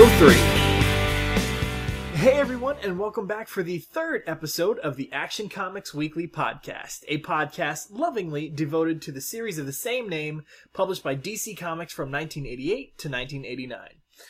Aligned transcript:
603. 0.00 0.34
Hey 2.16 2.32
everyone, 2.32 2.76
and 2.82 2.98
welcome 2.98 3.26
back 3.26 3.48
for 3.48 3.62
the 3.62 3.76
third 3.76 4.22
episode 4.26 4.78
of 4.78 4.96
the 4.96 5.12
Action 5.12 5.50
Comics 5.50 5.92
Weekly 5.92 6.26
podcast, 6.26 7.04
a 7.06 7.20
podcast 7.20 7.88
lovingly 7.90 8.48
devoted 8.48 9.02
to 9.02 9.12
the 9.12 9.20
series 9.20 9.58
of 9.58 9.66
the 9.66 9.74
same 9.74 10.08
name 10.08 10.44
published 10.72 11.02
by 11.02 11.14
DC 11.14 11.54
Comics 11.58 11.92
from 11.92 12.10
1988 12.10 12.96
to 12.96 13.08
1989. 13.10 13.88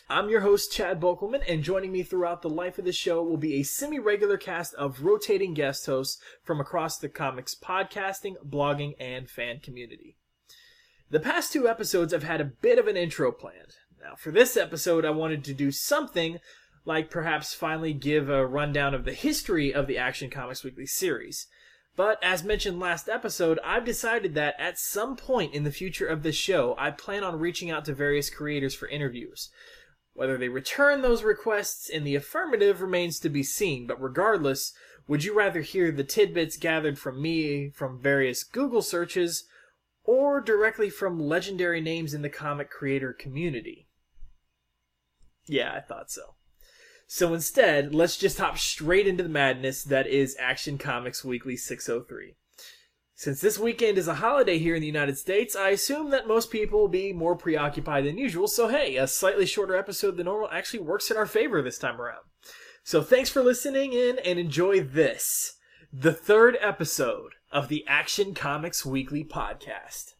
I'm 0.08 0.28
your 0.28 0.40
host, 0.40 0.72
Chad 0.72 1.00
Bokelman, 1.00 1.44
and 1.48 1.62
joining 1.62 1.92
me 1.92 2.02
throughout 2.02 2.42
the 2.42 2.50
life 2.50 2.80
of 2.80 2.84
the 2.84 2.90
show 2.90 3.22
will 3.22 3.36
be 3.36 3.54
a 3.54 3.62
semi 3.62 4.00
regular 4.00 4.38
cast 4.38 4.74
of 4.74 5.04
rotating 5.04 5.54
guest 5.54 5.86
hosts 5.86 6.20
from 6.42 6.60
across 6.60 6.98
the 6.98 7.08
comics 7.08 7.54
podcasting, 7.54 8.34
blogging, 8.44 8.94
and 8.98 9.30
fan 9.30 9.60
community. 9.60 10.16
The 11.10 11.20
past 11.20 11.52
two 11.52 11.68
episodes 11.68 12.12
I've 12.12 12.24
had 12.24 12.40
a 12.40 12.44
bit 12.44 12.80
of 12.80 12.88
an 12.88 12.96
intro 12.96 13.30
planned. 13.30 13.76
Now, 14.10 14.16
for 14.16 14.32
this 14.32 14.56
episode, 14.56 15.04
I 15.04 15.10
wanted 15.10 15.44
to 15.44 15.54
do 15.54 15.70
something 15.70 16.40
like 16.84 17.10
perhaps 17.10 17.54
finally 17.54 17.92
give 17.92 18.28
a 18.28 18.44
rundown 18.44 18.92
of 18.92 19.04
the 19.04 19.12
history 19.12 19.72
of 19.72 19.86
the 19.86 19.98
Action 19.98 20.30
Comics 20.30 20.64
Weekly 20.64 20.86
series. 20.86 21.46
But 21.94 22.18
as 22.20 22.42
mentioned 22.42 22.80
last 22.80 23.08
episode, 23.08 23.60
I've 23.64 23.84
decided 23.84 24.34
that 24.34 24.56
at 24.58 24.80
some 24.80 25.14
point 25.14 25.54
in 25.54 25.62
the 25.62 25.70
future 25.70 26.08
of 26.08 26.24
this 26.24 26.34
show, 26.34 26.74
I 26.76 26.90
plan 26.90 27.22
on 27.22 27.38
reaching 27.38 27.70
out 27.70 27.84
to 27.84 27.94
various 27.94 28.30
creators 28.30 28.74
for 28.74 28.88
interviews. 28.88 29.48
Whether 30.12 30.36
they 30.36 30.48
return 30.48 31.02
those 31.02 31.22
requests 31.22 31.88
in 31.88 32.02
the 32.02 32.16
affirmative 32.16 32.82
remains 32.82 33.20
to 33.20 33.28
be 33.28 33.44
seen, 33.44 33.86
but 33.86 34.02
regardless, 34.02 34.72
would 35.06 35.22
you 35.22 35.36
rather 35.36 35.60
hear 35.60 35.92
the 35.92 36.02
tidbits 36.02 36.56
gathered 36.56 36.98
from 36.98 37.22
me 37.22 37.70
from 37.70 38.02
various 38.02 38.42
Google 38.42 38.82
searches 38.82 39.44
or 40.02 40.40
directly 40.40 40.90
from 40.90 41.20
legendary 41.20 41.80
names 41.80 42.12
in 42.12 42.22
the 42.22 42.28
comic 42.28 42.70
creator 42.70 43.12
community? 43.12 43.86
Yeah, 45.50 45.72
I 45.74 45.80
thought 45.80 46.12
so. 46.12 46.36
So 47.08 47.34
instead, 47.34 47.92
let's 47.92 48.16
just 48.16 48.38
hop 48.38 48.56
straight 48.56 49.08
into 49.08 49.24
the 49.24 49.28
madness 49.28 49.82
that 49.82 50.06
is 50.06 50.36
Action 50.38 50.78
Comics 50.78 51.24
Weekly 51.24 51.56
603. 51.56 52.36
Since 53.16 53.40
this 53.40 53.58
weekend 53.58 53.98
is 53.98 54.06
a 54.06 54.14
holiday 54.14 54.58
here 54.58 54.76
in 54.76 54.80
the 54.80 54.86
United 54.86 55.18
States, 55.18 55.56
I 55.56 55.70
assume 55.70 56.10
that 56.10 56.28
most 56.28 56.52
people 56.52 56.78
will 56.78 56.88
be 56.88 57.12
more 57.12 57.34
preoccupied 57.34 58.04
than 58.04 58.16
usual, 58.16 58.46
so 58.46 58.68
hey, 58.68 58.96
a 58.96 59.08
slightly 59.08 59.44
shorter 59.44 59.74
episode 59.74 60.16
than 60.16 60.26
normal 60.26 60.48
actually 60.52 60.84
works 60.84 61.10
in 61.10 61.16
our 61.16 61.26
favor 61.26 61.60
this 61.60 61.78
time 61.78 62.00
around. 62.00 62.22
So 62.84 63.02
thanks 63.02 63.28
for 63.28 63.42
listening 63.42 63.92
in 63.92 64.20
and 64.20 64.38
enjoy 64.38 64.80
this, 64.80 65.56
the 65.92 66.12
third 66.12 66.58
episode 66.60 67.32
of 67.50 67.66
the 67.66 67.84
Action 67.88 68.34
Comics 68.34 68.86
Weekly 68.86 69.24
podcast. 69.24 70.12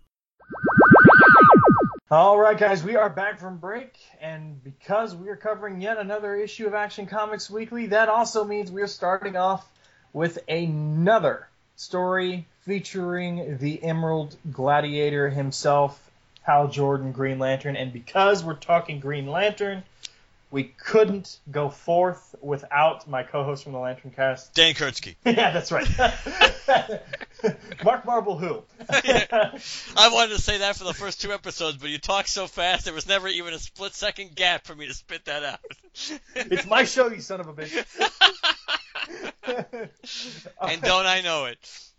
All 2.12 2.36
right, 2.36 2.58
guys, 2.58 2.82
we 2.82 2.96
are 2.96 3.08
back 3.08 3.38
from 3.38 3.58
break, 3.58 3.94
and 4.20 4.60
because 4.64 5.14
we 5.14 5.28
are 5.28 5.36
covering 5.36 5.80
yet 5.80 5.96
another 5.96 6.34
issue 6.34 6.66
of 6.66 6.74
Action 6.74 7.06
Comics 7.06 7.48
Weekly, 7.48 7.86
that 7.86 8.08
also 8.08 8.42
means 8.42 8.72
we 8.72 8.82
are 8.82 8.88
starting 8.88 9.36
off 9.36 9.64
with 10.12 10.40
another 10.48 11.46
story 11.76 12.48
featuring 12.62 13.58
the 13.58 13.80
Emerald 13.84 14.34
Gladiator 14.50 15.30
himself, 15.30 16.10
Hal 16.42 16.66
Jordan, 16.66 17.12
Green 17.12 17.38
Lantern. 17.38 17.76
And 17.76 17.92
because 17.92 18.42
we're 18.42 18.54
talking 18.54 18.98
Green 18.98 19.28
Lantern, 19.28 19.84
we 20.50 20.64
couldn't 20.64 21.38
go 21.50 21.68
forth 21.68 22.34
without 22.40 23.08
my 23.08 23.22
co-host 23.22 23.62
from 23.64 23.72
the 23.72 23.78
Lantern 23.78 24.10
Cast. 24.10 24.54
Dan 24.54 24.74
Kurtzky. 24.74 25.14
yeah, 25.24 25.52
that's 25.52 25.70
right. 25.70 25.88
Mark 27.84 28.04
Marble, 28.04 28.36
who? 28.36 28.62
I 28.90 30.10
wanted 30.12 30.34
to 30.34 30.40
say 30.40 30.58
that 30.58 30.76
for 30.76 30.84
the 30.84 30.94
first 30.94 31.20
two 31.20 31.32
episodes, 31.32 31.76
but 31.76 31.88
you 31.90 31.98
talked 31.98 32.28
so 32.28 32.46
fast 32.46 32.84
there 32.84 32.94
was 32.94 33.06
never 33.06 33.28
even 33.28 33.54
a 33.54 33.58
split 33.58 33.94
second 33.94 34.34
gap 34.34 34.66
for 34.66 34.74
me 34.74 34.88
to 34.88 34.94
spit 34.94 35.26
that 35.26 35.44
out. 35.44 35.60
it's 36.34 36.66
my 36.66 36.84
show, 36.84 37.08
you 37.08 37.20
son 37.20 37.40
of 37.40 37.48
a 37.48 37.52
bitch. 37.52 37.84
and 40.60 40.82
don't 40.82 41.06
I 41.06 41.20
know 41.20 41.46
it? 41.46 41.90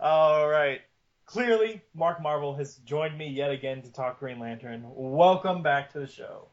All 0.00 0.48
right. 0.48 0.80
Clearly, 1.26 1.80
Mark 1.94 2.20
Marble 2.20 2.56
has 2.56 2.74
joined 2.84 3.16
me 3.16 3.28
yet 3.28 3.50
again 3.50 3.82
to 3.82 3.92
talk 3.92 4.18
Green 4.18 4.40
Lantern. 4.40 4.82
Welcome 4.84 5.62
back 5.62 5.92
to 5.92 6.00
the 6.00 6.08
show. 6.08 6.49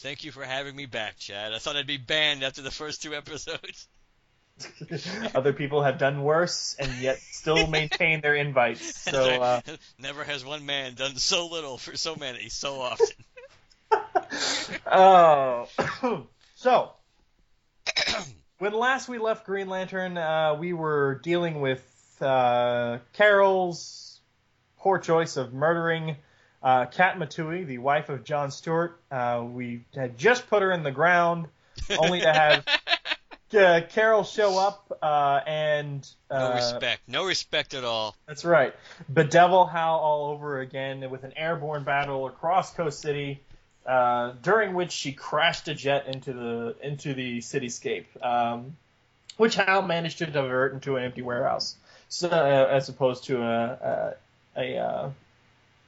Thank 0.00 0.22
you 0.22 0.30
for 0.30 0.44
having 0.44 0.76
me 0.76 0.86
back, 0.86 1.18
Chad. 1.18 1.52
I 1.52 1.58
thought 1.58 1.76
I'd 1.76 1.86
be 1.86 1.96
banned 1.96 2.44
after 2.44 2.62
the 2.62 2.70
first 2.70 3.02
two 3.02 3.14
episodes. 3.14 3.88
Other 5.34 5.52
people 5.52 5.82
have 5.82 5.98
done 5.98 6.22
worse 6.22 6.76
and 6.78 6.92
yet 7.00 7.18
still 7.18 7.66
maintain 7.68 8.20
their 8.20 8.36
invites. 8.36 9.00
So 9.00 9.42
uh, 9.42 9.60
never 9.98 10.22
has 10.22 10.44
one 10.44 10.64
man 10.66 10.94
done 10.94 11.16
so 11.16 11.48
little 11.48 11.78
for 11.78 11.96
so 11.96 12.14
many 12.14 12.48
so 12.48 12.80
often. 12.80 13.16
oh, 14.86 15.66
so 16.54 16.92
when 18.58 18.72
last 18.72 19.08
we 19.08 19.18
left 19.18 19.46
Green 19.46 19.68
Lantern, 19.68 20.16
uh, 20.16 20.56
we 20.58 20.72
were 20.72 21.20
dealing 21.24 21.60
with 21.60 21.82
uh, 22.20 22.98
Carol's 23.14 24.20
poor 24.78 24.98
choice 24.98 25.36
of 25.36 25.52
murdering 25.52 26.16
uh, 26.62 26.86
Katma 26.86 27.28
Tui, 27.28 27.64
the 27.64 27.78
wife 27.78 28.08
of 28.08 28.24
John 28.24 28.50
Stewart. 28.50 29.00
Uh, 29.10 29.44
we 29.46 29.84
had 29.94 30.18
just 30.18 30.48
put 30.48 30.62
her 30.62 30.72
in 30.72 30.82
the 30.82 30.90
ground, 30.90 31.46
only 31.98 32.20
to 32.20 32.32
have 32.32 32.66
uh, 33.54 33.80
Carol 33.88 34.24
show 34.24 34.58
up 34.58 34.98
uh, 35.02 35.40
and 35.46 36.08
no 36.30 36.54
respect, 36.54 37.02
no 37.06 37.24
respect 37.24 37.74
at 37.74 37.84
all. 37.84 38.16
That's 38.26 38.44
right. 38.44 38.74
Bedevil 39.08 39.66
Hal 39.66 39.96
all 39.96 40.32
over 40.32 40.60
again 40.60 41.08
with 41.10 41.24
an 41.24 41.32
airborne 41.36 41.84
battle 41.84 42.26
across 42.26 42.72
Coast 42.74 43.00
City. 43.00 43.40
Uh, 43.86 44.34
during 44.42 44.74
which 44.74 44.92
she 44.92 45.12
crashed 45.12 45.66
a 45.68 45.74
jet 45.74 46.08
into 46.08 46.34
the 46.34 46.76
into 46.82 47.14
the 47.14 47.38
cityscape, 47.38 48.04
um, 48.22 48.76
which 49.38 49.54
Hal 49.54 49.80
managed 49.80 50.18
to 50.18 50.26
divert 50.26 50.74
into 50.74 50.96
an 50.96 51.04
empty 51.04 51.22
warehouse, 51.22 51.74
so 52.10 52.28
uh, 52.28 52.68
as 52.70 52.90
opposed 52.90 53.24
to 53.24 53.40
a 53.40 54.14
a, 54.56 54.60
a 54.60 54.76
uh, 54.76 55.10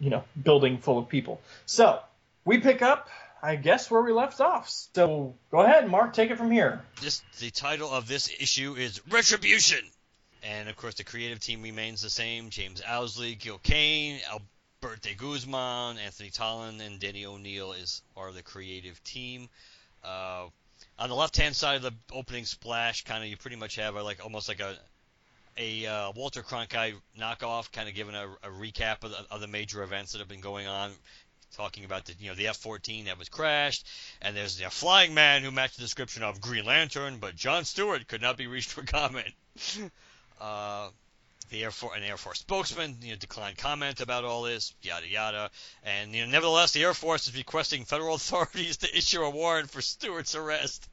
you 0.00 0.10
know 0.10 0.24
building 0.42 0.78
full 0.78 0.98
of 0.98 1.08
people. 1.08 1.40
So 1.66 2.00
we 2.44 2.58
pick 2.58 2.82
up, 2.82 3.08
I 3.42 3.56
guess, 3.56 3.90
where 3.90 4.02
we 4.02 4.12
left 4.12 4.40
off. 4.40 4.68
So 4.68 5.34
go 5.50 5.60
ahead, 5.60 5.88
Mark, 5.88 6.14
take 6.14 6.30
it 6.30 6.38
from 6.38 6.50
here. 6.50 6.80
Just 7.00 7.22
the 7.38 7.50
title 7.50 7.90
of 7.90 8.08
this 8.08 8.28
issue 8.28 8.74
is 8.74 9.00
Retribution, 9.10 9.84
and 10.42 10.68
of 10.68 10.76
course 10.76 10.94
the 10.94 11.04
creative 11.04 11.38
team 11.38 11.62
remains 11.62 12.02
the 12.02 12.10
same: 12.10 12.50
James 12.50 12.82
Owsley, 12.86 13.34
Gil 13.34 13.58
Kane, 13.58 14.20
Al- 14.30 14.42
Berte 14.80 15.14
Guzman, 15.16 15.98
Anthony 15.98 16.30
Tollin, 16.30 16.80
and 16.80 16.98
Denny 16.98 17.26
O'Neil 17.26 17.72
is 17.72 18.02
are 18.16 18.32
the 18.32 18.42
creative 18.42 19.02
team. 19.04 19.48
Uh, 20.02 20.46
on 20.98 21.08
the 21.08 21.14
left-hand 21.14 21.54
side 21.54 21.76
of 21.76 21.82
the 21.82 21.92
opening 22.12 22.46
splash, 22.46 23.04
kind 23.04 23.22
of 23.22 23.28
you 23.28 23.36
pretty 23.36 23.56
much 23.56 23.76
have 23.76 23.96
a, 23.96 24.02
like 24.02 24.22
almost 24.24 24.48
like 24.48 24.60
a 24.60 24.76
a 25.60 25.86
uh, 25.86 26.12
Walter 26.16 26.42
Cronkite 26.42 26.94
knockoff, 27.18 27.70
kind 27.70 27.88
of 27.88 27.94
giving 27.94 28.14
a, 28.14 28.26
a 28.42 28.48
recap 28.48 29.04
of 29.04 29.10
the, 29.10 29.26
of 29.30 29.40
the 29.40 29.46
major 29.46 29.82
events 29.82 30.12
that 30.12 30.18
have 30.18 30.28
been 30.28 30.40
going 30.40 30.66
on. 30.66 30.90
Talking 31.56 31.84
about 31.84 32.04
the 32.04 32.14
you 32.18 32.28
know 32.28 32.36
the 32.36 32.46
F-14 32.46 33.06
that 33.06 33.18
was 33.18 33.28
crashed, 33.28 33.84
and 34.22 34.36
there's 34.36 34.58
the 34.58 34.70
flying 34.70 35.14
man 35.14 35.42
who 35.42 35.50
matched 35.50 35.76
the 35.76 35.82
description 35.82 36.22
of 36.22 36.40
Green 36.40 36.64
Lantern, 36.64 37.18
but 37.18 37.34
John 37.34 37.64
Stewart 37.64 38.06
could 38.06 38.22
not 38.22 38.36
be 38.36 38.46
reached 38.46 38.70
for 38.70 38.84
comment. 38.84 39.34
uh, 40.40 40.88
the 41.50 41.64
Air 41.64 41.72
Force, 41.72 41.96
an 41.96 42.04
Air 42.04 42.16
Force 42.16 42.38
spokesman, 42.38 42.98
you 43.02 43.10
know, 43.10 43.16
declined 43.16 43.58
comment 43.58 44.00
about 44.00 44.24
all 44.24 44.42
this, 44.42 44.72
yada 44.80 45.08
yada. 45.08 45.50
And 45.82 46.14
you 46.14 46.24
know, 46.24 46.30
nevertheless, 46.30 46.70
the 46.70 46.84
Air 46.84 46.94
Force 46.94 47.26
is 47.26 47.36
requesting 47.36 47.84
federal 47.84 48.14
authorities 48.20 48.78
to 48.78 48.96
issue 48.96 49.20
a 49.20 49.30
warrant 49.30 49.70
for 49.70 49.82
Stewart's 49.82 50.36
arrest. 50.36 50.88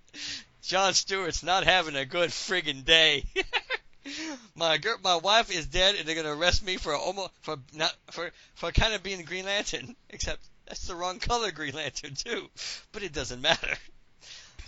John 0.64 0.96
Stewart's 0.96 1.44
not 1.44 1.66
having 1.66 1.96
a 1.96 2.04
good 2.04 2.31
friggin' 2.31 2.84
day. 2.84 3.25
my 4.56 4.80
my 5.04 5.15
wife 5.18 5.51
is 5.51 5.65
dead, 5.68 5.95
and 5.95 6.07
they're 6.07 6.15
gonna 6.15 6.36
arrest 6.36 6.63
me 6.63 6.77
for 6.77 6.95
almost 6.95 7.31
for 7.42 7.57
not 7.74 7.94
for 8.12 8.31
for 8.56 8.71
kind 8.71 8.94
of 8.94 9.04
being 9.04 9.24
Green 9.24 9.45
Lantern, 9.45 9.95
except 10.09 10.39
that's 10.65 10.88
the 10.88 10.95
wrong 10.95 11.19
color 11.19 11.51
Green 11.51 11.75
Lantern 11.75 12.15
too. 12.15 12.50
But 12.92 13.04
it 13.04 13.13
doesn't 13.13 13.42
matter. 13.42 13.74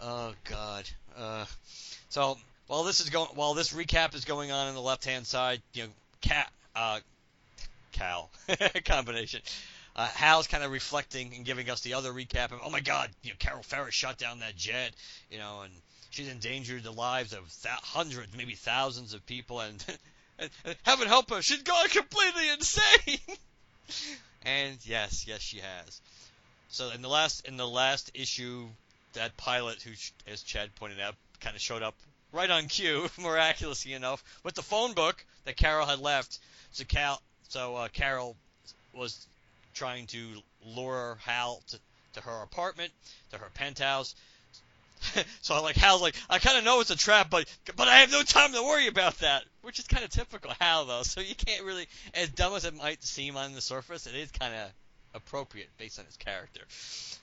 Oh 0.01 0.33
God. 0.45 0.89
Uh, 1.18 1.45
so 2.09 2.38
while 2.68 2.83
this 2.83 3.00
is 3.00 3.09
going, 3.09 3.30
while 3.33 3.53
this 3.53 3.74
recap 3.74 4.15
is 4.15 4.25
going 4.25 4.51
on 4.51 4.69
in 4.69 4.75
the 4.75 4.81
left 4.81 5.03
hand 5.06 5.27
side, 5.27 5.62
you 5.74 5.83
know, 5.83 5.89
cat, 6.21 6.51
uh, 6.75 7.00
Cal 7.91 8.30
combination. 8.86 9.41
Uh, 9.95 10.07
Hal's 10.07 10.47
kind 10.47 10.63
of 10.63 10.71
reflecting 10.71 11.33
and 11.36 11.44
giving 11.44 11.69
us 11.69 11.81
the 11.81 11.95
other 11.95 12.13
recap 12.13 12.51
of, 12.51 12.62
oh 12.63 12.69
my 12.69 12.80
God, 12.80 13.09
you 13.24 13.31
know, 13.31 13.36
Carol 13.39 13.63
Ferris 13.63 13.94
shot 13.94 14.18
down 14.18 14.39
that 14.39 14.56
jet, 14.56 14.91
you 15.30 15.38
know, 15.38 15.62
and 15.62 15.74
she's 16.10 16.28
endangered 16.28 16.84
the 16.84 16.92
lives 16.92 17.34
of 17.34 17.40
th- 17.62 17.74
hundreds, 17.82 18.36
maybe 18.36 18.56
thousands 18.56 19.14
of 19.14 19.26
people, 19.26 19.60
and, 19.60 19.84
and, 20.38 20.50
and 20.66 20.76
heaven 20.84 21.08
help 21.08 21.30
her, 21.30 21.42
she's 21.42 21.64
gone 21.64 21.88
completely 21.90 22.50
insane. 22.50 23.20
and 24.44 24.78
yes, 24.84 25.26
yes, 25.28 25.42
she 25.42 25.60
has. 25.60 26.02
So 26.70 26.92
in 26.92 27.02
the 27.02 27.10
last 27.10 27.48
in 27.48 27.58
the 27.58 27.68
last 27.68 28.12
issue, 28.14 28.68
that 29.14 29.36
pilot, 29.38 29.82
who, 29.82 29.92
as 30.32 30.44
Chad 30.44 30.76
pointed 30.76 31.00
out, 31.00 31.16
kind 31.40 31.56
of 31.56 31.62
showed 31.62 31.82
up 31.82 31.96
right 32.32 32.50
on 32.50 32.68
cue, 32.68 33.10
miraculously 33.20 33.94
enough, 33.94 34.24
with 34.44 34.56
the 34.56 34.62
phone 34.62 34.94
book 34.94 35.26
that 35.46 35.58
Carol 35.58 35.86
had 35.86 36.00
left. 36.00 36.40
So 36.72 36.84
Cal, 36.84 37.22
so 37.48 37.76
uh, 37.76 37.88
Carol 37.88 38.36
was 38.94 39.28
trying 39.74 40.08
to 40.08 40.42
lure 40.64 41.18
Hal 41.24 41.64
to, 41.70 41.80
to 42.14 42.22
her 42.22 42.44
apartment, 42.44 42.92
to 43.32 43.38
her 43.38 43.50
penthouse. 43.54 44.14
so 45.42 45.56
I 45.56 45.60
like 45.60 45.76
Hal's 45.76 46.02
like 46.02 46.16
I 46.30 46.40
kind 46.40 46.58
of 46.58 46.64
know 46.64 46.82
it's 46.82 46.90
a 46.90 46.98
trap, 46.98 47.30
but 47.30 47.46
but 47.76 47.88
I 47.88 48.00
have 48.00 48.12
no 48.12 48.24
time 48.24 48.54
to 48.54 48.64
worry 48.64 48.88
about 48.88 49.20
that, 49.20 49.44
which 49.62 49.80
is 49.80 49.88
kind 49.88 50.04
of 50.04 50.10
typical 50.10 50.52
Hal 50.60 50.86
though. 50.86 51.04
So 51.04 51.22
you 51.22 51.36
can't 51.36 51.64
really, 51.64 51.88
as 52.14 52.30
dumb 52.30 52.54
as 52.54 52.66
it 52.66 52.76
might 52.76 53.04
seem 53.04 53.38
on 53.38 53.54
the 53.54 53.62
surface, 53.62 54.08
it 54.08 54.16
is 54.16 54.32
kind 54.32 54.54
of 54.54 54.72
appropriate 55.14 55.70
based 55.78 56.00
on 56.00 56.06
his 56.06 56.18
character. 56.18 56.62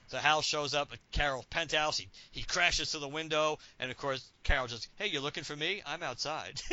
So 0.08 0.18
Hal 0.18 0.42
shows 0.42 0.74
up 0.74 0.92
at 0.92 0.98
Carol's 1.12 1.46
penthouse. 1.46 1.98
He 1.98 2.08
he 2.30 2.42
crashes 2.42 2.92
to 2.92 2.98
the 2.98 3.08
window, 3.08 3.58
and 3.78 3.90
of 3.90 3.96
course 3.96 4.24
Carol 4.44 4.66
just, 4.66 4.88
"Hey, 4.96 5.06
you're 5.08 5.22
looking 5.22 5.44
for 5.44 5.56
me? 5.56 5.82
I'm 5.86 6.02
outside." 6.02 6.60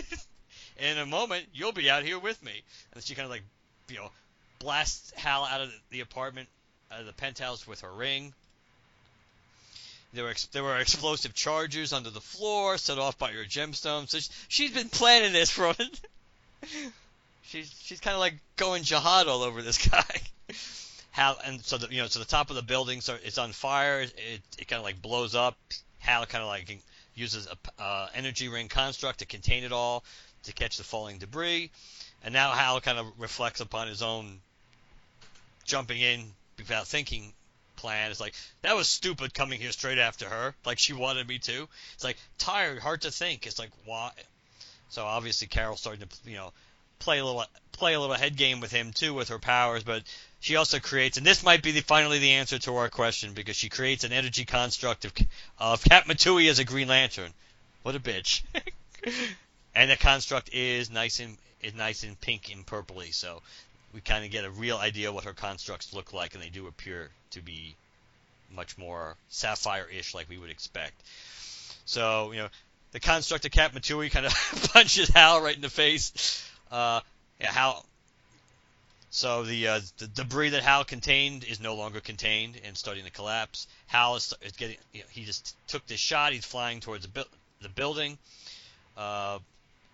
in 0.77 0.98
a 0.98 1.06
moment, 1.06 1.45
you'll 1.54 1.71
be 1.71 1.89
out 1.89 2.04
here 2.04 2.19
with 2.19 2.42
me. 2.44 2.63
And 2.94 3.04
she 3.04 3.15
kind 3.15 3.25
of 3.25 3.31
like, 3.31 3.44
you 3.89 3.98
know, 3.98 4.12
blasts 4.60 5.12
Hal 5.15 5.45
out 5.45 5.62
of 5.62 5.71
the 5.89 6.01
apartment, 6.01 6.50
out 6.92 7.01
of 7.01 7.06
the 7.06 7.13
penthouse 7.13 7.68
with 7.68 7.81
her 7.81 7.92
ring. 7.92 8.33
There 10.13 10.25
were 10.25 10.36
there 10.51 10.63
were 10.63 10.77
explosive 10.77 11.33
charges 11.33 11.92
under 11.92 12.12
the 12.12 12.21
floor 12.21 12.77
set 12.77 13.00
off 13.00 13.18
by 13.18 13.31
her 13.31 13.44
gemstones. 13.44 14.10
So 14.10 14.19
she, 14.48 14.65
has 14.65 14.74
been 14.74 14.89
planning 14.89 15.33
this 15.33 15.50
for. 15.50 15.74
she's 17.44 17.74
she's 17.81 18.00
kind 18.00 18.13
of 18.13 18.19
like 18.19 18.36
going 18.56 18.83
jihad 18.83 19.27
all 19.27 19.42
over 19.42 19.63
this 19.63 19.88
guy. 19.89 20.21
Hal 21.12 21.38
and 21.45 21.63
so 21.63 21.77
the 21.77 21.94
you 21.94 22.01
know 22.01 22.07
so 22.07 22.19
the 22.19 22.25
top 22.25 22.50
of 22.51 22.56
the 22.56 22.62
building 22.62 23.01
so 23.01 23.18
it's 23.24 23.39
on 23.39 23.54
fire. 23.54 24.01
It 24.01 24.42
it 24.60 24.68
kind 24.68 24.80
of 24.80 24.83
like 24.83 25.01
blows 25.01 25.33
up. 25.33 25.57
Hal 26.00 26.27
kind 26.27 26.44
of 26.44 26.48
like 26.48 26.80
uses 27.15 27.48
a 27.48 27.81
uh, 27.81 28.07
energy 28.13 28.50
ring 28.50 28.68
construct 28.68 29.19
to 29.19 29.25
contain 29.25 29.63
it 29.63 29.71
all 29.71 30.04
to 30.44 30.54
catch 30.54 30.77
the 30.77 30.83
falling 30.83 31.18
debris. 31.18 31.71
And 32.24 32.33
now 32.33 32.51
Hal 32.51 32.81
kind 32.81 33.00
of 33.00 33.07
reflects 33.18 33.62
upon 33.62 33.88
his 33.88 34.01
own 34.01 34.39
jumping 35.65 36.01
in 36.01 36.33
without 36.57 36.88
thinking 36.88 37.33
plan. 37.83 38.12
It's 38.12 38.21
like 38.21 38.33
that 38.62 38.77
was 38.77 38.88
stupid 38.88 39.33
coming 39.33 39.59
here 39.59 39.74
straight 39.74 40.00
after 40.00 40.27
her, 40.27 40.56
like 40.65 40.80
she 40.80 40.94
wanted 40.94 41.27
me 41.27 41.38
to. 41.39 41.68
It's 41.95 42.03
like 42.03 42.18
tired, 42.38 42.80
hard 42.80 43.01
to 43.01 43.12
think. 43.12 43.45
It's 43.45 43.59
like 43.59 43.71
why? 43.85 44.12
So 44.89 45.03
obviously 45.03 45.47
Carol's 45.47 45.81
starting 45.81 46.07
to 46.07 46.30
you 46.30 46.38
know 46.38 46.53
play 47.00 47.19
a 47.19 47.25
little 47.25 47.44
play 47.74 47.94
a 47.94 48.00
little 48.00 48.15
head 48.15 48.38
game 48.38 48.62
with 48.62 48.71
him 48.71 48.94
too 48.94 49.13
with 49.13 49.30
her 49.30 49.39
powers, 49.39 49.83
but 49.83 50.03
she 50.39 50.56
also 50.56 50.80
creates, 50.80 51.18
and 51.18 51.25
this 51.25 51.44
might 51.44 51.62
be 51.62 51.71
the, 51.71 51.81
finally 51.81 52.19
the 52.19 52.31
answer 52.31 52.57
to 52.59 52.75
our 52.75 52.89
question 52.89 53.33
because 53.33 53.57
she 53.57 53.69
creates 53.69 54.06
an 54.06 54.13
energy 54.13 54.45
construct 54.45 55.03
of 55.03 55.13
of 55.59 55.83
Katma 55.83 56.18
Tui 56.18 56.47
as 56.47 56.59
a 56.59 56.63
Green 56.63 56.88
Lantern. 56.88 57.33
What 57.81 57.95
a 57.95 58.00
bitch! 58.00 58.44
and 59.75 59.91
the 59.91 59.97
construct 59.97 60.53
is 60.53 60.89
nice 60.89 61.19
and 61.19 61.38
is 61.62 61.74
nice 61.74 62.03
and 62.03 62.19
pink 62.19 62.50
and 62.53 62.65
purpley, 62.65 63.13
so 63.13 63.41
we 63.93 64.01
kind 64.01 64.25
of 64.25 64.31
get 64.31 64.45
a 64.45 64.49
real 64.49 64.77
idea 64.77 65.11
what 65.11 65.23
her 65.25 65.33
constructs 65.33 65.93
look 65.93 66.13
like, 66.13 66.33
and 66.33 66.43
they 66.43 66.49
do 66.49 66.67
appear 66.67 67.09
to 67.31 67.41
be 67.41 67.75
much 68.51 68.77
more 68.77 69.15
sapphire-ish, 69.29 70.13
like 70.13 70.29
we 70.29 70.37
would 70.37 70.49
expect. 70.49 71.01
So 71.85 72.31
you 72.31 72.39
know, 72.39 72.49
the 72.91 72.99
construct 72.99 73.45
of 73.45 73.51
Katma 73.51 73.81
Tui 73.81 74.09
kind 74.09 74.25
of 74.25 74.33
punches 74.73 75.09
Hal 75.09 75.41
right 75.41 75.55
in 75.55 75.61
the 75.61 75.69
face. 75.69 76.43
Uh, 76.71 77.01
yeah, 77.39 77.51
Hal. 77.51 77.85
So 79.09 79.43
the 79.43 79.67
uh, 79.67 79.79
the 79.99 80.07
debris 80.07 80.49
that 80.49 80.63
Hal 80.63 80.85
contained 80.85 81.43
is 81.43 81.59
no 81.59 81.75
longer 81.75 81.99
contained 81.99 82.59
and 82.65 82.75
starting 82.75 83.05
to 83.05 83.11
collapse. 83.11 83.67
Hal 83.87 84.15
is, 84.15 84.33
is 84.41 84.53
getting. 84.53 84.77
You 84.91 85.01
know, 85.01 85.05
he 85.11 85.23
just 85.23 85.55
took 85.67 85.85
this 85.85 85.99
shot. 85.99 86.33
He's 86.33 86.45
flying 86.45 86.79
towards 86.79 87.05
the, 87.05 87.11
bu- 87.11 87.29
the 87.61 87.69
building. 87.69 88.17
Uh, 88.97 89.39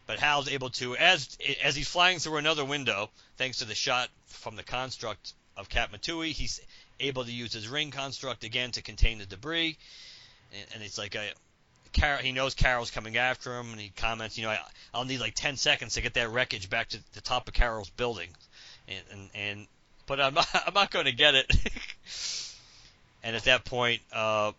but 0.10 0.18
Hal's 0.18 0.50
able 0.50 0.72
to, 0.72 0.98
as 0.98 1.38
as 1.64 1.76
he's 1.76 1.88
flying 1.88 2.18
through 2.18 2.38
another 2.38 2.66
window, 2.66 3.12
thanks 3.38 3.60
to 3.60 3.66
the 3.66 3.76
shot 3.76 4.10
from 4.26 4.56
the 4.56 4.64
construct 4.64 5.34
of 5.56 5.70
Katma 5.70 6.02
Tui, 6.02 6.32
he's 6.32 6.60
able 7.00 7.26
to 7.26 7.32
use 7.32 7.54
his 7.54 7.68
ring 7.68 7.92
construct 7.92 8.44
again 8.44 8.72
to 8.72 8.82
contain 8.82 9.20
the 9.20 9.28
debris. 9.28 9.78
And, 10.52 10.66
and 10.74 10.84
it's 10.84 10.98
like 10.98 11.14
a, 11.14 11.30
Carol, 11.94 12.24
he 12.24 12.32
knows 12.32 12.56
Carol's 12.56 12.90
coming 12.90 13.18
after 13.18 13.56
him, 13.56 13.70
and 13.70 13.80
he 13.80 13.90
comments, 13.90 14.36
you 14.36 14.46
know, 14.46 14.50
I, 14.50 14.58
I'll 14.96 15.06
need 15.06 15.20
like 15.20 15.36
10 15.36 15.58
seconds 15.58 15.94
to 15.94 16.02
get 16.02 16.16
that 16.16 16.32
wreckage 16.32 16.72
back 16.72 16.90
to 16.90 17.00
the 17.14 17.22
top 17.22 17.48
of 17.48 17.54
Carol's 17.54 17.92
building, 17.92 18.30
and 18.88 19.04
and, 19.12 19.30
and 19.36 19.68
but 20.08 20.20
I'm 20.20 20.34
not, 20.42 20.48
I'm 20.66 20.74
not 20.74 20.90
going 20.90 21.06
to 21.06 21.12
get 21.12 21.36
it. 21.36 21.56
and 23.24 23.36
at 23.36 23.44
that 23.44 23.64
point, 23.64 24.02
uh, 24.12 24.54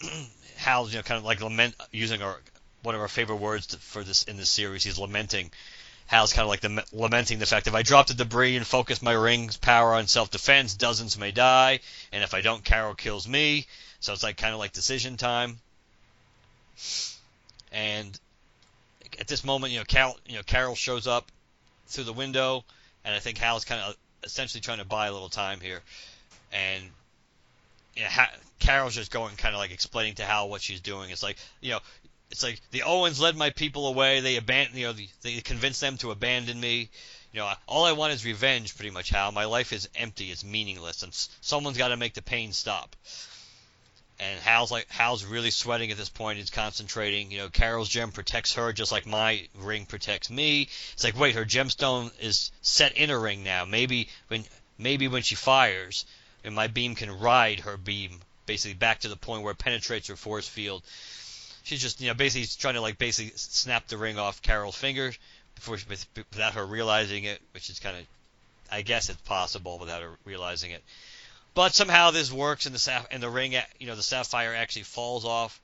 Hal's 0.56 0.90
you 0.90 1.00
know 1.00 1.02
kind 1.02 1.18
of 1.18 1.24
like 1.26 1.42
lament 1.42 1.74
using 1.92 2.22
our 2.22 2.38
one 2.84 2.94
of 2.94 3.00
our 3.00 3.08
favorite 3.08 3.36
words 3.36 3.74
for 3.74 4.04
this 4.04 4.22
in 4.24 4.36
this 4.36 4.50
series. 4.50 4.84
He's 4.84 4.98
lamenting. 4.98 5.50
Hal's 6.06 6.34
kind 6.34 6.44
of 6.44 6.50
like 6.50 6.60
the, 6.60 6.84
lamenting 6.92 7.38
the 7.38 7.46
fact 7.46 7.66
if 7.66 7.74
I 7.74 7.82
drop 7.82 8.08
the 8.08 8.14
debris 8.14 8.56
and 8.56 8.66
focus 8.66 9.00
my 9.00 9.12
ring's 9.12 9.56
power 9.56 9.94
on 9.94 10.06
self-defense, 10.06 10.74
dozens 10.74 11.18
may 11.18 11.30
die, 11.30 11.80
and 12.12 12.22
if 12.22 12.34
I 12.34 12.42
don't, 12.42 12.62
Carol 12.62 12.94
kills 12.94 13.26
me. 13.26 13.66
So 14.00 14.12
it's 14.12 14.22
like 14.22 14.36
kind 14.36 14.52
of 14.52 14.58
like 14.58 14.72
decision 14.72 15.16
time. 15.16 15.58
And 17.72 18.18
at 19.18 19.28
this 19.28 19.44
moment, 19.44 19.72
you 19.72 19.78
know, 19.78 19.84
Carol, 19.86 20.18
you 20.26 20.36
know, 20.36 20.42
Carol 20.42 20.74
shows 20.74 21.06
up 21.06 21.30
through 21.86 22.04
the 22.04 22.12
window, 22.12 22.64
and 23.04 23.14
I 23.14 23.18
think 23.18 23.38
Hal's 23.38 23.64
kind 23.64 23.80
of 23.80 23.90
uh, 23.92 23.94
essentially 24.24 24.60
trying 24.60 24.78
to 24.78 24.84
buy 24.84 25.06
a 25.06 25.12
little 25.12 25.30
time 25.30 25.60
here, 25.60 25.80
and 26.52 26.82
you 27.96 28.02
know, 28.02 28.08
ha- 28.08 28.32
Carol's 28.58 28.94
just 28.94 29.10
going 29.10 29.36
kind 29.36 29.54
of 29.54 29.58
like 29.58 29.70
explaining 29.70 30.14
to 30.16 30.24
Hal 30.24 30.48
what 30.48 30.62
she's 30.62 30.80
doing. 30.80 31.10
It's 31.10 31.22
like, 31.22 31.36
you 31.60 31.72
know, 31.72 31.80
it's 32.30 32.42
like 32.42 32.60
the 32.70 32.80
Oans 32.80 33.20
led 33.20 33.36
my 33.36 33.50
people 33.50 33.86
away. 33.86 34.20
They 34.20 34.36
abandoned, 34.36 34.78
you 34.78 34.86
know, 34.86 34.92
the, 34.92 35.08
they 35.22 35.40
convinced 35.40 35.80
them 35.80 35.96
to 35.98 36.10
abandon 36.10 36.58
me. 36.60 36.88
You 37.32 37.40
know, 37.40 37.52
all 37.66 37.84
I 37.84 37.92
want 37.92 38.12
is 38.12 38.24
revenge, 38.24 38.76
pretty 38.76 38.90
much. 38.90 39.10
Hal, 39.10 39.32
my 39.32 39.44
life 39.44 39.72
is 39.72 39.88
empty, 39.96 40.30
it's 40.30 40.44
meaningless, 40.44 41.02
and 41.02 41.12
someone's 41.40 41.78
got 41.78 41.88
to 41.88 41.96
make 41.96 42.14
the 42.14 42.22
pain 42.22 42.52
stop 42.52 42.94
and 44.20 44.40
Hal's 44.40 44.70
like 44.70 44.88
Hal's 44.90 45.24
really 45.24 45.50
sweating 45.50 45.90
at 45.90 45.96
this 45.96 46.08
point. 46.08 46.38
He's 46.38 46.50
concentrating. 46.50 47.30
You 47.30 47.38
know, 47.38 47.48
Carol's 47.48 47.88
gem 47.88 48.12
protects 48.12 48.54
her 48.54 48.72
just 48.72 48.92
like 48.92 49.06
my 49.06 49.48
ring 49.54 49.86
protects 49.86 50.30
me. 50.30 50.68
It's 50.92 51.04
like, 51.04 51.18
wait, 51.18 51.34
her 51.34 51.44
gemstone 51.44 52.12
is 52.20 52.50
set 52.62 52.96
in 52.96 53.10
a 53.10 53.18
ring 53.18 53.42
now. 53.44 53.64
Maybe 53.64 54.08
when 54.28 54.44
maybe 54.78 55.08
when 55.08 55.22
she 55.22 55.34
fires, 55.34 56.06
and 56.44 56.54
my 56.54 56.68
beam 56.68 56.94
can 56.94 57.18
ride 57.18 57.60
her 57.60 57.76
beam 57.76 58.20
basically 58.46 58.74
back 58.74 59.00
to 59.00 59.08
the 59.08 59.16
point 59.16 59.42
where 59.42 59.52
it 59.52 59.58
penetrates 59.58 60.08
her 60.08 60.16
force 60.16 60.48
field. 60.48 60.82
She's 61.64 61.82
just 61.82 62.00
you 62.00 62.08
know 62.08 62.14
basically 62.14 62.46
trying 62.58 62.74
to 62.74 62.80
like 62.80 62.98
basically 62.98 63.32
snap 63.36 63.88
the 63.88 63.98
ring 63.98 64.18
off 64.18 64.40
Carol's 64.42 64.76
finger 64.76 65.12
before 65.54 65.78
she, 65.78 65.86
without 66.16 66.54
her 66.54 66.64
realizing 66.64 67.24
it, 67.24 67.40
which 67.52 67.68
is 67.68 67.80
kind 67.80 67.96
of 67.96 68.04
I 68.70 68.82
guess 68.82 69.08
it's 69.08 69.20
possible 69.22 69.78
without 69.78 70.02
her 70.02 70.10
realizing 70.24 70.70
it. 70.70 70.82
But 71.54 71.74
somehow 71.74 72.10
this 72.10 72.32
works, 72.32 72.66
and 72.66 72.74
the 72.74 73.06
and 73.10 73.22
the 73.22 73.30
ring, 73.30 73.54
you 73.78 73.86
know, 73.86 73.94
the 73.94 74.02
sapphire 74.02 74.54
actually 74.54 74.82
falls 74.82 75.24
off, 75.24 75.60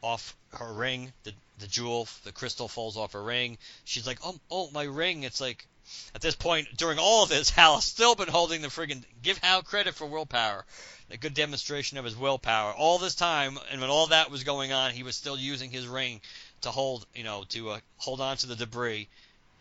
off 0.00 0.34
her 0.54 0.72
ring. 0.72 1.12
The 1.24 1.34
the 1.58 1.66
jewel, 1.66 2.08
the 2.24 2.32
crystal 2.32 2.68
falls 2.68 2.96
off 2.96 3.12
her 3.12 3.22
ring. 3.22 3.58
She's 3.84 4.06
like, 4.06 4.18
oh, 4.24 4.34
oh, 4.50 4.70
my 4.72 4.84
ring. 4.84 5.22
It's 5.22 5.40
like, 5.40 5.66
at 6.14 6.20
this 6.20 6.34
point, 6.34 6.68
during 6.76 6.98
all 6.98 7.22
of 7.22 7.28
this, 7.28 7.50
Hal 7.58 7.76
has 7.76 7.84
still 7.84 8.14
been 8.14 8.28
holding 8.28 8.62
the 8.62 8.68
friggin' 8.68 9.04
give 9.22 9.38
Hal 9.38 9.62
credit 9.62 9.94
for 9.94 10.06
willpower. 10.06 10.64
A 11.10 11.16
good 11.16 11.34
demonstration 11.34 11.98
of 11.98 12.04
his 12.04 12.16
willpower. 12.16 12.72
All 12.72 12.98
this 12.98 13.14
time, 13.14 13.58
and 13.70 13.80
when 13.80 13.90
all 13.90 14.06
that 14.08 14.30
was 14.30 14.44
going 14.44 14.72
on, 14.72 14.92
he 14.92 15.02
was 15.02 15.14
still 15.16 15.36
using 15.36 15.70
his 15.70 15.86
ring 15.86 16.20
to 16.62 16.70
hold, 16.70 17.06
you 17.14 17.24
know, 17.24 17.44
to 17.50 17.70
uh, 17.70 17.80
hold 17.98 18.20
on 18.20 18.36
to 18.38 18.46
the 18.46 18.56
debris. 18.56 19.08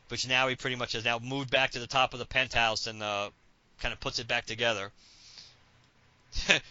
Which 0.08 0.28
now 0.28 0.48
he 0.48 0.56
pretty 0.56 0.76
much 0.76 0.94
has 0.94 1.06
now 1.06 1.20
moved 1.20 1.52
back 1.52 1.72
to 1.72 1.80
the 1.80 1.88
top 1.88 2.14
of 2.14 2.20
the 2.20 2.26
penthouse 2.26 2.88
and 2.88 3.02
uh, 3.02 3.30
kind 3.80 3.94
of 3.94 4.00
puts 4.00 4.20
it 4.20 4.28
back 4.28 4.46
together. 4.46 4.92
and 6.50 6.62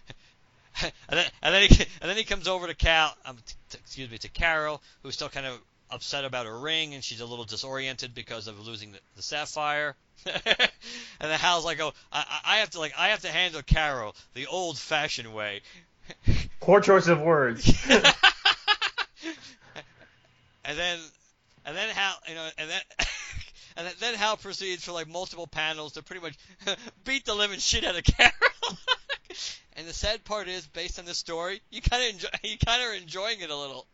then 1.08 1.26
and 1.42 1.54
then 1.54 1.68
he 1.68 1.86
and 2.00 2.10
then 2.10 2.16
he 2.16 2.24
comes 2.24 2.48
over 2.48 2.66
to 2.66 2.74
Cal, 2.74 3.14
um, 3.24 3.36
t- 3.70 3.78
excuse 3.78 4.10
me, 4.10 4.18
to 4.18 4.28
Carol, 4.28 4.82
who's 5.02 5.14
still 5.14 5.28
kind 5.28 5.46
of 5.46 5.58
upset 5.90 6.24
about 6.24 6.46
her 6.46 6.58
ring, 6.58 6.94
and 6.94 7.02
she's 7.02 7.20
a 7.20 7.26
little 7.26 7.44
disoriented 7.44 8.14
because 8.14 8.46
of 8.46 8.66
losing 8.66 8.92
the, 8.92 8.98
the 9.16 9.22
sapphire. 9.22 9.96
and 10.26 10.70
then 11.20 11.38
Hal's 11.38 11.64
like, 11.64 11.80
"Oh, 11.80 11.92
I, 12.12 12.40
I 12.44 12.56
have 12.58 12.70
to 12.70 12.78
like 12.78 12.92
I 12.96 13.08
have 13.08 13.22
to 13.22 13.28
handle 13.28 13.62
Carol 13.62 14.14
the 14.34 14.46
old-fashioned 14.46 15.32
way." 15.32 15.62
Poor 16.60 16.80
choice 16.80 17.08
of 17.08 17.20
words. 17.20 17.66
and 17.88 18.04
then 20.78 20.98
and 21.64 21.76
then 21.76 21.88
Hal, 21.90 22.14
you 22.28 22.34
know, 22.34 22.48
and 22.58 22.70
then. 22.70 22.80
And 23.76 23.86
then 24.00 24.14
Hal 24.14 24.36
proceeds 24.36 24.84
for 24.84 24.92
like 24.92 25.08
multiple 25.08 25.46
panels 25.46 25.92
to 25.92 26.02
pretty 26.02 26.20
much 26.20 26.36
beat 27.04 27.24
the 27.24 27.34
living 27.34 27.60
shit 27.60 27.84
out 27.84 27.96
of 27.96 28.04
Carol. 28.04 28.32
And 29.74 29.86
the 29.86 29.92
sad 29.92 30.24
part 30.24 30.48
is, 30.48 30.66
based 30.66 30.98
on 30.98 31.04
the 31.04 31.14
story, 31.14 31.60
you 31.70 31.80
kind 31.80 32.02
of 32.02 32.10
enjoy, 32.10 32.28
you 32.44 32.58
kind 32.58 32.82
of 32.82 32.88
are 32.88 32.94
enjoying 32.94 33.40
it 33.40 33.50
a 33.50 33.56
little. 33.56 33.86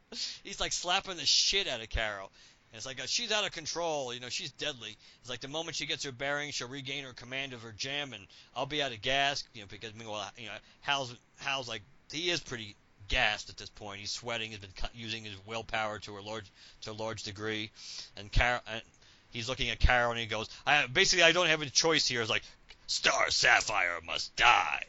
He's 0.43 0.61
like 0.61 0.73
slapping 0.73 1.17
the 1.17 1.27
shit 1.27 1.69
out 1.69 1.81
of 1.81 1.89
Carol. 1.89 2.31
And 2.71 2.79
it's 2.79 2.87
like 2.87 3.01
uh, 3.01 3.07
she's 3.07 3.31
out 3.31 3.45
of 3.45 3.53
control, 3.53 4.13
you 4.13 4.21
know, 4.21 4.29
she's 4.29 4.53
deadly. 4.53 4.97
It's 5.21 5.31
like 5.31 5.41
the 5.41 5.49
moment 5.49 5.77
she 5.77 5.87
gets 5.87 6.05
her 6.05 6.13
bearings, 6.13 6.55
she'll 6.55 6.69
regain 6.69 7.05
her 7.05 7.13
command 7.13 7.53
of 7.53 7.63
her 7.63 7.73
gem, 7.73 8.13
and 8.13 8.27
I'll 8.55 8.67
be 8.67 8.83
out 8.83 8.93
of 8.93 9.01
gas, 9.01 9.45
you 9.55 9.61
know, 9.63 9.69
because 9.71 9.95
meanwhile, 9.95 10.31
you 10.37 10.47
know, 10.47 10.53
Hal's 10.81 11.15
Hal's 11.37 11.69
like 11.69 11.83
he 12.11 12.31
is 12.31 12.41
pretty 12.41 12.75
gassed 13.09 13.51
at 13.51 13.57
this 13.57 13.71
point. 13.71 14.01
He's 14.01 14.11
sweating. 14.11 14.51
He's 14.51 14.59
been 14.59 14.71
using 14.95 15.25
his 15.25 15.37
willpower 15.47 16.01
to 16.01 16.19
a 16.19 16.21
large 16.21 16.51
to 16.83 16.91
a 16.91 16.93
large 16.93 17.23
degree, 17.23 17.71
and 18.17 18.31
Carol. 18.33 18.61
And 18.67 18.83
he's 19.31 19.49
looking 19.49 19.71
at 19.71 19.79
Carol 19.79 20.13
and 20.13 20.21
he 20.21 20.27
goes, 20.27 20.49
I, 20.67 20.87
basically, 20.87 21.23
I 21.23 21.33
don't 21.33 21.49
have 21.49 21.63
a 21.63 21.71
choice 21.71 22.07
here. 22.07 22.21
It's 22.21 22.31
like, 22.31 22.43
Star 22.87 23.31
Sapphire 23.31 24.01
must 24.05 24.35
die. 24.37 24.85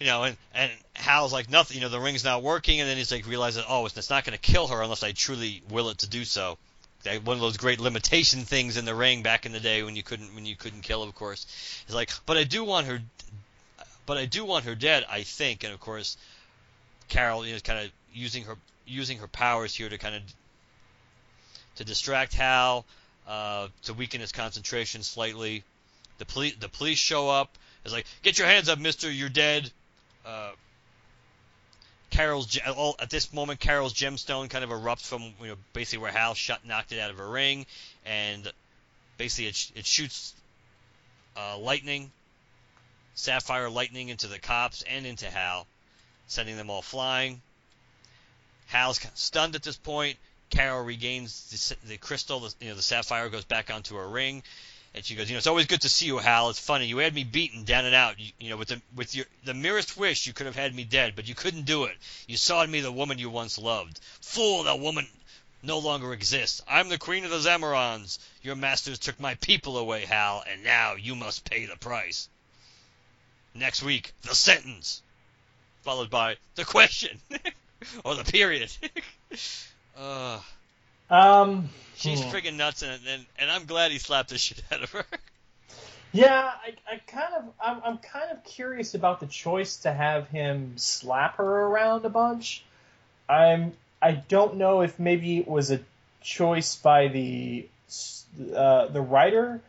You 0.00 0.06
know, 0.06 0.24
and, 0.24 0.36
and 0.54 0.70
Hal's 0.94 1.32
like, 1.32 1.50
nothing, 1.50 1.76
you 1.76 1.82
know, 1.82 1.88
the 1.88 1.98
ring's 1.98 2.24
not 2.24 2.42
working, 2.42 2.80
and 2.80 2.88
then 2.88 2.96
he's 2.96 3.10
like, 3.10 3.26
realizes, 3.26 3.64
oh, 3.68 3.86
it's, 3.86 3.96
it's 3.96 4.10
not 4.10 4.24
going 4.24 4.38
to 4.38 4.52
kill 4.52 4.68
her 4.68 4.80
unless 4.80 5.02
I 5.02 5.12
truly 5.12 5.62
will 5.70 5.90
it 5.90 5.98
to 5.98 6.08
do 6.08 6.24
so. 6.24 6.56
One 7.24 7.36
of 7.36 7.40
those 7.40 7.56
great 7.56 7.80
limitation 7.80 8.40
things 8.40 8.76
in 8.76 8.84
the 8.84 8.94
ring 8.94 9.22
back 9.22 9.46
in 9.46 9.52
the 9.52 9.60
day 9.60 9.82
when 9.82 9.96
you 9.96 10.02
couldn't 10.02 10.34
when 10.34 10.44
you 10.44 10.56
couldn't 10.56 10.82
kill, 10.82 11.02
of 11.02 11.14
course. 11.14 11.46
He's 11.86 11.94
like, 11.94 12.10
but 12.26 12.36
I 12.36 12.44
do 12.44 12.64
want 12.64 12.86
her, 12.86 13.00
but 14.04 14.18
I 14.18 14.26
do 14.26 14.44
want 14.44 14.66
her 14.66 14.74
dead, 14.74 15.06
I 15.08 15.22
think. 15.22 15.64
And 15.64 15.72
of 15.72 15.80
course, 15.80 16.18
Carol 17.08 17.46
you 17.46 17.52
know, 17.52 17.56
is 17.56 17.62
kind 17.62 17.86
of 17.86 17.92
using 18.12 18.44
her 18.44 18.56
using 18.84 19.18
her 19.18 19.28
powers 19.28 19.74
here 19.74 19.88
to 19.88 19.96
kind 19.96 20.16
of 20.16 20.22
to 21.76 21.84
distract 21.84 22.34
Hal, 22.34 22.84
uh, 23.26 23.68
to 23.84 23.94
weaken 23.94 24.20
his 24.20 24.32
concentration 24.32 25.02
slightly. 25.02 25.62
The 26.18 26.26
police 26.26 26.56
the 26.60 26.68
police 26.68 26.98
show 26.98 27.30
up. 27.30 27.56
It's 27.84 27.94
like, 27.94 28.06
get 28.22 28.38
your 28.38 28.48
hands 28.48 28.68
up, 28.68 28.78
Mister. 28.80 29.10
You're 29.10 29.30
dead. 29.30 29.70
Uh, 30.28 30.50
Carol's 32.10 32.58
at 32.98 33.10
this 33.10 33.32
moment, 33.32 33.60
Carol's 33.60 33.94
gemstone 33.94 34.50
kind 34.50 34.62
of 34.62 34.70
erupts 34.70 35.06
from 35.06 35.22
you 35.40 35.48
know 35.48 35.56
basically 35.72 36.02
where 36.02 36.12
Hal 36.12 36.34
shot 36.34 36.66
knocked 36.66 36.92
it 36.92 36.98
out 36.98 37.10
of 37.10 37.16
her 37.16 37.28
ring, 37.28 37.64
and 38.04 38.50
basically 39.16 39.46
it, 39.46 39.72
it 39.74 39.86
shoots 39.86 40.34
uh, 41.36 41.56
lightning, 41.58 42.10
sapphire 43.14 43.70
lightning 43.70 44.10
into 44.10 44.26
the 44.26 44.38
cops 44.38 44.82
and 44.82 45.06
into 45.06 45.30
Hal, 45.30 45.66
sending 46.26 46.56
them 46.56 46.68
all 46.68 46.82
flying. 46.82 47.40
Hal's 48.66 49.00
stunned 49.14 49.54
at 49.54 49.62
this 49.62 49.76
point. 49.76 50.18
Carol 50.50 50.84
regains 50.84 51.76
the, 51.82 51.88
the 51.88 51.98
crystal, 51.98 52.40
the, 52.40 52.54
you 52.60 52.68
know, 52.70 52.74
the 52.74 52.82
sapphire 52.82 53.28
goes 53.28 53.44
back 53.44 53.70
onto 53.70 53.96
her 53.96 54.08
ring, 54.08 54.42
and 54.94 55.04
she 55.04 55.14
goes, 55.14 55.28
you 55.28 55.34
know, 55.34 55.38
it's 55.38 55.46
always 55.46 55.66
good 55.66 55.82
to 55.82 55.88
see 55.88 56.06
you, 56.06 56.18
Hal. 56.18 56.50
It's 56.50 56.58
funny. 56.58 56.86
You 56.86 56.98
had 56.98 57.14
me 57.14 57.24
beaten 57.24 57.64
down 57.64 57.84
and 57.84 57.94
out. 57.94 58.18
You, 58.18 58.32
you 58.38 58.50
know, 58.50 58.56
with 58.56 58.68
the 58.68 58.80
with 58.96 59.14
your 59.14 59.26
the 59.44 59.54
merest 59.54 59.96
wish, 59.96 60.26
you 60.26 60.32
could 60.32 60.46
have 60.46 60.56
had 60.56 60.74
me 60.74 60.84
dead, 60.84 61.14
but 61.14 61.28
you 61.28 61.34
couldn't 61.34 61.66
do 61.66 61.84
it. 61.84 61.96
You 62.26 62.36
saw 62.36 62.62
in 62.62 62.70
me 62.70 62.80
the 62.80 62.92
woman 62.92 63.18
you 63.18 63.30
once 63.30 63.58
loved. 63.58 64.00
Fool, 64.20 64.64
that 64.64 64.80
woman 64.80 65.06
no 65.62 65.78
longer 65.78 66.12
exists. 66.12 66.62
I'm 66.68 66.88
the 66.88 66.98
queen 66.98 67.24
of 67.24 67.30
the 67.30 67.38
Zamarons. 67.38 68.18
Your 68.42 68.56
masters 68.56 68.98
took 68.98 69.18
my 69.20 69.34
people 69.36 69.76
away, 69.76 70.04
Hal, 70.06 70.42
and 70.50 70.64
now 70.64 70.94
you 70.94 71.14
must 71.14 71.48
pay 71.48 71.66
the 71.66 71.76
price. 71.76 72.28
Next 73.54 73.82
week, 73.82 74.12
the 74.22 74.34
sentence, 74.34 75.02
followed 75.82 76.10
by 76.10 76.36
the 76.54 76.64
question 76.64 77.20
or 78.04 78.14
the 78.14 78.24
period. 78.24 78.70
Uh, 80.00 80.38
um, 81.10 81.68
she's 81.96 82.22
hmm. 82.22 82.28
friggin' 82.28 82.56
nuts, 82.56 82.82
and, 82.82 83.00
and 83.08 83.26
and 83.38 83.50
I'm 83.50 83.64
glad 83.64 83.92
he 83.92 83.98
slapped 83.98 84.30
the 84.30 84.38
shit 84.38 84.62
out 84.72 84.82
of 84.82 84.90
her. 84.90 85.04
Yeah, 86.12 86.50
I, 86.64 86.74
I 86.90 86.96
kind 87.06 87.34
of 87.34 87.44
I'm, 87.60 87.82
I'm 87.84 87.98
kind 87.98 88.30
of 88.30 88.42
curious 88.44 88.94
about 88.94 89.20
the 89.20 89.26
choice 89.26 89.78
to 89.78 89.92
have 89.92 90.28
him 90.28 90.74
slap 90.76 91.36
her 91.36 91.44
around 91.44 92.04
a 92.04 92.08
bunch. 92.08 92.64
I'm 93.28 93.72
I 94.00 94.12
don't 94.12 94.56
know 94.56 94.80
if 94.80 94.98
maybe 94.98 95.38
it 95.38 95.48
was 95.48 95.70
a 95.70 95.80
choice 96.20 96.76
by 96.76 97.08
the 97.08 97.68
uh, 98.54 98.86
the 98.86 99.00
writer 99.00 99.60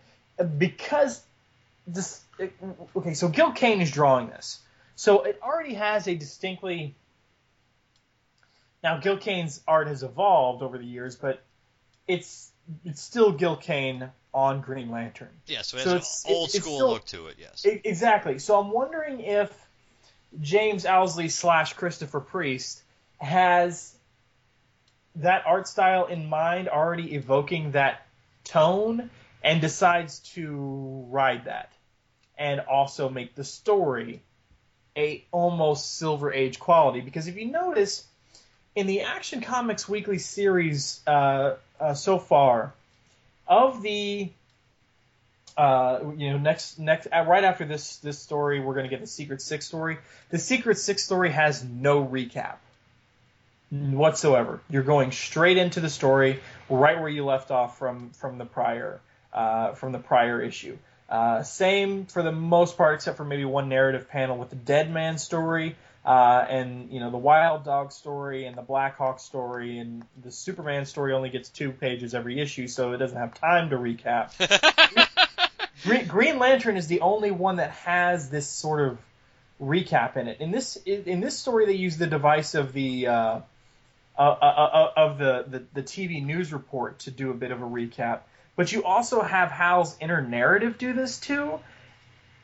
because 0.57 1.21
this 1.87 2.21
okay 2.95 3.13
so 3.13 3.27
Gil 3.27 3.51
Kane 3.51 3.81
is 3.81 3.91
drawing 3.91 4.27
this 4.27 4.59
so 4.95 5.23
it 5.23 5.39
already 5.41 5.73
has 5.73 6.07
a 6.07 6.15
distinctly 6.15 6.93
now, 8.83 8.97
Gil 8.97 9.17
Kane's 9.17 9.61
art 9.67 9.87
has 9.87 10.03
evolved 10.03 10.63
over 10.63 10.77
the 10.77 10.85
years, 10.85 11.15
but 11.15 11.41
it's 12.07 12.51
it's 12.85 13.01
still 13.01 13.31
Gil 13.31 13.57
Kane 13.57 14.09
on 14.33 14.61
Green 14.61 14.89
Lantern. 14.89 15.29
Yeah, 15.47 15.63
so 15.63 15.77
it 15.77 15.83
so 15.83 15.93
has 15.95 16.23
an 16.27 16.33
old 16.33 16.51
school 16.51 16.75
still, 16.75 16.89
look 16.89 17.05
to 17.07 17.27
it. 17.27 17.35
Yes, 17.39 17.65
exactly. 17.65 18.39
So 18.39 18.59
I'm 18.59 18.71
wondering 18.71 19.19
if 19.19 19.51
James 20.39 20.85
Owsley 20.85 21.29
slash 21.29 21.73
Christopher 21.73 22.19
Priest 22.19 22.81
has 23.17 23.93
that 25.15 25.43
art 25.45 25.67
style 25.67 26.05
in 26.05 26.29
mind, 26.29 26.69
already 26.69 27.15
evoking 27.15 27.71
that 27.71 28.05
tone, 28.45 29.09
and 29.43 29.59
decides 29.59 30.19
to 30.19 31.05
ride 31.09 31.45
that, 31.45 31.73
and 32.37 32.61
also 32.61 33.09
make 33.09 33.35
the 33.35 33.43
story 33.43 34.21
a 34.95 35.25
almost 35.31 35.97
Silver 35.97 36.31
Age 36.31 36.59
quality. 36.59 37.01
Because 37.01 37.27
if 37.27 37.35
you 37.35 37.51
notice 37.51 38.05
in 38.75 38.87
the 38.87 39.01
Action 39.01 39.41
Comics 39.41 39.87
Weekly 39.87 40.19
series 40.19 41.01
uh, 41.07 41.55
uh, 41.79 41.93
so 41.93 42.19
far, 42.19 42.73
of 43.47 43.81
the 43.81 44.29
uh, 45.57 45.99
you 46.15 46.31
know 46.31 46.37
next 46.37 46.79
next 46.79 47.07
uh, 47.07 47.25
right 47.27 47.43
after 47.43 47.65
this 47.65 47.97
this 47.97 48.19
story, 48.19 48.59
we're 48.59 48.73
going 48.73 48.85
to 48.85 48.89
get 48.89 49.01
the 49.01 49.07
Secret 49.07 49.41
Six 49.41 49.65
story. 49.65 49.97
The 50.29 50.37
Secret 50.37 50.77
Six 50.77 51.03
story 51.03 51.31
has 51.31 51.63
no 51.63 52.05
recap 52.05 52.57
whatsoever. 53.69 54.61
You're 54.69 54.83
going 54.83 55.11
straight 55.11 55.57
into 55.57 55.79
the 55.79 55.89
story, 55.89 56.39
right 56.69 56.99
where 56.99 57.09
you 57.09 57.25
left 57.25 57.51
off 57.51 57.77
from 57.77 58.11
from 58.11 58.37
the 58.37 58.45
prior 58.45 58.99
uh, 59.33 59.73
from 59.73 59.91
the 59.91 59.99
prior 59.99 60.41
issue. 60.41 60.77
Uh, 61.09 61.41
same 61.41 62.05
for 62.05 62.21
the 62.21 62.31
most 62.31 62.77
part, 62.77 62.95
except 62.95 63.17
for 63.17 63.25
maybe 63.25 63.43
one 63.43 63.67
narrative 63.67 64.09
panel 64.09 64.37
with 64.37 64.51
the 64.51 64.55
Dead 64.55 64.91
Man 64.91 65.17
story. 65.17 65.75
Uh, 66.05 66.45
and 66.49 66.91
you 66.91 66.99
know 66.99 67.11
the 67.11 67.17
Wild 67.17 67.65
Dog 67.65 67.91
story 67.91 68.45
and 68.45 68.57
the 68.57 68.61
Blackhawk 68.61 69.19
story 69.19 69.79
and 69.79 70.03
the 70.23 70.31
Superman 70.31 70.85
story 70.85 71.13
only 71.13 71.29
gets 71.29 71.49
two 71.49 71.71
pages 71.71 72.15
every 72.15 72.39
issue, 72.39 72.67
so 72.67 72.93
it 72.93 72.97
doesn't 72.97 73.17
have 73.17 73.33
time 73.33 73.69
to 73.71 73.75
recap. 73.75 74.31
Green, 75.83 76.07
Green 76.07 76.39
Lantern 76.39 76.77
is 76.77 76.87
the 76.87 77.01
only 77.01 77.31
one 77.31 77.57
that 77.57 77.71
has 77.71 78.29
this 78.29 78.47
sort 78.47 78.81
of 78.81 78.97
recap 79.61 80.15
in 80.15 80.27
it. 80.27 80.39
In 80.39 80.51
this 80.51 80.77
in 80.77 81.19
this 81.19 81.37
story, 81.37 81.65
they 81.65 81.73
use 81.73 81.97
the 81.97 82.07
device 82.07 82.55
of 82.55 82.71
the 82.71 83.07
uh, 83.07 83.39
uh, 84.17 84.21
uh, 84.21 84.21
uh 84.21 84.91
of 84.95 85.17
the, 85.17 85.45
the 85.47 85.63
the 85.73 85.83
TV 85.83 86.25
news 86.25 86.53
report 86.53 86.99
to 86.99 87.11
do 87.11 87.29
a 87.31 87.33
bit 87.33 87.51
of 87.51 87.61
a 87.61 87.65
recap. 87.65 88.21
But 88.55 88.71
you 88.71 88.83
also 88.83 89.21
have 89.21 89.51
Hal's 89.51 89.95
inner 89.99 90.21
narrative 90.21 90.77
do 90.77 90.93
this 90.93 91.19
too. 91.19 91.59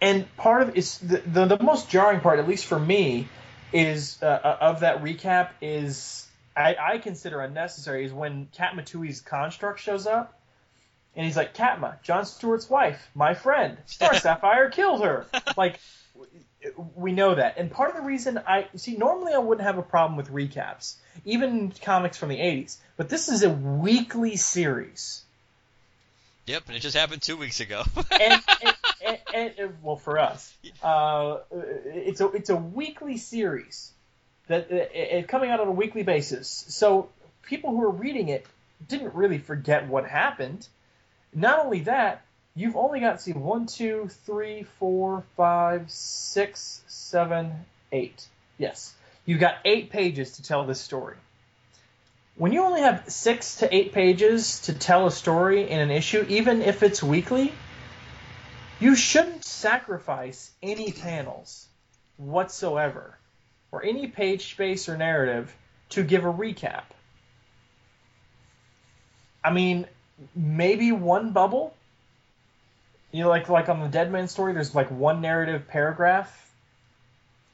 And 0.02 0.34
part 0.38 0.62
of 0.62 0.78
it's 0.78 0.98
the, 0.98 1.18
the, 1.18 1.46
the 1.46 1.64
most 1.64 1.90
jarring 1.90 2.20
part, 2.20 2.40
at 2.40 2.48
least 2.48 2.66
for 2.66 2.80
me, 2.80 3.28
is 3.74 4.22
uh, 4.22 4.26
uh, 4.26 4.58
of 4.62 4.80
that 4.82 5.02
recap 5.04 5.50
is 5.62 6.28
I, 6.56 6.76
I 6.80 6.98
consider 7.00 7.42
unnecessary 7.42 8.06
is 8.06 8.14
when 8.14 8.48
Katma 8.56 9.26
construct 9.26 9.80
shows 9.80 10.08
up 10.08 10.40
and 11.16 11.26
he's 11.26 11.36
like 11.36 11.54
Katma, 11.54 12.02
John 12.04 12.26
Stewart's 12.26 12.70
wife, 12.70 13.10
my 13.16 13.34
friend, 13.34 13.78
Star 13.86 14.14
Sapphire 14.20 14.70
killed 14.70 15.04
her. 15.04 15.26
Like 15.56 15.80
we 16.96 17.12
know 17.12 17.36
that, 17.36 17.58
and 17.58 17.72
part 17.72 17.92
of 17.92 17.96
the 17.96 18.02
reason 18.02 18.38
I 18.38 18.68
see 18.76 18.98
normally 18.98 19.34
I 19.34 19.38
wouldn't 19.38 19.66
have 19.66 19.78
a 19.78 19.84
problem 19.84 20.18
with 20.18 20.32
recaps, 20.32 20.96
even 21.24 21.72
comics 21.82 22.18
from 22.18 22.30
the 22.30 22.40
'80s, 22.40 22.78
but 22.98 23.10
this 23.10 23.30
is 23.30 23.44
a 23.44 23.50
weekly 23.50 24.36
series. 24.36 25.25
Yep, 26.48 26.64
and 26.68 26.78
it 26.78 26.80
just 26.80 26.96
happened 26.96 27.22
two 27.22 27.38
weeks 27.38 27.60
ago. 27.60 27.84
and, 28.12 28.42
and, 29.04 29.18
and, 29.34 29.52
and, 29.58 29.74
well, 29.82 29.96
for 29.96 30.20
us, 30.20 30.54
uh, 30.84 31.38
it's 31.52 32.22
a 32.22 32.28
it's 32.32 32.50
a 32.50 32.56
weekly 32.56 33.18
series 33.18 33.92
that 34.48 34.72
uh, 34.72 35.28
coming 35.28 35.50
out 35.50 35.60
on 35.60 35.68
a 35.68 35.72
weekly 35.72 36.04
basis. 36.04 36.66
So 36.68 37.10
people 37.42 37.72
who 37.72 37.82
are 37.84 37.90
reading 37.92 38.30
it 38.30 38.46
didn't 38.88 39.16
really 39.16 39.40
forget 39.40 39.88
what 39.88 40.06
happened. 40.06 40.68
Not 41.34 41.66
only 41.66 41.82
that, 41.82 42.24
you've 42.56 42.76
only 42.76 43.00
got 43.00 43.22
see 43.22 43.34
one, 43.34 43.66
two, 43.66 44.10
three, 44.26 44.64
four, 44.78 45.24
five, 45.36 45.90
six, 45.90 46.84
seven, 46.88 47.54
eight. 47.92 48.28
Yes, 48.60 48.94
you've 49.26 49.40
got 49.40 49.56
eight 49.66 49.90
pages 49.90 50.34
to 50.34 50.44
tell 50.44 50.64
this 50.66 50.80
story 50.80 51.16
when 52.38 52.52
you 52.52 52.64
only 52.64 52.82
have 52.82 53.06
six 53.08 53.58
to 53.58 53.74
eight 53.74 53.94
pages 53.94 54.62
to 54.62 54.74
tell 54.74 55.08
a 55.08 55.12
story 55.12 55.70
in 55.70 55.80
an 55.80 55.92
issue, 55.92 56.26
even 56.28 56.62
if 56.62 56.84
it's 56.84 57.02
weekly, 57.02 57.54
you 58.80 58.96
shouldn't 58.96 59.46
sacrifice 59.46 60.52
any 60.62 60.92
panels 60.92 61.68
whatsoever 62.18 63.18
or 63.72 63.84
any 63.84 64.08
page 64.08 64.52
space 64.52 64.90
or 64.90 64.98
narrative 64.98 65.56
to 65.90 66.04
give 66.04 66.26
a 66.26 66.34
recap. 66.34 66.84
I 69.44 69.52
mean, 69.52 69.86
maybe 70.36 70.92
one 70.92 71.32
bubble. 71.32 71.74
You 73.12 73.24
know, 73.24 73.30
like 73.30 73.48
like 73.48 73.70
on 73.70 73.80
the 73.80 73.88
Dead 73.88 74.12
Man 74.12 74.28
story, 74.28 74.52
there's 74.52 74.76
like 74.76 74.92
one 74.92 75.22
narrative 75.22 75.68
paragraph. 75.70 76.52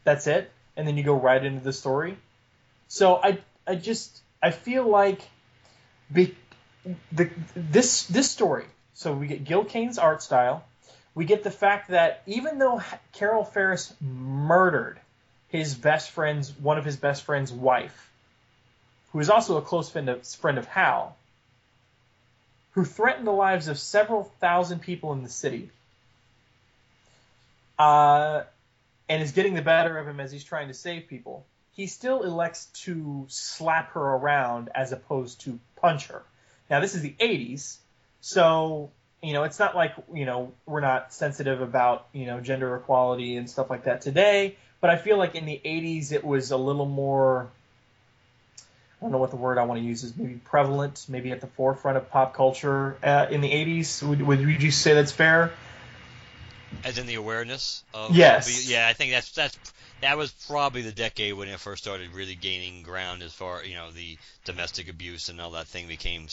That's 0.04 0.26
it, 0.26 0.50
and 0.76 0.88
then 0.88 0.98
you 0.98 1.04
go 1.04 1.14
right 1.14 1.44
into 1.44 1.64
the 1.64 1.74
story. 1.74 2.18
So 2.88 3.18
I 3.18 3.38
I 3.68 3.76
just 3.76 4.22
I 4.42 4.52
feel 4.52 4.88
like 4.88 5.22
be, 6.12 6.36
the 7.12 7.30
this 7.56 8.04
this 8.08 8.30
story. 8.30 8.66
So 8.94 9.14
we 9.14 9.28
get 9.28 9.44
Gil 9.44 9.66
Kane's 9.66 9.98
art 9.98 10.22
style. 10.24 10.64
We 11.14 11.26
get 11.26 11.44
the 11.44 11.52
fact 11.52 11.90
that 11.90 12.24
even 12.26 12.58
though 12.58 12.82
Carol 13.14 13.44
Ferris 13.44 13.94
murdered 14.00 15.00
his 15.50 15.76
best 15.76 16.12
friend's 16.12 16.52
one 16.58 16.78
of 16.78 16.86
his 16.86 16.98
best 16.98 17.24
friend's 17.24 17.52
wife, 17.52 18.10
who 19.12 19.20
is 19.20 19.30
also 19.30 19.58
a 19.58 19.62
close 19.62 19.90
friend 19.90 20.10
of, 20.10 20.26
friend 20.26 20.58
of 20.58 20.66
Hal, 20.68 21.16
who 22.72 22.86
threatened 22.86 23.28
the 23.28 23.32
lives 23.32 23.68
of 23.68 23.78
several 23.78 24.24
thousand 24.40 24.80
people 24.80 25.12
in 25.14 25.24
the 25.24 25.30
city, 25.30 25.70
uh, 27.78 28.44
and 29.10 29.22
is 29.22 29.34
getting 29.34 29.54
the 29.54 29.62
better 29.62 29.98
of 29.98 30.08
him 30.08 30.20
as 30.20 30.32
he's 30.32 30.44
trying 30.44 30.70
to 30.70 30.74
save 30.74 31.08
people, 31.08 31.46
he 31.74 31.88
still 31.88 32.24
elects 32.24 32.66
to 32.86 33.26
slap 33.30 33.92
her 33.94 34.02
around 34.02 34.70
as 34.76 34.92
opposed 34.92 35.42
to 35.42 35.60
punch 35.78 36.08
her. 36.08 36.24
Now, 36.70 36.80
this 36.80 36.96
is 36.96 37.02
the 37.02 37.16
80s, 37.20 37.78
so 38.22 38.92
you 39.22 39.34
know, 39.34 39.44
it's 39.44 39.60
not 39.60 39.76
like, 39.76 39.94
you 40.12 40.26
know, 40.26 40.52
we're 40.66 40.82
not 40.82 41.14
sensitive 41.14 41.62
about, 41.62 42.08
you 42.12 42.26
know, 42.26 42.40
gender 42.40 42.76
equality 42.76 43.38
and 43.38 43.48
stuff 43.48 43.70
like 43.70 43.84
that 43.84 44.02
today, 44.02 44.56
but 44.80 44.90
I 44.90 44.98
feel 44.98 45.18
like 45.18 45.36
in 45.36 45.46
the 45.46 45.62
80s 45.64 46.12
it 46.12 46.24
was 46.24 46.50
a 46.50 46.58
little 46.58 46.88
more 46.88 47.50
I 49.02 49.06
don't 49.06 49.14
know 49.14 49.18
what 49.18 49.32
the 49.32 49.38
word 49.38 49.58
I 49.58 49.64
want 49.64 49.82
to 49.82 49.86
use 49.86 50.04
is 50.04 50.16
maybe 50.16 50.36
prevalent, 50.36 51.08
maybe 51.10 51.32
at 51.32 51.42
the 51.42 51.48
forefront 51.48 51.98
of 51.98 52.12
pop 52.12 52.36
culture 52.36 52.98
uh, 53.02 53.26
in 53.32 53.42
the 53.42 53.50
80s. 53.50 54.04
Would, 54.08 54.22
would 54.22 54.62
you 54.62 54.70
say 54.70 54.94
that's 54.94 55.12
fair? 55.12 55.52
As 56.84 57.00
in 57.00 57.08
the 57.08 57.16
awareness 57.16 57.84
of 57.96 58.16
yes, 58.16 58.70
yeah, 58.70 58.88
I 58.88 58.94
think 58.94 59.12
that's 59.12 59.32
that's 59.32 59.58
that 60.02 60.18
was 60.18 60.32
probably 60.48 60.82
the 60.82 60.92
decade 60.92 61.34
when 61.34 61.48
it 61.48 61.60
first 61.60 61.84
started 61.84 62.14
really 62.14 62.36
gaining 62.36 62.84
ground 62.84 63.22
as 63.22 63.34
far 63.34 63.64
you 63.64 63.76
know 63.76 63.92
the 63.92 64.18
domestic 64.46 64.90
abuse 64.90 65.30
and 65.30 65.40
all 65.40 65.52
that 65.52 65.68
thing 65.68 65.88
became 65.88 66.28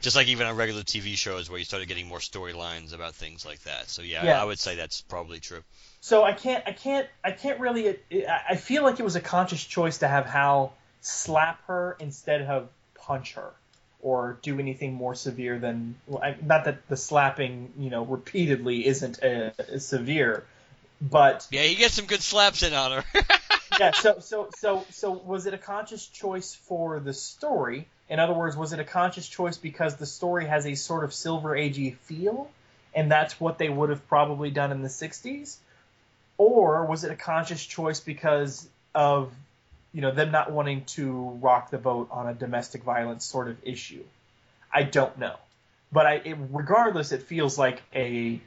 just 0.00 0.16
like 0.16 0.28
even 0.28 0.46
on 0.46 0.56
regular 0.56 0.82
TV 0.82 1.14
shows 1.14 1.50
where 1.50 1.58
you 1.58 1.64
started 1.64 1.86
getting 1.86 2.06
more 2.06 2.18
storylines 2.18 2.94
about 2.94 3.14
things 3.14 3.44
like 3.44 3.60
that. 3.64 3.88
So 3.88 4.02
yeah, 4.02 4.24
yeah, 4.24 4.42
I 4.42 4.44
would 4.44 4.58
say 4.58 4.76
that's 4.76 5.02
probably 5.02 5.40
true. 5.40 5.62
So 6.00 6.24
I 6.24 6.32
can't 6.32 6.64
I 6.66 6.72
can't 6.72 7.06
I 7.22 7.32
can't 7.32 7.60
really 7.60 7.98
I 8.48 8.56
feel 8.56 8.82
like 8.82 8.98
it 8.98 9.02
was 9.02 9.16
a 9.16 9.20
conscious 9.20 9.62
choice 9.62 9.98
to 9.98 10.08
have 10.08 10.26
Hal 10.26 10.74
slap 11.02 11.64
her 11.66 11.96
instead 12.00 12.42
of 12.42 12.68
punch 12.94 13.34
her 13.34 13.50
or 14.02 14.38
do 14.42 14.58
anything 14.58 14.94
more 14.94 15.14
severe 15.14 15.58
than 15.58 15.94
not 16.08 16.64
that 16.64 16.88
the 16.88 16.96
slapping 16.96 17.72
you 17.78 17.90
know 17.90 18.04
repeatedly 18.04 18.86
isn't 18.86 19.18
a, 19.22 19.52
a 19.58 19.80
severe 19.80 20.44
but 21.00 21.46
yeah 21.50 21.62
he 21.62 21.74
gets 21.74 21.94
some 21.94 22.06
good 22.06 22.22
slaps 22.22 22.62
in 22.62 22.74
on 22.74 23.02
her. 23.02 23.04
Yeah 23.78 23.92
so 23.92 24.18
so 24.18 24.50
so 24.58 24.84
so 24.90 25.12
was 25.12 25.46
it 25.46 25.54
a 25.54 25.58
conscious 25.58 26.06
choice 26.06 26.54
for 26.54 27.00
the 27.00 27.14
story? 27.14 27.86
In 28.10 28.18
other 28.18 28.34
words 28.34 28.56
was 28.56 28.72
it 28.72 28.80
a 28.80 28.84
conscious 28.84 29.26
choice 29.28 29.56
because 29.56 29.96
the 29.96 30.06
story 30.06 30.46
has 30.46 30.66
a 30.66 30.74
sort 30.74 31.04
of 31.04 31.14
silver 31.14 31.56
agey 31.56 31.96
feel 31.96 32.50
and 32.94 33.10
that's 33.10 33.40
what 33.40 33.58
they 33.58 33.68
would 33.68 33.88
have 33.88 34.06
probably 34.08 34.50
done 34.50 34.72
in 34.72 34.82
the 34.82 34.88
60s 34.88 35.56
or 36.36 36.84
was 36.84 37.04
it 37.04 37.10
a 37.10 37.16
conscious 37.16 37.64
choice 37.64 38.00
because 38.00 38.68
of 38.94 39.32
you 39.92 40.00
know 40.00 40.10
them 40.10 40.30
not 40.30 40.50
wanting 40.50 40.84
to 40.84 41.38
rock 41.42 41.70
the 41.70 41.78
boat 41.78 42.08
on 42.10 42.28
a 42.28 42.34
domestic 42.34 42.82
violence 42.82 43.24
sort 43.24 43.48
of 43.48 43.56
issue. 43.62 44.04
I 44.72 44.84
don't 44.84 45.18
know, 45.18 45.36
but 45.92 46.06
I 46.06 46.14
it, 46.14 46.36
regardless, 46.50 47.12
it 47.12 47.22
feels 47.22 47.58
like 47.58 47.82
a 47.94 48.40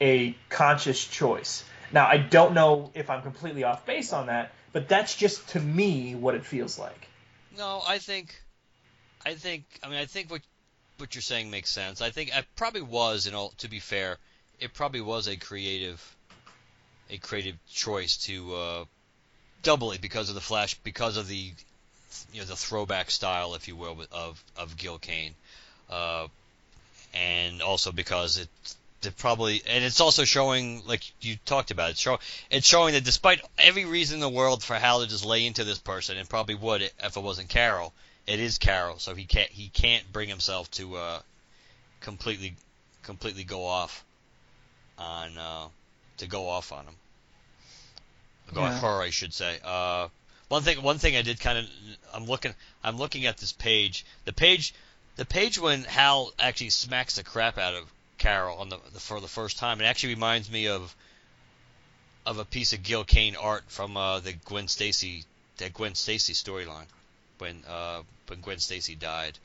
a 0.00 0.34
conscious 0.48 1.04
choice. 1.04 1.64
Now 1.92 2.06
I 2.06 2.18
don't 2.18 2.54
know 2.54 2.90
if 2.94 3.10
I'm 3.10 3.22
completely 3.22 3.64
off 3.64 3.86
base 3.86 4.12
on 4.12 4.26
that, 4.26 4.52
but 4.72 4.88
that's 4.88 5.14
just 5.14 5.48
to 5.50 5.60
me 5.60 6.14
what 6.14 6.34
it 6.34 6.44
feels 6.44 6.78
like. 6.78 7.08
No, 7.56 7.82
I 7.86 7.98
think, 7.98 8.34
I 9.24 9.34
think, 9.34 9.64
I 9.82 9.88
mean, 9.88 9.98
I 9.98 10.06
think 10.06 10.30
what 10.30 10.42
what 10.98 11.14
you're 11.14 11.22
saying 11.22 11.50
makes 11.50 11.70
sense. 11.70 12.00
I 12.00 12.10
think 12.10 12.36
it 12.36 12.44
probably 12.56 12.82
was, 12.82 13.26
in 13.26 13.34
all 13.34 13.50
to 13.58 13.68
be 13.68 13.80
fair, 13.80 14.18
it 14.60 14.74
probably 14.74 15.00
was 15.00 15.28
a 15.28 15.36
creative, 15.36 16.16
a 17.10 17.18
creative 17.18 17.56
choice 17.70 18.16
to 18.26 18.54
uh, 18.54 18.84
doubly 19.62 19.98
because 19.98 20.28
of 20.28 20.34
the 20.34 20.40
flash, 20.40 20.74
because 20.74 21.16
of 21.16 21.28
the 21.28 21.52
you 22.32 22.40
know 22.40 22.46
the 22.46 22.56
throwback 22.56 23.10
style, 23.10 23.54
if 23.54 23.68
you 23.68 23.76
will, 23.76 23.98
of 24.12 24.42
of 24.56 24.76
Gil 24.76 24.98
Kane, 24.98 25.34
uh, 25.90 26.26
and 27.14 27.62
also 27.62 27.92
because 27.92 28.38
it 28.38 28.48
it 29.02 29.16
probably 29.16 29.62
and 29.66 29.84
it's 29.84 30.00
also 30.00 30.24
showing 30.24 30.82
like 30.86 31.02
you 31.20 31.36
talked 31.44 31.70
about 31.70 31.90
it 31.90 31.98
show 31.98 32.18
it's 32.50 32.66
showing 32.66 32.94
that 32.94 33.04
despite 33.04 33.40
every 33.58 33.84
reason 33.84 34.16
in 34.16 34.20
the 34.20 34.28
world 34.28 34.62
for 34.62 34.74
Hal 34.74 35.00
to 35.00 35.06
just 35.06 35.24
lay 35.24 35.46
into 35.46 35.64
this 35.64 35.78
person 35.78 36.16
and 36.16 36.28
probably 36.28 36.54
would 36.54 36.82
if 36.82 37.16
it 37.16 37.22
wasn't 37.22 37.48
Carol 37.48 37.92
it 38.26 38.40
is 38.40 38.58
Carol 38.58 38.98
so 38.98 39.14
he 39.14 39.24
can't 39.24 39.50
he 39.50 39.68
can't 39.68 40.10
bring 40.12 40.28
himself 40.28 40.70
to 40.72 40.96
uh, 40.96 41.20
completely 42.00 42.54
completely 43.02 43.44
go 43.44 43.64
off 43.66 44.04
on 44.98 45.36
uh, 45.36 45.66
to 46.16 46.26
go 46.26 46.48
off 46.48 46.72
on 46.72 46.86
him 46.86 46.94
Go 48.54 48.62
yeah. 48.62 48.78
her, 48.78 49.02
I 49.02 49.10
should 49.10 49.34
say. 49.34 49.58
Uh, 49.64 50.08
one 50.48 50.62
thing, 50.62 50.82
one 50.82 50.98
thing 50.98 51.16
I 51.16 51.22
did 51.22 51.40
kind 51.40 51.58
of, 51.58 51.66
I'm 52.14 52.26
looking, 52.26 52.54
I'm 52.82 52.96
looking 52.96 53.26
at 53.26 53.38
this 53.38 53.52
page. 53.52 54.04
The 54.24 54.32
page, 54.32 54.72
the 55.16 55.24
page 55.24 55.58
when 55.58 55.82
Hal 55.84 56.32
actually 56.38 56.70
smacks 56.70 57.16
the 57.16 57.24
crap 57.24 57.58
out 57.58 57.74
of 57.74 57.90
Carol 58.18 58.58
on 58.58 58.68
the, 58.68 58.78
the 58.92 59.00
for 59.00 59.20
the 59.20 59.28
first 59.28 59.58
time. 59.58 59.80
It 59.80 59.84
actually 59.84 60.14
reminds 60.14 60.50
me 60.50 60.68
of, 60.68 60.94
of 62.24 62.38
a 62.38 62.44
piece 62.44 62.72
of 62.72 62.82
Gil 62.82 63.04
Kane 63.04 63.36
art 63.36 63.64
from 63.68 63.96
uh, 63.96 64.20
the 64.20 64.32
Gwen 64.32 64.68
Stacy, 64.68 65.24
that 65.58 65.74
Gwen 65.74 65.94
Stacy 65.94 66.32
storyline, 66.32 66.86
when 67.38 67.62
uh, 67.68 68.02
when 68.26 68.40
Gwen 68.40 68.58
Stacy 68.58 68.94
died. 68.94 69.38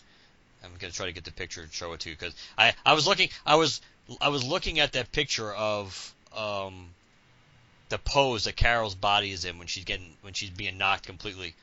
I'm 0.63 0.71
gonna 0.79 0.93
try 0.93 1.07
to 1.07 1.11
get 1.11 1.23
the 1.23 1.31
picture 1.31 1.61
and 1.61 1.71
show 1.71 1.93
it 1.93 2.01
to 2.01 2.09
you 2.09 2.15
because 2.15 2.35
I, 2.57 2.73
I 2.85 2.93
was 2.93 3.07
looking, 3.07 3.29
I 3.45 3.55
was, 3.55 3.81
I 4.19 4.29
was 4.29 4.43
looking 4.43 4.79
at 4.79 4.91
that 4.93 5.11
picture 5.11 5.51
of 5.51 6.13
um, 6.35 6.89
the 7.89 7.97
pose 7.97 8.45
that 8.45 8.55
Carol's 8.55 8.95
body 8.95 9.31
is 9.31 9.43
in 9.43 9.57
when 9.57 9.67
she's 9.67 9.85
getting 9.85 10.15
when 10.21 10.33
she's 10.33 10.49
being 10.49 10.77
knocked 10.77 11.05
completely 11.05 11.55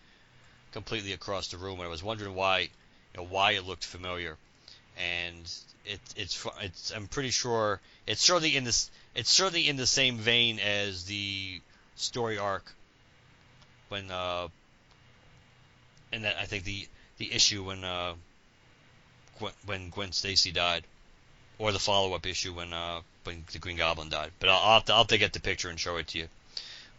completely 0.73 1.13
across 1.13 1.49
the 1.49 1.57
room. 1.57 1.79
And 1.79 1.87
I 1.87 1.91
was 1.91 2.03
wondering 2.03 2.35
why 2.35 2.61
you 2.61 2.69
know 3.17 3.25
why 3.25 3.53
it 3.53 3.65
looked 3.65 3.85
familiar, 3.85 4.37
and 4.99 5.51
it, 5.85 6.01
it's 6.17 6.47
it's 6.61 6.93
I'm 6.95 7.07
pretty 7.07 7.31
sure 7.31 7.81
it's 8.07 8.23
certainly 8.23 8.57
in 8.57 8.65
this 8.65 8.91
it's 9.15 9.31
certainly 9.31 9.69
in 9.69 9.77
the 9.77 9.87
same 9.87 10.17
vein 10.17 10.59
as 10.59 11.05
the 11.05 11.61
story 11.97 12.39
arc 12.39 12.73
when 13.89 14.11
uh 14.11 14.49
and 16.13 16.25
that 16.25 16.37
I 16.39 16.45
think 16.45 16.65
the 16.65 16.87
the 17.19 17.33
issue 17.33 17.65
when 17.65 17.85
uh 17.85 18.15
Gwen, 19.39 19.53
when 19.67 19.91
Gwen 19.91 20.13
Stacy 20.13 20.53
died 20.53 20.85
or 21.59 21.73
the 21.73 21.79
follow 21.79 22.15
up 22.15 22.27
issue 22.27 22.53
when 22.53 22.73
uh 22.73 23.01
when 23.25 23.45
the 23.53 23.59
Green 23.59 23.77
Goblin 23.77 24.09
died. 24.09 24.31
But 24.41 24.49
I'll, 24.49 24.59
I'll 24.59 24.75
have 24.75 24.85
to, 24.87 24.93
I'll 24.93 24.99
have 25.01 25.09
to 25.09 25.19
get 25.19 25.33
the 25.33 25.41
picture 25.41 25.69
and 25.69 25.79
show 25.79 25.97
it 25.97 26.09
to 26.09 26.19
you. 26.19 26.29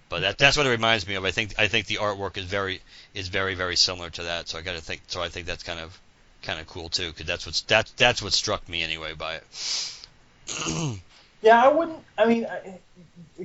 But 0.10 0.22
that, 0.22 0.38
that's 0.38 0.58
what 0.58 0.66
it 0.66 0.70
reminds 0.70 1.08
me 1.08 1.16
of. 1.16 1.26
I 1.26 1.32
think 1.32 1.54
I 1.60 1.68
think 1.68 1.86
the 1.86 1.98
artwork 1.98 2.38
is 2.38 2.46
very 2.46 2.82
is 3.14 3.28
very 3.28 3.56
very 3.56 3.76
similar 3.76 4.10
to 4.12 4.24
that. 4.24 4.48
So 4.48 4.58
I 4.58 4.62
got 4.62 4.74
to 4.74 4.82
think. 4.82 5.02
So 5.08 5.22
I 5.22 5.30
think 5.30 5.46
that's 5.46 5.64
kind 5.64 5.80
of 5.80 6.00
kind 6.42 6.60
of 6.60 6.68
cool 6.68 6.90
too, 6.90 7.10
because 7.10 7.26
that's 7.26 7.46
what's 7.46 7.62
that's 7.62 7.92
that's 7.92 8.22
what 8.22 8.34
struck 8.34 8.68
me 8.68 8.84
anyway 8.84 9.14
by 9.14 9.36
it. 9.36 9.96
yeah, 11.42 11.64
I 11.64 11.70
wouldn't. 11.70 12.00
I 12.18 12.26
mean, 12.26 12.48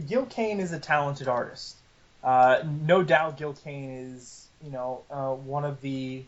Gil 0.09 0.27
Kane 0.27 0.61
is 0.61 0.73
a 0.73 0.79
talented 0.79 1.29
artist. 1.29 1.77
Uh, 2.23 2.63
no 2.65 3.03
doubt, 3.03 3.37
Gil 3.39 3.53
Kane 3.53 4.15
is 4.15 4.47
you 4.65 4.71
know 4.71 5.03
uh, 5.11 5.33
one 5.33 5.65
of 5.65 5.81
the 5.81 6.23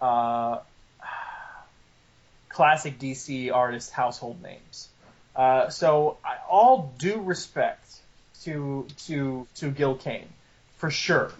uh, 0.00 0.58
classic 2.48 2.98
DC 2.98 3.52
artist 3.52 3.90
household 3.90 4.42
names. 4.42 4.88
Uh, 5.36 5.68
so 5.68 6.18
I, 6.24 6.36
all 6.48 6.92
due 6.98 7.20
respect 7.20 8.00
to 8.42 8.86
to 9.06 9.46
to 9.56 9.70
Gil 9.70 9.96
Kane, 9.96 10.28
for 10.76 10.90
sure. 10.90 11.32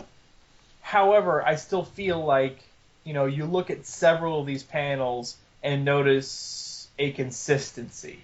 However, 0.81 1.45
I 1.47 1.55
still 1.57 1.85
feel 1.85 2.25
like 2.25 2.59
you 3.05 3.13
know 3.13 3.27
you 3.27 3.47
look 3.47 3.71
at 3.71 3.87
several 3.87 4.41
of 4.41 4.47
these 4.47 4.63
panels 4.63 5.37
and 5.63 5.85
notice 5.85 6.89
a 6.99 7.13
consistency 7.13 8.21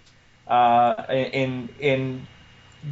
uh, 0.46 1.04
in 1.08 1.68
in 1.80 2.26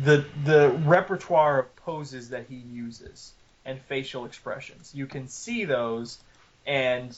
the 0.03 0.25
the 0.45 0.71
repertoire 0.85 1.61
of 1.61 1.77
poses 1.77 2.31
that 2.31 2.47
he 2.49 2.57
uses 2.57 3.33
and 3.65 3.81
facial 3.83 4.25
expressions. 4.25 4.93
You 4.95 5.07
can 5.07 5.29
see 5.29 5.65
those 5.65 6.19
and 6.67 7.17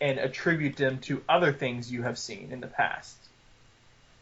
and 0.00 0.18
attribute 0.18 0.76
them 0.76 0.98
to 0.98 1.22
other 1.28 1.52
things 1.52 1.90
you 1.90 2.02
have 2.02 2.18
seen 2.18 2.50
in 2.52 2.60
the 2.60 2.66
past. 2.66 3.16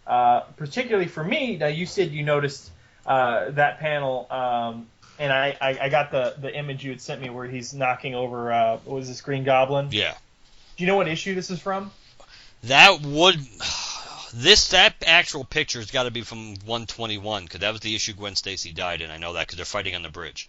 Uh, 0.07 0.41
particularly 0.57 1.09
for 1.09 1.25
me, 1.25 1.57
now 1.57 1.69
you 1.69 1.87
said 1.87 2.11
you 2.11 2.25
noticed 2.25 2.71
uh, 3.07 3.51
that 3.53 3.79
panel, 3.79 4.27
um, 4.31 4.87
and 5.19 5.33
I, 5.33 5.57
I, 5.61 5.79
I, 5.83 5.89
got 5.89 6.11
the, 6.11 6.35
the 6.39 6.55
image 6.55 6.85
you 6.85 6.91
had 6.91 7.01
sent 7.01 7.21
me 7.21 7.31
where 7.31 7.47
he's 7.47 7.75
knocking 7.75 8.15
over 8.15 8.53
uh, 8.53 8.79
what 8.85 8.97
was 8.97 9.09
this 9.09 9.21
Green 9.21 9.45
Goblin? 9.45 9.89
Yeah. 9.91 10.15
Do 10.77 10.85
you 10.85 10.87
know 10.87 10.97
what 10.97 11.09
issue 11.09 11.35
this 11.35 11.51
is 11.51 11.61
from? 11.61 11.91
That 12.65 13.03
would 13.03 13.37
this 14.35 14.69
that 14.69 14.95
actual 15.07 15.45
picture's 15.45 15.91
got 15.91 16.05
to 16.05 16.11
be 16.11 16.23
from 16.23 16.55
121 16.65 17.45
because 17.45 17.61
that 17.61 17.73
was 17.73 17.81
the 17.81 17.95
issue 17.95 18.15
Gwen 18.15 18.37
Stacy 18.37 18.73
died 18.73 19.01
in. 19.01 19.11
I 19.11 19.19
know 19.19 19.35
that 19.35 19.47
because 19.47 19.57
they're 19.57 19.65
fighting 19.65 19.95
on 19.95 20.03
the 20.03 20.09
bridge. 20.09 20.49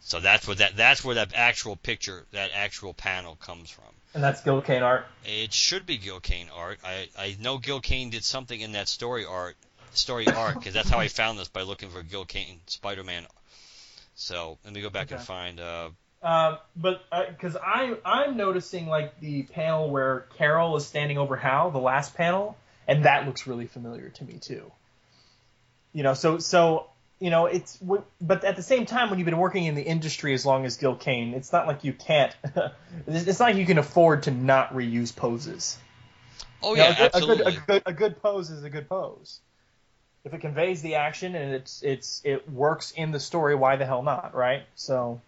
So 0.00 0.20
that's 0.20 0.46
what 0.46 0.58
that 0.58 0.76
that's 0.76 1.02
where 1.02 1.14
that 1.14 1.32
actual 1.34 1.76
picture, 1.76 2.26
that 2.32 2.50
actual 2.54 2.92
panel 2.92 3.36
comes 3.36 3.70
from. 3.70 3.84
And 4.12 4.22
that's 4.22 4.42
Gil 4.42 4.60
Kane 4.60 4.82
art. 4.82 5.06
It 5.24 5.52
should 5.52 5.86
be 5.86 5.96
Gil 5.96 6.20
Kane 6.20 6.48
art. 6.54 6.78
I 6.84 7.08
I 7.16 7.36
know 7.40 7.58
Gil 7.58 7.80
Kane 7.80 8.10
did 8.10 8.22
something 8.22 8.60
in 8.60 8.72
that 8.72 8.88
story 8.88 9.24
art, 9.24 9.56
story 9.92 10.26
art, 10.28 10.54
because 10.54 10.74
that's 10.74 10.90
how 10.90 10.98
I 10.98 11.08
found 11.08 11.38
this 11.38 11.48
by 11.48 11.62
looking 11.62 11.88
for 11.88 12.02
Gil 12.02 12.26
Kane 12.26 12.60
Spider-Man. 12.66 13.26
So 14.14 14.58
let 14.64 14.72
me 14.72 14.80
go 14.80 14.90
back 14.90 15.08
okay. 15.08 15.16
and 15.16 15.24
find. 15.24 15.60
Uh, 15.60 15.90
uh, 16.22 16.56
but 16.74 17.02
because 17.28 17.56
uh, 17.56 17.60
I 17.62 17.96
I'm 18.04 18.36
noticing 18.36 18.86
like 18.86 19.20
the 19.20 19.42
panel 19.42 19.90
where 19.90 20.26
Carol 20.38 20.76
is 20.76 20.86
standing 20.86 21.18
over 21.18 21.36
Hal, 21.36 21.70
the 21.70 21.78
last 21.78 22.14
panel, 22.14 22.56
and 22.88 23.04
that 23.04 23.26
looks 23.26 23.46
really 23.46 23.66
familiar 23.66 24.08
to 24.08 24.24
me 24.24 24.38
too. 24.40 24.70
You 25.92 26.02
know, 26.02 26.14
so 26.14 26.38
so 26.38 26.86
you 27.20 27.30
know 27.30 27.46
it's 27.46 27.78
but 28.20 28.44
at 28.44 28.56
the 28.56 28.62
same 28.62 28.86
time 28.86 29.10
when 29.10 29.18
you've 29.18 29.26
been 29.26 29.36
working 29.36 29.64
in 29.64 29.74
the 29.74 29.82
industry 29.82 30.32
as 30.32 30.46
long 30.46 30.64
as 30.64 30.76
Gil 30.76 30.96
Kane, 30.96 31.34
it's 31.34 31.52
not 31.52 31.66
like 31.66 31.84
you 31.84 31.92
can't. 31.92 32.34
it's 33.06 33.38
not 33.38 33.50
like 33.50 33.56
you 33.56 33.66
can 33.66 33.78
afford 33.78 34.22
to 34.24 34.30
not 34.30 34.72
reuse 34.72 35.14
poses. 35.14 35.76
Oh 36.62 36.74
yeah, 36.74 36.88
you 36.88 36.94
know, 36.94 37.00
a, 37.00 37.04
absolutely. 37.04 37.44
A 37.44 37.44
good, 37.44 37.56
a 37.56 37.66
good 37.66 37.82
a 37.86 37.92
good 37.92 38.22
pose 38.22 38.50
is 38.50 38.64
a 38.64 38.70
good 38.70 38.88
pose. 38.88 39.40
If 40.24 40.32
it 40.32 40.40
conveys 40.40 40.80
the 40.80 40.94
action 40.96 41.34
and 41.34 41.54
it's 41.54 41.82
it's 41.82 42.22
it 42.24 42.50
works 42.50 42.92
in 42.92 43.10
the 43.10 43.20
story, 43.20 43.54
why 43.54 43.76
the 43.76 43.84
hell 43.84 44.02
not, 44.02 44.34
right? 44.34 44.62
So 44.74 45.20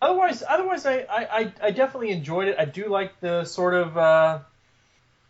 otherwise, 0.00 0.42
otherwise, 0.48 0.86
I, 0.86 1.06
I, 1.10 1.52
I 1.62 1.70
definitely 1.70 2.10
enjoyed 2.10 2.48
it. 2.48 2.56
I 2.58 2.64
do 2.64 2.88
like 2.88 3.20
the 3.20 3.44
sort 3.44 3.74
of 3.74 3.96
uh, 3.96 4.38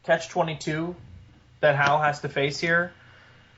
catch 0.05 0.29
twenty 0.29 0.57
two 0.57 0.95
that 1.61 1.77
Hal 1.77 2.01
has 2.01 2.21
to 2.21 2.29
face 2.29 2.59
here. 2.59 2.93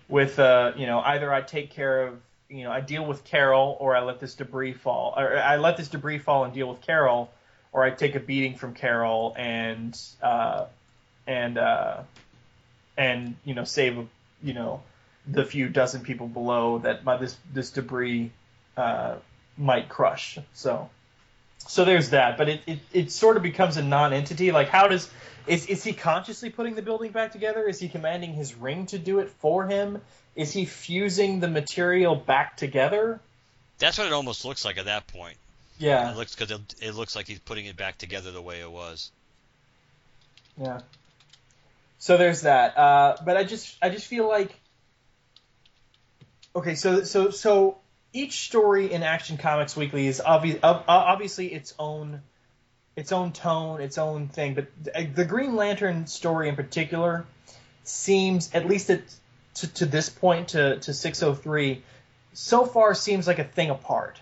With 0.08 0.38
uh, 0.38 0.72
you 0.76 0.86
know, 0.86 1.00
either 1.00 1.32
I 1.32 1.42
take 1.42 1.70
care 1.70 2.06
of 2.06 2.20
you 2.48 2.64
know 2.64 2.72
I 2.72 2.80
deal 2.80 3.04
with 3.04 3.24
Carol, 3.24 3.76
or 3.78 3.96
I 3.96 4.02
let 4.02 4.20
this 4.20 4.34
debris 4.34 4.74
fall, 4.74 5.14
or 5.16 5.36
I 5.36 5.56
let 5.56 5.76
this 5.76 5.88
debris 5.88 6.18
fall 6.18 6.44
and 6.44 6.52
deal 6.52 6.68
with 6.68 6.80
Carol, 6.80 7.30
or 7.72 7.82
I 7.82 7.90
take 7.90 8.14
a 8.14 8.20
beating 8.20 8.56
from 8.56 8.74
Carol 8.74 9.34
and 9.36 9.98
uh, 10.22 10.66
and 11.26 11.58
uh, 11.58 12.02
and 12.96 13.36
you 13.44 13.54
know 13.54 13.64
save 13.64 14.06
you 14.42 14.54
know 14.54 14.82
the 15.26 15.44
few 15.44 15.68
dozen 15.68 16.02
people 16.02 16.26
below 16.26 16.78
that 16.78 17.04
by 17.04 17.16
this 17.16 17.36
this 17.52 17.70
debris 17.70 18.30
uh, 18.76 19.16
might 19.56 19.88
crush. 19.88 20.38
So 20.54 20.90
so 21.68 21.84
there's 21.84 22.10
that, 22.10 22.36
but 22.36 22.48
it, 22.48 22.60
it, 22.66 22.78
it 22.92 23.12
sort 23.12 23.36
of 23.36 23.42
becomes 23.42 23.76
a 23.76 23.82
non-entity. 23.82 24.52
Like, 24.52 24.68
how 24.68 24.88
does 24.88 25.08
is 25.46 25.66
is 25.66 25.82
he 25.84 25.92
consciously 25.92 26.50
putting 26.50 26.74
the 26.74 26.82
building 26.82 27.12
back 27.12 27.32
together? 27.32 27.66
Is 27.66 27.78
he 27.78 27.88
commanding 27.88 28.32
his 28.32 28.54
ring 28.54 28.86
to 28.86 28.98
do 28.98 29.20
it 29.20 29.30
for 29.30 29.66
him? 29.66 30.00
Is 30.34 30.52
he 30.52 30.64
fusing 30.64 31.40
the 31.40 31.48
material 31.48 32.14
back 32.14 32.56
together? 32.56 33.20
That's 33.78 33.98
what 33.98 34.06
it 34.06 34.12
almost 34.12 34.44
looks 34.44 34.64
like 34.64 34.78
at 34.78 34.86
that 34.86 35.06
point. 35.06 35.36
Yeah, 35.78 36.10
it 36.10 36.16
looks 36.16 36.34
because 36.34 36.50
it, 36.50 36.74
it 36.80 36.94
looks 36.94 37.16
like 37.16 37.26
he's 37.26 37.40
putting 37.40 37.66
it 37.66 37.76
back 37.76 37.98
together 37.98 38.30
the 38.30 38.42
way 38.42 38.60
it 38.60 38.70
was. 38.70 39.10
Yeah. 40.60 40.80
So 42.02 42.16
there's 42.16 42.40
that. 42.40 42.76
Uh, 42.76 43.16
but 43.24 43.36
I 43.36 43.44
just 43.44 43.76
I 43.80 43.88
just 43.88 44.08
feel 44.08 44.26
like 44.26 44.52
okay. 46.56 46.74
So 46.74 47.04
so 47.04 47.30
so 47.30 47.78
each 48.12 48.40
story 48.40 48.92
in 48.92 49.04
Action 49.04 49.36
Comics 49.36 49.76
Weekly 49.76 50.08
is 50.08 50.20
obvi- 50.20 50.58
obviously 50.64 51.54
its 51.54 51.72
own 51.78 52.20
its 52.96 53.12
own 53.12 53.30
tone, 53.30 53.80
its 53.80 53.98
own 53.98 54.26
thing. 54.26 54.54
But 54.54 54.66
the 55.14 55.24
Green 55.24 55.54
Lantern 55.54 56.08
story 56.08 56.48
in 56.48 56.56
particular 56.56 57.24
seems, 57.84 58.52
at 58.52 58.66
least 58.66 58.88
to, 58.88 59.66
to 59.74 59.86
this 59.86 60.08
point, 60.08 60.48
to, 60.48 60.80
to 60.80 60.92
603, 60.92 61.84
so 62.32 62.66
far 62.66 62.94
seems 62.94 63.28
like 63.28 63.38
a 63.38 63.44
thing 63.44 63.70
apart. 63.70 64.20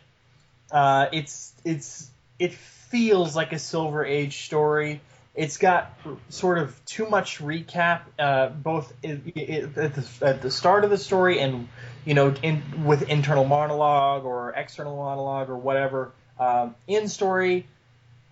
Uh, 0.71 1.07
it's 1.15 1.55
it's 1.65 2.11
it 2.39 2.53
feels 2.53 3.35
like 3.35 3.55
a 3.55 3.59
Silver 3.59 4.05
Age 4.05 4.45
story. 4.45 5.01
It's 5.41 5.57
got 5.57 5.99
sort 6.29 6.59
of 6.59 6.85
too 6.85 7.09
much 7.09 7.39
recap, 7.39 8.03
uh, 8.19 8.49
both 8.49 8.93
at, 9.03 9.25
the, 9.25 10.05
at 10.21 10.43
the 10.43 10.51
start 10.51 10.85
of 10.85 10.91
the 10.91 10.99
story 10.99 11.41
and 11.41 11.67
you 12.05 12.15
know, 12.15 12.35
in, 12.43 12.85
with 12.85 13.09
internal 13.09 13.45
monologue 13.45 14.25
or 14.25 14.53
external 14.53 14.97
monologue 14.97 15.51
or 15.51 15.57
whatever 15.57 16.13
um, 16.39 16.75
in 16.87 17.09
story, 17.09 17.67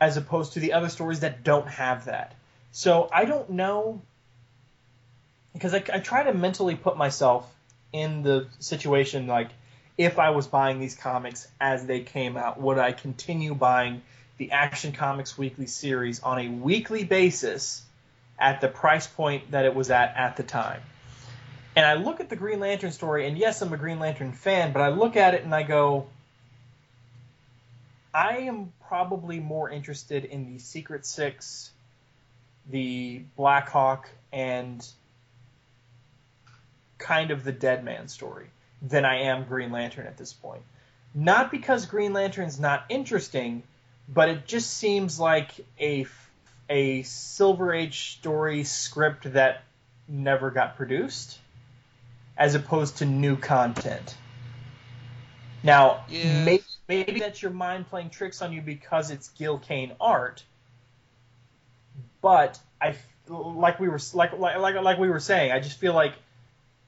as 0.00 0.16
opposed 0.16 0.54
to 0.54 0.60
the 0.60 0.72
other 0.72 0.88
stories 0.88 1.20
that 1.20 1.44
don't 1.44 1.68
have 1.68 2.06
that. 2.06 2.34
So 2.72 3.08
I 3.12 3.24
don't 3.24 3.50
know 3.50 4.02
because 5.52 5.74
I, 5.74 5.82
I 5.92 5.98
try 5.98 6.24
to 6.24 6.34
mentally 6.34 6.76
put 6.76 6.96
myself 6.96 7.52
in 7.92 8.22
the 8.22 8.48
situation 8.58 9.26
like 9.26 9.48
if 9.96 10.18
I 10.18 10.30
was 10.30 10.46
buying 10.46 10.78
these 10.78 10.94
comics 10.94 11.48
as 11.60 11.84
they 11.86 12.00
came 12.00 12.36
out, 12.36 12.60
would 12.60 12.78
I 12.78 12.92
continue 12.92 13.54
buying 13.54 14.02
the 14.38 14.52
Action 14.52 14.92
Comics 14.92 15.36
Weekly 15.36 15.66
series 15.66 16.20
on 16.20 16.38
a 16.38 16.48
weekly 16.48 17.04
basis 17.04 17.82
at 18.38 18.60
the 18.60 18.68
price 18.68 19.06
point 19.06 19.50
that 19.50 19.64
it 19.64 19.74
was 19.74 19.90
at 19.90 20.16
at 20.16 20.36
the 20.36 20.42
time? 20.42 20.80
And 21.76 21.84
I 21.84 21.94
look 21.94 22.20
at 22.20 22.28
the 22.28 22.36
Green 22.36 22.60
Lantern 22.60 22.90
story, 22.90 23.28
and 23.28 23.36
yes, 23.38 23.62
I'm 23.62 23.72
a 23.72 23.76
Green 23.76 23.98
Lantern 23.98 24.32
fan, 24.32 24.72
but 24.72 24.80
I 24.80 24.88
look 24.88 25.16
at 25.16 25.34
it 25.34 25.44
and 25.44 25.54
I 25.54 25.62
go, 25.62 26.06
I 28.12 28.38
am 28.38 28.72
probably 28.88 29.38
more 29.38 29.70
interested 29.70 30.24
in 30.24 30.52
the 30.52 30.58
Secret 30.58 31.06
Six, 31.06 31.70
the 32.68 33.22
Blackhawk, 33.36 34.08
and 34.32 34.84
kind 36.98 37.30
of 37.30 37.44
the 37.44 37.52
Dead 37.52 37.84
Man 37.84 38.08
story 38.08 38.46
than 38.82 39.04
I 39.04 39.22
am 39.22 39.44
Green 39.44 39.70
Lantern 39.70 40.06
at 40.06 40.16
this 40.16 40.32
point. 40.32 40.62
Not 41.14 41.50
because 41.50 41.86
Green 41.86 42.12
Lantern's 42.12 42.58
not 42.58 42.84
interesting, 42.88 43.62
but 44.08 44.28
it 44.28 44.46
just 44.46 44.70
seems 44.70 45.20
like 45.20 45.52
a 45.80 46.06
a 46.70 47.02
Silver 47.02 47.72
Age 47.72 48.16
story 48.16 48.64
script 48.64 49.32
that 49.32 49.62
never 50.06 50.50
got 50.50 50.76
produced 50.76 51.38
as 52.36 52.54
opposed 52.54 52.98
to 52.98 53.04
new 53.04 53.36
content. 53.36 54.16
Now, 55.62 56.04
yeah. 56.08 56.44
maybe, 56.44 56.64
maybe 56.88 57.20
that's 57.20 57.42
your 57.42 57.50
mind 57.50 57.88
playing 57.88 58.10
tricks 58.10 58.42
on 58.42 58.52
you 58.52 58.62
because 58.62 59.10
it's 59.10 59.28
Gil 59.30 59.58
Kane 59.58 59.92
art, 60.00 60.42
but 62.20 62.58
I 62.80 62.96
like 63.28 63.80
we 63.80 63.88
were 63.88 64.00
like 64.14 64.38
like 64.38 64.56
like 64.58 64.98
we 64.98 65.08
were 65.08 65.20
saying, 65.20 65.52
I 65.52 65.60
just 65.60 65.78
feel 65.78 65.94
like 65.94 66.14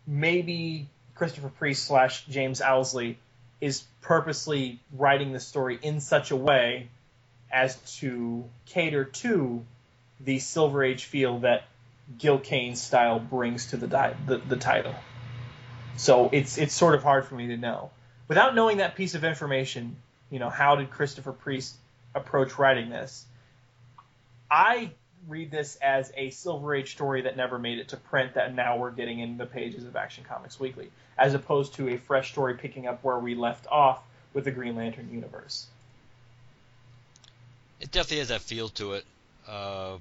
maybe 0.07 0.89
Christopher 1.15 1.49
Priest 1.49 1.85
slash 1.85 2.25
James 2.27 2.61
Owsley 2.61 3.19
is 3.61 3.85
purposely 4.01 4.81
writing 4.93 5.33
the 5.33 5.41
story 5.41 5.79
in 5.83 6.01
such 6.01 6.31
a 6.31 6.37
way 6.37 6.89
as 7.51 7.77
to 7.99 8.45
cater 8.67 9.05
to 9.05 9.65
the 10.21 10.39
Silver 10.39 10.85
Age 10.85 11.05
feel 11.05 11.41
that 11.41 11.65
Gil 12.19 12.39
Kane's 12.39 12.81
style 12.81 13.19
brings 13.19 13.67
to 13.67 13.77
the, 13.77 13.87
di- 13.87 14.15
the, 14.27 14.39
the 14.39 14.57
title. 14.57 14.95
So 15.97 16.31
it's 16.33 16.57
it's 16.57 16.75
sort 16.75 16.95
of 16.95 17.03
hard 17.03 17.27
for 17.27 17.35
me 17.35 17.49
to 17.49 17.57
know. 17.57 17.91
Without 18.29 18.55
knowing 18.55 18.79
that 18.79 18.95
piece 18.95 19.15
of 19.15 19.25
information, 19.25 19.97
you 20.31 20.39
know, 20.39 20.49
how 20.49 20.77
did 20.77 20.91
Christopher 20.91 21.33
Priest 21.33 21.75
approach 22.15 22.59
writing 22.59 22.89
this? 22.89 23.27
I 24.51 24.91
read 25.29 25.51
this 25.51 25.77
as 25.77 26.13
a 26.17 26.31
Silver 26.31 26.75
Age 26.75 26.93
story 26.93 27.23
that 27.23 27.37
never 27.37 27.59
made 27.59 27.79
it 27.79 27.89
to 27.89 27.97
print 27.97 28.35
that 28.35 28.55
now 28.55 28.79
we're 28.79 28.91
getting 28.91 29.21
in 29.21 29.37
the 29.37 29.47
pages 29.47 29.85
of 29.85 29.95
Action 29.97 30.25
Comics 30.25 30.59
Weekly, 30.59 30.91
as 31.19 31.35
opposed 31.35 31.75
to 31.75 31.89
a 31.89 31.99
fresh 31.99 32.33
story 32.33 32.55
picking 32.55 32.87
up 32.87 33.05
where 33.05 33.19
we 33.19 33.35
left 33.35 33.67
off 33.67 34.03
with 34.33 34.45
the 34.45 34.51
Green 34.51 34.77
Lantern 34.77 35.11
universe. 35.13 35.67
It 37.81 37.91
definitely 37.91 38.19
has 38.19 38.29
that 38.29 38.43
feel 38.43 38.69
to 38.71 38.93
it. 38.93 39.05
Uh, 39.49 39.97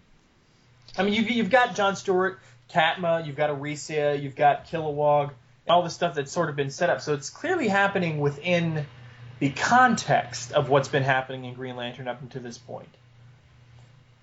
I 0.97 1.03
mean, 1.03 1.13
you've, 1.13 1.29
you've 1.31 1.49
got 1.49 1.75
John 1.75 1.95
Stewart, 1.95 2.39
Katma, 2.71 3.25
you've 3.25 3.37
got 3.37 3.49
Arisia, 3.49 4.17
you've 4.19 4.35
got 4.35 4.67
Kilowog, 4.67 5.31
all 5.67 5.83
the 5.83 5.89
stuff 5.89 6.15
that's 6.15 6.31
sort 6.31 6.49
of 6.49 6.55
been 6.55 6.71
set 6.71 6.89
up. 6.89 7.01
So 7.01 7.13
it's 7.13 7.29
clearly 7.29 7.67
happening 7.67 8.19
within 8.19 8.85
the 9.39 9.49
context 9.51 10.51
of 10.51 10.69
what's 10.69 10.89
been 10.89 11.03
happening 11.03 11.45
in 11.45 11.53
Green 11.53 11.77
Lantern 11.77 12.07
up 12.07 12.21
until 12.21 12.41
this 12.41 12.57
point. 12.57 12.89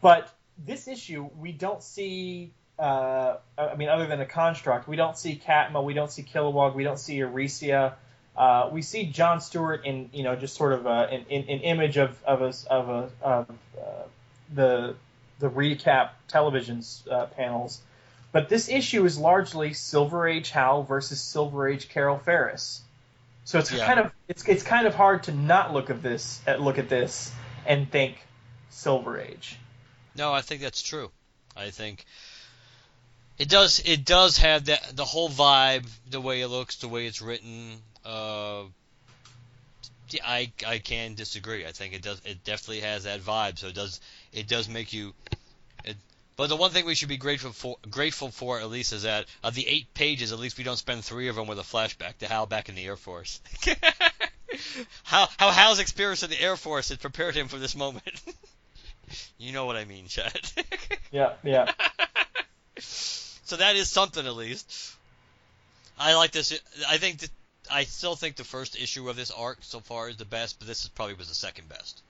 But 0.03 0.31
this 0.65 0.87
issue, 0.89 1.29
we 1.39 1.53
don't 1.53 1.83
see. 1.83 2.53
Uh, 2.79 3.37
I 3.57 3.75
mean, 3.77 3.89
other 3.89 4.07
than 4.07 4.21
a 4.21 4.27
construct, 4.27 4.87
we 4.87 4.97
don't 4.97 5.17
see 5.17 5.41
Katma, 5.43 5.83
we 5.83 5.95
don't 5.95 6.11
see 6.11 6.23
Kilowog, 6.23 6.75
we 6.75 6.85
don't 6.85 6.99
see 6.99 7.23
Arisia. 7.23 7.97
Uh, 8.37 8.69
we 8.71 8.83
see 8.83 9.07
John 9.07 9.41
Stewart 9.41 9.87
in, 9.87 10.11
you 10.13 10.23
know, 10.23 10.37
just 10.37 10.57
sort 10.57 10.75
of 10.75 10.87
a, 10.87 11.09
an, 11.11 11.25
an 11.31 11.61
image 11.61 11.97
of 11.97 12.23
of 12.25 12.43
a, 12.43 12.53
of, 12.71 12.89
a, 12.89 13.11
of 13.23 13.51
uh, 13.79 14.03
the 14.55 14.95
the 15.39 15.49
recap 15.49 16.11
television 16.29 16.83
uh, 17.11 17.27
panels 17.27 17.81
but 18.37 18.51
this 18.51 18.69
issue 18.69 19.03
is 19.07 19.17
largely 19.17 19.73
Silver 19.73 20.29
Age 20.29 20.51
Hal 20.51 20.83
versus 20.83 21.19
Silver 21.23 21.69
Age 21.69 21.89
Carol 21.89 22.19
Ferris. 22.19 22.83
So 23.47 23.59
it's 23.59 23.73
yeah. 23.73 23.87
kind 23.87 23.99
of 23.99 24.13
it's 24.29 24.47
it's 24.47 24.63
kind 24.63 24.87
of 24.87 24.95
hard 24.95 25.23
to 25.23 25.33
not 25.33 25.73
look 25.73 25.89
at 25.89 26.03
this 26.03 26.43
at 26.47 26.61
look 26.61 26.77
at 26.77 26.91
this 26.91 27.33
and 27.65 27.91
think 27.91 28.19
Silver 28.69 29.19
Age. 29.19 29.57
No, 30.15 30.35
I 30.35 30.43
think 30.43 30.61
that's 30.61 30.83
true. 30.83 31.11
I 31.57 31.71
think 31.71 32.05
It 33.39 33.49
does. 33.49 33.81
It 33.87 34.05
does 34.05 34.37
have 34.37 34.67
that 34.67 34.95
the 34.95 35.07
whole 35.07 35.31
vibe, 35.31 35.87
the 36.11 36.21
way 36.21 36.43
it 36.43 36.49
looks, 36.49 36.77
the 36.77 36.89
way 36.89 37.07
it's 37.07 37.23
written. 37.23 37.81
Uh, 38.07 38.65
I 40.25 40.53
I 40.67 40.79
can 40.79 41.15
disagree. 41.15 41.67
I 41.67 41.73
think 41.73 41.95
it 41.95 42.03
does. 42.03 42.21
It 42.25 42.45
definitely 42.45 42.81
has 42.81 43.05
that 43.05 43.21
vibe. 43.21 43.59
So 43.59 43.69
it 43.69 43.75
does. 43.75 44.01
It 44.33 44.47
does 44.47 44.69
make 44.69 44.93
you. 44.93 45.15
It, 45.85 45.97
but 46.37 46.49
the 46.49 46.57
one 46.57 46.71
thing 46.71 46.87
we 46.87 46.95
should 46.95 47.09
be 47.09 47.17
grateful 47.17 47.53
for, 47.53 47.77
grateful 47.91 48.31
for 48.31 48.61
at 48.61 48.71
least, 48.71 48.93
is 48.93 49.03
that 49.03 49.27
of 49.43 49.55
the 49.55 49.67
eight 49.67 49.93
pages, 49.95 50.33
at 50.33 50.39
least 50.39 50.59
we 50.59 50.65
don't 50.65 50.77
spend 50.77 51.05
three 51.05 51.29
of 51.29 51.37
them 51.37 51.47
with 51.49 51.59
a 51.59 51.63
flashback 51.63 52.19
to 52.19 52.29
Hal 52.29 52.47
back 52.47 52.69
in 52.69 52.75
the 52.75 52.85
Air 52.85 52.97
Force. 52.97 53.41
how 55.03 55.29
how 55.39 55.51
Hal's 55.51 55.81
experience 55.81 56.23
in 56.23 56.31
the 56.31 56.41
Air 56.41 56.57
Force 56.57 56.91
had 56.91 57.01
prepared 57.01 57.35
him 57.35 57.49
for 57.49 57.59
this 57.59 57.75
moment. 57.75 58.23
you 59.39 59.53
know 59.53 59.67
what 59.67 59.77
I 59.77 59.85
mean, 59.85 60.07
Chad. 60.07 60.39
yeah, 61.11 61.33
yeah. 61.43 61.73
So 62.79 63.57
that 63.57 63.77
is 63.77 63.89
something 63.89 64.25
at 64.25 64.37
least. 64.37 64.95
I 65.99 66.15
like 66.15 66.31
this. 66.31 66.61
I 66.89 66.99
think 66.99 67.19
that 67.19 67.31
I 67.71 67.85
still 67.85 68.17
think 68.17 68.37
the 68.37 68.45
first 68.45 68.81
issue 68.81 69.09
of 69.09 69.17
this 69.17 69.31
arc 69.31 69.59
so 69.61 69.81
far 69.81 70.09
is 70.09 70.17
the 70.17 70.25
best, 70.25 70.59
but 70.59 70.69
this 70.69 70.83
is 70.83 70.89
probably 70.89 71.15
was 71.15 71.29
the 71.29 71.35
second 71.35 71.69
best. 71.69 72.03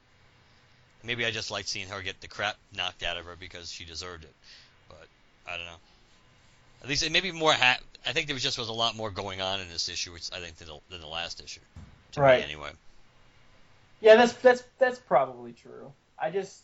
Maybe 1.02 1.24
I 1.24 1.30
just 1.30 1.50
like 1.50 1.66
seeing 1.66 1.88
her 1.88 2.02
get 2.02 2.20
the 2.20 2.28
crap 2.28 2.56
knocked 2.74 3.02
out 3.02 3.16
of 3.16 3.26
her 3.26 3.36
because 3.38 3.70
she 3.70 3.84
deserved 3.84 4.24
it. 4.24 4.34
But 4.88 5.06
I 5.46 5.56
don't 5.56 5.66
know. 5.66 5.78
At 6.82 6.88
least 6.88 7.02
it 7.02 7.12
maybe 7.12 7.32
more. 7.32 7.52
Ha- 7.52 7.78
I 8.06 8.12
think 8.12 8.26
there 8.26 8.34
was 8.34 8.42
just 8.42 8.58
was 8.58 8.68
a 8.68 8.72
lot 8.72 8.96
more 8.96 9.10
going 9.10 9.40
on 9.40 9.60
in 9.60 9.68
this 9.68 9.88
issue, 9.88 10.12
which 10.12 10.30
I 10.32 10.40
think 10.40 10.56
than 10.56 10.68
the, 10.68 10.78
than 10.90 11.00
the 11.00 11.06
last 11.06 11.42
issue. 11.42 11.60
To 12.12 12.20
right. 12.20 12.40
Me 12.40 12.44
anyway. 12.44 12.70
Yeah, 14.00 14.16
that's 14.16 14.32
that's 14.34 14.62
that's 14.78 14.98
probably 14.98 15.52
true. 15.52 15.92
I 16.18 16.30
just 16.30 16.60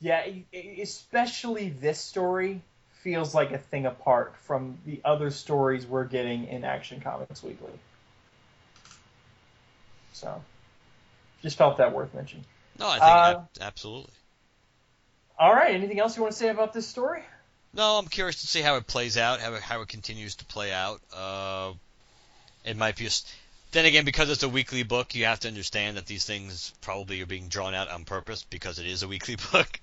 yeah, 0.00 0.26
especially 0.80 1.70
this 1.70 1.98
story 1.98 2.60
feels 3.04 3.34
like 3.34 3.52
a 3.52 3.58
thing 3.58 3.84
apart 3.84 4.34
from 4.44 4.78
the 4.86 4.98
other 5.04 5.30
stories 5.30 5.86
we're 5.86 6.06
getting 6.06 6.48
in 6.48 6.64
Action 6.64 7.02
Comics 7.02 7.42
Weekly. 7.42 7.70
So, 10.14 10.42
just 11.42 11.58
felt 11.58 11.76
that 11.76 11.92
worth 11.92 12.14
mentioning. 12.14 12.46
No, 12.78 12.88
I 12.88 12.92
think 12.92 13.02
uh, 13.02 13.40
absolutely. 13.60 14.14
All 15.38 15.52
right. 15.52 15.74
Anything 15.74 16.00
else 16.00 16.16
you 16.16 16.22
want 16.22 16.32
to 16.32 16.38
say 16.38 16.48
about 16.48 16.72
this 16.72 16.86
story? 16.86 17.22
No, 17.74 17.98
I'm 17.98 18.06
curious 18.06 18.40
to 18.40 18.46
see 18.46 18.62
how 18.62 18.76
it 18.76 18.86
plays 18.86 19.18
out, 19.18 19.40
how 19.40 19.52
it, 19.52 19.60
how 19.60 19.82
it 19.82 19.88
continues 19.88 20.36
to 20.36 20.46
play 20.46 20.72
out. 20.72 21.00
Uh, 21.14 21.72
it 22.64 22.76
might 22.78 22.96
be 22.96 23.06
a, 23.06 23.10
then 23.72 23.84
again, 23.84 24.06
because 24.06 24.30
it's 24.30 24.44
a 24.44 24.48
weekly 24.48 24.82
book, 24.82 25.14
you 25.14 25.26
have 25.26 25.40
to 25.40 25.48
understand 25.48 25.98
that 25.98 26.06
these 26.06 26.24
things 26.24 26.72
probably 26.80 27.20
are 27.20 27.26
being 27.26 27.48
drawn 27.48 27.74
out 27.74 27.90
on 27.90 28.04
purpose 28.04 28.44
because 28.48 28.78
it 28.78 28.86
is 28.86 29.02
a 29.02 29.08
weekly 29.08 29.36
book. 29.52 29.78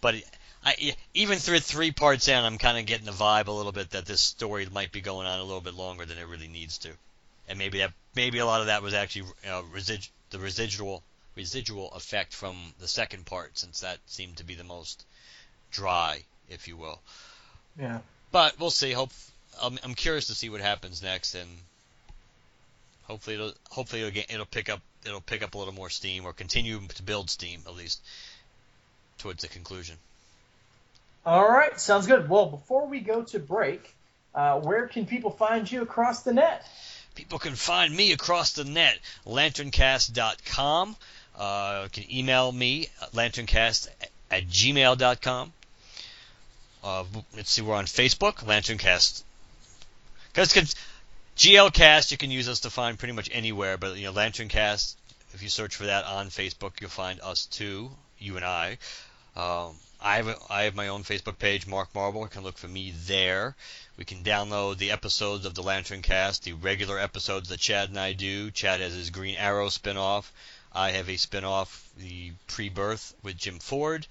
But 0.00 0.14
I, 0.64 0.94
even 1.14 1.38
through 1.38 1.60
three 1.60 1.90
parts 1.90 2.28
in, 2.28 2.44
I'm 2.44 2.58
kind 2.58 2.78
of 2.78 2.86
getting 2.86 3.06
the 3.06 3.12
vibe 3.12 3.48
a 3.48 3.52
little 3.52 3.72
bit 3.72 3.90
that 3.90 4.06
this 4.06 4.20
story 4.20 4.66
might 4.72 4.92
be 4.92 5.00
going 5.00 5.26
on 5.26 5.40
a 5.40 5.44
little 5.44 5.60
bit 5.60 5.74
longer 5.74 6.04
than 6.04 6.18
it 6.18 6.28
really 6.28 6.48
needs 6.48 6.78
to, 6.78 6.90
and 7.48 7.58
maybe 7.58 7.78
that 7.78 7.92
maybe 8.14 8.38
a 8.38 8.46
lot 8.46 8.60
of 8.60 8.68
that 8.68 8.82
was 8.82 8.94
actually 8.94 9.26
you 9.42 9.48
know, 9.48 9.64
resid, 9.74 10.08
the 10.30 10.38
residual 10.38 11.02
residual 11.34 11.90
effect 11.92 12.32
from 12.32 12.56
the 12.78 12.86
second 12.86 13.26
part, 13.26 13.58
since 13.58 13.80
that 13.80 13.98
seemed 14.06 14.36
to 14.36 14.44
be 14.44 14.54
the 14.54 14.64
most 14.64 15.04
dry, 15.70 16.22
if 16.48 16.68
you 16.68 16.76
will. 16.76 17.00
Yeah. 17.78 17.98
But 18.30 18.58
we'll 18.60 18.70
see. 18.70 18.92
Hope 18.92 19.10
I'm, 19.60 19.78
I'm 19.82 19.94
curious 19.94 20.26
to 20.28 20.34
see 20.34 20.48
what 20.48 20.60
happens 20.60 21.02
next, 21.02 21.34
and 21.34 21.48
hopefully 23.04 23.34
it'll 23.34 23.54
hopefully 23.70 24.02
it'll, 24.02 24.14
get, 24.14 24.32
it'll 24.32 24.46
pick 24.46 24.68
up 24.68 24.80
it'll 25.04 25.20
pick 25.20 25.42
up 25.42 25.54
a 25.54 25.58
little 25.58 25.74
more 25.74 25.90
steam 25.90 26.24
or 26.24 26.32
continue 26.32 26.80
to 26.86 27.02
build 27.02 27.30
steam 27.30 27.62
at 27.66 27.74
least 27.74 28.00
towards 29.18 29.42
the 29.42 29.48
conclusion. 29.48 29.96
All 31.24 31.48
right, 31.48 31.80
sounds 31.80 32.06
good. 32.06 32.28
Well, 32.28 32.46
before 32.46 32.86
we 32.86 33.00
go 33.00 33.22
to 33.22 33.38
break, 33.38 33.94
uh, 34.34 34.60
where 34.60 34.88
can 34.88 35.06
people 35.06 35.30
find 35.30 35.70
you 35.70 35.82
across 35.82 36.22
the 36.22 36.32
net? 36.32 36.66
People 37.14 37.38
can 37.38 37.54
find 37.54 37.94
me 37.94 38.12
across 38.12 38.52
the 38.52 38.64
net, 38.64 38.98
lanterncast.com. 39.26 40.96
Uh, 41.38 41.80
you 41.84 41.90
can 41.90 42.12
email 42.12 42.50
me, 42.50 42.88
lanterncast 43.14 43.88
at 44.30 44.48
gmail.com. 44.48 45.52
Uh, 46.82 47.04
let's 47.36 47.50
see, 47.50 47.62
we're 47.62 47.74
on 47.74 47.84
Facebook, 47.84 48.44
Lanterncast. 48.44 49.22
Because 50.32 50.74
GLCast, 51.36 52.10
you 52.10 52.16
can 52.16 52.30
use 52.30 52.48
us 52.48 52.60
to 52.60 52.70
find 52.70 52.98
pretty 52.98 53.12
much 53.12 53.30
anywhere, 53.32 53.76
but 53.76 53.96
you 53.96 54.04
know, 54.06 54.12
Lanterncast, 54.12 54.96
if 55.34 55.42
you 55.42 55.48
search 55.48 55.76
for 55.76 55.84
that 55.84 56.04
on 56.04 56.28
Facebook, 56.28 56.80
you'll 56.80 56.90
find 56.90 57.20
us 57.20 57.46
too, 57.46 57.90
you 58.18 58.36
and 58.36 58.44
I. 58.44 58.78
Um, 59.36 59.76
I 60.04 60.16
have 60.16 60.38
have 60.48 60.74
my 60.74 60.88
own 60.88 61.04
Facebook 61.04 61.38
page, 61.38 61.66
Mark 61.66 61.94
Marble. 61.94 62.22
You 62.22 62.28
can 62.28 62.42
look 62.42 62.58
for 62.58 62.66
me 62.66 62.92
there. 63.06 63.54
We 63.96 64.04
can 64.04 64.24
download 64.24 64.78
the 64.78 64.90
episodes 64.90 65.46
of 65.46 65.54
the 65.54 65.62
Lantern 65.62 66.02
Cast, 66.02 66.42
the 66.42 66.54
regular 66.54 66.98
episodes 66.98 67.48
that 67.50 67.60
Chad 67.60 67.88
and 67.88 68.00
I 68.00 68.12
do. 68.12 68.50
Chad 68.50 68.80
has 68.80 68.94
his 68.94 69.10
Green 69.10 69.36
Arrow 69.36 69.68
spinoff. 69.68 70.24
I 70.72 70.90
have 70.90 71.08
a 71.08 71.14
spinoff, 71.14 71.82
the 71.96 72.32
Pre-Birth 72.48 73.14
with 73.22 73.36
Jim 73.36 73.60
Ford, 73.60 74.06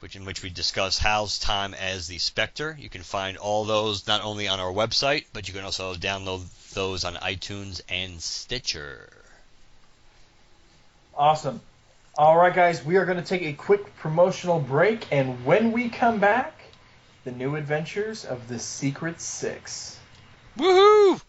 which 0.00 0.16
in 0.16 0.24
which 0.24 0.42
we 0.42 0.48
discuss 0.48 0.98
Hal's 0.98 1.38
time 1.38 1.74
as 1.74 2.06
the 2.06 2.18
Spectre. 2.18 2.74
You 2.80 2.88
can 2.88 3.02
find 3.02 3.36
all 3.36 3.64
those 3.64 4.06
not 4.06 4.22
only 4.22 4.48
on 4.48 4.58
our 4.58 4.72
website, 4.72 5.26
but 5.34 5.48
you 5.48 5.54
can 5.54 5.64
also 5.64 5.94
download 5.94 6.46
those 6.72 7.04
on 7.04 7.14
iTunes 7.16 7.82
and 7.90 8.22
Stitcher. 8.22 9.12
Awesome. 11.14 11.60
All 12.18 12.38
right, 12.38 12.54
guys, 12.54 12.82
we 12.82 12.96
are 12.96 13.04
going 13.04 13.18
to 13.18 13.24
take 13.24 13.42
a 13.42 13.52
quick 13.52 13.94
promotional 13.98 14.58
break, 14.58 15.06
and 15.12 15.44
when 15.44 15.70
we 15.72 15.90
come 15.90 16.18
back, 16.18 16.58
the 17.24 17.30
new 17.30 17.56
adventures 17.56 18.24
of 18.24 18.48
the 18.48 18.58
Secret 18.58 19.20
Six. 19.20 19.98
Woohoo! 20.56 21.20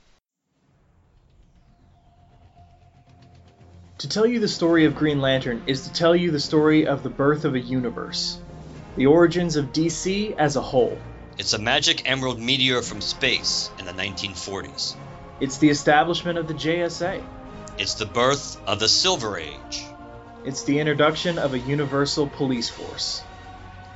To 3.97 4.07
tell 4.07 4.25
you 4.25 4.39
the 4.39 4.47
story 4.47 4.85
of 4.85 4.95
Green 4.95 5.19
Lantern 5.19 5.61
is 5.67 5.85
to 5.87 5.91
tell 5.91 6.15
you 6.15 6.31
the 6.31 6.39
story 6.39 6.87
of 6.87 7.03
the 7.03 7.09
birth 7.09 7.43
of 7.43 7.55
a 7.55 7.59
universe, 7.59 8.39
the 8.95 9.07
origins 9.07 9.57
of 9.57 9.73
DC 9.73 10.37
as 10.37 10.55
a 10.55 10.61
whole. 10.61 10.97
It's 11.37 11.51
a 11.51 11.59
magic 11.59 12.09
emerald 12.09 12.39
meteor 12.39 12.81
from 12.81 13.01
space 13.01 13.69
in 13.77 13.85
the 13.85 13.91
1940s. 13.91 14.95
It's 15.41 15.57
the 15.57 15.69
establishment 15.69 16.37
of 16.37 16.47
the 16.47 16.53
JSA. 16.53 17.21
It's 17.77 17.95
the 17.95 18.05
birth 18.05 18.57
of 18.65 18.79
the 18.79 18.87
Silver 18.87 19.37
Age. 19.37 19.83
It's 20.47 20.63
the 20.63 20.79
introduction 20.79 21.39
of 21.39 21.53
a 21.53 21.59
universal 21.59 22.25
police 22.25 22.69
force. 22.69 23.21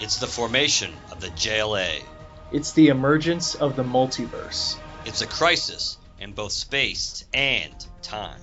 It's 0.02 0.18
the 0.18 0.28
formation 0.28 0.94
of 1.10 1.22
the 1.22 1.30
JLA. 1.30 2.04
It's 2.52 2.74
the 2.74 2.90
emergence 2.90 3.56
of 3.56 3.78
the 3.78 3.86
multiverse. 3.86 4.76
It's 5.06 5.22
a 5.22 5.28
crisis 5.28 5.98
in 6.20 6.34
both 6.34 6.52
space 6.52 7.24
and 7.34 7.74
time. 8.02 8.42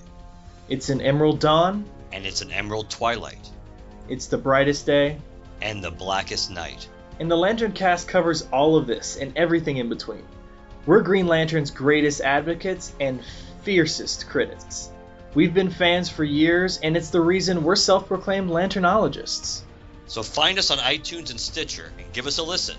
It's 0.69 0.89
an 0.89 1.01
emerald 1.01 1.39
dawn. 1.39 1.85
And 2.11 2.25
it's 2.25 2.41
an 2.41 2.49
emerald 2.49 2.89
twilight. 2.89 3.47
It's 4.07 4.25
the 4.25 4.39
brightest 4.39 4.87
day. 4.87 5.19
And 5.61 5.83
the 5.83 5.91
blackest 5.91 6.49
night. 6.49 6.89
And 7.19 7.29
the 7.29 7.37
Lantern 7.37 7.73
cast 7.73 8.07
covers 8.07 8.41
all 8.51 8.75
of 8.75 8.87
this 8.87 9.17
and 9.17 9.37
everything 9.37 9.77
in 9.77 9.87
between. 9.87 10.25
We're 10.87 11.01
Green 11.01 11.27
Lantern's 11.27 11.69
greatest 11.69 12.21
advocates 12.21 12.91
and 12.99 13.23
fiercest 13.61 14.27
critics. 14.27 14.89
We've 15.35 15.53
been 15.53 15.69
fans 15.69 16.09
for 16.09 16.23
years, 16.23 16.79
and 16.81 16.97
it's 16.97 17.11
the 17.11 17.21
reason 17.21 17.63
we're 17.63 17.75
self 17.75 18.07
proclaimed 18.07 18.49
lanternologists. 18.49 19.61
So 20.07 20.23
find 20.23 20.57
us 20.57 20.71
on 20.71 20.79
iTunes 20.79 21.29
and 21.29 21.39
Stitcher 21.39 21.91
and 21.99 22.11
give 22.13 22.25
us 22.25 22.39
a 22.39 22.43
listen. 22.43 22.75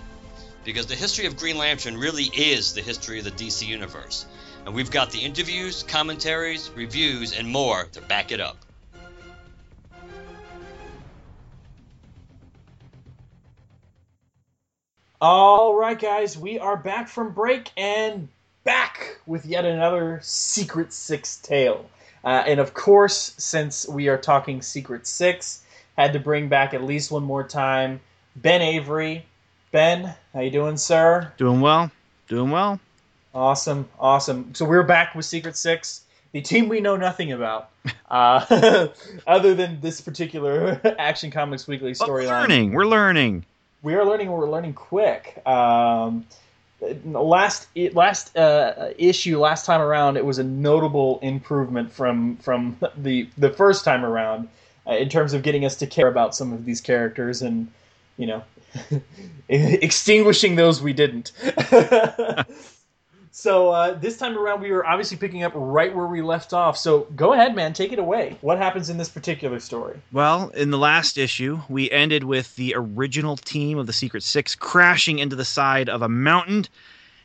Because 0.65 0.85
the 0.85 0.95
history 0.95 1.27
of 1.27 1.37
Green 1.37 1.57
Lantern 1.57 1.97
really 1.97 2.25
is 2.25 2.73
the 2.73 2.81
history 2.81 3.19
of 3.19 3.23
the 3.23 3.31
DC 3.31 3.65
Universe. 3.65 4.25
And 4.65 4.75
we've 4.75 4.91
got 4.91 5.11
the 5.11 5.19
interviews, 5.19 5.83
commentaries, 5.83 6.69
reviews, 6.75 7.31
and 7.31 7.47
more 7.47 7.85
to 7.93 8.01
back 8.01 8.33
it 8.33 8.41
up. 8.41 8.57
All 15.21 15.73
right, 15.75 15.97
guys, 15.97 16.37
we 16.37 16.59
are 16.59 16.75
back 16.75 17.07
from 17.07 17.31
break 17.31 17.71
and 17.77 18.27
back 18.65 19.19
with 19.25 19.45
yet 19.45 19.65
another 19.65 20.19
Secret 20.21 20.91
Six 20.91 21.37
tale. 21.37 21.89
Uh, 22.23 22.43
and 22.45 22.59
of 22.59 22.73
course, 22.73 23.33
since 23.37 23.87
we 23.87 24.07
are 24.07 24.17
talking 24.17 24.61
Secret 24.61 25.07
Six, 25.07 25.63
had 25.97 26.13
to 26.13 26.19
bring 26.19 26.49
back 26.49 26.73
at 26.73 26.83
least 26.83 27.11
one 27.11 27.23
more 27.23 27.43
time 27.43 27.99
Ben 28.35 28.61
Avery. 28.61 29.25
Ben, 29.71 30.13
how 30.33 30.41
you 30.41 30.51
doing, 30.51 30.77
sir? 30.77 31.31
Doing 31.37 31.61
well. 31.61 31.91
Doing 32.27 32.51
well. 32.51 32.79
Awesome, 33.33 33.87
awesome. 33.99 34.53
So 34.53 34.65
we're 34.65 34.83
back 34.83 35.15
with 35.15 35.25
Secret 35.25 35.55
Six, 35.55 36.03
the 36.33 36.41
team 36.41 36.67
we 36.67 36.81
know 36.81 36.97
nothing 36.97 37.31
about, 37.31 37.69
uh, 38.09 38.87
other 39.27 39.53
than 39.53 39.79
this 39.81 40.01
particular 40.01 40.79
Action 40.99 41.31
Comics 41.31 41.67
Weekly 41.67 41.93
storyline. 41.93 42.09
We're 42.09 42.25
learning. 42.27 42.71
We're 42.73 42.85
learning. 42.85 43.45
We 43.83 43.95
are 43.95 44.05
learning. 44.05 44.31
We're 44.31 44.49
learning 44.49 44.73
quick. 44.73 45.41
Um, 45.47 46.25
last 47.05 47.67
last 47.93 48.35
uh, 48.35 48.89
issue 48.97 49.39
last 49.39 49.65
time 49.65 49.81
around 49.81 50.17
it 50.17 50.25
was 50.25 50.39
a 50.39 50.43
notable 50.43 51.19
improvement 51.21 51.91
from 51.91 52.37
from 52.37 52.77
the 52.97 53.29
the 53.37 53.51
first 53.51 53.85
time 53.85 54.03
around 54.03 54.49
uh, 54.87 54.93
in 54.93 55.09
terms 55.09 55.33
of 55.33 55.43
getting 55.43 55.63
us 55.63 55.75
to 55.77 55.87
care 55.87 56.07
about 56.07 56.35
some 56.35 56.51
of 56.51 56.65
these 56.65 56.81
characters 56.81 57.41
and 57.41 57.71
you 58.21 58.27
know, 58.27 58.43
extinguishing 59.49 60.55
those 60.55 60.81
we 60.81 60.93
didn't. 60.93 61.31
so 63.31 63.69
uh, 63.69 63.93
this 63.93 64.17
time 64.17 64.37
around, 64.37 64.61
we 64.61 64.71
were 64.71 64.85
obviously 64.85 65.15
picking 65.15 65.43
up 65.43 65.53
right 65.55 65.95
where 65.95 66.07
we 66.07 66.21
left 66.21 66.51
off. 66.53 66.77
So 66.77 67.07
go 67.15 67.31
ahead, 67.31 67.55
man, 67.55 67.71
take 67.71 67.93
it 67.93 67.99
away. 67.99 68.37
What 68.41 68.57
happens 68.57 68.89
in 68.89 68.97
this 68.97 69.07
particular 69.07 69.59
story? 69.59 69.97
Well, 70.11 70.49
in 70.49 70.69
the 70.69 70.77
last 70.77 71.17
issue, 71.17 71.61
we 71.69 71.89
ended 71.91 72.25
with 72.25 72.55
the 72.57 72.73
original 72.75 73.37
team 73.37 73.77
of 73.77 73.87
the 73.87 73.93
Secret 73.93 74.23
Six 74.23 74.53
crashing 74.53 75.19
into 75.19 75.37
the 75.37 75.45
side 75.45 75.87
of 75.87 76.01
a 76.01 76.09
mountain. 76.09 76.67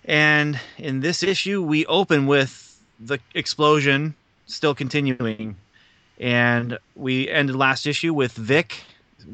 And 0.05 0.61
in 0.79 1.01
this 1.01 1.25
issue, 1.25 1.61
we 1.61 1.85
open 1.87 2.27
with 2.27 2.81
the 3.01 3.19
explosion 3.35 4.15
still 4.47 4.77
continuing. 4.77 5.57
And 6.21 6.79
we 6.95 7.29
ended 7.29 7.57
last 7.57 7.87
issue 7.87 8.15
with 8.15 8.33
Vic 8.33 8.81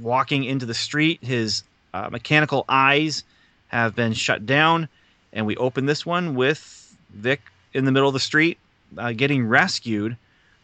walking 0.00 0.44
into 0.44 0.64
the 0.64 0.74
street. 0.74 1.22
His 1.22 1.64
uh, 1.92 2.08
mechanical 2.10 2.64
eyes 2.66 3.24
have 3.68 3.94
been 3.94 4.14
shut 4.14 4.46
down. 4.46 4.88
And 5.32 5.46
we 5.46 5.56
open 5.56 5.86
this 5.86 6.04
one 6.04 6.34
with 6.34 6.96
Vic 7.14 7.40
in 7.72 7.84
the 7.84 7.92
middle 7.92 8.08
of 8.08 8.14
the 8.14 8.20
street 8.20 8.58
uh, 8.98 9.12
getting 9.12 9.46
rescued 9.46 10.16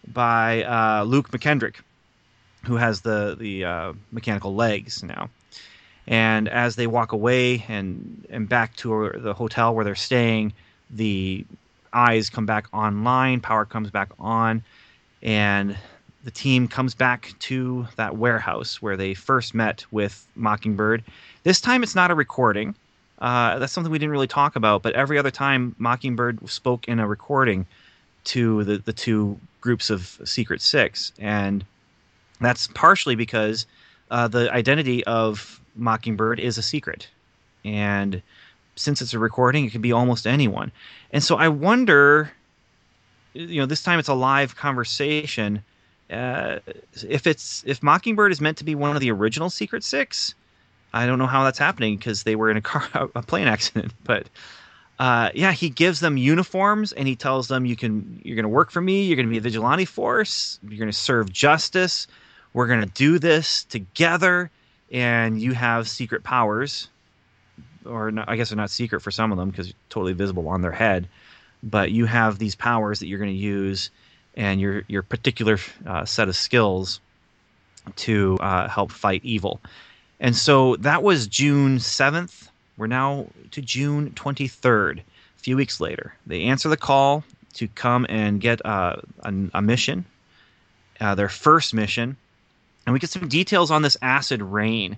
by 0.06 0.64
uh, 0.64 1.04
Luke 1.04 1.30
McKendrick, 1.30 1.76
who 2.64 2.76
has 2.76 3.00
the, 3.00 3.36
the 3.38 3.64
uh, 3.64 3.92
mechanical 4.12 4.54
legs 4.54 5.02
now. 5.02 5.30
And 6.06 6.48
as 6.48 6.76
they 6.76 6.86
walk 6.86 7.12
away 7.12 7.64
and, 7.68 8.26
and 8.30 8.48
back 8.48 8.74
to 8.76 9.12
the 9.16 9.34
hotel 9.34 9.74
where 9.74 9.84
they're 9.84 9.94
staying, 9.94 10.54
the 10.90 11.44
eyes 11.92 12.30
come 12.30 12.46
back 12.46 12.66
online, 12.72 13.40
power 13.40 13.64
comes 13.64 13.90
back 13.90 14.10
on, 14.18 14.62
and 15.22 15.76
the 16.24 16.30
team 16.30 16.66
comes 16.68 16.94
back 16.94 17.34
to 17.40 17.86
that 17.96 18.16
warehouse 18.16 18.80
where 18.80 18.96
they 18.96 19.14
first 19.14 19.54
met 19.54 19.84
with 19.90 20.26
Mockingbird. 20.34 21.04
This 21.42 21.60
time 21.60 21.82
it's 21.82 21.94
not 21.94 22.10
a 22.10 22.14
recording. 22.14 22.74
Uh, 23.20 23.58
that's 23.58 23.72
something 23.72 23.90
we 23.90 23.98
didn't 23.98 24.12
really 24.12 24.28
talk 24.28 24.56
about, 24.56 24.82
but 24.82 24.94
every 24.94 25.18
other 25.18 25.30
time 25.30 25.74
Mockingbird 25.78 26.48
spoke 26.48 26.86
in 26.86 27.00
a 27.00 27.06
recording 27.06 27.66
to 28.24 28.62
the, 28.64 28.78
the 28.78 28.92
two 28.92 29.38
groups 29.60 29.90
of 29.90 30.20
Secret 30.24 30.60
Six. 30.60 31.12
And 31.18 31.64
that's 32.40 32.68
partially 32.68 33.16
because 33.16 33.66
uh, 34.10 34.28
the 34.28 34.52
identity 34.52 35.04
of 35.04 35.60
Mockingbird 35.76 36.38
is 36.40 36.58
a 36.58 36.62
secret. 36.62 37.08
And 37.64 38.22
since 38.76 39.02
it's 39.02 39.14
a 39.14 39.18
recording, 39.18 39.64
it 39.64 39.70
could 39.70 39.82
be 39.82 39.92
almost 39.92 40.26
anyone. 40.26 40.70
And 41.12 41.22
so 41.22 41.36
I 41.36 41.48
wonder, 41.48 42.30
you 43.34 43.60
know, 43.60 43.66
this 43.66 43.82
time 43.82 43.98
it's 43.98 44.08
a 44.08 44.14
live 44.14 44.56
conversation. 44.56 45.62
Uh, 46.10 46.58
if 47.06 47.26
it's 47.26 47.64
if 47.66 47.82
Mockingbird 47.82 48.32
is 48.32 48.40
meant 48.40 48.56
to 48.58 48.64
be 48.64 48.74
one 48.74 48.94
of 48.94 49.00
the 49.00 49.10
original 49.10 49.50
Secret 49.50 49.84
Six, 49.84 50.34
I 50.92 51.06
don't 51.06 51.18
know 51.18 51.26
how 51.26 51.44
that's 51.44 51.58
happening 51.58 51.96
because 51.96 52.22
they 52.22 52.36
were 52.36 52.50
in 52.50 52.56
a 52.56 52.62
car 52.62 52.88
a 53.14 53.22
plane 53.22 53.48
accident. 53.48 53.92
But 54.04 54.28
uh, 54.98 55.30
yeah, 55.34 55.52
he 55.52 55.70
gives 55.70 56.00
them 56.00 56.16
uniforms 56.16 56.92
and 56.92 57.06
he 57.06 57.14
tells 57.14 57.46
them 57.48 57.64
you 57.64 57.76
can 57.76 58.20
you're 58.24 58.34
going 58.34 58.44
to 58.44 58.48
work 58.48 58.70
for 58.70 58.80
me. 58.80 59.04
You're 59.04 59.16
going 59.16 59.26
to 59.26 59.30
be 59.30 59.38
a 59.38 59.42
vigilante 59.42 59.84
force. 59.84 60.58
You're 60.62 60.78
going 60.78 60.90
to 60.90 60.96
serve 60.96 61.32
justice. 61.32 62.08
We're 62.52 62.66
going 62.66 62.80
to 62.80 62.86
do 62.86 63.18
this 63.18 63.64
together, 63.64 64.50
and 64.90 65.40
you 65.40 65.52
have 65.52 65.88
secret 65.88 66.24
powers 66.24 66.88
or 67.88 68.10
not, 68.10 68.28
I 68.28 68.36
guess 68.36 68.50
they're 68.50 68.56
not 68.56 68.70
secret 68.70 69.00
for 69.00 69.10
some 69.10 69.32
of 69.32 69.38
them 69.38 69.50
because 69.50 69.72
totally 69.88 70.12
visible 70.12 70.48
on 70.48 70.62
their 70.62 70.72
head. 70.72 71.08
But 71.62 71.90
you 71.90 72.04
have 72.06 72.38
these 72.38 72.54
powers 72.54 73.00
that 73.00 73.06
you're 73.06 73.18
going 73.18 73.32
to 73.32 73.36
use, 73.36 73.90
and 74.36 74.60
your 74.60 74.84
your 74.86 75.02
particular 75.02 75.58
uh, 75.86 76.04
set 76.04 76.28
of 76.28 76.36
skills 76.36 77.00
to 77.96 78.38
uh, 78.40 78.68
help 78.68 78.92
fight 78.92 79.20
evil. 79.24 79.60
And 80.20 80.34
so 80.36 80.76
that 80.76 81.02
was 81.02 81.26
June 81.26 81.78
seventh. 81.78 82.50
We're 82.76 82.86
now 82.86 83.26
to 83.52 83.62
June 83.62 84.12
twenty 84.14 84.48
third. 84.48 85.02
A 85.36 85.40
few 85.40 85.56
weeks 85.56 85.80
later, 85.80 86.14
they 86.26 86.42
answer 86.42 86.68
the 86.68 86.76
call 86.76 87.24
to 87.54 87.68
come 87.68 88.06
and 88.08 88.40
get 88.40 88.64
uh, 88.66 88.96
a, 89.20 89.34
a, 89.54 89.62
mission, 89.62 90.04
uh, 91.00 91.14
their 91.14 91.28
first 91.28 91.72
mission, 91.72 92.16
and 92.84 92.92
we 92.92 92.98
get 92.98 93.10
some 93.10 93.28
details 93.28 93.70
on 93.70 93.82
this 93.82 93.96
acid 94.02 94.42
rain, 94.42 94.96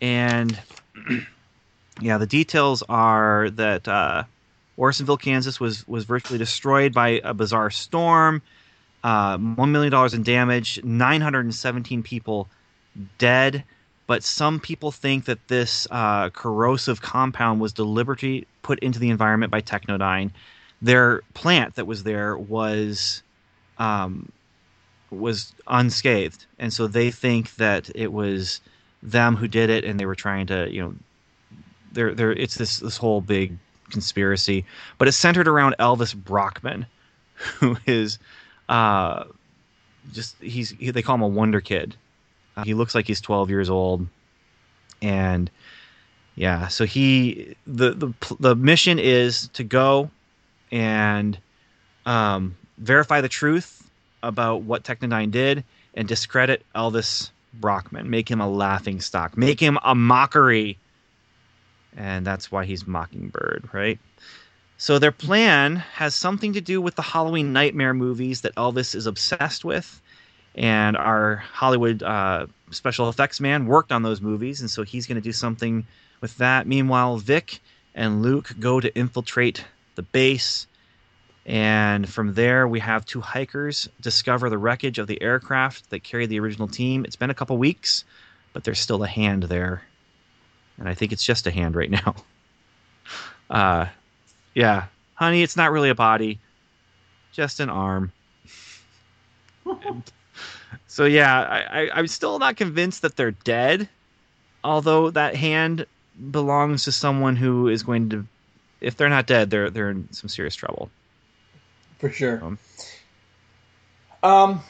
and. 0.00 0.58
yeah, 2.00 2.18
the 2.18 2.26
details 2.26 2.82
are 2.88 3.50
that 3.50 3.86
uh, 3.86 4.24
Ortonville, 4.78 5.20
Kansas, 5.20 5.60
was 5.60 5.86
was 5.86 6.04
virtually 6.04 6.38
destroyed 6.38 6.92
by 6.92 7.20
a 7.22 7.34
bizarre 7.34 7.70
storm. 7.70 8.42
Uh, 9.02 9.38
One 9.38 9.70
million 9.72 9.92
dollars 9.92 10.14
in 10.14 10.22
damage, 10.22 10.82
917 10.82 12.02
people 12.02 12.48
dead. 13.18 13.64
But 14.06 14.22
some 14.22 14.60
people 14.60 14.92
think 14.92 15.24
that 15.24 15.48
this 15.48 15.86
uh, 15.90 16.30
corrosive 16.30 17.00
compound 17.00 17.60
was 17.60 17.72
deliberately 17.72 18.46
put 18.62 18.78
into 18.80 18.98
the 18.98 19.10
environment 19.10 19.50
by 19.50 19.62
Technodyne. 19.62 20.30
Their 20.82 21.22
plant 21.32 21.76
that 21.76 21.86
was 21.86 22.02
there 22.02 22.36
was 22.36 23.22
um, 23.78 24.30
was 25.10 25.54
unscathed, 25.66 26.44
and 26.58 26.72
so 26.72 26.86
they 26.86 27.10
think 27.10 27.54
that 27.56 27.90
it 27.94 28.12
was 28.12 28.60
them 29.02 29.36
who 29.36 29.48
did 29.48 29.70
it, 29.70 29.84
and 29.84 29.98
they 29.98 30.06
were 30.06 30.14
trying 30.14 30.46
to, 30.46 30.70
you 30.70 30.82
know, 30.82 30.94
there 31.92 32.14
there 32.14 32.32
it's 32.32 32.56
this 32.56 32.80
this 32.80 32.96
whole 32.96 33.20
big 33.20 33.56
conspiracy, 33.90 34.64
but 34.98 35.08
it's 35.08 35.16
centered 35.16 35.48
around 35.48 35.76
Elvis 35.78 36.14
Brockman, 36.14 36.86
who 37.34 37.76
is 37.86 38.18
uh, 38.68 39.24
just 40.12 40.36
he's 40.42 40.70
he, 40.70 40.90
they 40.90 41.02
call 41.02 41.14
him 41.14 41.22
a 41.22 41.28
wonder 41.28 41.60
kid. 41.60 41.96
He 42.62 42.74
looks 42.74 42.94
like 42.94 43.06
he's 43.06 43.20
12 43.20 43.50
years 43.50 43.68
old, 43.68 44.06
and 45.02 45.50
yeah, 46.36 46.68
so 46.68 46.84
he 46.84 47.56
the 47.66 47.90
the 47.90 48.36
the 48.38 48.54
mission 48.54 48.98
is 48.98 49.48
to 49.54 49.64
go 49.64 50.10
and 50.70 51.38
um, 52.06 52.56
verify 52.78 53.20
the 53.20 53.28
truth 53.28 53.90
about 54.22 54.62
what 54.62 54.84
Technodyne 54.84 55.30
did 55.30 55.64
and 55.94 56.08
discredit 56.08 56.64
Elvis 56.74 57.30
Brockman, 57.54 58.10
make 58.10 58.28
him 58.28 58.40
a 58.40 58.48
laughing 58.48 59.00
stock, 59.00 59.36
make 59.36 59.60
him 59.60 59.78
a 59.84 59.94
mockery. 59.94 60.78
And 61.96 62.26
that's 62.26 62.50
why 62.50 62.64
he's 62.64 62.86
Mockingbird, 62.86 63.68
right? 63.72 64.00
So 64.76 64.98
their 64.98 65.12
plan 65.12 65.76
has 65.76 66.14
something 66.14 66.52
to 66.54 66.60
do 66.60 66.80
with 66.80 66.96
the 66.96 67.02
Halloween 67.02 67.52
Nightmare 67.52 67.94
movies 67.94 68.40
that 68.40 68.54
Elvis 68.56 68.94
is 68.96 69.06
obsessed 69.06 69.64
with, 69.64 70.00
and 70.54 70.96
our 70.96 71.36
Hollywood 71.52 72.02
uh, 72.02 72.46
special 72.70 73.08
effects 73.08 73.40
man 73.40 73.66
worked 73.66 73.92
on 73.92 74.02
those 74.02 74.20
movies, 74.20 74.60
and 74.60 74.70
so 74.70 74.82
he's 74.82 75.06
going 75.06 75.16
to 75.16 75.22
do 75.22 75.32
something 75.32 75.86
with 76.20 76.36
that. 76.38 76.66
Meanwhile, 76.66 77.18
Vic 77.18 77.60
and 77.94 78.22
Luke 78.22 78.54
go 78.58 78.80
to 78.80 78.94
infiltrate 78.96 79.64
the 79.94 80.02
base, 80.02 80.66
and 81.46 82.08
from 82.08 82.34
there 82.34 82.66
we 82.66 82.80
have 82.80 83.04
two 83.04 83.20
hikers 83.20 83.88
discover 84.00 84.48
the 84.50 84.58
wreckage 84.58 84.98
of 84.98 85.06
the 85.06 85.20
aircraft 85.22 85.90
that 85.90 86.02
carried 86.02 86.30
the 86.30 86.40
original 86.40 86.68
team. 86.68 87.04
It's 87.04 87.16
been 87.16 87.30
a 87.30 87.34
couple 87.34 87.56
weeks, 87.58 88.04
but 88.52 88.64
there's 88.64 88.80
still 88.80 89.02
a 89.02 89.08
hand 89.08 89.44
there 89.44 89.82
and 90.78 90.88
I 90.88 90.94
think 90.94 91.12
it's 91.12 91.24
just 91.24 91.46
a 91.46 91.50
hand 91.50 91.76
right 91.76 91.90
now. 92.04 92.14
Uh, 93.50 93.86
yeah, 94.54 94.86
honey, 95.14 95.42
it's 95.42 95.56
not 95.56 95.72
really 95.72 95.90
a 95.90 95.94
body, 95.94 96.38
just 97.32 97.60
an 97.60 97.70
arm. 97.70 98.12
so 100.86 101.04
yeah, 101.04 101.40
I, 101.40 101.82
I, 101.82 101.90
I'm 101.94 102.06
still 102.06 102.38
not 102.38 102.56
convinced 102.56 103.02
that 103.02 103.16
they're 103.16 103.32
dead, 103.32 103.88
although 104.62 105.10
that 105.10 105.36
hand 105.36 105.86
belongs 106.30 106.84
to 106.84 106.92
someone 106.92 107.36
who 107.36 107.68
is 107.68 107.82
going 107.82 108.10
to. 108.10 108.26
If 108.80 108.96
they're 108.96 109.08
not 109.08 109.26
dead, 109.26 109.50
they're 109.50 109.70
they're 109.70 109.90
in 109.90 110.12
some 110.12 110.28
serious 110.28 110.54
trouble. 110.54 110.90
For 111.98 112.10
sure. 112.10 112.42
Um, 112.42 112.58
um 114.22 114.62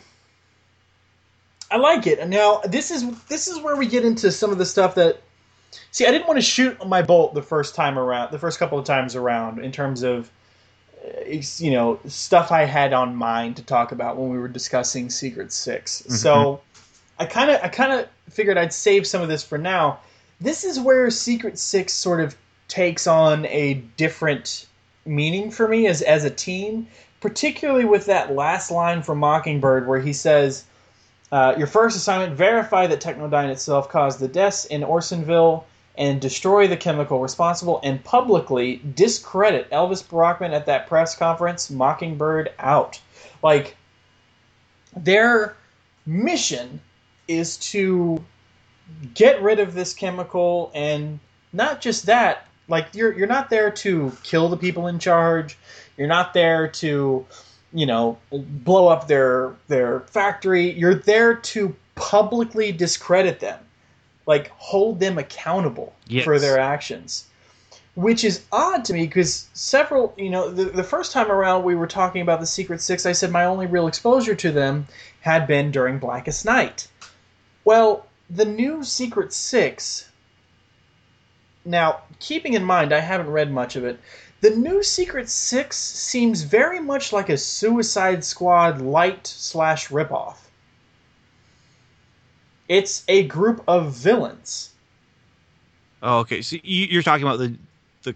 I 1.70 1.76
like 1.76 2.06
it. 2.06 2.26
Now 2.28 2.60
this 2.64 2.90
is 2.90 3.10
this 3.24 3.48
is 3.48 3.60
where 3.60 3.76
we 3.76 3.86
get 3.86 4.04
into 4.04 4.30
some 4.30 4.50
of 4.52 4.58
the 4.58 4.66
stuff 4.66 4.94
that 4.94 5.20
See, 5.90 6.06
I 6.06 6.10
didn't 6.10 6.26
want 6.26 6.38
to 6.38 6.42
shoot 6.42 6.84
my 6.86 7.02
bolt 7.02 7.34
the 7.34 7.42
first 7.42 7.74
time 7.74 7.98
around, 7.98 8.32
the 8.32 8.38
first 8.38 8.58
couple 8.58 8.78
of 8.78 8.84
times 8.84 9.16
around, 9.16 9.58
in 9.58 9.72
terms 9.72 10.02
of 10.02 10.30
you 11.26 11.70
know 11.70 11.98
stuff 12.06 12.52
I 12.52 12.64
had 12.64 12.92
on 12.92 13.14
mind 13.16 13.56
to 13.56 13.62
talk 13.62 13.92
about 13.92 14.16
when 14.16 14.30
we 14.30 14.38
were 14.38 14.48
discussing 14.48 15.10
Secret 15.10 15.52
6 15.52 16.02
mm-hmm. 16.02 16.12
So 16.12 16.60
I 17.18 17.26
kind 17.26 17.50
of 17.50 17.60
I 17.62 17.68
kind 17.68 17.92
of 17.92 18.08
figured 18.30 18.58
I'd 18.58 18.72
save 18.72 19.06
some 19.06 19.22
of 19.22 19.28
this 19.28 19.44
for 19.44 19.58
now. 19.58 20.00
This 20.40 20.64
is 20.64 20.80
where 20.80 21.10
Secret 21.10 21.58
Six 21.58 21.92
sort 21.92 22.20
of 22.20 22.36
takes 22.68 23.06
on 23.06 23.46
a 23.46 23.74
different 23.96 24.66
meaning 25.06 25.50
for 25.50 25.68
me 25.68 25.86
as 25.86 26.02
as 26.02 26.24
a 26.24 26.30
team, 26.30 26.88
particularly 27.20 27.84
with 27.84 28.06
that 28.06 28.34
last 28.34 28.70
line 28.70 29.02
from 29.02 29.18
Mockingbird 29.18 29.86
where 29.86 30.00
he 30.00 30.12
says. 30.12 30.64
Uh, 31.32 31.52
your 31.58 31.66
first 31.66 31.96
assignment: 31.96 32.36
verify 32.36 32.86
that 32.86 33.00
Technodyne 33.00 33.48
itself 33.48 33.88
caused 33.88 34.20
the 34.20 34.28
deaths 34.28 34.66
in 34.66 34.82
Ortonville 34.82 35.64
and 35.96 36.20
destroy 36.20 36.66
the 36.66 36.76
chemical 36.76 37.20
responsible 37.20 37.80
and 37.84 38.02
publicly 38.02 38.80
discredit 38.94 39.70
Elvis 39.70 40.06
Brockman 40.06 40.52
at 40.52 40.66
that 40.66 40.88
press 40.88 41.16
conference, 41.16 41.70
Mockingbird 41.70 42.52
out. 42.58 43.00
Like, 43.42 43.76
their 44.96 45.56
mission 46.06 46.80
is 47.28 47.56
to 47.56 48.22
get 49.14 49.40
rid 49.42 49.60
of 49.60 49.74
this 49.74 49.94
chemical 49.94 50.70
and 50.74 51.18
not 51.52 51.80
just 51.80 52.06
that 52.06 52.46
like 52.68 52.86
you're 52.94 53.12
you're 53.12 53.26
not 53.26 53.50
there 53.50 53.70
to 53.70 54.12
kill 54.22 54.48
the 54.48 54.56
people 54.56 54.86
in 54.86 54.98
charge. 54.98 55.56
You're 55.96 56.08
not 56.08 56.34
there 56.34 56.68
to 56.68 57.26
you 57.72 57.86
know 57.86 58.18
blow 58.30 58.88
up 58.88 59.06
their 59.06 59.54
their 59.68 60.00
factory. 60.00 60.70
You're 60.70 60.94
there 60.94 61.34
to 61.34 61.74
publicly 61.94 62.72
discredit 62.72 63.40
them 63.40 63.60
like 64.26 64.48
hold 64.56 65.00
them 65.00 65.18
accountable 65.18 65.92
Yes. 66.06 66.24
for 66.24 66.38
their 66.38 66.58
actions. 66.58 67.24
Which 67.94 68.24
is 68.24 68.42
odd 68.50 68.84
to 68.86 68.92
me 68.92 69.06
because 69.06 69.48
several 69.54 70.14
you 70.16 70.30
know 70.30 70.50
the, 70.50 70.64
the 70.64 70.82
first 70.82 71.12
time 71.12 71.30
around 71.30 71.62
we 71.62 71.74
were 71.76 71.86
talking 71.86 72.22
about 72.22 72.40
the 72.40 72.46
secret 72.46 72.80
six 72.80 73.06
i 73.06 73.12
said 73.12 73.30
my 73.30 73.44
only 73.44 73.66
real 73.66 73.86
exposure 73.86 74.34
to 74.34 74.50
them 74.50 74.88
had 75.20 75.46
been 75.46 75.70
during 75.70 75.98
blackest 75.98 76.44
night. 76.44 76.88
Well 77.64 78.06
the 78.28 78.44
new 78.44 78.82
secret 78.82 79.32
six 79.32 80.08
now 81.64 82.00
keeping 82.18 82.54
in 82.54 82.64
mind 82.64 82.92
i 82.92 82.98
haven't 83.00 83.30
read 83.30 83.50
much 83.50 83.76
of 83.76 83.84
it 83.84 83.98
the 84.40 84.50
new 84.50 84.82
secret 84.82 85.28
six 85.28 85.76
seems 85.76 86.42
very 86.42 86.80
much 86.80 87.12
like 87.12 87.28
a 87.28 87.36
suicide 87.38 88.24
squad 88.24 88.80
light 88.80 89.26
slash 89.26 89.88
ripoff 89.88 90.43
it's 92.68 93.04
a 93.08 93.24
group 93.24 93.62
of 93.68 93.92
villains 93.94 94.70
Oh, 96.02 96.18
okay. 96.18 96.42
So 96.42 96.56
you, 96.62 96.86
you're 96.86 97.02
talking 97.02 97.26
about 97.26 97.38
the 97.38 97.56
the 98.02 98.14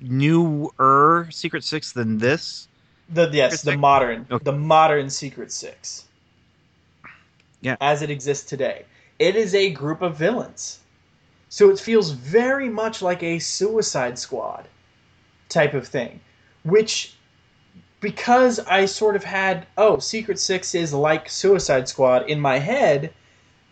newer 0.00 1.28
Secret 1.30 1.64
Six 1.64 1.92
than 1.92 2.16
this? 2.18 2.66
The 3.10 3.28
yes, 3.32 3.60
Secret 3.60 3.64
the 3.64 3.70
Six? 3.72 3.80
modern, 3.80 4.26
Okay. 4.30 4.44
the 4.44 4.52
modern 4.52 5.10
Secret 5.10 5.52
Six. 5.52 6.06
Yeah. 7.60 7.76
As 7.80 8.00
it 8.02 8.10
exists 8.10 8.48
today, 8.48 8.86
it 9.18 9.36
is 9.36 9.54
a 9.54 9.70
group 9.70 10.00
of 10.00 10.16
villains, 10.16 10.80
so 11.50 11.68
it 11.70 11.78
feels 11.78 12.10
very 12.12 12.70
much 12.70 13.02
like 13.02 13.22
a 13.22 13.38
Suicide 13.38 14.18
Squad 14.18 14.66
type 15.50 15.74
of 15.74 15.86
thing, 15.86 16.20
which 16.64 17.14
because 18.00 18.60
I 18.60 18.86
sort 18.86 19.14
of 19.16 19.24
had 19.24 19.66
oh 19.76 19.98
Secret 19.98 20.38
Six 20.38 20.74
is 20.74 20.94
like 20.94 21.28
Suicide 21.28 21.86
Squad 21.88 22.28
in 22.30 22.40
my 22.40 22.58
head. 22.58 23.12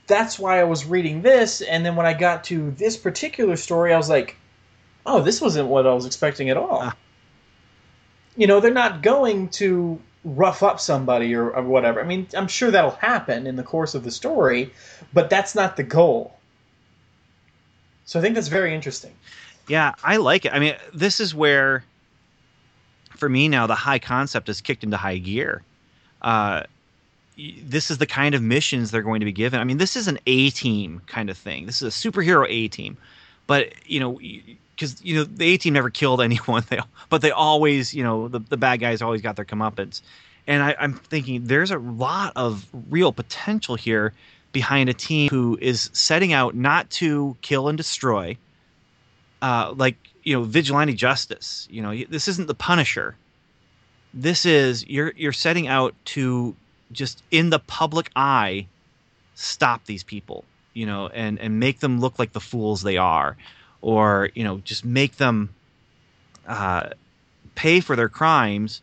That's 0.07 0.39
why 0.39 0.61
I 0.61 0.65
was 0.65 0.85
reading 0.85 1.23
this, 1.23 1.61
and 1.63 1.85
then 1.85 1.97
when 1.97 2.07
I 2.07 2.13
got 2.15 2.45
to 2.45 2.71
this 2.73 2.97
particular 2.97 3.57
story, 3.57 3.93
I 3.95 3.97
was 3.97 4.09
like, 4.11 4.37
"Oh, 5.07 5.23
this 5.23 5.41
wasn't 5.41 5.69
what 5.69 5.87
I 5.87 5.95
was 5.95 6.07
expecting 6.07 6.51
at 6.51 6.57
all." 6.57 6.81
Ah. 6.83 6.97
you 8.37 8.47
know, 8.47 8.61
they're 8.61 8.73
not 8.73 9.03
going 9.03 9.49
to 9.49 9.99
rough 10.25 10.63
up 10.63 10.81
somebody 10.81 11.35
or, 11.35 11.51
or 11.51 11.63
whatever. 11.63 12.01
I 12.01 12.05
mean, 12.05 12.27
I'm 12.35 12.49
sure 12.49 12.71
that'll 12.71 12.93
happen 12.93 13.47
in 13.47 13.57
the 13.57 13.63
course 13.63 13.95
of 13.95 14.05
the 14.05 14.11
story, 14.11 14.73
but 15.13 15.31
that's 15.31 15.55
not 15.55 15.77
the 15.77 15.83
goal. 15.83 16.37
So 18.07 18.19
I 18.19 18.23
think 18.23 18.35
that's 18.35 18.49
very 18.49 18.75
interesting. 18.75 19.13
Yeah, 19.69 19.93
I 20.03 20.17
like 20.17 20.45
it. 20.45 20.53
I 20.53 20.59
mean, 20.59 20.75
this 20.93 21.21
is 21.21 21.35
where, 21.35 21.85
for 23.17 23.29
me 23.29 23.49
now, 23.49 23.67
the 23.67 23.75
high 23.75 23.99
concept 23.99 24.49
is 24.49 24.61
kicked 24.61 24.85
into 24.85 24.97
high 24.97 25.19
gear. 25.19 25.63
Uh, 26.21 26.65
this 27.37 27.91
is 27.91 27.99
the 27.99 28.07
kind 28.07 28.35
of 28.35 28.43
missions 28.43 28.91
they're 28.91 29.03
going 29.03 29.21
to 29.21 29.27
be 29.27 29.33
given. 29.33 29.61
I 29.61 29.65
mean, 29.65 29.79
this 29.79 29.97
is 29.97 30.09
an 30.09 30.19
A 30.27 30.51
team 30.51 31.03
kind 31.07 31.31
of 31.31 31.37
thing. 31.37 31.67
This 31.67 31.83
is 31.83 31.95
a 31.95 32.11
superhero 32.11 32.47
A 32.49 32.69
team, 32.69 32.97
but 33.47 33.73
you 33.87 34.01
know, 34.01 34.19
because 34.75 35.03
you 35.03 35.17
know 35.17 35.25
the 35.25 35.45
A 35.47 35.57
team 35.57 35.75
never 35.75 35.91
killed 35.91 36.21
anyone, 36.23 36.65
they, 36.69 36.79
but 37.09 37.23
they 37.23 37.31
always, 37.31 37.95
you 37.95 38.05
know, 38.05 38.29
the 38.29 38.39
the 38.39 38.57
bad 38.57 38.81
guys 38.81 39.03
always 39.03 39.23
got 39.23 39.37
their 39.37 39.45
comeuppance. 39.45 40.01
And 40.47 40.63
I, 40.63 40.77
I'm 40.79 40.93
thinking 40.93 41.45
there's 41.45 41.71
a 41.71 41.79
lot 41.79 42.33
of 42.37 42.67
real 42.91 43.13
potential 43.13 43.77
here 43.77 44.13
behind 44.53 44.91
a 44.91 44.95
team 44.95 45.31
who 45.31 45.59
is 45.61 45.89
setting 45.95 46.35
out 46.35 46.55
not 46.55 46.89
to 46.91 47.37
kill 47.41 47.69
and 47.69 47.79
destroy, 47.79 48.37
uh, 49.43 49.73
like 49.77 49.97
you 50.23 50.35
know 50.35 50.45
vigilante 50.45 50.95
justice. 50.95 51.67
You 51.71 51.83
know, 51.83 52.05
this 52.09 52.29
isn't 52.29 52.47
the 52.47 52.55
Punisher. 52.55 53.17
This 54.13 54.47
is 54.47 54.87
you're 54.87 55.13
you're 55.17 55.33
setting 55.33 55.67
out 55.67 55.95
to 56.07 56.55
just 56.93 57.23
in 57.31 57.51
the 57.51 57.59
public 57.59 58.11
eye 58.15 58.67
stop 59.35 59.85
these 59.85 60.05
people. 60.05 60.45
You 60.73 60.87
know, 60.87 61.07
and 61.07 61.39
and 61.39 61.61
make 61.61 61.79
them 61.79 62.01
look 62.01 62.19
like 62.19 62.33
the 62.33 62.41
fools 62.41 62.83
they 62.83 62.97
are, 62.97 63.37
or 63.81 64.31
you 64.35 64.43
know, 64.43 64.59
just 64.65 64.85
make 64.85 65.17
them 65.17 65.51
uh, 66.49 66.91
pay 67.55 67.79
for 67.79 67.95
their 67.95 68.09
crimes, 68.09 68.83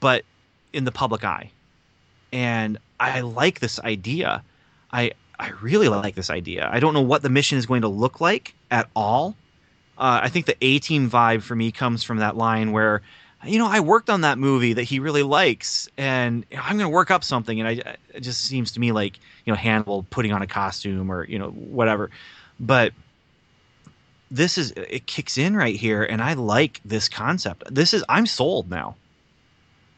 but 0.00 0.24
in 0.72 0.84
the 0.84 0.92
public 0.92 1.22
eye. 1.22 1.50
And 2.32 2.78
I 2.98 3.20
like 3.20 3.60
this 3.60 3.78
idea. 3.80 4.42
I 4.90 5.12
I 5.38 5.50
really 5.60 5.88
like 5.88 6.14
this 6.14 6.30
idea. 6.30 6.68
I 6.72 6.80
don't 6.80 6.94
know 6.94 7.02
what 7.02 7.22
the 7.22 7.28
mission 7.28 7.58
is 7.58 7.66
going 7.66 7.82
to 7.82 7.88
look 7.88 8.20
like 8.20 8.54
at 8.70 8.88
all. 8.94 9.36
Uh, 9.98 10.20
I 10.22 10.28
think 10.28 10.46
the 10.46 10.56
A 10.60 10.78
Team 10.78 11.10
vibe 11.10 11.42
for 11.42 11.54
me 11.54 11.70
comes 11.70 12.02
from 12.02 12.18
that 12.18 12.36
line 12.36 12.72
where, 12.72 13.02
you 13.46 13.58
know, 13.58 13.66
I 13.66 13.80
worked 13.80 14.10
on 14.10 14.22
that 14.22 14.38
movie 14.38 14.74
that 14.74 14.82
he 14.82 14.98
really 14.98 15.22
likes, 15.22 15.88
and 15.96 16.44
I'm 16.52 16.76
going 16.76 16.90
to 16.90 16.94
work 16.94 17.10
up 17.10 17.24
something, 17.24 17.60
and 17.60 17.68
I 17.68 17.96
it 18.12 18.20
just 18.20 18.42
seems 18.42 18.72
to 18.72 18.80
me 18.80 18.92
like 18.92 19.18
you 19.44 19.52
know 19.52 19.56
Hannibal 19.56 20.04
putting 20.10 20.32
on 20.32 20.42
a 20.42 20.46
costume 20.46 21.10
or 21.10 21.24
you 21.24 21.38
know 21.38 21.50
whatever, 21.50 22.10
but 22.58 22.92
this 24.30 24.58
is 24.58 24.72
it 24.72 25.06
kicks 25.06 25.38
in 25.38 25.56
right 25.56 25.76
here, 25.76 26.02
and 26.02 26.22
I 26.22 26.34
like 26.34 26.80
this 26.84 27.08
concept. 27.08 27.62
This 27.72 27.94
is 27.94 28.04
I'm 28.08 28.26
sold 28.26 28.70
now. 28.70 28.96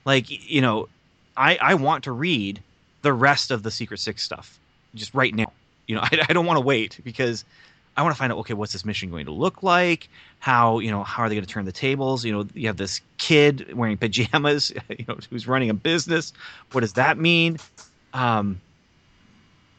Like 0.05 0.27
you 0.29 0.61
know, 0.61 0.89
I 1.37 1.57
I 1.57 1.75
want 1.75 2.05
to 2.05 2.13
read 2.13 2.63
the 3.03 3.13
rest 3.13 3.51
of 3.51 3.63
the 3.63 3.71
Secret 3.71 3.99
Six 3.99 4.23
stuff 4.23 4.59
just 4.95 5.15
right 5.15 5.35
now. 5.35 5.53
You 5.87 5.97
know, 5.97 6.03
I, 6.05 6.27
I 6.29 6.33
don't 6.33 6.47
want 6.47 6.59
to 6.59 6.65
wait 6.65 7.01
because 7.05 7.45
I 7.97 8.03
want 8.03 8.15
to 8.15 8.19
find 8.19 8.31
out 8.31 8.39
okay, 8.39 8.55
what's 8.55 8.73
this 8.73 8.85
mission 8.85 9.11
going 9.11 9.25
to 9.27 9.33
look 9.33 9.63
like? 9.63 10.09
How 10.39 10.79
you 10.81 10.91
know 10.91 11.03
how 11.03 11.23
are 11.23 11.29
they 11.29 11.35
going 11.35 11.47
to 11.47 11.53
turn 11.53 11.65
the 11.65 11.73
tables? 11.73 12.25
You 12.25 12.33
know, 12.33 12.47
you 12.55 12.67
have 12.67 12.77
this 12.77 13.01
kid 13.19 13.73
wearing 13.75 13.97
pajamas, 13.97 14.73
you 14.89 15.05
know, 15.09 15.17
who's 15.31 15.49
running 15.49 15.71
a 15.71 15.75
business. 15.75 16.33
What 16.73 16.83
does 16.83 16.93
that 16.95 17.19
mean? 17.19 17.59
Um, 18.13 18.61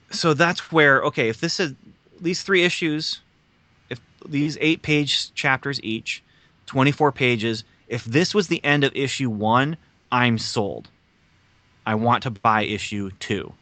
so 0.10 0.34
that's 0.34 0.72
where 0.72 1.02
okay, 1.04 1.30
if 1.30 1.42
this 1.42 1.60
is 1.60 1.74
these 2.20 2.42
three 2.42 2.64
issues, 2.64 3.22
if 3.90 4.00
these 4.28 4.58
eight 4.62 4.82
page 4.82 5.34
chapters 5.36 5.80
each, 5.84 6.24
twenty 6.66 6.92
four 6.92 7.12
pages, 7.12 7.64
if 7.88 8.04
this 8.06 8.34
was 8.34 8.48
the 8.48 8.64
end 8.66 8.84
of 8.84 8.96
issue 8.96 9.30
one, 9.30 9.78
I'm 10.12 10.40
sold. 10.40 10.90
I 11.86 11.96
want 11.96 12.24
to 12.24 12.32
buy 12.32 12.64
issue 12.64 13.12
two. 13.20 13.54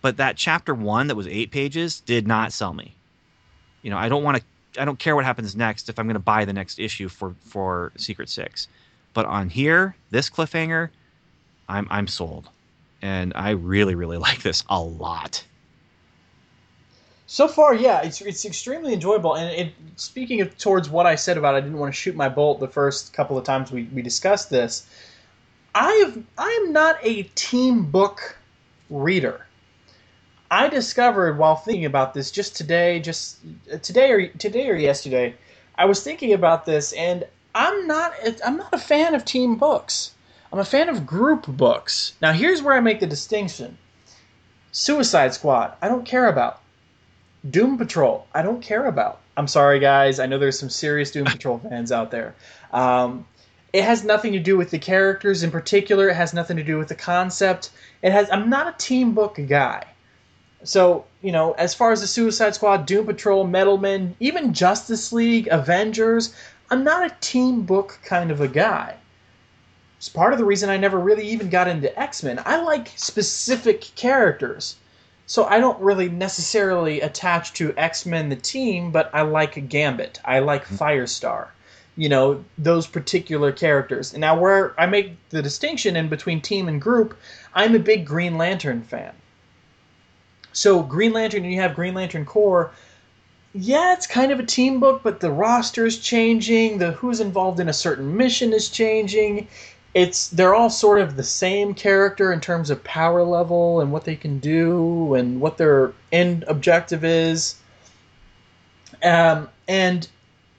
But 0.00 0.16
that 0.16 0.36
chapter 0.36 0.74
one 0.74 1.06
that 1.06 1.14
was 1.14 1.28
eight 1.28 1.52
pages 1.52 2.00
did 2.00 2.26
not 2.26 2.52
sell 2.52 2.74
me. 2.74 2.96
You 3.82 3.90
know, 3.90 3.98
I 3.98 4.08
don't 4.08 4.22
want 4.22 4.38
to. 4.38 4.42
I 4.80 4.86
don't 4.86 4.98
care 4.98 5.14
what 5.14 5.26
happens 5.26 5.54
next 5.54 5.90
if 5.90 5.98
I'm 5.98 6.06
going 6.06 6.14
to 6.14 6.20
buy 6.20 6.44
the 6.44 6.52
next 6.52 6.78
issue 6.78 7.08
for 7.08 7.34
for 7.44 7.92
Secret 7.96 8.28
Six. 8.28 8.68
But 9.14 9.26
on 9.26 9.50
here, 9.50 9.94
this 10.10 10.30
cliffhanger, 10.30 10.88
I'm 11.68 11.86
I'm 11.90 12.06
sold, 12.06 12.48
and 13.02 13.32
I 13.34 13.50
really 13.50 13.94
really 13.94 14.16
like 14.28 14.42
this 14.42 14.64
a 14.68 14.80
lot. 14.80 15.44
So 17.26 17.48
far, 17.48 17.74
yeah, 17.74 18.02
it's 18.02 18.20
it's 18.20 18.44
extremely 18.44 18.92
enjoyable. 18.92 19.36
And 19.36 19.50
it, 19.54 19.72
speaking 19.96 20.42
of 20.42 20.56
towards 20.58 20.90
what 20.90 21.06
I 21.06 21.14
said 21.14 21.38
about, 21.38 21.54
I 21.54 21.60
didn't 21.60 21.78
want 21.78 21.94
to 21.94 21.98
shoot 21.98 22.14
my 22.14 22.28
bolt 22.28 22.60
the 22.60 22.68
first 22.68 23.14
couple 23.14 23.38
of 23.38 23.44
times 23.44 23.72
we, 23.72 23.84
we 23.84 24.02
discussed 24.02 24.50
this. 24.50 24.86
I 25.74 25.90
have 26.04 26.22
I 26.36 26.60
am 26.62 26.72
not 26.72 26.98
a 27.02 27.22
team 27.34 27.84
book 27.84 28.36
reader. 28.90 29.46
I 30.52 30.68
discovered 30.68 31.38
while 31.38 31.56
thinking 31.56 31.86
about 31.86 32.12
this 32.12 32.30
just 32.30 32.54
today, 32.54 33.00
just 33.00 33.38
today 33.80 34.10
or 34.10 34.26
today 34.28 34.68
or 34.68 34.76
yesterday, 34.76 35.34
I 35.76 35.86
was 35.86 36.04
thinking 36.04 36.34
about 36.34 36.66
this, 36.66 36.92
and 36.92 37.24
I'm 37.54 37.86
not 37.86 38.12
I'm 38.44 38.58
not 38.58 38.74
a 38.74 38.78
fan 38.78 39.14
of 39.14 39.24
team 39.24 39.56
books. 39.56 40.14
I'm 40.52 40.58
a 40.58 40.64
fan 40.66 40.90
of 40.90 41.06
group 41.06 41.46
books. 41.46 42.12
Now, 42.20 42.32
here's 42.32 42.60
where 42.60 42.74
I 42.74 42.80
make 42.80 43.00
the 43.00 43.06
distinction. 43.06 43.78
Suicide 44.72 45.32
Squad, 45.32 45.72
I 45.80 45.88
don't 45.88 46.04
care 46.04 46.28
about. 46.28 46.60
Doom 47.48 47.78
Patrol, 47.78 48.26
I 48.34 48.42
don't 48.42 48.60
care 48.60 48.84
about. 48.84 49.20
I'm 49.38 49.48
sorry, 49.48 49.80
guys. 49.80 50.20
I 50.20 50.26
know 50.26 50.36
there's 50.36 50.58
some 50.58 50.68
serious 50.68 51.10
Doom 51.10 51.24
Patrol 51.24 51.58
fans 51.70 51.90
out 51.90 52.10
there. 52.10 52.34
Um, 52.74 53.26
it 53.72 53.84
has 53.84 54.04
nothing 54.04 54.34
to 54.34 54.38
do 54.38 54.58
with 54.58 54.70
the 54.70 54.78
characters 54.78 55.42
in 55.42 55.50
particular. 55.50 56.10
It 56.10 56.16
has 56.16 56.34
nothing 56.34 56.58
to 56.58 56.62
do 56.62 56.76
with 56.76 56.88
the 56.88 56.94
concept. 56.94 57.70
It 58.02 58.12
has. 58.12 58.28
I'm 58.30 58.50
not 58.50 58.68
a 58.68 58.76
team 58.76 59.14
book 59.14 59.40
guy. 59.48 59.84
So 60.64 61.04
you 61.22 61.32
know, 61.32 61.52
as 61.52 61.74
far 61.74 61.92
as 61.92 62.00
the 62.00 62.06
Suicide 62.06 62.54
Squad, 62.54 62.84
Doom 62.84 63.06
Patrol, 63.06 63.44
Metal 63.44 63.78
Men, 63.78 64.16
even 64.18 64.52
Justice 64.52 65.12
League, 65.12 65.48
Avengers, 65.50 66.34
I'm 66.70 66.84
not 66.84 67.06
a 67.06 67.14
team 67.20 67.62
book 67.62 68.00
kind 68.04 68.30
of 68.30 68.40
a 68.40 68.48
guy. 68.48 68.96
It's 69.98 70.08
part 70.08 70.32
of 70.32 70.40
the 70.40 70.44
reason 70.44 70.68
I 70.68 70.78
never 70.78 70.98
really 70.98 71.28
even 71.28 71.48
got 71.48 71.68
into 71.68 71.96
X 71.98 72.24
Men. 72.24 72.40
I 72.44 72.60
like 72.60 72.90
specific 72.96 73.82
characters. 73.94 74.76
So 75.26 75.44
I 75.44 75.60
don't 75.60 75.80
really 75.80 76.08
necessarily 76.08 77.00
attach 77.00 77.52
to 77.54 77.72
X 77.76 78.04
Men 78.04 78.28
the 78.28 78.36
team, 78.36 78.90
but 78.90 79.10
I 79.14 79.22
like 79.22 79.68
Gambit. 79.68 80.20
I 80.24 80.40
like 80.40 80.66
hmm. 80.66 80.74
Firestar. 80.74 81.48
You 81.96 82.08
know, 82.08 82.44
those 82.58 82.86
particular 82.86 83.52
characters. 83.52 84.12
And 84.12 84.20
now 84.20 84.36
where 84.36 84.74
I 84.80 84.86
make 84.86 85.16
the 85.28 85.42
distinction 85.42 85.94
in 85.94 86.08
between 86.08 86.40
team 86.40 86.66
and 86.66 86.80
group, 86.80 87.16
I'm 87.54 87.76
a 87.76 87.78
big 87.78 88.04
Green 88.04 88.36
Lantern 88.36 88.82
fan. 88.82 89.12
So 90.52 90.82
Green 90.82 91.12
Lantern, 91.12 91.44
and 91.44 91.52
you 91.52 91.60
have 91.60 91.74
Green 91.74 91.94
Lantern 91.94 92.24
Corps. 92.24 92.70
Yeah, 93.54 93.92
it's 93.92 94.06
kind 94.06 94.32
of 94.32 94.40
a 94.40 94.46
team 94.46 94.80
book, 94.80 95.02
but 95.02 95.20
the 95.20 95.30
roster 95.30 95.84
is 95.84 95.98
changing. 95.98 96.78
The 96.78 96.92
who's 96.92 97.20
involved 97.20 97.60
in 97.60 97.68
a 97.68 97.72
certain 97.72 98.16
mission 98.16 98.52
is 98.52 98.68
changing. 98.68 99.48
It's 99.94 100.28
they're 100.28 100.54
all 100.54 100.70
sort 100.70 101.00
of 101.00 101.16
the 101.16 101.22
same 101.22 101.74
character 101.74 102.32
in 102.32 102.40
terms 102.40 102.70
of 102.70 102.82
power 102.82 103.22
level 103.22 103.80
and 103.80 103.92
what 103.92 104.04
they 104.04 104.16
can 104.16 104.38
do 104.38 105.14
and 105.14 105.40
what 105.40 105.58
their 105.58 105.92
end 106.12 106.44
objective 106.48 107.04
is. 107.04 107.56
Um, 109.02 109.50
and 109.68 110.08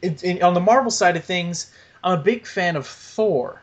it, 0.03 0.43
on 0.43 0.53
the 0.53 0.59
Marvel 0.59 0.91
side 0.91 1.15
of 1.15 1.23
things, 1.23 1.71
I'm 2.03 2.19
a 2.19 2.21
big 2.21 2.45
fan 2.45 2.75
of 2.75 2.85
Thor, 2.85 3.61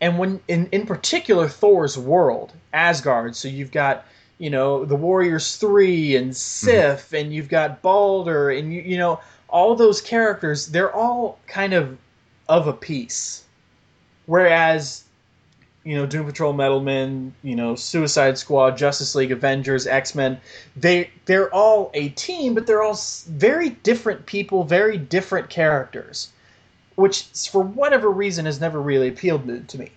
and 0.00 0.18
when 0.18 0.40
in 0.48 0.68
in 0.72 0.86
particular 0.86 1.48
Thor's 1.48 1.98
world, 1.98 2.52
Asgard. 2.72 3.36
So 3.36 3.48
you've 3.48 3.72
got 3.72 4.06
you 4.38 4.50
know 4.50 4.84
the 4.84 4.96
Warriors 4.96 5.56
three 5.56 6.16
and 6.16 6.36
Sif, 6.36 7.06
mm-hmm. 7.06 7.16
and 7.16 7.34
you've 7.34 7.48
got 7.48 7.82
Balder, 7.82 8.50
and 8.50 8.72
you 8.72 8.82
you 8.82 8.98
know 8.98 9.20
all 9.48 9.74
those 9.74 10.00
characters. 10.00 10.66
They're 10.66 10.94
all 10.94 11.38
kind 11.46 11.72
of 11.72 11.96
of 12.48 12.66
a 12.66 12.72
piece, 12.72 13.44
whereas 14.26 15.04
you 15.84 15.94
know, 15.94 16.06
Doom 16.06 16.24
Patrol, 16.24 16.54
Metalman, 16.54 17.32
you 17.42 17.54
know, 17.54 17.74
Suicide 17.74 18.38
Squad, 18.38 18.76
Justice 18.76 19.14
League, 19.14 19.30
Avengers, 19.30 19.86
X 19.86 20.14
Men. 20.14 20.40
They 20.74 21.10
they're 21.26 21.52
all 21.52 21.90
a 21.94 22.08
team, 22.10 22.54
but 22.54 22.66
they're 22.66 22.82
all 22.82 22.98
very 23.28 23.68
different 23.68 24.24
people, 24.24 24.64
very 24.64 24.96
different 24.96 25.50
characters, 25.50 26.28
which 26.96 27.24
for 27.50 27.62
whatever 27.62 28.10
reason 28.10 28.46
has 28.46 28.60
never 28.60 28.80
really 28.80 29.08
appealed 29.08 29.68
to 29.68 29.78
me. 29.78 29.92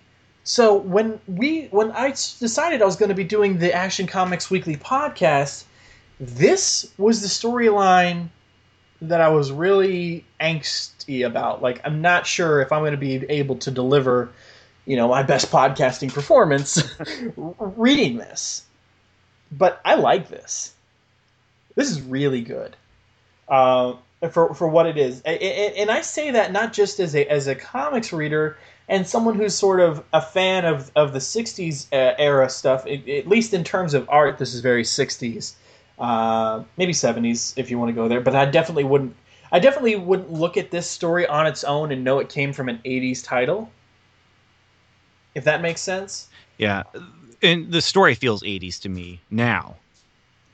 So 0.48 0.76
when 0.76 1.20
we 1.26 1.66
when 1.66 1.92
I 1.92 2.08
decided 2.08 2.80
I 2.80 2.86
was 2.86 2.96
going 2.96 3.10
to 3.10 3.14
be 3.14 3.22
doing 3.22 3.58
the 3.58 3.74
Action 3.74 4.06
Comics 4.06 4.50
Weekly 4.50 4.76
podcast, 4.76 5.64
this 6.18 6.90
was 6.96 7.20
the 7.20 7.28
storyline 7.28 8.30
that 9.02 9.20
I 9.20 9.28
was 9.28 9.52
really 9.52 10.24
angsty 10.40 11.26
about. 11.26 11.60
Like 11.60 11.82
I'm 11.84 12.00
not 12.00 12.26
sure 12.26 12.62
if 12.62 12.72
I'm 12.72 12.80
going 12.80 12.92
to 12.92 12.96
be 12.96 13.26
able 13.28 13.56
to 13.56 13.70
deliver 13.70 14.30
you 14.86 14.96
know 14.96 15.08
my 15.08 15.22
best 15.22 15.50
podcasting 15.50 16.10
performance 16.10 16.82
reading 17.36 18.16
this. 18.16 18.64
But 19.52 19.82
i 19.84 19.96
like 19.96 20.30
this. 20.30 20.72
This 21.74 21.90
is 21.90 22.00
really 22.00 22.40
good. 22.40 22.74
Uh, 23.46 23.96
for 24.30 24.54
for 24.54 24.66
what 24.66 24.86
it 24.86 24.96
is. 24.96 25.20
And 25.20 25.90
i 25.90 26.00
say 26.00 26.30
that 26.30 26.52
not 26.52 26.72
just 26.72 27.00
as 27.00 27.14
a 27.14 27.26
as 27.26 27.48
a 27.48 27.54
comics 27.54 28.14
reader 28.14 28.56
and 28.88 29.06
someone 29.06 29.34
who's 29.34 29.54
sort 29.54 29.80
of 29.80 30.04
a 30.12 30.20
fan 30.20 30.64
of 30.64 30.90
of 30.96 31.12
the 31.12 31.18
60s 31.18 31.86
uh, 31.92 32.14
era 32.18 32.48
stuff 32.48 32.86
at 32.86 33.26
least 33.26 33.54
in 33.54 33.64
terms 33.64 33.94
of 33.94 34.08
art 34.08 34.38
this 34.38 34.54
is 34.54 34.60
very 34.60 34.82
60s 34.82 35.54
uh, 35.98 36.62
maybe 36.76 36.92
70s 36.92 37.54
if 37.56 37.70
you 37.70 37.78
want 37.78 37.88
to 37.88 37.94
go 37.94 38.08
there 38.08 38.20
but 38.20 38.34
i 38.34 38.44
definitely 38.44 38.84
wouldn't 38.84 39.14
i 39.52 39.58
definitely 39.58 39.96
wouldn't 39.96 40.32
look 40.32 40.56
at 40.56 40.70
this 40.70 40.88
story 40.88 41.26
on 41.26 41.46
its 41.46 41.64
own 41.64 41.92
and 41.92 42.04
know 42.04 42.18
it 42.18 42.28
came 42.28 42.52
from 42.52 42.68
an 42.68 42.80
80s 42.84 43.24
title 43.24 43.70
if 45.38 45.44
that 45.44 45.62
makes 45.62 45.80
sense. 45.80 46.28
Yeah, 46.58 46.82
and 47.42 47.70
the 47.70 47.80
story 47.80 48.14
feels 48.14 48.42
80s 48.42 48.80
to 48.80 48.88
me 48.88 49.20
now. 49.30 49.76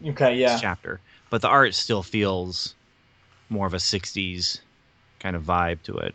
Okay, 0.06 0.36
yeah. 0.36 0.58
chapter, 0.60 1.00
but 1.30 1.40
the 1.40 1.48
art 1.48 1.74
still 1.74 2.02
feels 2.02 2.74
more 3.48 3.66
of 3.66 3.74
a 3.74 3.78
60s 3.78 4.60
kind 5.20 5.34
of 5.34 5.42
vibe 5.42 5.82
to 5.84 5.96
it. 5.96 6.14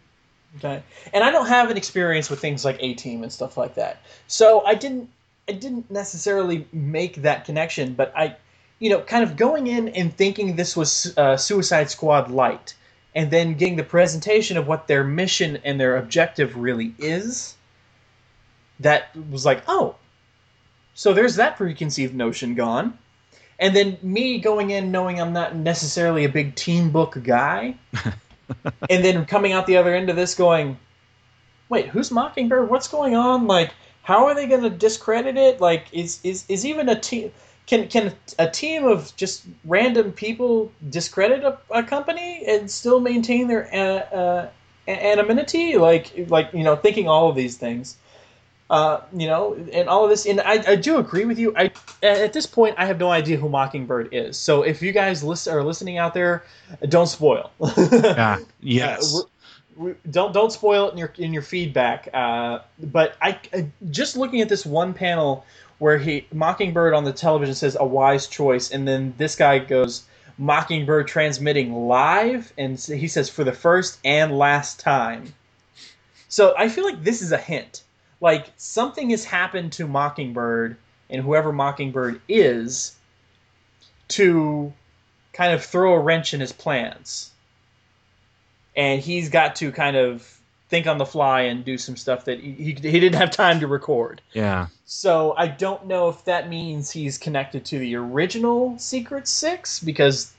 Okay, 0.57 0.81
and 1.13 1.23
I 1.23 1.31
don't 1.31 1.47
have 1.47 1.69
an 1.69 1.77
experience 1.77 2.29
with 2.29 2.39
things 2.39 2.65
like 2.65 2.77
A 2.79 2.93
Team 2.95 3.23
and 3.23 3.31
stuff 3.31 3.55
like 3.55 3.75
that, 3.75 4.01
so 4.27 4.65
I 4.65 4.75
didn't. 4.75 5.09
I 5.47 5.53
didn't 5.53 5.89
necessarily 5.89 6.67
make 6.71 7.15
that 7.23 7.45
connection, 7.45 7.95
but 7.95 8.13
I, 8.15 8.35
you 8.77 8.91
know, 8.91 9.01
kind 9.01 9.23
of 9.23 9.35
going 9.35 9.65
in 9.65 9.89
and 9.89 10.15
thinking 10.15 10.55
this 10.55 10.77
was 10.77 11.11
uh, 11.17 11.37
Suicide 11.37 11.89
Squad 11.89 12.29
light, 12.29 12.75
and 13.15 13.31
then 13.31 13.55
getting 13.55 13.75
the 13.75 13.83
presentation 13.83 14.57
of 14.57 14.67
what 14.67 14.87
their 14.87 15.03
mission 15.03 15.57
and 15.63 15.79
their 15.79 15.97
objective 15.97 16.55
really 16.55 16.93
is 16.99 17.55
that 18.79 19.15
was 19.29 19.45
like, 19.45 19.63
oh, 19.67 19.95
so 20.93 21.13
there's 21.13 21.35
that 21.35 21.57
preconceived 21.57 22.15
notion 22.15 22.55
gone. 22.55 22.97
And 23.57 23.75
then 23.75 23.97
me 24.01 24.39
going 24.39 24.69
in 24.69 24.91
knowing 24.91 25.19
I'm 25.19 25.33
not 25.33 25.55
necessarily 25.55 26.23
a 26.23 26.29
big 26.29 26.55
team 26.55 26.91
book 26.91 27.17
guy, 27.23 27.75
and 28.89 29.03
then 29.03 29.25
coming 29.25 29.51
out 29.51 29.67
the 29.67 29.77
other 29.77 29.93
end 29.95 30.09
of 30.09 30.15
this 30.15 30.35
going, 30.35 30.77
wait, 31.69 31.87
who's 31.87 32.11
Mockingbird? 32.11 32.69
What's 32.69 32.87
going 32.87 33.15
on? 33.15 33.47
Like, 33.47 33.73
how 34.03 34.25
are 34.25 34.35
they 34.35 34.47
going 34.47 34.63
to 34.63 34.69
discredit 34.69 35.37
it? 35.37 35.61
Like, 35.61 35.85
is 35.91 36.19
is 36.23 36.45
is 36.49 36.65
even 36.65 36.89
a 36.89 36.99
team? 36.99 37.31
Can 37.67 37.87
can 37.87 38.15
a 38.39 38.49
team 38.49 38.85
of 38.85 39.15
just 39.15 39.45
random 39.63 40.11
people 40.11 40.71
discredit 40.89 41.43
a, 41.43 41.57
a 41.69 41.83
company 41.83 42.43
and 42.47 42.69
still 42.69 42.99
maintain 42.99 43.47
their 43.47 43.69
uh, 43.73 44.15
uh, 44.15 44.49
anonymity? 44.87 45.77
Like 45.77 46.11
like 46.29 46.51
you 46.53 46.63
know, 46.63 46.75
thinking 46.75 47.07
all 47.07 47.29
of 47.29 47.35
these 47.35 47.57
things. 47.57 47.97
Uh, 48.69 49.01
you 49.11 49.25
know, 49.25 49.55
and 49.73 49.89
all 49.89 50.03
of 50.03 50.11
this. 50.11 50.27
And 50.27 50.39
I, 50.41 50.63
I 50.71 50.75
do 50.75 50.97
agree 50.97 51.25
with 51.25 51.39
you. 51.39 51.53
I 51.57 51.71
at 52.03 52.33
this 52.33 52.45
point 52.45 52.75
I 52.77 52.85
have 52.85 52.99
no 52.99 53.09
idea 53.09 53.37
who 53.37 53.49
Mockingbird 53.49 54.09
is. 54.11 54.37
So 54.37 54.61
if 54.61 54.81
you 54.83 54.91
guys 54.91 55.23
listen 55.23 55.53
are 55.55 55.63
listening 55.63 55.97
out 55.97 56.13
there, 56.13 56.43
don't 56.87 57.07
spoil. 57.07 57.51
yeah. 57.77 58.37
Yes. 58.61 59.15
Uh, 59.15 59.23
we, 59.75 59.95
don't 60.11 60.33
don't 60.33 60.51
spoil 60.51 60.89
it 60.89 60.91
in 60.91 60.97
your 60.99 61.13
in 61.17 61.33
your 61.33 61.41
feedback. 61.41 62.09
Uh, 62.13 62.59
but 62.79 63.15
I, 63.21 63.39
I 63.53 63.69
just 63.89 64.15
looking 64.15 64.41
at 64.41 64.49
this 64.49 64.67
one 64.67 64.93
panel 64.93 65.45
where 65.79 65.97
he 65.97 66.27
Mockingbird 66.31 66.93
on 66.93 67.05
the 67.05 67.13
television 67.13 67.55
says 67.55 67.75
a 67.79 67.85
wise 67.85 68.27
choice, 68.27 68.69
and 68.69 68.87
then 68.87 69.15
this 69.17 69.35
guy 69.35 69.57
goes 69.57 70.03
Mockingbird 70.37 71.07
transmitting 71.07 71.73
live, 71.87 72.53
and 72.55 72.79
he 72.79 73.07
says 73.07 73.29
for 73.29 73.43
the 73.43 73.51
first 73.51 73.99
and 74.05 74.37
last 74.37 74.79
time. 74.79 75.33
So 76.27 76.53
I 76.55 76.69
feel 76.69 76.85
like 76.85 77.03
this 77.03 77.23
is 77.23 77.31
a 77.31 77.37
hint 77.37 77.81
like 78.21 78.47
something 78.57 79.09
has 79.11 79.25
happened 79.25 79.73
to 79.73 79.87
Mockingbird 79.87 80.77
and 81.09 81.21
whoever 81.21 81.51
Mockingbird 81.51 82.21
is 82.27 82.95
to 84.09 84.73
kind 85.33 85.53
of 85.53 85.63
throw 85.63 85.93
a 85.93 85.99
wrench 85.99 86.33
in 86.33 86.39
his 86.39 86.51
plans. 86.51 87.31
And 88.75 89.01
he's 89.01 89.29
got 89.29 89.55
to 89.57 89.71
kind 89.71 89.95
of 89.95 90.39
think 90.69 90.85
on 90.85 90.97
the 90.97 91.05
fly 91.05 91.41
and 91.41 91.65
do 91.65 91.77
some 91.77 91.95
stuff 91.95 92.25
that 92.25 92.39
he, 92.39 92.51
he, 92.51 92.65
he 92.73 92.99
didn't 92.99 93.15
have 93.15 93.31
time 93.31 93.59
to 93.59 93.67
record. 93.67 94.21
Yeah. 94.33 94.67
So 94.85 95.33
I 95.37 95.47
don't 95.47 95.87
know 95.87 96.09
if 96.09 96.25
that 96.25 96.49
means 96.49 96.91
he's 96.91 97.17
connected 97.17 97.65
to 97.65 97.79
the 97.79 97.95
original 97.95 98.77
Secret 98.77 99.27
Six 99.27 99.79
because 99.79 100.31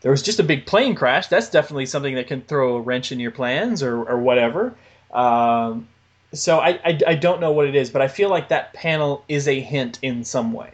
there 0.00 0.10
was 0.10 0.22
just 0.22 0.40
a 0.40 0.42
big 0.42 0.66
plane 0.66 0.94
crash. 0.94 1.28
That's 1.28 1.50
definitely 1.50 1.86
something 1.86 2.16
that 2.16 2.26
can 2.26 2.42
throw 2.42 2.76
a 2.76 2.80
wrench 2.80 3.12
in 3.12 3.20
your 3.20 3.30
plans 3.30 3.82
or, 3.82 4.02
or 4.02 4.18
whatever. 4.18 4.74
Um, 5.12 5.88
so 6.32 6.58
I, 6.58 6.80
I, 6.84 7.00
I 7.08 7.14
don't 7.14 7.40
know 7.40 7.50
what 7.50 7.66
it 7.66 7.74
is, 7.74 7.90
but 7.90 8.02
I 8.02 8.08
feel 8.08 8.30
like 8.30 8.48
that 8.48 8.72
panel 8.72 9.24
is 9.28 9.48
a 9.48 9.60
hint 9.60 9.98
in 10.02 10.24
some 10.24 10.52
way. 10.52 10.70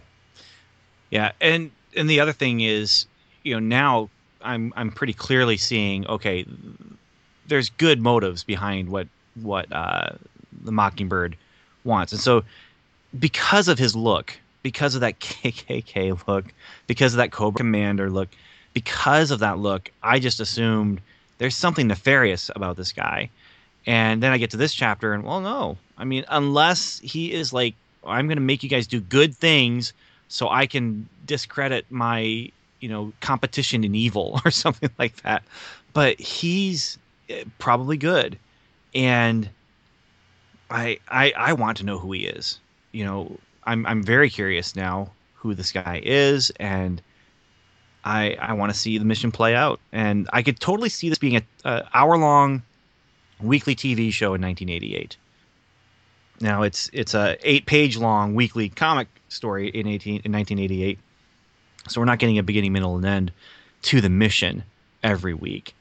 Yeah, 1.11 1.33
and 1.41 1.71
and 1.97 2.11
the 2.11 2.21
other 2.21 2.33
thing 2.33 2.61
is, 2.61 3.07
you 3.43 3.55
know, 3.55 3.61
now 3.61 4.11
I'm 4.43 4.73
I'm 4.77 4.91
pretty 4.91 5.13
clearly 5.13 5.57
seeing 5.57 6.07
okay, 6.07 6.45
there's 7.47 7.71
good 7.71 8.01
motives 8.01 8.45
behind 8.45 8.89
what 8.89 9.09
what 9.43 9.71
uh, 9.73 10.11
the 10.63 10.73
Mockingbird 10.73 11.37
wants, 11.85 12.13
and 12.13 12.21
so 12.21 12.45
because 13.19 13.69
of 13.69 13.79
his 13.79 13.97
look, 13.97 14.37
because 14.63 14.95
of 14.95 15.01
that 15.01 15.21
KKK 15.21 16.27
look, 16.27 16.45
because 16.87 17.15
of 17.15 17.19
that 17.19 17.31
Cobra 17.33 17.59
Commander 17.59 18.11
look, 18.11 18.29
because 18.75 19.31
of 19.31 19.39
that 19.39 19.59
look, 19.59 19.91
I 20.03 20.19
just 20.19 20.41
assumed 20.41 21.01
there's 21.39 21.57
something 21.57 21.87
nefarious 21.87 22.51
about 22.55 22.77
this 22.77 22.93
guy. 22.93 23.31
And 23.87 24.23
then 24.23 24.33
I 24.33 24.39
get 24.39 24.51
to 24.51 24.57
this 24.57 24.75
chapter, 24.75 25.13
and 25.13 25.23
well, 25.23 25.41
no. 25.41 25.79
I 25.97 26.05
mean, 26.05 26.25
unless 26.29 26.99
he 27.01 27.33
is 27.33 27.53
like, 27.53 27.75
I'm 28.05 28.27
going 28.27 28.37
to 28.37 28.43
make 28.43 28.63
you 28.63 28.69
guys 28.69 28.87
do 28.87 29.01
good 29.01 29.35
things 29.35 29.93
so 30.29 30.49
I 30.49 30.67
can 30.67 31.09
discredit 31.25 31.87
my, 31.91 32.51
you 32.81 32.89
know, 32.89 33.13
competition 33.21 33.85
in 33.85 33.95
evil 33.95 34.41
or 34.45 34.51
something 34.51 34.91
like 34.99 35.23
that. 35.23 35.45
But 35.93 36.21
he's 36.21 36.99
eh, 37.29 37.45
probably 37.59 37.97
good. 37.97 38.39
And 38.95 39.49
I, 40.71 40.99
I, 41.09 41.33
I 41.37 41.53
want 41.53 41.79
to 41.79 41.85
know 41.85 41.99
who 41.99 42.13
he 42.13 42.27
is. 42.27 42.59
You 42.93 43.05
know, 43.05 43.39
I'm, 43.65 43.87
I'm 43.87 44.03
very 44.03 44.31
curious 44.31 44.75
now 44.75 45.13
who 45.35 45.55
this 45.55 45.71
guy 45.71 46.01
is, 46.05 46.51
and 46.59 47.01
I, 48.05 48.37
I 48.41 48.53
want 48.55 48.73
to 48.73 48.79
see 48.79 48.99
the 48.99 49.05
mission 49.05 49.31
play 49.31 49.55
out. 49.55 49.79
And 49.93 50.29
I 50.33 50.43
could 50.43 50.59
totally 50.59 50.89
see 50.89 51.09
this 51.09 51.19
being 51.19 51.37
a, 51.37 51.43
a 51.65 51.89
hour 51.95 52.17
long 52.17 52.63
weekly 53.41 53.75
TV 53.75 54.13
show 54.13 54.35
in 54.35 54.43
1988. 54.43 55.17
Now 56.41 56.63
it's 56.63 56.91
it's 56.93 57.15
a 57.15 57.37
eight 57.43 57.67
page 57.67 57.97
long 57.97 58.35
weekly 58.35 58.69
comic 58.69 59.09
story 59.29 59.69
in 59.69 59.87
18 59.87 60.23
in 60.25 60.33
1988. 60.33 60.99
So 61.89 62.01
we're 62.01 62.07
not 62.07 62.19
getting 62.19 62.39
a 62.39 62.43
beginning, 62.43 62.73
middle, 62.73 62.97
and 62.97 63.07
end 63.07 63.33
to 63.83 64.01
the 64.01 64.09
mission 64.09 64.65
every 65.03 65.35
week. 65.35 65.75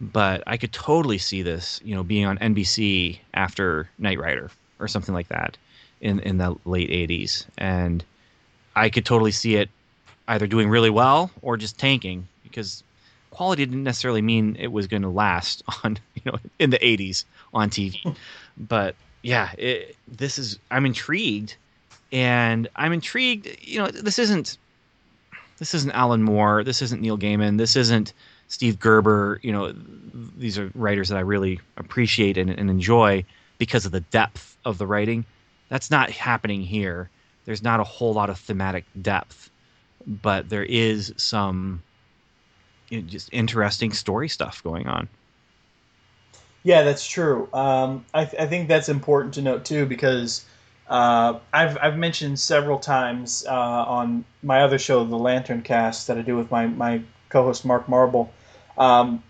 But 0.00 0.42
I 0.46 0.56
could 0.56 0.72
totally 0.72 1.18
see 1.18 1.42
this, 1.42 1.80
you 1.84 1.94
know, 1.94 2.02
being 2.02 2.26
on 2.26 2.36
NBC 2.38 3.20
after 3.34 3.88
Knight 3.98 4.18
Rider 4.18 4.50
or 4.80 4.88
something 4.88 5.14
like 5.14 5.28
that 5.28 5.56
in 6.00 6.18
in 6.20 6.38
the 6.38 6.56
late 6.64 6.90
80s, 6.90 7.46
and 7.56 8.04
I 8.74 8.90
could 8.90 9.06
totally 9.06 9.30
see 9.30 9.56
it 9.56 9.70
either 10.28 10.46
doing 10.46 10.68
really 10.68 10.90
well 10.90 11.30
or 11.40 11.56
just 11.56 11.78
tanking 11.78 12.26
because 12.42 12.82
quality 13.32 13.64
didn't 13.64 13.82
necessarily 13.82 14.22
mean 14.22 14.56
it 14.60 14.70
was 14.70 14.86
going 14.86 15.02
to 15.02 15.08
last 15.08 15.62
on 15.84 15.98
you 16.14 16.22
know 16.26 16.38
in 16.58 16.70
the 16.70 16.78
80s 16.78 17.24
on 17.52 17.70
TV. 17.70 18.00
Hmm. 18.02 18.10
but 18.56 18.94
yeah, 19.22 19.52
it, 19.56 19.96
this 20.08 20.38
is 20.38 20.58
I'm 20.70 20.84
intrigued, 20.86 21.56
and 22.12 22.68
I'm 22.76 22.92
intrigued. 22.92 23.48
You 23.60 23.80
know, 23.80 23.86
this 23.88 24.18
isn't 24.18 24.58
this 25.58 25.74
isn't 25.74 25.92
Alan 25.92 26.22
Moore. 26.22 26.64
This 26.64 26.82
isn't 26.82 27.00
Neil 27.00 27.16
Gaiman. 27.16 27.56
This 27.56 27.76
isn't 27.76 28.12
Steve 28.48 28.80
Gerber. 28.80 29.38
You 29.42 29.52
know, 29.52 29.72
these 30.36 30.58
are 30.58 30.70
writers 30.74 31.08
that 31.08 31.18
I 31.18 31.20
really 31.20 31.60
appreciate 31.76 32.36
and, 32.36 32.50
and 32.50 32.68
enjoy 32.68 33.24
because 33.58 33.86
of 33.86 33.92
the 33.92 34.00
depth 34.00 34.56
of 34.64 34.78
the 34.78 34.86
writing. 34.86 35.24
That's 35.68 35.90
not 35.90 36.10
happening 36.10 36.62
here. 36.62 37.08
There's 37.44 37.62
not 37.62 37.80
a 37.80 37.84
whole 37.84 38.12
lot 38.12 38.28
of 38.28 38.38
thematic 38.38 38.84
depth, 39.00 39.50
but 40.06 40.48
there 40.48 40.64
is 40.64 41.14
some 41.16 41.82
just 43.00 43.30
interesting 43.32 43.92
story 43.92 44.28
stuff 44.28 44.62
going 44.62 44.86
on. 44.86 45.08
Yeah, 46.64 46.82
that's 46.82 47.06
true. 47.06 47.48
Um, 47.52 48.04
I, 48.14 48.24
th- 48.24 48.40
I, 48.40 48.46
think 48.46 48.68
that's 48.68 48.88
important 48.88 49.34
to 49.34 49.42
note 49.42 49.64
too 49.64 49.84
because 49.84 50.44
uh, 50.88 51.38
I've 51.52 51.76
I've 51.80 51.96
mentioned 51.96 52.38
several 52.38 52.78
times 52.78 53.44
uh, 53.48 53.52
on 53.52 54.24
my 54.42 54.62
other 54.62 54.78
show, 54.78 55.04
the 55.04 55.16
Lantern 55.16 55.62
Cast, 55.62 56.06
that 56.06 56.18
I 56.18 56.22
do 56.22 56.36
with 56.36 56.50
my 56.50 56.66
my 56.66 57.02
co-host 57.30 57.64
Mark 57.64 57.88
Marble. 57.88 58.32
Um, 58.78 59.22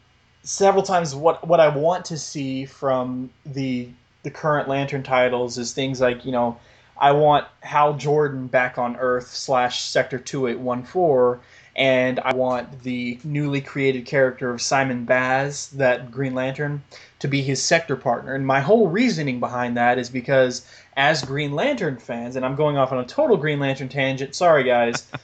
several 0.42 0.82
times, 0.82 1.14
what 1.14 1.46
what 1.46 1.60
I 1.60 1.68
want 1.68 2.04
to 2.06 2.18
see 2.18 2.66
from 2.66 3.30
the 3.46 3.88
the 4.24 4.30
current 4.30 4.68
Lantern 4.68 5.02
titles 5.02 5.56
is 5.56 5.72
things 5.72 6.00
like 6.00 6.26
you 6.26 6.32
know 6.32 6.58
I 6.98 7.12
want 7.12 7.46
Hal 7.60 7.94
Jordan 7.94 8.46
back 8.46 8.76
on 8.76 8.96
Earth 8.96 9.28
slash 9.28 9.82
Sector 9.82 10.18
two 10.18 10.48
eight 10.48 10.58
one 10.58 10.82
four 10.82 11.40
and 11.74 12.20
I 12.20 12.34
want 12.34 12.82
the 12.82 13.18
newly 13.24 13.60
created 13.60 14.04
character 14.04 14.50
of 14.50 14.60
Simon 14.60 15.04
Baz, 15.04 15.68
that 15.70 16.10
Green 16.10 16.34
Lantern, 16.34 16.82
to 17.20 17.28
be 17.28 17.42
his 17.42 17.62
sector 17.62 17.96
partner. 17.96 18.34
And 18.34 18.46
my 18.46 18.60
whole 18.60 18.88
reasoning 18.88 19.40
behind 19.40 19.76
that 19.76 19.98
is 19.98 20.10
because, 20.10 20.66
as 20.96 21.24
Green 21.24 21.52
Lantern 21.52 21.96
fans, 21.96 22.36
and 22.36 22.44
I'm 22.44 22.56
going 22.56 22.76
off 22.76 22.92
on 22.92 22.98
a 22.98 23.06
total 23.06 23.36
Green 23.36 23.60
Lantern 23.60 23.88
tangent, 23.88 24.34
sorry 24.34 24.64
guys. 24.64 25.06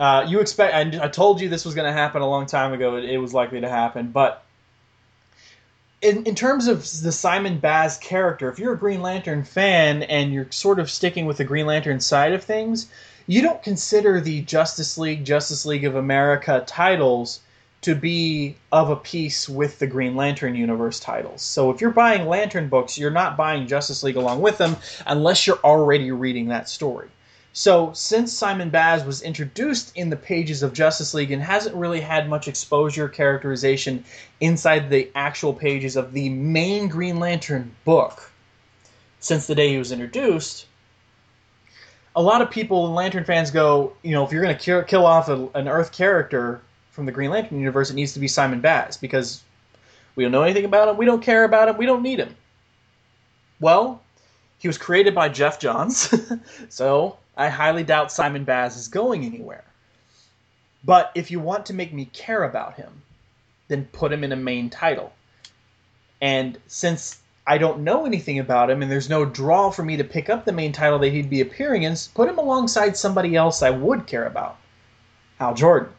Uh, 0.00 0.24
you 0.28 0.38
expect? 0.38 0.72
I, 0.72 1.06
I, 1.06 1.08
told 1.08 1.40
you 1.40 1.48
this 1.48 1.64
was 1.64 1.74
going 1.74 1.88
to 1.88 1.92
happen 1.92 2.22
a 2.22 2.28
long 2.28 2.46
time 2.46 2.72
ago. 2.72 2.94
It, 2.94 3.06
it 3.06 3.18
was 3.18 3.34
likely 3.34 3.60
to 3.62 3.68
happen, 3.68 4.12
but 4.12 4.44
in, 6.00 6.24
in 6.24 6.34
terms 6.34 6.68
of 6.68 6.78
the 7.02 7.12
Simon 7.12 7.58
Baz 7.58 7.98
character, 7.98 8.48
if 8.48 8.58
you're 8.58 8.74
a 8.74 8.78
Green 8.78 9.02
Lantern 9.02 9.42
fan 9.42 10.04
and 10.04 10.32
you're 10.32 10.50
sort 10.50 10.78
of 10.78 10.90
sticking 10.90 11.26
with 11.26 11.38
the 11.38 11.44
Green 11.44 11.66
Lantern 11.66 12.00
side 12.00 12.32
of 12.32 12.44
things, 12.44 12.86
you 13.28 13.42
don't 13.42 13.62
consider 13.62 14.22
the 14.22 14.40
Justice 14.40 14.96
League, 14.96 15.22
Justice 15.22 15.66
League 15.66 15.84
of 15.84 15.96
America 15.96 16.64
titles 16.66 17.40
to 17.82 17.94
be 17.94 18.56
of 18.72 18.88
a 18.88 18.96
piece 18.96 19.46
with 19.46 19.78
the 19.78 19.86
Green 19.86 20.16
Lantern 20.16 20.56
universe 20.56 20.98
titles. 20.98 21.42
So 21.42 21.70
if 21.70 21.82
you're 21.82 21.90
buying 21.90 22.26
Lantern 22.26 22.68
books, 22.68 22.96
you're 22.96 23.10
not 23.10 23.36
buying 23.36 23.66
Justice 23.66 24.02
League 24.02 24.16
along 24.16 24.40
with 24.40 24.56
them 24.56 24.76
unless 25.06 25.46
you're 25.46 25.60
already 25.62 26.10
reading 26.10 26.48
that 26.48 26.70
story. 26.70 27.08
So 27.52 27.92
since 27.92 28.32
Simon 28.32 28.70
Baz 28.70 29.04
was 29.04 29.20
introduced 29.20 29.92
in 29.94 30.08
the 30.08 30.16
pages 30.16 30.62
of 30.62 30.72
Justice 30.72 31.12
League 31.12 31.30
and 31.30 31.42
hasn't 31.42 31.76
really 31.76 32.00
had 32.00 32.30
much 32.30 32.48
exposure 32.48 33.08
characterization 33.08 34.04
inside 34.40 34.88
the 34.88 35.10
actual 35.14 35.52
pages 35.52 35.96
of 35.96 36.14
the 36.14 36.30
main 36.30 36.88
Green 36.88 37.20
Lantern 37.20 37.74
book 37.84 38.32
since 39.20 39.46
the 39.46 39.54
day 39.54 39.68
he 39.68 39.78
was 39.78 39.92
introduced, 39.92 40.64
a 42.18 42.22
lot 42.22 42.42
of 42.42 42.50
people, 42.50 42.90
Lantern 42.92 43.22
fans, 43.22 43.52
go, 43.52 43.92
you 44.02 44.10
know, 44.10 44.24
if 44.24 44.32
you're 44.32 44.42
going 44.42 44.58
to 44.58 44.84
kill 44.88 45.06
off 45.06 45.28
a, 45.28 45.48
an 45.54 45.68
Earth 45.68 45.92
character 45.92 46.60
from 46.90 47.06
the 47.06 47.12
Green 47.12 47.30
Lantern 47.30 47.60
universe, 47.60 47.90
it 47.90 47.94
needs 47.94 48.12
to 48.14 48.18
be 48.18 48.26
Simon 48.26 48.60
Baz 48.60 48.96
because 48.96 49.44
we 50.16 50.24
don't 50.24 50.32
know 50.32 50.42
anything 50.42 50.64
about 50.64 50.88
him, 50.88 50.96
we 50.96 51.06
don't 51.06 51.22
care 51.22 51.44
about 51.44 51.68
him, 51.68 51.76
we 51.76 51.86
don't 51.86 52.02
need 52.02 52.18
him. 52.18 52.34
Well, 53.60 54.02
he 54.58 54.66
was 54.66 54.76
created 54.76 55.14
by 55.14 55.28
Geoff 55.28 55.60
Johns, 55.60 56.12
so 56.68 57.18
I 57.36 57.50
highly 57.50 57.84
doubt 57.84 58.10
Simon 58.10 58.42
Baz 58.42 58.76
is 58.76 58.88
going 58.88 59.24
anywhere. 59.24 59.62
But 60.82 61.12
if 61.14 61.30
you 61.30 61.38
want 61.38 61.66
to 61.66 61.72
make 61.72 61.92
me 61.92 62.06
care 62.06 62.42
about 62.42 62.74
him, 62.74 63.02
then 63.68 63.84
put 63.92 64.12
him 64.12 64.24
in 64.24 64.32
a 64.32 64.36
main 64.36 64.70
title. 64.70 65.12
And 66.20 66.58
since 66.66 67.20
I 67.48 67.56
don't 67.56 67.80
know 67.82 68.04
anything 68.04 68.38
about 68.38 68.68
him, 68.68 68.82
and 68.82 68.90
there's 68.90 69.08
no 69.08 69.24
draw 69.24 69.70
for 69.70 69.82
me 69.82 69.96
to 69.96 70.04
pick 70.04 70.28
up 70.28 70.44
the 70.44 70.52
main 70.52 70.70
title 70.70 70.98
that 70.98 71.08
he'd 71.08 71.30
be 71.30 71.40
appearing 71.40 71.84
in, 71.84 71.96
put 72.14 72.28
him 72.28 72.36
alongside 72.36 72.94
somebody 72.94 73.34
else 73.36 73.62
I 73.62 73.70
would 73.70 74.06
care 74.06 74.26
about. 74.26 74.58
Hal 75.38 75.54
Jordan. 75.54 75.90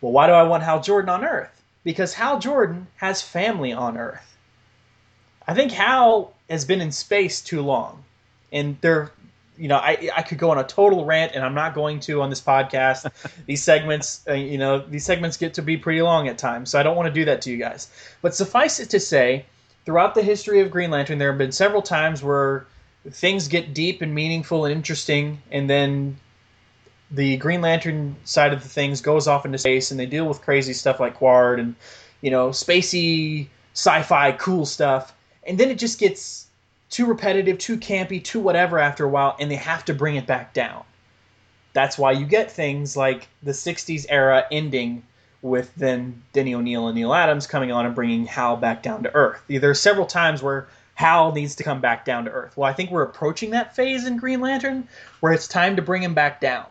Well, 0.00 0.10
why 0.10 0.26
do 0.26 0.32
I 0.32 0.42
want 0.42 0.64
Hal 0.64 0.80
Jordan 0.80 1.08
on 1.08 1.24
Earth? 1.24 1.62
Because 1.84 2.14
Hal 2.14 2.40
Jordan 2.40 2.88
has 2.96 3.22
family 3.22 3.72
on 3.72 3.96
Earth. 3.96 4.36
I 5.46 5.54
think 5.54 5.70
Hal 5.70 6.34
has 6.50 6.64
been 6.64 6.80
in 6.80 6.90
space 6.90 7.40
too 7.40 7.62
long. 7.62 8.02
And 8.50 8.76
there, 8.80 9.12
you 9.56 9.68
know, 9.68 9.76
I, 9.76 10.10
I 10.16 10.22
could 10.22 10.38
go 10.38 10.50
on 10.50 10.58
a 10.58 10.64
total 10.64 11.04
rant, 11.04 11.30
and 11.36 11.44
I'm 11.44 11.54
not 11.54 11.76
going 11.76 12.00
to 12.00 12.22
on 12.22 12.28
this 12.28 12.40
podcast. 12.40 13.08
these 13.46 13.62
segments, 13.62 14.24
uh, 14.28 14.32
you 14.32 14.58
know, 14.58 14.80
these 14.80 15.04
segments 15.04 15.36
get 15.36 15.54
to 15.54 15.62
be 15.62 15.76
pretty 15.76 16.02
long 16.02 16.26
at 16.26 16.38
times, 16.38 16.70
so 16.70 16.80
I 16.80 16.82
don't 16.82 16.96
want 16.96 17.06
to 17.06 17.14
do 17.14 17.24
that 17.26 17.40
to 17.42 17.52
you 17.52 17.56
guys. 17.56 17.88
But 18.20 18.34
suffice 18.34 18.80
it 18.80 18.90
to 18.90 18.98
say, 18.98 19.46
throughout 19.84 20.14
the 20.14 20.22
history 20.22 20.60
of 20.60 20.70
Green 20.70 20.90
Lantern, 20.90 21.18
there 21.18 21.30
have 21.30 21.38
been 21.38 21.52
several 21.52 21.82
times 21.82 22.22
where 22.22 22.66
things 23.10 23.48
get 23.48 23.74
deep 23.74 24.02
and 24.02 24.14
meaningful 24.14 24.64
and 24.64 24.74
interesting, 24.74 25.42
and 25.50 25.68
then 25.68 26.16
the 27.10 27.36
Green 27.36 27.60
Lantern 27.60 28.16
side 28.24 28.52
of 28.52 28.62
the 28.62 28.68
things 28.68 29.00
goes 29.00 29.26
off 29.26 29.44
into 29.44 29.58
space, 29.58 29.90
and 29.90 29.98
they 29.98 30.06
deal 30.06 30.26
with 30.26 30.40
crazy 30.40 30.72
stuff 30.72 31.00
like 31.00 31.18
Qward 31.18 31.58
and 31.58 31.74
you 32.20 32.30
know 32.30 32.50
spacey 32.50 33.48
sci-fi 33.74 34.32
cool 34.32 34.66
stuff, 34.66 35.14
and 35.44 35.58
then 35.58 35.70
it 35.70 35.78
just 35.78 35.98
gets 35.98 36.46
too 36.90 37.06
repetitive, 37.06 37.58
too 37.58 37.78
campy, 37.78 38.22
too 38.22 38.38
whatever 38.38 38.78
after 38.78 39.04
a 39.04 39.08
while, 39.08 39.34
and 39.40 39.50
they 39.50 39.56
have 39.56 39.84
to 39.86 39.94
bring 39.94 40.16
it 40.16 40.26
back 40.26 40.52
down. 40.52 40.84
That's 41.72 41.96
why 41.96 42.12
you 42.12 42.26
get 42.26 42.50
things 42.50 42.96
like 42.96 43.28
the 43.42 43.52
'60s 43.52 44.06
era 44.08 44.46
ending 44.52 45.02
with 45.42 45.74
then 45.74 46.22
Denny 46.32 46.54
O'Neil 46.54 46.86
and 46.86 46.96
Neal 46.96 47.12
Adams 47.12 47.46
coming 47.46 47.72
on 47.72 47.84
and 47.84 47.94
bringing 47.94 48.26
Hal 48.26 48.56
back 48.56 48.82
down 48.82 49.02
to 49.02 49.14
Earth. 49.14 49.42
There 49.48 49.70
are 49.70 49.74
several 49.74 50.06
times 50.06 50.42
where 50.42 50.68
Hal 50.94 51.32
needs 51.32 51.56
to 51.56 51.64
come 51.64 51.80
back 51.80 52.04
down 52.04 52.24
to 52.24 52.30
Earth. 52.30 52.56
Well, 52.56 52.70
I 52.70 52.72
think 52.72 52.90
we're 52.90 53.02
approaching 53.02 53.50
that 53.50 53.74
phase 53.74 54.06
in 54.06 54.16
Green 54.16 54.40
Lantern 54.40 54.86
where 55.20 55.32
it's 55.32 55.48
time 55.48 55.76
to 55.76 55.82
bring 55.82 56.02
him 56.02 56.14
back 56.14 56.40
down. 56.40 56.66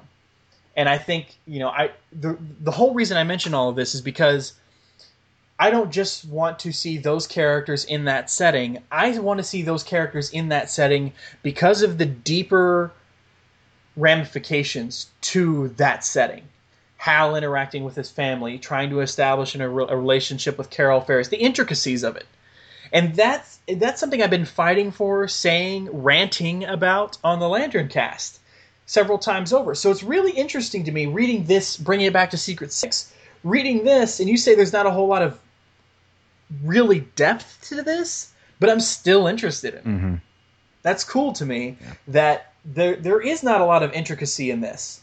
And 0.76 0.88
I 0.88 0.98
think, 0.98 1.36
you 1.46 1.60
know, 1.60 1.68
I 1.68 1.92
the 2.14 2.38
the 2.62 2.72
whole 2.72 2.94
reason 2.94 3.18
I 3.18 3.26
mention 3.26 3.54
all 3.54 3.70
of 3.70 3.76
this 3.76 3.94
is 3.94 4.02
because 4.02 4.54
I 5.60 5.70
don't 5.70 5.92
just 5.92 6.26
want 6.26 6.60
to 6.60 6.72
see 6.72 6.98
those 6.98 7.28
characters 7.28 7.84
in 7.84 8.06
that 8.06 8.30
setting. 8.30 8.82
I 8.90 9.20
want 9.20 9.40
to 9.40 9.44
see 9.44 9.64
those 9.64 9.84
characters 9.84 10.32
in 10.32 10.50
that 10.50 10.70
setting 10.70 11.12
because 11.44 11.82
of 11.82 11.98
the 11.98 12.06
deeper 12.06 12.92
ramifications 13.98 15.12
to 15.22 15.68
that 15.78 16.06
setting. 16.06 16.44
Hal 17.02 17.36
interacting 17.36 17.84
with 17.84 17.96
his 17.96 18.12
family, 18.12 18.60
trying 18.60 18.92
to 18.92 19.00
establish 19.00 19.56
a, 19.56 19.68
re- 19.68 19.88
a 19.90 19.98
relationship 19.98 20.56
with 20.56 20.70
Carol 20.70 21.02
Ferris, 21.02 21.30
the 21.30 21.38
intricacies 21.38 22.04
of 22.04 22.16
it. 22.16 22.28
And 22.94 23.16
that's 23.16 23.58
that's 23.68 24.00
something 24.00 24.22
I've 24.22 24.30
been 24.30 24.46
fighting 24.46 24.92
for, 24.92 25.28
saying, 25.28 25.90
ranting 25.92 26.64
about 26.64 27.18
on 27.24 27.40
the 27.40 27.50
Lantern 27.50 27.88
Cast 27.88 28.40
several 28.86 29.18
times 29.18 29.52
over. 29.52 29.74
So 29.74 29.90
it's 29.90 30.04
really 30.04 30.32
interesting 30.34 30.84
to 30.84 30.92
me 30.92 31.08
reading 31.08 31.46
this, 31.46 31.76
bringing 31.76 32.06
it 32.06 32.14
back 32.14 32.30
to 32.32 32.38
Secret 32.38 32.72
Six, 32.72 33.12
reading 33.44 33.84
this, 33.84 34.20
and 34.20 34.30
you 34.30 34.38
say 34.38 34.54
there's 34.54 34.72
not 34.72 34.86
a 34.86 34.92
whole 34.92 35.08
lot 35.08 35.24
of 35.24 35.40
really 36.64 37.00
depth 37.16 37.68
to 37.70 37.82
this, 37.82 38.32
but 38.60 38.70
I'm 38.70 38.80
still 38.80 39.26
interested 39.26 39.74
in. 39.74 39.82
Mm-hmm. 39.82 40.16
That's 40.84 41.04
cool 41.04 41.34
to 41.34 41.48
me 41.48 41.78
yeah. 41.82 41.94
that 42.10 42.54
there 42.64 42.96
there 42.96 43.22
is 43.22 43.42
not 43.42 43.60
a 43.60 43.66
lot 43.66 43.82
of 43.82 43.92
intricacy 43.92 44.52
in 44.52 44.62
this 44.62 45.02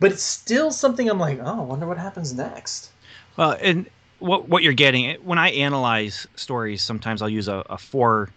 but 0.00 0.12
it's 0.12 0.22
still 0.22 0.70
something 0.70 1.08
I'm 1.08 1.18
like, 1.18 1.40
oh, 1.42 1.60
I 1.60 1.64
wonder 1.64 1.86
what 1.86 1.98
happens 1.98 2.34
next. 2.34 2.90
Well, 3.36 3.56
and 3.60 3.88
what 4.18 4.48
what 4.48 4.62
you're 4.62 4.72
getting 4.72 5.16
when 5.22 5.38
I 5.38 5.50
analyze 5.50 6.26
stories, 6.36 6.82
sometimes 6.82 7.22
I'll 7.22 7.28
use 7.28 7.48
a, 7.48 7.64
a 7.68 7.78
four 7.78 8.30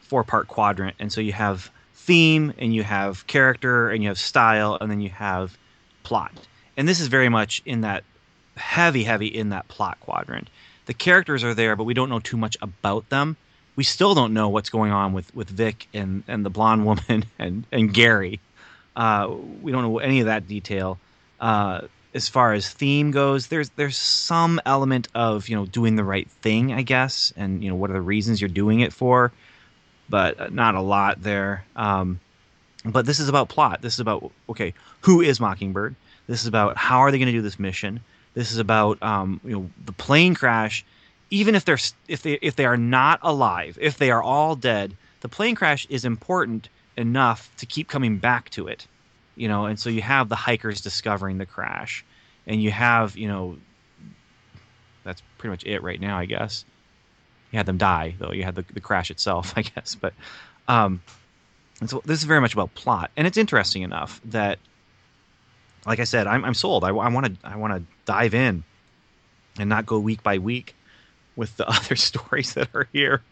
four 0.00 0.24
part 0.24 0.48
quadrant, 0.48 0.96
and 0.98 1.12
so 1.12 1.20
you 1.20 1.32
have 1.32 1.70
theme, 1.94 2.52
and 2.58 2.74
you 2.74 2.82
have 2.82 3.26
character, 3.26 3.90
and 3.90 4.02
you 4.02 4.08
have 4.08 4.18
style, 4.18 4.76
and 4.80 4.90
then 4.90 5.00
you 5.00 5.10
have 5.10 5.56
plot. 6.02 6.32
And 6.76 6.88
this 6.88 7.00
is 7.00 7.08
very 7.08 7.28
much 7.28 7.62
in 7.64 7.82
that 7.82 8.04
heavy, 8.56 9.04
heavy 9.04 9.26
in 9.26 9.50
that 9.50 9.68
plot 9.68 9.98
quadrant. 10.00 10.48
The 10.86 10.94
characters 10.94 11.42
are 11.44 11.54
there, 11.54 11.76
but 11.76 11.84
we 11.84 11.94
don't 11.94 12.10
know 12.10 12.20
too 12.20 12.36
much 12.36 12.56
about 12.60 13.08
them. 13.08 13.36
We 13.76 13.84
still 13.84 14.14
don't 14.14 14.34
know 14.34 14.48
what's 14.48 14.70
going 14.70 14.92
on 14.92 15.12
with, 15.12 15.34
with 15.34 15.48
Vic 15.48 15.88
and, 15.94 16.22
and 16.28 16.44
the 16.44 16.50
blonde 16.50 16.84
woman 16.84 17.24
and, 17.38 17.66
and 17.72 17.92
Gary. 17.92 18.40
Uh, 18.96 19.34
we 19.62 19.72
don't 19.72 19.82
know 19.82 19.98
any 19.98 20.20
of 20.20 20.26
that 20.26 20.46
detail. 20.46 20.98
Uh, 21.40 21.82
as 22.14 22.28
far 22.28 22.52
as 22.52 22.70
theme 22.70 23.10
goes, 23.10 23.48
there's 23.48 23.70
there's 23.70 23.96
some 23.96 24.60
element 24.64 25.08
of 25.14 25.48
you 25.48 25.56
know 25.56 25.66
doing 25.66 25.96
the 25.96 26.04
right 26.04 26.30
thing, 26.30 26.72
I 26.72 26.82
guess, 26.82 27.32
and 27.36 27.62
you 27.62 27.68
know 27.68 27.76
what 27.76 27.90
are 27.90 27.94
the 27.94 28.00
reasons 28.00 28.40
you're 28.40 28.48
doing 28.48 28.80
it 28.80 28.92
for, 28.92 29.32
but 30.08 30.52
not 30.52 30.76
a 30.76 30.80
lot 30.80 31.22
there. 31.22 31.64
Um, 31.74 32.20
but 32.84 33.06
this 33.06 33.18
is 33.18 33.28
about 33.28 33.48
plot. 33.48 33.82
This 33.82 33.94
is 33.94 34.00
about 34.00 34.30
okay, 34.48 34.74
who 35.00 35.20
is 35.20 35.40
Mockingbird? 35.40 35.96
This 36.26 36.40
is 36.40 36.46
about 36.46 36.76
how 36.76 37.00
are 37.00 37.10
they 37.10 37.18
going 37.18 37.26
to 37.26 37.32
do 37.32 37.42
this 37.42 37.58
mission. 37.58 38.00
This 38.34 38.52
is 38.52 38.58
about 38.58 39.02
um, 39.02 39.40
you 39.44 39.52
know 39.52 39.70
the 39.84 39.92
plane 39.92 40.34
crash. 40.34 40.84
Even 41.30 41.56
if 41.56 41.64
they're 41.64 41.78
if 42.06 42.22
they 42.22 42.34
if 42.42 42.54
they 42.54 42.64
are 42.64 42.76
not 42.76 43.18
alive, 43.22 43.76
if 43.80 43.98
they 43.98 44.12
are 44.12 44.22
all 44.22 44.54
dead, 44.54 44.96
the 45.20 45.28
plane 45.28 45.56
crash 45.56 45.86
is 45.90 46.04
important 46.04 46.68
enough 46.96 47.50
to 47.58 47.66
keep 47.66 47.88
coming 47.88 48.18
back 48.18 48.50
to 48.50 48.68
it. 48.68 48.86
You 49.36 49.48
know, 49.48 49.66
and 49.66 49.78
so 49.78 49.90
you 49.90 50.02
have 50.02 50.28
the 50.28 50.36
hikers 50.36 50.80
discovering 50.80 51.38
the 51.38 51.46
crash, 51.46 52.04
and 52.46 52.62
you 52.62 52.70
have 52.70 53.16
you 53.16 53.28
know 53.28 53.56
that's 55.02 55.22
pretty 55.38 55.50
much 55.50 55.64
it 55.64 55.82
right 55.82 56.00
now, 56.00 56.18
I 56.18 56.26
guess. 56.26 56.64
You 57.50 57.58
had 57.58 57.66
them 57.66 57.78
die 57.78 58.14
though. 58.18 58.32
You 58.32 58.44
had 58.44 58.54
the, 58.54 58.64
the 58.72 58.80
crash 58.80 59.10
itself, 59.10 59.52
I 59.56 59.62
guess, 59.62 59.94
but 59.94 60.14
um, 60.68 61.02
and 61.80 61.90
so 61.90 62.02
this 62.04 62.18
is 62.18 62.24
very 62.24 62.40
much 62.40 62.54
about 62.54 62.74
plot, 62.74 63.10
and 63.16 63.26
it's 63.26 63.36
interesting 63.36 63.82
enough 63.82 64.20
that, 64.26 64.58
like 65.86 66.00
I 66.00 66.04
said, 66.04 66.26
I'm 66.26 66.44
I'm 66.44 66.54
sold. 66.54 66.84
I 66.84 66.92
want 66.92 67.26
to 67.26 67.48
I 67.48 67.56
want 67.56 67.74
to 67.74 67.82
dive 68.04 68.34
in, 68.34 68.64
and 69.58 69.68
not 69.68 69.86
go 69.86 69.98
week 69.98 70.22
by 70.22 70.38
week 70.38 70.74
with 71.36 71.56
the 71.56 71.68
other 71.68 71.96
stories 71.96 72.54
that 72.54 72.68
are 72.74 72.88
here. 72.92 73.22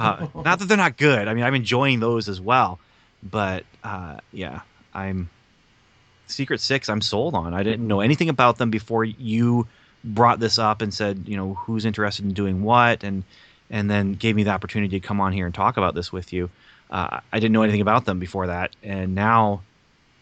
Uh, 0.00 0.28
not 0.34 0.58
that 0.58 0.66
they're 0.66 0.76
not 0.76 0.96
good. 0.96 1.28
I 1.28 1.34
mean, 1.34 1.44
I'm 1.44 1.54
enjoying 1.54 2.00
those 2.00 2.28
as 2.28 2.40
well, 2.40 2.78
but 3.22 3.64
uh, 3.84 4.18
yeah, 4.32 4.60
I'm 4.94 5.28
Secret 6.26 6.60
Six. 6.60 6.88
I'm 6.88 7.00
sold 7.00 7.34
on. 7.34 7.54
I 7.54 7.62
didn't 7.62 7.86
know 7.86 8.00
anything 8.00 8.28
about 8.28 8.58
them 8.58 8.70
before 8.70 9.04
you 9.04 9.66
brought 10.02 10.40
this 10.40 10.58
up 10.58 10.80
and 10.80 10.94
said, 10.94 11.24
you 11.26 11.36
know, 11.36 11.54
who's 11.54 11.84
interested 11.84 12.24
in 12.24 12.32
doing 12.32 12.62
what, 12.62 13.04
and 13.04 13.24
and 13.68 13.90
then 13.90 14.14
gave 14.14 14.34
me 14.34 14.42
the 14.42 14.50
opportunity 14.50 14.98
to 14.98 15.06
come 15.06 15.20
on 15.20 15.32
here 15.32 15.46
and 15.46 15.54
talk 15.54 15.76
about 15.76 15.94
this 15.94 16.12
with 16.12 16.32
you. 16.32 16.50
Uh, 16.90 17.20
I 17.32 17.38
didn't 17.38 17.52
know 17.52 17.62
anything 17.62 17.82
about 17.82 18.04
them 18.04 18.18
before 18.18 18.48
that, 18.48 18.74
and 18.82 19.14
now, 19.14 19.62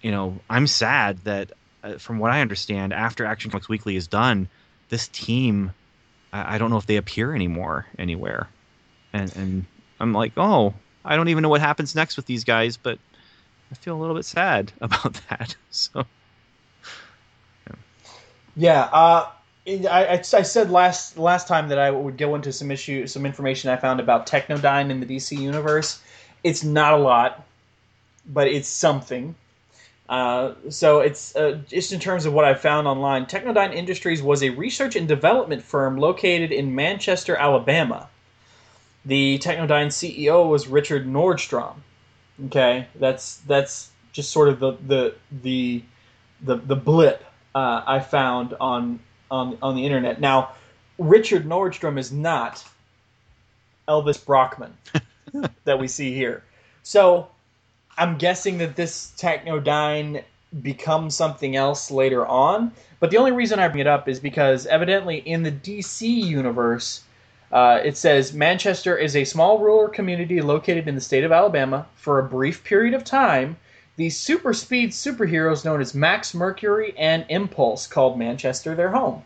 you 0.02 0.10
know, 0.10 0.38
I'm 0.50 0.66
sad 0.66 1.18
that, 1.24 1.52
uh, 1.82 1.94
from 1.96 2.18
what 2.18 2.30
I 2.30 2.42
understand, 2.42 2.92
after 2.92 3.24
Action 3.24 3.50
Comics 3.50 3.70
Weekly 3.70 3.96
is 3.96 4.06
done, 4.06 4.48
this 4.90 5.08
team, 5.08 5.72
I, 6.30 6.56
I 6.56 6.58
don't 6.58 6.68
know 6.68 6.76
if 6.76 6.84
they 6.84 6.96
appear 6.96 7.34
anymore 7.34 7.86
anywhere, 7.98 8.48
and 9.18 9.36
and 9.36 9.64
I'm 10.00 10.12
like, 10.12 10.32
oh, 10.36 10.74
I 11.04 11.16
don't 11.16 11.28
even 11.28 11.42
know 11.42 11.48
what 11.48 11.60
happens 11.60 11.94
next 11.94 12.16
with 12.16 12.26
these 12.26 12.44
guys, 12.44 12.76
but 12.76 12.98
I 13.70 13.74
feel 13.74 13.96
a 13.96 14.00
little 14.00 14.14
bit 14.14 14.24
sad 14.24 14.72
about 14.80 15.20
that. 15.28 15.56
So, 15.70 16.04
yeah. 17.66 17.74
yeah 18.56 18.82
uh, 18.92 19.28
I, 19.66 20.18
I, 20.18 20.22
said 20.22 20.70
last 20.70 21.18
last 21.18 21.46
time 21.46 21.68
that 21.68 21.78
I 21.78 21.90
would 21.90 22.16
go 22.16 22.34
into 22.34 22.52
some 22.52 22.70
issue, 22.70 23.06
some 23.06 23.26
information 23.26 23.70
I 23.70 23.76
found 23.76 24.00
about 24.00 24.26
Technodyne 24.26 24.90
in 24.90 25.00
the 25.00 25.06
DC 25.06 25.38
universe. 25.38 26.00
It's 26.42 26.64
not 26.64 26.94
a 26.94 26.96
lot, 26.96 27.44
but 28.26 28.48
it's 28.48 28.68
something. 28.68 29.34
Uh, 30.08 30.54
so 30.70 31.00
it's 31.00 31.36
uh, 31.36 31.60
just 31.68 31.92
in 31.92 32.00
terms 32.00 32.24
of 32.24 32.32
what 32.32 32.46
I 32.46 32.54
found 32.54 32.86
online. 32.86 33.26
Technodyne 33.26 33.74
Industries 33.74 34.22
was 34.22 34.42
a 34.42 34.48
research 34.50 34.96
and 34.96 35.06
development 35.06 35.62
firm 35.62 35.98
located 35.98 36.50
in 36.50 36.74
Manchester, 36.74 37.36
Alabama. 37.36 38.08
The 39.04 39.38
Technodyne 39.38 39.88
CEO 39.88 40.48
was 40.48 40.68
Richard 40.68 41.06
Nordstrom. 41.06 41.76
Okay, 42.46 42.86
that's 42.96 43.38
that's 43.38 43.90
just 44.12 44.30
sort 44.30 44.48
of 44.48 44.60
the 44.60 44.72
the 44.86 45.14
the 45.42 45.82
the, 46.42 46.56
the 46.56 46.76
blip 46.76 47.24
uh, 47.54 47.82
I 47.86 48.00
found 48.00 48.54
on 48.60 49.00
on 49.30 49.58
on 49.62 49.76
the 49.76 49.84
internet. 49.84 50.20
Now, 50.20 50.52
Richard 50.98 51.46
Nordstrom 51.46 51.98
is 51.98 52.12
not 52.12 52.64
Elvis 53.88 54.24
Brockman 54.24 54.76
that 55.64 55.78
we 55.78 55.88
see 55.88 56.14
here. 56.14 56.44
So, 56.82 57.28
I'm 57.96 58.18
guessing 58.18 58.58
that 58.58 58.76
this 58.76 59.12
Technodyne 59.16 60.22
becomes 60.62 61.14
something 61.14 61.56
else 61.56 61.90
later 61.90 62.26
on. 62.26 62.72
But 63.00 63.10
the 63.10 63.18
only 63.18 63.32
reason 63.32 63.58
I 63.58 63.68
bring 63.68 63.80
it 63.80 63.86
up 63.86 64.08
is 64.08 64.18
because 64.18 64.66
evidently 64.66 65.18
in 65.18 65.42
the 65.42 65.52
DC 65.52 66.02
universe, 66.02 67.02
uh, 67.50 67.80
it 67.82 67.96
says 67.96 68.32
Manchester 68.32 68.96
is 68.96 69.16
a 69.16 69.24
small 69.24 69.58
rural 69.58 69.88
community 69.88 70.40
located 70.40 70.86
in 70.86 70.94
the 70.94 71.00
state 71.00 71.24
of 71.24 71.32
Alabama. 71.32 71.86
For 71.96 72.18
a 72.18 72.24
brief 72.24 72.62
period 72.62 72.94
of 72.94 73.04
time, 73.04 73.56
these 73.96 74.16
super 74.16 74.52
speed 74.52 74.90
superheroes 74.90 75.64
known 75.64 75.80
as 75.80 75.94
Max 75.94 76.34
Mercury 76.34 76.94
and 76.98 77.24
Impulse 77.28 77.86
called 77.86 78.18
Manchester 78.18 78.74
their 78.74 78.90
home. 78.90 79.22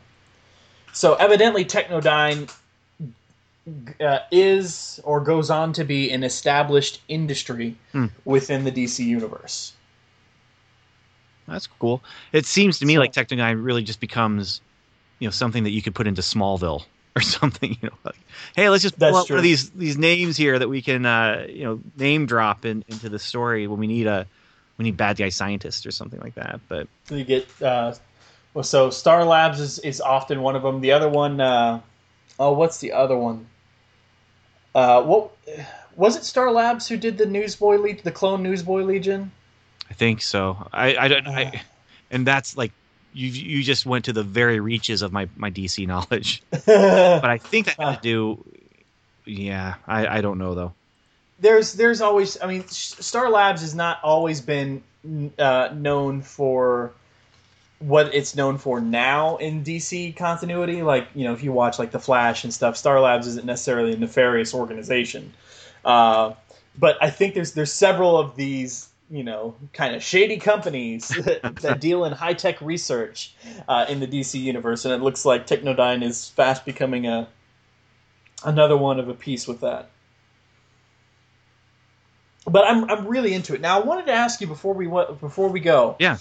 So 0.92 1.14
evidently, 1.14 1.64
Technodyne 1.64 2.52
uh, 4.00 4.18
is 4.30 5.00
or 5.04 5.20
goes 5.20 5.50
on 5.50 5.72
to 5.72 5.84
be 5.84 6.10
an 6.10 6.22
established 6.22 7.02
industry 7.08 7.76
hmm. 7.92 8.06
within 8.24 8.64
the 8.64 8.72
DC 8.72 9.04
universe. 9.04 9.74
That's 11.48 11.66
cool. 11.66 12.02
It 12.32 12.46
seems 12.46 12.78
to 12.78 12.86
me 12.86 12.94
so, 12.94 13.00
like 13.00 13.12
Technodyne 13.12 13.64
really 13.64 13.82
just 13.82 14.00
becomes, 14.00 14.60
you 15.18 15.26
know, 15.26 15.32
something 15.32 15.64
that 15.64 15.70
you 15.70 15.82
could 15.82 15.94
put 15.94 16.06
into 16.06 16.22
Smallville 16.22 16.84
or 17.16 17.22
something. 17.22 17.76
You 17.80 17.88
know, 17.88 17.96
like, 18.04 18.18
hey, 18.56 18.68
let's 18.68 18.82
just 18.82 18.98
pull 18.98 19.14
up 19.14 19.28
one 19.28 19.38
of 19.38 19.42
these 19.42 19.70
these 19.70 19.98
names 19.98 20.36
here 20.36 20.58
that 20.58 20.68
we 20.68 20.82
can, 20.82 21.04
uh, 21.04 21.46
you 21.48 21.64
know, 21.64 21.80
name 21.96 22.26
drop 22.26 22.64
in, 22.64 22.84
into 22.88 23.08
the 23.08 23.18
story 23.18 23.66
when 23.66 23.78
we 23.78 23.86
need 23.86 24.06
a 24.06 24.26
we 24.78 24.84
need 24.84 24.96
bad 24.96 25.16
guy 25.16 25.28
scientists 25.28 25.86
or 25.86 25.90
something 25.90 26.20
like 26.20 26.34
that. 26.34 26.60
But 26.68 26.88
you 27.10 27.24
get 27.24 27.48
uh, 27.62 27.94
well, 28.54 28.64
so 28.64 28.90
Star 28.90 29.24
Labs 29.24 29.60
is, 29.60 29.78
is 29.80 30.00
often 30.00 30.42
one 30.42 30.56
of 30.56 30.62
them. 30.62 30.80
The 30.80 30.92
other 30.92 31.08
one, 31.08 31.40
uh, 31.40 31.80
oh, 32.38 32.52
what's 32.52 32.78
the 32.78 32.92
other 32.92 33.16
one? 33.16 33.46
Uh, 34.74 35.02
what 35.02 35.32
was 35.96 36.16
it? 36.16 36.24
Star 36.24 36.50
Labs 36.50 36.88
who 36.88 36.96
did 36.96 37.18
the 37.18 37.26
Newsboy 37.26 37.76
Legion, 37.76 38.02
the 38.04 38.12
clone 38.12 38.42
Newsboy 38.42 38.82
Legion? 38.82 39.32
I 39.90 39.94
think 39.94 40.22
so. 40.22 40.68
I 40.72 40.96
I 40.96 41.08
don't. 41.08 41.26
I, 41.26 41.44
uh. 41.44 41.50
and 42.10 42.26
that's 42.26 42.56
like 42.56 42.72
you 43.12 43.28
you 43.28 43.62
just 43.62 43.86
went 43.86 44.06
to 44.06 44.12
the 44.12 44.22
very 44.22 44.60
reaches 44.60 45.02
of 45.02 45.12
my 45.12 45.28
my 45.36 45.50
DC 45.50 45.86
knowledge. 45.92 46.42
but 46.50 47.24
I 47.24 47.38
think 47.38 47.66
that 47.66 47.80
had 47.80 47.96
to 47.96 48.00
do. 48.02 48.44
Yeah, 49.24 49.74
I 49.86 50.18
I 50.18 50.20
don't 50.20 50.38
know 50.38 50.54
though 50.54 50.74
there's 51.42 51.74
there's 51.74 52.00
always 52.00 52.40
I 52.40 52.46
mean 52.46 52.66
Star 52.68 53.28
Labs 53.28 53.60
has 53.60 53.74
not 53.74 53.98
always 54.02 54.40
been 54.40 54.82
uh, 55.38 55.70
known 55.74 56.22
for 56.22 56.92
what 57.80 58.14
it's 58.14 58.36
known 58.36 58.58
for 58.58 58.80
now 58.80 59.36
in 59.36 59.64
DC 59.64 60.16
continuity. 60.16 60.82
Like 60.82 61.08
you 61.14 61.24
know, 61.24 61.34
if 61.34 61.42
you 61.42 61.52
watch 61.52 61.78
like 61.78 61.90
the 61.90 61.98
Flash 61.98 62.44
and 62.44 62.54
stuff, 62.54 62.76
Star 62.76 63.00
Labs 63.00 63.26
isn't 63.26 63.44
necessarily 63.44 63.92
a 63.92 63.96
nefarious 63.96 64.54
organization. 64.54 65.32
Uh, 65.84 66.34
but 66.78 66.96
I 67.02 67.10
think 67.10 67.34
there's 67.34 67.52
there's 67.52 67.72
several 67.72 68.16
of 68.16 68.36
these 68.36 68.88
you 69.12 69.22
know 69.22 69.54
kind 69.72 69.94
of 69.94 70.02
shady 70.02 70.38
companies 70.38 71.08
that, 71.60 71.78
deal 71.80 72.04
in 72.04 72.12
high 72.12 72.34
tech 72.34 72.60
research 72.60 73.34
uh, 73.68 73.86
in 73.88 74.00
the 74.00 74.08
DC 74.08 74.40
universe, 74.40 74.84
and 74.84 74.92
it 74.92 75.00
looks 75.02 75.24
like 75.24 75.46
Technodyne 75.46 76.02
is 76.02 76.30
fast 76.30 76.64
becoming 76.64 77.06
a 77.06 77.28
another 78.44 78.76
one 78.76 78.98
of 78.98 79.08
a 79.08 79.14
piece 79.14 79.46
with 79.46 79.60
that 79.60 79.88
but 82.46 82.66
I'm 82.66 82.90
I'm 82.90 83.06
really 83.06 83.34
into 83.34 83.54
it. 83.54 83.60
Now 83.60 83.80
I 83.80 83.84
wanted 83.84 84.06
to 84.06 84.12
ask 84.12 84.40
you 84.40 84.46
before 84.46 84.74
we 84.74 84.86
went, 84.86 85.20
before 85.20 85.48
we 85.48 85.60
go. 85.60 85.96
Yeah. 85.98 86.18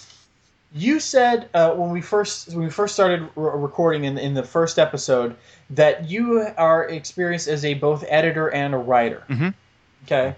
You 0.74 1.00
said 1.00 1.50
uh, 1.52 1.72
when 1.72 1.90
we 1.90 2.00
first 2.00 2.48
when 2.48 2.64
we 2.64 2.70
first 2.70 2.94
started 2.94 3.28
re- 3.36 3.50
recording 3.54 4.04
in 4.04 4.18
in 4.18 4.34
the 4.34 4.42
first 4.42 4.78
episode 4.78 5.36
that 5.70 6.08
you 6.08 6.46
are 6.56 6.88
experienced 6.88 7.48
as 7.48 7.64
a 7.64 7.74
both 7.74 8.04
editor 8.08 8.48
and 8.50 8.74
a 8.74 8.78
writer. 8.78 9.24
Mm-hmm. 9.28 9.48
Okay. 10.04 10.34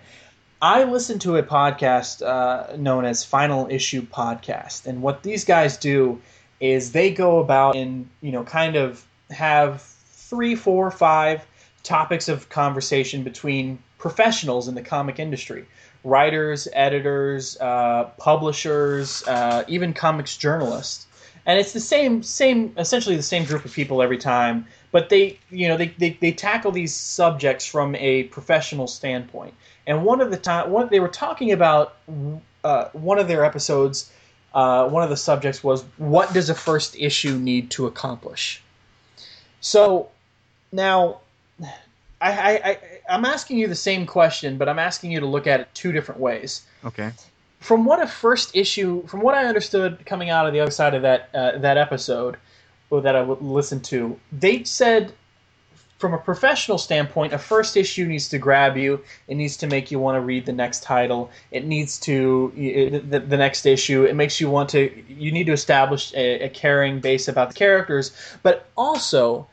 I 0.63 0.85
listen 0.85 1.19
to 1.21 1.37
a 1.37 1.43
podcast 1.43 2.27
uh, 2.27 2.77
known 2.77 3.05
as 3.05 3.25
Final 3.25 3.69
Issue 3.71 4.03
Podcast, 4.03 4.87
and 4.87 5.03
what 5.03 5.23
these 5.23 5.45
guys 5.45 5.77
do 5.77 6.21
is 6.61 6.93
they 6.93 7.11
go 7.13 7.39
about 7.41 7.77
and 7.77 8.09
you 8.21 8.33
know 8.33 8.45
kind 8.45 8.77
of 8.77 9.05
have 9.31 9.83
three, 9.83 10.55
four, 10.55 10.91
five 10.91 11.47
topics 11.83 12.29
of 12.29 12.49
conversation 12.49 13.23
between 13.23 13.79
professionals 13.99 14.69
in 14.69 14.75
the 14.75 14.83
comic 14.83 15.19
industry 15.19 15.67
writers, 16.05 16.69
editors, 16.75 17.59
uh, 17.61 18.05
publishers, 18.19 19.27
uh, 19.27 19.65
even 19.67 19.95
comics 19.95 20.37
journalists. 20.37 21.07
And 21.47 21.59
it's 21.59 21.73
the 21.73 21.81
same, 21.81 22.23
same, 22.23 22.75
essentially 22.79 23.17
the 23.17 23.23
same 23.23 23.45
group 23.45 23.65
of 23.65 23.73
people 23.73 24.03
every 24.03 24.19
time, 24.19 24.67
but 24.93 25.09
they, 25.09 25.39
you 25.51 25.69
know, 25.69 25.77
they, 25.77 25.89
they, 25.99 26.17
they 26.21 26.33
tackle 26.33 26.73
these 26.73 26.95
subjects 26.95 27.67
from 27.67 27.95
a 27.97 28.25
professional 28.25 28.87
standpoint. 28.87 29.55
And 29.87 30.05
one 30.05 30.21
of 30.21 30.31
the 30.31 30.37
time, 30.37 30.71
one 30.71 30.89
they 30.89 31.01
were 31.01 31.09
talking 31.09 31.53
about 31.53 31.97
uh, 32.63 32.89
one 32.93 33.19
of 33.19 33.29
their 33.29 33.45
episodes. 33.45 34.11
Uh, 34.55 34.89
one 34.89 35.03
of 35.03 35.11
the 35.11 35.17
subjects 35.17 35.65
was 35.65 35.85
what 35.97 36.33
does 36.33 36.49
a 36.49 36.55
first 36.55 36.97
issue 36.97 37.37
need 37.39 37.71
to 37.73 37.87
accomplish. 37.87 38.63
So 39.61 40.11
now 40.71 41.21
I, 42.21 42.31
I, 42.31 42.79
I'm 43.09 43.25
asking 43.25 43.59
you 43.59 43.67
the 43.67 43.75
same 43.75 44.07
question, 44.07 44.57
but 44.57 44.69
I'm 44.69 44.79
asking 44.79 45.13
you 45.13 45.21
to 45.21 45.27
look 45.27 45.47
at 45.47 45.61
it 45.61 45.69
two 45.75 45.93
different 45.93 46.21
ways. 46.21 46.63
Okay. 46.85 47.13
From 47.61 47.85
what 47.85 48.01
a 48.01 48.07
first 48.07 48.55
issue, 48.55 49.07
from 49.07 49.21
what 49.21 49.35
I 49.35 49.47
understood 49.47 50.05
coming 50.07 50.31
out 50.31 50.47
of 50.47 50.53
the 50.53 50.61
other 50.61 50.71
side 50.71 50.95
of 50.95 51.03
that 51.03 51.31
uh, 51.35 51.59
that 51.59 51.77
episode, 51.77 52.37
or 52.91 53.01
that 53.01 53.17
I 53.17 53.23
listened 53.23 53.85
to, 53.87 54.19
they 54.33 54.65
said 54.65 55.13
from 55.99 56.13
a 56.13 56.19
professional 56.19 56.79
standpoint, 56.79 57.33
a 57.33 57.39
first 57.39 57.77
issue 57.77 58.05
needs 58.05 58.29
to 58.29 58.39
grab 58.39 58.77
you. 58.77 59.01
It 59.29 59.37
needs 59.37 59.57
to 59.59 59.67
make 59.67 59.91
you 59.91 59.99
want 59.99 60.17
to 60.17 60.21
read 60.21 60.45
the 60.45 60.53
next 60.53 60.83
title. 60.83 61.31
It 61.51 61.65
needs 61.65 61.99
to 62.01 62.53
the, 62.55 63.21
the 63.21 63.37
next 63.37 63.65
issue. 63.65 64.05
It 64.05 64.15
makes 64.15 64.41
you 64.41 64.51
want 64.51 64.69
to. 64.71 64.91
You 65.09 65.33
need 65.33 65.47
to 65.47 65.53
establish 65.53 66.13
a, 66.15 66.45
a 66.45 66.49
caring 66.49 67.01
base 67.01 67.29
about 67.29 67.51
the 67.51 67.55
characters, 67.55 68.13
but 68.43 68.69
also, 68.77 69.47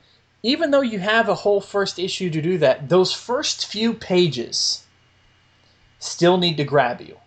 even 0.43 0.71
though 0.71 0.81
you 0.81 0.99
have 0.99 1.29
a 1.29 1.35
whole 1.35 1.61
first 1.61 1.99
issue 1.99 2.29
to 2.31 2.41
do 2.41 2.57
that, 2.57 2.89
those 2.89 3.13
first 3.13 3.67
few 3.67 3.93
pages 3.93 4.83
still 5.99 6.37
need 6.37 6.57
to 6.57 6.63
grab 6.63 6.99
you. 7.01 7.17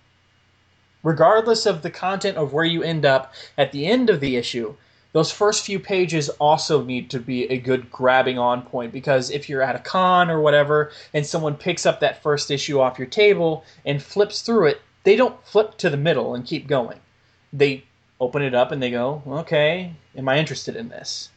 Regardless 1.04 1.66
of 1.66 1.82
the 1.82 1.90
content 1.90 2.36
of 2.36 2.52
where 2.52 2.64
you 2.64 2.82
end 2.82 3.04
up 3.04 3.34
at 3.56 3.72
the 3.72 3.86
end 3.86 4.10
of 4.10 4.20
the 4.20 4.36
issue, 4.36 4.74
those 5.14 5.30
first 5.30 5.64
few 5.64 5.78
pages 5.78 6.28
also 6.40 6.82
need 6.82 7.08
to 7.10 7.20
be 7.20 7.44
a 7.44 7.56
good 7.56 7.88
grabbing 7.88 8.36
on 8.36 8.62
point 8.62 8.92
because 8.92 9.30
if 9.30 9.48
you're 9.48 9.62
at 9.62 9.76
a 9.76 9.78
con 9.78 10.28
or 10.28 10.40
whatever 10.40 10.90
and 11.14 11.24
someone 11.24 11.54
picks 11.54 11.86
up 11.86 12.00
that 12.00 12.20
first 12.20 12.50
issue 12.50 12.80
off 12.80 12.98
your 12.98 13.06
table 13.06 13.64
and 13.86 14.02
flips 14.02 14.42
through 14.42 14.66
it, 14.66 14.82
they 15.04 15.14
don't 15.14 15.46
flip 15.46 15.78
to 15.78 15.88
the 15.88 15.96
middle 15.96 16.34
and 16.34 16.44
keep 16.44 16.66
going. 16.66 16.98
They 17.52 17.84
open 18.20 18.42
it 18.42 18.56
up 18.56 18.72
and 18.72 18.82
they 18.82 18.90
go, 18.90 19.22
okay, 19.24 19.94
am 20.16 20.28
I 20.28 20.36
interested 20.36 20.74
in 20.74 20.88
this? 20.88 21.28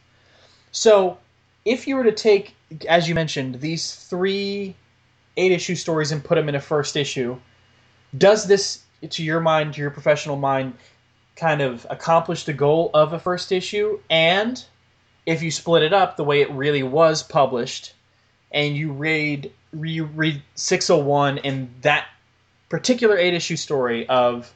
So 0.72 1.16
if 1.64 1.86
you 1.86 1.94
were 1.94 2.04
to 2.04 2.12
take, 2.12 2.56
as 2.88 3.08
you 3.08 3.14
mentioned, 3.14 3.60
these 3.60 3.94
three 3.94 4.74
eight 5.36 5.52
issue 5.52 5.76
stories 5.76 6.10
and 6.10 6.24
put 6.24 6.34
them 6.34 6.48
in 6.48 6.56
a 6.56 6.60
first 6.60 6.96
issue, 6.96 7.38
does 8.16 8.48
this, 8.48 8.82
to 9.08 9.22
your 9.22 9.38
mind, 9.38 9.74
to 9.74 9.80
your 9.80 9.92
professional 9.92 10.34
mind, 10.34 10.74
kind 11.38 11.62
of 11.62 11.86
accomplish 11.88 12.44
the 12.44 12.52
goal 12.52 12.90
of 12.92 13.12
a 13.12 13.18
first 13.18 13.52
issue, 13.52 13.98
and 14.10 14.62
if 15.24 15.42
you 15.42 15.50
split 15.50 15.82
it 15.82 15.92
up 15.92 16.16
the 16.16 16.24
way 16.24 16.40
it 16.40 16.50
really 16.50 16.82
was 16.82 17.22
published, 17.22 17.94
and 18.50 18.76
you 18.76 18.92
read 18.92 19.52
you 19.82 20.04
read 20.04 20.42
601 20.54 21.38
and 21.38 21.68
that 21.82 22.06
particular 22.70 23.18
eight 23.18 23.34
issue 23.34 23.56
story 23.56 24.08
of 24.08 24.52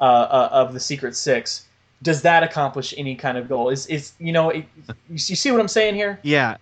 uh, 0.00 0.04
uh, 0.04 0.48
of 0.50 0.72
the 0.72 0.80
Secret 0.80 1.14
Six, 1.14 1.66
does 2.02 2.22
that 2.22 2.42
accomplish 2.42 2.94
any 2.96 3.14
kind 3.14 3.38
of 3.38 3.48
goal? 3.48 3.68
Is 3.68 3.86
is 3.86 4.12
you 4.18 4.32
know 4.32 4.50
it, 4.50 4.66
you 5.08 5.18
see 5.18 5.50
what 5.50 5.60
I'm 5.60 5.68
saying 5.68 5.94
here? 5.94 6.18
Yeah. 6.22 6.56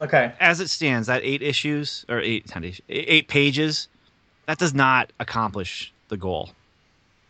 Okay. 0.00 0.32
As 0.38 0.60
it 0.60 0.70
stands, 0.70 1.08
that 1.08 1.22
eight 1.24 1.42
issues 1.42 2.04
or 2.08 2.20
eight 2.20 2.46
eight 2.88 3.28
pages, 3.28 3.88
that 4.46 4.58
does 4.58 4.74
not 4.74 5.12
accomplish 5.18 5.92
the 6.08 6.16
goal 6.16 6.50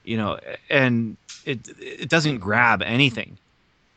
you 0.07 0.17
know, 0.17 0.39
and 0.71 1.17
it 1.47 1.69
it 1.81 2.09
doesn't 2.11 2.39
grab 2.39 2.83
anything. 2.83 3.39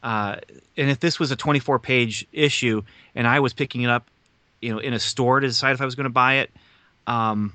Uh, 0.01 0.37
and 0.77 0.89
if 0.89 1.01
this 1.01 1.19
was 1.19 1.31
a 1.31 1.35
24 1.35 1.79
page 1.79 2.25
issue 2.31 2.81
and 3.15 3.27
I 3.27 3.41
was 3.41 3.53
picking 3.53 3.81
it 3.81 3.89
up, 3.89 4.07
you 4.61 4.71
know, 4.71 4.79
in 4.79 4.93
a 4.93 4.99
store 4.99 5.41
to 5.41 5.47
decide 5.47 5.73
if 5.73 5.81
I 5.81 5.85
was 5.85 5.95
going 5.95 6.05
to 6.05 6.09
buy 6.09 6.35
it, 6.35 6.51
um, 7.05 7.53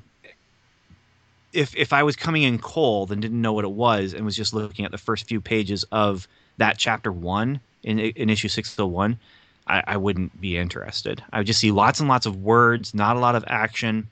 if 1.53 1.75
if 1.77 1.93
I 1.93 2.03
was 2.03 2.17
coming 2.17 2.43
in 2.43 2.59
cold 2.59 3.13
and 3.13 3.23
didn't 3.23 3.41
know 3.41 3.53
what 3.53 3.65
it 3.65 3.71
was 3.71 4.13
and 4.13 4.25
was 4.25 4.37
just 4.37 4.53
looking 4.53 4.85
at 4.85 4.91
the 4.91 4.99
first 4.99 5.27
few 5.27 5.41
pages 5.41 5.85
of 5.91 6.29
that 6.59 6.77
chapter 6.77 7.11
one 7.11 7.61
in 7.83 7.99
in 7.99 8.29
issue 8.29 8.49
601, 8.49 9.19
I, 9.67 9.83
I 9.87 9.97
wouldn't 9.97 10.39
be 10.41 10.59
interested. 10.59 11.23
I 11.33 11.39
would 11.39 11.47
just 11.47 11.61
see 11.61 11.71
lots 11.71 12.01
and 12.01 12.09
lots 12.09 12.27
of 12.27 12.43
words, 12.43 12.93
not 12.93 13.17
a 13.17 13.21
lot 13.21 13.37
of 13.37 13.45
action, 13.47 14.09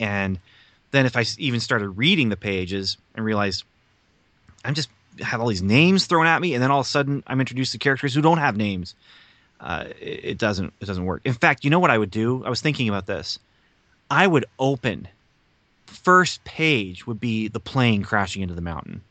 and 0.00 0.38
then 0.90 1.06
if 1.06 1.16
I 1.16 1.24
even 1.38 1.60
started 1.60 1.90
reading 1.90 2.30
the 2.30 2.36
pages 2.36 2.96
and 3.14 3.24
realized 3.24 3.64
I'm 4.66 4.74
just 4.74 4.90
have 5.20 5.40
all 5.40 5.48
these 5.48 5.62
names 5.62 6.06
thrown 6.06 6.26
at 6.26 6.40
me, 6.40 6.54
and 6.54 6.62
then 6.62 6.70
all 6.70 6.80
of 6.80 6.86
a 6.86 6.88
sudden 6.88 7.22
I'm 7.26 7.40
introduced 7.40 7.72
to 7.72 7.78
characters 7.78 8.14
who 8.14 8.20
don't 8.20 8.38
have 8.38 8.56
names. 8.56 8.94
Uh, 9.60 9.84
it, 10.00 10.24
it 10.24 10.38
doesn't 10.38 10.72
it 10.80 10.86
doesn't 10.86 11.04
work. 11.04 11.22
In 11.24 11.34
fact, 11.34 11.64
you 11.64 11.70
know 11.70 11.78
what 11.78 11.90
I 11.90 11.98
would 11.98 12.10
do? 12.10 12.44
I 12.44 12.50
was 12.50 12.60
thinking 12.60 12.88
about 12.88 13.06
this. 13.06 13.38
I 14.10 14.26
would 14.26 14.44
open 14.58 15.08
first 15.86 16.44
page 16.44 17.06
would 17.06 17.20
be 17.20 17.48
the 17.48 17.60
plane 17.60 18.02
crashing 18.02 18.42
into 18.42 18.54
the 18.54 18.60
mountain. 18.60 19.02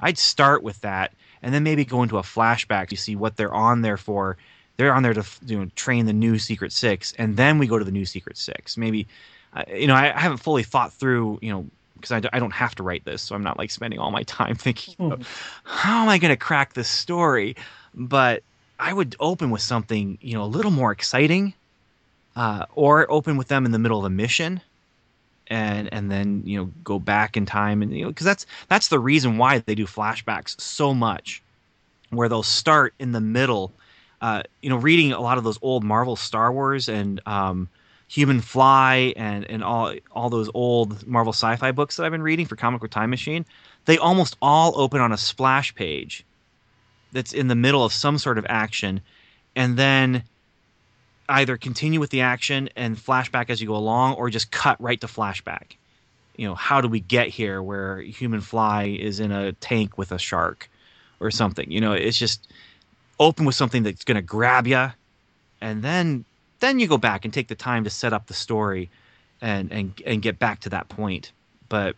I'd 0.00 0.18
start 0.18 0.62
with 0.62 0.80
that, 0.80 1.12
and 1.42 1.54
then 1.54 1.62
maybe 1.62 1.84
go 1.84 2.02
into 2.02 2.18
a 2.18 2.22
flashback. 2.22 2.88
to 2.88 2.96
see 2.96 3.14
what 3.14 3.36
they're 3.36 3.54
on 3.54 3.82
there 3.82 3.96
for. 3.96 4.36
They're 4.76 4.94
on 4.94 5.02
there 5.02 5.14
to 5.14 5.24
you 5.46 5.58
know, 5.58 5.70
train 5.76 6.06
the 6.06 6.12
new 6.12 6.38
Secret 6.38 6.72
Six, 6.72 7.12
and 7.18 7.36
then 7.36 7.58
we 7.58 7.66
go 7.66 7.78
to 7.78 7.84
the 7.84 7.92
new 7.92 8.06
Secret 8.06 8.36
Six. 8.36 8.76
Maybe 8.76 9.06
you 9.68 9.86
know, 9.86 9.94
I, 9.94 10.14
I, 10.14 10.20
haven't 10.20 10.38
fully 10.38 10.62
thought 10.62 10.92
through, 10.92 11.38
you 11.42 11.50
know, 11.50 11.66
because 12.02 12.24
I, 12.24 12.36
I 12.36 12.38
don't 12.38 12.52
have 12.52 12.74
to 12.76 12.82
write 12.82 13.04
this, 13.04 13.22
so 13.22 13.34
I'm 13.34 13.42
not 13.42 13.58
like 13.58 13.70
spending 13.70 13.98
all 13.98 14.10
my 14.10 14.22
time 14.24 14.54
thinking, 14.54 14.94
mm. 14.96 15.26
how 15.64 16.02
am 16.02 16.08
I 16.08 16.18
going 16.18 16.32
to 16.32 16.36
crack 16.36 16.74
this 16.74 16.88
story? 16.88 17.56
But 17.94 18.42
I 18.78 18.92
would 18.92 19.16
open 19.20 19.50
with 19.50 19.62
something, 19.62 20.18
you 20.20 20.34
know, 20.34 20.42
a 20.42 20.46
little 20.46 20.70
more 20.70 20.92
exciting, 20.92 21.54
uh, 22.34 22.66
or 22.74 23.10
open 23.10 23.36
with 23.36 23.48
them 23.48 23.64
in 23.64 23.72
the 23.72 23.78
middle 23.78 23.98
of 23.98 24.04
a 24.04 24.10
mission, 24.10 24.60
and 25.48 25.92
and 25.92 26.10
then 26.10 26.42
you 26.46 26.58
know 26.58 26.70
go 26.82 26.98
back 26.98 27.36
in 27.36 27.46
time, 27.46 27.82
and 27.82 27.92
you 27.92 28.04
know, 28.04 28.08
because 28.08 28.26
that's 28.26 28.46
that's 28.68 28.88
the 28.88 28.98
reason 28.98 29.38
why 29.38 29.58
they 29.58 29.74
do 29.74 29.86
flashbacks 29.86 30.60
so 30.60 30.94
much, 30.94 31.42
where 32.10 32.28
they'll 32.28 32.42
start 32.42 32.94
in 32.98 33.12
the 33.12 33.20
middle. 33.20 33.72
Uh, 34.20 34.42
you 34.60 34.70
know, 34.70 34.76
reading 34.76 35.12
a 35.12 35.20
lot 35.20 35.36
of 35.36 35.44
those 35.44 35.58
old 35.62 35.82
Marvel, 35.82 36.14
Star 36.14 36.52
Wars, 36.52 36.88
and 36.88 37.20
um, 37.26 37.68
Human 38.12 38.42
Fly 38.42 39.14
and 39.16 39.48
and 39.48 39.64
all 39.64 39.94
all 40.10 40.28
those 40.28 40.50
old 40.52 41.06
Marvel 41.06 41.32
sci-fi 41.32 41.72
books 41.72 41.96
that 41.96 42.04
I've 42.04 42.12
been 42.12 42.20
reading 42.20 42.44
for 42.44 42.56
Comic 42.56 42.82
Book 42.82 42.90
Time 42.90 43.08
Machine, 43.08 43.46
they 43.86 43.96
almost 43.96 44.36
all 44.42 44.78
open 44.78 45.00
on 45.00 45.12
a 45.12 45.16
splash 45.16 45.74
page 45.74 46.22
that's 47.12 47.32
in 47.32 47.48
the 47.48 47.54
middle 47.54 47.82
of 47.82 47.90
some 47.90 48.18
sort 48.18 48.36
of 48.36 48.44
action, 48.50 49.00
and 49.56 49.78
then 49.78 50.24
either 51.30 51.56
continue 51.56 52.00
with 52.00 52.10
the 52.10 52.20
action 52.20 52.68
and 52.76 52.98
flashback 52.98 53.48
as 53.48 53.62
you 53.62 53.66
go 53.66 53.76
along, 53.76 54.16
or 54.16 54.28
just 54.28 54.50
cut 54.50 54.78
right 54.78 55.00
to 55.00 55.06
flashback. 55.06 55.76
You 56.36 56.46
know, 56.46 56.54
how 56.54 56.82
do 56.82 56.88
we 56.88 57.00
get 57.00 57.28
here 57.28 57.62
where 57.62 58.02
Human 58.02 58.42
Fly 58.42 58.88
is 58.88 59.20
in 59.20 59.32
a 59.32 59.52
tank 59.52 59.96
with 59.96 60.12
a 60.12 60.18
shark 60.18 60.68
or 61.18 61.30
something? 61.30 61.70
You 61.70 61.80
know, 61.80 61.94
it's 61.94 62.18
just 62.18 62.46
open 63.18 63.46
with 63.46 63.54
something 63.54 63.84
that's 63.84 64.04
going 64.04 64.16
to 64.16 64.22
grab 64.22 64.66
you, 64.66 64.92
and 65.62 65.82
then 65.82 66.26
then 66.62 66.78
you 66.78 66.86
go 66.86 66.96
back 66.98 67.24
and 67.24 67.34
take 67.34 67.48
the 67.48 67.54
time 67.54 67.84
to 67.84 67.90
set 67.90 68.12
up 68.12 68.26
the 68.26 68.34
story 68.34 68.90
and 69.40 69.70
and 69.72 70.00
and 70.06 70.22
get 70.22 70.38
back 70.38 70.60
to 70.60 70.70
that 70.70 70.88
point. 70.88 71.32
But 71.68 71.96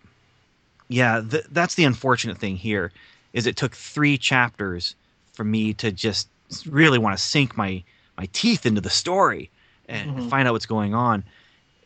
yeah 0.89 1.23
th- 1.29 1.47
that's 1.51 1.77
the 1.77 1.85
unfortunate 1.85 2.39
thing 2.39 2.57
here 2.57 2.93
is 3.33 3.47
it 3.47 3.57
took 3.57 3.75
three 3.75 4.19
chapters 4.19 4.95
for 5.33 5.45
me 5.45 5.73
to 5.73 5.91
just 5.91 6.29
really 6.67 6.99
want 6.99 7.17
to 7.17 7.23
sink 7.23 7.57
my 7.57 7.83
my 8.19 8.29
teeth 8.33 8.67
into 8.67 8.81
the 8.81 8.91
story 8.91 9.51
and 9.89 10.11
mm-hmm. 10.11 10.29
find 10.29 10.49
out 10.49 10.53
what's 10.53 10.67
going 10.67 10.95
on. 10.95 11.25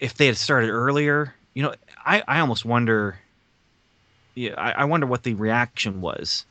If 0.00 0.14
they 0.14 0.26
had 0.26 0.36
started 0.36 0.70
earlier 0.70 1.34
you 1.58 1.64
know 1.64 1.74
i 2.06 2.22
i 2.28 2.38
almost 2.38 2.64
wonder 2.64 3.18
yeah 4.36 4.54
I, 4.56 4.82
I 4.82 4.84
wonder 4.84 5.08
what 5.08 5.24
the 5.24 5.34
reaction 5.34 6.00
was 6.00 6.46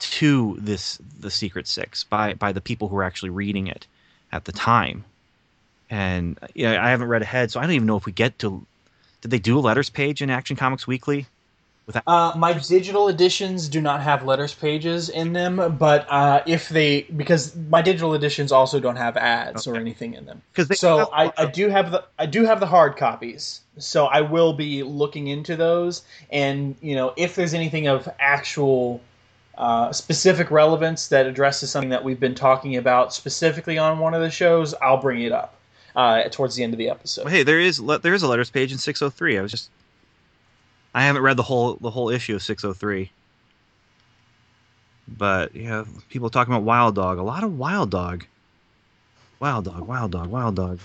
to 0.00 0.56
this 0.60 0.98
the 1.20 1.30
secret 1.30 1.68
six 1.68 2.02
by 2.02 2.34
by 2.34 2.50
the 2.50 2.60
people 2.60 2.88
who 2.88 2.96
were 2.96 3.04
actually 3.04 3.30
reading 3.30 3.68
it 3.68 3.86
at 4.32 4.46
the 4.46 4.52
time 4.52 5.04
and 5.90 6.38
yeah, 6.54 6.82
I 6.82 6.90
haven't 6.90 7.08
read 7.08 7.22
ahead, 7.22 7.50
so 7.50 7.58
I 7.58 7.64
don't 7.64 7.72
even 7.72 7.86
know 7.86 7.96
if 7.96 8.06
we 8.06 8.12
get 8.12 8.38
to. 8.38 8.64
Did 9.20 9.30
they 9.32 9.38
do 9.38 9.58
a 9.58 9.60
letters 9.60 9.90
page 9.90 10.22
in 10.22 10.30
Action 10.30 10.56
Comics 10.56 10.86
Weekly? 10.86 11.26
Without- 11.86 12.04
uh, 12.06 12.32
my 12.38 12.52
digital 12.52 13.08
editions 13.08 13.68
do 13.68 13.80
not 13.80 14.00
have 14.00 14.24
letters 14.24 14.54
pages 14.54 15.08
in 15.08 15.32
them, 15.32 15.76
but 15.76 16.06
uh, 16.08 16.42
if 16.46 16.68
they 16.68 17.02
because 17.02 17.56
my 17.68 17.82
digital 17.82 18.14
editions 18.14 18.52
also 18.52 18.78
don't 18.78 18.96
have 18.96 19.16
ads 19.16 19.66
okay. 19.66 19.76
or 19.76 19.80
anything 19.80 20.14
in 20.14 20.24
them. 20.24 20.40
Because 20.54 20.78
so 20.78 21.10
I, 21.12 21.32
I 21.36 21.46
do 21.46 21.68
have 21.68 21.90
the 21.90 22.04
I 22.18 22.26
do 22.26 22.44
have 22.44 22.60
the 22.60 22.66
hard 22.66 22.96
copies, 22.96 23.60
so 23.76 24.06
I 24.06 24.20
will 24.20 24.52
be 24.52 24.84
looking 24.84 25.26
into 25.26 25.56
those, 25.56 26.02
and 26.30 26.76
you 26.80 26.94
know 26.94 27.12
if 27.16 27.34
there's 27.34 27.54
anything 27.54 27.88
of 27.88 28.08
actual 28.20 29.00
uh, 29.58 29.90
specific 29.90 30.52
relevance 30.52 31.08
that 31.08 31.26
addresses 31.26 31.70
something 31.70 31.90
that 31.90 32.04
we've 32.04 32.20
been 32.20 32.36
talking 32.36 32.76
about 32.76 33.12
specifically 33.12 33.78
on 33.78 33.98
one 33.98 34.14
of 34.14 34.20
the 34.20 34.30
shows, 34.30 34.74
I'll 34.74 35.00
bring 35.00 35.22
it 35.22 35.32
up 35.32 35.56
uh, 35.96 36.22
towards 36.30 36.56
the 36.56 36.62
end 36.62 36.72
of 36.74 36.78
the 36.78 36.88
episode. 36.90 37.24
Well, 37.24 37.34
hey, 37.34 37.42
there 37.42 37.60
is 37.60 37.78
there 38.02 38.14
is 38.14 38.22
a 38.22 38.28
letters 38.28 38.50
page 38.50 38.72
in 38.72 38.78
603. 38.78 39.38
I 39.38 39.42
was 39.42 39.50
just 39.50 39.70
I 40.94 41.02
haven't 41.02 41.22
read 41.22 41.36
the 41.36 41.42
whole 41.42 41.74
the 41.74 41.90
whole 41.90 42.10
issue 42.10 42.34
of 42.34 42.42
603. 42.42 43.10
But 45.08 45.54
yeah, 45.54 45.84
people 46.08 46.30
talking 46.30 46.54
about 46.54 46.64
Wild 46.64 46.94
Dog. 46.94 47.18
A 47.18 47.22
lot 47.22 47.44
of 47.44 47.58
Wild 47.58 47.90
Dog. 47.90 48.26
Wild 49.40 49.64
Dog, 49.64 49.86
Wild 49.86 50.12
Dog, 50.12 50.28
Wild 50.28 50.56
Dog. 50.56 50.78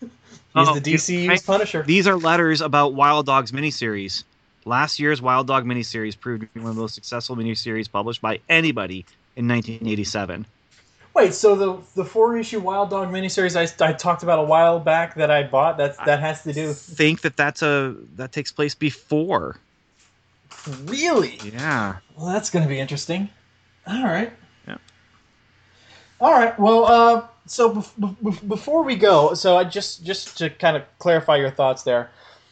He's 0.00 0.08
oh, 0.54 0.78
the 0.78 0.94
DC's 0.94 1.42
Punisher. 1.42 1.82
These 1.82 2.06
are 2.06 2.16
letters 2.16 2.60
about 2.60 2.94
Wild 2.94 3.26
Dog's 3.26 3.52
miniseries. 3.52 4.24
Last 4.64 4.98
year's 4.98 5.22
Wild 5.22 5.46
Dog 5.46 5.64
miniseries 5.64 6.18
proved 6.18 6.42
to 6.42 6.48
be 6.48 6.60
one 6.60 6.70
of 6.70 6.76
the 6.76 6.80
most 6.80 6.94
successful 6.94 7.36
miniseries 7.36 7.90
published 7.90 8.20
by 8.20 8.40
anybody 8.48 9.06
in 9.36 9.46
1987. 9.46 10.46
Wait, 11.16 11.32
so 11.32 11.56
the 11.56 11.82
the 11.94 12.04
four 12.04 12.36
issue 12.36 12.60
Wild 12.60 12.90
Dog 12.90 13.08
miniseries 13.08 13.56
I, 13.56 13.86
I 13.88 13.94
talked 13.94 14.22
about 14.22 14.38
a 14.38 14.42
while 14.42 14.78
back 14.78 15.14
that 15.14 15.30
I 15.30 15.44
bought 15.44 15.78
that 15.78 15.96
that 16.04 16.20
has 16.20 16.42
to 16.42 16.52
do. 16.52 16.74
Think 16.74 17.22
that 17.22 17.38
that's 17.38 17.62
a 17.62 17.96
that 18.16 18.32
takes 18.32 18.52
place 18.52 18.74
before. 18.74 19.56
Really? 20.84 21.40
Yeah. 21.42 21.96
Well, 22.18 22.26
that's 22.26 22.50
going 22.50 22.64
to 22.64 22.68
be 22.68 22.78
interesting. 22.78 23.30
All 23.86 24.04
right. 24.04 24.30
Yeah. 24.68 24.76
All 26.20 26.32
right. 26.32 26.58
Well, 26.58 26.84
uh, 26.84 27.26
so 27.46 27.76
bef- 27.76 28.16
bef- 28.22 28.46
before 28.46 28.82
we 28.82 28.94
go, 28.94 29.32
so 29.32 29.56
I 29.56 29.64
just 29.64 30.04
just 30.04 30.36
to 30.36 30.50
kind 30.50 30.76
of 30.76 30.82
clarify 30.98 31.36
your 31.36 31.50
thoughts 31.50 31.82
there. 31.82 32.10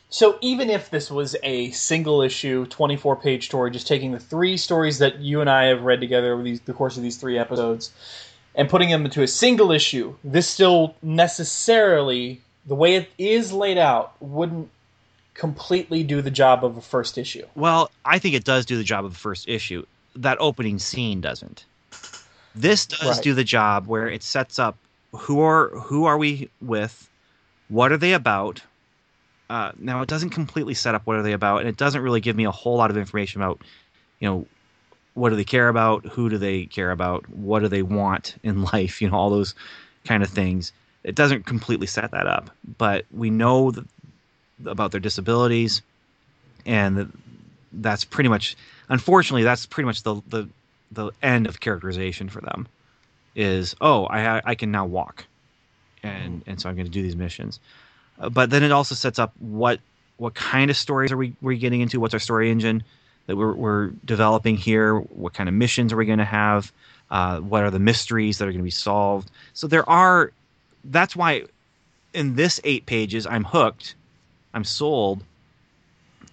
So 0.08 0.38
even 0.40 0.70
if 0.70 0.90
this 0.90 1.10
was 1.10 1.34
a 1.42 1.72
single 1.72 2.22
issue, 2.22 2.66
24 2.66 3.16
page 3.16 3.46
story, 3.46 3.72
just 3.72 3.88
taking 3.88 4.12
the 4.12 4.20
three 4.20 4.56
stories 4.56 4.98
that 4.98 5.18
you 5.18 5.40
and 5.40 5.50
I 5.50 5.64
have 5.64 5.82
read 5.82 6.00
together 6.00 6.32
over 6.32 6.42
these, 6.44 6.60
the 6.60 6.72
course 6.72 6.96
of 6.96 7.02
these 7.02 7.16
three 7.16 7.36
episodes, 7.36 7.92
and 8.55 8.68
putting 8.68 8.90
them 8.90 9.05
into 9.05 9.22
a 9.22 9.26
single 9.28 9.70
issue, 9.72 10.14
this 10.22 10.48
still 10.48 10.94
necessarily, 11.02 12.40
the 12.66 12.74
way 12.74 12.94
it 12.96 13.11
is 13.18 13.52
laid 13.52 13.78
out, 13.78 14.14
wouldn't 14.20 14.70
completely 15.34 16.05
do 16.05 16.22
the 16.22 16.30
job 16.30 16.64
of 16.64 16.76
a 16.76 16.80
first 16.80 17.18
issue. 17.18 17.44
Well, 17.57 17.90
I 18.05 18.18
think 18.18 18.34
it 18.34 18.44
does 18.44 18.64
do 18.66 18.76
the 18.76 18.84
job 18.84 19.05
of 19.05 19.12
a 19.12 19.16
first 19.16 19.48
issue. 19.48 19.84
That 20.16 20.38
opening 20.40 20.78
scene 20.78 21.20
doesn't. 21.20 21.64
This 22.55 22.86
does 22.86 23.16
Right. 23.16 23.22
do 23.22 23.34
the 23.34 23.42
job 23.42 23.86
where 23.88 24.09
it 24.09 24.22
sets 24.22 24.61
up 24.61 24.76
who 25.12 25.40
are 25.40 25.68
who 25.70 26.05
are 26.05 26.16
we 26.18 26.50
with, 26.61 27.09
what 27.68 27.90
are 27.90 27.96
they 27.96 28.12
about. 28.12 28.62
Uh, 29.50 29.72
now 29.78 30.02
it 30.02 30.09
doesn't 30.09 30.30
completely 30.30 30.74
set 30.74 30.94
up 30.94 31.02
what 31.05 31.16
are 31.16 31.22
they 31.22 31.32
about, 31.32 31.61
and 31.61 31.68
it 31.68 31.76
doesn't 31.76 32.00
really 32.00 32.20
give 32.20 32.36
me 32.36 32.44
a 32.44 32.50
whole 32.50 32.76
lot 32.76 32.90
of 32.90 32.96
information 32.96 33.40
about, 33.42 33.61
you 34.20 34.28
know, 34.28 34.46
what 35.14 35.30
do 35.30 35.36
they 35.36 35.44
care 35.44 35.68
about, 35.68 36.04
who 36.04 36.28
do 36.28 36.38
they 36.38 36.66
care 36.66 36.90
about, 36.90 37.28
what 37.30 37.60
do 37.60 37.68
they 37.68 37.82
want 37.82 38.36
in 38.42 38.62
life, 38.72 39.00
you 39.00 39.08
know, 39.08 39.16
all 39.16 39.30
those 39.30 39.54
kind 40.04 40.22
of 40.22 40.28
things. 40.28 40.72
It 41.02 41.14
doesn't 41.14 41.46
completely 41.46 41.86
set 41.86 42.10
that 42.12 42.26
up, 42.26 42.50
but 42.78 43.04
we 43.12 43.30
know 43.30 43.70
that, 43.70 43.84
about 44.64 44.90
their 44.90 45.00
disabilities, 45.00 45.82
and 46.64 46.96
that 46.96 47.08
that's 47.72 48.04
pretty 48.04 48.28
much 48.28 48.56
unfortunately 48.88 49.42
that's 49.42 49.66
pretty 49.66 49.86
much 49.86 50.02
the 50.04 50.22
the 50.28 50.48
the 50.92 51.10
end 51.22 51.46
of 51.46 51.58
characterization 51.58 52.28
for 52.28 52.40
them 52.40 52.68
is 53.34 53.74
oh 53.80 54.06
I 54.06 54.40
I 54.44 54.54
can 54.54 54.70
now 54.70 54.86
walk 54.86 55.26
and 56.04 56.42
and 56.46 56.60
so 56.60 56.68
I'm 56.68 56.76
going 56.76 56.86
to 56.86 56.92
do 56.92 57.02
these 57.02 57.16
missions. 57.16 57.58
Uh, 58.18 58.28
but 58.28 58.50
then 58.50 58.62
it 58.62 58.70
also 58.70 58.94
sets 58.94 59.18
up 59.18 59.32
what 59.38 59.80
what 60.16 60.34
kind 60.34 60.70
of 60.70 60.76
stories 60.76 61.10
are 61.10 61.16
we 61.16 61.34
we 61.42 61.58
getting 61.58 61.80
into? 61.80 61.98
What's 61.98 62.14
our 62.14 62.20
story 62.20 62.50
engine 62.50 62.84
that 63.27 63.37
we're 63.37 63.55
we're 63.55 63.89
developing 64.05 64.57
here? 64.57 64.99
What 64.99 65.35
kind 65.35 65.49
of 65.49 65.55
missions 65.55 65.93
are 65.93 65.97
we 65.97 66.07
going 66.07 66.18
to 66.18 66.25
have? 66.25 66.72
Uh, 67.11 67.41
what 67.41 67.62
are 67.62 67.70
the 67.70 67.79
mysteries 67.79 68.39
that 68.39 68.49
are 68.49 68.51
going 68.51 68.59
to 68.59 68.64
be 68.64 68.70
solved? 68.70 69.31
So 69.53 69.66
there 69.66 69.89
are 69.89 70.33
that's 70.85 71.16
why 71.16 71.45
in 72.12 72.37
this 72.37 72.61
eight 72.64 72.87
pages 72.87 73.27
I'm 73.27 73.45
hooked 73.45 73.95
I'm 74.53 74.64
sold 74.64 75.22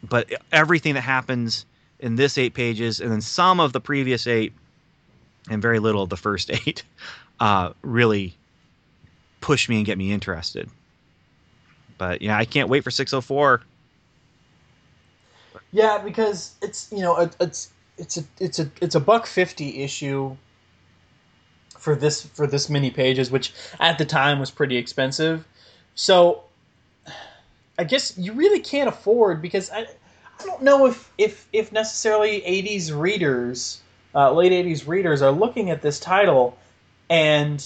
but 0.03 0.31
everything 0.51 0.95
that 0.95 1.01
happens 1.01 1.65
in 1.99 2.15
this 2.15 2.37
eight 2.37 2.53
pages 2.53 2.99
and 2.99 3.11
then 3.11 3.21
some 3.21 3.59
of 3.59 3.73
the 3.73 3.79
previous 3.79 4.27
eight 4.27 4.53
and 5.49 5.61
very 5.61 5.79
little 5.79 6.03
of 6.03 6.09
the 6.09 6.17
first 6.17 6.51
eight 6.67 6.83
uh, 7.39 7.71
really 7.81 8.35
push 9.39 9.67
me 9.69 9.77
and 9.77 9.85
get 9.85 9.97
me 9.97 10.11
interested. 10.11 10.69
But 11.97 12.21
yeah 12.21 12.37
i 12.37 12.45
can't 12.45 12.69
wait 12.69 12.83
for 12.83 12.91
604 12.91 13.61
Yeah, 15.71 15.99
because 15.99 16.55
it's 16.61 16.91
you 16.91 16.99
know 16.99 17.29
it's 17.39 17.71
it's 17.97 18.17
a 18.17 18.23
it's 18.39 18.59
a 18.59 18.69
it's 18.81 18.95
a 18.95 18.99
buck 18.99 19.25
fifty 19.25 19.83
issue 19.83 20.35
for 21.77 21.95
this 21.95 22.25
for 22.25 22.45
this 22.45 22.69
many 22.69 22.91
pages, 22.91 23.31
which 23.31 23.53
at 23.79 23.97
the 23.97 24.05
time 24.05 24.39
was 24.39 24.51
pretty 24.51 24.77
expensive. 24.77 25.47
So 25.95 26.43
I 27.77 27.83
guess 27.85 28.17
you 28.17 28.33
really 28.33 28.59
can't 28.59 28.89
afford 28.89 29.41
because 29.41 29.71
I 29.71 29.87
I 30.39 30.45
don't 30.45 30.61
know 30.61 30.85
if 30.87 31.11
if 31.17 31.47
if 31.53 31.71
necessarily 31.71 32.41
'80s 32.41 32.97
readers, 32.97 33.81
uh, 34.13 34.31
late 34.33 34.51
'80s 34.51 34.87
readers, 34.87 35.21
are 35.21 35.31
looking 35.31 35.69
at 35.69 35.81
this 35.81 35.99
title 35.99 36.57
and 37.09 37.65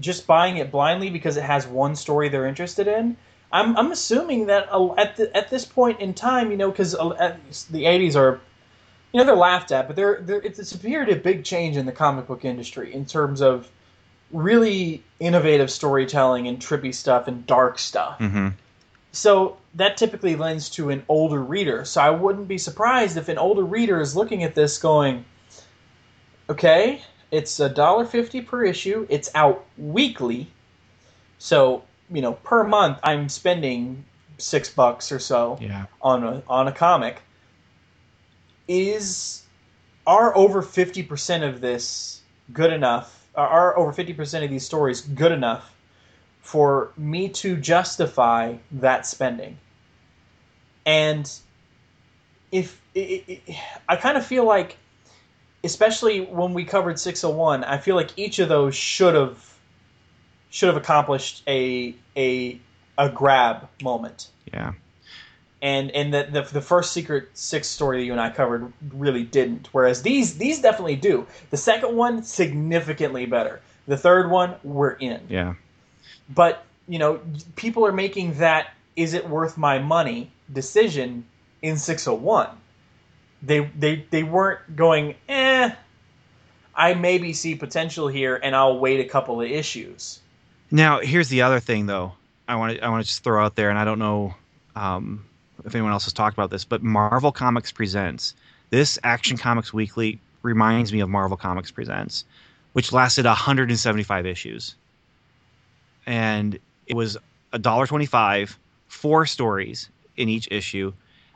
just 0.00 0.26
buying 0.26 0.56
it 0.56 0.70
blindly 0.70 1.10
because 1.10 1.36
it 1.36 1.44
has 1.44 1.66
one 1.66 1.96
story 1.96 2.28
they're 2.28 2.46
interested 2.46 2.86
in. 2.86 3.16
I'm, 3.52 3.76
I'm 3.76 3.92
assuming 3.92 4.46
that 4.46 4.68
uh, 4.70 4.94
at 4.94 5.16
the, 5.16 5.34
at 5.36 5.50
this 5.50 5.64
point 5.64 6.00
in 6.00 6.14
time, 6.14 6.50
you 6.50 6.56
know, 6.56 6.70
because 6.70 6.92
the 6.92 7.84
80s 7.84 8.16
are, 8.16 8.40
you 9.12 9.20
know, 9.20 9.24
they're 9.24 9.36
laughed 9.36 9.72
at, 9.72 9.86
but 9.86 9.96
they're, 9.96 10.20
they're 10.20 10.42
it's, 10.42 10.58
it's 10.58 10.72
appeared 10.72 11.08
a 11.08 11.16
big 11.16 11.44
change 11.44 11.76
in 11.76 11.86
the 11.86 11.92
comic 11.92 12.26
book 12.26 12.44
industry 12.44 12.92
in 12.92 13.06
terms 13.06 13.40
of 13.40 13.68
really 14.32 15.02
innovative 15.20 15.70
storytelling 15.70 16.48
and 16.48 16.58
trippy 16.58 16.94
stuff 16.94 17.28
and 17.28 17.46
dark 17.46 17.78
stuff. 17.78 18.18
mm-hmm. 18.18 18.48
So 19.12 19.56
that 19.76 19.96
typically 19.96 20.36
lends 20.36 20.68
to 20.70 20.90
an 20.90 21.02
older 21.08 21.42
reader. 21.42 21.86
So 21.86 22.02
I 22.02 22.10
wouldn't 22.10 22.48
be 22.48 22.58
surprised 22.58 23.16
if 23.16 23.30
an 23.30 23.38
older 23.38 23.64
reader 23.64 23.98
is 24.00 24.14
looking 24.14 24.44
at 24.44 24.54
this 24.54 24.76
going, 24.76 25.24
okay, 26.50 27.00
it's 27.30 27.58
a 27.58 27.68
dollar 27.68 28.04
fifty 28.04 28.42
per 28.42 28.64
issue. 28.64 29.06
It's 29.08 29.30
out 29.34 29.64
weekly, 29.78 30.48
so 31.38 31.82
you 32.10 32.22
know 32.22 32.32
per 32.32 32.64
month 32.64 32.98
I'm 33.02 33.28
spending 33.28 34.04
six 34.38 34.68
bucks 34.68 35.10
or 35.10 35.18
so 35.18 35.58
yeah 35.60 35.86
on 36.02 36.24
a 36.24 36.42
on 36.48 36.68
a 36.68 36.72
comic. 36.72 37.22
Is 38.68 39.42
are 40.06 40.36
over 40.36 40.62
fifty 40.62 41.02
percent 41.02 41.44
of 41.44 41.60
this 41.60 42.20
good 42.52 42.72
enough? 42.72 43.26
Are, 43.34 43.48
are 43.48 43.78
over 43.78 43.92
fifty 43.92 44.12
percent 44.12 44.44
of 44.44 44.50
these 44.50 44.64
stories 44.64 45.00
good 45.00 45.32
enough 45.32 45.74
for 46.40 46.92
me 46.96 47.28
to 47.28 47.56
justify 47.56 48.56
that 48.72 49.06
spending? 49.06 49.58
And 50.84 51.30
if 52.52 52.80
i 52.94 53.40
i 53.48 53.60
I 53.88 53.96
kind 53.96 54.16
of 54.16 54.24
feel 54.24 54.44
like, 54.44 54.76
especially 55.64 56.20
when 56.20 56.54
we 56.54 56.64
covered 56.64 56.98
six 56.98 57.22
hundred 57.22 57.36
one, 57.36 57.64
I 57.64 57.78
feel 57.78 57.96
like 57.96 58.10
each 58.16 58.38
of 58.38 58.48
those 58.48 58.74
should 58.74 59.14
have 59.14 59.55
should 60.56 60.68
have 60.68 60.76
accomplished 60.76 61.42
a 61.46 61.94
a 62.16 62.58
a 62.96 63.10
grab 63.10 63.68
moment 63.82 64.28
yeah 64.52 64.72
and 65.62 65.90
and 65.90 66.14
the, 66.14 66.28
the 66.30 66.42
the 66.42 66.60
first 66.60 66.92
secret 66.92 67.28
six 67.34 67.66
story 67.66 67.98
that 67.98 68.04
you 68.04 68.12
and 68.12 68.20
I 68.20 68.30
covered 68.30 68.72
really 68.92 69.24
didn't. 69.24 69.68
Whereas 69.72 70.02
these 70.02 70.38
these 70.38 70.60
definitely 70.60 70.96
do. 70.96 71.26
The 71.50 71.56
second 71.56 71.96
one 71.96 72.22
significantly 72.22 73.26
better. 73.26 73.60
The 73.86 73.96
third 73.96 74.30
one 74.30 74.54
we're 74.62 74.92
in. 74.92 75.20
yeah 75.28 75.54
But 76.28 76.64
you 76.88 76.98
know, 76.98 77.20
people 77.56 77.86
are 77.86 77.92
making 77.92 78.38
that 78.38 78.68
is 78.94 79.12
it 79.14 79.28
worth 79.28 79.58
my 79.58 79.78
money 79.78 80.30
decision 80.52 81.24
in 81.62 81.78
six 81.78 82.04
hundred 82.04 82.22
one. 82.22 82.50
They 83.42 83.60
they 83.78 84.06
they 84.10 84.22
weren't 84.22 84.76
going 84.76 85.16
eh. 85.28 85.72
I 86.78 86.92
maybe 86.92 87.32
see 87.32 87.54
potential 87.54 88.06
here, 88.06 88.38
and 88.42 88.54
I'll 88.54 88.78
wait 88.78 89.00
a 89.00 89.08
couple 89.08 89.40
of 89.40 89.50
issues. 89.50 90.20
Now, 90.70 91.00
here's 91.00 91.28
the 91.28 91.42
other 91.42 91.60
thing, 91.60 91.86
though. 91.86 92.12
I 92.48 92.56
want 92.56 92.76
to 92.76 92.84
I 92.84 92.88
want 92.88 93.04
to 93.04 93.08
just 93.08 93.24
throw 93.24 93.44
out 93.44 93.56
there, 93.56 93.70
and 93.70 93.78
I 93.78 93.84
don't 93.84 93.98
know 93.98 94.34
um, 94.74 95.24
if 95.64 95.74
anyone 95.74 95.92
else 95.92 96.04
has 96.04 96.12
talked 96.12 96.36
about 96.36 96.50
this, 96.50 96.64
but 96.64 96.82
Marvel 96.82 97.32
Comics 97.32 97.72
Presents 97.72 98.34
this 98.70 98.98
Action 99.04 99.36
Comics 99.36 99.72
Weekly 99.72 100.18
reminds 100.42 100.92
me 100.92 101.00
of 101.00 101.08
Marvel 101.08 101.36
Comics 101.36 101.70
Presents, 101.70 102.24
which 102.72 102.92
lasted 102.92 103.24
175 103.24 104.26
issues, 104.26 104.74
and 106.06 106.58
it 106.86 106.94
was 106.94 107.16
a 107.52 107.58
dollar 107.58 107.86
twenty-five, 107.86 108.58
four 108.88 109.26
stories 109.26 109.88
in 110.16 110.28
each 110.28 110.48
issue. 110.50 110.92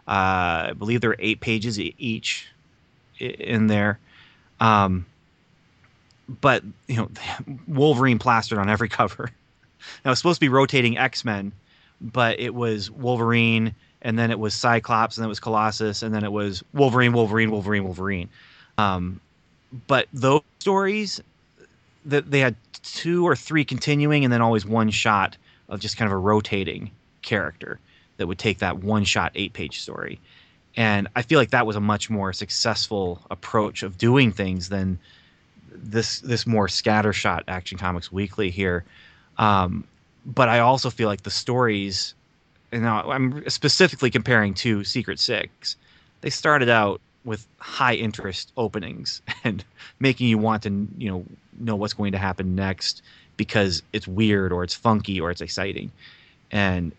Uh, 0.08 0.70
I 0.70 0.72
believe 0.76 1.00
there 1.00 1.10
are 1.10 1.16
eight 1.20 1.40
pages 1.40 1.78
each 1.78 2.48
in 3.18 3.68
there. 3.68 3.98
Um, 4.58 5.06
but 6.40 6.62
you 6.86 6.96
know, 6.96 7.10
Wolverine 7.66 8.18
plastered 8.18 8.58
on 8.58 8.68
every 8.68 8.88
cover. 9.00 9.30
Now 10.04 10.12
it's 10.12 10.20
supposed 10.20 10.36
to 10.36 10.40
be 10.40 10.48
rotating 10.48 10.98
X 10.98 11.24
Men, 11.24 11.52
but 12.00 12.38
it 12.38 12.54
was 12.54 12.90
Wolverine, 12.90 13.74
and 14.02 14.18
then 14.18 14.30
it 14.30 14.38
was 14.38 14.54
Cyclops, 14.54 15.16
and 15.16 15.22
then 15.22 15.28
it 15.28 15.30
was 15.30 15.40
Colossus, 15.40 16.02
and 16.02 16.14
then 16.14 16.24
it 16.24 16.32
was 16.32 16.62
Wolverine, 16.72 17.12
Wolverine, 17.12 17.50
Wolverine, 17.50 17.84
Wolverine. 17.84 18.28
Um, 18.78 19.20
but 19.86 20.06
those 20.12 20.42
stories, 20.58 21.20
that 22.06 22.30
they 22.30 22.40
had 22.40 22.56
two 22.82 23.26
or 23.26 23.36
three 23.36 23.64
continuing, 23.64 24.24
and 24.24 24.32
then 24.32 24.42
always 24.42 24.66
one 24.66 24.90
shot 24.90 25.36
of 25.68 25.80
just 25.80 25.96
kind 25.96 26.06
of 26.06 26.12
a 26.12 26.18
rotating 26.18 26.90
character 27.22 27.78
that 28.16 28.26
would 28.26 28.38
take 28.38 28.58
that 28.58 28.78
one 28.78 29.04
shot 29.04 29.32
eight 29.34 29.52
page 29.52 29.80
story. 29.80 30.20
And 30.76 31.08
I 31.16 31.22
feel 31.22 31.38
like 31.38 31.50
that 31.50 31.66
was 31.66 31.76
a 31.76 31.80
much 31.80 32.10
more 32.10 32.32
successful 32.32 33.20
approach 33.30 33.82
of 33.82 33.98
doing 33.98 34.30
things 34.30 34.68
than 34.68 34.98
this 35.82 36.20
this 36.20 36.46
more 36.46 36.66
scattershot 36.66 37.42
Action 37.48 37.78
Comics 37.78 38.12
Weekly 38.12 38.50
here. 38.50 38.84
Um, 39.38 39.84
but 40.26 40.48
I 40.48 40.60
also 40.60 40.90
feel 40.90 41.08
like 41.08 41.22
the 41.22 41.30
stories, 41.30 42.14
and 42.72 42.82
now 42.82 43.10
I'm 43.10 43.48
specifically 43.48 44.10
comparing 44.10 44.54
to 44.54 44.84
Secret 44.84 45.18
Six, 45.18 45.76
they 46.20 46.30
started 46.30 46.68
out 46.68 47.00
with 47.24 47.46
high 47.58 47.94
interest 47.94 48.52
openings 48.56 49.20
and 49.44 49.64
making 49.98 50.28
you 50.28 50.38
want 50.38 50.62
to 50.64 50.88
you 50.98 51.10
know 51.10 51.24
know 51.58 51.76
what's 51.76 51.94
going 51.94 52.12
to 52.12 52.18
happen 52.18 52.54
next 52.54 53.02
because 53.36 53.82
it's 53.92 54.06
weird 54.06 54.52
or 54.52 54.62
it's 54.64 54.74
funky 54.74 55.20
or 55.20 55.30
it's 55.30 55.40
exciting, 55.40 55.90
and 56.50 56.92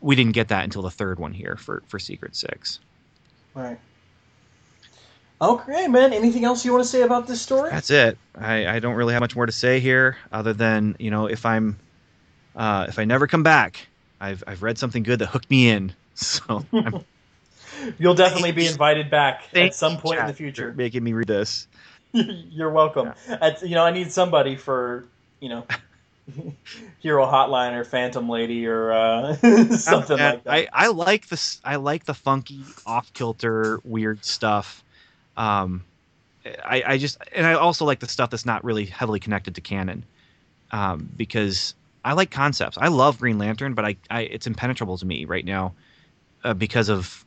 we 0.00 0.16
didn't 0.16 0.32
get 0.32 0.48
that 0.48 0.64
until 0.64 0.82
the 0.82 0.90
third 0.90 1.18
one 1.18 1.32
here 1.32 1.56
for 1.56 1.82
for 1.88 1.98
Secret 1.98 2.36
Six. 2.36 2.78
Right. 3.54 3.78
Okay, 5.40 5.86
man. 5.86 6.12
Anything 6.12 6.44
else 6.44 6.64
you 6.64 6.72
want 6.72 6.82
to 6.84 6.88
say 6.88 7.02
about 7.02 7.26
this 7.26 7.40
story? 7.40 7.70
That's 7.70 7.90
it. 7.90 8.18
I, 8.36 8.66
I 8.66 8.78
don't 8.80 8.94
really 8.94 9.12
have 9.12 9.20
much 9.20 9.36
more 9.36 9.46
to 9.46 9.52
say 9.52 9.78
here, 9.78 10.16
other 10.32 10.52
than 10.52 10.96
you 10.98 11.10
know 11.10 11.26
if 11.26 11.46
I'm 11.46 11.78
uh, 12.56 12.86
if 12.88 12.98
I 12.98 13.04
never 13.04 13.26
come 13.26 13.42
back, 13.42 13.86
I've 14.20 14.42
I've 14.46 14.62
read 14.62 14.78
something 14.78 15.02
good 15.02 15.20
that 15.20 15.26
hooked 15.26 15.50
me 15.50 15.68
in. 15.70 15.92
So 16.20 16.64
You'll 17.98 18.14
definitely 18.14 18.50
be 18.50 18.66
invited 18.66 19.08
back 19.08 19.44
at 19.54 19.72
some 19.72 19.98
point 19.98 20.18
in 20.18 20.26
the 20.26 20.32
future. 20.32 20.72
making 20.72 21.04
me 21.04 21.12
read 21.12 21.28
this. 21.28 21.68
You're 22.12 22.70
welcome. 22.70 23.12
At- 23.28 23.62
you 23.62 23.76
know, 23.76 23.84
I 23.84 23.92
need 23.92 24.10
somebody 24.10 24.56
for 24.56 25.04
you 25.40 25.48
know, 25.48 25.64
Hero 26.98 27.24
Hotline 27.26 27.74
or 27.74 27.84
Phantom 27.84 28.28
Lady 28.28 28.66
or 28.66 28.92
uh, 28.92 29.36
something 29.76 30.18
Yeah, 30.18 30.32
like 30.32 30.44
that. 30.44 30.52
I, 30.52 30.68
I 30.72 30.86
like 30.88 31.28
this. 31.28 31.60
I 31.64 31.76
like 31.76 32.04
the 32.04 32.14
funky, 32.14 32.64
off 32.84 33.12
kilter, 33.12 33.80
weird 33.84 34.24
stuff. 34.24 34.82
Um, 35.38 35.84
I, 36.64 36.82
I 36.86 36.98
just 36.98 37.18
and 37.32 37.46
I 37.46 37.54
also 37.54 37.84
like 37.84 38.00
the 38.00 38.08
stuff 38.08 38.30
that's 38.30 38.44
not 38.44 38.64
really 38.64 38.84
heavily 38.84 39.20
connected 39.20 39.54
to 39.54 39.60
canon, 39.60 40.04
um, 40.72 41.08
because 41.16 41.74
I 42.04 42.12
like 42.12 42.30
concepts. 42.30 42.76
I 42.78 42.88
love 42.88 43.18
Green 43.18 43.38
Lantern, 43.38 43.74
but 43.74 43.84
I, 43.84 43.96
I 44.10 44.22
it's 44.22 44.46
impenetrable 44.46 44.98
to 44.98 45.06
me 45.06 45.24
right 45.24 45.44
now, 45.44 45.74
uh, 46.44 46.54
because 46.54 46.88
of 46.88 47.24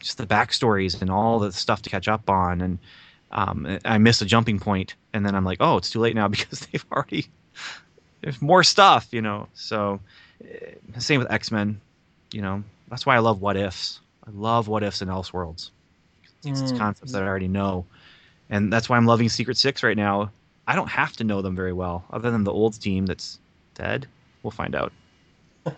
just 0.00 0.18
the 0.18 0.26
backstories 0.26 1.00
and 1.02 1.10
all 1.10 1.40
the 1.40 1.52
stuff 1.52 1.82
to 1.82 1.90
catch 1.90 2.08
up 2.08 2.30
on, 2.30 2.60
and 2.60 2.78
um, 3.32 3.78
I 3.84 3.98
miss 3.98 4.22
a 4.22 4.26
jumping 4.26 4.60
point, 4.60 4.94
and 5.12 5.26
then 5.26 5.34
I'm 5.34 5.44
like, 5.44 5.58
oh, 5.60 5.76
it's 5.76 5.90
too 5.90 6.00
late 6.00 6.14
now 6.14 6.28
because 6.28 6.60
they've 6.60 6.86
already 6.92 7.26
there's 8.22 8.40
more 8.40 8.62
stuff, 8.62 9.08
you 9.10 9.22
know. 9.22 9.48
So 9.54 10.00
eh, 10.44 10.74
same 10.98 11.20
with 11.20 11.30
X 11.30 11.50
Men, 11.50 11.80
you 12.32 12.42
know. 12.42 12.62
That's 12.88 13.04
why 13.04 13.16
I 13.16 13.18
love 13.18 13.40
what 13.40 13.56
ifs. 13.56 14.00
I 14.26 14.30
love 14.30 14.68
what 14.68 14.82
ifs 14.82 15.02
and 15.02 15.10
Elseworlds. 15.10 15.70
It's 16.44 16.72
Mm. 16.72 16.78
concepts 16.78 17.12
that 17.12 17.22
I 17.22 17.26
already 17.26 17.48
know, 17.48 17.84
and 18.48 18.72
that's 18.72 18.88
why 18.88 18.96
I'm 18.96 19.06
loving 19.06 19.28
Secret 19.28 19.56
Six 19.56 19.82
right 19.82 19.96
now. 19.96 20.30
I 20.66 20.74
don't 20.76 20.88
have 20.88 21.12
to 21.16 21.24
know 21.24 21.42
them 21.42 21.56
very 21.56 21.72
well, 21.72 22.04
other 22.10 22.30
than 22.30 22.44
the 22.44 22.52
old 22.52 22.80
team 22.80 23.06
that's 23.06 23.38
dead. 23.74 24.06
We'll 24.42 24.50
find 24.50 24.74
out. 24.74 24.92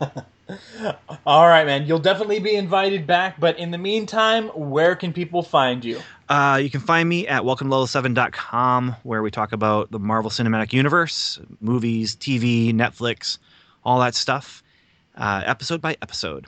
All 1.26 1.46
right, 1.46 1.64
man. 1.64 1.86
You'll 1.86 2.00
definitely 2.00 2.40
be 2.40 2.54
invited 2.56 3.06
back, 3.06 3.38
but 3.38 3.58
in 3.58 3.70
the 3.70 3.78
meantime, 3.78 4.48
where 4.48 4.96
can 4.96 5.12
people 5.12 5.42
find 5.42 5.84
you? 5.84 6.00
Uh, 6.28 6.58
you 6.62 6.68
can 6.70 6.80
find 6.80 7.08
me 7.08 7.26
at 7.28 7.42
welcomelevel7.com, 7.42 8.96
where 9.04 9.22
we 9.22 9.30
talk 9.30 9.52
about 9.52 9.90
the 9.92 9.98
Marvel 9.98 10.30
Cinematic 10.30 10.72
Universe, 10.72 11.40
movies, 11.60 12.16
TV, 12.16 12.72
Netflix, 12.72 13.38
all 13.84 14.00
that 14.00 14.14
stuff, 14.14 14.62
uh, 15.16 15.42
episode 15.44 15.80
by 15.80 15.96
episode. 16.02 16.46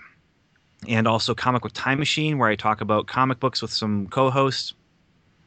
And 0.88 1.06
also 1.06 1.34
Comic 1.34 1.62
Book 1.62 1.72
Time 1.74 1.98
Machine, 1.98 2.38
where 2.38 2.48
I 2.48 2.56
talk 2.56 2.80
about 2.80 3.06
comic 3.06 3.38
books 3.38 3.62
with 3.62 3.70
some 3.70 4.08
co 4.08 4.30
hosts. 4.30 4.74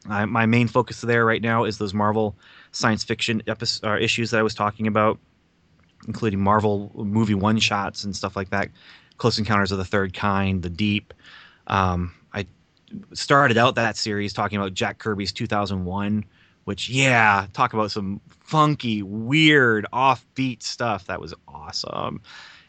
My 0.08 0.46
main 0.46 0.68
focus 0.68 1.00
there 1.00 1.24
right 1.24 1.42
now 1.42 1.64
is 1.64 1.78
those 1.78 1.92
Marvel 1.92 2.36
science 2.70 3.02
fiction 3.02 3.42
uh, 3.48 3.96
issues 3.98 4.30
that 4.30 4.38
I 4.38 4.42
was 4.42 4.54
talking 4.54 4.86
about, 4.86 5.18
including 6.06 6.40
Marvel 6.40 6.92
movie 6.94 7.34
one 7.34 7.58
shots 7.58 8.04
and 8.04 8.14
stuff 8.14 8.36
like 8.36 8.50
that. 8.50 8.68
Close 9.18 9.38
Encounters 9.38 9.72
of 9.72 9.78
the 9.78 9.84
Third 9.84 10.14
Kind, 10.14 10.62
The 10.62 10.70
Deep. 10.70 11.12
Um, 11.66 12.14
I 12.32 12.46
started 13.14 13.56
out 13.58 13.74
that 13.74 13.96
series 13.96 14.32
talking 14.32 14.58
about 14.58 14.74
Jack 14.74 14.98
Kirby's 14.98 15.32
2001, 15.32 16.24
which, 16.64 16.88
yeah, 16.88 17.46
talk 17.52 17.72
about 17.72 17.90
some 17.90 18.20
funky, 18.28 19.02
weird, 19.02 19.86
offbeat 19.92 20.62
stuff. 20.62 21.06
That 21.06 21.20
was 21.20 21.34
awesome. 21.48 22.20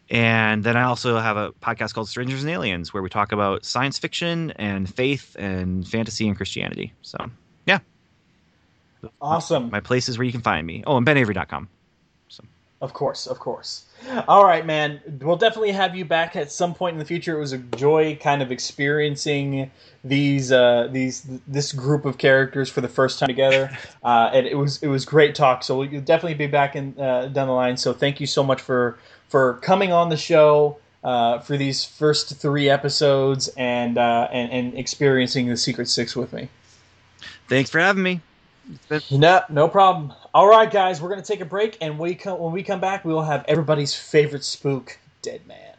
And 0.10 0.64
then 0.64 0.78
I 0.78 0.84
also 0.84 1.20
have 1.20 1.36
a 1.36 1.52
podcast 1.54 1.94
called 1.94 2.08
Strangers 2.08 2.44
and 2.44 2.52
Aliens, 2.52 2.94
where 2.94 3.04
we 3.04 3.10
talk 3.10 3.32
about 3.32 3.66
science 3.66 4.00
fiction 4.00 4.52
and 4.52 4.94
faith 4.94 5.36
and 5.38 5.88
fantasy 5.88 6.28
and 6.28 6.38
Christianity. 6.38 6.94
So, 7.02 7.18
yeah. 7.66 7.80
Awesome. 9.22 9.70
My 9.70 9.82
places 9.82 10.18
where 10.18 10.26
you 10.26 10.32
can 10.32 10.42
find 10.42 10.66
me. 10.66 10.84
Oh, 10.88 10.98
and 10.98 11.06
benavery.com. 11.06 11.68
Of 12.80 12.94
course, 12.94 13.26
of 13.26 13.40
course. 13.40 13.86
All 14.28 14.46
right, 14.46 14.64
man. 14.64 15.02
We'll 15.20 15.36
definitely 15.36 15.72
have 15.72 15.96
you 15.96 16.06
back 16.06 16.36
at 16.36 16.52
some 16.52 16.76
point 16.76 16.94
in 16.94 17.00
the 17.00 17.06
future. 17.06 17.36
It 17.36 17.40
was 17.40 17.52
a 17.52 17.58
joy, 17.58 18.16
kind 18.22 18.44
of 18.44 18.52
experiencing 18.52 19.72
these 20.04 20.52
uh, 20.52 20.88
these 20.92 21.26
this 21.48 21.74
group 21.74 22.06
of 22.06 22.20
characters 22.20 22.70
for 22.70 22.82
the 22.82 22.88
first 22.88 23.18
time 23.18 23.28
together, 23.28 23.76
uh, 24.04 24.30
and 24.32 24.46
it 24.46 24.56
was 24.56 24.82
it 24.84 24.90
was 24.90 25.06
great 25.06 25.34
talk. 25.34 25.64
So 25.64 25.82
you'll 25.82 26.02
definitely 26.02 26.36
be 26.36 26.46
back 26.46 26.76
in 26.76 26.94
uh, 27.00 27.30
down 27.30 27.48
the 27.48 27.54
line. 27.54 27.78
So 27.78 27.94
thank 27.94 28.20
you 28.20 28.28
so 28.28 28.44
much 28.44 28.62
for 28.62 29.00
for 29.30 29.56
coming 29.56 29.92
on 29.92 30.10
the 30.10 30.18
show. 30.18 30.78
Uh, 31.04 31.40
for 31.40 31.56
these 31.56 31.86
first 31.86 32.36
three 32.38 32.70
episodes 32.70 33.48
and, 33.56 33.98
uh, 33.98 34.28
and 34.32 34.52
and 34.52 34.78
experiencing 34.78 35.48
the 35.48 35.56
Secret 35.56 35.88
Six 35.88 36.18
with 36.18 36.34
me. 36.34 36.50
Thanks 37.48 37.70
for 37.70 37.80
having 37.80 38.04
me. 38.04 38.20
Been- 38.90 39.02
No, 39.12 39.42
no 39.48 39.70
problem. 39.70 40.12
All 40.34 40.50
right, 40.50 40.70
guys, 40.70 41.00
we're 41.00 41.08
gonna 41.10 41.22
take 41.22 41.40
a 41.40 41.46
break, 41.46 41.78
and 41.80 41.98
we 41.98 42.16
come 42.16 42.40
when 42.40 42.52
we 42.52 42.62
come 42.62 42.82
back, 42.82 43.06
we 43.06 43.14
will 43.14 43.24
have 43.24 43.46
everybody's 43.48 43.94
favorite 43.94 44.44
spook, 44.44 44.98
Dead 45.22 45.48
Man. 45.48 45.76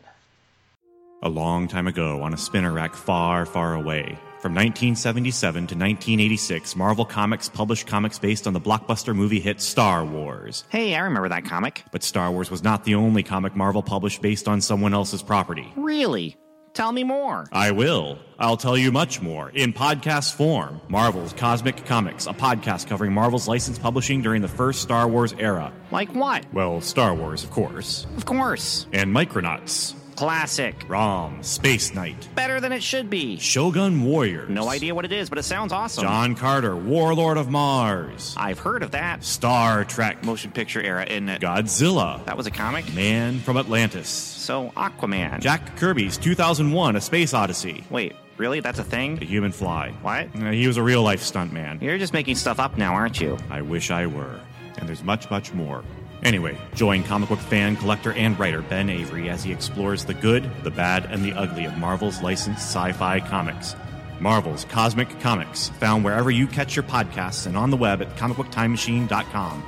A 1.22 1.28
long 1.28 1.68
time 1.68 1.88
ago, 1.88 2.22
on 2.22 2.32
a 2.32 2.38
spinner 2.38 2.72
rack 2.72 2.94
far, 2.94 3.44
far 3.44 3.74
away. 3.74 4.16
From 4.40 4.52
1977 4.54 5.54
to 5.66 5.74
1986, 5.74 6.76
Marvel 6.76 7.04
Comics 7.04 7.48
published 7.48 7.88
comics 7.88 8.20
based 8.20 8.46
on 8.46 8.52
the 8.52 8.60
blockbuster 8.60 9.12
movie 9.12 9.40
hit 9.40 9.60
Star 9.60 10.04
Wars. 10.04 10.62
Hey, 10.68 10.94
I 10.94 11.00
remember 11.00 11.28
that 11.30 11.44
comic. 11.44 11.82
But 11.90 12.04
Star 12.04 12.30
Wars 12.30 12.48
was 12.48 12.62
not 12.62 12.84
the 12.84 12.94
only 12.94 13.24
comic 13.24 13.56
Marvel 13.56 13.82
published 13.82 14.22
based 14.22 14.46
on 14.46 14.60
someone 14.60 14.94
else's 14.94 15.22
property. 15.22 15.72
Really? 15.74 16.36
Tell 16.72 16.92
me 16.92 17.02
more. 17.02 17.46
I 17.50 17.72
will. 17.72 18.20
I'll 18.38 18.56
tell 18.56 18.78
you 18.78 18.92
much 18.92 19.20
more 19.20 19.50
in 19.50 19.72
podcast 19.72 20.34
form. 20.34 20.80
Marvel's 20.86 21.32
Cosmic 21.32 21.84
Comics, 21.84 22.28
a 22.28 22.32
podcast 22.32 22.86
covering 22.86 23.12
Marvel's 23.12 23.48
licensed 23.48 23.82
publishing 23.82 24.22
during 24.22 24.40
the 24.40 24.46
first 24.46 24.82
Star 24.82 25.08
Wars 25.08 25.34
era. 25.40 25.72
Like 25.90 26.14
what? 26.14 26.46
Well, 26.52 26.80
Star 26.80 27.12
Wars, 27.12 27.42
of 27.42 27.50
course. 27.50 28.06
Of 28.16 28.24
course. 28.26 28.86
And 28.92 29.12
Micronauts, 29.12 29.94
Classic. 30.18 30.74
ROM, 30.88 31.40
Space 31.44 31.94
Knight, 31.94 32.28
Better 32.34 32.60
than 32.60 32.72
it 32.72 32.82
should 32.82 33.08
be. 33.08 33.38
Shogun 33.38 34.02
Warriors. 34.02 34.48
No 34.50 34.68
idea 34.68 34.92
what 34.92 35.04
it 35.04 35.12
is, 35.12 35.28
but 35.28 35.38
it 35.38 35.44
sounds 35.44 35.72
awesome. 35.72 36.02
John 36.02 36.34
Carter, 36.34 36.74
Warlord 36.74 37.36
of 37.36 37.50
Mars. 37.50 38.34
I've 38.36 38.58
heard 38.58 38.82
of 38.82 38.90
that. 38.90 39.22
Star 39.22 39.84
Trek. 39.84 40.24
Motion 40.24 40.50
picture 40.50 40.82
era, 40.82 41.04
isn't 41.04 41.28
it? 41.28 41.40
Godzilla. 41.40 42.24
That 42.24 42.36
was 42.36 42.48
a 42.48 42.50
comic? 42.50 42.92
Man 42.94 43.38
from 43.38 43.56
Atlantis. 43.56 44.08
So, 44.08 44.70
Aquaman. 44.76 45.38
Jack 45.38 45.76
Kirby's 45.76 46.18
2001 46.18 46.96
A 46.96 47.00
Space 47.00 47.32
Odyssey. 47.32 47.84
Wait, 47.88 48.16
really? 48.38 48.58
That's 48.58 48.80
a 48.80 48.84
thing? 48.84 49.14
The 49.14 49.20
thing? 49.20 49.28
Human 49.28 49.52
Fly. 49.52 49.92
What? 50.02 50.30
Uh, 50.34 50.50
he 50.50 50.66
was 50.66 50.78
a 50.78 50.82
real 50.82 51.04
life 51.04 51.22
stuntman. 51.22 51.80
You're 51.80 51.96
just 51.96 52.12
making 52.12 52.34
stuff 52.34 52.58
up 52.58 52.76
now, 52.76 52.92
aren't 52.92 53.20
you? 53.20 53.38
I 53.50 53.62
wish 53.62 53.92
I 53.92 54.06
were. 54.08 54.40
And 54.78 54.88
there's 54.88 55.04
much, 55.04 55.30
much 55.30 55.54
more. 55.54 55.84
Anyway, 56.22 56.58
join 56.74 57.02
comic 57.04 57.28
book 57.28 57.38
fan, 57.38 57.76
collector, 57.76 58.12
and 58.12 58.38
writer 58.38 58.62
Ben 58.62 58.90
Avery 58.90 59.30
as 59.30 59.44
he 59.44 59.52
explores 59.52 60.04
the 60.04 60.14
good, 60.14 60.50
the 60.64 60.70
bad, 60.70 61.06
and 61.06 61.24
the 61.24 61.32
ugly 61.32 61.64
of 61.64 61.76
Marvel's 61.78 62.22
licensed 62.22 62.62
sci 62.62 62.92
fi 62.92 63.20
comics. 63.20 63.74
Marvel's 64.20 64.64
Cosmic 64.64 65.20
Comics, 65.20 65.68
found 65.80 66.04
wherever 66.04 66.30
you 66.30 66.46
catch 66.46 66.74
your 66.74 66.82
podcasts 66.82 67.46
and 67.46 67.56
on 67.56 67.70
the 67.70 67.76
web 67.76 68.02
at 68.02 68.16
comicbooktimemachine.com. 68.16 69.64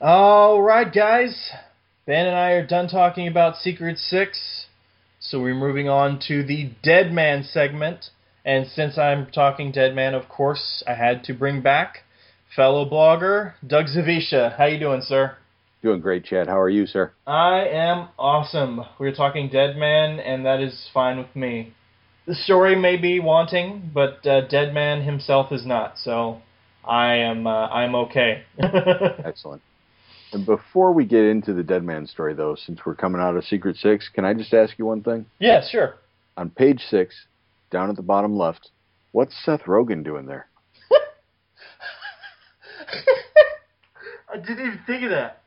All 0.00 0.62
right, 0.62 0.92
guys. 0.92 1.50
Ben 2.06 2.26
and 2.26 2.36
I 2.36 2.50
are 2.52 2.66
done 2.66 2.86
talking 2.86 3.26
about 3.26 3.56
Secret 3.56 3.98
Six, 3.98 4.66
so 5.18 5.40
we're 5.40 5.54
moving 5.54 5.88
on 5.88 6.20
to 6.28 6.44
the 6.44 6.70
Dead 6.84 7.12
Man 7.12 7.42
segment. 7.42 8.10
And 8.46 8.68
since 8.68 8.96
I'm 8.96 9.26
talking 9.26 9.72
Dead 9.72 9.96
Man, 9.96 10.14
of 10.14 10.28
course, 10.28 10.84
I 10.86 10.94
had 10.94 11.24
to 11.24 11.34
bring 11.34 11.62
back 11.62 12.04
fellow 12.54 12.88
blogger 12.88 13.54
Doug 13.66 13.86
Zawisa. 13.86 14.56
How 14.56 14.66
you 14.66 14.78
doing, 14.78 15.02
sir? 15.02 15.36
Doing 15.82 16.00
great, 16.00 16.24
Chad. 16.24 16.46
How 16.46 16.60
are 16.60 16.70
you, 16.70 16.86
sir? 16.86 17.10
I 17.26 17.66
am 17.66 18.08
awesome. 18.16 18.82
We're 19.00 19.14
talking 19.14 19.48
Dead 19.48 19.76
Man, 19.76 20.20
and 20.20 20.46
that 20.46 20.60
is 20.60 20.88
fine 20.94 21.18
with 21.18 21.34
me. 21.34 21.74
The 22.26 22.36
story 22.36 22.76
may 22.76 22.96
be 22.96 23.18
wanting, 23.18 23.90
but 23.92 24.24
uh, 24.24 24.46
Dead 24.46 24.72
Man 24.72 25.02
himself 25.02 25.50
is 25.50 25.66
not. 25.66 25.98
So 25.98 26.40
I 26.84 27.14
am 27.16 27.48
uh, 27.48 27.66
I'm 27.66 27.96
okay. 27.96 28.44
Excellent. 29.24 29.60
And 30.32 30.46
before 30.46 30.92
we 30.92 31.04
get 31.04 31.24
into 31.24 31.52
the 31.52 31.64
Dead 31.64 31.82
Man 31.82 32.06
story, 32.06 32.34
though, 32.34 32.54
since 32.54 32.78
we're 32.86 32.94
coming 32.94 33.20
out 33.20 33.36
of 33.36 33.44
Secret 33.44 33.76
Six, 33.76 34.08
can 34.08 34.24
I 34.24 34.34
just 34.34 34.54
ask 34.54 34.78
you 34.78 34.86
one 34.86 35.02
thing? 35.02 35.26
yeah, 35.40 35.66
sure. 35.68 35.96
On 36.36 36.50
page 36.50 36.82
six, 36.90 37.14
down 37.70 37.90
at 37.90 37.96
the 37.96 38.02
bottom 38.02 38.36
left, 38.36 38.70
what's 39.12 39.34
Seth 39.44 39.62
Rogen 39.62 40.04
doing 40.04 40.26
there? 40.26 40.48
I 44.32 44.36
didn't 44.36 44.66
even 44.66 44.80
think 44.86 45.04
of 45.04 45.10
that. 45.10 45.42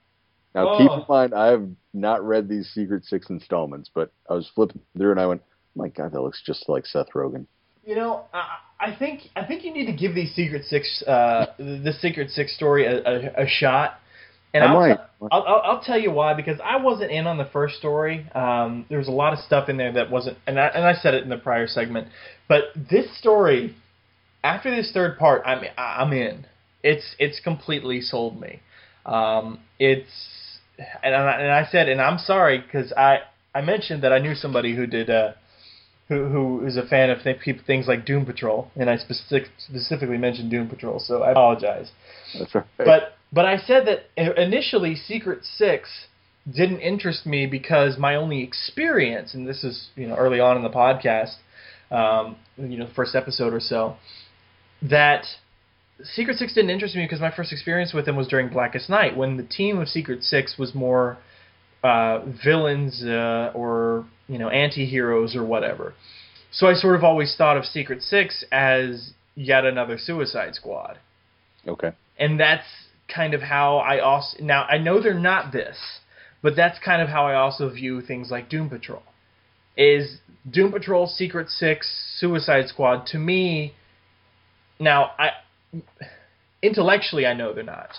Now, 0.56 0.78
keep 0.78 0.90
Oh. 0.90 1.02
in 1.02 1.06
mind, 1.08 1.34
I 1.34 1.48
have 1.48 1.68
not 1.94 2.26
read 2.26 2.48
these 2.50 2.70
Secret 2.70 3.06
Six 3.06 3.30
installments, 3.30 3.90
but 3.94 4.12
I 4.30 4.34
was 4.34 4.48
flipping 4.56 4.82
through 4.98 5.12
and 5.12 5.20
I 5.20 5.28
went, 5.28 5.44
"My 5.76 5.90
God, 5.90 6.12
that 6.12 6.22
looks 6.22 6.41
just 6.44 6.68
like 6.68 6.86
Seth 6.88 7.10
Rogen." 7.14 7.46
You 7.86 7.96
know, 7.96 8.26
I, 8.34 8.58
I 8.80 8.96
think 8.96 9.30
I 9.36 9.46
think 9.46 9.64
you 9.64 9.72
need 9.72 9.86
to 9.86 9.94
give 9.94 10.16
these 10.16 10.34
Secret 10.34 10.66
Six, 10.66 11.04
uh, 11.04 11.48
the 11.58 11.94
Secret 12.00 12.32
Six 12.32 12.56
story 12.56 12.86
a, 12.86 12.98
a, 13.06 13.44
a 13.44 13.48
shot 13.48 14.00
And 14.54 14.64
I 14.64 14.68
I'll, 14.68 14.74
might. 14.74 15.00
I'll, 15.32 15.44
I'll, 15.44 15.62
I'll 15.66 15.82
tell 15.82 16.00
you 16.00 16.12
why 16.12 16.34
because 16.34 16.60
I 16.64 16.78
wasn't 16.78 17.12
in 17.12 17.28
on 17.28 17.38
the 17.38 17.46
first 17.46 17.76
story. 17.76 18.28
Um, 18.34 18.86
there 18.90 18.98
was 18.98 19.08
a 19.08 19.12
lot 19.12 19.34
of 19.34 19.40
stuff 19.40 19.70
in 19.70 19.78
there 19.78 19.92
that 19.94 20.10
wasn't, 20.10 20.38
and 20.48 20.60
I, 20.60 20.68
and 20.68 20.86
I 20.86 20.94
said 20.94 21.14
it 21.14 21.24
in 21.24 21.30
the 21.30 21.38
prior 21.38 21.68
segment. 21.68 22.08
But 22.48 22.64
this 22.76 23.16
story, 23.18 23.76
after 24.44 24.76
this 24.76 24.92
third 24.92 25.20
part, 25.20 25.44
I'm 25.46 25.64
I'm 25.78 26.14
in. 26.14 26.46
It's 26.82 27.16
it's 27.20 27.40
completely 27.40 28.02
sold 28.02 28.40
me. 28.40 28.62
Um, 29.06 29.60
it's 29.78 30.60
and 31.04 31.16
I, 31.16 31.32
and 31.34 31.52
I 31.52 31.66
said, 31.70 31.90
and 31.90 32.02
I'm 32.02 32.18
sorry 32.18 32.60
because 32.60 32.92
I 32.94 33.20
I 33.54 33.62
mentioned 33.62 34.04
that 34.04 34.14
I 34.14 34.20
knew 34.20 34.36
somebody 34.36 34.76
who 34.76 34.88
did. 34.88 35.10
Uh, 35.10 35.34
who, 36.08 36.26
who 36.26 36.66
is 36.66 36.76
a 36.76 36.82
fan 36.88 37.12
of 37.12 37.22
th- 37.22 37.38
things 37.68 37.88
like 37.88 38.04
Doom 38.04 38.26
Patrol, 38.26 38.72
and 38.76 38.90
I 38.90 38.98
specific, 38.98 39.52
specifically 39.60 40.18
mentioned 40.18 40.50
Doom 40.50 40.68
Patrol, 40.68 41.00
so 41.00 41.22
I 41.22 41.30
apologize. 41.34 41.92
That's 42.36 42.56
right. 42.56 42.66
But 42.78 43.19
but 43.32 43.46
I 43.46 43.58
said 43.58 43.88
that 43.88 44.06
initially 44.18 44.96
Secret 44.96 45.44
Six 45.44 46.08
didn't 46.50 46.80
interest 46.80 47.26
me 47.26 47.46
because 47.46 47.98
my 47.98 48.16
only 48.16 48.42
experience, 48.44 49.34
and 49.34 49.48
this 49.48 49.64
is 49.64 49.90
you 49.96 50.08
know 50.08 50.16
early 50.16 50.40
on 50.40 50.58
in 50.58 50.64
the 50.64 50.70
podcast, 50.70 51.36
um, 51.92 52.38
you 52.58 52.78
know 52.78 52.88
the 52.88 52.94
first 52.94 53.16
episode 53.16 53.54
or 53.54 53.60
so, 53.60 53.98
that 54.82 55.26
Secret 56.04 56.38
Six 56.38 56.54
didn't 56.54 56.72
interest 56.72 56.96
me 56.96 57.04
because 57.06 57.20
my 57.20 57.32
first 57.32 57.52
experience 57.52 57.94
with 57.94 58.06
them 58.06 58.16
was 58.16 58.28
during 58.28 58.50
Blackest 58.50 58.90
Night 58.90 59.16
when 59.16 59.38
the 59.38 59.44
team 59.44 59.78
of 59.78 59.88
Secret 59.88 60.24
Six 60.24 60.58
was 60.58 60.74
more 60.74 61.18
uh, 61.84 62.22
villains 62.44 63.04
uh, 63.04 63.52
or 63.54 64.06
you 64.28 64.40
know 64.40 64.50
anti-heroes 64.50 65.36
or 65.36 65.44
whatever. 65.46 65.94
So 66.52 66.68
I 66.68 66.74
sort 66.74 66.96
of 66.96 67.04
always 67.04 67.36
thought 67.38 67.58
of 67.58 67.66
Secret 67.66 68.02
Six 68.02 68.44
as 68.52 69.12
yet 69.36 69.66
another 69.66 69.98
Suicide 70.00 70.56
Squad 70.56 70.98
okay. 71.68 71.92
and 72.18 72.40
that's 72.40 72.66
kind 73.14 73.34
of 73.34 73.41
how 73.41 73.77
I 73.77 73.99
also 73.99 74.38
now 74.41 74.64
I 74.64 74.77
know 74.77 75.02
they're 75.02 75.14
not 75.14 75.52
this, 75.52 75.77
but 76.41 76.56
that's 76.56 76.80
kind 76.80 77.02
of 77.02 77.10
how 77.10 77.26
I 77.26 77.36
also 77.36 77.69
view 77.69 78.02
things 78.02 78.31
like 78.31 78.49
Doom 78.49 78.69
Patrol. 78.69 79.03
Is 79.77 80.18
Doom 80.49 80.72
Patrol, 80.72 81.07
Secret 81.07 81.49
Six, 81.49 82.15
Suicide 82.19 82.68
Squad 82.68 83.06
to 83.07 83.18
me? 83.18 83.73
Now 84.80 85.11
I 85.18 85.31
intellectually 86.61 87.26
I 87.26 87.34
know 87.34 87.53
they're 87.53 87.64
not, 87.64 87.91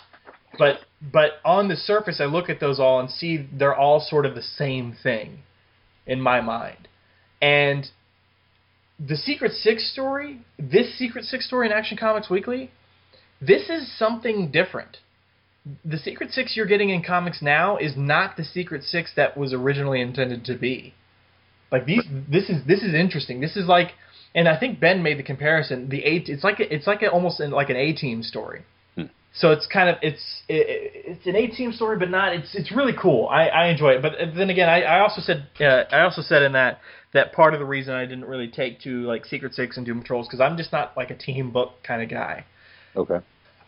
but 0.58 0.80
but 1.00 1.32
on 1.44 1.68
the 1.68 1.76
surface 1.76 2.20
I 2.20 2.26
look 2.26 2.48
at 2.48 2.60
those 2.60 2.78
all 2.80 3.00
and 3.00 3.10
see 3.10 3.48
they're 3.52 3.74
all 3.74 4.00
sort 4.00 4.26
of 4.26 4.34
the 4.34 4.42
same 4.42 4.96
thing 5.02 5.40
in 6.06 6.20
my 6.20 6.40
mind, 6.40 6.88
and 7.40 7.86
the 8.98 9.16
Secret 9.16 9.52
Six 9.52 9.90
story, 9.90 10.40
this 10.58 10.98
Secret 10.98 11.24
Six 11.24 11.46
story 11.46 11.66
in 11.66 11.72
Action 11.72 11.96
Comics 11.96 12.28
Weekly, 12.28 12.70
this 13.40 13.68
is 13.70 13.90
something 13.98 14.50
different. 14.50 14.98
The 15.84 15.98
Secret 15.98 16.30
Six 16.30 16.56
you're 16.56 16.66
getting 16.66 16.90
in 16.90 17.02
comics 17.02 17.42
now 17.42 17.76
is 17.76 17.96
not 17.96 18.36
the 18.36 18.44
Secret 18.44 18.82
Six 18.82 19.12
that 19.16 19.36
was 19.36 19.52
originally 19.52 20.00
intended 20.00 20.44
to 20.46 20.56
be. 20.56 20.94
Like 21.70 21.86
these, 21.86 22.04
this 22.28 22.48
is 22.50 22.66
this 22.66 22.82
is 22.82 22.94
interesting. 22.94 23.40
This 23.40 23.56
is 23.56 23.66
like, 23.66 23.92
and 24.34 24.48
I 24.48 24.58
think 24.58 24.80
Ben 24.80 25.02
made 25.02 25.18
the 25.18 25.22
comparison. 25.22 25.88
The 25.88 26.02
eight, 26.04 26.28
it's 26.28 26.42
like 26.42 26.60
a, 26.60 26.74
it's 26.74 26.86
like 26.86 27.02
a, 27.02 27.10
almost 27.10 27.40
like 27.40 27.70
an 27.70 27.76
A 27.76 27.92
team 27.92 28.22
story. 28.22 28.62
Hmm. 28.96 29.04
So 29.34 29.52
it's 29.52 29.66
kind 29.66 29.88
of 29.88 29.96
it's 30.02 30.42
it, 30.48 30.92
it's 31.06 31.26
an 31.26 31.36
A 31.36 31.46
team 31.46 31.72
story, 31.72 31.98
but 31.98 32.10
not. 32.10 32.34
It's 32.34 32.54
it's 32.54 32.72
really 32.72 32.94
cool. 33.00 33.28
I, 33.28 33.48
I 33.48 33.66
enjoy 33.68 33.90
it. 33.90 34.02
But 34.02 34.12
then 34.34 34.50
again, 34.50 34.68
I, 34.68 34.82
I 34.82 35.00
also 35.00 35.20
said 35.20 35.46
uh, 35.60 35.84
I 35.92 36.00
also 36.00 36.22
said 36.22 36.42
in 36.42 36.52
that 36.52 36.80
that 37.12 37.32
part 37.32 37.54
of 37.54 37.60
the 37.60 37.66
reason 37.66 37.94
I 37.94 38.06
didn't 38.06 38.24
really 38.24 38.48
take 38.48 38.80
to 38.80 39.02
like 39.02 39.26
Secret 39.26 39.54
Six 39.54 39.76
and 39.76 39.86
Doom 39.86 40.00
Patrols 40.00 40.26
because 40.26 40.40
I'm 40.40 40.56
just 40.56 40.72
not 40.72 40.96
like 40.96 41.10
a 41.10 41.16
team 41.16 41.52
book 41.52 41.74
kind 41.86 42.02
of 42.02 42.08
guy. 42.08 42.44
Okay. 42.96 43.20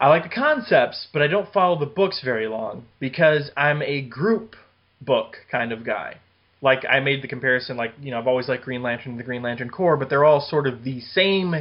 I 0.03 0.09
like 0.09 0.24
the 0.24 0.29
concepts, 0.29 1.07
but 1.12 1.23
I 1.23 1.29
don't 1.29 1.53
follow 1.53 1.79
the 1.79 1.87
books 1.87 2.23
very 2.24 2.49
long 2.49 2.87
because 2.99 3.53
I'm 3.57 3.83
a 3.83 4.03
group 4.03 4.57
book 5.01 5.37
kind 5.49 5.70
of 5.70 5.87
guy. 5.87 6.16
Like 6.61 6.85
I 6.85 6.99
made 6.99 7.23
the 7.23 7.29
comparison, 7.29 7.77
like 7.77 7.93
you 8.03 8.11
know, 8.11 8.19
I've 8.19 8.27
always 8.27 8.49
liked 8.49 8.65
Green 8.65 8.83
Lantern 8.83 9.12
and 9.12 9.20
the 9.20 9.24
Green 9.24 9.43
Lantern 9.43 9.70
Corps, 9.70 9.97
but 9.97 10.11
they're 10.11 10.24
all 10.24 10.41
sort 10.41 10.66
of 10.66 10.83
the 10.83 11.01
same 11.01 11.55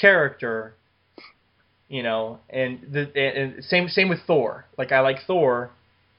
character, 0.00 0.72
you 1.88 2.02
know. 2.02 2.38
And 2.48 2.80
the 2.90 3.02
and 3.18 3.62
same 3.62 3.88
same 3.88 4.08
with 4.08 4.20
Thor. 4.26 4.64
Like 4.78 4.90
I 4.90 5.00
like 5.00 5.18
Thor, 5.26 5.70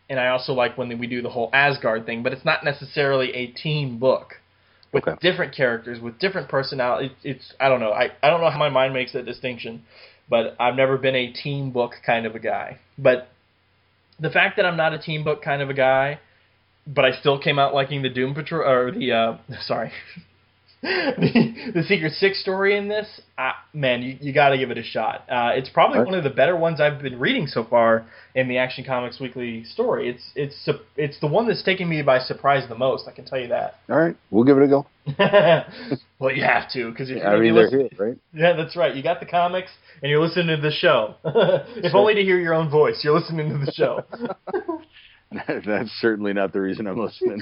and 0.08 0.20
I 0.20 0.28
also 0.28 0.54
like 0.54 0.78
when 0.78 0.96
we 1.00 1.08
do 1.08 1.24
the 1.24 1.32
whole 1.32 1.50
Asgard 1.52 2.06
thing, 2.06 2.22
but 2.22 2.32
it's 2.32 2.46
not 2.46 2.64
necessarily 2.64 3.34
a 3.34 3.48
team 3.48 3.98
book 3.98 4.36
with 4.94 5.08
Okay. 5.08 5.18
different 5.20 5.56
characters 5.56 6.00
with 6.00 6.20
different 6.20 6.48
personalities. 6.48 7.12
It's, 7.24 7.42
it's 7.42 7.54
I 7.60 7.70
don't 7.70 7.80
know. 7.80 7.92
I 7.92 8.12
I 8.22 8.30
don't 8.30 8.42
know 8.42 8.52
how 8.52 8.60
my 8.60 8.70
mind 8.70 8.94
makes 8.94 9.14
that 9.14 9.26
distinction 9.26 9.84
but 10.30 10.56
I've 10.60 10.76
never 10.76 10.98
been 10.98 11.16
a 11.16 11.32
team 11.32 11.72
book 11.72 11.94
kind 12.06 12.26
of 12.26 12.36
a 12.36 12.40
guy. 12.40 12.80
But 12.98 13.30
the 14.20 14.30
fact 14.30 14.58
that 14.58 14.66
I'm 14.66 14.78
not 14.78 14.94
a 14.94 14.98
team 14.98 15.24
book 15.24 15.42
kind 15.42 15.62
of 15.62 15.70
a 15.70 15.74
guy, 15.74 16.20
but 16.88 17.06
I 17.06 17.20
still 17.20 17.40
came 17.40 17.60
out 17.60 17.74
liking 17.74 18.02
the 18.02 18.10
Doom 18.10 18.34
Patrol 18.34 18.68
or 18.68 18.92
the 18.92 19.12
uh, 19.12 19.38
sorry, 19.62 19.92
the, 20.86 21.72
the 21.76 21.84
Secret 21.84 22.14
Six 22.14 22.40
story 22.42 22.78
in 22.78 22.88
this, 22.88 23.22
uh, 23.38 23.52
man, 23.74 24.02
you, 24.04 24.18
you 24.22 24.34
got 24.34 24.50
to 24.50 24.58
give 24.58 24.70
it 24.72 24.78
a 24.78 24.84
shot. 24.84 25.22
Uh, 25.30 25.52
it's 25.56 25.70
probably 25.70 25.98
Right. 26.00 26.06
one 26.06 26.16
of 26.16 26.24
the 26.24 26.30
better 26.30 26.56
ones 26.56 26.80
I've 26.80 27.02
been 27.02 27.20
reading 27.20 27.48
so 27.48 27.64
far 27.64 28.06
in 28.36 28.48
the 28.48 28.58
Action 28.58 28.84
Comics 28.86 29.20
Weekly 29.20 29.64
story. 29.64 30.10
It's 30.10 30.24
it's 30.36 30.70
it's 30.96 31.20
the 31.20 31.28
one 31.28 31.48
that's 31.48 31.64
taking 31.64 31.90
me 31.90 32.02
by 32.02 32.20
surprise 32.20 32.68
the 32.70 32.76
most. 32.78 33.08
I 33.08 33.12
can 33.12 33.26
tell 33.26 33.40
you 33.40 33.48
that. 33.48 33.76
All 33.90 33.98
right. 33.98 34.16
We'll 34.30 34.44
give 34.44 34.58
it 34.58 34.64
a 34.64 34.68
go. 34.68 34.86
well, 36.20 36.32
you 36.32 36.44
have 36.44 36.70
to 36.72 36.90
because 36.92 37.10
if 37.10 37.18
I 37.26 37.32
you're 37.34 37.40
mean, 37.44 37.56
they're 37.56 37.64
listen- 37.66 37.90
here, 37.98 38.08
right? 38.08 38.18
yeah, 38.34 38.54
that's 38.54 38.76
right. 38.76 38.96
You 38.96 39.04
got 39.04 39.20
the 39.20 39.26
comics 39.26 39.72
and 40.02 40.10
you're 40.10 40.22
listening 40.22 40.56
to 40.56 40.62
the 40.62 40.72
show. 40.72 41.16
if 41.26 41.94
only 41.96 42.16
to 42.16 42.22
hear 42.22 42.40
your 42.40 42.54
own 42.54 42.70
voice. 42.70 43.02
You're 43.04 43.18
listening 43.20 43.50
to 43.50 43.58
the 43.66 43.72
show. 43.72 44.04
That's 45.66 45.90
certainly 46.00 46.32
not 46.34 46.54
the 46.54 46.62
reason 46.62 46.88
I'm 46.88 46.98
listening. 46.98 47.42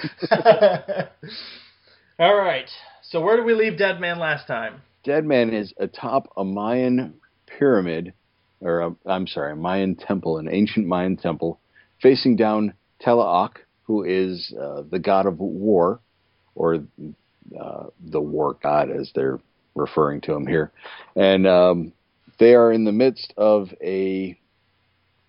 All 2.20 2.36
right. 2.36 2.70
So 3.14 3.22
where 3.22 3.36
did 3.36 3.46
we 3.46 3.54
leave 3.54 3.78
Dead 3.78 4.02
Man 4.02 4.18
last 4.18 4.48
time? 4.48 4.82
Dead 5.04 5.24
Man 5.24 5.54
is 5.54 5.72
atop 5.78 6.34
a 6.36 6.44
Mayan 6.44 7.14
pyramid, 7.46 8.14
or 8.60 8.80
a, 8.80 8.96
I'm 9.06 9.28
sorry, 9.28 9.52
a 9.52 9.56
Mayan 9.56 9.94
temple, 9.96 10.40
an 10.40 10.50
ancient 10.52 10.88
Mayan 10.88 11.16
temple, 11.18 11.60
facing 12.02 12.38
down 12.38 12.74
Telaok, 13.06 13.58
who 13.84 14.02
is 14.04 14.52
uh, 14.60 14.82
the 14.90 14.98
god 14.98 15.28
of 15.28 15.38
war, 15.38 16.00
or 16.56 16.86
uh, 17.56 17.84
the 18.04 18.20
war 18.20 18.58
god, 18.64 18.90
as 18.90 19.12
they're 19.14 19.40
referring 19.76 20.22
to 20.22 20.34
him 20.34 20.48
here. 20.48 20.72
And 21.16 21.46
um, 21.46 21.94
they 22.40 22.56
are 22.56 22.72
in 22.72 22.84
the 22.84 22.92
midst 22.92 23.32
of 23.38 23.70
a 23.80 24.36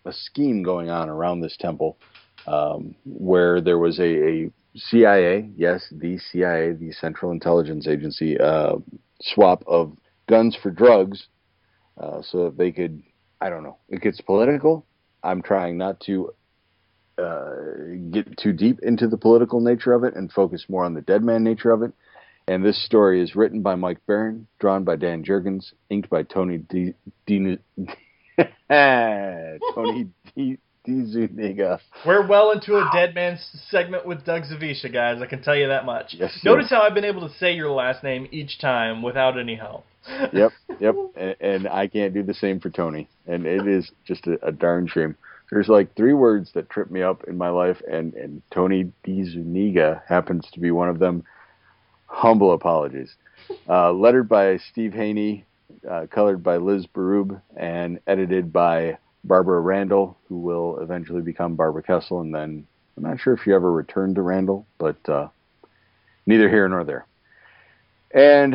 a 0.07 0.13
scheme 0.15 0.63
going 0.63 0.89
on 0.89 1.11
around 1.11 1.43
this 1.43 1.59
temple, 1.61 1.99
um, 2.47 2.95
where 3.05 3.61
there 3.61 3.79
was 3.79 3.99
a, 3.99 4.05
a 4.05 4.51
CIA, 4.77 5.51
yes, 5.57 5.87
the 5.91 6.19
CIA, 6.19 6.73
the 6.73 6.93
Central 6.93 7.31
Intelligence 7.31 7.87
Agency, 7.87 8.39
uh, 8.39 8.77
swap 9.21 9.63
of 9.67 9.97
guns 10.29 10.57
for 10.61 10.71
drugs, 10.71 11.29
uh, 12.01 12.23
so 12.23 12.45
that 12.45 12.59
they 12.59 12.73
could, 12.73 13.03
I 13.41 13.51
don't 13.51 13.63
know, 13.63 13.79
it 13.89 14.01
gets 14.01 14.21
political. 14.21 14.87
I'm 15.23 15.43
trying 15.43 15.79
not 15.79 16.01
to 16.01 16.35
uh, 17.17 17.55
get 18.11 18.37
too 18.37 18.53
deep 18.53 18.81
into 18.83 19.07
the 19.07 19.17
political 19.17 19.61
nature 19.61 19.93
of 19.93 20.03
it 20.05 20.15
and 20.17 20.31
focus 20.33 20.67
more 20.69 20.85
on 20.85 20.95
the 20.95 21.01
dead 21.01 21.23
man 21.23 21.45
nature 21.45 21.71
of 21.71 21.83
it. 21.83 21.93
And 22.47 22.65
this 22.65 22.85
story 22.85 23.23
is 23.23 23.35
written 23.35 23.63
by 23.63 23.75
Mike 23.77 24.01
Baron, 24.07 24.47
drawn 24.59 24.85
by 24.85 24.97
Dan 24.97 25.25
Jurgens, 25.25 25.73
inked 25.89 26.11
by 26.11 26.25
Tony 26.25 26.59
D. 26.59 26.93
D- 27.27 27.59
Tony 29.75 30.09
D. 30.35 30.59
D. 30.85 31.05
Zuniga. 31.07 31.81
We're 32.07 32.27
well 32.27 32.51
into 32.53 32.77
a 32.77 32.89
Dead 32.93 33.15
Man 33.15 33.35
s- 33.35 33.67
segment 33.71 34.07
with 34.07 34.25
Doug 34.25 34.43
Zawisa, 34.43 34.93
guys. 34.93 35.21
I 35.23 35.27
can 35.27 35.43
tell 35.43 35.57
you 35.57 35.69
that 35.69 35.87
much. 35.87 36.15
Yes. 36.19 36.39
Notice 36.45 36.69
how 36.69 36.83
I've 36.83 36.95
been 36.95 37.05
able 37.05 37.27
to 37.27 37.35
say 37.37 37.55
your 37.55 37.71
last 37.71 38.05
name 38.05 38.29
each 38.31 38.59
time 38.61 39.03
without 39.03 39.39
any 39.39 39.57
help. 39.57 39.85
Yep, 40.33 40.53
yep. 40.81 40.95
And, 41.17 41.37
and 41.41 41.69
I 41.69 41.87
can't 41.87 42.13
do 42.13 42.23
the 42.23 42.35
same 42.35 42.61
for 42.61 42.69
Tony. 42.71 43.09
And 43.27 43.47
it 43.47 43.67
is 43.67 43.91
just 44.07 44.27
a, 44.27 44.39
a 44.47 44.53
darn 44.53 44.87
shame. 44.87 45.17
There's 45.51 45.69
like 45.69 45.95
three 45.95 46.13
words 46.13 46.51
that 46.55 46.69
trip 46.69 46.91
me 46.91 47.03
up 47.03 47.25
in 47.29 47.39
my 47.39 47.49
life, 47.49 47.81
and, 47.91 48.13
and 48.15 48.43
Tony 48.51 48.93
DeZuniga 49.07 50.03
happens 50.07 50.49
to 50.53 50.61
be 50.61 50.71
one 50.71 50.89
of 50.89 50.99
them. 50.99 51.25
Humble 52.07 52.53
apologies. 52.53 53.15
Uh, 53.69 53.93
lettered 53.93 54.29
by 54.29 54.59
Steve 54.59 54.93
Haynie, 54.95 55.45
uh, 55.89 56.07
colored 56.11 56.43
by 56.43 56.57
Liz 56.57 56.87
Berube, 56.87 57.41
and 57.57 58.01
edited 58.07 58.53
by 58.53 58.99
Barbara 59.25 59.61
Randall, 59.61 60.17
who 60.29 60.39
will 60.39 60.79
eventually 60.79 61.23
become 61.23 61.57
Barbara 61.57 61.83
Kesel. 61.83 62.21
And 62.21 62.35
then 62.35 62.67
I'm 62.97 63.03
not 63.03 63.21
sure 63.21 63.35
if 63.35 63.41
she 63.43 63.53
ever 63.53 63.73
returned 63.73 64.17
to 64.17 64.23
Randall, 64.23 64.67
but 64.79 64.97
uh, 65.09 65.29
neither 66.27 66.49
here 66.49 66.69
nor 66.69 66.85
there. 66.85 67.07
And 68.13 68.55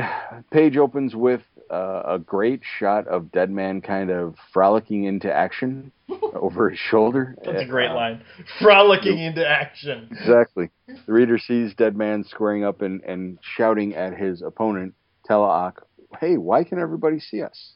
page 0.51 0.77
opens 0.77 1.15
with 1.15 1.41
uh, 1.69 2.03
a 2.05 2.19
great 2.19 2.61
shot 2.79 3.07
of 3.07 3.31
Dead 3.31 3.51
Man 3.51 3.81
kind 3.81 4.09
of 4.09 4.35
frolicking 4.53 5.03
into 5.03 5.31
action 5.31 5.91
over 6.33 6.69
his 6.69 6.79
shoulder. 6.79 7.35
That's 7.43 7.63
a 7.63 7.65
great 7.65 7.89
Uh, 7.91 7.95
line. 7.95 8.23
Frolicking 8.61 9.19
into 9.19 9.45
action. 9.47 10.07
Exactly. 10.11 10.69
The 10.87 11.11
reader 11.11 11.37
sees 11.37 11.73
Dead 11.75 11.95
Man 11.95 12.23
squaring 12.23 12.63
up 12.63 12.81
and, 12.81 13.03
and 13.03 13.37
shouting 13.41 13.95
at 13.95 14.17
his 14.17 14.41
opponent, 14.41 14.93
Telaok, 15.29 15.73
hey, 16.19 16.37
why 16.37 16.63
can 16.63 16.79
everybody 16.79 17.19
see 17.19 17.43
us? 17.43 17.73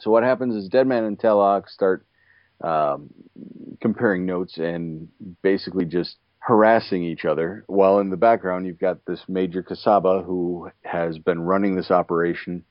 So 0.00 0.10
what 0.10 0.22
happens 0.22 0.54
is 0.54 0.68
Deadman 0.68 1.04
and 1.04 1.18
Telaok 1.18 1.68
start 1.68 2.06
um, 2.62 3.10
comparing 3.80 4.26
notes 4.26 4.58
and 4.58 5.08
basically 5.42 5.84
just 5.84 6.16
harassing 6.38 7.02
each 7.02 7.24
other. 7.24 7.64
While 7.66 8.00
in 8.00 8.10
the 8.10 8.16
background, 8.16 8.66
you've 8.66 8.78
got 8.78 9.04
this 9.06 9.20
Major 9.28 9.62
Kasaba 9.62 10.24
who 10.24 10.70
has 10.84 11.18
been 11.18 11.40
running 11.40 11.74
this 11.74 11.90
operation, 11.90 12.64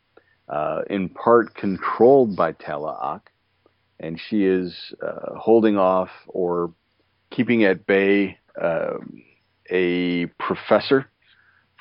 uh, 0.48 0.82
in 0.90 1.10
part 1.10 1.56
controlled 1.56 2.36
by 2.36 2.54
Talaak, 2.54 3.22
and 4.00 4.20
she 4.30 4.45
is 4.45 4.94
uh, 5.02 5.36
holding 5.38 5.78
off 5.78 6.10
or 6.28 6.74
keeping 7.32 7.64
at 7.64 7.86
bay 7.88 8.38
uh, 8.62 8.98
a 9.70 10.28
professor 10.40 11.10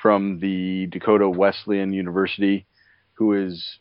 from 0.01 0.39
the 0.39 0.87
Dakota 0.87 1.29
Wesleyan 1.29 1.93
University 1.93 2.65
who 3.13 3.33
is 3.33 3.79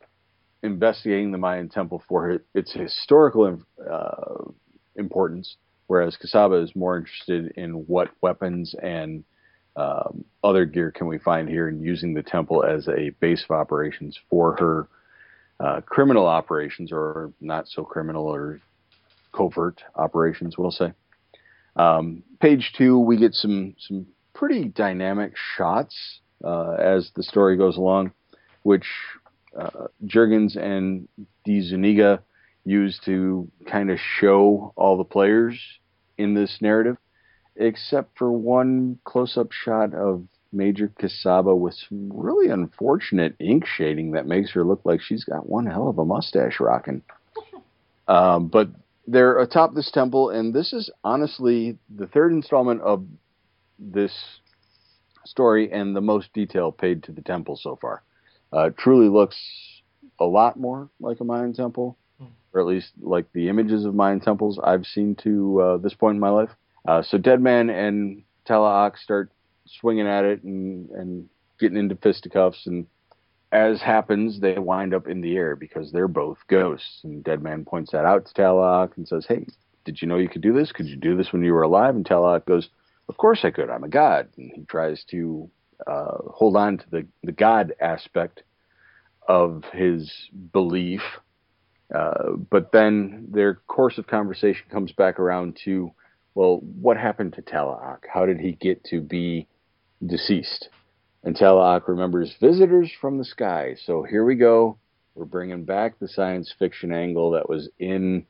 investigating 0.63 1.33
the 1.33 1.39
Mayan 1.39 1.69
temple 1.69 2.03
for 2.09 2.41
its 2.55 2.73
historical 2.73 3.61
uh, 3.91 4.45
importance, 4.97 5.57
whereas 5.87 6.17
Kasaba 6.17 6.63
is 6.63 6.75
more 6.77 6.97
interested 6.97 7.53
in 7.57 7.87
what 7.87 8.11
weapons 8.21 8.75
and 8.83 9.25
um, 9.75 10.25
other 10.45 10.65
gear 10.67 10.91
can 10.91 11.07
we 11.07 11.19
find 11.19 11.49
here 11.49 11.69
and 11.69 11.83
using 11.83 12.15
the 12.15 12.23
temple 12.23 12.63
as 12.65 12.89
a 12.89 13.11
base 13.21 13.45
of 13.49 13.53
operations 13.53 14.19
for 14.29 14.57
her 14.57 14.89
uh, 15.61 15.81
criminal 15.83 16.27
operations 16.27 16.91
or 16.93 17.33
not 17.41 17.67
so 17.69 17.85
criminal 17.85 18.27
or 18.27 18.61
covert 19.33 19.83
operations, 19.95 20.59
we'll 20.59 20.71
say. 20.71 20.93
Um, 21.77 22.23
page 22.41 22.73
two, 22.77 22.99
we 22.99 23.17
get 23.17 23.33
some 23.35 23.75
some 23.79 24.07
pretty 24.35 24.65
dynamic 24.65 25.33
shots 25.57 26.21
uh, 26.45 26.73
as 26.73 27.11
the 27.17 27.23
story 27.23 27.57
goes 27.57 27.77
along, 27.77 28.13
which 28.63 28.87
uh, 29.59 29.89
Jurgens 30.05 30.57
and 30.57 31.09
DeZuniga 31.47 32.21
use 32.65 32.99
to 33.05 33.51
kind 33.67 33.91
of 33.91 33.99
show 34.19 34.73
all 34.77 34.97
the 34.97 35.05
players 35.05 35.59
in 36.17 36.35
this 36.35 36.59
narrative, 36.61 36.97
except 37.57 38.17
for 38.17 38.31
one 38.33 38.99
close-up 39.05 39.53
shot 39.53 39.95
of 39.95 40.25
Major 40.53 40.93
Kasaba 41.01 41.57
with 41.57 41.75
some 41.89 42.11
really 42.13 42.51
unfortunate 42.51 43.35
ink 43.41 43.65
shading 43.67 44.13
that 44.13 44.27
makes 44.27 44.53
her 44.53 44.65
look 44.65 44.83
like 44.85 45.01
she's 45.01 45.25
got 45.25 45.49
one 45.49 45.67
hell 45.67 45.89
of 45.89 45.99
a 45.99 46.05
mustache 46.05 46.61
rocking. 46.61 47.03
Um, 48.09 48.49
but 48.49 48.69
they're 49.07 49.39
atop 49.39 49.75
this 49.75 49.91
temple, 49.93 50.31
and 50.31 50.53
this 50.53 50.73
is 50.73 50.91
honestly 51.05 51.79
the 51.89 52.09
third 52.09 52.33
installment 52.33 52.81
of 52.83 53.07
this 53.79 54.13
story 55.25 55.73
and 55.73 55.95
the 55.95 56.01
most 56.01 56.33
detail 56.33 56.73
paid 56.73 57.05
to 57.05 57.13
the 57.13 57.23
temple 57.23 57.57
so 57.57 57.79
far. 57.81 58.03
Uh, 58.53 58.71
truly 58.77 59.09
looks 59.09 59.37
a 60.21 60.25
lot 60.25 60.59
more 60.59 60.89
like 61.01 61.21
a 61.21 61.25
Mayan 61.25 61.55
temple, 61.55 61.97
or 62.53 62.61
at 62.61 62.67
least 62.67 62.93
like 63.01 63.27
the 63.33 63.49
images 63.49 63.85
of 63.85 63.95
Mayan 63.95 64.21
temples 64.21 64.59
I've 64.63 64.85
seen 64.85 65.15
to 65.23 65.61
uh, 65.61 65.77
this 65.79 65.95
point 65.95 66.17
in 66.17 66.21
my 66.21 66.29
life. 66.29 66.51
Uh, 66.87 67.03
so 67.03 67.17
Deadman 67.17 67.71
and 67.71 68.23
Talaak 68.47 68.99
start 68.99 69.31
swinging 69.67 70.07
at 70.07 70.25
it 70.25 70.43
and, 70.43 70.91
and 70.91 71.29
getting 71.59 71.79
into 71.79 71.97
fisticuffs, 71.97 72.67
and 72.67 72.87
as 73.53 73.81
happens, 73.83 74.41
they 74.41 74.59
wind 74.59 74.95
up 74.95 75.07
in 75.07 75.21
the 75.21 75.37
air 75.37 75.57
because 75.57 75.93
they're 75.93 76.09
both 76.09 76.39
ghosts. 76.49 77.01
And 77.05 77.23
Deadman 77.23 77.65
points 77.65 77.93
that 77.93 78.05
out 78.07 78.27
to 78.27 78.35
Talaak 78.35 78.97
and 78.97 79.07
says, 79.07 79.27
"Hey, 79.27 79.47
did 79.85 80.01
you 80.01 80.09
know 80.09 80.17
you 80.17 80.29
could 80.29 80.43
do 80.43 80.53
this? 80.53 80.73
Could 80.73 80.87
you 80.87 80.97
do 80.97 81.17
this 81.17 81.33
when 81.33 81.43
you 81.43 81.53
were 81.53 81.63
alive?" 81.63 81.95
And 81.95 82.05
Talaak 82.05 82.47
goes, 82.47 82.69
"Of 83.09 83.17
course 83.17 83.45
I 83.45 83.51
could. 83.51 83.71
I'm 83.71 83.85
a 83.85 83.89
god." 83.89 84.29
And 84.37 84.51
he 84.55 84.63
tries 84.65 85.05
to 85.11 85.51
uh, 85.87 86.19
hold 86.31 86.57
on 86.57 86.79
to 86.79 86.85
the 86.91 87.07
the 87.23 87.33
god 87.33 87.75
aspect 87.81 88.43
of 89.29 89.65
his 89.73 90.13
belief. 90.53 91.03
Uh, 91.95 92.37
but 92.51 92.73
then 92.73 93.29
their 93.31 93.55
course 93.55 93.99
of 93.99 94.07
conversation 94.07 94.65
comes 94.71 94.93
back 94.93 95.21
around 95.21 95.59
to, 95.65 95.93
well, 96.35 96.59
what 96.81 96.97
happened 96.97 97.35
to 97.35 97.43
Talaak? 97.43 97.99
How 98.13 98.25
did 98.25 98.41
he 98.41 98.53
get 98.53 98.83
to 98.85 99.01
be 99.01 99.47
deceased? 100.05 100.71
And 101.23 101.37
Talaak 101.37 101.87
remembers 101.87 102.35
visitors 102.41 102.91
from 103.01 103.19
the 103.19 103.25
sky. 103.25 103.77
So 103.85 104.03
here 104.03 104.25
we 104.25 104.35
go. 104.37 104.79
We're 105.15 105.27
bringing 105.27 105.65
back 105.65 105.99
the 105.99 106.09
science 106.09 106.53
fiction 106.59 106.93
angle 106.93 107.33
that 107.33 107.49
was 107.49 107.69
in 107.79 108.27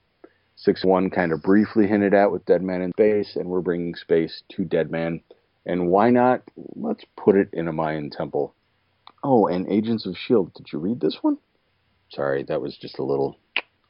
6 0.56 0.84
1 0.84 1.10
kind 1.10 1.32
of 1.32 1.42
briefly 1.42 1.86
hinted 1.86 2.14
at 2.14 2.32
with 2.32 2.44
Dead 2.44 2.62
Man 2.62 2.82
in 2.82 2.92
Space, 2.92 3.36
and 3.36 3.48
we're 3.48 3.60
bringing 3.60 3.94
space 3.94 4.42
to 4.52 4.64
Dead 4.64 4.90
Man. 4.90 5.22
And 5.64 5.88
why 5.88 6.10
not? 6.10 6.42
Let's 6.74 7.04
put 7.16 7.36
it 7.36 7.50
in 7.52 7.68
a 7.68 7.72
Mayan 7.72 8.10
temple. 8.10 8.54
Oh, 9.22 9.46
and 9.46 9.68
Agents 9.68 10.06
of 10.06 10.16
Shield. 10.16 10.52
Did 10.54 10.66
you 10.72 10.78
read 10.78 11.00
this 11.00 11.18
one? 11.22 11.38
Sorry, 12.10 12.42
that 12.44 12.60
was 12.60 12.76
just 12.76 12.98
a 12.98 13.04
little, 13.04 13.38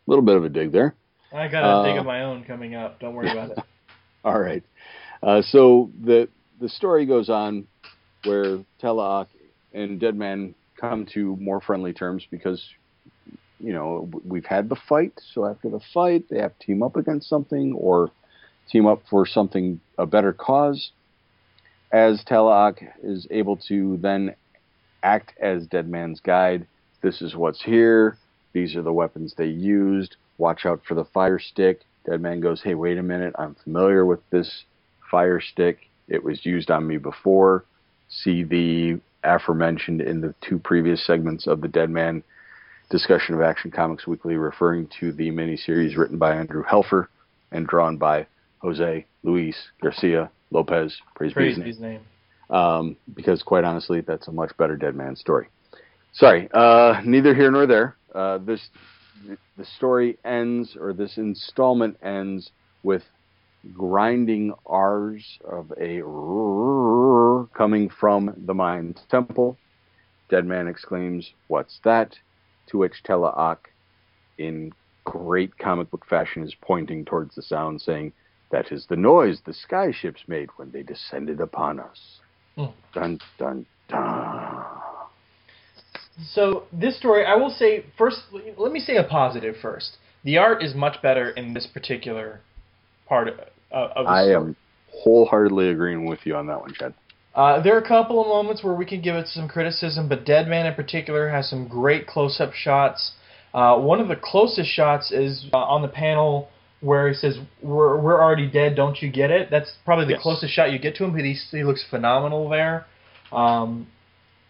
little 0.06 0.24
bit 0.24 0.36
of 0.36 0.44
a 0.44 0.48
dig 0.48 0.72
there. 0.72 0.94
I 1.32 1.48
got 1.48 1.64
a 1.64 1.66
uh, 1.66 1.82
dig 1.84 1.98
of 1.98 2.06
my 2.06 2.22
own 2.22 2.44
coming 2.44 2.74
up. 2.74 3.00
Don't 3.00 3.14
worry 3.14 3.30
about 3.30 3.52
it. 3.52 3.58
All 4.24 4.38
right. 4.38 4.62
Uh, 5.22 5.42
so 5.42 5.90
the 6.04 6.28
the 6.60 6.68
story 6.68 7.06
goes 7.06 7.28
on 7.28 7.66
where 8.24 8.58
Talaak 8.80 9.26
and 9.72 9.98
Deadman 9.98 10.54
come 10.78 11.06
to 11.14 11.36
more 11.36 11.60
friendly 11.60 11.92
terms 11.92 12.26
because 12.30 12.62
you 13.58 13.72
know 13.72 14.10
we've 14.24 14.44
had 14.44 14.68
the 14.68 14.76
fight. 14.88 15.12
So 15.32 15.46
after 15.46 15.70
the 15.70 15.80
fight, 15.94 16.24
they 16.28 16.38
have 16.38 16.56
to 16.58 16.66
team 16.66 16.82
up 16.82 16.96
against 16.96 17.28
something 17.28 17.72
or 17.72 18.10
team 18.68 18.86
up 18.86 19.02
for 19.08 19.26
something 19.26 19.80
a 19.98 20.06
better 20.06 20.32
cause. 20.32 20.92
As 21.92 22.24
Talaak 22.24 22.88
is 23.02 23.26
able 23.30 23.58
to 23.68 23.98
then 23.98 24.34
act 25.02 25.34
as 25.38 25.66
Dead 25.66 25.88
Man's 25.88 26.20
guide. 26.20 26.66
This 27.02 27.20
is 27.20 27.36
what's 27.36 27.62
here. 27.62 28.16
These 28.52 28.76
are 28.76 28.82
the 28.82 28.92
weapons 28.92 29.34
they 29.36 29.46
used. 29.46 30.16
Watch 30.38 30.64
out 30.64 30.82
for 30.86 30.94
the 30.94 31.04
fire 31.04 31.38
stick. 31.38 31.82
Dead 32.06 32.20
Man 32.20 32.40
goes, 32.40 32.62
Hey, 32.62 32.74
wait 32.74 32.98
a 32.98 33.02
minute. 33.02 33.34
I'm 33.38 33.56
familiar 33.56 34.06
with 34.06 34.20
this 34.30 34.64
fire 35.10 35.40
stick. 35.40 35.78
It 36.08 36.24
was 36.24 36.44
used 36.46 36.70
on 36.70 36.86
me 36.86 36.96
before. 36.96 37.64
See 38.08 38.42
the 38.42 39.00
aforementioned 39.24 40.00
in 40.00 40.20
the 40.20 40.34
two 40.40 40.58
previous 40.58 41.04
segments 41.06 41.46
of 41.46 41.60
the 41.60 41.68
Dead 41.68 41.90
Man 41.90 42.22
discussion 42.90 43.34
of 43.34 43.40
Action 43.40 43.70
Comics 43.70 44.06
Weekly, 44.06 44.36
referring 44.36 44.88
to 45.00 45.12
the 45.12 45.30
miniseries 45.30 45.96
written 45.96 46.18
by 46.18 46.34
Andrew 46.34 46.64
Helfer 46.64 47.06
and 47.50 47.66
drawn 47.66 47.96
by 47.96 48.26
Jose 48.60 49.06
Luis 49.22 49.56
Garcia 49.80 50.30
Lopez. 50.52 50.94
Praise, 51.14 51.32
Praise 51.32 51.56
be 51.56 51.62
his 51.64 51.80
name. 51.80 51.92
name 51.92 52.00
um, 52.52 52.96
because 53.14 53.42
quite 53.42 53.64
honestly, 53.64 54.02
that's 54.02 54.28
a 54.28 54.32
much 54.32 54.56
better 54.58 54.76
Dead 54.76 54.94
Man 54.94 55.16
story. 55.16 55.48
Sorry, 56.12 56.48
uh, 56.52 57.00
neither 57.04 57.34
here 57.34 57.50
nor 57.50 57.66
there. 57.66 57.96
Uh, 58.14 58.38
this 58.38 58.60
the 59.56 59.64
story 59.64 60.18
ends, 60.24 60.76
or 60.78 60.92
this 60.92 61.16
installment 61.16 61.96
ends 62.02 62.50
with 62.82 63.02
grinding 63.72 64.52
R's 64.66 65.24
of 65.44 65.72
a 65.80 66.02
coming 67.56 67.88
from 67.88 68.34
the 68.46 68.54
Mayan 68.54 68.94
temple. 69.10 69.56
Dead 70.28 70.44
Man 70.44 70.68
exclaims, 70.68 71.32
"What's 71.48 71.80
that?" 71.84 72.18
To 72.68 72.78
which 72.78 73.02
Talaak, 73.04 73.58
in 74.38 74.72
great 75.04 75.56
comic 75.58 75.90
book 75.90 76.04
fashion, 76.06 76.42
is 76.42 76.54
pointing 76.60 77.04
towards 77.04 77.34
the 77.34 77.42
sound, 77.42 77.80
saying, 77.80 78.12
"That 78.52 78.70
is 78.70 78.86
the 78.86 78.96
noise 78.96 79.40
the 79.44 79.52
sky 79.52 79.90
ships 79.90 80.20
made 80.28 80.50
when 80.56 80.70
they 80.70 80.82
descended 80.82 81.40
upon 81.40 81.80
us." 81.80 82.20
Mm. 82.56 82.72
Dun 82.94 83.18
dun 83.38 83.66
dun. 83.88 84.64
So 86.34 86.64
this 86.72 86.96
story, 86.98 87.24
I 87.24 87.34
will 87.34 87.50
say 87.50 87.86
first. 87.98 88.20
Let 88.56 88.72
me 88.72 88.80
say 88.80 88.96
a 88.96 89.04
positive 89.04 89.56
first. 89.60 89.96
The 90.24 90.38
art 90.38 90.62
is 90.62 90.74
much 90.74 91.02
better 91.02 91.30
in 91.30 91.54
this 91.54 91.66
particular 91.66 92.40
part 93.08 93.28
of, 93.28 93.34
of 93.72 94.04
the 94.04 94.10
I 94.10 94.24
story. 94.24 94.34
am 94.36 94.56
wholeheartedly 94.92 95.70
agreeing 95.70 96.04
with 96.06 96.20
you 96.24 96.36
on 96.36 96.46
that 96.46 96.60
one, 96.60 96.72
Chad. 96.74 96.94
Uh, 97.34 97.62
there 97.62 97.74
are 97.74 97.80
a 97.80 97.88
couple 97.88 98.20
of 98.20 98.26
moments 98.26 98.62
where 98.62 98.74
we 98.74 98.84
can 98.84 99.00
give 99.00 99.16
it 99.16 99.26
some 99.26 99.48
criticism, 99.48 100.08
but 100.08 100.26
Dead 100.26 100.46
Man 100.46 100.66
in 100.66 100.74
particular 100.74 101.30
has 101.30 101.48
some 101.48 101.66
great 101.66 102.06
close-up 102.06 102.52
shots. 102.52 103.12
Uh, 103.54 103.78
one 103.78 104.00
of 104.00 104.08
the 104.08 104.16
closest 104.16 104.68
shots 104.70 105.10
is 105.10 105.46
uh, 105.52 105.56
on 105.56 105.80
the 105.80 105.88
panel 105.88 106.50
where 106.82 107.08
he 107.08 107.14
says, 107.14 107.38
"We're 107.62 107.96
we're 107.96 108.22
already 108.22 108.48
dead. 108.48 108.74
Don't 108.74 109.00
you 109.00 109.10
get 109.10 109.30
it?" 109.30 109.50
That's 109.50 109.72
probably 109.84 110.04
the 110.04 110.12
yes. 110.12 110.22
closest 110.22 110.52
shot 110.52 110.72
you 110.72 110.78
get 110.78 110.96
to 110.96 111.04
him, 111.04 111.12
but 111.12 111.24
he 111.24 111.34
he 111.50 111.64
looks 111.64 111.84
phenomenal 111.88 112.48
there. 112.48 112.86
Um, 113.30 113.86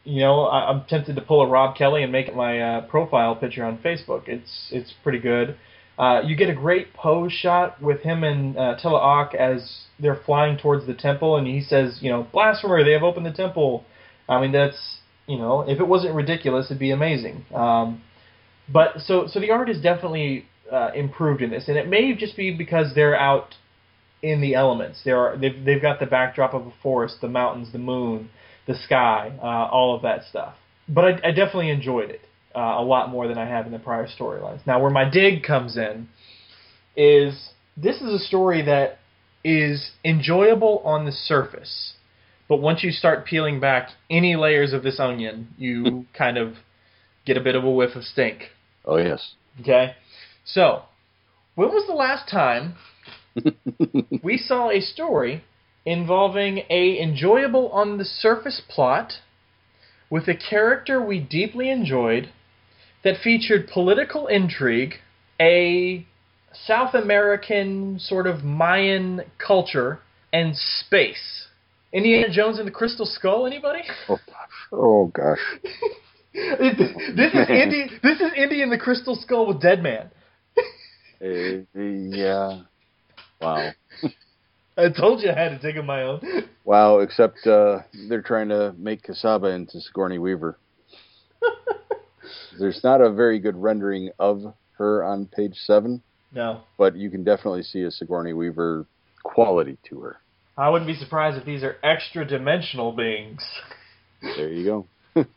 you 0.05 0.21
know, 0.21 0.47
I, 0.47 0.71
I'm 0.71 0.85
tempted 0.87 1.15
to 1.15 1.23
pull 1.23 1.43
a 1.43 1.47
Rob 1.47 1.77
Kelly 1.77 2.03
and 2.03 2.11
make 2.11 2.27
it 2.27 2.35
my 2.35 2.61
uh, 2.61 2.81
profile 2.89 3.37
picture 3.37 3.65
on 3.65 3.79
Facebook. 3.79 4.27
It's 4.27 4.69
it's 4.73 4.93
pretty 5.05 5.21
good. 5.21 5.57
Uh, 5.99 6.23
you 6.25 6.35
get 6.35 6.49
a 6.49 6.55
great 6.55 6.95
pose 6.95 7.33
shot 7.33 7.81
with 7.81 8.01
him 8.01 8.25
and 8.25 8.57
uh, 8.57 8.77
Talaak 8.83 9.35
as 9.35 9.83
they're 10.01 10.19
flying 10.25 10.57
towards 10.57 10.87
the 10.87 10.95
temple, 10.95 11.37
and 11.37 11.47
he 11.47 11.61
says, 11.61 11.99
you 12.01 12.11
know, 12.11 12.27
blasphemer, 12.33 12.83
they 12.83 12.93
have 12.93 13.03
opened 13.03 13.27
the 13.27 13.33
temple. 13.33 13.85
I 14.29 14.41
mean, 14.41 14.53
that's 14.53 14.99
you 15.27 15.37
know, 15.37 15.61
if 15.69 15.79
it 15.79 15.87
wasn't 15.87 16.15
ridiculous, 16.15 16.67
it'd 16.67 16.79
be 16.79 16.91
amazing. 16.91 17.45
Um, 17.55 18.03
but 18.69 19.01
so 19.01 19.27
so 19.27 19.39
the 19.39 19.51
art 19.51 19.69
is 19.69 19.81
definitely 19.81 20.47
uh, 20.73 20.91
improved 20.95 21.43
in 21.43 21.51
this, 21.51 21.69
and 21.69 21.77
it 21.77 21.89
may 21.89 22.15
just 22.15 22.37
be 22.37 22.51
because 22.51 22.95
they're 22.95 23.17
out 23.17 23.55
in 24.23 24.41
the 24.41 24.55
elements. 24.55 25.01
There 25.05 25.19
are 25.19 25.37
they've 25.37 25.65
they've 25.65 25.83
got 25.83 26.01
the 26.01 26.07
backdrop 26.07 26.55
of 26.55 26.67
a 26.67 26.73
forest, 26.83 27.17
the 27.21 27.29
mountains, 27.29 27.73
the 27.73 27.79
moon, 27.79 28.31
the 28.67 28.75
sky, 28.75 29.33
uh, 29.43 29.69
all 29.71 29.95
of 29.95 30.03
that 30.03 30.25
stuff. 30.29 30.55
But 30.89 31.05
I, 31.05 31.29
I 31.29 31.31
definitely 31.33 31.71
enjoyed 31.71 32.11
it 32.11 32.21
uh, 32.55 32.77
a 32.79 32.83
lot 32.83 33.11
more 33.11 33.29
than 33.29 33.39
I 33.39 33.47
have 33.47 33.67
in 33.67 33.73
the 33.73 33.79
prior 33.79 34.07
storylines. 34.07 34.67
Now, 34.67 34.81
where 34.81 34.91
my 34.91 35.09
dig 35.09 35.43
comes 35.43 35.77
in 35.77 36.09
is 36.97 37.51
this 37.77 37.97
is 37.97 38.09
a 38.15 38.19
story 38.19 38.63
that 38.63 38.99
is 39.45 39.91
enjoyable 40.05 40.83
on 40.85 41.05
the 41.05 41.13
surface, 41.13 41.95
but 42.49 42.59
once 42.59 42.85
you 42.85 42.93
start 42.93 43.27
peeling 43.27 43.61
back 43.61 43.89
any 44.09 44.37
layers 44.37 44.73
of 44.73 44.83
this 44.83 45.01
onion, 45.01 45.49
you 45.59 46.07
kind 46.17 46.39
of 46.39 46.55
get 47.27 47.37
a 47.37 47.41
bit 47.41 47.57
of 47.57 47.65
a 47.65 47.71
whiff 47.71 47.97
of 47.97 48.05
stink. 48.05 48.45
Oh 48.85 48.97
yes. 48.97 49.35
Okay? 49.61 49.95
So, 50.45 50.83
when 51.55 51.69
was 51.69 51.87
the 51.87 51.95
last 51.95 52.29
time 52.29 52.77
we 54.23 54.37
saw 54.37 54.71
a 54.71 54.81
story 54.81 55.45
involving 55.85 56.63
a 56.71 57.01
enjoyable 57.01 57.69
on 57.71 57.99
the 57.99 58.05
surface 58.05 58.63
plot 58.69 59.15
with 60.11 60.29
a 60.29 60.35
character 60.35 61.01
we 61.05 61.19
deeply 61.19 61.71
enjoyed 61.71 62.31
that 63.03 63.17
featured 63.23 63.69
political 63.73 64.27
intrigue, 64.27 64.95
a 65.41 66.07
South 66.53 66.95
American 66.95 67.99
sort 67.99 68.27
of 68.27 68.45
Mayan 68.45 69.23
culture, 69.45 70.01
and 70.33 70.57
space. 70.57 71.47
Indiana 71.93 72.29
Jones 72.31 72.59
and 72.59 72.67
the 72.67 72.73
Crystal 72.73 73.07
Skull, 73.07 73.47
anybody? 73.47 73.83
Oh, 74.09 74.19
oh 74.73 75.07
gosh. 75.07 75.39
this 76.33 77.35
is 77.35 77.51
Indy 77.51 77.91
this 78.03 78.21
is 78.21 78.33
Indy 78.37 78.63
and 78.63 78.73
the 78.73 78.79
Crystal 78.79 79.17
Skull 79.17 79.47
with 79.47 79.61
Dead 79.61 79.83
Man. 79.83 80.11
Uh, 81.23 81.63
yeah. 81.75 82.63
Wow. 83.41 83.71
I 84.77 84.89
told 84.89 85.21
you 85.23 85.31
I 85.31 85.35
had 85.35 85.51
to 85.51 85.59
take 85.61 85.79
on 85.79 85.87
my 85.87 86.03
own. 86.03 86.21
Wow. 86.65 86.99
Except 87.01 87.47
uh, 87.47 87.81
they're 88.09 88.23
trying 88.23 88.49
to 88.49 88.75
make 88.79 89.03
Casaba 89.03 89.55
into 89.55 89.81
Sigourney 89.81 90.19
Weaver. 90.19 90.59
There's 92.59 92.83
not 92.85 93.01
a 93.01 93.11
very 93.13 93.39
good 93.39 93.57
rendering 93.57 94.11
of 94.19 94.55
her 94.79 95.05
on 95.05 95.27
page 95.27 95.55
seven, 95.55 96.03
No. 96.35 96.61
but 96.79 96.97
you 96.97 97.11
can 97.11 97.25
definitely 97.25 97.63
see 97.63 97.83
a 97.83 97.91
Sigourney 97.91 98.33
Weaver 98.33 98.87
quality 99.23 99.79
to 99.89 100.01
her. 100.01 100.17
I 100.57 100.69
wouldn't 100.69 100.87
be 100.89 100.95
surprised 100.95 101.39
if 101.39 101.45
these 101.47 101.63
are 101.63 101.77
extra 101.83 102.27
dimensional 102.27 102.93
beings. 102.93 103.43
There 104.23 104.49
you 104.53 104.65
go. 105.15 105.25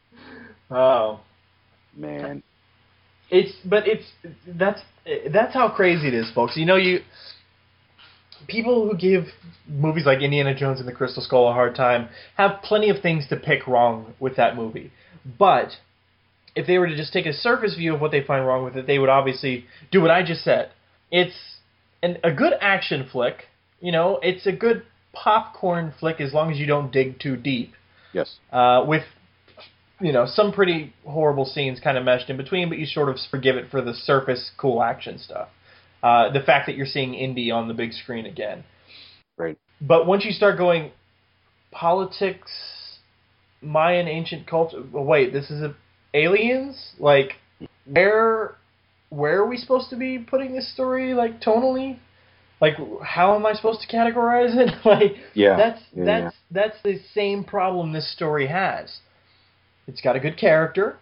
Oh. 0.72 1.20
Man. 1.96 2.42
It's 3.30 3.54
but 3.66 3.88
it's 3.88 4.06
that's 4.48 4.82
that's 5.32 5.54
how 5.54 5.70
crazy 5.70 6.08
it 6.08 6.14
is, 6.14 6.32
folks. 6.34 6.56
You 6.58 6.66
know 6.66 6.76
you 6.76 7.00
people 8.48 8.88
who 8.88 8.98
give 8.98 9.26
movies 9.68 10.06
like 10.06 10.22
Indiana 10.22 10.54
Jones 10.56 10.80
and 10.80 10.88
the 10.88 10.94
Crystal 10.94 11.24
Skull 11.24 11.50
a 11.50 11.54
hard 11.54 11.76
time 11.76 12.10
have 12.38 12.62
plenty 12.62 12.90
of 12.90 13.02
things 13.02 13.28
to 13.30 13.36
pick 13.36 13.66
wrong 13.68 14.14
with 14.20 14.36
that 14.36 14.56
movie. 14.56 14.92
But 15.40 15.70
if 16.56 16.68
they 16.68 16.78
were 16.78 16.88
to 16.88 16.96
just 16.96 17.12
take 17.12 17.26
a 17.26 17.34
surface 17.34 17.76
view 17.76 17.96
of 17.96 18.02
what 18.02 18.12
they 18.12 18.24
find 18.24 18.46
wrong 18.46 18.64
with 18.64 18.76
it, 18.76 18.88
they 18.88 19.00
would 19.00 19.10
obviously 19.10 19.66
do 19.92 20.02
what 20.02 20.12
I 20.12 20.24
just 20.24 20.44
said. 20.44 20.70
It's 21.12 21.58
an, 22.04 22.18
a 22.24 22.32
good 22.32 22.54
action 22.62 23.08
flick. 23.12 23.46
You 23.82 23.92
know, 23.92 24.20
it's 24.22 24.46
a 24.46 24.52
good 24.52 24.84
popcorn 25.14 25.94
flick 26.00 26.22
as 26.22 26.34
long 26.34 26.52
as 26.52 26.58
you 26.60 26.66
don't 26.66 26.92
dig 26.92 27.20
too 27.20 27.36
deep 27.38 27.74
Yes. 28.14 28.38
uh, 28.52 28.84
with 28.88 29.04
you 30.00 30.12
know 30.12 30.26
some 30.26 30.52
pretty 30.52 30.94
horrible 31.06 31.46
scenes 31.46 31.80
kind 31.80 31.98
of 31.98 32.04
meshed 32.04 32.30
in 32.30 32.38
between, 32.38 32.70
but 32.70 32.78
you 32.78 32.86
sort 32.86 33.10
of 33.10 33.18
forgive 33.30 33.56
it 33.56 33.70
for 33.72 33.82
the 33.82 33.94
surface 33.94 34.52
cool 34.58 34.84
action 34.84 35.18
stuff. 35.18 35.50
Uh, 36.04 36.32
the 36.32 36.42
fact 36.42 36.68
that 36.68 36.76
you're 36.76 36.86
seeing 36.86 37.14
Indy 37.14 37.50
on 37.50 37.68
the 37.68 37.74
big 37.74 37.94
screen 37.94 38.26
again. 38.26 38.64
Right. 39.38 39.58
But 39.82 40.06
once 40.06 40.24
you 40.24 40.32
start 40.32 40.58
going 40.58 40.92
politics, 41.72 42.52
Mayan 43.62 44.08
ancient 44.08 44.48
culture. 44.48 44.84
Wait, 44.92 45.34
this 45.34 45.50
is 45.50 45.62
a, 45.62 45.76
aliens. 46.14 46.94
Like 47.00 47.34
where 47.86 48.56
where 49.10 49.40
are 49.40 49.48
we 49.48 49.58
supposed 49.58 49.90
to 49.92 49.96
be 49.96 50.20
putting 50.20 50.54
this 50.54 50.72
story? 50.74 51.14
Like 51.14 51.42
tonally. 51.42 52.00
Like 52.62 52.76
how 53.04 53.36
am 53.36 53.46
I 53.46 53.54
supposed 53.54 53.82
to 53.82 53.88
categorize 53.88 54.56
it? 54.56 54.74
like 54.86 55.18
Yeah. 55.34 55.58
that's 55.58 55.82
yeah, 55.94 56.06
that's 56.06 56.36
that's 56.52 56.78
the 56.84 57.00
same 57.14 57.44
problem 57.44 57.94
this 57.94 58.12
story 58.12 58.48
has. 58.48 59.00
It's 59.88 60.02
got 60.02 60.16
a 60.16 60.20
good 60.20 60.38
character. 60.38 60.98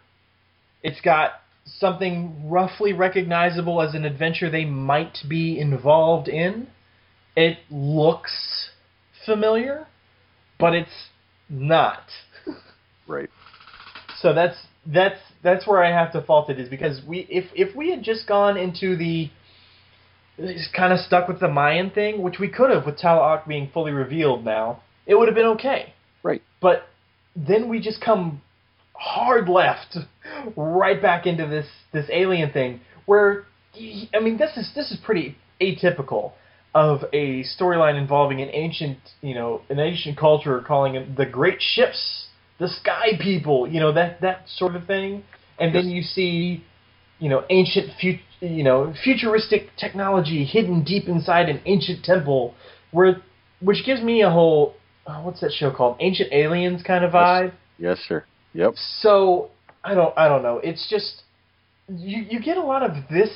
It's 0.81 1.01
got 1.01 1.31
something 1.65 2.49
roughly 2.49 2.93
recognizable 2.93 3.81
as 3.81 3.95
an 3.95 4.05
adventure 4.05 4.49
they 4.49 4.65
might 4.65 5.17
be 5.27 5.59
involved 5.59 6.27
in. 6.27 6.67
It 7.35 7.59
looks 7.69 8.69
familiar, 9.25 9.87
but 10.59 10.73
it's 10.73 11.09
not. 11.49 12.03
Right. 13.05 13.29
So 14.19 14.33
that's 14.33 14.55
that's 14.85 15.19
that's 15.43 15.67
where 15.67 15.83
I 15.83 15.89
have 15.89 16.13
to 16.13 16.21
fault 16.21 16.49
it 16.49 16.57
is 16.57 16.69
because 16.69 17.01
we 17.05 17.27
if 17.29 17.43
if 17.53 17.75
we 17.75 17.91
had 17.91 18.01
just 18.01 18.27
gone 18.29 18.55
into 18.55 18.95
the 18.95 19.29
kind 20.73 20.93
of 20.93 20.99
stuck 20.99 21.27
with 21.27 21.41
the 21.41 21.49
Mayan 21.49 21.89
thing, 21.89 22.21
which 22.21 22.39
we 22.39 22.47
could 22.47 22.69
have 22.69 22.85
with 22.85 22.97
Talaak 22.97 23.45
being 23.45 23.69
fully 23.73 23.91
revealed 23.91 24.45
now, 24.45 24.81
it 25.05 25.15
would 25.15 25.27
have 25.27 25.35
been 25.35 25.47
okay. 25.47 25.93
Right. 26.23 26.41
But 26.61 26.83
then 27.35 27.67
we 27.67 27.81
just 27.81 28.01
come 28.01 28.41
hard 28.93 29.49
left 29.49 29.97
right 30.55 31.01
back 31.01 31.25
into 31.25 31.47
this 31.47 31.67
this 31.91 32.05
alien 32.11 32.51
thing 32.51 32.79
where 33.05 33.45
I 33.75 34.19
mean 34.21 34.37
this 34.37 34.55
is 34.57 34.71
this 34.75 34.91
is 34.91 34.97
pretty 35.03 35.37
atypical 35.59 36.33
of 36.75 37.03
a 37.13 37.43
storyline 37.43 37.99
involving 37.99 38.41
an 38.41 38.49
ancient, 38.51 38.97
you 39.21 39.35
know, 39.35 39.61
an 39.69 39.79
ancient 39.79 40.17
culture 40.17 40.59
calling 40.65 40.95
it 40.95 41.15
the 41.15 41.25
great 41.25 41.61
ships, 41.61 42.27
the 42.59 42.67
sky 42.67 43.09
people, 43.19 43.67
you 43.67 43.79
know, 43.79 43.91
that 43.93 44.21
that 44.21 44.47
sort 44.47 44.75
of 44.75 44.85
thing. 44.85 45.23
And 45.59 45.73
then 45.73 45.89
you 45.89 46.01
see, 46.01 46.63
you 47.19 47.29
know, 47.29 47.43
ancient 47.49 47.91
fut- 48.01 48.21
you 48.41 48.63
know, 48.63 48.93
futuristic 49.03 49.69
technology 49.77 50.43
hidden 50.45 50.83
deep 50.83 51.07
inside 51.07 51.47
an 51.47 51.61
ancient 51.65 52.03
temple 52.03 52.55
where 52.91 53.21
which 53.61 53.85
gives 53.85 54.01
me 54.01 54.21
a 54.21 54.29
whole 54.29 54.75
oh, 55.05 55.23
what's 55.23 55.41
that 55.41 55.51
show 55.51 55.71
called? 55.71 55.97
Ancient 55.99 56.31
Aliens 56.33 56.81
kind 56.81 57.05
of 57.05 57.11
vibe. 57.11 57.53
Yes, 57.77 57.99
sir. 58.07 58.25
Yep. 58.53 58.73
So 58.75 59.49
I 59.83 59.93
don't 59.93 60.17
I 60.17 60.27
don't 60.27 60.43
know. 60.43 60.59
It's 60.63 60.89
just 60.89 61.23
you 61.87 62.23
you 62.29 62.39
get 62.39 62.57
a 62.57 62.63
lot 62.63 62.83
of 62.83 63.07
this 63.09 63.31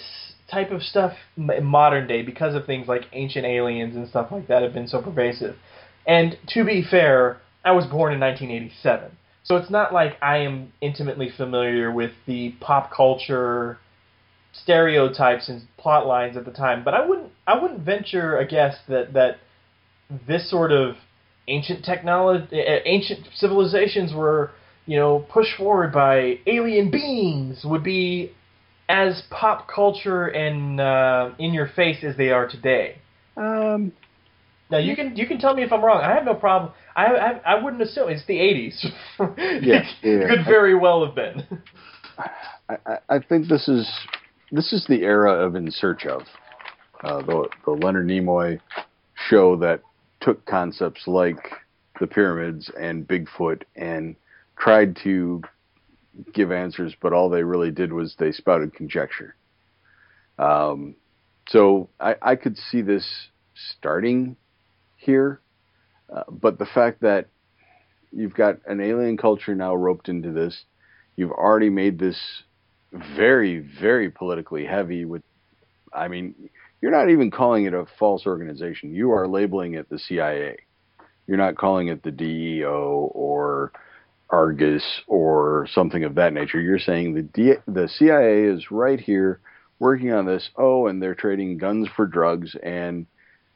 type 0.50 0.72
of 0.72 0.82
stuff 0.82 1.14
in 1.38 1.66
modern 1.66 2.08
day 2.08 2.22
because 2.22 2.56
of 2.56 2.66
things 2.66 2.88
like 2.88 3.04
Ancient 3.14 3.46
Aliens 3.46 3.96
and 3.96 4.08
stuff 4.08 4.32
like 4.32 4.48
that 4.48 4.64
have 4.64 4.74
been 4.74 4.88
so 4.88 5.02
pervasive. 5.02 5.56
And 6.06 6.38
to 6.50 6.64
be 6.64 6.84
fair, 6.90 7.42
I 7.66 7.72
was 7.72 7.86
born 7.86 8.14
in 8.14 8.20
1987. 8.22 9.12
So 9.44 9.58
it's 9.58 9.70
not 9.70 9.94
like 9.94 10.14
I 10.22 10.38
am 10.38 10.72
intimately 10.82 11.30
familiar 11.36 11.92
with 11.92 12.12
the 12.26 12.54
pop 12.62 12.92
culture 12.96 13.78
stereotypes 14.54 15.50
and 15.50 15.62
plot 15.78 16.06
lines 16.06 16.36
at 16.38 16.46
the 16.46 16.52
time, 16.52 16.84
but 16.84 16.94
I 16.94 17.06
wouldn't 17.06 17.32
I 17.46 17.62
wouldn't 17.62 17.82
venture 17.82 18.38
a 18.38 18.48
guess 18.48 18.78
that 18.88 19.14
that 19.14 19.38
this 20.28 20.50
sort 20.50 20.72
of 20.72 20.96
ancient 21.48 21.84
technology, 21.86 22.58
ancient 22.86 23.28
civilizations 23.36 24.14
were 24.14 24.52
you 24.88 24.98
know 24.98 25.20
pushed 25.30 25.56
forward 25.58 25.92
by 25.94 26.40
alien 26.48 26.90
beings 26.90 27.64
would 27.64 27.84
be 27.84 28.32
as 28.90 29.22
pop 29.30 29.68
culture 29.68 30.26
and 30.28 30.80
uh, 30.82 31.32
in 31.38 31.54
your 31.54 31.68
face 31.76 32.04
as 32.04 32.16
they 32.18 32.30
are 32.32 32.48
today. 32.48 32.98
Um, 33.36 33.92
Now 34.72 34.80
you 34.80 34.96
can 34.96 35.16
you 35.16 35.28
can 35.28 35.38
tell 35.40 35.54
me 35.54 35.64
if 35.64 35.72
I'm 35.72 35.84
wrong. 35.84 36.02
I 36.02 36.14
have 36.16 36.26
no 36.26 36.34
problem. 36.34 36.72
I 36.96 37.06
I, 37.06 37.32
I 37.56 37.64
wouldn't 37.64 37.82
assume 37.84 38.10
it's 38.10 38.26
the 38.26 38.40
80s. 38.40 38.86
Yeah, 39.38 39.84
yeah. 40.02 40.24
it 40.24 40.30
could 40.30 40.46
very 40.46 40.74
well 40.76 41.06
have 41.06 41.16
been. 41.16 41.46
I, 42.70 42.78
I- 42.86 43.16
I 43.16 43.20
think 43.20 43.48
this 43.48 43.68
is 43.68 43.88
this 44.52 44.72
is 44.74 44.86
the 44.88 45.04
era 45.04 45.34
of 45.46 45.56
In 45.56 45.70
Search 45.72 46.06
of, 46.06 46.22
uh, 47.04 47.22
the 47.22 47.48
the 47.66 47.72
Leonard 47.72 48.08
Nimoy 48.08 48.60
show 49.30 49.56
that 49.58 49.82
took 50.22 50.46
concepts 50.46 51.04
like 51.08 51.52
the 52.00 52.08
pyramids 52.08 52.72
and 52.80 53.08
Bigfoot 53.08 53.64
and 53.76 54.16
tried 54.60 54.98
to 55.04 55.42
give 56.34 56.52
answers, 56.52 56.96
but 57.02 57.14
all 57.14 57.30
they 57.30 57.44
really 57.44 57.72
did 57.72 57.94
was 57.94 58.16
they 58.18 58.32
spouted 58.32 58.74
conjecture. 58.74 59.36
Um, 60.40 60.96
so 61.50 61.90
I, 62.00 62.16
I 62.22 62.36
could 62.36 62.58
see 62.58 62.82
this 62.82 63.08
starting 63.78 64.36
here, 64.96 65.42
uh, 66.14 66.24
but 66.30 66.60
the 66.60 66.66
fact 66.66 67.02
that 67.02 67.28
you've 68.12 68.34
got 68.34 68.58
an 68.66 68.82
alien 68.82 69.18
culture 69.18 69.56
now 69.56 69.76
roped 69.76 70.10
into 70.10 70.32
this, 70.32 70.64
you've 71.16 71.32
already 71.32 71.70
made 71.70 72.00
this 72.00 72.20
very, 72.92 73.60
very 73.60 74.10
politically 74.10 74.66
heavy 74.66 75.06
with 75.06 75.22
I 75.94 76.08
mean, 76.10 76.50
you're 76.82 76.92
not 76.92 77.10
even 77.10 77.32
calling 77.32 77.66
it 77.66 77.74
a 77.74 77.86
false 77.98 78.26
organization. 78.26 78.94
You 78.94 79.12
are 79.12 79.28
labeling 79.28 79.74
it 79.74 79.90
the 79.90 79.98
CIA. 79.98 80.58
You're 81.26 81.38
not 81.38 81.56
calling 81.56 81.88
it 81.88 82.04
the 82.04 82.12
DEO 82.12 83.12
or 83.14 83.72
Argus 84.30 84.84
or 85.08 85.68
something 85.72 86.04
of 86.04 86.16
that 86.16 86.34
nature. 86.34 86.60
You're 86.60 86.80
saying 86.80 87.14
the 87.14 87.22
D- 87.22 87.62
the 87.68 87.88
CIA 87.88 88.44
is 88.44 88.72
right 88.72 89.00
here 89.00 89.40
working 89.80 90.12
on 90.12 90.26
this. 90.26 90.50
Oh, 90.58 90.88
and 90.88 91.02
they're 91.02 91.16
trading 91.16 91.58
guns 91.58 91.88
for 91.96 92.06
drugs 92.06 92.56
and 92.62 93.06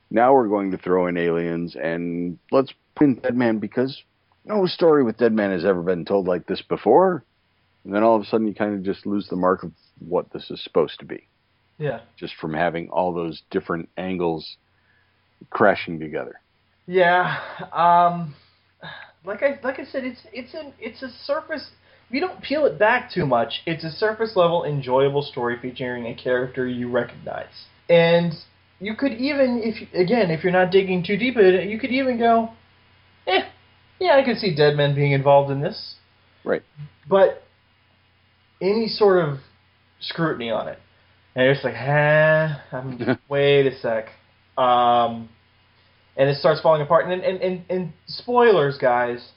now 0.09 0.33
we're 0.33 0.49
going 0.49 0.71
to 0.71 0.77
throw 0.77 1.07
in 1.07 1.17
aliens 1.17 1.75
and 1.75 2.37
let's 2.51 2.73
put 2.95 3.05
in 3.05 3.15
Dead 3.15 3.35
Man 3.35 3.59
because 3.59 4.03
no 4.45 4.65
story 4.65 5.03
with 5.03 5.17
Dead 5.17 5.33
Man 5.33 5.51
has 5.51 5.65
ever 5.65 5.81
been 5.81 6.05
told 6.05 6.27
like 6.27 6.45
this 6.47 6.61
before. 6.61 7.23
And 7.83 7.93
then 7.93 8.03
all 8.03 8.15
of 8.15 8.21
a 8.21 8.25
sudden 8.25 8.47
you 8.47 8.53
kind 8.53 8.75
of 8.75 8.83
just 8.83 9.05
lose 9.05 9.27
the 9.29 9.35
mark 9.37 9.63
of 9.63 9.71
what 9.99 10.31
this 10.33 10.51
is 10.51 10.63
supposed 10.63 10.99
to 10.99 11.05
be. 11.05 11.27
Yeah. 11.77 12.01
just 12.15 12.35
from 12.35 12.53
having 12.53 12.89
all 12.89 13.11
those 13.11 13.41
different 13.49 13.89
angles 13.97 14.57
crashing 15.49 15.99
together. 15.99 16.39
Yeah. 16.85 17.39
Um, 17.73 18.35
like 19.25 19.43
I 19.43 19.59
like 19.63 19.79
I 19.79 19.85
said, 19.85 20.03
it's 20.03 20.21
it's 20.33 20.53
an 20.53 20.73
it's 20.79 21.01
a 21.01 21.09
surface. 21.09 21.69
If 22.07 22.15
you 22.15 22.19
don't 22.19 22.41
peel 22.41 22.65
it 22.65 22.77
back 22.77 23.11
too 23.11 23.25
much, 23.25 23.61
it's 23.65 23.83
a 23.83 23.91
surface 23.91 24.35
level 24.35 24.65
enjoyable 24.65 25.21
story 25.21 25.57
featuring 25.61 26.07
a 26.07 26.15
character 26.15 26.67
you 26.67 26.89
recognize. 26.89 27.67
And 27.89 28.33
you 28.81 28.95
could 28.95 29.13
even, 29.13 29.61
if 29.63 29.93
again, 29.93 30.31
if 30.31 30.43
you're 30.43 30.51
not 30.51 30.71
digging 30.71 31.03
too 31.03 31.15
deep 31.15 31.37
in 31.37 31.45
it, 31.45 31.69
you 31.69 31.79
could 31.79 31.91
even 31.91 32.17
go, 32.17 32.49
eh, 33.27 33.43
yeah, 33.99 34.17
I 34.17 34.25
could 34.25 34.37
see 34.37 34.55
Dead 34.55 34.75
Men 34.75 34.95
being 34.95 35.11
involved 35.11 35.51
in 35.51 35.61
this. 35.61 35.95
Right. 36.43 36.63
But 37.07 37.43
any 38.59 38.87
sort 38.87 39.23
of 39.23 39.37
scrutiny 39.99 40.49
on 40.49 40.67
it, 40.67 40.79
and 41.35 41.45
it's 41.47 41.63
like, 41.63 41.75
huh, 41.75 43.15
wait 43.29 43.67
a 43.67 43.77
sec. 43.79 44.07
Um, 44.57 45.29
and 46.21 46.29
it 46.29 46.37
starts 46.37 46.61
falling 46.61 46.83
apart. 46.83 47.09
And 47.09 47.23
and 47.23 47.41
and, 47.41 47.65
and 47.67 47.93
spoilers, 48.05 48.77
guys, 48.77 49.27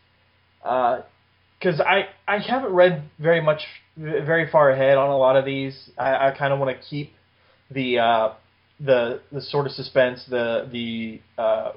because 0.63 1.81
I 1.81 2.09
I 2.29 2.39
haven't 2.39 2.75
read 2.75 3.05
very 3.19 3.41
much, 3.41 3.63
very 3.97 4.51
far 4.51 4.71
ahead 4.71 4.99
on 4.99 5.09
a 5.09 5.17
lot 5.17 5.37
of 5.37 5.47
these. 5.47 5.91
I, 5.97 6.29
I 6.29 6.35
kind 6.39 6.53
of 6.53 6.59
want 6.59 6.79
to 6.79 6.87
keep 6.87 7.15
the 7.71 8.01
uh, 8.01 8.35
the 8.79 9.23
the 9.33 9.41
sort 9.41 9.65
of 9.65 9.73
suspense, 9.73 10.27
the 10.29 10.69
the 10.71 11.21
uh, 11.43 11.73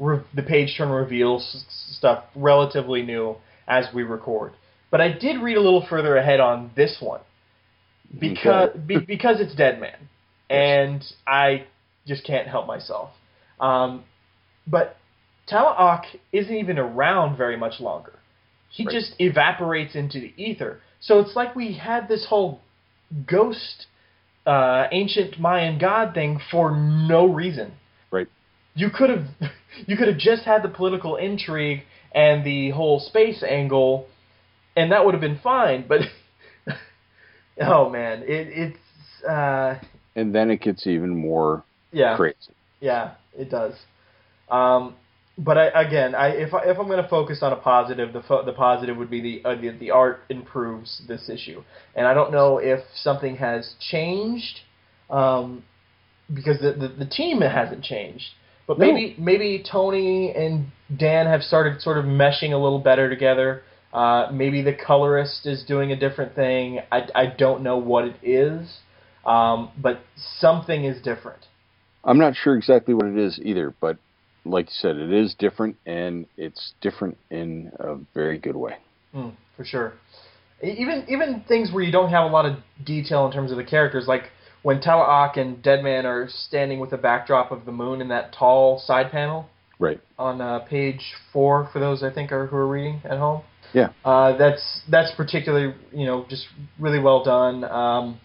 re- 0.00 0.24
the 0.34 0.42
page 0.42 0.74
turn 0.76 0.88
reveals 0.88 1.64
stuff 1.92 2.24
relatively 2.34 3.02
new 3.02 3.36
as 3.68 3.86
we 3.94 4.02
record. 4.02 4.52
But 4.90 5.00
I 5.00 5.12
did 5.12 5.40
read 5.42 5.56
a 5.56 5.60
little 5.60 5.86
further 5.88 6.16
ahead 6.16 6.40
on 6.40 6.72
this 6.74 6.96
one 6.98 7.20
because 8.18 8.70
be, 8.84 8.98
because 8.98 9.40
it's 9.40 9.54
Dead 9.54 9.80
Man, 9.80 10.08
and 10.50 11.04
I 11.24 11.66
just 12.04 12.26
can't 12.26 12.48
help 12.48 12.66
myself. 12.66 13.10
Um, 13.60 14.02
but 14.66 14.96
Talaak 15.50 16.04
isn't 16.32 16.54
even 16.54 16.78
around 16.78 17.36
very 17.36 17.56
much 17.56 17.80
longer. 17.80 18.12
He 18.70 18.84
Right. 18.84 18.92
just 18.94 19.14
evaporates 19.20 19.94
into 19.94 20.20
the 20.20 20.32
ether. 20.36 20.80
So 21.00 21.20
it's 21.20 21.36
like 21.36 21.54
we 21.54 21.74
had 21.74 22.08
this 22.08 22.26
whole 22.26 22.60
ghost, 23.26 23.86
uh, 24.46 24.86
ancient 24.90 25.38
Mayan 25.38 25.78
god 25.78 26.14
thing 26.14 26.40
for 26.50 26.70
no 26.74 27.26
reason. 27.26 27.72
Right. 28.10 28.28
You 28.74 28.90
could 28.90 29.10
have, 29.10 29.26
you 29.86 29.96
could 29.96 30.08
have 30.08 30.18
just 30.18 30.44
had 30.44 30.62
the 30.62 30.68
political 30.68 31.16
intrigue 31.16 31.82
and 32.12 32.44
the 32.44 32.70
whole 32.70 33.00
space 33.00 33.42
angle, 33.42 34.06
and 34.76 34.92
that 34.92 35.04
would 35.04 35.14
have 35.14 35.20
been 35.20 35.38
fine. 35.38 35.84
But 35.86 36.00
oh 37.60 37.90
man, 37.90 38.22
it, 38.22 38.48
it's 38.48 39.24
uh, 39.28 39.78
And 40.16 40.34
then 40.34 40.50
it 40.50 40.60
gets 40.60 40.86
even 40.86 41.10
more 41.10 41.64
yeah. 41.92 42.16
crazy. 42.16 42.36
Yeah, 42.80 43.14
it 43.38 43.50
does. 43.50 43.74
Um, 44.50 44.94
but 45.36 45.58
I, 45.58 45.66
again, 45.82 46.14
I, 46.14 46.28
if 46.28 46.54
I, 46.54 46.64
if 46.64 46.78
I'm 46.78 46.86
going 46.86 47.02
to 47.02 47.08
focus 47.08 47.40
on 47.42 47.52
a 47.52 47.56
positive, 47.56 48.12
the 48.12 48.22
fo- 48.22 48.44
the 48.44 48.52
positive 48.52 48.96
would 48.96 49.10
be 49.10 49.20
the, 49.20 49.48
uh, 49.48 49.54
the 49.60 49.70
the 49.70 49.90
art 49.90 50.20
improves 50.28 51.02
this 51.08 51.28
issue, 51.28 51.62
and 51.96 52.06
I 52.06 52.14
don't 52.14 52.30
know 52.30 52.58
if 52.58 52.80
something 52.94 53.36
has 53.36 53.74
changed, 53.90 54.60
um, 55.10 55.64
because 56.32 56.60
the, 56.60 56.72
the 56.72 57.04
the 57.04 57.06
team 57.06 57.40
hasn't 57.40 57.82
changed, 57.82 58.26
but 58.68 58.78
No. 58.78 58.86
maybe 58.86 59.16
maybe 59.18 59.64
Tony 59.68 60.32
and 60.32 60.66
Dan 60.96 61.26
have 61.26 61.42
started 61.42 61.80
sort 61.80 61.98
of 61.98 62.04
meshing 62.04 62.52
a 62.52 62.56
little 62.56 62.78
better 62.78 63.08
together. 63.08 63.62
Uh, 63.92 64.28
maybe 64.32 64.62
the 64.62 64.74
colorist 64.74 65.46
is 65.46 65.64
doing 65.64 65.92
a 65.92 65.96
different 65.96 66.34
thing. 66.34 66.80
I, 66.92 67.08
I 67.14 67.26
don't 67.26 67.62
know 67.62 67.76
what 67.78 68.04
it 68.04 68.16
is, 68.22 68.78
um, 69.24 69.70
but 69.80 70.00
something 70.38 70.84
is 70.84 71.00
different. 71.02 71.46
I'm 72.04 72.18
not 72.18 72.34
sure 72.36 72.56
exactly 72.56 72.92
what 72.92 73.06
it 73.06 73.16
is 73.16 73.40
either, 73.42 73.72
but 73.80 73.98
like 74.44 74.66
you 74.66 74.72
said, 74.74 74.96
it 74.96 75.12
is 75.12 75.34
different, 75.38 75.76
and 75.86 76.26
it's 76.36 76.74
different 76.80 77.16
in 77.30 77.72
a 77.78 77.96
very 78.14 78.38
good 78.38 78.56
way. 78.56 78.76
Mm, 79.14 79.32
for 79.56 79.64
sure. 79.64 79.94
Even 80.62 81.04
even 81.08 81.44
things 81.46 81.72
where 81.72 81.82
you 81.82 81.92
don't 81.92 82.10
have 82.10 82.24
a 82.24 82.32
lot 82.32 82.46
of 82.46 82.58
detail 82.84 83.26
in 83.26 83.32
terms 83.32 83.50
of 83.50 83.56
the 83.56 83.64
characters, 83.64 84.06
like 84.06 84.24
when 84.62 84.80
Talaak 84.80 85.36
and 85.36 85.62
Deadman 85.62 86.06
are 86.06 86.28
standing 86.28 86.78
with 86.80 86.90
the 86.90 86.96
backdrop 86.96 87.52
of 87.52 87.64
the 87.66 87.72
moon 87.72 88.00
in 88.00 88.08
that 88.08 88.32
tall 88.32 88.78
side 88.78 89.10
panel 89.10 89.48
Right. 89.78 90.00
on 90.18 90.40
uh, 90.40 90.60
page 90.60 91.14
four. 91.32 91.68
For 91.72 91.80
those 91.80 92.02
I 92.02 92.12
think 92.12 92.32
are 92.32 92.46
who 92.46 92.56
are 92.56 92.66
reading 92.66 93.00
at 93.04 93.18
home. 93.18 93.42
Yeah. 93.72 93.88
Uh, 94.04 94.36
that's 94.36 94.82
that's 94.88 95.12
particularly 95.16 95.74
you 95.92 96.06
know 96.06 96.24
just 96.28 96.46
really 96.78 97.00
well 97.00 97.24
done. 97.24 97.64
Um, 97.64 98.20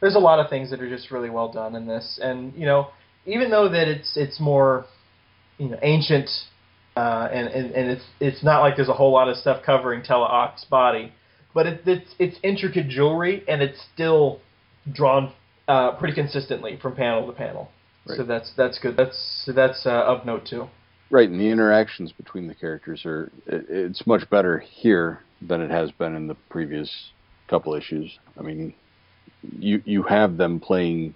there's 0.00 0.14
a 0.14 0.20
lot 0.20 0.40
of 0.40 0.48
things 0.48 0.70
that 0.70 0.80
are 0.80 0.88
just 0.88 1.10
really 1.10 1.30
well 1.30 1.52
done 1.52 1.74
in 1.74 1.86
this, 1.86 2.18
and 2.22 2.54
you 2.54 2.66
know 2.66 2.88
even 3.26 3.50
though 3.50 3.68
that 3.68 3.86
it's 3.88 4.16
it's 4.16 4.40
more 4.40 4.86
you 5.58 5.68
know 5.68 5.78
ancient 5.82 6.30
uh, 6.96 7.28
and, 7.32 7.48
and 7.48 7.70
and 7.72 7.90
it's 7.90 8.04
it's 8.20 8.42
not 8.42 8.60
like 8.60 8.76
there's 8.76 8.88
a 8.88 8.94
whole 8.94 9.12
lot 9.12 9.28
of 9.28 9.36
stuff 9.36 9.62
covering 9.64 10.02
Teleok's 10.02 10.64
body, 10.64 11.12
but 11.54 11.66
it, 11.66 11.82
it's 11.86 12.14
it's 12.18 12.36
intricate 12.42 12.88
jewelry 12.88 13.44
and 13.46 13.62
it's 13.62 13.78
still 13.94 14.40
drawn 14.92 15.32
uh, 15.68 15.92
pretty 15.92 16.14
consistently 16.14 16.78
from 16.80 16.96
panel 16.96 17.26
to 17.26 17.32
panel. 17.32 17.70
So 18.16 18.24
that's 18.24 18.52
that's 18.56 18.78
good. 18.78 18.96
That's 18.96 19.42
so 19.44 19.52
that's 19.52 19.84
uh, 19.84 19.90
of 19.90 20.24
note 20.24 20.46
too. 20.48 20.68
Right, 21.10 21.28
and 21.28 21.38
the 21.40 21.48
interactions 21.48 22.10
between 22.10 22.48
the 22.48 22.54
characters 22.54 23.04
are 23.04 23.30
it, 23.46 23.66
it's 23.68 24.06
much 24.06 24.28
better 24.30 24.58
here 24.58 25.20
than 25.46 25.60
it 25.60 25.70
has 25.70 25.90
been 25.92 26.14
in 26.14 26.26
the 26.26 26.34
previous 26.48 27.10
couple 27.48 27.74
issues. 27.74 28.18
I 28.38 28.42
mean, 28.42 28.74
you 29.58 29.82
you 29.84 30.02
have 30.04 30.36
them 30.36 30.58
playing 30.58 31.14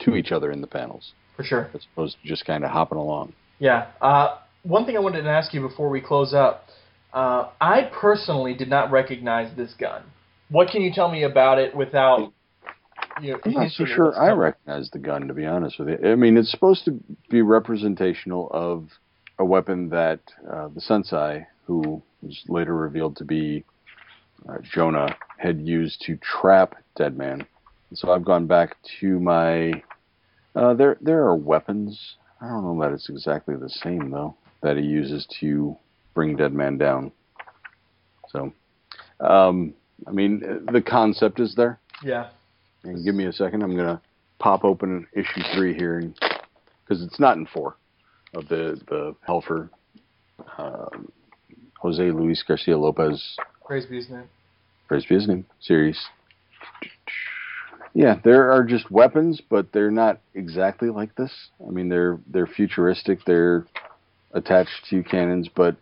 to 0.00 0.16
each 0.16 0.32
other 0.32 0.50
in 0.50 0.60
the 0.60 0.66
panels 0.66 1.12
For 1.36 1.44
sure. 1.44 1.70
as 1.74 1.86
opposed 1.92 2.16
to 2.20 2.28
just 2.28 2.44
kind 2.44 2.64
of 2.64 2.70
hopping 2.70 2.98
along. 2.98 3.34
Yeah. 3.62 3.86
Uh, 4.00 4.38
one 4.64 4.86
thing 4.86 4.96
I 4.96 4.98
wanted 4.98 5.22
to 5.22 5.30
ask 5.30 5.54
you 5.54 5.60
before 5.60 5.88
we 5.88 6.00
close 6.00 6.34
up. 6.34 6.66
Uh, 7.12 7.50
I 7.60 7.88
personally 7.92 8.54
did 8.54 8.68
not 8.68 8.90
recognize 8.90 9.56
this 9.56 9.72
gun. 9.78 10.02
What 10.50 10.70
can 10.70 10.82
you 10.82 10.92
tell 10.92 11.08
me 11.08 11.22
about 11.22 11.58
it 11.58 11.72
without? 11.72 12.32
You 13.20 13.34
know, 13.34 13.38
I'm 13.44 13.52
not 13.52 13.70
so 13.70 13.84
sure 13.84 14.20
I 14.20 14.32
recognize 14.32 14.90
the 14.90 14.98
gun, 14.98 15.28
to 15.28 15.34
be 15.34 15.46
honest 15.46 15.78
with 15.78 15.90
you. 15.90 16.10
I 16.10 16.16
mean, 16.16 16.36
it's 16.36 16.50
supposed 16.50 16.84
to 16.86 16.98
be 17.30 17.40
representational 17.40 18.50
of 18.50 18.88
a 19.38 19.44
weapon 19.44 19.90
that 19.90 20.18
uh, 20.50 20.66
the 20.74 20.80
Sensei, 20.80 21.46
who 21.66 22.02
was 22.20 22.42
later 22.48 22.74
revealed 22.74 23.16
to 23.18 23.24
be 23.24 23.64
uh, 24.48 24.56
Jonah, 24.74 25.14
had 25.36 25.60
used 25.60 26.02
to 26.06 26.16
trap 26.16 26.74
Deadman. 26.96 27.46
So 27.94 28.10
I've 28.10 28.24
gone 28.24 28.48
back 28.48 28.76
to 29.00 29.20
my. 29.20 29.84
Uh, 30.56 30.74
there, 30.74 30.96
there 31.00 31.22
are 31.26 31.36
weapons. 31.36 32.16
I 32.42 32.48
don't 32.48 32.64
know 32.64 32.80
that 32.82 32.92
it's 32.92 33.08
exactly 33.08 33.54
the 33.54 33.68
same 33.68 34.10
though 34.10 34.36
that 34.62 34.76
he 34.76 34.82
uses 34.82 35.26
to 35.40 35.76
bring 36.14 36.36
Dead 36.36 36.52
Man 36.52 36.76
down. 36.76 37.12
So, 38.30 38.52
um, 39.20 39.74
I 40.06 40.10
mean, 40.10 40.40
the 40.72 40.82
concept 40.82 41.38
is 41.40 41.54
there. 41.54 41.78
Yeah. 42.02 42.30
And 42.84 43.04
give 43.04 43.14
me 43.14 43.26
a 43.26 43.32
second. 43.32 43.62
I'm 43.62 43.76
gonna 43.76 44.00
pop 44.40 44.64
open 44.64 45.06
issue 45.14 45.42
three 45.54 45.74
here, 45.74 46.00
because 46.00 47.02
it's 47.02 47.20
not 47.20 47.36
in 47.36 47.46
four 47.46 47.76
of 48.34 48.48
the 48.48 48.80
the 48.88 49.14
Helfer, 49.28 49.68
um, 50.58 51.12
Jose 51.80 52.02
Luis 52.10 52.42
Garcia 52.46 52.76
Lopez, 52.76 53.36
Praise 53.64 53.86
be 53.86 53.96
his 53.96 54.10
name. 54.10 54.28
praise 54.88 55.04
be 55.06 55.14
his 55.14 55.28
name, 55.28 55.46
series. 55.60 55.98
Yeah, 57.94 58.18
there 58.24 58.50
are 58.52 58.64
just 58.64 58.90
weapons, 58.90 59.40
but 59.50 59.72
they're 59.72 59.90
not 59.90 60.20
exactly 60.34 60.88
like 60.88 61.14
this. 61.14 61.32
I 61.66 61.70
mean, 61.70 61.88
they're 61.88 62.18
they're 62.26 62.46
futuristic. 62.46 63.20
They're 63.26 63.66
attached 64.32 64.86
to 64.90 65.02
cannons, 65.02 65.48
but 65.54 65.76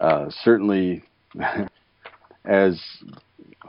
uh, 0.00 0.26
certainly, 0.42 1.04
as 2.44 2.80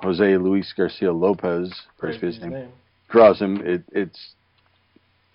Jose 0.01 0.37
Luis 0.37 0.73
Garcia 0.75 1.11
Lopez, 1.11 1.73
be 2.01 2.27
his 2.27 2.39
name, 2.39 2.69
draws 3.09 3.39
him, 3.39 3.61
it, 3.63 3.83
it's 3.91 4.33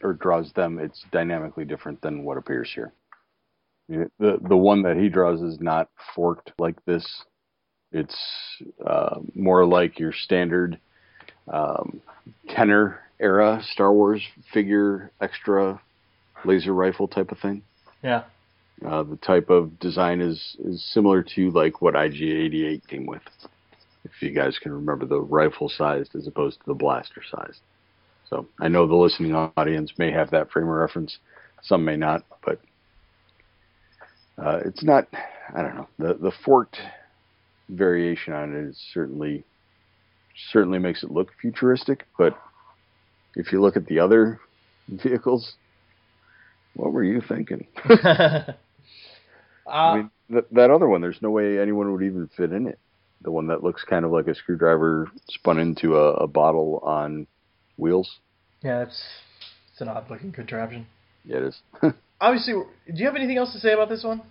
or 0.02 0.14
draws 0.14 0.52
them, 0.52 0.78
it's 0.78 1.04
dynamically 1.12 1.64
different 1.64 2.00
than 2.02 2.24
what 2.24 2.36
appears 2.36 2.70
here. 2.74 2.92
The 3.88 4.38
the 4.48 4.56
one 4.56 4.82
that 4.82 4.96
he 4.96 5.08
draws 5.08 5.42
is 5.42 5.60
not 5.60 5.90
forked 6.14 6.52
like 6.58 6.82
this. 6.86 7.06
It's 7.92 8.16
uh, 8.84 9.20
more 9.34 9.64
like 9.64 9.98
your 10.00 10.12
standard 10.12 10.80
um, 11.48 12.00
Kenner 12.48 13.00
era 13.20 13.62
Star 13.72 13.92
Wars 13.92 14.22
figure 14.52 15.10
extra 15.20 15.80
laser 16.44 16.72
rifle 16.72 17.08
type 17.08 17.30
of 17.32 17.38
thing. 17.38 17.62
Yeah. 18.02 18.24
Uh, 18.84 19.02
the 19.02 19.16
type 19.16 19.50
of 19.50 19.78
design 19.78 20.20
is 20.20 20.56
is 20.64 20.84
similar 20.92 21.22
to 21.22 21.50
like 21.50 21.80
what 21.80 21.94
IG88 21.94 22.86
came 22.88 23.06
with. 23.06 23.22
If 24.04 24.10
you 24.20 24.30
guys 24.32 24.58
can 24.58 24.72
remember 24.72 25.06
the 25.06 25.20
rifle 25.20 25.68
sized 25.68 26.14
as 26.14 26.26
opposed 26.26 26.58
to 26.60 26.66
the 26.66 26.74
blaster 26.74 27.22
sized. 27.30 27.60
So 28.28 28.46
I 28.60 28.68
know 28.68 28.86
the 28.86 28.94
listening 28.94 29.34
audience 29.34 29.92
may 29.96 30.10
have 30.10 30.30
that 30.30 30.50
frame 30.50 30.66
of 30.66 30.74
reference, 30.74 31.18
some 31.62 31.84
may 31.84 31.96
not, 31.96 32.24
but 32.44 32.60
uh, 34.38 34.60
it's 34.64 34.82
not. 34.82 35.06
I 35.56 35.62
don't 35.62 35.76
know 35.76 35.88
the 35.98 36.14
the 36.14 36.32
forked 36.44 36.78
variation 37.68 38.32
on 38.32 38.54
it 38.54 38.68
is 38.68 38.78
certainly 38.92 39.44
certainly 40.52 40.78
makes 40.78 41.02
it 41.02 41.11
look 41.11 41.28
futuristic, 41.40 42.06
but 42.19 42.36
if 43.36 43.52
you 43.52 43.61
look 43.61 43.77
at 43.77 43.86
the 43.86 44.01
other 44.01 44.40
vehicles, 44.89 45.55
what 46.74 46.93
were 46.93 47.05
you 47.05 47.20
thinking? 47.27 47.66
uh, 47.86 48.52
I 49.66 49.97
mean, 49.97 50.11
th- 50.31 50.44
that 50.52 50.70
other 50.70 50.89
one, 50.89 51.01
there's 51.01 51.23
no 51.23 51.31
way 51.31 51.59
anyone 51.59 51.93
would 51.93 52.02
even 52.02 52.28
fit 52.36 52.52
in 52.52 52.66
it. 52.66 52.78
The 53.23 53.31
one 53.31 53.47
that 53.48 53.62
looks 53.62 53.85
kind 53.85 54.05
of 54.05 54.11
like 54.11 54.27
a 54.27 54.35
screwdriver 54.35 55.09
spun 55.31 55.59
into 55.59 55.97
a, 55.97 56.12
a 56.15 56.27
bottle 56.27 56.81
on 56.85 57.27
wheels. 57.77 58.20
yeah, 58.62 58.82
it's 58.82 59.02
it's 59.73 59.81
an 59.81 59.89
odd 59.89 60.11
looking 60.11 60.32
contraption. 60.32 60.86
Yeah, 61.24 61.39
it 61.39 61.43
is. 61.44 61.62
Obviously, 62.20 62.52
do 62.52 62.94
you 62.94 63.06
have 63.06 63.16
anything 63.16 63.39
else 63.39 63.52
to 63.52 63.59
say 63.61 63.73
about 63.73 63.89
this 63.89 64.05
one? 64.05 64.23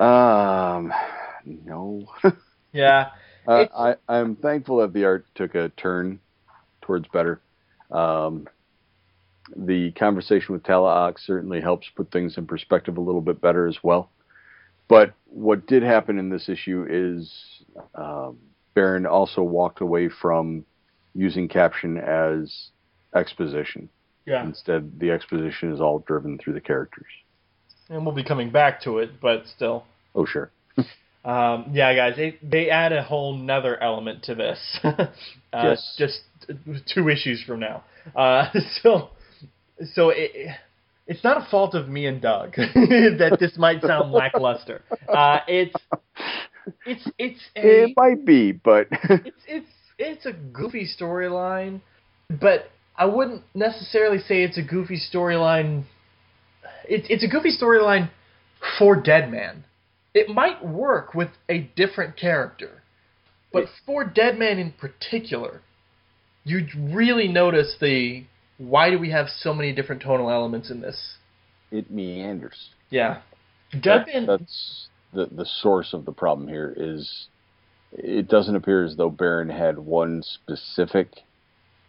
um, 0.00 0.92
no. 1.44 2.06
Yeah, 2.72 3.10
Uh, 3.46 3.66
I, 3.76 3.94
I'm 4.08 4.36
thankful 4.36 4.78
that 4.78 4.92
the 4.92 5.04
art 5.04 5.26
took 5.34 5.54
a 5.54 5.70
turn 5.70 6.20
towards 6.80 7.08
better. 7.08 7.40
Um, 7.90 8.48
the 9.56 9.90
conversation 9.92 10.52
with 10.52 10.62
Talaok 10.62 11.18
certainly 11.18 11.60
helps 11.60 11.88
put 11.94 12.10
things 12.10 12.38
in 12.38 12.46
perspective 12.46 12.96
a 12.96 13.00
little 13.00 13.20
bit 13.20 13.40
better 13.40 13.66
as 13.66 13.78
well. 13.82 14.10
But 14.88 15.14
what 15.26 15.66
did 15.66 15.82
happen 15.82 16.18
in 16.18 16.28
this 16.28 16.48
issue 16.48 16.86
is 16.88 17.32
um, 17.94 18.38
Baron 18.74 19.06
also 19.06 19.42
walked 19.42 19.80
away 19.80 20.08
from 20.08 20.64
using 21.14 21.48
caption 21.48 21.98
as 21.98 22.70
exposition. 23.14 23.88
yeah, 24.26 24.44
Instead, 24.44 24.98
the 24.98 25.10
exposition 25.10 25.72
is 25.72 25.80
all 25.80 25.98
driven 26.00 26.38
through 26.38 26.54
the 26.54 26.60
characters. 26.60 27.06
and 27.90 28.04
we'll 28.06 28.14
be 28.14 28.24
coming 28.24 28.50
back 28.50 28.80
to 28.82 28.98
it, 28.98 29.20
but 29.20 29.46
still. 29.46 29.84
Oh, 30.14 30.24
sure. 30.24 30.50
Um, 31.24 31.66
yeah, 31.72 31.94
guys, 31.94 32.16
they 32.16 32.38
they 32.42 32.70
add 32.70 32.92
a 32.92 33.02
whole 33.02 33.36
nother 33.36 33.80
element 33.80 34.24
to 34.24 34.34
this. 34.34 34.58
uh, 34.84 35.06
Yes. 35.52 35.94
Just 35.96 36.20
two 36.92 37.08
issues 37.08 37.42
from 37.44 37.60
now. 37.60 37.84
Uh, 38.16 38.50
so 38.82 39.10
so 39.94 40.10
it, 40.10 40.32
it's 41.06 41.22
not 41.22 41.36
a 41.36 41.50
fault 41.50 41.74
of 41.74 41.88
me 41.88 42.06
and 42.06 42.20
Doug 42.20 42.54
that 42.56 43.36
this 43.38 43.56
might 43.56 43.82
sound 43.82 44.12
lackluster. 44.12 44.82
Uh, 45.08 45.38
it's 45.46 45.74
it's 46.86 47.08
it's 47.18 47.40
a 47.56 47.84
It 47.84 47.92
might 47.96 48.24
be, 48.24 48.52
but 48.52 48.88
it's 48.90 49.36
it's 49.46 49.70
it's 49.98 50.26
a 50.26 50.32
goofy 50.32 50.88
storyline, 51.00 51.80
but 52.28 52.70
I 52.96 53.06
wouldn't 53.06 53.42
necessarily 53.54 54.18
say 54.18 54.42
it's 54.42 54.58
a 54.58 54.62
goofy 54.62 54.98
storyline. 55.12 55.84
It's 56.88 57.06
it's 57.08 57.24
a 57.24 57.28
goofy 57.28 57.50
storyline 57.50 58.10
for 58.78 58.96
Deadman. 58.96 59.64
It 60.14 60.28
might 60.28 60.64
work 60.64 61.14
with 61.14 61.30
a 61.48 61.58
different 61.76 62.16
character, 62.16 62.82
but 63.52 63.64
for 63.86 64.04
Deadman 64.04 64.58
in 64.58 64.72
particular, 64.72 65.60
you 66.44 66.66
really 66.76 67.28
notice 67.28 67.76
the 67.80 68.24
why 68.58 68.90
do 68.90 68.98
we 68.98 69.10
have 69.10 69.28
so 69.28 69.54
many 69.54 69.72
different 69.72 70.02
tonal 70.02 70.30
elements 70.30 70.70
in 70.70 70.80
this? 70.80 71.16
it 71.70 71.90
meanders. 71.90 72.68
Yeah, 72.90 73.22
That- 73.72 74.04
Deadman. 74.06 74.26
that's 74.26 74.88
the 75.14 75.26
the 75.26 75.46
source 75.46 75.94
of 75.94 76.04
the 76.04 76.12
problem 76.12 76.46
here 76.48 76.74
is 76.76 77.28
it 77.92 78.28
doesn't 78.28 78.54
appear 78.56 78.84
as 78.84 78.96
though 78.96 79.08
Baron 79.10 79.48
had 79.48 79.78
one 79.78 80.22
specific 80.22 81.08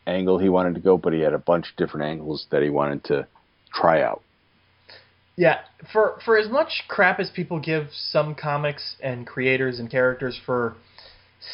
angle 0.08 0.38
he 0.40 0.48
wanted 0.50 0.76
to 0.76 0.82
go, 0.82 0.98
but 0.98 1.12
he 1.14 1.20
had 1.20 1.34
a 1.34 1.38
bunch 1.40 1.70
of 1.72 1.76
different 1.78 2.06
angles 2.06 2.48
that 2.52 2.62
he 2.64 2.70
wanted 2.70 3.04
to 3.06 3.28
try 3.74 4.02
out. 4.02 4.22
Yeah, 5.36 5.62
for 5.92 6.20
for 6.24 6.38
as 6.38 6.50
much 6.50 6.84
crap 6.88 7.20
as 7.20 7.30
people 7.30 7.60
give 7.60 7.88
some 7.92 8.36
comics 8.36 8.96
and 9.02 9.26
creators 9.26 9.80
and 9.80 9.90
characters 9.90 10.40
for 10.46 10.76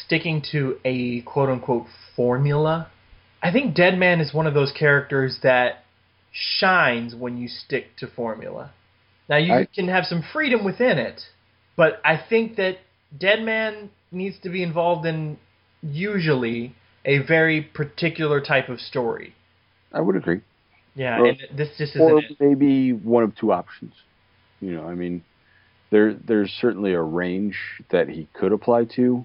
sticking 0.04 0.42
to 0.52 0.78
a 0.84 1.22
quote 1.22 1.48
unquote 1.48 1.86
formula, 2.14 2.90
I 3.42 3.50
think 3.52 3.74
Deadman 3.74 4.20
is 4.20 4.34
one 4.34 4.46
of 4.46 4.54
those 4.54 4.72
characters 4.72 5.38
that 5.42 5.84
shines 6.32 7.14
when 7.14 7.38
you 7.38 7.48
stick 7.48 7.96
to 7.98 8.06
formula. 8.06 8.72
Now 9.28 9.38
you 9.38 9.54
I- 9.54 9.68
can 9.74 9.88
have 9.88 10.04
some 10.04 10.22
freedom 10.22 10.64
within 10.64 10.98
it, 10.98 11.22
but 11.76 12.00
I 12.04 12.16
think 12.16 12.56
that 12.56 12.78
Deadman 13.16 13.90
needs 14.12 14.38
to 14.40 14.50
be 14.50 14.62
involved 14.62 15.06
in 15.06 15.38
usually 15.82 16.74
a 17.04 17.18
very 17.18 17.62
particular 17.62 18.40
type 18.40 18.68
of 18.68 18.80
story. 18.80 19.34
I 19.92 20.00
would 20.00 20.16
agree. 20.16 20.42
Yeah, 20.94 21.18
Or- 21.20 21.26
and 21.26 21.38
this 21.54 21.68
just 21.78 21.94
isn't 21.96 22.00
Or 22.02 22.20
maybe 22.40 22.92
one 22.92 23.22
of 23.22 23.34
two 23.36 23.52
options. 23.52 23.94
You 24.60 24.74
know, 24.74 24.86
I 24.86 24.94
mean, 24.94 25.22
there 25.90 26.14
there's 26.14 26.50
certainly 26.60 26.92
a 26.92 27.00
range 27.02 27.56
that 27.90 28.08
he 28.08 28.28
could 28.34 28.52
apply 28.52 28.84
to, 28.96 29.24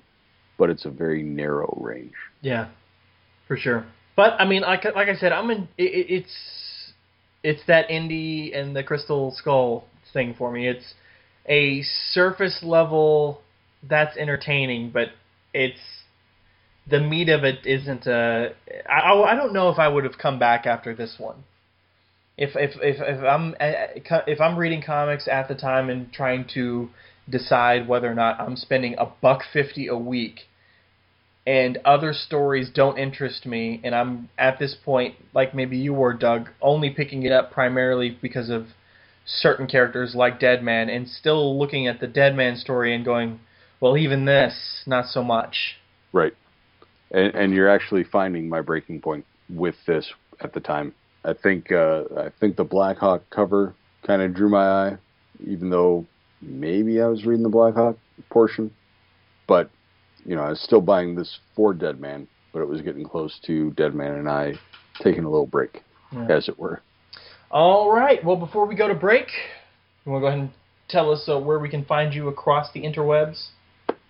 but 0.58 0.70
it's 0.70 0.86
a 0.86 0.90
very 0.90 1.24
narrow 1.24 1.78
range. 1.82 2.14
Yeah, 2.42 2.68
for 3.48 3.58
sure. 3.58 3.86
But 4.16 4.40
I 4.40 4.46
mean, 4.46 4.62
like 4.62 4.86
like 4.96 5.10
I 5.10 5.16
said, 5.16 5.32
I'm 5.32 5.50
in. 5.52 5.68
It, 5.78 5.84
it- 5.84 6.12
it's 6.14 6.94
it's 7.44 7.62
that 7.68 7.92
Indy 7.92 8.54
and 8.54 8.76
the 8.76 8.84
Crystal 8.84 9.32
Skull 9.32 9.86
thing 10.14 10.34
for 10.38 10.52
me. 10.52 10.68
It's 10.68 10.94
a 11.48 11.82
surface 12.12 12.64
level 12.64 13.42
that's 13.84 14.18
entertaining, 14.18 14.90
but 14.92 15.10
it's 15.54 15.80
the 16.88 17.00
meat 17.00 17.30
of 17.30 17.44
it 17.44 17.66
isn't 17.66 18.08
a. 18.08 18.54
I 18.90 19.12
I 19.12 19.36
don't 19.36 19.54
know 19.54 19.70
if 19.70 19.80
I 19.80 19.88
would 19.88 20.06
have 20.06 20.18
come 20.18 20.40
back 20.40 20.66
after 20.66 20.96
this 20.96 21.16
one. 21.20 21.44
If 22.38 22.56
if 22.56 22.72
if 22.82 22.98
if 22.99 23.24
I'm 23.24 23.56
eh, 23.60 23.74
eh, 24.10 24.22
if 24.28 24.41
I'm 24.41 24.57
reading 24.57 24.82
comics 24.82 25.28
at 25.28 25.48
the 25.48 25.56
time 25.56 25.90
and 25.90 26.12
trying 26.12 26.45
to 26.53 26.90
decide 27.30 27.88
whether 27.88 28.12
or 28.12 28.14
not 28.14 28.40
I'm 28.40 28.56
spending 28.56 28.95
a 28.98 29.06
buck 29.06 29.41
fifty 29.52 29.88
a 29.88 29.98
week 29.98 30.41
and 31.48 31.78
other 31.86 32.14
stories 32.14 32.70
don't 32.74 32.98
interest 32.98 33.45
me 33.45 33.80
and 33.84 33.95
I'm 33.95 34.30
at 34.38 34.60
this 34.60 34.76
point 34.84 35.16
like 35.34 35.56
maybe 35.56 35.78
you 35.78 35.94
were 35.94 36.14
Doug 36.14 36.49
only 36.62 36.90
picking 36.90 37.24
it 37.24 37.32
up 37.32 37.52
primarily 37.52 38.18
because 38.22 38.49
of 38.49 38.68
certain 39.26 39.66
characters 39.68 40.14
like 40.14 40.40
Deadman 40.40 40.90
and 40.90 41.07
still 41.07 41.57
looking 41.57 41.88
at 41.88 41.99
the 41.99 42.07
Deadman 42.07 42.57
story 42.57 42.94
and 42.94 43.06
going 43.06 43.40
well 43.80 43.98
even 43.98 44.26
this 44.26 44.84
not 44.86 45.06
so 45.06 45.24
much 45.24 45.78
Right. 46.16 46.34
And, 47.12 47.36
and 47.36 47.53
you're 47.53 47.70
actually 47.70 48.06
finding 48.06 48.48
my 48.48 48.62
breaking 48.62 49.02
point 49.02 49.26
with 49.49 49.76
this 49.86 50.10
at 50.40 50.53
the 50.53 50.62
time. 50.62 50.94
I 51.26 51.34
think 51.34 51.72
uh, 51.72 52.03
I 52.18 52.30
think 52.39 52.56
the 52.56 52.64
Blackhawk 52.64 53.23
cover 53.30 53.73
kind 54.06 54.22
of 54.22 54.34
drew 54.34 54.49
my 54.49 54.68
eye, 54.68 54.97
even 55.45 55.69
though 55.69 56.06
maybe 56.41 57.02
I 57.02 57.07
was 57.07 57.26
reading 57.26 57.43
the 57.43 57.49
Blackhawk 57.49 57.97
portion. 58.30 58.72
But 59.47 59.69
you 60.26 60.35
know, 60.35 60.43
I 60.43 60.49
was 60.49 60.61
still 60.61 60.81
buying 60.81 61.15
this 61.15 61.39
for 61.56 61.73
Dead 61.73 61.99
Man, 61.99 62.27
but 62.53 62.61
it 62.61 62.68
was 62.68 62.81
getting 62.81 63.03
close 63.03 63.39
to 63.47 63.72
Dead 63.72 63.93
Man 63.95 64.14
and 64.14 64.30
I 64.30 64.53
taking 65.02 65.23
a 65.23 65.30
little 65.30 65.45
break, 65.47 65.84
Yeah. 66.14 66.27
as 66.30 66.47
it 66.47 66.57
were. 66.57 66.81
all 67.52 67.91
right 67.91 68.23
well 68.23 68.35
before 68.38 68.65
we 68.65 68.76
go 68.76 68.88
to 68.88 68.95
break 68.95 69.27
you 70.06 70.11
want 70.11 70.22
to 70.22 70.23
go 70.23 70.27
ahead 70.27 70.39
and 70.39 70.49
tell 70.88 71.11
us 71.11 71.27
uh, 71.30 71.38
where 71.38 71.60
we 71.60 71.69
can 71.69 71.84
find 71.85 72.14
you 72.14 72.27
across 72.27 72.72
the 72.73 72.81
interwebs 72.81 73.49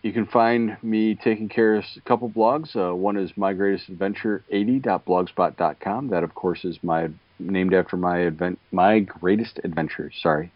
You 0.05 0.13
can 0.13 0.27
find 0.27 0.77
me 0.83 1.15
taking 1.15 1.49
care 1.49 1.77
of 1.77 1.83
a 1.97 2.01
couple 2.01 2.29
blogs. 2.29 2.75
Uh, 2.75 2.95
one 2.95 3.17
is 3.17 3.31
My 3.35 3.53
Greatest 3.53 3.89
Adventure 3.89 4.43
80.blogspot.com. 4.53 6.09
That, 6.09 6.23
of 6.23 6.35
course, 6.35 6.63
is 6.63 6.77
my 6.83 7.09
named 7.39 7.73
after 7.73 7.97
my 7.97 8.27
advent, 8.27 8.59
my 8.71 8.99
greatest 8.99 9.59
adventure. 9.63 10.11
Sorry, 10.21 10.51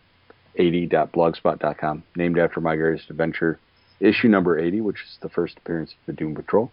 80.blogspot.com. 0.60 2.04
Named 2.16 2.38
after 2.38 2.62
my 2.62 2.76
greatest 2.76 3.10
adventure, 3.10 3.58
issue 4.00 4.28
number 4.28 4.60
80, 4.60 4.82
which 4.82 4.98
is 4.98 5.18
the 5.20 5.30
first 5.30 5.58
appearance 5.58 5.94
of 5.94 5.98
the 6.06 6.14
Doom 6.14 6.36
Patrol. 6.36 6.72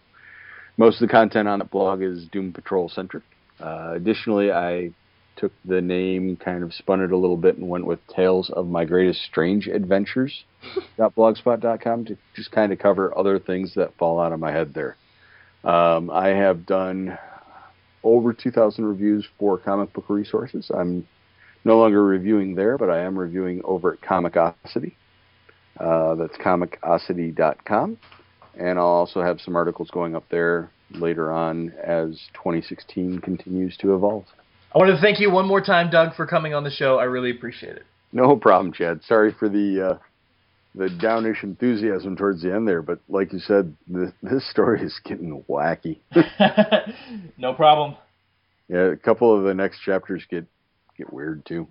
Most 0.77 1.01
of 1.01 1.07
the 1.07 1.11
content 1.11 1.47
on 1.47 1.57
the 1.57 1.65
blog 1.65 2.03
is 2.03 2.27
Doom 2.27 2.53
Patrol 2.53 2.89
centric. 2.89 3.23
Uh, 3.59 3.93
additionally, 3.95 4.51
I 4.51 4.91
took 5.37 5.53
the 5.63 5.81
name, 5.81 6.35
kind 6.35 6.63
of 6.63 6.73
spun 6.73 7.01
it 7.01 7.11
a 7.11 7.17
little 7.17 7.37
bit, 7.37 7.57
and 7.57 7.69
went 7.69 7.85
with 7.85 7.99
Tales 8.07 8.49
of 8.49 8.67
My 8.67 8.85
Greatest 8.85 9.21
Strange 9.23 9.67
Adventures 9.67 10.43
blogspot.com 10.99 12.05
to 12.05 12.17
just 12.35 12.51
kind 12.51 12.73
of 12.73 12.79
cover 12.79 13.17
other 13.17 13.39
things 13.39 13.73
that 13.75 13.95
fall 13.97 14.19
out 14.19 14.33
of 14.33 14.39
my 14.39 14.51
head 14.51 14.73
there. 14.73 14.97
Um, 15.63 16.09
I 16.09 16.29
have 16.29 16.65
done 16.65 17.17
over 18.03 18.33
2,000 18.33 18.85
reviews 18.85 19.27
for 19.37 19.57
comic 19.57 19.93
book 19.93 20.05
resources. 20.09 20.71
I'm 20.73 21.07
no 21.63 21.77
longer 21.77 22.03
reviewing 22.03 22.55
there, 22.55 22.77
but 22.77 22.89
I 22.89 23.01
am 23.01 23.17
reviewing 23.17 23.61
over 23.63 23.93
at 23.93 24.01
Comicosity. 24.01 24.95
Uh, 25.79 26.15
that's 26.15 26.37
comicosity.com. 26.37 27.97
And 28.57 28.79
I'll 28.79 28.85
also 28.85 29.21
have 29.21 29.39
some 29.41 29.55
articles 29.55 29.89
going 29.91 30.15
up 30.15 30.25
there 30.29 30.71
later 30.91 31.31
on 31.31 31.71
as 31.83 32.19
2016 32.33 33.19
continues 33.19 33.77
to 33.77 33.93
evolve. 33.93 34.25
I 34.77 34.79
want 34.79 34.95
to 34.95 35.01
thank 35.01 35.19
you 35.19 35.31
one 35.31 35.47
more 35.47 35.61
time 35.61 35.89
Doug 35.89 36.15
for 36.15 36.27
coming 36.27 36.53
on 36.53 36.63
the 36.63 36.69
show 36.69 36.99
I 36.99 37.05
really 37.05 37.31
appreciate 37.31 37.77
it 37.77 37.85
No 38.11 38.35
problem, 38.35 38.73
Chad. 38.73 39.01
Sorry 39.03 39.33
for 39.37 39.49
the 39.49 39.89
uh, 39.91 39.97
the 40.75 40.89
downish 40.89 41.43
enthusiasm 41.43 42.15
towards 42.15 42.43
the 42.43 42.53
end 42.53 42.67
there, 42.67 42.83
but 42.83 42.99
like 43.09 43.33
you 43.33 43.39
said, 43.39 43.75
th- 43.91 44.13
this 44.21 44.47
story 44.51 44.83
is 44.83 44.99
getting 45.03 45.43
wacky. 45.49 45.97
no 47.37 47.53
problem 47.53 47.95
yeah, 48.67 48.91
a 48.91 48.95
couple 48.95 49.35
of 49.35 49.43
the 49.43 49.53
next 49.53 49.79
chapters 49.81 50.25
get 50.29 50.45
get 50.97 51.11
weird 51.11 51.45
too. 51.45 51.67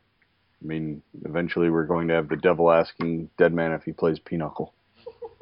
I 0.63 0.67
mean, 0.67 1.03
eventually 1.25 1.69
we're 1.69 1.85
going 1.85 2.09
to 2.09 2.15
have 2.15 2.29
the 2.29 2.37
devil 2.37 2.73
asking 2.73 3.29
Dead 3.37 3.53
Man 3.53 3.73
if 3.73 3.83
he 3.83 3.93
plays 3.93 4.19
Pinochle. 4.19 4.73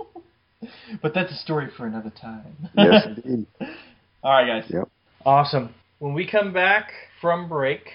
but 1.02 1.14
that's 1.14 1.30
a 1.30 1.36
story 1.36 1.68
for 1.76 1.86
another 1.86 2.10
time 2.20 2.56
Yes, 2.76 3.06
indeed. 3.24 3.46
All 4.22 4.32
right, 4.32 4.46
guys. 4.46 4.64
Yep. 4.68 4.88
Awesome. 5.24 5.74
When 6.04 6.12
we 6.12 6.26
come 6.26 6.52
back 6.52 6.92
from 7.18 7.48
break, 7.48 7.88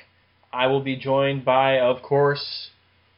I 0.52 0.66
will 0.66 0.82
be 0.82 0.96
joined 0.96 1.46
by, 1.46 1.80
of 1.80 2.02
course, 2.02 2.72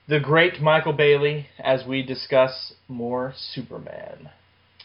the 0.09 0.19
great 0.19 0.61
Michael 0.61 0.91
Bailey 0.91 1.47
as 1.57 1.85
we 1.88 2.03
discuss 2.03 2.73
more 2.89 3.34
Superman. 3.38 4.30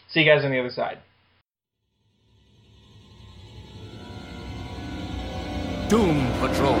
See 0.07 0.21
you 0.21 0.25
guys 0.25 0.45
on 0.45 0.51
the 0.51 0.59
other 0.61 0.69
side. 0.69 0.99
Doom 5.89 6.31
Patrol. 6.39 6.79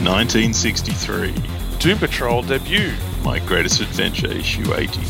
1963. 0.00 1.34
Doom 1.80 1.98
Patrol 1.98 2.40
debut. 2.40 2.94
My 3.22 3.38
Greatest 3.46 3.82
Adventure, 3.82 4.32
issue 4.32 4.72
80. 4.72 5.00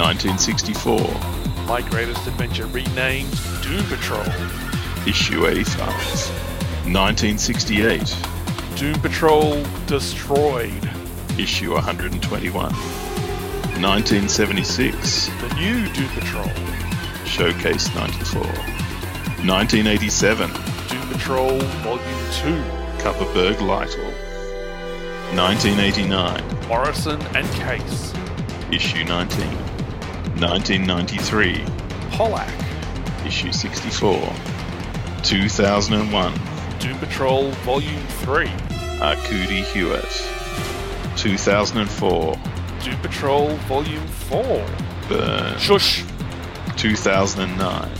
1964. 0.00 0.98
My 1.66 1.86
Greatest 1.90 2.26
Adventure 2.26 2.68
renamed 2.68 3.38
Doom 3.62 3.84
Patrol. 3.84 4.69
Issue 5.06 5.46
85. 5.46 5.86
1968. 6.84 8.14
Doom 8.76 9.00
Patrol 9.00 9.64
Destroyed. 9.86 10.90
Issue 11.38 11.72
121. 11.72 12.52
1976. 12.52 15.26
The 15.26 15.54
new 15.54 15.88
Doom 15.94 16.08
Patrol. 16.10 16.50
Showcase 17.24 17.88
94. 17.94 18.42
1987. 19.46 20.50
Doom 20.50 21.08
Patrol 21.08 21.58
Volume 21.58 22.30
2. 22.32 22.62
Kupperberg 23.02 23.58
Lightle. 23.62 24.12
1989. 25.34 26.68
Morrison 26.68 27.18
and 27.34 27.48
Case. 27.52 28.12
Issue 28.70 29.04
19. 29.04 29.48
1993. 30.38 31.64
Pollack. 32.10 32.52
Issue 33.24 33.50
64. 33.50 34.34
2001. 35.22 36.32
Doom 36.78 36.98
Patrol 36.98 37.50
Volume 37.64 38.06
3. 38.24 38.46
Arcudi 39.00 39.62
Hewitt. 39.62 40.26
2004. 41.16 42.38
Doom 42.82 42.96
Patrol 43.02 43.48
Volume 43.68 44.06
4. 44.06 44.66
Byrne. 45.08 45.58
Shush. 45.58 46.04
2009. 46.76 47.90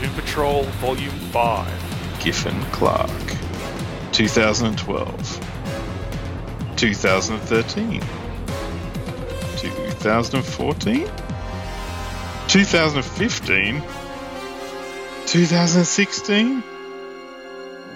Doom 0.00 0.10
Patrol 0.14 0.62
Volume 0.80 1.18
5. 1.32 2.20
Giffen 2.20 2.60
Clark. 2.72 3.10
2012. 4.12 5.40
2013. 6.76 8.00
2014. 9.56 11.08
2015. 12.48 13.82
2016. 15.30 16.60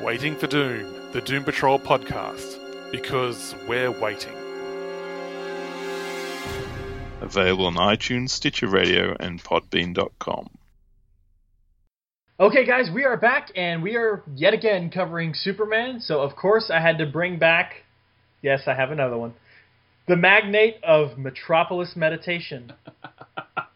Waiting 0.04 0.36
for 0.36 0.46
Doom, 0.46 1.10
the 1.12 1.20
Doom 1.20 1.42
Patrol 1.42 1.80
podcast. 1.80 2.60
Because 2.92 3.56
we're 3.66 3.90
waiting. 3.90 4.36
Available 7.20 7.66
on 7.66 7.74
iTunes, 7.74 8.30
Stitcher 8.30 8.68
Radio, 8.68 9.16
and 9.18 9.42
Podbean.com. 9.42 10.48
Okay, 12.38 12.64
guys, 12.64 12.88
we 12.94 13.02
are 13.02 13.16
back, 13.16 13.50
and 13.56 13.82
we 13.82 13.96
are 13.96 14.22
yet 14.36 14.54
again 14.54 14.90
covering 14.90 15.34
Superman. 15.34 15.98
So, 15.98 16.20
of 16.20 16.36
course, 16.36 16.70
I 16.72 16.78
had 16.78 16.98
to 16.98 17.06
bring 17.06 17.40
back. 17.40 17.82
Yes, 18.42 18.62
I 18.68 18.74
have 18.74 18.92
another 18.92 19.18
one. 19.18 19.34
The 20.06 20.14
magnate 20.14 20.76
of 20.84 21.18
Metropolis 21.18 21.96
Meditation. 21.96 22.74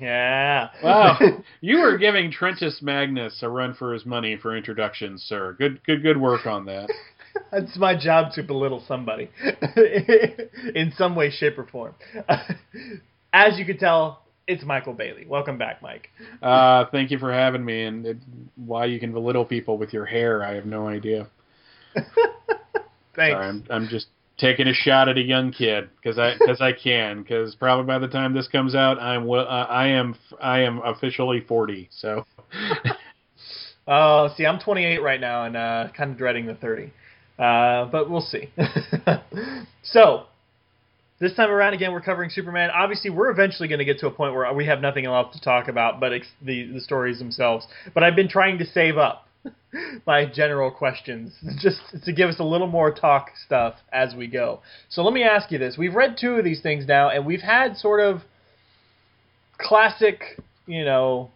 yeah. 0.00 0.68
Wow, 0.82 1.18
you 1.60 1.78
were 1.78 1.98
giving 1.98 2.32
Trentus 2.32 2.82
Magnus 2.82 3.38
a 3.42 3.48
run 3.48 3.74
for 3.74 3.92
his 3.92 4.06
money 4.06 4.36
for 4.36 4.56
introductions, 4.56 5.22
sir. 5.22 5.54
Good, 5.58 5.82
good, 5.84 6.02
good 6.02 6.20
work 6.20 6.46
on 6.46 6.66
that. 6.66 6.90
It's 7.52 7.76
my 7.76 7.94
job 7.94 8.32
to 8.32 8.42
belittle 8.42 8.82
somebody 8.88 9.28
in 10.74 10.90
some 10.96 11.14
way, 11.14 11.30
shape, 11.30 11.58
or 11.58 11.66
form. 11.66 11.94
As 13.30 13.58
you 13.58 13.66
can 13.66 13.76
tell, 13.76 14.22
it's 14.46 14.64
Michael 14.64 14.94
Bailey. 14.94 15.26
Welcome 15.26 15.58
back, 15.58 15.82
Mike. 15.82 16.08
Uh, 16.40 16.86
thank 16.90 17.10
you 17.10 17.18
for 17.18 17.30
having 17.30 17.62
me, 17.62 17.84
and 17.84 18.06
it, 18.06 18.16
why 18.54 18.86
you 18.86 18.98
can 18.98 19.12
belittle 19.12 19.44
people 19.44 19.76
with 19.76 19.92
your 19.92 20.06
hair, 20.06 20.42
I 20.42 20.54
have 20.54 20.64
no 20.64 20.88
idea. 20.88 21.28
Thanks. 21.94 22.14
Sorry, 23.16 23.34
I'm, 23.34 23.64
I'm 23.68 23.88
just 23.88 24.06
taking 24.38 24.68
a 24.68 24.74
shot 24.74 25.08
at 25.08 25.16
a 25.16 25.22
young 25.22 25.52
kid 25.52 25.88
because 25.96 26.18
I 26.18 26.34
because 26.38 26.60
I 26.60 26.72
can 26.72 27.22
because 27.22 27.54
probably 27.54 27.86
by 27.86 27.98
the 27.98 28.08
time 28.08 28.34
this 28.34 28.48
comes 28.48 28.74
out, 28.74 29.00
I'm 29.00 29.28
uh, 29.30 29.44
I 29.44 29.88
am 29.88 30.14
I 30.40 30.60
am 30.60 30.80
officially 30.84 31.44
forty. 31.46 31.88
So 31.90 32.24
Oh, 33.88 34.30
see, 34.36 34.44
I'm 34.44 34.58
28 34.58 35.00
right 35.00 35.20
now 35.20 35.44
and 35.44 35.56
uh, 35.56 35.88
kind 35.96 36.10
of 36.10 36.18
dreading 36.18 36.46
the 36.46 36.54
30. 36.54 36.92
Uh, 37.38 37.84
but 37.86 38.10
we'll 38.10 38.20
see. 38.20 38.50
so, 39.82 40.24
this 41.20 41.34
time 41.34 41.50
around, 41.50 41.74
again, 41.74 41.92
we're 41.92 42.00
covering 42.00 42.30
Superman. 42.30 42.70
Obviously, 42.70 43.10
we're 43.10 43.30
eventually 43.30 43.68
going 43.68 43.78
to 43.78 43.84
get 43.84 43.98
to 44.00 44.06
a 44.06 44.10
point 44.10 44.34
where 44.34 44.52
we 44.52 44.66
have 44.66 44.80
nothing 44.80 45.06
else 45.06 45.34
to 45.34 45.40
talk 45.40 45.68
about 45.68 46.00
but 46.00 46.12
ex- 46.12 46.26
the, 46.42 46.66
the 46.72 46.80
stories 46.80 47.18
themselves. 47.18 47.66
But 47.94 48.02
I've 48.02 48.16
been 48.16 48.28
trying 48.28 48.58
to 48.58 48.66
save 48.66 48.98
up 48.98 49.25
my 50.06 50.24
general 50.26 50.70
questions 50.70 51.32
just 51.58 51.80
to 52.04 52.12
give 52.12 52.28
us 52.28 52.36
a 52.38 52.44
little 52.44 52.66
more 52.66 52.92
talk 52.92 53.28
stuff 53.44 53.74
as 53.92 54.14
we 54.14 54.26
go. 54.26 54.60
So, 54.88 55.02
let 55.02 55.12
me 55.12 55.22
ask 55.22 55.50
you 55.50 55.58
this. 55.58 55.76
We've 55.78 55.94
read 55.94 56.16
two 56.20 56.34
of 56.34 56.44
these 56.44 56.60
things 56.62 56.86
now, 56.86 57.10
and 57.10 57.26
we've 57.26 57.40
had 57.40 57.76
sort 57.76 58.00
of 58.00 58.22
classic, 59.58 60.20
you 60.66 60.84
know, 60.84 61.30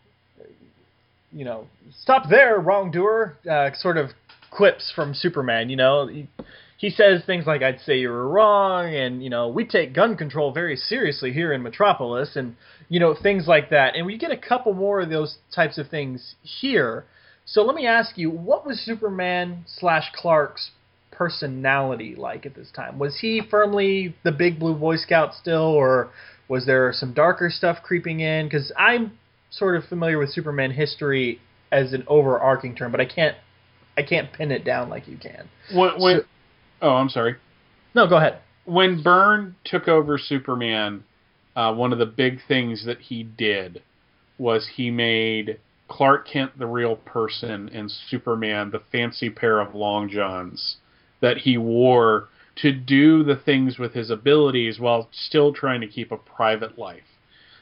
you 1.33 1.45
know, 1.45 1.67
stop 2.03 2.29
there, 2.29 2.59
wrongdoer, 2.59 3.37
uh, 3.49 3.71
sort 3.75 3.97
of 3.97 4.11
quips 4.51 4.93
from 4.95 5.15
Superman. 5.15 5.71
You 5.71 5.77
know, 5.77 6.07
he, 6.09 6.29
he 6.77 6.91
says 6.91 7.23
things 7.25 7.47
like, 7.47 7.63
"I'd 7.63 7.81
say 7.81 7.99
you 7.99 8.09
were 8.09 8.29
wrong," 8.29 8.95
and 8.95 9.23
you 9.23 9.31
know, 9.31 9.49
we 9.49 9.65
take 9.65 9.95
gun 9.95 10.17
control 10.17 10.53
very 10.53 10.77
seriously 10.77 11.33
here 11.33 11.53
in 11.53 11.63
Metropolis, 11.63 12.37
and 12.37 12.57
you 12.89 12.99
know, 12.99 13.15
things 13.15 13.47
like 13.47 13.71
that. 13.71 13.95
And 13.97 14.07
we 14.07 14.19
get 14.19 14.33
a 14.33 14.37
couple 14.37 14.75
more 14.75 15.01
of 15.01 15.11
those 15.11 15.39
types 15.55 15.79
of 15.79 15.89
things 15.89 16.35
here. 16.43 17.05
So 17.53 17.63
let 17.63 17.75
me 17.75 17.85
ask 17.85 18.17
you, 18.17 18.31
what 18.31 18.65
was 18.65 18.79
Superman 18.79 19.65
slash 19.67 20.13
Clark's 20.15 20.71
personality 21.11 22.15
like 22.15 22.47
at 22.47 22.55
this 22.55 22.71
time? 22.71 22.97
Was 22.97 23.19
he 23.19 23.43
firmly 23.51 24.15
the 24.23 24.31
big 24.31 24.61
blue 24.61 24.75
Boy 24.75 24.97
Scout 24.97 25.35
still, 25.35 25.63
or 25.63 26.11
was 26.49 26.65
there 26.67 26.93
some 26.93 27.13
darker 27.13 27.51
stuff 27.51 27.79
creeping 27.83 28.21
in? 28.21 28.47
Because 28.47 28.71
I'm 28.79 29.19
sort 29.51 29.75
of 29.75 29.83
familiar 29.85 30.17
with 30.17 30.31
Superman 30.31 30.71
history 30.71 31.41
as 31.73 31.93
an 31.93 32.05
overarching 32.07 32.77
term, 32.77 32.93
but 32.93 33.01
I 33.01 33.05
can't 33.05 33.37
I 33.99 34.03
can't 34.05 34.33
pin 34.33 34.53
it 34.53 34.65
down 34.65 34.89
like 34.89 35.09
you 35.09 35.17
can. 35.17 35.49
when, 35.75 36.01
when 36.01 36.21
So- 36.21 36.27
oh, 36.83 36.95
I'm 36.95 37.09
sorry. 37.09 37.35
No, 37.97 38.07
go 38.07 38.17
ahead. 38.19 38.39
when 38.65 39.03
Byrne 39.03 39.57
took 39.65 39.89
over 39.89 40.19
Superman, 40.19 41.03
uh, 41.57 41.75
one 41.75 41.93
of 41.93 41.99
the 41.99 42.07
big 42.07 42.39
things 42.47 42.85
that 42.87 43.01
he 43.01 43.25
did 43.25 43.83
was 44.39 44.69
he 44.77 44.93
made 44.93 45.59
Clark 45.91 46.27
Kent 46.29 46.59
the 46.59 46.67
real 46.67 46.97
person 46.97 47.69
and 47.69 47.91
Superman 47.91 48.71
the 48.71 48.81
fancy 48.93 49.29
pair 49.29 49.61
of 49.61 49.75
long 49.75 50.09
johns 50.09 50.77
that 51.21 51.39
he 51.39 51.59
wore 51.59 52.29
to 52.57 52.73
do 52.73 53.23
the 53.23 53.37
things 53.37 53.79
with 53.79 53.93
his 53.93 54.11
abilities 54.11 54.79
while 54.79 55.09
still 55.13 55.53
trying 55.53 55.81
to 55.81 55.87
keep 55.87 56.13
a 56.13 56.17
private 56.17 56.79
life. 56.79 57.03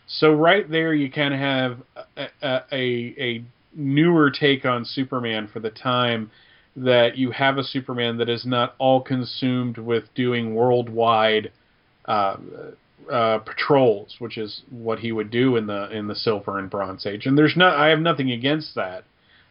So 0.06 0.32
right 0.32 0.68
there, 0.70 0.94
you 0.94 1.10
kind 1.10 1.34
of 1.34 1.40
have 1.40 1.78
a, 2.16 2.60
a, 2.72 3.14
a, 3.20 3.44
newer 3.74 4.30
take 4.30 4.64
on 4.64 4.84
Superman 4.84 5.48
for 5.52 5.60
the 5.60 5.70
time 5.70 6.30
that 6.74 7.16
you 7.16 7.30
have 7.30 7.58
a 7.58 7.64
Superman 7.64 8.16
that 8.16 8.28
is 8.28 8.46
not 8.46 8.74
all 8.78 9.00
consumed 9.00 9.76
with 9.78 10.04
doing 10.14 10.54
worldwide 10.54 11.52
uh, 12.06 12.36
uh, 13.10 13.38
patrols, 13.38 14.16
which 14.18 14.36
is 14.38 14.62
what 14.70 14.98
he 14.98 15.12
would 15.12 15.30
do 15.30 15.56
in 15.56 15.66
the 15.66 15.90
in 15.90 16.08
the 16.08 16.14
Silver 16.14 16.58
and 16.58 16.70
Bronze 16.70 17.06
Age. 17.06 17.26
And 17.26 17.36
there's 17.36 17.56
not, 17.56 17.76
I 17.76 17.88
have 17.88 18.00
nothing 18.00 18.30
against 18.30 18.74
that. 18.74 19.04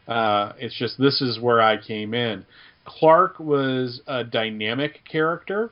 Uh, 0.08 0.54
it's 0.58 0.78
just 0.78 0.98
this 0.98 1.22
is 1.22 1.40
where 1.40 1.62
I 1.62 1.78
came 1.78 2.14
in. 2.14 2.46
Clark 2.86 3.40
was 3.40 4.02
a 4.08 4.24
dynamic 4.24 5.02
character. 5.10 5.72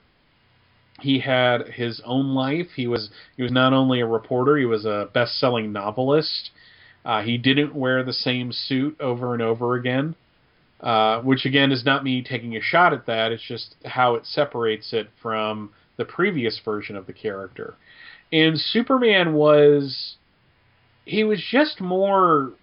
He 1.00 1.20
had 1.20 1.68
his 1.70 2.02
own 2.06 2.34
life. 2.34 2.68
He 2.76 2.88
was 2.88 3.10
he 3.38 3.44
was 3.44 3.52
not 3.52 3.74
only 3.74 4.02
a 4.02 4.08
reporter, 4.08 4.58
he 4.58 4.66
was 4.66 4.86
a 4.86 5.10
best-selling 5.14 5.72
novelist. 5.72 6.52
Uh, 7.04 7.22
he 7.22 7.38
didn't 7.38 7.76
wear 7.76 8.04
the 8.04 8.14
same 8.14 8.52
suit 8.52 9.00
over 9.00 9.34
and 9.34 9.42
over 9.42 9.76
again, 9.76 10.16
uh, 10.82 11.22
which 11.22 11.46
again 11.46 11.72
is 11.72 11.86
not 11.86 12.04
me 12.04 12.24
taking 12.24 12.56
a 12.56 12.62
shot 12.62 12.94
at 12.94 13.06
that. 13.06 13.32
It's 13.32 13.44
just 13.48 13.76
how 13.86 14.16
it 14.16 14.26
separates 14.26 14.92
it 14.92 15.10
from 15.22 15.72
the 15.98 16.06
previous 16.06 16.60
version 16.64 16.96
of 16.96 17.08
the 17.08 17.14
character. 17.14 17.76
And 18.32 18.60
Superman 18.60 19.34
was 19.34 20.16
he 21.06 21.24
was 21.24 21.44
just 21.52 21.80
more 21.80 22.54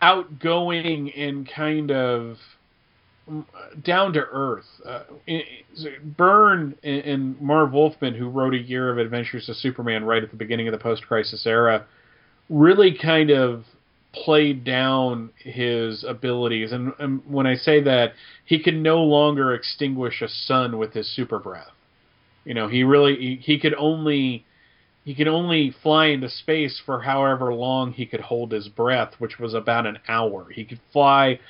outgoing 0.00 1.10
and 1.12 1.48
kind 1.48 1.90
of 1.90 2.36
down 3.82 4.12
to 4.12 4.20
earth. 4.20 4.66
Uh, 4.84 5.04
Byrne 6.16 6.74
and, 6.82 7.04
and 7.04 7.40
Marv 7.40 7.72
Wolfman, 7.72 8.14
who 8.14 8.28
wrote 8.28 8.54
a 8.54 8.58
year 8.58 8.90
of 8.90 8.98
Adventures 8.98 9.48
of 9.48 9.56
Superman 9.56 10.04
right 10.04 10.22
at 10.22 10.30
the 10.30 10.36
beginning 10.36 10.68
of 10.68 10.72
the 10.72 10.78
post-crisis 10.78 11.46
era, 11.46 11.86
really 12.50 12.96
kind 13.00 13.30
of 13.30 13.64
played 14.12 14.64
down 14.64 15.30
his 15.36 16.04
abilities, 16.04 16.72
and, 16.72 16.92
and 16.98 17.22
when 17.26 17.46
I 17.46 17.54
say 17.54 17.82
that, 17.82 18.12
he 18.44 18.62
could 18.62 18.76
no 18.76 19.02
longer 19.02 19.54
extinguish 19.54 20.20
a 20.20 20.28
sun 20.28 20.78
with 20.78 20.92
his 20.92 21.08
super 21.14 21.38
breath. 21.38 21.70
You 22.44 22.54
know, 22.54 22.68
he 22.68 22.84
really 22.84 23.16
he, 23.16 23.36
he 23.36 23.58
could 23.58 23.74
only 23.74 24.44
he 25.04 25.14
could 25.14 25.28
only 25.28 25.74
fly 25.82 26.06
into 26.06 26.28
space 26.28 26.80
for 26.84 27.00
however 27.02 27.52
long 27.52 27.92
he 27.92 28.06
could 28.06 28.20
hold 28.20 28.52
his 28.52 28.68
breath, 28.68 29.14
which 29.18 29.38
was 29.38 29.54
about 29.54 29.86
an 29.86 29.98
hour. 30.08 30.48
He 30.50 30.64
could 30.64 30.80
fly. 30.92 31.40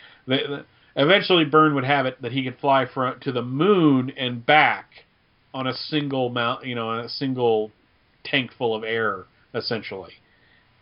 Eventually, 0.96 1.44
Byrne 1.44 1.74
would 1.74 1.84
have 1.84 2.06
it 2.06 2.20
that 2.22 2.32
he 2.32 2.44
could 2.44 2.58
fly 2.58 2.86
for, 2.86 3.14
to 3.14 3.32
the 3.32 3.42
moon 3.42 4.10
and 4.16 4.44
back 4.44 5.04
on 5.52 5.66
a 5.66 5.74
single 5.74 6.30
mount, 6.30 6.64
you 6.64 6.74
know, 6.74 6.98
a 6.98 7.08
single 7.08 7.70
tank 8.24 8.52
full 8.56 8.74
of 8.74 8.84
air, 8.84 9.24
essentially. 9.54 10.12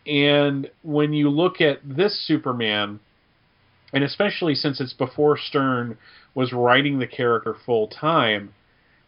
And 0.05 0.69
when 0.81 1.13
you 1.13 1.29
look 1.29 1.61
at 1.61 1.79
this 1.83 2.19
Superman, 2.25 2.99
and 3.93 4.03
especially 4.03 4.55
since 4.55 4.81
it's 4.81 4.93
before 4.93 5.37
Stern 5.37 5.97
was 6.33 6.53
writing 6.53 6.99
the 6.99 7.07
character 7.07 7.55
full 7.65 7.87
time, 7.87 8.53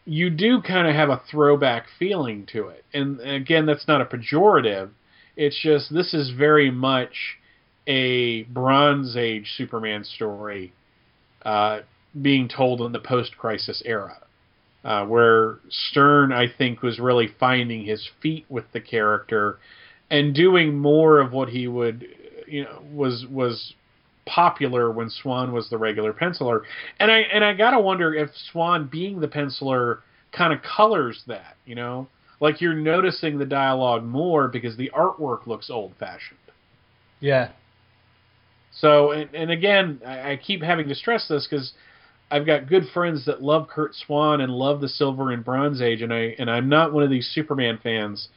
you 0.06 0.30
do 0.30 0.62
kind 0.62 0.88
of 0.88 0.96
have 0.96 1.10
a 1.10 1.22
throwback 1.32 1.86
feeling 1.98 2.46
to 2.52 2.68
it. 2.68 2.84
And 2.94 3.20
again, 3.22 3.66
that's 3.66 3.88
not 3.88 4.02
a 4.02 4.06
pejorative. 4.06 4.90
It's 5.36 5.60
just 5.60 5.94
this 5.94 6.14
is 6.14 6.32
very 6.32 6.70
much 6.70 7.38
a 7.88 8.44
Bronze 8.44 9.16
Age 9.16 9.54
Superman 9.58 10.04
story 10.04 10.74
uh, 11.44 11.80
being 12.22 12.48
told 12.48 12.82
in 12.82 12.92
the 12.92 13.00
post 13.00 13.38
crisis 13.38 13.82
era. 13.86 14.18
Uh, 14.84 15.06
where 15.06 15.60
Stern, 15.70 16.34
I 16.34 16.48
think, 16.50 16.82
was 16.82 17.00
really 17.00 17.30
finding 17.40 17.86
his 17.86 18.10
feet 18.22 18.46
with 18.50 18.66
the 18.74 18.82
character 18.82 19.58
and 20.14 20.36
doing 20.36 20.78
more 20.78 21.20
of 21.20 21.34
what 21.34 21.50
he 21.50 21.68
would, 21.68 22.06
you 22.48 22.64
know, 22.64 22.84
was 22.94 23.26
was 23.32 23.74
popular 24.28 24.92
when 24.92 25.10
Swan 25.10 25.52
was 25.52 25.72
the 25.72 25.78
regular 25.78 26.14
penciler. 26.14 26.62
And 27.00 27.12
I 27.12 27.22
and 27.22 27.44
I 27.44 27.54
gotta 27.56 27.80
wonder 27.80 28.14
if 28.14 28.30
Swan 28.52 28.88
being 28.92 29.20
the 29.20 29.28
penciler 29.28 30.02
kind 30.32 30.54
of 30.54 30.60
colors 30.62 31.24
that, 31.26 31.58
you 31.66 31.74
know, 31.74 32.08
like 32.40 32.62
you're 32.62 32.76
noticing 32.76 33.40
the 33.40 33.46
dialogue 33.46 34.04
more 34.04 34.48
because 34.48 34.78
the 34.78 34.92
artwork 34.96 35.48
looks 35.48 35.72
old 35.72 35.96
fashioned. 36.00 36.38
Yeah. 37.20 37.50
So 38.72 39.14
and, 39.14 39.34
and 39.34 39.50
again, 39.50 40.00
I, 40.06 40.34
I 40.34 40.38
keep 40.38 40.62
having 40.62 40.88
to 40.90 40.96
stress 40.96 41.28
this 41.28 41.48
because 41.50 41.74
I've 42.30 42.46
got 42.46 42.70
good 42.70 42.84
friends 42.94 43.26
that 43.26 43.42
love 43.42 43.68
Curt 43.68 43.96
Swan 43.96 44.42
and 44.42 44.52
love 44.52 44.80
the 44.80 44.90
Silver 44.90 45.32
and 45.32 45.44
Bronze 45.44 45.82
Age, 45.82 46.04
and 46.04 46.14
I 46.14 46.36
and 46.38 46.52
I'm 46.52 46.70
not 46.70 46.94
one 46.94 47.02
of 47.02 47.10
these 47.10 47.32
Superman 47.34 47.80
fans. 47.82 48.28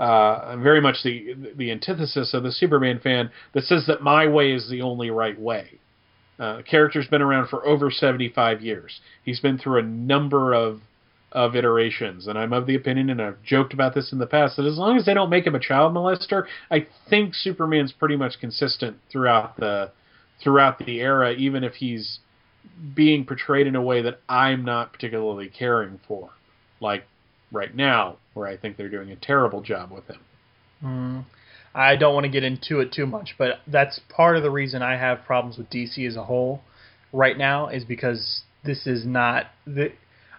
Uh, 0.00 0.46
I'm 0.52 0.62
very 0.62 0.80
much 0.80 1.02
the 1.04 1.34
the 1.56 1.70
antithesis 1.70 2.32
of 2.32 2.42
the 2.42 2.52
Superman 2.52 3.00
fan 3.00 3.30
that 3.52 3.64
says 3.64 3.84
that 3.86 4.02
my 4.02 4.26
way 4.26 4.52
is 4.52 4.70
the 4.70 4.80
only 4.80 5.10
right 5.10 5.38
way. 5.38 5.78
Uh, 6.38 6.56
the 6.56 6.62
character's 6.62 7.06
been 7.06 7.20
around 7.20 7.48
for 7.48 7.66
over 7.66 7.90
75 7.90 8.62
years. 8.62 9.00
He's 9.22 9.40
been 9.40 9.58
through 9.58 9.80
a 9.80 9.82
number 9.82 10.54
of 10.54 10.80
of 11.32 11.54
iterations, 11.54 12.26
and 12.26 12.38
I'm 12.38 12.52
of 12.54 12.66
the 12.66 12.74
opinion, 12.74 13.10
and 13.10 13.20
I've 13.20 13.42
joked 13.42 13.74
about 13.74 13.94
this 13.94 14.10
in 14.10 14.18
the 14.18 14.26
past, 14.26 14.56
that 14.56 14.66
as 14.66 14.78
long 14.78 14.96
as 14.96 15.04
they 15.04 15.14
don't 15.14 15.30
make 15.30 15.46
him 15.46 15.54
a 15.54 15.60
child 15.60 15.94
molester, 15.94 16.46
I 16.70 16.88
think 17.08 17.34
Superman's 17.34 17.92
pretty 17.92 18.16
much 18.16 18.40
consistent 18.40 18.96
throughout 19.12 19.56
the 19.58 19.92
throughout 20.42 20.78
the 20.78 21.00
era, 21.00 21.32
even 21.32 21.62
if 21.62 21.74
he's 21.74 22.20
being 22.94 23.26
portrayed 23.26 23.66
in 23.66 23.76
a 23.76 23.82
way 23.82 24.00
that 24.00 24.20
I'm 24.28 24.64
not 24.64 24.94
particularly 24.94 25.50
caring 25.50 26.00
for, 26.08 26.30
like 26.80 27.04
right 27.52 27.74
now, 27.74 28.16
where 28.34 28.46
I 28.46 28.56
think 28.56 28.76
they're 28.76 28.88
doing 28.88 29.10
a 29.10 29.16
terrible 29.16 29.60
job 29.60 29.90
with 29.90 30.06
him. 30.06 30.20
Mm. 30.82 31.24
I 31.74 31.96
don't 31.96 32.14
want 32.14 32.24
to 32.24 32.30
get 32.30 32.42
into 32.42 32.80
it 32.80 32.92
too 32.92 33.06
much, 33.06 33.34
but 33.38 33.60
that's 33.66 34.00
part 34.08 34.36
of 34.36 34.42
the 34.42 34.50
reason 34.50 34.82
I 34.82 34.96
have 34.96 35.24
problems 35.24 35.56
with 35.56 35.70
DC 35.70 36.06
as 36.06 36.16
a 36.16 36.24
whole 36.24 36.62
right 37.12 37.36
now 37.36 37.68
is 37.68 37.84
because 37.84 38.42
this 38.64 38.86
is 38.86 39.04
not 39.04 39.46
the. 39.66 39.92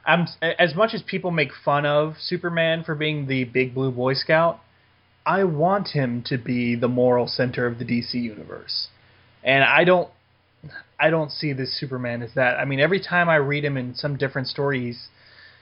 I'm 0.05 0.25
as 0.41 0.75
much 0.75 0.93
as 0.93 1.03
people 1.03 1.31
make 1.31 1.51
fun 1.63 1.85
of 1.85 2.15
Superman 2.19 2.83
for 2.83 2.95
being 2.95 3.27
the 3.27 3.43
big 3.45 3.73
blue 3.73 3.91
boy 3.91 4.13
scout. 4.15 4.59
I 5.25 5.43
want 5.43 5.89
him 5.89 6.23
to 6.27 6.37
be 6.37 6.75
the 6.75 6.87
moral 6.87 7.27
center 7.27 7.67
of 7.67 7.77
the 7.77 7.85
DC 7.85 8.15
universe, 8.15 8.87
and 9.43 9.63
I 9.63 9.83
don't 9.83 10.09
I 10.99 11.09
don't 11.09 11.31
see 11.31 11.53
this 11.53 11.79
Superman 11.79 12.21
as 12.21 12.33
that. 12.35 12.59
I 12.59 12.65
mean, 12.65 12.79
every 12.79 13.01
time 13.01 13.29
I 13.29 13.35
read 13.35 13.63
him 13.63 13.77
in 13.77 13.95
some 13.95 14.17
different 14.17 14.47
story, 14.47 14.87
he's 14.87 15.07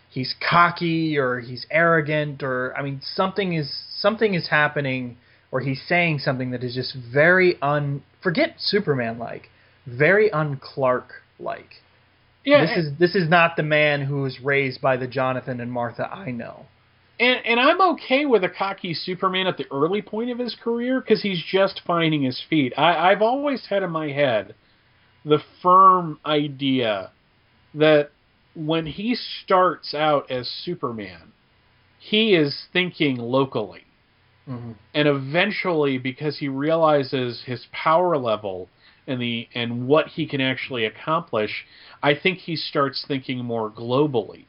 he's 0.10 0.36
cocky 0.48 1.18
or 1.18 1.40
he's 1.40 1.66
arrogant 1.72 2.44
or 2.44 2.76
I 2.76 2.82
mean 2.82 3.02
something 3.02 3.54
is 3.54 3.72
something 4.00 4.34
is 4.34 4.50
happening 4.50 5.18
or 5.52 5.62
he's 5.62 5.82
saying 5.88 6.20
something 6.20 6.52
that 6.52 6.64
is 6.64 6.76
just 6.76 6.96
very 7.12 7.60
un 7.62 8.04
forget 8.22 8.56
Superman 8.58 9.18
like, 9.18 9.50
very 9.88 10.32
un 10.32 10.60
Clark 10.62 11.12
like. 11.40 11.70
Yeah, 12.46 12.66
this 12.66 12.78
is 12.78 13.00
this 13.00 13.16
is 13.16 13.30
not 13.30 13.56
the 13.56 13.64
man 13.64 14.02
who 14.02 14.22
was 14.22 14.40
raised 14.42 14.82
by 14.82 14.98
the 14.98 15.08
Jonathan 15.08 15.60
and 15.60 15.72
Martha 15.72 16.10
I 16.12 16.32
know. 16.32 16.66
And 17.20 17.46
and 17.46 17.60
I'm 17.60 17.82
okay 17.94 18.26
with 18.26 18.44
a 18.44 18.50
cocky 18.50 18.94
Superman 18.94 19.48
at 19.48 19.58
the 19.58 19.66
early 19.72 20.02
point 20.02 20.32
of 20.32 20.40
his 20.40 20.56
career 20.56 21.02
because 21.02 21.22
he's 21.22 21.44
just 21.44 21.82
finding 21.86 22.24
his 22.24 22.42
feet. 22.50 22.74
I, 22.78 23.12
I've 23.12 23.22
always 23.22 23.66
had 23.70 23.84
in 23.84 23.92
my 23.92 24.10
head 24.10 24.56
the 25.26 25.40
firm 25.62 26.20
idea 26.26 27.12
that 27.74 28.12
when 28.66 28.86
he 28.86 29.16
starts 29.16 29.94
out 29.94 30.30
as 30.30 30.48
Superman, 30.48 31.32
he 31.98 32.36
is 32.36 32.66
thinking 32.74 33.18
locally. 33.18 33.86
Mm-hmm. 34.48 34.72
And 34.94 35.08
eventually, 35.08 35.98
because 35.98 36.38
he 36.38 36.50
realizes 36.50 37.44
his 37.46 37.66
power 37.72 38.18
level 38.18 38.70
and 39.08 39.22
the 39.22 39.48
and 39.54 39.88
what 39.88 40.08
he 40.08 40.28
can 40.28 40.42
actually 40.42 40.86
accomplish, 40.86 41.66
I 42.04 42.16
think 42.16 42.40
he 42.40 42.56
starts 42.56 43.06
thinking 43.08 43.40
more 43.44 43.70
globally. 43.70 44.46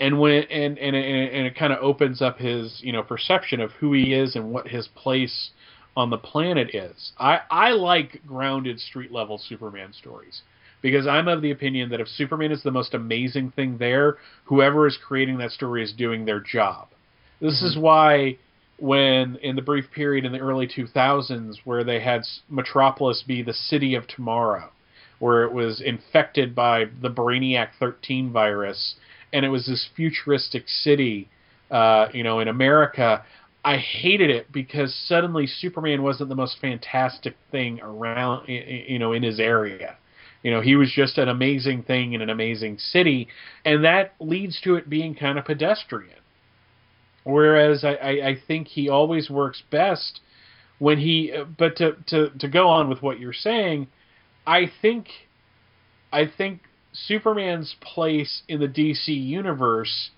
And 0.00 0.18
when 0.18 0.32
it, 0.32 0.50
and 0.50 0.78
and 0.78 0.96
it, 0.96 1.32
and 1.34 1.46
it 1.46 1.54
kind 1.54 1.72
of 1.72 1.82
opens 1.82 2.22
up 2.22 2.38
his 2.38 2.80
you 2.82 2.92
know 2.92 3.02
perception 3.02 3.60
of 3.60 3.72
who 3.72 3.92
he 3.92 4.14
is 4.14 4.36
and 4.36 4.50
what 4.50 4.68
his 4.68 4.88
place 4.88 5.50
on 5.96 6.08
the 6.08 6.18
planet 6.18 6.74
is. 6.74 7.12
I, 7.18 7.40
I 7.50 7.70
like 7.72 8.22
grounded 8.26 8.80
street 8.80 9.12
level 9.12 9.38
Superman 9.38 9.92
stories 9.92 10.42
because 10.82 11.06
I'm 11.06 11.28
of 11.28 11.42
the 11.42 11.50
opinion 11.50 11.90
that 11.90 12.00
if 12.00 12.08
Superman 12.08 12.52
is 12.52 12.62
the 12.62 12.70
most 12.70 12.94
amazing 12.94 13.52
thing 13.52 13.78
there, 13.78 14.18
whoever 14.44 14.86
is 14.86 14.96
creating 14.96 15.38
that 15.38 15.52
story 15.52 15.82
is 15.82 15.92
doing 15.92 16.24
their 16.24 16.40
job. 16.40 16.88
This 17.40 17.58
mm-hmm. 17.58 17.66
is 17.66 17.78
why 17.78 18.38
when 18.78 19.36
in 19.42 19.56
the 19.56 19.62
brief 19.62 19.90
period 19.94 20.24
in 20.24 20.32
the 20.32 20.38
early 20.38 20.66
2000s 20.66 21.56
where 21.64 21.84
they 21.84 22.00
had 22.00 22.22
Metropolis 22.48 23.22
be 23.26 23.42
the 23.42 23.52
city 23.52 23.94
of 23.94 24.06
tomorrow, 24.06 24.70
where 25.18 25.44
it 25.44 25.52
was 25.52 25.80
infected 25.80 26.54
by 26.54 26.86
the 27.02 27.10
Brainiac 27.10 27.68
13 27.78 28.32
virus 28.32 28.94
and 29.32 29.44
it 29.44 29.48
was 29.48 29.66
this 29.66 29.88
futuristic 29.94 30.68
city 30.68 31.28
uh, 31.70 32.08
you 32.12 32.22
know, 32.22 32.40
in 32.40 32.48
America, 32.48 33.24
I 33.64 33.76
hated 33.76 34.30
it 34.30 34.50
because 34.50 34.94
suddenly 35.06 35.46
Superman 35.46 36.02
wasn't 36.02 36.28
the 36.28 36.34
most 36.34 36.56
fantastic 36.60 37.36
thing 37.50 37.80
around, 37.80 38.48
you 38.48 38.98
know, 38.98 39.12
in 39.12 39.22
his 39.22 39.38
area. 39.38 39.96
You 40.42 40.50
know, 40.50 40.60
he 40.60 40.74
was 40.74 40.90
just 40.90 41.18
an 41.18 41.28
amazing 41.28 41.82
thing 41.82 42.14
in 42.14 42.22
an 42.22 42.30
amazing 42.30 42.78
city, 42.78 43.28
and 43.64 43.84
that 43.84 44.14
leads 44.20 44.60
to 44.62 44.76
it 44.76 44.88
being 44.88 45.14
kind 45.14 45.38
of 45.38 45.44
pedestrian. 45.44 46.16
Whereas 47.24 47.84
I, 47.84 47.94
I, 47.94 48.10
I 48.28 48.36
think 48.46 48.68
he 48.68 48.88
always 48.88 49.28
works 49.28 49.62
best 49.70 50.20
when 50.78 50.98
he. 50.98 51.32
But 51.58 51.76
to, 51.76 51.96
to 52.08 52.30
to 52.38 52.48
go 52.48 52.68
on 52.68 52.88
with 52.88 53.02
what 53.02 53.20
you're 53.20 53.34
saying, 53.34 53.88
I 54.46 54.70
think, 54.80 55.08
I 56.10 56.24
think 56.26 56.62
Superman's 56.92 57.76
place 57.80 58.42
in 58.48 58.60
the 58.60 58.68
DC 58.68 59.08
universe 59.08 60.10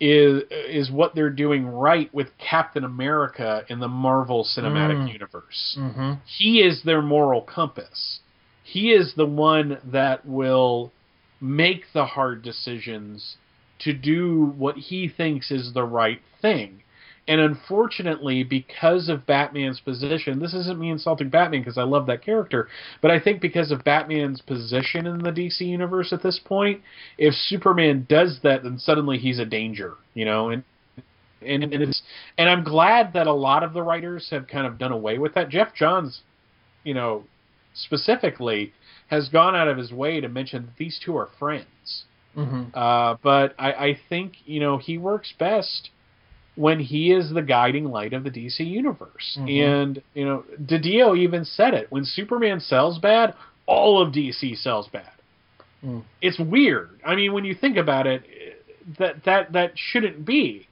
is 0.00 0.42
is 0.50 0.90
what 0.90 1.14
they're 1.14 1.30
doing 1.30 1.66
right 1.66 2.12
with 2.14 2.28
Captain 2.38 2.84
America 2.84 3.64
in 3.68 3.80
the 3.80 3.88
Marvel 3.88 4.44
Cinematic 4.44 4.96
Mm. 4.96 5.12
Universe. 5.12 5.76
Mm-hmm. 5.78 6.12
He 6.38 6.60
is 6.60 6.82
their 6.84 7.02
moral 7.02 7.42
compass. 7.42 8.20
He 8.64 8.92
is 8.92 9.14
the 9.14 9.26
one 9.26 9.78
that 9.84 10.26
will 10.26 10.90
make 11.40 11.84
the 11.92 12.06
hard 12.06 12.42
decisions 12.42 13.36
to 13.80 13.92
do 13.92 14.54
what 14.56 14.76
he 14.76 15.08
thinks 15.08 15.50
is 15.50 15.72
the 15.72 15.84
right 15.84 16.20
thing. 16.40 16.82
And 17.26 17.40
unfortunately, 17.40 18.42
because 18.42 19.08
of 19.08 19.26
Batman's 19.26 19.80
position, 19.80 20.40
this 20.40 20.52
isn't 20.52 20.78
me 20.78 20.90
insulting 20.90 21.30
Batman 21.30 21.60
because 21.60 21.78
I 21.78 21.82
love 21.82 22.06
that 22.06 22.22
character, 22.22 22.68
but 23.00 23.10
I 23.10 23.18
think 23.18 23.40
because 23.40 23.70
of 23.70 23.84
Batman's 23.84 24.42
position 24.42 25.06
in 25.06 25.18
the 25.18 25.30
DC 25.30 25.60
universe 25.60 26.12
at 26.12 26.22
this 26.22 26.38
point, 26.44 26.82
if 27.16 27.32
Superman 27.34 28.06
does 28.08 28.40
that, 28.42 28.62
then 28.62 28.78
suddenly 28.78 29.18
he's 29.18 29.38
a 29.38 29.46
danger, 29.46 29.94
you 30.12 30.24
know. 30.24 30.50
And 30.50 30.64
and, 31.40 31.62
and 31.62 31.74
it's 31.74 32.02
and 32.38 32.48
I'm 32.48 32.64
glad 32.64 33.12
that 33.14 33.26
a 33.26 33.32
lot 33.32 33.62
of 33.62 33.72
the 33.72 33.82
writers 33.82 34.28
have 34.30 34.46
kind 34.46 34.66
of 34.66 34.78
done 34.78 34.92
away 34.92 35.18
with 35.18 35.34
that. 35.34 35.48
Geoff 35.48 35.74
Johns, 35.74 36.20
you 36.84 36.94
know, 36.94 37.24
specifically 37.74 38.72
has 39.08 39.28
gone 39.28 39.54
out 39.54 39.68
of 39.68 39.76
his 39.76 39.92
way 39.92 40.20
to 40.20 40.28
mention 40.28 40.66
that 40.66 40.76
these 40.76 40.98
two 41.04 41.16
are 41.16 41.28
friends. 41.38 42.04
Mm-hmm. 42.36 42.64
Uh, 42.74 43.16
but 43.22 43.54
I, 43.58 43.72
I 43.72 44.00
think 44.08 44.34
you 44.44 44.60
know 44.60 44.78
he 44.78 44.98
works 44.98 45.32
best 45.38 45.90
when 46.56 46.78
he 46.80 47.12
is 47.12 47.32
the 47.32 47.42
guiding 47.42 47.86
light 47.86 48.12
of 48.12 48.24
the 48.24 48.30
DC 48.30 48.60
universe. 48.60 49.36
Mhm. 49.40 49.64
And, 49.64 50.02
you 50.14 50.24
know, 50.24 50.44
DiDio 50.62 51.16
even 51.18 51.44
said 51.44 51.74
it. 51.74 51.90
When 51.90 52.04
Superman 52.04 52.60
sells 52.60 52.98
bad, 52.98 53.34
all 53.66 54.00
of 54.00 54.12
DC 54.12 54.56
sells 54.58 54.86
bad. 54.88 55.10
Mm. 55.84 56.02
It's 56.22 56.38
weird. 56.38 57.00
I 57.04 57.16
mean, 57.16 57.32
when 57.32 57.44
you 57.44 57.54
think 57.54 57.76
about 57.76 58.06
it, 58.06 58.22
that 58.98 59.24
that 59.24 59.52
that 59.52 59.72
shouldn't 59.74 60.24
be. 60.24 60.68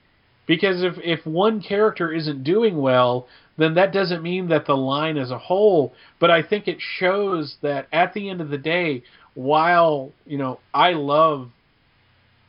Because 0.53 0.83
if 0.83 0.99
if 1.03 1.25
one 1.25 1.63
character 1.63 2.13
isn't 2.13 2.45
doing 2.45 2.77
well, 2.77 3.27
then 3.57 3.73
that 3.73 3.91
doesn't 3.91 4.23
mean 4.23 4.49
that 4.49 4.67
the 4.67 4.77
line 4.77 5.17
as 5.17 5.31
a 5.31 5.39
whole, 5.39 5.95
but 6.19 6.31
I 6.31 6.43
think 6.43 6.69
it 6.69 6.77
shows 6.79 7.57
that 7.63 7.89
at 7.91 8.13
the 8.13 8.29
end 8.29 8.43
of 8.43 8.51
the 8.51 8.59
day, 8.59 9.03
while, 9.33 10.13
you 10.27 10.37
know, 10.37 10.61
I 10.75 10.93
love 10.93 11.49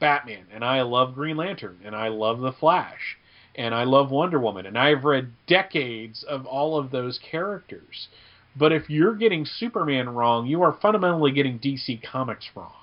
Batman 0.02 0.48
and 0.54 0.66
I 0.66 0.82
love 0.82 1.16
Green 1.16 1.38
Lantern 1.38 1.80
and 1.86 1.96
I 1.96 2.10
love 2.10 2.42
The 2.42 2.52
Flash 2.52 3.18
and 3.56 3.74
I 3.74 3.86
love 3.86 4.12
Wonder 4.12 4.38
Woman 4.38 4.66
and 4.66 4.78
I've 4.78 5.06
read 5.06 5.32
decades 5.48 6.24
of 6.24 6.46
all 6.46 6.78
of 6.78 6.92
those 6.92 7.18
characters. 7.32 8.10
But 8.54 8.74
if 8.74 8.90
you're 8.90 9.16
getting 9.16 9.46
Superman 9.46 10.10
wrong, 10.10 10.46
you 10.46 10.62
are 10.62 10.74
fundamentally 10.74 11.32
getting 11.32 11.58
DC 11.58 12.04
Comics 12.04 12.50
wrong. 12.54 12.74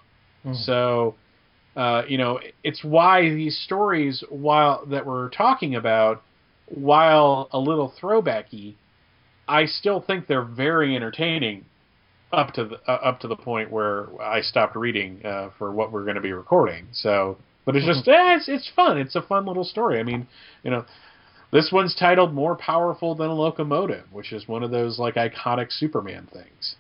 Mhm. 0.47 0.57
So, 0.65 1.15
uh, 1.77 2.03
you 2.09 2.19
know, 2.19 2.41
it's 2.65 2.83
why 2.83 3.23
these 3.23 3.59
stories, 3.59 4.25
while 4.29 4.85
that 4.87 5.07
we're 5.07 5.31
talking 5.31 5.75
about, 5.77 6.23
while 6.67 7.49
a 7.53 7.59
little 7.59 7.93
throwbacky, 8.01 8.75
I 9.47 9.67
still 9.67 10.01
think 10.01 10.27
they're 10.27 10.43
very 10.43 10.97
entertaining 10.97 11.65
up 12.33 12.53
to 12.55 12.65
the 12.65 12.77
uh, 12.87 12.99
up 13.05 13.21
to 13.21 13.29
the 13.29 13.37
point 13.37 13.71
where 13.71 14.09
I 14.21 14.41
stopped 14.41 14.77
reading 14.77 15.25
uh, 15.25 15.51
for 15.59 15.73
what 15.73 15.93
we're 15.93 16.05
going 16.05 16.17
to 16.17 16.21
be 16.21 16.33
recording. 16.33 16.89
So, 16.93 17.39
but 17.65 17.77
it's 17.77 17.87
just 17.87 18.07
eh, 18.07 18.37
it's 18.37 18.49
it's 18.49 18.71
fun. 18.75 18.99
It's 18.99 19.17
a 19.17 19.23
fun 19.23 19.47
little 19.47 19.65
story. 19.65 19.99
I 19.99 20.03
mean, 20.03 20.27
you 20.63 20.71
know, 20.71 20.85
this 21.53 21.71
one's 21.73 21.95
titled 21.99 22.33
"More 22.33 22.57
Powerful 22.57 23.15
Than 23.15 23.29
a 23.29 23.35
Locomotive," 23.35 24.05
which 24.13 24.33
is 24.33 24.47
one 24.47 24.63
of 24.63 24.71
those 24.71 24.99
like 24.99 25.15
iconic 25.15 25.73
Superman 25.73 26.29
things. 26.33 26.77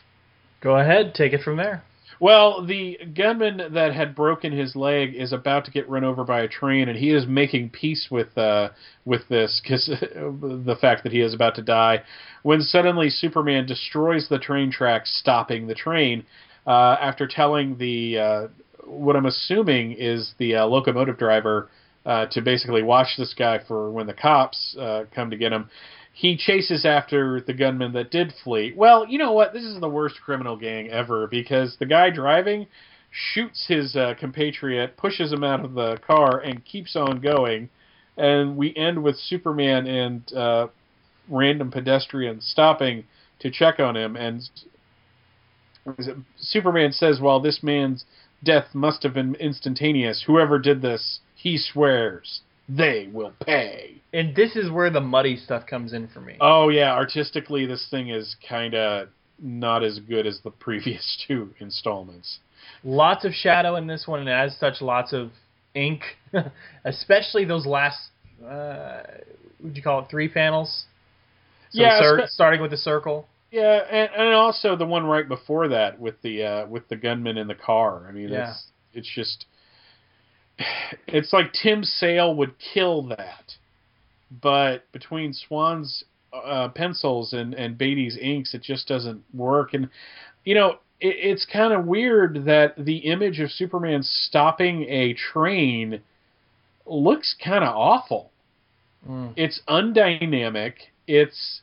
Go 0.61 0.79
ahead, 0.79 1.15
take 1.15 1.33
it 1.33 1.43
from 1.43 1.57
there. 1.57 1.83
Well, 2.21 2.67
the 2.67 2.99
gunman 3.17 3.73
that 3.73 3.95
had 3.95 4.15
broken 4.15 4.53
his 4.53 4.77
leg 4.77 5.15
is 5.15 5.33
about 5.33 5.65
to 5.65 5.71
get 5.71 5.89
run 5.89 6.05
over 6.05 6.23
by 6.23 6.43
a 6.43 6.49
train, 6.49 6.91
and 6.91 6.99
he 6.99 7.13
is 7.13 7.27
making 7.27 7.71
peace 7.71 8.09
with 8.11 8.37
uh, 8.37 8.69
with 9.07 9.27
this 9.29 9.59
because 9.63 9.87
the 10.01 10.77
fact 10.79 11.03
that 11.05 11.13
he 11.13 11.23
is 11.23 11.33
about 11.33 11.55
to 11.55 11.63
die. 11.63 12.03
When 12.43 12.61
suddenly 12.61 13.09
Superman 13.09 13.65
destroys 13.65 14.29
the 14.29 14.39
train 14.39 14.71
tracks, 14.71 15.19
stopping 15.19 15.67
the 15.67 15.75
train 15.75 16.27
uh, 16.67 16.97
after 17.01 17.27
telling 17.27 17.79
the 17.79 18.19
uh, 18.19 18.49
what 18.85 19.17
I'm 19.17 19.27
assuming 19.27 19.93
is 19.93 20.35
the 20.37 20.57
uh, 20.57 20.67
locomotive 20.67 21.17
driver 21.17 21.71
uh, 22.05 22.27
to 22.33 22.43
basically 22.43 22.83
watch 22.83 23.17
this 23.17 23.33
guy 23.33 23.61
for 23.67 23.91
when 23.91 24.07
the 24.07 24.15
cops 24.15 24.77
uh, 24.79 25.05
come 25.15 25.31
to 25.31 25.39
get 25.39 25.53
him. 25.53 25.71
He 26.13 26.37
chases 26.37 26.85
after 26.85 27.41
the 27.41 27.55
gunman 27.55 27.93
that 27.93 28.11
did 28.11 28.35
flee. 28.45 28.75
Well, 28.77 29.07
you 29.09 29.19
know 29.19 29.33
what? 29.33 29.53
This 29.53 29.65
is 29.65 29.81
the 29.81 29.89
worst 29.89 30.21
criminal 30.21 30.57
gang 30.57 30.89
ever 30.91 31.27
because 31.27 31.77
the 31.79 31.87
guy 31.87 32.11
driving 32.11 32.67
shoots 33.11 33.67
his 33.67 33.97
uh, 33.97 34.15
compatriot, 34.19 34.97
pushes 34.97 35.33
him 35.33 35.43
out 35.43 35.65
of 35.65 35.75
the 35.75 35.99
car, 36.07 36.41
and 36.41 36.65
keeps 36.65 36.95
on 36.95 37.21
going. 37.21 37.69
And 38.17 38.57
we 38.57 38.75
end 38.77 39.03
with 39.03 39.17
Superman 39.17 39.87
and 39.87 40.33
uh, 40.33 40.69
random 41.29 41.71
pedestrians 41.71 42.47
stopping 42.47 43.05
to 43.41 43.51
check 43.51 43.81
on 43.81 43.97
him. 43.97 44.17
And 44.17 44.43
Superman 46.37 46.93
says, 46.93 47.21
"While 47.21 47.41
this 47.41 47.63
man's 47.63 48.05
death 48.45 48.75
must 48.75 49.03
have 49.03 49.15
been 49.15 49.35
instantaneous, 49.37 50.25
whoever 50.27 50.59
did 50.59 50.83
this, 50.83 51.21
he 51.35 51.57
swears, 51.57 52.43
they 52.77 53.09
will 53.13 53.33
pay." 53.45 54.01
And 54.13 54.35
this 54.35 54.57
is 54.57 54.71
where 54.71 54.91
the 54.91 55.01
muddy 55.01 55.37
stuff 55.37 55.67
comes 55.67 55.93
in 55.93 56.09
for 56.09 56.21
me. 56.21 56.37
Oh 56.41 56.69
yeah, 56.69 56.93
artistically 56.95 57.67
this 57.67 57.87
thing 57.91 58.09
is 58.09 58.37
kind 58.49 58.75
of 58.75 59.09
not 59.39 59.83
as 59.83 59.99
good 60.01 60.27
as 60.27 60.41
the 60.45 60.51
previous 60.67 61.25
two 61.27 61.51
installments. 61.61 62.39
Lots 62.85 63.25
of 63.25 63.33
shadow 63.33 63.77
in 63.77 63.87
this 63.87 64.07
one, 64.07 64.21
and 64.21 64.29
as 64.29 64.57
such, 64.59 64.81
lots 64.81 65.13
of 65.13 65.31
ink, 65.75 66.03
especially 66.85 67.45
those 67.45 67.67
last. 67.67 67.99
Uh, 68.47 69.03
would 69.63 69.77
you 69.77 69.83
call 69.83 70.01
it 70.01 70.07
three 70.11 70.29
panels? 70.29 70.85
So 71.71 71.83
Yeah, 71.83 72.01
cir- 72.01 72.21
spe- 72.27 72.31
starting 72.31 72.63
with 72.63 72.71
the 72.71 72.77
circle. 72.79 73.27
Yeah, 73.51 73.81
and, 73.91 74.09
and 74.17 74.35
also 74.35 74.77
the 74.77 74.87
one 74.87 75.05
right 75.05 75.29
before 75.29 75.69
that 75.69 75.99
with 76.01 76.21
the 76.23 76.43
uh, 76.45 76.67
with 76.67 76.89
the 76.89 76.97
gunman 76.97 77.37
in 77.37 77.49
the 77.49 77.55
car. 77.55 78.07
I 78.09 78.13
mean, 78.13 78.29
Yeah. 78.31 78.51
it's 78.51 78.67
it's 78.95 79.15
just 79.15 79.47
it's 81.07 81.33
like 81.33 81.53
Tim 81.53 81.85
Sale 81.85 82.35
would 82.37 82.55
kill 82.59 83.03
that, 83.09 83.55
but 84.31 84.91
between 84.93 85.33
Swan's 85.33 86.05
uh, 86.33 86.69
pencils 86.69 87.33
and 87.33 87.55
and 87.55 87.77
Beatty's 87.77 88.17
inks, 88.17 88.55
it 88.55 88.63
just 88.63 88.89
doesn't 88.89 89.23
work. 89.35 89.75
And 89.75 89.89
you 90.45 90.55
know, 90.55 90.79
it, 91.01 91.17
it's 91.19 91.47
kind 91.47 91.73
of 91.73 91.87
weird 91.87 92.45
that 92.47 92.75
the 92.77 92.99
image 92.99 93.41
of 93.41 93.51
Superman 93.51 94.03
stopping 94.03 94.85
a 94.89 95.15
train 95.15 96.01
looks 96.87 97.35
kind 97.43 97.65
of 97.65 97.75
awful. 97.75 98.31
Mm. 99.09 99.33
It's 99.37 99.61
undynamic. 99.69 100.75
It's 101.07 101.63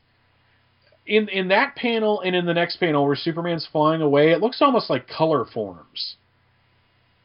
in 1.05 1.29
in 1.29 1.49
that 1.49 1.75
panel 1.75 2.21
and 2.21 2.35
in 2.35 2.45
the 2.45 2.53
next 2.53 2.77
panel 2.77 3.05
where 3.05 3.15
Superman's 3.15 3.67
flying 3.71 4.01
away. 4.01 4.31
It 4.31 4.41
looks 4.41 4.61
almost 4.61 4.89
like 4.89 5.07
color 5.07 5.45
forms. 5.45 6.15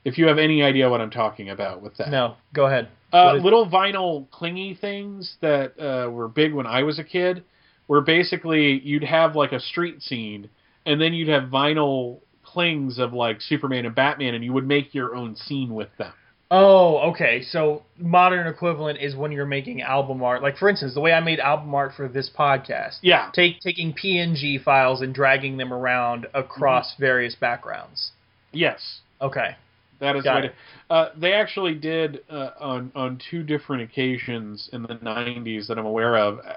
If 0.05 0.19
you 0.19 0.27
have 0.27 0.39
any 0.39 0.63
idea 0.63 0.91
what 0.91 1.01
I'm 1.01 1.11
talking 1.11 1.51
about 1.51 1.81
with 1.81 1.97
that. 1.99 2.11
No, 2.11 2.37
go 2.53 2.67
ahead. 2.67 2.89
Uh, 3.13 3.35
little 3.35 3.69
vinyl 3.69 4.29
clingy 4.31 4.75
things 4.75 5.37
that 5.41 5.79
uh, 5.79 6.11
were 6.11 6.29
big 6.29 6.55
when 6.55 6.67
I 6.67 6.83
was 6.83 6.99
a 6.99 7.05
kid, 7.05 7.45
where 7.87 8.01
basically 8.01 8.81
you'd 8.81 9.05
have 9.05 9.37
like 9.37 9.53
a 9.53 9.61
street 9.61 10.03
scene, 10.03 10.49
and 10.87 11.01
then 11.01 11.13
you'd 11.13 11.29
have 11.29 11.45
vinyl 11.45 12.19
clings 12.43 12.99
of 12.99 13.13
like 13.13 13.41
Superman 13.41 13.87
and 13.87 13.95
Batman, 13.95 14.35
and 14.35 14.43
you 14.45 14.53
would 14.53 14.67
make 14.67 14.95
your 14.95 15.15
own 15.15 15.37
scene 15.37 15.75
with 15.75 15.89
them. 15.99 16.13
Oh, 16.55 17.11
okay. 17.11 17.43
So 17.43 17.83
modern 17.97 18.47
equivalent 18.47 18.99
is 19.01 19.17
when 19.17 19.33
you're 19.33 19.47
making 19.47 19.81
album 19.81 20.23
art. 20.23 20.43
Like 20.43 20.59
for 20.59 20.69
instance, 20.69 20.93
the 20.93 21.01
way 21.01 21.13
I 21.13 21.21
made 21.21 21.41
album 21.41 21.75
art 21.75 21.93
for 21.97 22.09
this 22.09 22.29
podcast. 22.29 22.99
Yeah. 23.01 23.31
Take 23.33 23.61
taking 23.61 23.95
PNG 23.95 24.63
files 24.63 25.01
and 25.01 25.15
dragging 25.15 25.57
them 25.57 25.73
around 25.73 26.27
across 26.35 26.95
various 26.99 27.35
backgrounds. 27.35 28.11
Yes. 28.53 29.01
Okay. 29.23 29.57
That 30.03 30.17
is 30.17 30.25
Got 30.25 30.35
what 30.35 30.45
it. 30.45 30.49
it. 30.49 30.55
Uh, 30.91 31.09
they 31.17 31.33
actually 31.33 31.75
did 31.77 32.25
uh, 32.29 32.51
on 32.59 32.91
on 32.97 33.21
two 33.31 33.45
different 33.45 33.83
occasions 33.85 34.69
in 34.73 34.83
the 34.83 34.97
'90s 34.97 35.69
that 35.69 35.79
I'm 35.79 35.87
aware 35.87 36.17
of, 36.19 36.41
uh, 36.41 36.55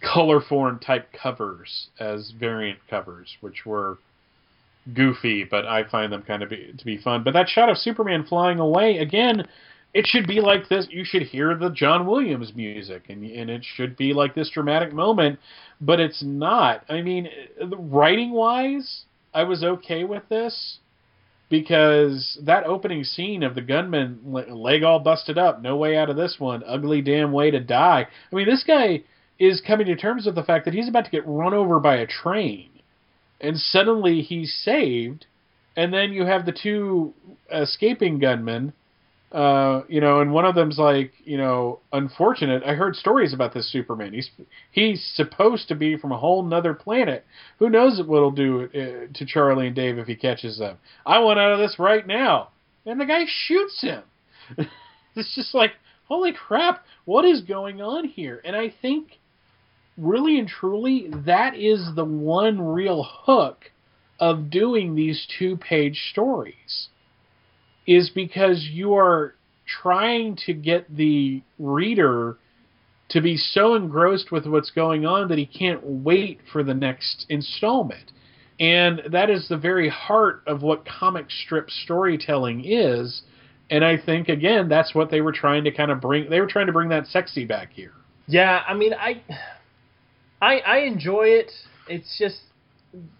color 0.00 0.40
form 0.40 0.80
type 0.80 1.08
covers 1.12 1.86
as 2.00 2.32
variant 2.32 2.80
covers, 2.90 3.36
which 3.42 3.64
were 3.64 3.98
goofy, 4.92 5.44
but 5.44 5.66
I 5.66 5.84
find 5.84 6.12
them 6.12 6.22
kind 6.22 6.42
of 6.42 6.50
be, 6.50 6.74
to 6.76 6.84
be 6.84 6.98
fun. 6.98 7.22
But 7.22 7.32
that 7.34 7.48
shot 7.48 7.68
of 7.68 7.78
Superman 7.78 8.24
flying 8.28 8.58
away 8.58 8.98
again, 8.98 9.46
it 9.94 10.08
should 10.08 10.26
be 10.26 10.40
like 10.40 10.68
this. 10.68 10.88
You 10.90 11.04
should 11.04 11.22
hear 11.22 11.54
the 11.54 11.70
John 11.70 12.08
Williams 12.08 12.52
music, 12.56 13.04
and 13.08 13.24
and 13.24 13.50
it 13.50 13.64
should 13.64 13.96
be 13.96 14.12
like 14.12 14.34
this 14.34 14.50
dramatic 14.50 14.92
moment, 14.92 15.38
but 15.80 16.00
it's 16.00 16.24
not. 16.24 16.84
I 16.88 17.02
mean, 17.02 17.28
writing 17.78 18.32
wise, 18.32 19.02
I 19.32 19.44
was 19.44 19.62
okay 19.62 20.02
with 20.02 20.28
this 20.28 20.78
because 21.52 22.38
that 22.44 22.64
opening 22.64 23.04
scene 23.04 23.42
of 23.42 23.54
the 23.54 23.60
gunman 23.60 24.20
leg 24.24 24.82
all 24.82 24.98
busted 24.98 25.36
up, 25.36 25.60
no 25.60 25.76
way 25.76 25.98
out 25.98 26.08
of 26.08 26.16
this 26.16 26.36
one, 26.38 26.64
ugly 26.66 27.02
damn 27.02 27.30
way 27.30 27.50
to 27.50 27.60
die. 27.60 28.06
I 28.32 28.34
mean, 28.34 28.46
this 28.46 28.64
guy 28.66 29.02
is 29.38 29.60
coming 29.60 29.86
to 29.86 29.94
terms 29.94 30.24
with 30.24 30.34
the 30.34 30.44
fact 30.44 30.64
that 30.64 30.72
he's 30.72 30.88
about 30.88 31.04
to 31.04 31.10
get 31.10 31.26
run 31.26 31.52
over 31.52 31.78
by 31.78 31.96
a 31.96 32.06
train, 32.06 32.70
and 33.38 33.58
suddenly 33.58 34.22
he's 34.22 34.54
saved, 34.64 35.26
and 35.76 35.92
then 35.92 36.14
you 36.14 36.24
have 36.24 36.46
the 36.46 36.56
two 36.58 37.12
escaping 37.52 38.18
gunmen. 38.18 38.72
Uh, 39.32 39.82
you 39.88 40.00
know, 40.00 40.20
and 40.20 40.30
one 40.30 40.44
of 40.44 40.54
them's 40.54 40.78
like, 40.78 41.12
you 41.24 41.38
know, 41.38 41.80
unfortunate. 41.90 42.62
I 42.64 42.74
heard 42.74 42.94
stories 42.94 43.32
about 43.32 43.54
this 43.54 43.72
Superman. 43.72 44.12
He's 44.12 44.30
he's 44.72 45.12
supposed 45.14 45.68
to 45.68 45.74
be 45.74 45.96
from 45.96 46.12
a 46.12 46.18
whole 46.18 46.42
nother 46.42 46.74
planet. 46.74 47.24
Who 47.58 47.70
knows 47.70 47.98
what 48.04 48.18
it'll 48.18 48.30
do 48.30 48.64
uh, 48.64 49.12
to 49.14 49.26
Charlie 49.26 49.68
and 49.68 49.76
Dave 49.76 49.96
if 49.96 50.06
he 50.06 50.16
catches 50.16 50.58
them? 50.58 50.76
I 51.06 51.20
want 51.20 51.38
out 51.38 51.52
of 51.52 51.58
this 51.58 51.78
right 51.78 52.06
now. 52.06 52.50
And 52.84 53.00
the 53.00 53.06
guy 53.06 53.24
shoots 53.26 53.80
him. 53.80 54.02
it's 55.16 55.34
just 55.34 55.54
like, 55.54 55.72
holy 56.08 56.32
crap, 56.32 56.84
what 57.06 57.24
is 57.24 57.40
going 57.40 57.80
on 57.80 58.06
here? 58.08 58.42
And 58.44 58.54
I 58.54 58.74
think, 58.82 59.18
really 59.96 60.38
and 60.38 60.48
truly, 60.48 61.08
that 61.24 61.54
is 61.54 61.88
the 61.94 62.04
one 62.04 62.60
real 62.60 63.02
hook 63.02 63.70
of 64.20 64.50
doing 64.50 64.94
these 64.94 65.26
two 65.38 65.56
page 65.56 66.08
stories 66.10 66.88
is 67.86 68.10
because 68.10 68.68
you 68.70 68.94
are 68.94 69.34
trying 69.82 70.36
to 70.46 70.52
get 70.52 70.94
the 70.94 71.42
reader 71.58 72.36
to 73.08 73.20
be 73.20 73.36
so 73.36 73.74
engrossed 73.74 74.32
with 74.32 74.46
what's 74.46 74.70
going 74.70 75.04
on 75.04 75.28
that 75.28 75.38
he 75.38 75.46
can't 75.46 75.80
wait 75.84 76.40
for 76.52 76.62
the 76.62 76.74
next 76.74 77.26
installment. 77.28 78.10
And 78.58 79.02
that 79.10 79.30
is 79.30 79.48
the 79.48 79.56
very 79.56 79.88
heart 79.88 80.42
of 80.46 80.62
what 80.62 80.86
comic 80.86 81.30
strip 81.30 81.70
storytelling 81.70 82.64
is 82.64 83.22
And 83.72 83.84
I 83.86 83.96
think 83.96 84.28
again, 84.28 84.68
that's 84.68 84.94
what 84.94 85.10
they 85.10 85.22
were 85.22 85.32
trying 85.32 85.64
to 85.64 85.70
kind 85.70 85.90
of 85.90 85.98
bring. 85.98 86.28
They 86.28 86.40
were 86.40 86.46
trying 86.46 86.66
to 86.66 86.72
bring 86.72 86.90
that 86.90 87.06
sexy 87.06 87.46
back 87.46 87.72
here. 87.72 87.92
Yeah, 88.26 88.62
I 88.68 88.74
mean, 88.74 88.92
I, 88.92 89.22
I, 90.42 90.58
I 90.58 90.78
enjoy 90.80 91.24
it. 91.24 91.50
It's 91.88 92.18
just 92.18 92.40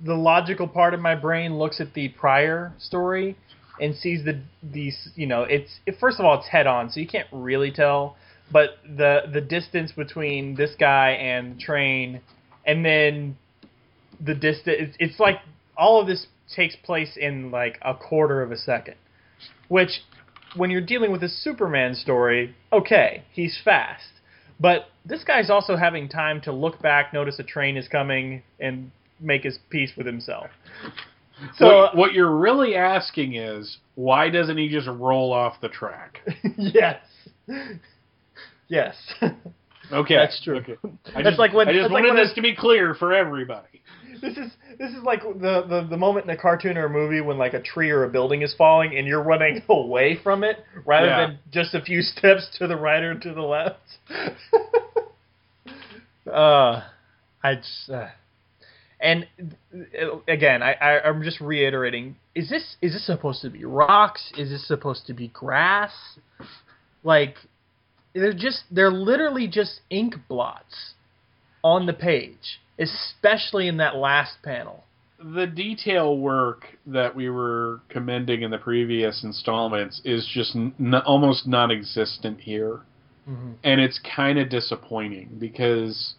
the 0.05 0.14
logical 0.14 0.68
part 0.68 0.93
of 0.93 1.01
my 1.01 1.14
brain 1.14 1.59
looks 1.59 1.80
at 1.80 1.94
the 1.94 2.10
prior 2.10 2.74
story 2.78 3.39
and 3.83 3.95
sees 3.97 4.25
the 4.25 4.41
these. 4.63 5.11
You 5.17 5.27
know, 5.27 5.43
it's 5.43 5.81
it, 5.87 5.97
first 6.01 6.19
of 6.19 6.25
all 6.25 6.39
it's 6.39 6.49
head 6.49 6.67
on, 6.67 6.91
so 6.91 7.01
you 7.01 7.07
can't 7.07 7.29
really 7.33 7.71
tell. 7.71 8.17
But 8.51 8.71
the 8.85 9.23
the 9.33 9.41
distance 9.41 9.93
between 9.93 10.55
this 10.55 10.75
guy 10.79 11.11
and 11.11 11.57
the 11.57 11.61
train, 11.61 12.21
and 12.65 12.85
then 12.85 13.37
the 14.25 14.35
distance, 14.35 14.77
it's, 14.79 14.97
it's 14.99 15.21
like 15.21 15.37
all 15.77 16.01
of 16.01 16.07
this 16.07 16.27
takes 16.55 16.77
place 16.77 17.17
in 17.17 17.51
like 17.51 17.79
a 17.83 17.95
quarter 17.95 18.43
of 18.43 18.53
a 18.53 18.57
second, 18.57 18.97
which 19.69 20.03
when 20.57 20.71
you're 20.71 20.81
dealing 20.81 21.11
with 21.11 21.23
a 21.23 21.29
Superman 21.29 21.95
story, 21.95 22.55
okay, 22.73 23.25
he's 23.33 23.59
fast. 23.65 24.05
But 24.61 24.87
this 25.05 25.25
guy's 25.25 25.51
also 25.51 25.77
having 25.77 26.09
time 26.09 26.41
to 26.43 26.53
look 26.53 26.81
back, 26.81 27.13
notice 27.13 27.39
a 27.39 27.43
train 27.43 27.77
is 27.77 27.89
coming, 27.89 28.43
and 28.61 28.93
make 29.19 29.43
his 29.43 29.59
peace 29.71 29.93
with 29.97 30.07
himself. 30.07 30.51
So 31.56 31.66
what, 31.78 31.97
what 31.97 32.12
you're 32.12 32.36
really 32.36 32.74
asking 32.74 33.35
is, 33.35 33.78
why 33.94 34.28
doesn't 34.31 34.59
he 34.59 34.69
just 34.69 34.89
roll 34.89 35.32
off 35.32 35.60
the 35.60 35.69
track? 35.69 36.19
yes, 36.56 36.98
yes, 38.69 38.94
Okay, 39.93 40.16
That's 40.16 40.43
true. 40.43 40.56
Okay. 40.59 40.77
I 41.14 41.23
just, 41.23 41.39
like 41.39 41.52
when- 41.52 41.69
I 41.69 41.73
just 41.73 41.90
like 41.90 42.02
wanted 42.02 42.14
when 42.14 42.24
this 42.24 42.32
to 42.35 42.43
be 42.43 42.55
clear 42.56 42.94
for 42.94 43.12
everybody. 43.12 43.82
this 44.23 44.36
is 44.39 44.51
this 44.78 44.90
is 44.93 45.02
like 45.02 45.23
the, 45.23 45.64
the 45.69 45.86
the 45.90 45.97
moment 45.98 46.24
in 46.24 46.31
a 46.31 46.36
cartoon 46.36 46.78
or 46.78 46.86
a 46.86 46.89
movie 46.89 47.20
when 47.20 47.36
like 47.36 47.52
a 47.52 47.60
tree 47.60 47.90
or 47.90 48.05
a 48.05 48.09
building 48.09 48.40
is 48.43 48.55
falling 48.56 48.97
and 48.97 49.06
you're 49.06 49.23
running 49.23 49.60
away 49.69 50.19
from 50.23 50.44
it 50.44 50.64
rather 50.86 51.09
Yeah. 51.09 51.27
than 51.27 51.39
just 51.52 51.74
a 51.74 51.82
few 51.82 52.01
steps 52.01 52.48
to 52.59 52.66
the 52.66 52.77
right 52.77 53.02
or 53.02 53.19
to 53.19 53.35
the 53.35 53.43
left. 53.43 53.81
uh, 56.32 56.81
I 57.43 57.55
just, 57.56 57.90
uh, 57.93 58.06
and 59.03 59.27
again, 60.29 60.62
I, 60.62 60.74
I 60.74 61.09
I'm 61.09 61.23
just 61.23 61.41
reiterating: 61.41 62.16
is 62.35 62.49
this 62.49 62.77
is 62.81 62.93
this 62.93 63.05
supposed 63.05 63.43
to 63.43 63.51
be 63.51 63.65
rocks? 63.65 64.33
Is 64.39 64.51
this 64.51 64.66
supposed 64.66 65.07
to 65.09 65.12
be 65.12 65.29
grass? 65.29 65.93
Like 67.03 67.35
they're 68.15 68.33
just 68.33 68.62
they're 68.70 68.93
literally 68.93 69.49
just 69.49 69.81
ink 69.91 70.15
blots 70.29 70.95
on 71.65 71.87
the 71.87 71.93
page, 71.93 72.61
especially 72.79 73.66
in 73.66 73.79
that 73.79 73.97
last 73.97 74.37
panel. 74.43 74.85
The 75.19 75.47
detail 75.47 76.19
work 76.19 76.66
that 76.87 77.15
we 77.15 77.29
were 77.29 77.81
commending 77.89 78.43
in 78.43 78.51
the 78.51 78.59
previous 78.59 79.23
installments 79.23 80.01
is 80.05 80.29
just 80.33 80.57
n- 80.57 80.95
almost 81.07 81.47
non-existent 81.47 82.41
here. 82.41 82.81
Mm-hmm. 83.29 83.53
and 83.62 83.81
it's 83.81 84.01
kind 84.16 84.37
of 84.37 84.51
disappointing 84.51 85.37
because 85.39 86.15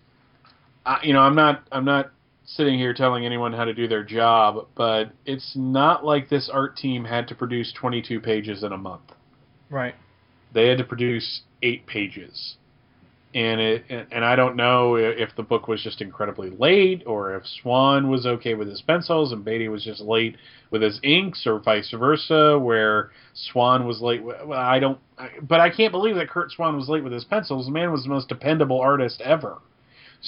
I, 0.85 0.99
you 1.03 1.11
know 1.11 1.19
I'm 1.19 1.35
not 1.35 1.67
I'm 1.69 1.83
not 1.83 2.11
sitting 2.45 2.77
here 2.77 2.93
telling 2.93 3.25
anyone 3.25 3.53
how 3.53 3.65
to 3.65 3.73
do 3.73 3.87
their 3.87 4.03
job, 4.03 4.67
but 4.75 5.11
it's 5.25 5.53
not 5.55 6.05
like 6.05 6.29
this 6.29 6.49
art 6.51 6.75
team 6.75 7.05
had 7.05 7.27
to 7.29 7.35
produce 7.35 7.73
22 7.73 8.19
pages 8.19 8.63
in 8.63 8.71
a 8.71 8.77
month. 8.77 9.11
Right. 9.69 9.95
They 10.53 10.67
had 10.67 10.77
to 10.77 10.83
produce 10.83 11.41
eight 11.63 11.87
pages, 11.87 12.57
and 13.33 13.59
it 13.59 13.85
and, 13.89 14.23
I 14.23 14.35
don't 14.35 14.55
know 14.55 14.95
if 14.95 15.35
the 15.35 15.41
book 15.41 15.67
was 15.67 15.81
just 15.81 16.01
incredibly 16.01 16.51
late 16.51 17.01
or 17.07 17.35
if 17.35 17.43
Swan 17.61 18.09
was 18.09 18.27
okay 18.27 18.53
with 18.53 18.67
his 18.67 18.81
pencils 18.81 19.31
and 19.31 19.43
Beatty 19.43 19.69
was 19.69 19.83
just 19.83 20.01
late 20.01 20.37
with 20.69 20.83
his 20.83 20.99
inks 21.03 21.47
or 21.47 21.59
vice 21.59 21.91
versa, 21.97 22.59
where 22.59 23.09
Swan 23.33 23.87
was 23.87 24.01
late. 24.01 24.23
Well, 24.23 24.53
I 24.53 24.77
don't, 24.77 24.99
but 25.41 25.59
I 25.59 25.71
can't 25.71 25.91
believe 25.91 26.15
that 26.15 26.29
Curt 26.29 26.51
Swan 26.51 26.75
was 26.75 26.87
late 26.87 27.03
with 27.03 27.13
his 27.13 27.23
pencils. 27.23 27.65
The 27.65 27.71
man 27.71 27.91
was 27.91 28.03
the 28.03 28.09
most 28.09 28.29
dependable 28.29 28.79
artist 28.79 29.21
ever. 29.21 29.57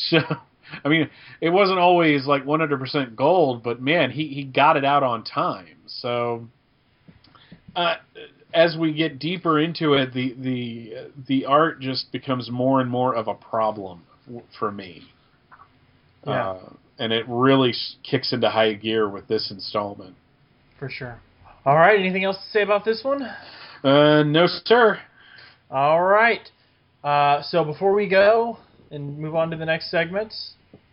So, 0.09 0.19
I 0.83 0.89
mean, 0.89 1.09
it 1.41 1.49
wasn't 1.49 1.79
always 1.79 2.25
like 2.25 2.45
100% 2.45 3.15
gold, 3.15 3.63
but 3.63 3.81
man, 3.81 4.11
he 4.11 4.27
he 4.27 4.43
got 4.43 4.77
it 4.77 4.85
out 4.85 5.03
on 5.03 5.23
time. 5.23 5.77
So, 5.87 6.47
uh, 7.75 7.95
as 8.53 8.77
we 8.77 8.93
get 8.93 9.19
deeper 9.19 9.59
into 9.59 9.93
it, 9.93 10.13
the 10.13 10.35
the 10.39 10.93
the 11.27 11.45
art 11.45 11.79
just 11.81 12.11
becomes 12.11 12.49
more 12.49 12.81
and 12.81 12.89
more 12.89 13.15
of 13.15 13.27
a 13.27 13.33
problem 13.35 14.03
for 14.57 14.71
me. 14.71 15.03
Yeah. 16.25 16.51
Uh, 16.51 16.73
and 16.97 17.11
it 17.11 17.25
really 17.27 17.73
kicks 18.09 18.31
into 18.33 18.49
high 18.49 18.73
gear 18.73 19.09
with 19.09 19.27
this 19.27 19.51
installment. 19.51 20.15
For 20.79 20.89
sure. 20.89 21.19
All 21.65 21.75
right. 21.75 21.99
Anything 21.99 22.23
else 22.23 22.37
to 22.37 22.49
say 22.51 22.61
about 22.61 22.85
this 22.85 23.03
one? 23.03 23.21
Uh, 23.83 24.23
no, 24.23 24.47
sir. 24.47 24.99
All 25.69 26.01
right. 26.01 26.49
Uh, 27.03 27.41
so 27.43 27.63
before 27.63 27.93
we 27.93 28.07
go 28.07 28.57
and 28.95 29.17
move 29.17 29.35
on 29.35 29.51
to 29.51 29.57
the 29.57 29.65
next 29.65 29.91
segment, 29.91 30.33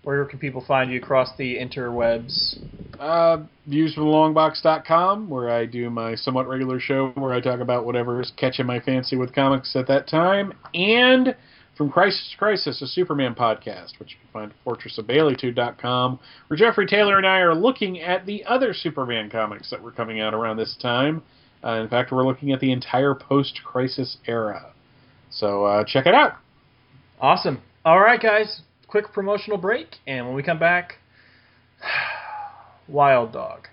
where 0.02 0.24
can 0.24 0.38
people 0.38 0.62
find 0.66 0.90
you 0.90 0.98
across 0.98 1.34
the 1.36 1.56
interwebs? 1.56 2.58
Uh, 2.98 3.44
viewsfromthelongbox.com, 3.68 5.28
where 5.30 5.48
I 5.48 5.64
do 5.64 5.88
my 5.88 6.14
somewhat 6.16 6.48
regular 6.48 6.80
show 6.80 7.08
where 7.14 7.32
I 7.32 7.40
talk 7.40 7.60
about 7.60 7.86
whatever 7.86 8.20
is 8.20 8.32
catching 8.36 8.66
my 8.66 8.80
fancy 8.80 9.16
with 9.16 9.34
comics 9.34 9.74
at 9.76 9.86
that 9.88 10.08
time, 10.08 10.52
and 10.74 11.34
from 11.76 11.90
Crisis 11.90 12.28
to 12.32 12.36
Crisis, 12.36 12.82
a 12.82 12.86
Superman 12.86 13.34
podcast, 13.34 13.98
which 13.98 14.10
you 14.10 14.16
can 14.20 14.28
find 14.32 14.52
at 14.52 14.64
fortressofbaileytude.com, 14.64 16.18
where 16.48 16.56
Jeffrey 16.58 16.86
Taylor 16.86 17.16
and 17.16 17.26
I 17.26 17.38
are 17.38 17.54
looking 17.54 18.00
at 18.00 18.26
the 18.26 18.44
other 18.44 18.74
Superman 18.74 19.30
comics 19.30 19.70
that 19.70 19.82
were 19.82 19.92
coming 19.92 20.20
out 20.20 20.34
around 20.34 20.58
this 20.58 20.76
time. 20.80 21.22
Uh, 21.64 21.80
in 21.80 21.88
fact, 21.88 22.12
we're 22.12 22.26
looking 22.26 22.52
at 22.52 22.60
the 22.60 22.72
entire 22.72 23.14
post-crisis 23.14 24.18
era. 24.26 24.72
So 25.30 25.64
uh, 25.64 25.84
check 25.86 26.06
it 26.06 26.14
out. 26.14 26.34
Awesome. 27.20 27.62
All 27.84 27.98
right, 27.98 28.20
guys. 28.20 28.60
Quick 28.86 29.12
promotional 29.12 29.58
break, 29.58 29.98
and 30.06 30.24
when 30.24 30.36
we 30.36 30.42
come 30.44 30.58
back, 30.60 30.98
Wild 32.88 33.32
Dog. 33.32 33.68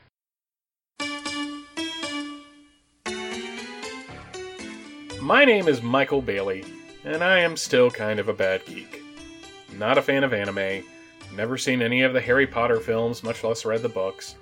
My 5.22 5.46
name 5.46 5.68
is 5.68 5.84
Michael 5.84 6.24
Bailey, 6.24 6.66
and 7.04 7.24
I 7.24 7.38
am 7.40 7.56
still 7.56 7.92
kind 7.92 8.20
of 8.20 8.30
a 8.30 8.34
bad 8.34 8.66
geek. 8.66 9.04
Not 9.78 10.00
a 10.00 10.02
fan 10.02 10.24
of 10.24 10.34
anime, 10.34 10.84
never 11.36 11.60
seen 11.60 11.84
any 11.84 12.02
of 12.02 12.14
the 12.14 12.22
Harry 12.22 12.48
Potter 12.48 12.80
films, 12.80 13.22
much 13.22 13.44
less 13.44 13.64
read 13.64 13.84
the 13.84 13.90
books. 13.90 14.34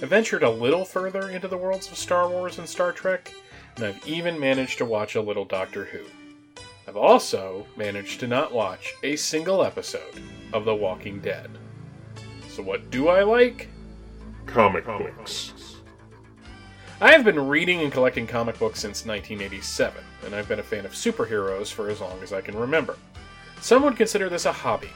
I 0.00 0.06
ventured 0.06 0.44
a 0.44 0.50
little 0.50 0.84
further 0.84 1.30
into 1.30 1.48
the 1.48 1.56
worlds 1.56 1.90
of 1.90 1.98
Star 1.98 2.28
Wars 2.28 2.58
and 2.58 2.68
Star 2.68 2.92
Trek, 2.92 3.34
and 3.74 3.86
I've 3.86 4.06
even 4.06 4.38
managed 4.38 4.78
to 4.78 4.84
watch 4.84 5.16
a 5.16 5.20
little 5.20 5.44
Doctor 5.44 5.84
Who. 5.84 6.04
I've 6.88 6.96
also 6.96 7.66
managed 7.76 8.20
to 8.20 8.28
not 8.28 8.52
watch 8.52 8.94
a 9.02 9.16
single 9.16 9.64
episode 9.64 10.22
of 10.52 10.64
The 10.64 10.74
Walking 10.74 11.18
Dead. 11.18 11.50
So, 12.48 12.62
what 12.62 12.90
do 12.90 13.08
I 13.08 13.24
like? 13.24 13.68
Comic 14.46 14.86
books. 14.86 15.52
I 17.00 17.10
have 17.10 17.24
been 17.24 17.48
reading 17.48 17.82
and 17.82 17.92
collecting 17.92 18.26
comic 18.26 18.56
books 18.60 18.78
since 18.78 19.04
1987, 19.04 20.02
and 20.24 20.34
I've 20.34 20.48
been 20.48 20.60
a 20.60 20.62
fan 20.62 20.86
of 20.86 20.92
superheroes 20.92 21.72
for 21.72 21.90
as 21.90 22.00
long 22.00 22.22
as 22.22 22.32
I 22.32 22.40
can 22.40 22.56
remember. 22.56 22.96
Some 23.60 23.82
would 23.82 23.96
consider 23.96 24.28
this 24.28 24.46
a 24.46 24.52
hobby, 24.52 24.90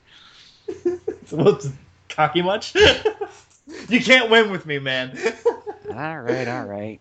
Whoops, 1.31 1.71
cocky 2.09 2.43
much? 2.43 2.75
you 3.89 4.01
can't 4.01 4.31
win 4.31 4.51
with 4.51 4.67
me, 4.67 4.79
man. 4.79 5.17
All 5.91 6.21
right. 6.21 6.49
All 6.49 6.65
right. 6.65 7.01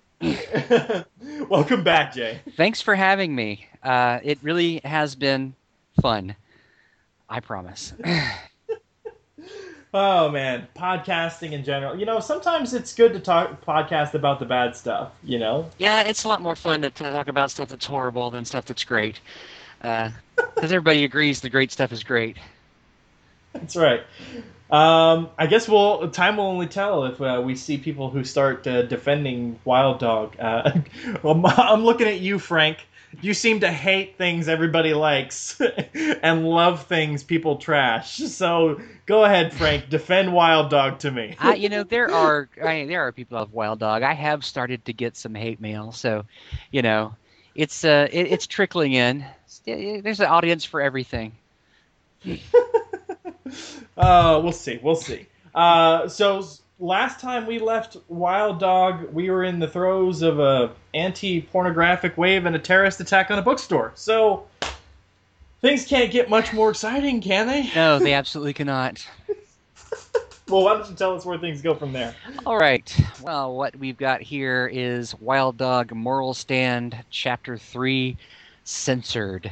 Welcome 1.49 1.83
back, 1.83 2.13
Jay. 2.13 2.39
Thanks 2.55 2.81
for 2.81 2.95
having 2.95 3.35
me. 3.35 3.65
Uh, 3.83 4.19
it 4.23 4.37
really 4.41 4.81
has 4.83 5.15
been 5.15 5.53
fun. 6.01 6.35
I 7.29 7.39
promise. 7.39 7.93
Oh 9.93 10.29
man, 10.29 10.67
podcasting 10.75 11.53
in 11.53 11.63
general. 11.63 11.97
You 11.97 12.05
know, 12.05 12.19
sometimes 12.19 12.73
it's 12.73 12.93
good 12.93 13.13
to 13.13 13.19
talk 13.19 13.65
podcast 13.65 14.13
about 14.13 14.39
the 14.39 14.45
bad 14.45 14.75
stuff. 14.75 15.11
You 15.23 15.39
know, 15.39 15.69
yeah, 15.77 16.01
it's 16.01 16.23
a 16.23 16.27
lot 16.27 16.41
more 16.41 16.55
fun 16.55 16.81
to 16.81 16.89
talk 16.89 17.27
about 17.27 17.51
stuff 17.51 17.69
that's 17.69 17.85
horrible 17.85 18.29
than 18.29 18.43
stuff 18.43 18.65
that's 18.65 18.83
great. 18.83 19.19
Because 19.79 20.11
everybody 20.61 21.03
agrees 21.03 21.41
the 21.41 21.49
great 21.49 21.71
stuff 21.71 21.91
is 21.91 22.03
great. 22.03 22.37
that's 23.53 23.75
right. 23.75 24.01
Um, 24.69 25.29
I 25.37 25.47
guess 25.47 25.69
we'll 25.69 26.09
time 26.11 26.37
will 26.37 26.45
only 26.45 26.67
tell 26.67 27.05
if 27.05 27.21
uh, 27.21 27.41
we 27.43 27.55
see 27.55 27.77
people 27.77 28.09
who 28.09 28.25
start 28.25 28.67
uh, 28.67 28.81
defending 28.81 29.57
Wild 29.63 29.99
Dog. 29.99 30.35
Uh, 30.37 30.81
well, 31.23 31.41
I'm 31.57 31.85
looking 31.85 32.07
at 32.07 32.19
you, 32.19 32.39
Frank. 32.39 32.85
You 33.21 33.33
seem 33.33 33.61
to 33.61 33.71
hate 33.71 34.17
things 34.17 34.47
everybody 34.47 34.93
likes 34.93 35.59
and 35.93 36.47
love 36.47 36.85
things 36.85 37.23
people 37.23 37.57
trash. 37.57 38.17
So 38.17 38.79
go 39.05 39.23
ahead, 39.25 39.53
Frank. 39.53 39.89
Defend 39.89 40.33
Wild 40.33 40.69
Dog 40.69 40.99
to 40.99 41.11
me. 41.11 41.35
I, 41.39 41.55
you 41.55 41.69
know, 41.69 41.83
there 41.83 42.11
are 42.11 42.49
I, 42.63 42.85
there 42.85 43.01
are 43.07 43.11
people 43.11 43.37
of 43.37 43.53
Wild 43.53 43.79
Dog. 43.79 44.03
I 44.03 44.13
have 44.13 44.45
started 44.45 44.85
to 44.85 44.93
get 44.93 45.15
some 45.15 45.33
hate 45.33 45.59
mail, 45.59 45.91
so 45.91 46.25
you 46.71 46.81
know, 46.81 47.15
it's 47.55 47.83
uh, 47.83 48.07
it, 48.11 48.27
it's 48.27 48.47
trickling 48.47 48.93
in. 48.93 49.25
There's 49.65 50.19
an 50.19 50.27
audience 50.27 50.63
for 50.63 50.81
everything. 50.81 51.33
Uh, 53.97 54.39
we'll 54.43 54.51
see. 54.51 54.79
We'll 54.81 54.95
see. 54.95 55.27
Uh, 55.55 56.07
so 56.07 56.45
last 56.79 57.19
time 57.19 57.45
we 57.45 57.59
left 57.59 57.97
Wild 58.07 58.59
Dog, 58.59 59.11
we 59.13 59.29
were 59.29 59.43
in 59.43 59.59
the 59.59 59.67
throes 59.67 60.21
of 60.21 60.39
a 60.39 60.71
anti-pornographic 60.93 62.17
wave 62.17 62.45
and 62.45 62.55
a 62.55 62.59
terrorist 62.59 62.99
attack 62.99 63.31
on 63.31 63.39
a 63.39 63.41
bookstore. 63.41 63.91
So 63.95 64.45
things 65.61 65.85
can't 65.85 66.11
get 66.11 66.29
much 66.29 66.53
more 66.53 66.69
exciting, 66.69 67.21
can 67.21 67.47
they? 67.47 67.71
No, 67.75 67.99
they 67.99 68.13
absolutely 68.13 68.53
cannot. 68.53 69.07
Well, 70.49 70.63
why 70.63 70.75
don't 70.75 70.89
you 70.89 70.95
tell 70.95 71.13
us 71.13 71.25
where 71.25 71.37
things 71.37 71.61
go 71.61 71.75
from 71.75 71.91
there? 71.91 72.15
All 72.45 72.57
right. 72.57 72.97
Well, 73.21 73.53
what 73.53 73.75
we've 73.75 73.97
got 73.97 74.21
here 74.21 74.69
is 74.71 75.13
Wild 75.19 75.57
Dog 75.57 75.91
Moral 75.91 76.33
Stand, 76.33 76.97
Chapter 77.09 77.57
3, 77.57 78.15
Censored. 78.63 79.51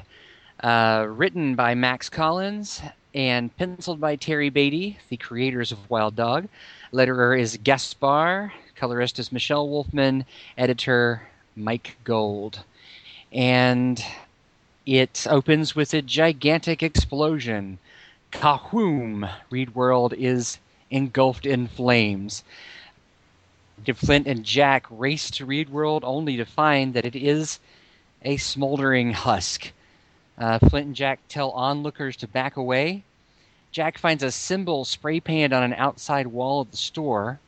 Uh, 0.62 1.06
written 1.10 1.54
by 1.54 1.76
Max 1.76 2.08
Collins 2.08 2.82
and 3.14 3.56
penciled 3.58 4.00
by 4.00 4.16
Terry 4.16 4.50
Beatty, 4.50 4.98
the 5.10 5.18
creators 5.18 5.74
of 5.74 5.90
Wild 5.90 6.16
Dog. 6.16 6.48
Letterer 6.96 7.38
is 7.38 7.60
Gaspar, 7.62 8.54
colorist 8.78 9.20
is 9.20 9.30
Michelle 9.30 9.68
Wolfman, 9.68 10.24
editor 10.58 11.24
Mike 11.54 11.98
Gold. 12.06 12.64
And 13.34 14.02
it 14.86 15.28
opens 15.30 15.76
with 15.76 15.94
a 15.94 16.02
gigantic 16.02 16.82
explosion. 16.82 17.80
Kahoom! 18.32 19.30
Reed 19.50 19.76
World 19.76 20.14
is 20.18 20.58
engulfed 20.90 21.46
in 21.46 21.68
flames. 21.68 22.46
Flint 23.94 24.26
and 24.26 24.46
Jack 24.46 24.86
race 24.90 25.30
to 25.32 25.46
Reed 25.46 25.68
World 25.68 26.06
only 26.06 26.38
to 26.38 26.46
find 26.46 26.94
that 26.94 27.04
it 27.04 27.18
is 27.18 27.60
a 28.22 28.38
smoldering 28.38 29.12
husk. 29.12 29.74
Uh, 30.38 30.60
Flint 30.60 30.86
and 30.86 30.96
Jack 30.96 31.20
tell 31.28 31.52
onlookers 31.52 32.16
to 32.16 32.28
back 32.30 32.56
away. 32.56 33.04
Jack 33.76 33.98
finds 33.98 34.24
a 34.24 34.32
symbol 34.32 34.86
spray 34.86 35.20
painted 35.20 35.52
on 35.52 35.62
an 35.62 35.74
outside 35.74 36.28
wall 36.28 36.62
of 36.62 36.72
the 36.72 36.78
store. 36.78 37.42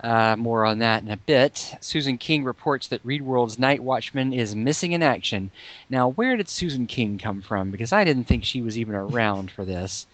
Uh, 0.00 0.34
more 0.36 0.64
on 0.64 0.80
that 0.80 1.04
in 1.04 1.12
a 1.12 1.16
bit. 1.16 1.76
Susan 1.80 2.18
King 2.18 2.42
reports 2.42 2.88
that 2.88 3.00
Reed 3.04 3.22
World's 3.22 3.56
night 3.56 3.80
watchman 3.80 4.32
is 4.32 4.56
missing 4.56 4.90
in 4.90 5.02
action. 5.04 5.52
Now, 5.88 6.08
where 6.08 6.36
did 6.36 6.48
Susan 6.48 6.88
King 6.88 7.18
come 7.18 7.40
from? 7.40 7.70
Because 7.70 7.92
I 7.92 8.02
didn't 8.02 8.24
think 8.24 8.42
she 8.44 8.62
was 8.62 8.76
even 8.76 8.96
around 8.96 9.48
for 9.52 9.64
this. 9.64 10.08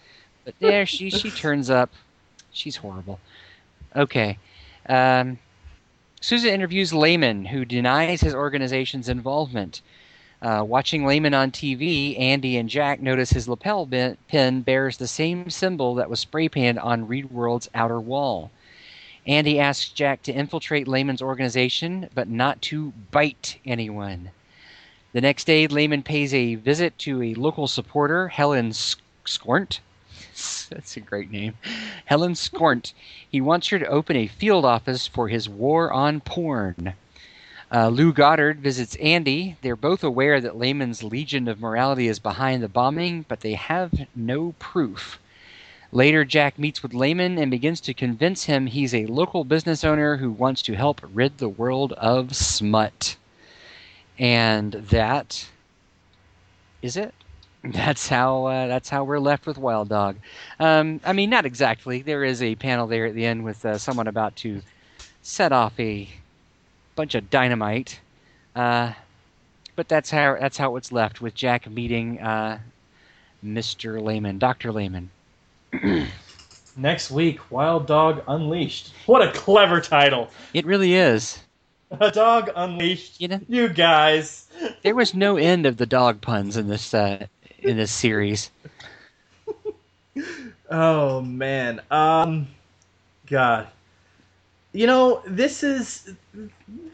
But 0.45 0.53
there 0.59 0.85
she 0.85 1.09
she 1.09 1.31
turns 1.41 1.71
up. 1.71 1.89
She's 2.51 2.75
horrible. 2.75 3.19
Okay. 3.95 4.37
Um, 4.87 5.39
Susan 6.21 6.51
interviews 6.51 6.93
Lehman, 6.93 7.45
who 7.45 7.65
denies 7.65 8.21
his 8.21 8.35
organization's 8.35 9.09
involvement. 9.09 9.81
Uh, 10.41 10.63
watching 10.67 11.05
Lehman 11.05 11.35
on 11.35 11.51
TV, 11.51 12.19
Andy 12.19 12.57
and 12.57 12.67
Jack 12.67 12.99
notice 12.99 13.29
his 13.29 13.47
lapel 13.47 13.87
pin 14.27 14.61
bears 14.61 14.97
the 14.97 15.07
same 15.07 15.51
symbol 15.51 15.93
that 15.95 16.09
was 16.09 16.19
spray 16.19 16.49
painted 16.49 16.79
on 16.79 17.07
Reed 17.07 17.29
World's 17.29 17.69
outer 17.75 17.99
wall. 17.99 18.49
Andy 19.27 19.59
asks 19.59 19.89
Jack 19.89 20.23
to 20.23 20.33
infiltrate 20.33 20.87
Lehman's 20.87 21.21
organization, 21.21 22.09
but 22.15 22.27
not 22.27 22.59
to 22.63 22.91
bite 23.11 23.59
anyone. 23.65 24.31
The 25.13 25.21
next 25.21 25.43
day, 25.43 25.67
Lehman 25.67 26.01
pays 26.01 26.33
a 26.33 26.55
visit 26.55 26.97
to 26.99 27.21
a 27.21 27.35
local 27.35 27.67
supporter, 27.67 28.29
Helen 28.29 28.73
Scornt. 28.73 29.79
That's 30.69 30.97
a 30.97 31.01
great 31.01 31.29
name. 31.29 31.55
Helen 32.05 32.33
Scornt. 32.33 32.93
He 33.29 33.41
wants 33.41 33.67
her 33.67 33.77
to 33.77 33.85
open 33.85 34.15
a 34.15 34.25
field 34.25 34.65
office 34.65 35.05
for 35.05 35.27
his 35.27 35.47
war 35.47 35.93
on 35.93 36.19
porn. 36.21 36.93
Uh, 37.73 37.87
Lou 37.87 38.11
Goddard 38.11 38.59
visits 38.59 38.95
Andy. 38.95 39.55
They're 39.61 39.77
both 39.77 40.03
aware 40.03 40.41
that 40.41 40.57
Lehman's 40.57 41.03
Legion 41.03 41.47
of 41.47 41.61
Morality 41.61 42.09
is 42.09 42.19
behind 42.19 42.61
the 42.61 42.67
bombing, 42.67 43.23
but 43.29 43.39
they 43.39 43.53
have 43.53 43.93
no 44.13 44.53
proof. 44.59 45.19
Later, 45.93 46.25
Jack 46.25 46.59
meets 46.59 46.83
with 46.83 46.93
Lehman 46.93 47.37
and 47.37 47.49
begins 47.49 47.79
to 47.81 47.93
convince 47.93 48.43
him 48.43 48.67
he's 48.67 48.93
a 48.93 49.05
local 49.05 49.45
business 49.45 49.85
owner 49.85 50.17
who 50.17 50.31
wants 50.31 50.61
to 50.63 50.73
help 50.73 51.01
rid 51.13 51.37
the 51.37 51.47
world 51.47 51.93
of 51.93 52.35
smut. 52.35 53.15
And 54.19 54.73
that 54.73 55.47
is 56.81 56.97
it. 56.97 57.13
That's 57.63 58.09
how 58.09 58.45
uh, 58.45 58.65
that's 58.65 58.89
how 58.89 59.03
we're 59.03 59.19
left 59.19 59.45
with 59.45 59.59
Wild 59.59 59.87
Dog. 59.87 60.15
Um, 60.59 60.99
I 61.05 61.13
mean, 61.13 61.29
not 61.29 61.45
exactly. 61.45 62.01
There 62.01 62.23
is 62.23 62.41
a 62.41 62.55
panel 62.55 62.87
there 62.87 63.05
at 63.05 63.13
the 63.13 63.23
end 63.23 63.43
with 63.43 63.63
uh, 63.63 63.77
someone 63.77 64.07
about 64.07 64.35
to 64.37 64.63
set 65.21 65.51
off 65.51 65.79
a 65.79 66.09
bunch 67.01 67.15
of 67.15 67.31
dynamite. 67.31 67.99
Uh, 68.55 68.93
but 69.75 69.87
that's 69.89 70.11
how 70.11 70.37
that's 70.39 70.55
how 70.55 70.75
it's 70.75 70.91
left 70.91 71.19
with 71.19 71.33
Jack 71.33 71.67
meeting 71.67 72.21
uh, 72.21 72.59
Mr. 73.43 73.99
Lehman, 73.99 74.37
Doctor 74.37 74.71
Lehman. 74.71 75.09
Next 76.77 77.09
week, 77.09 77.39
Wild 77.49 77.87
Dog 77.87 78.21
Unleashed. 78.27 78.93
What 79.07 79.27
a 79.27 79.31
clever 79.31 79.81
title! 79.81 80.29
It 80.53 80.67
really 80.67 80.93
is. 80.93 81.39
A 81.99 82.11
dog 82.11 82.51
unleashed. 82.55 83.19
You 83.19 83.29
know, 83.29 83.41
you 83.49 83.67
guys. 83.67 84.47
There 84.83 84.93
was 84.93 85.15
no 85.15 85.37
end 85.37 85.65
of 85.65 85.77
the 85.77 85.87
dog 85.87 86.21
puns 86.21 86.55
in 86.55 86.67
this 86.67 86.93
uh, 86.93 87.25
in 87.59 87.77
this 87.77 87.91
series. 87.91 88.51
Oh 90.69 91.19
man. 91.21 91.81
Um 91.89 92.47
God. 93.25 93.67
You 94.73 94.87
know, 94.87 95.21
this 95.25 95.63
is 95.63 96.13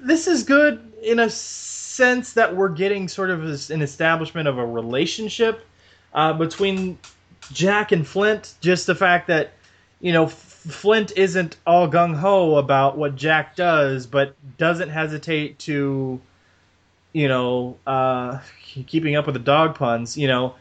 this 0.02 0.28
is 0.28 0.44
good 0.44 0.91
in 1.04 1.20
a 1.20 1.30
sense 1.30 2.34
that 2.34 2.56
we're 2.56 2.70
getting 2.70 3.08
sort 3.08 3.30
of 3.30 3.44
an 3.70 3.82
establishment 3.82 4.48
of 4.48 4.58
a 4.58 4.66
relationship 4.66 5.66
uh, 6.14 6.34
between 6.34 6.98
Jack 7.52 7.91
and 7.91 8.06
Flint. 8.08 8.56
Just 8.62 8.88
the 8.88 8.95
fact 8.95 9.28
that 9.28 9.54
you 9.99 10.12
know 10.14 10.26
F- 10.26 10.34
Flint 10.34 11.14
isn't 11.16 11.58
all 11.66 11.90
gung 11.90 12.16
ho 12.16 12.56
about 12.58 12.98
what 12.98 13.16
Jack 13.16 13.56
does, 13.56 14.06
but 14.06 14.36
doesn't 14.58 14.90
hesitate 14.90 15.60
to, 15.60 16.20
you 17.14 17.28
know, 17.28 17.78
uh, 17.88 18.40
keeping 18.86 19.16
up 19.16 19.26
with 19.26 19.34
the 19.34 19.40
dog 19.40 19.76
puns. 19.76 20.18
You 20.18 20.28
know, 20.28 20.56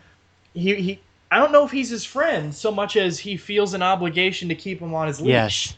he 0.55 0.75
he 0.77 1.01
I 1.31 1.39
don't 1.39 1.53
know 1.53 1.65
if 1.65 1.71
he's 1.73 1.91
his 1.91 2.05
friend 2.05 2.55
so 2.55 2.71
much 2.71 2.97
as 2.97 3.19
he 3.19 3.37
feels 3.37 3.75
an 3.75 3.83
obligation 3.83 4.49
to 4.49 4.55
keep 4.55 4.81
him 4.81 4.95
on 4.95 5.09
his 5.09 5.21
leash. 5.21 5.29
Yes. 5.31 5.77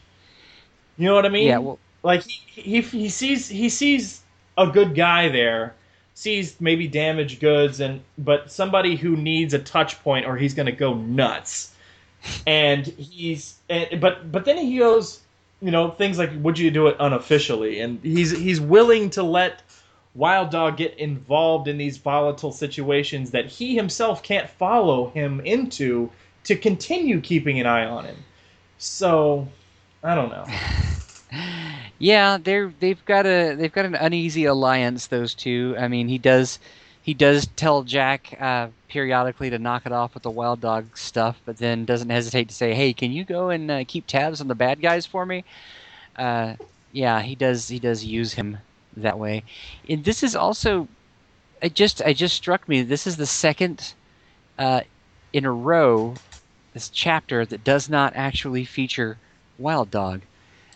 You 0.97 1.05
know 1.07 1.15
what 1.15 1.25
I 1.25 1.29
mean? 1.29 1.47
Yeah, 1.47 1.57
well- 1.59 1.79
like 2.03 2.23
he, 2.23 2.61
he 2.61 2.81
he 2.81 3.09
sees 3.09 3.47
he 3.47 3.69
sees 3.69 4.21
a 4.57 4.67
good 4.67 4.95
guy 4.95 5.29
there, 5.29 5.75
sees 6.13 6.59
maybe 6.59 6.87
damaged 6.87 7.39
goods 7.39 7.79
and 7.79 8.01
but 8.17 8.51
somebody 8.51 8.95
who 8.95 9.15
needs 9.15 9.53
a 9.53 9.59
touch 9.59 10.01
point 10.03 10.25
or 10.25 10.37
he's 10.37 10.53
to 10.53 10.71
go 10.71 10.93
nuts. 10.93 11.73
And 12.45 12.85
he's 12.85 13.55
and, 13.69 14.01
but 14.01 14.31
but 14.31 14.45
then 14.45 14.57
he 14.57 14.77
goes, 14.77 15.21
you 15.61 15.71
know, 15.71 15.91
things 15.91 16.17
like 16.17 16.31
would 16.41 16.59
you 16.59 16.71
do 16.71 16.87
it 16.87 16.97
unofficially? 16.99 17.79
And 17.79 17.99
he's 18.03 18.31
he's 18.31 18.59
willing 18.59 19.09
to 19.11 19.23
let 19.23 19.63
Wild 20.15 20.49
Dog 20.49 20.77
get 20.77 20.97
involved 20.97 21.67
in 21.67 21.77
these 21.77 21.97
volatile 21.97 22.51
situations 22.51 23.31
that 23.31 23.45
he 23.45 23.75
himself 23.75 24.21
can't 24.23 24.49
follow 24.49 25.09
him 25.11 25.39
into 25.41 26.09
to 26.43 26.55
continue 26.55 27.21
keeping 27.21 27.59
an 27.59 27.65
eye 27.65 27.85
on 27.85 28.05
him. 28.05 28.17
So, 28.77 29.47
I 30.03 30.15
don't 30.15 30.29
know. 30.29 30.45
Yeah, 31.99 32.37
they're 32.41 32.73
they've 32.79 33.03
got 33.05 33.25
a 33.25 33.55
they've 33.55 33.71
got 33.71 33.85
an 33.85 33.95
uneasy 33.95 34.45
alliance. 34.45 35.07
Those 35.07 35.33
two. 35.33 35.75
I 35.77 35.87
mean, 35.87 36.07
he 36.07 36.17
does 36.17 36.59
he 37.01 37.13
does 37.13 37.47
tell 37.55 37.83
Jack 37.83 38.35
uh, 38.39 38.67
periodically 38.87 39.49
to 39.49 39.59
knock 39.59 39.85
it 39.85 39.91
off 39.91 40.13
with 40.13 40.23
the 40.23 40.31
wild 40.31 40.61
dog 40.61 40.97
stuff, 40.97 41.41
but 41.45 41.57
then 41.57 41.85
doesn't 41.85 42.09
hesitate 42.09 42.47
to 42.49 42.55
say, 42.55 42.73
"Hey, 42.73 42.93
can 42.93 43.11
you 43.11 43.23
go 43.25 43.49
and 43.49 43.69
uh, 43.69 43.83
keep 43.87 44.07
tabs 44.07 44.41
on 44.41 44.47
the 44.47 44.55
bad 44.55 44.81
guys 44.81 45.05
for 45.05 45.25
me?" 45.25 45.43
Uh, 46.15 46.55
yeah, 46.91 47.21
he 47.21 47.35
does 47.35 47.67
he 47.67 47.79
does 47.79 48.03
use 48.03 48.33
him 48.33 48.57
that 48.97 49.19
way. 49.19 49.43
And 49.87 50.03
this 50.03 50.23
is 50.23 50.35
also 50.35 50.87
it 51.61 51.75
just 51.75 52.01
it 52.01 52.15
just 52.15 52.35
struck 52.35 52.67
me. 52.67 52.81
This 52.81 53.05
is 53.07 53.17
the 53.17 53.25
second 53.25 53.93
uh, 54.57 54.81
in 55.33 55.45
a 55.45 55.51
row 55.51 56.15
this 56.73 56.89
chapter 56.89 57.45
that 57.45 57.63
does 57.63 57.89
not 57.89 58.13
actually 58.15 58.65
feature 58.65 59.17
Wild 59.57 59.91
Dog. 59.91 60.21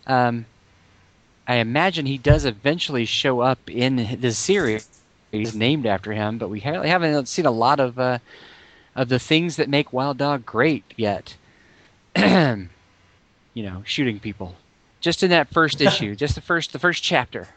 Um, 0.07 0.45
I 1.47 1.55
imagine 1.55 2.05
he 2.05 2.17
does 2.17 2.45
eventually 2.45 3.05
show 3.05 3.41
up 3.41 3.69
in 3.69 4.17
the 4.19 4.31
series 4.31 4.88
He's 5.34 5.55
named 5.55 5.88
after 5.88 6.11
him, 6.13 6.38
but 6.38 6.49
we 6.49 6.59
haven't 6.59 7.27
seen 7.27 7.47
a 7.47 7.51
lot 7.51 7.80
of 7.80 7.97
uh, 7.97 8.19
of 8.95 9.09
the 9.09 9.17
things 9.17 9.55
that 9.55 9.67
make 9.67 9.91
Wild 9.91 10.19
Dog 10.19 10.45
great 10.45 10.84
yet. 10.95 11.35
you 12.15 12.69
know, 13.55 13.81
shooting 13.84 14.19
people. 14.19 14.55
Just 15.01 15.23
in 15.23 15.31
that 15.31 15.49
first 15.49 15.81
issue, 15.88 16.15
just 16.15 16.35
the 16.35 16.41
first 16.41 16.71
the 16.71 16.77
first 16.77 17.01
chapter. 17.01 17.47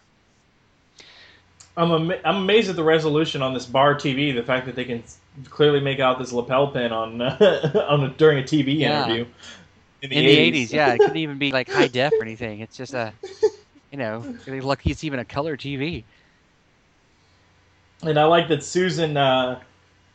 I'm 1.76 1.92
ama- 1.92 2.20
I'm 2.24 2.36
amazed 2.36 2.70
at 2.70 2.76
the 2.76 2.82
resolution 2.82 3.42
on 3.42 3.52
this 3.52 3.66
bar 3.66 3.94
TV. 3.94 4.34
The 4.34 4.42
fact 4.42 4.64
that 4.64 4.74
they 4.74 4.86
can 4.86 5.02
clearly 5.50 5.80
make 5.80 6.00
out 6.00 6.18
this 6.18 6.32
lapel 6.32 6.68
pin 6.68 6.92
on 6.92 7.20
on 7.22 8.04
a, 8.04 8.08
during 8.16 8.38
a 8.38 8.42
TV 8.42 8.78
Yeah. 8.78 9.04
interview 9.04 9.26
In 10.12 10.24
the 10.24 10.52
80s, 10.52 10.72
yeah, 10.72 10.92
it 10.92 10.98
couldn't 11.00 11.16
even 11.16 11.38
be 11.38 11.52
like 11.52 11.68
high 11.68 11.88
def 11.88 12.12
or 12.12 12.22
anything. 12.22 12.60
It's 12.60 12.76
just 12.76 12.94
a, 12.94 13.12
you 13.90 13.98
know, 13.98 14.24
lucky 14.46 14.90
it's 14.90 15.04
even 15.04 15.18
a 15.18 15.24
color 15.24 15.56
TV. 15.56 16.04
And 18.02 18.18
I 18.18 18.24
like 18.24 18.48
that 18.48 18.62
Susan 18.62 19.16
uh, 19.16 19.60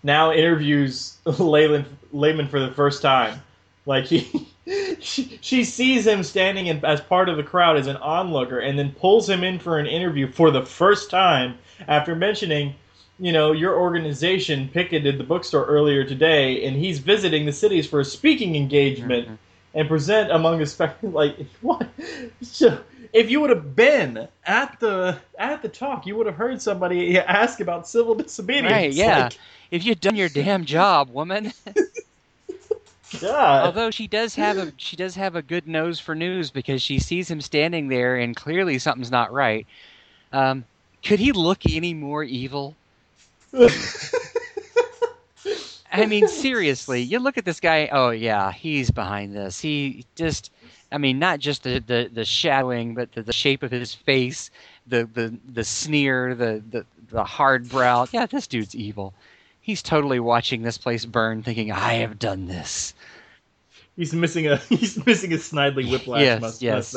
now 0.03 0.31
interviews 0.31 1.17
Leyland 1.25 1.85
Lehman 2.11 2.47
for 2.47 2.59
the 2.59 2.71
first 2.71 3.01
time. 3.01 3.41
Like 3.85 4.05
he, 4.05 4.47
she, 4.99 5.39
she 5.41 5.63
sees 5.63 6.05
him 6.05 6.23
standing 6.23 6.67
in, 6.67 6.83
as 6.85 7.01
part 7.01 7.29
of 7.29 7.37
the 7.37 7.43
crowd 7.43 7.77
as 7.77 7.87
an 7.87 7.97
onlooker, 7.97 8.59
and 8.59 8.77
then 8.77 8.91
pulls 8.91 9.29
him 9.29 9.43
in 9.43 9.59
for 9.59 9.79
an 9.79 9.87
interview 9.87 10.31
for 10.31 10.51
the 10.51 10.65
first 10.65 11.09
time 11.09 11.57
after 11.87 12.15
mentioning, 12.15 12.75
you 13.19 13.31
know, 13.31 13.51
your 13.51 13.79
organization 13.79 14.69
picketed 14.69 15.17
the 15.17 15.23
bookstore 15.23 15.65
earlier 15.65 16.03
today, 16.03 16.65
and 16.65 16.75
he's 16.75 16.99
visiting 16.99 17.45
the 17.45 17.51
cities 17.51 17.87
for 17.87 17.99
a 17.99 18.05
speaking 18.05 18.55
engagement 18.55 19.27
and 19.73 19.87
present 19.87 20.31
among 20.31 20.59
the 20.59 20.65
spec. 20.65 20.97
Like 21.03 21.37
what? 21.61 21.87
So, 22.41 22.79
if 23.13 23.29
you 23.29 23.41
would 23.41 23.49
have 23.49 23.75
been 23.75 24.27
at 24.45 24.79
the 24.79 25.17
at 25.37 25.61
the 25.61 25.69
talk, 25.69 26.05
you 26.05 26.15
would 26.15 26.25
have 26.25 26.35
heard 26.35 26.61
somebody 26.61 27.17
ask 27.17 27.59
about 27.59 27.87
civil 27.87 28.15
disobedience. 28.15 28.71
Right, 28.71 28.93
yeah. 28.93 29.23
Like, 29.23 29.37
if 29.71 29.85
you'd 29.85 29.99
done 29.99 30.15
your 30.15 30.29
damn 30.33 30.65
job, 30.65 31.09
woman. 31.09 31.51
God. 33.19 33.65
Although 33.65 33.91
she 33.91 34.07
does 34.07 34.35
have 34.35 34.57
a 34.57 34.71
she 34.77 34.95
does 34.95 35.15
have 35.15 35.35
a 35.35 35.41
good 35.41 35.67
nose 35.67 35.99
for 35.99 36.15
news 36.15 36.49
because 36.49 36.81
she 36.81 36.97
sees 36.97 37.29
him 37.29 37.41
standing 37.41 37.89
there 37.89 38.15
and 38.15 38.35
clearly 38.35 38.79
something's 38.79 39.11
not 39.11 39.33
right. 39.33 39.67
Um, 40.31 40.63
could 41.03 41.19
he 41.19 41.33
look 41.33 41.59
any 41.69 41.93
more 41.93 42.23
evil? 42.23 42.75
I 45.91 46.05
mean, 46.05 46.27
seriously, 46.45 47.01
you 47.01 47.19
look 47.19 47.37
at 47.37 47.45
this 47.45 47.59
guy. 47.59 47.89
Oh 47.91 48.11
yeah, 48.11 48.51
he's 48.51 48.91
behind 48.91 49.35
this. 49.35 49.59
He 49.59 50.05
just, 50.15 50.51
I 50.91 50.97
mean, 50.97 51.19
not 51.19 51.39
just 51.39 51.63
the 51.63 51.79
the, 51.79 52.09
the 52.11 52.25
shadowing, 52.25 52.93
but 52.93 53.11
the, 53.11 53.23
the 53.23 53.33
shape 53.33 53.63
of 53.63 53.71
his 53.71 53.93
face, 53.93 54.51
the 54.87 55.09
the 55.13 55.37
the 55.53 55.63
sneer, 55.63 56.35
the, 56.35 56.63
the 56.69 56.85
the 57.09 57.23
hard 57.23 57.69
brow. 57.69 58.07
Yeah, 58.11 58.25
this 58.25 58.47
dude's 58.47 58.75
evil. 58.75 59.13
He's 59.59 59.83
totally 59.83 60.19
watching 60.19 60.63
this 60.63 60.77
place 60.77 61.05
burn, 61.05 61.43
thinking, 61.43 61.71
"I 61.71 61.95
have 61.95 62.19
done 62.19 62.47
this." 62.47 62.93
He's 63.95 64.13
missing 64.13 64.47
a 64.47 64.57
he's 64.69 65.03
missing 65.05 65.33
a 65.33 65.37
snidely 65.37 65.89
whiplash 65.89 66.21
Yes, 66.21 66.41
mus- 66.41 66.61
yes. 66.61 66.95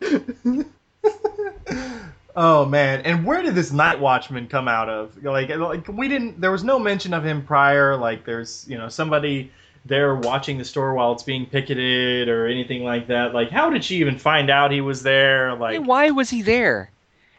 oh 2.36 2.64
man! 2.64 3.00
And 3.02 3.24
where 3.24 3.42
did 3.42 3.54
this 3.54 3.72
Night 3.72 3.98
Watchman 3.98 4.46
come 4.46 4.68
out 4.68 4.88
of? 4.88 5.22
Like, 5.22 5.48
like 5.48 5.88
we 5.88 6.08
didn't. 6.08 6.40
There 6.40 6.52
was 6.52 6.64
no 6.64 6.78
mention 6.78 7.14
of 7.14 7.24
him 7.24 7.44
prior. 7.44 7.96
Like, 7.96 8.24
there's 8.24 8.64
you 8.68 8.78
know 8.78 8.88
somebody 8.88 9.50
there 9.84 10.14
watching 10.14 10.58
the 10.58 10.64
store 10.64 10.94
while 10.94 11.12
it's 11.12 11.22
being 11.22 11.46
picketed 11.46 12.28
or 12.28 12.46
anything 12.46 12.82
like 12.84 13.06
that. 13.08 13.34
Like, 13.34 13.50
how 13.50 13.70
did 13.70 13.84
she 13.84 13.96
even 13.96 14.18
find 14.18 14.50
out 14.50 14.72
he 14.72 14.80
was 14.80 15.02
there? 15.02 15.54
Like, 15.54 15.76
And 15.76 15.86
why 15.86 16.10
was 16.10 16.30
he 16.30 16.42
there? 16.42 16.90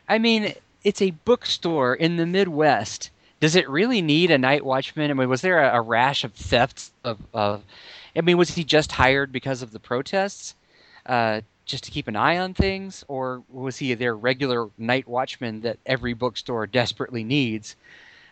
I 0.07 0.17
mean, 0.17 0.53
it's 0.83 1.01
a 1.01 1.11
bookstore 1.11 1.93
in 1.95 2.17
the 2.17 2.25
Midwest. 2.25 3.09
Does 3.39 3.55
it 3.55 3.69
really 3.69 4.01
need 4.01 4.31
a 4.31 4.37
night 4.37 4.65
watchman? 4.65 5.11
I 5.11 5.13
mean, 5.13 5.29
was 5.29 5.41
there 5.41 5.59
a, 5.59 5.77
a 5.77 5.81
rash 5.81 6.23
of 6.23 6.33
thefts 6.33 6.91
of, 7.03 7.19
of? 7.33 7.63
I 8.15 8.21
mean, 8.21 8.37
was 8.37 8.49
he 8.49 8.63
just 8.63 8.91
hired 8.91 9.31
because 9.31 9.61
of 9.61 9.71
the 9.71 9.79
protests, 9.79 10.55
uh, 11.05 11.41
just 11.67 11.83
to 11.83 11.91
keep 11.91 12.07
an 12.07 12.15
eye 12.15 12.37
on 12.39 12.53
things, 12.53 13.03
or 13.07 13.43
was 13.51 13.77
he 13.77 13.93
their 13.93 14.15
regular 14.15 14.69
night 14.77 15.07
watchman 15.07 15.61
that 15.61 15.77
every 15.85 16.13
bookstore 16.13 16.65
desperately 16.65 17.23
needs? 17.23 17.75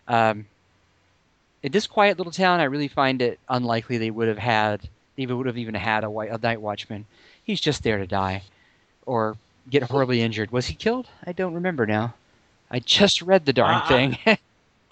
Um, 0.08 0.48
in 1.62 1.72
this 1.72 1.86
quiet 1.86 2.18
little 2.18 2.32
town, 2.32 2.62
I 2.62 2.64
really 2.64 2.88
find 2.88 3.22
it 3.22 3.40
unlikely 3.50 3.98
they 3.98 4.10
would 4.10 4.30
have 4.30 4.38
had, 4.38 4.88
they 5.18 5.26
would 5.26 5.46
have 5.46 5.58
even 5.58 5.76
had 5.76 6.00
a, 6.04 6.08
wi- 6.08 6.34
a 6.34 6.38
night 6.38 6.62
watchman. 6.62 7.06
He's 7.44 7.62
just 7.62 7.84
there 7.84 7.98
to 7.98 8.08
die, 8.08 8.44
or 9.06 9.36
get 9.70 9.84
horribly 9.84 10.22
injured. 10.22 10.52
Was 10.52 10.68
he 10.68 10.74
killed? 10.76 11.08
I 11.28 11.34
don't 11.34 11.54
remember 11.54 11.86
now. 11.86 12.14
I 12.72 12.80
just 12.80 13.22
read 13.22 13.46
the 13.46 13.54
darn 13.54 13.76
I- 13.76 13.88
thing. 13.88 14.18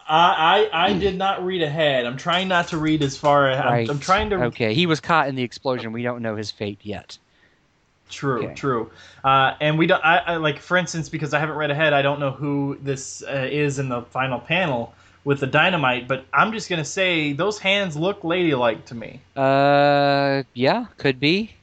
I, 0.06 0.68
I 0.74 0.88
I 0.88 0.94
did 1.00 1.18
not 1.18 1.46
read 1.46 1.62
ahead. 1.62 2.06
I'm 2.06 2.18
trying 2.18 2.50
not 2.50 2.68
to 2.68 2.78
read 2.78 3.02
as 3.04 3.16
far. 3.16 3.50
I'm. 3.50 3.90
I'm 3.90 4.00
trying 4.00 4.32
to 4.32 4.36
Okay, 4.44 4.74
he 4.74 4.86
was 4.86 5.00
caught 5.00 5.30
in 5.30 5.36
the 5.36 5.44
explosion. 5.44 5.94
We 5.94 6.04
don't 6.04 6.22
know 6.22 6.36
his 6.36 6.52
fate 6.52 6.80
yet. 6.84 7.18
True, 8.10 8.46
Okay. 8.46 8.54
true. 8.54 8.92
Uh, 9.24 9.56
and 9.60 9.78
we 9.78 9.88
don't. 9.88 10.04
I, 10.06 10.18
I 10.18 10.36
like, 10.38 10.60
for 10.60 10.78
instance, 10.78 11.10
because 11.10 11.34
I 11.34 11.40
haven't 11.40 11.56
read 11.56 11.72
ahead, 11.72 11.94
I 11.94 12.02
don't 12.02 12.20
know 12.20 12.32
who 12.32 12.78
this 12.82 13.24
uh, 13.24 13.48
is 13.50 13.80
in 13.80 13.90
the 13.90 14.04
final 14.04 14.40
panel 14.40 14.94
with 15.24 15.40
the 15.40 15.48
dynamite. 15.48 16.08
But 16.08 16.26
I'm 16.34 16.52
just 16.52 16.70
gonna 16.70 16.86
say 16.86 17.34
those 17.34 17.58
hands 17.60 17.96
look 17.96 18.24
ladylike 18.24 18.86
to 18.88 18.96
me. 18.96 19.20
Uh, 19.36 20.44
yeah, 20.54 20.86
could 20.98 21.20
be. 21.20 21.56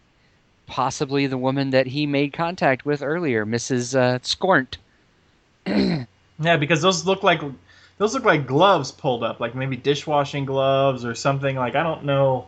Possibly 0.66 1.26
the 1.26 1.38
woman 1.38 1.70
that 1.70 1.86
he 1.88 2.06
made 2.06 2.32
contact 2.32 2.84
with 2.84 3.02
earlier, 3.02 3.44
Mrs. 3.44 3.94
Uh, 3.96 4.18
Scornt. 4.22 4.78
Yeah, 6.42 6.56
because 6.56 6.80
those 6.80 7.04
look 7.04 7.22
like 7.22 7.42
those 7.98 8.14
look 8.14 8.24
like 8.24 8.46
gloves 8.46 8.90
pulled 8.92 9.22
up, 9.22 9.40
like 9.40 9.54
maybe 9.54 9.76
dishwashing 9.76 10.46
gloves 10.46 11.04
or 11.04 11.14
something. 11.14 11.54
Like 11.54 11.74
I 11.74 11.82
don't 11.82 12.04
know. 12.04 12.46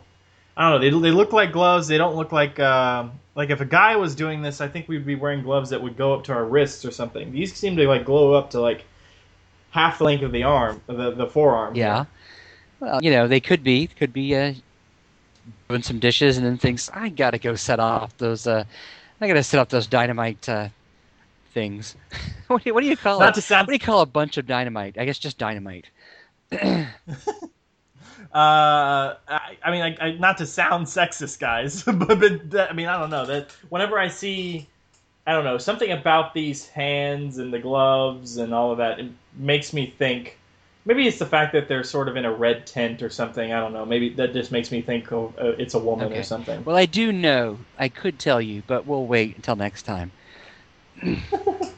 I 0.57 0.71
don't 0.71 0.81
know. 0.81 1.01
They, 1.01 1.09
they 1.09 1.15
look 1.15 1.33
like 1.33 1.53
gloves. 1.53 1.89
They 1.89 1.99
don't 1.99 2.15
look 2.17 2.33
like 2.33 2.59
uh, 2.59 3.09
like 3.35 3.51
if 3.51 3.61
a 3.61 3.65
guy 3.65 3.97
was 3.97 4.15
doing 4.15 4.43
this, 4.43 4.61
I 4.61 4.69
think 4.69 4.89
we'd 4.89 5.07
be 5.07 5.15
wearing 5.15 5.43
gloves 5.43 5.71
that 5.71 5.83
would 5.83 5.97
go 5.97 6.13
up 6.15 6.25
to 6.25 6.33
our 6.33 6.45
wrists 6.45 6.85
or 6.85 6.91
something. 6.91 7.33
These 7.33 7.55
seem 7.55 7.77
to 7.77 7.87
like 7.89 8.05
glow 8.05 8.35
up 8.35 8.51
to 8.51 8.61
like 8.61 8.85
half 9.71 9.99
the 9.99 10.05
length 10.05 10.23
of 10.23 10.33
the 10.33 10.43
arm, 10.43 10.83
the 10.87 11.13
the 11.13 11.27
forearm. 11.27 11.75
Yeah. 11.75 12.05
Well, 12.81 13.03
you 13.03 13.11
know, 13.11 13.29
they 13.29 13.41
could 13.41 13.63
be 13.63 13.87
could 13.87 14.13
be 14.13 14.35
uh, 14.37 14.55
doing 15.69 15.83
some 15.83 15.99
dishes 15.99 16.37
and 16.37 16.45
then 16.45 16.59
thinks 16.59 16.91
I 16.93 17.09
gotta 17.09 17.39
go 17.39 17.55
set 17.55 17.81
off 17.81 18.17
those. 18.19 18.47
Uh, 18.47 18.65
I 19.21 19.29
gotta 19.29 19.43
set 19.43 19.61
off 19.61 19.69
those 19.69 19.87
dynamite 19.87 20.49
uh, 20.49 20.69
things. 21.55 21.97
what, 22.49 22.63
do 22.63 22.71
you, 22.71 22.75
what 22.75 22.81
do 22.83 22.89
you 22.89 22.97
call 22.97 23.21
Not 23.21 23.31
it? 23.31 23.35
to 23.37 23.41
sound- 23.41 23.67
What 23.69 23.71
do 23.71 23.75
you 23.75 23.79
call 23.79 24.01
a 24.01 24.07
bunch 24.07 24.37
of 24.37 24.47
dynamite? 24.47 24.99
I 24.99 25.05
guess 25.05 25.19
just 25.19 25.39
dynamite. 25.39 25.87
Uh, 28.35 29.15
I, 29.29 29.57
I 29.65 29.71
mean, 29.71 29.83
I, 29.83 29.97
I, 30.07 30.13
not 30.13 30.39
to 30.39 30.47
sound 30.47 30.87
sexist, 30.87 31.39
guys, 31.39 31.83
but, 31.87 31.99
but 32.21 32.51
that, 32.51 32.71
I 32.71 32.73
mean, 32.75 32.89
I 32.89 32.99
don't 32.99 33.11
know 33.11 33.27
that 33.27 33.51
whenever 33.69 33.99
I 33.99 34.09
see, 34.09 34.67
I 35.27 35.33
don't 35.33 35.45
know, 35.45 35.59
something 35.59 35.91
about 35.91 36.35
these 36.35 36.67
hands 36.69 37.39
and 37.39 37.53
the 37.53 37.59
gloves 37.59 38.37
and 38.39 38.53
all 38.55 38.73
of 38.73 38.79
that, 38.79 39.01
it 39.01 39.11
makes 39.37 39.73
me 39.73 39.95
think 39.99 40.39
maybe 40.85 41.07
it's 41.07 41.19
the 41.19 41.27
fact 41.27 41.53
that 41.53 41.69
they're 41.69 41.85
sort 41.85 42.09
of 42.09 42.17
in 42.17 42.25
a 42.25 42.33
red 42.33 42.67
tent 42.67 43.03
or 43.03 43.11
something. 43.11 43.53
I 43.53 43.61
don't 43.61 43.73
know. 43.73 43.85
Maybe 43.85 44.11
that 44.15 44.33
just 44.33 44.51
makes 44.53 44.71
me 44.71 44.83
think 44.83 45.13
of 45.13 45.39
uh, 45.39 45.53
it's 45.59 45.75
a 45.75 45.79
woman 45.79 46.09
Okay. 46.09 46.19
or 46.19 46.23
something. 46.23 46.65
Well, 46.65 46.77
I 46.77 46.87
do 46.87 47.13
know. 47.13 47.59
I 47.79 47.89
could 47.89 48.19
tell 48.19 48.41
you, 48.41 48.63
but 48.67 48.87
we'll 48.87 49.07
wait 49.07 49.37
until 49.37 49.57
next 49.57 49.83
time. 49.83 50.13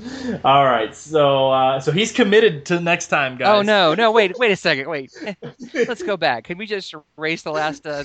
All 0.44 0.64
right, 0.64 0.94
so 0.94 1.50
uh, 1.50 1.80
so 1.80 1.92
he's 1.92 2.12
committed 2.12 2.66
to 2.66 2.80
next 2.80 3.08
time, 3.08 3.36
guys. 3.36 3.48
Oh 3.48 3.62
no, 3.62 3.94
no, 3.94 4.12
wait, 4.12 4.38
wait 4.38 4.50
a 4.50 4.56
second, 4.56 4.88
wait. 4.88 5.12
Let's 5.74 6.02
go 6.02 6.16
back. 6.16 6.44
Can 6.44 6.58
we 6.58 6.66
just 6.66 6.94
erase 7.18 7.42
the 7.42 7.52
last 7.52 7.86
uh, 7.86 8.04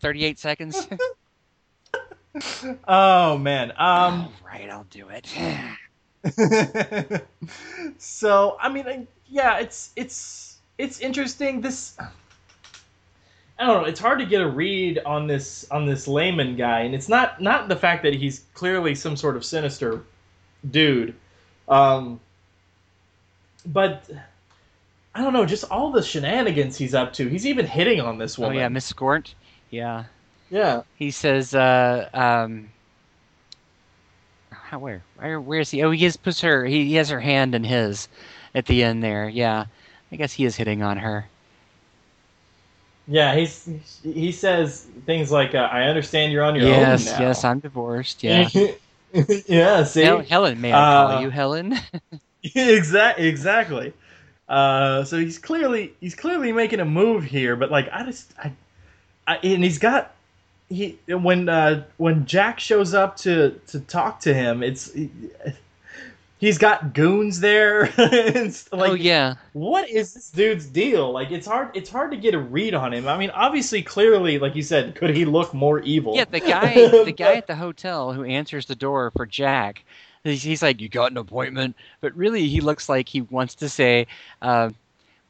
38 0.00 0.38
seconds? 0.38 0.88
Oh 2.88 3.38
man. 3.38 3.72
Um. 3.76 4.28
right, 4.44 4.68
I'll 4.68 4.88
do 4.90 5.06
it. 5.08 5.28
so 7.98 8.56
I 8.60 8.68
mean, 8.68 9.06
yeah, 9.28 9.60
it's 9.60 9.92
it's 9.94 10.58
it's 10.76 10.98
interesting. 10.98 11.60
This 11.60 11.96
I 13.56 13.66
don't 13.66 13.82
know. 13.82 13.88
It's 13.88 14.00
hard 14.00 14.18
to 14.18 14.26
get 14.26 14.40
a 14.40 14.48
read 14.48 14.98
on 15.06 15.28
this 15.28 15.64
on 15.70 15.86
this 15.86 16.08
Lehman 16.08 16.56
guy, 16.56 16.80
and 16.80 16.92
it's 16.92 17.08
not 17.08 17.40
not 17.40 17.68
the 17.68 17.76
fact 17.76 18.02
that 18.02 18.14
he's 18.14 18.46
clearly 18.52 18.96
some 18.96 19.16
sort 19.16 19.36
of 19.36 19.44
sinister 19.44 20.02
dude, 20.70 21.14
um, 21.68 22.20
but 23.66 24.08
I 25.14 25.22
don't 25.22 25.32
know. 25.32 25.46
Just 25.46 25.64
all 25.70 25.90
the 25.92 26.02
shenanigans 26.02 26.76
he's 26.76 26.94
up 26.94 27.12
to. 27.14 27.28
He's 27.28 27.46
even 27.46 27.66
hitting 27.66 28.00
on 28.00 28.18
this 28.18 28.38
woman. 28.38 28.56
Oh 28.56 28.60
yeah, 28.60 28.68
Miss 28.68 28.84
Scornt. 28.84 29.34
Yeah. 29.70 30.04
Yeah. 30.50 30.82
He 30.96 31.10
says, 31.10 31.54
uh, 31.54 32.08
um, 32.12 32.70
how, 34.50 34.78
where, 34.78 35.02
where, 35.16 35.40
where 35.40 35.60
is 35.60 35.70
he? 35.70 35.82
Oh, 35.82 35.90
he 35.90 36.04
has 36.04 36.16
puts 36.16 36.40
her. 36.40 36.64
He, 36.64 36.86
he 36.86 36.94
has 36.94 37.10
her 37.10 37.20
hand 37.20 37.54
in 37.54 37.64
his, 37.64 38.08
at 38.54 38.66
the 38.66 38.82
end 38.82 39.02
there. 39.02 39.28
Yeah, 39.28 39.66
I 40.12 40.16
guess 40.16 40.32
he 40.32 40.44
is 40.44 40.56
hitting 40.56 40.82
on 40.82 40.98
her. 40.98 41.26
Yeah, 43.06 43.34
he's 43.34 43.68
he 44.02 44.32
says 44.32 44.86
things 45.04 45.30
like, 45.30 45.54
uh, 45.54 45.68
"I 45.70 45.82
understand 45.82 46.32
you're 46.32 46.42
on 46.42 46.54
your 46.54 46.68
yes, 46.68 47.06
own 47.06 47.12
now." 47.12 47.26
yes, 47.26 47.44
I'm 47.44 47.60
divorced. 47.60 48.22
Yeah. 48.24 48.48
yeah, 49.48 49.84
see, 49.84 50.02
Hel- 50.02 50.22
Helen, 50.22 50.60
may 50.60 50.72
I 50.72 50.82
call 50.84 51.12
Uh, 51.12 51.20
you 51.22 51.30
Helen? 51.30 51.78
exactly, 52.42 53.28
exactly. 53.28 53.92
Uh, 54.48 55.04
so 55.04 55.18
he's 55.18 55.38
clearly 55.38 55.94
he's 56.00 56.14
clearly 56.14 56.52
making 56.52 56.80
a 56.80 56.84
move 56.84 57.24
here, 57.24 57.56
but 57.56 57.70
like 57.70 57.88
I 57.92 58.04
just 58.04 58.32
I, 58.38 58.52
I 59.26 59.36
and 59.36 59.64
he's 59.64 59.78
got 59.78 60.14
he 60.68 60.98
when 61.08 61.48
uh, 61.48 61.84
when 61.96 62.26
Jack 62.26 62.60
shows 62.60 62.94
up 62.94 63.16
to 63.18 63.60
to 63.68 63.80
talk 63.80 64.20
to 64.20 64.34
him, 64.34 64.62
it's 64.62 64.90
he's 66.44 66.58
got 66.58 66.92
goons 66.92 67.40
there. 67.40 67.84
like, 68.72 68.90
oh 68.90 68.94
yeah. 68.94 69.36
what 69.54 69.88
is 69.88 70.12
this 70.12 70.30
dude's 70.30 70.66
deal? 70.66 71.10
Like 71.10 71.30
it's 71.30 71.46
hard 71.46 71.70
it's 71.74 71.88
hard 71.88 72.10
to 72.10 72.16
get 72.18 72.34
a 72.34 72.38
read 72.38 72.74
on 72.74 72.92
him. 72.92 73.08
I 73.08 73.16
mean, 73.16 73.30
obviously, 73.30 73.82
clearly, 73.82 74.38
like 74.38 74.54
you 74.54 74.62
said, 74.62 74.94
could 74.94 75.16
he 75.16 75.24
look 75.24 75.54
more 75.54 75.80
evil? 75.80 76.14
Yeah, 76.14 76.26
the 76.30 76.40
guy, 76.40 76.74
the 77.04 77.12
guy 77.16 77.34
at 77.34 77.46
the 77.46 77.56
hotel 77.56 78.12
who 78.12 78.24
answers 78.24 78.66
the 78.66 78.74
door 78.74 79.10
for 79.16 79.24
Jack, 79.24 79.84
he's, 80.22 80.42
he's 80.42 80.62
like, 80.62 80.80
"You 80.80 80.88
got 80.88 81.10
an 81.10 81.16
appointment," 81.16 81.76
but 82.00 82.14
really, 82.14 82.46
he 82.48 82.60
looks 82.60 82.88
like 82.88 83.08
he 83.08 83.22
wants 83.22 83.54
to 83.56 83.70
say, 83.70 84.06
uh, 84.42 84.70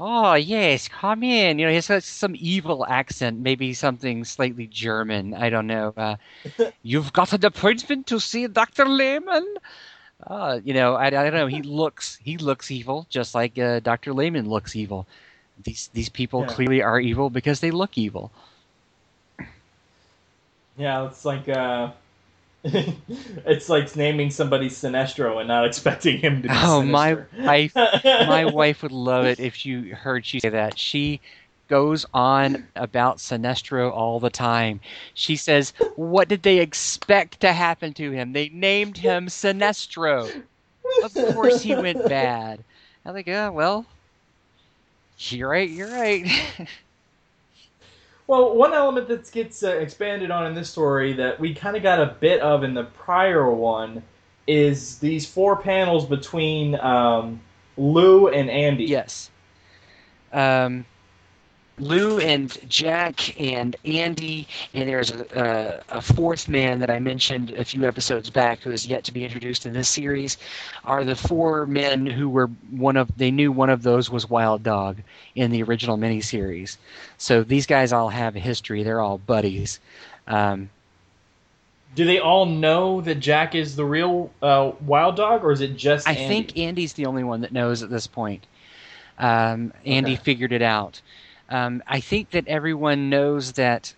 "Oh 0.00 0.34
yes, 0.34 0.88
come 0.88 1.22
in." 1.22 1.60
You 1.60 1.66
know, 1.66 1.70
he 1.70 1.80
has 1.80 2.04
some 2.04 2.34
evil 2.36 2.84
accent, 2.88 3.38
maybe 3.38 3.72
something 3.72 4.24
slightly 4.24 4.66
German. 4.66 5.32
I 5.34 5.48
don't 5.48 5.68
know. 5.68 5.94
Uh, 5.96 6.16
You've 6.82 7.12
got 7.12 7.32
an 7.32 7.44
appointment 7.44 8.08
to 8.08 8.18
see 8.18 8.48
Doctor 8.48 8.86
Lehman. 8.86 9.46
Uh, 10.26 10.60
you 10.64 10.72
know, 10.74 10.94
I, 10.94 11.06
I 11.06 11.10
don't 11.10 11.34
know. 11.34 11.46
He 11.46 11.62
looks 11.62 12.16
he 12.22 12.38
looks 12.38 12.70
evil, 12.70 13.06
just 13.10 13.34
like 13.34 13.58
uh, 13.58 13.80
Doctor 13.80 14.12
Lehman 14.12 14.48
looks 14.48 14.74
evil. 14.76 15.06
These 15.62 15.88
these 15.92 16.08
people 16.08 16.44
Yeah. 16.44 16.46
clearly 16.46 16.82
are 16.82 17.00
evil 17.00 17.30
because 17.30 17.60
they 17.60 17.70
look 17.70 17.98
evil. 17.98 18.32
Yeah, 20.76 21.06
it's 21.06 21.24
like 21.24 21.48
uh 21.48 21.92
it's 22.64 23.68
like 23.68 23.94
naming 23.96 24.30
somebody 24.30 24.68
Sinestro 24.68 25.38
and 25.40 25.48
not 25.48 25.66
expecting 25.66 26.18
him 26.18 26.42
to 26.42 26.48
be 26.48 26.54
Oh, 26.62 26.82
my 26.82 27.14
sinister. 27.14 27.28
wife, 27.44 27.76
my 28.18 28.44
wife 28.46 28.82
would 28.82 28.92
love 28.92 29.24
it 29.26 29.40
if 29.40 29.64
you 29.66 29.94
heard 29.94 30.24
she 30.26 30.40
say 30.40 30.50
that. 30.50 30.78
She 30.78 31.20
goes 31.74 32.06
on 32.14 32.68
about 32.76 33.16
Sinestro 33.16 33.90
all 33.90 34.20
the 34.20 34.30
time. 34.30 34.78
She 35.14 35.34
says, 35.34 35.72
"What 35.96 36.28
did 36.28 36.44
they 36.44 36.60
expect 36.60 37.40
to 37.40 37.52
happen 37.52 37.92
to 37.94 38.12
him? 38.12 38.32
They 38.32 38.48
named 38.50 38.96
him 38.96 39.26
Sinestro. 39.26 40.44
Of 41.02 41.12
course, 41.14 41.62
he 41.62 41.74
went 41.74 42.08
bad." 42.08 42.62
I'm 43.04 43.12
like, 43.12 43.26
"Yeah, 43.26 43.48
well, 43.48 43.86
you're 45.18 45.48
right. 45.48 45.68
You're 45.68 45.90
right." 45.90 46.24
Well, 48.26 48.54
one 48.56 48.72
element 48.72 49.06
that 49.08 49.30
gets 49.30 49.62
uh, 49.62 49.72
expanded 49.72 50.30
on 50.30 50.46
in 50.46 50.54
this 50.54 50.70
story 50.70 51.12
that 51.12 51.38
we 51.38 51.52
kind 51.52 51.76
of 51.76 51.82
got 51.82 52.00
a 52.00 52.16
bit 52.20 52.40
of 52.40 52.64
in 52.64 52.72
the 52.72 52.84
prior 52.84 53.50
one 53.50 54.02
is 54.46 54.98
these 54.98 55.26
four 55.26 55.56
panels 55.56 56.06
between 56.06 56.74
um, 56.76 57.38
Lou 57.76 58.28
and 58.28 58.48
Andy. 58.48 58.84
Yes. 58.84 59.30
Um, 60.32 60.86
Lou 61.78 62.18
and 62.18 62.56
Jack 62.68 63.38
and 63.40 63.74
Andy, 63.84 64.46
and 64.74 64.88
there's 64.88 65.10
a, 65.10 65.82
a, 65.90 65.98
a 65.98 66.00
fourth 66.00 66.48
man 66.48 66.78
that 66.80 66.90
I 66.90 66.98
mentioned 67.00 67.50
a 67.50 67.64
few 67.64 67.84
episodes 67.86 68.30
back 68.30 68.60
who 68.60 68.70
is 68.70 68.86
yet 68.86 69.04
to 69.04 69.12
be 69.12 69.24
introduced 69.24 69.66
in 69.66 69.72
this 69.72 69.88
series, 69.88 70.36
are 70.84 71.04
the 71.04 71.16
four 71.16 71.66
men 71.66 72.06
who 72.06 72.28
were 72.28 72.46
one 72.70 72.96
of, 72.96 73.16
they 73.16 73.30
knew 73.30 73.50
one 73.52 73.70
of 73.70 73.82
those 73.82 74.10
was 74.10 74.28
Wild 74.28 74.62
Dog 74.62 74.98
in 75.34 75.50
the 75.50 75.62
original 75.62 75.96
miniseries. 75.98 76.76
So 77.18 77.42
these 77.42 77.66
guys 77.66 77.92
all 77.92 78.08
have 78.10 78.36
a 78.36 78.40
history. 78.40 78.82
They're 78.82 79.00
all 79.00 79.18
buddies. 79.18 79.80
Um, 80.26 80.70
Do 81.94 82.04
they 82.04 82.18
all 82.18 82.46
know 82.46 83.00
that 83.02 83.16
Jack 83.16 83.54
is 83.54 83.76
the 83.76 83.84
real 83.84 84.30
uh, 84.42 84.72
Wild 84.84 85.16
Dog, 85.16 85.44
or 85.44 85.52
is 85.52 85.60
it 85.60 85.76
just 85.76 86.06
I 86.06 86.14
Andy? 86.14 86.24
think 86.26 86.56
Andy's 86.56 86.94
the 86.94 87.06
only 87.06 87.24
one 87.24 87.40
that 87.40 87.52
knows 87.52 87.82
at 87.82 87.90
this 87.90 88.06
point. 88.06 88.46
Um, 89.18 89.72
Andy 89.84 90.16
Okay. 90.16 90.16
figured 90.16 90.52
it 90.52 90.62
out. 90.62 91.00
Um, 91.48 91.82
I 91.86 92.00
think 92.00 92.30
that 92.30 92.46
everyone 92.48 93.10
knows 93.10 93.52
that 93.54 93.94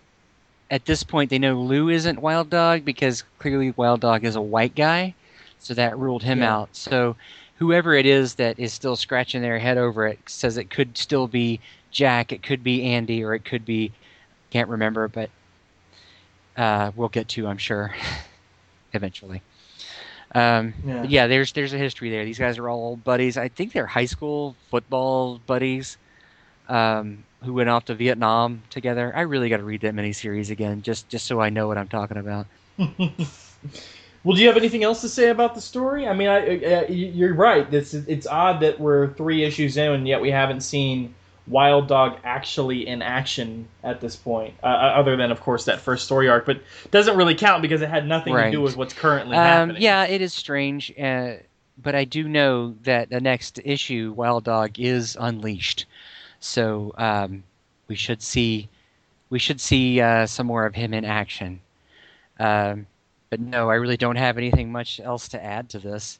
at 0.69 0.85
this 0.85 1.03
point 1.03 1.29
they 1.29 1.39
know 1.39 1.59
Lou 1.61 1.89
isn't 1.89 2.21
Wild 2.21 2.49
Dog 2.49 2.85
because 2.85 3.23
clearly 3.39 3.71
Wild 3.71 4.01
Dog 4.01 4.25
is 4.25 4.35
a 4.35 4.41
white 4.41 4.75
guy, 4.75 5.15
so 5.59 5.73
that 5.73 5.97
ruled 5.97 6.23
him 6.23 6.41
Yeah. 6.41 6.43
out. 6.43 6.75
So 6.75 7.17
whoever 7.55 7.93
it 7.93 8.05
is 8.05 8.35
that 8.35 8.59
is 8.59 8.73
still 8.73 8.95
scratching 8.95 9.41
their 9.41 9.59
head 9.59 9.77
over 9.77 10.05
it 10.07 10.19
says 10.27 10.57
it 10.57 10.69
could 10.69 10.97
still 10.97 11.27
be 11.27 11.61
Jack, 11.91 12.31
it 12.31 12.43
could 12.43 12.63
be 12.63 12.83
Andy, 12.83 13.23
or 13.23 13.33
it 13.33 13.45
could 13.45 13.65
be 13.65 13.93
can't 14.51 14.69
remember, 14.69 15.07
but 15.07 15.31
uh, 16.57 16.91
we'll 16.95 17.09
get 17.09 17.29
to 17.29 17.47
I'm 17.47 17.57
sure 17.57 17.93
eventually. 18.93 19.43
Um, 20.35 20.73
Yeah. 20.83 21.07
yeah, 21.07 21.27
there's 21.27 21.53
there's 21.53 21.73
a 21.73 21.77
history 21.77 22.09
there. 22.09 22.25
These 22.25 22.39
guys 22.39 22.57
are 22.57 22.69
all 22.69 22.79
old 22.79 23.03
buddies. 23.03 23.37
I 23.37 23.49
think 23.49 23.73
they're 23.73 23.87
high 23.87 24.05
school 24.05 24.57
football 24.69 25.39
buddies 25.39 25.97
um, 26.67 27.26
who 27.47 27.53
went 27.53 27.69
off 27.69 27.85
to 27.85 27.95
Vietnam 27.95 28.61
together. 28.69 29.11
I 29.15 29.21
really 29.21 29.47
got 29.47 29.57
to 29.57 29.63
read 29.63 29.81
that 29.81 29.95
miniseries 29.95 30.51
again, 30.51 30.81
just 30.81 31.07
just 31.09 31.25
so 31.25 31.39
I 31.39 31.49
know 31.49 31.67
what 31.67 31.77
I'm 31.77 31.87
talking 31.87 32.17
about. 32.17 32.45
Well, 34.23 34.35
do 34.35 34.41
you 34.41 34.47
have 34.49 34.57
anything 34.57 34.83
else 34.83 34.99
to 35.01 35.09
say 35.09 35.29
about 35.29 35.55
the 35.55 35.61
story? 35.61 36.05
I 36.05 36.13
mean, 36.13 36.27
I, 36.27 36.57
uh, 36.57 36.87
you're 36.89 37.33
right. 37.33 37.71
It's 37.73 37.93
it's 37.93 38.27
odd 38.27 38.59
that 38.59 38.77
we're 38.77 39.13
three 39.13 39.45
issues 39.45 39.77
in 39.77 39.91
and 39.93 40.05
yet 40.05 40.19
we 40.19 40.31
haven't 40.31 40.61
seen 40.61 41.15
Wild 41.47 41.87
Dog 41.87 42.17
actually 42.25 42.85
in 42.85 43.01
action 43.01 43.69
at 43.85 44.01
this 44.01 44.17
point, 44.17 44.55
uh, 44.61 44.67
other 44.67 45.15
than 45.15 45.31
of 45.31 45.39
course 45.39 45.63
that 45.65 45.79
first 45.79 46.03
story 46.05 46.27
arc. 46.27 46.45
But 46.45 46.59
doesn't 46.91 47.15
really 47.15 47.35
count 47.35 47.61
because 47.61 47.81
it 47.81 47.89
had 47.89 48.05
nothing 48.05 48.33
to 48.35 48.51
do 48.51 48.61
with 48.61 48.75
what's 48.75 48.93
currently 48.93 49.37
Um, 49.37 49.43
happening. 49.43 49.81
yeah, 49.81 50.03
it 50.05 50.19
is 50.21 50.33
strange, 50.33 50.91
uh, 50.99 51.35
but 51.81 51.95
I 51.95 52.03
do 52.03 52.27
know 52.27 52.75
that 52.83 53.09
the 53.09 53.21
next 53.21 53.61
issue, 53.63 54.13
Wild 54.13 54.43
Dog, 54.43 54.77
is 54.77 55.15
unleashed. 55.17 55.85
So 56.39 56.93
um, 56.97 57.43
we 57.87 57.95
should 57.95 58.21
see 58.21 58.69
we 59.29 59.39
should 59.39 59.59
see 59.59 59.99
uh, 59.99 60.25
some 60.25 60.47
more 60.47 60.65
of 60.65 60.73
him 60.75 60.93
in 60.93 61.03
action. 61.03 61.59
Um, 62.39 62.87
but 63.29 63.39
no, 63.39 63.69
I 63.69 63.75
really 63.75 63.97
don't 63.97 64.15
have 64.15 64.37
anything 64.37 64.71
much 64.71 64.99
else 64.99 65.27
to 65.29 65.43
add 65.43 65.69
to 65.69 65.79
this. 65.79 66.19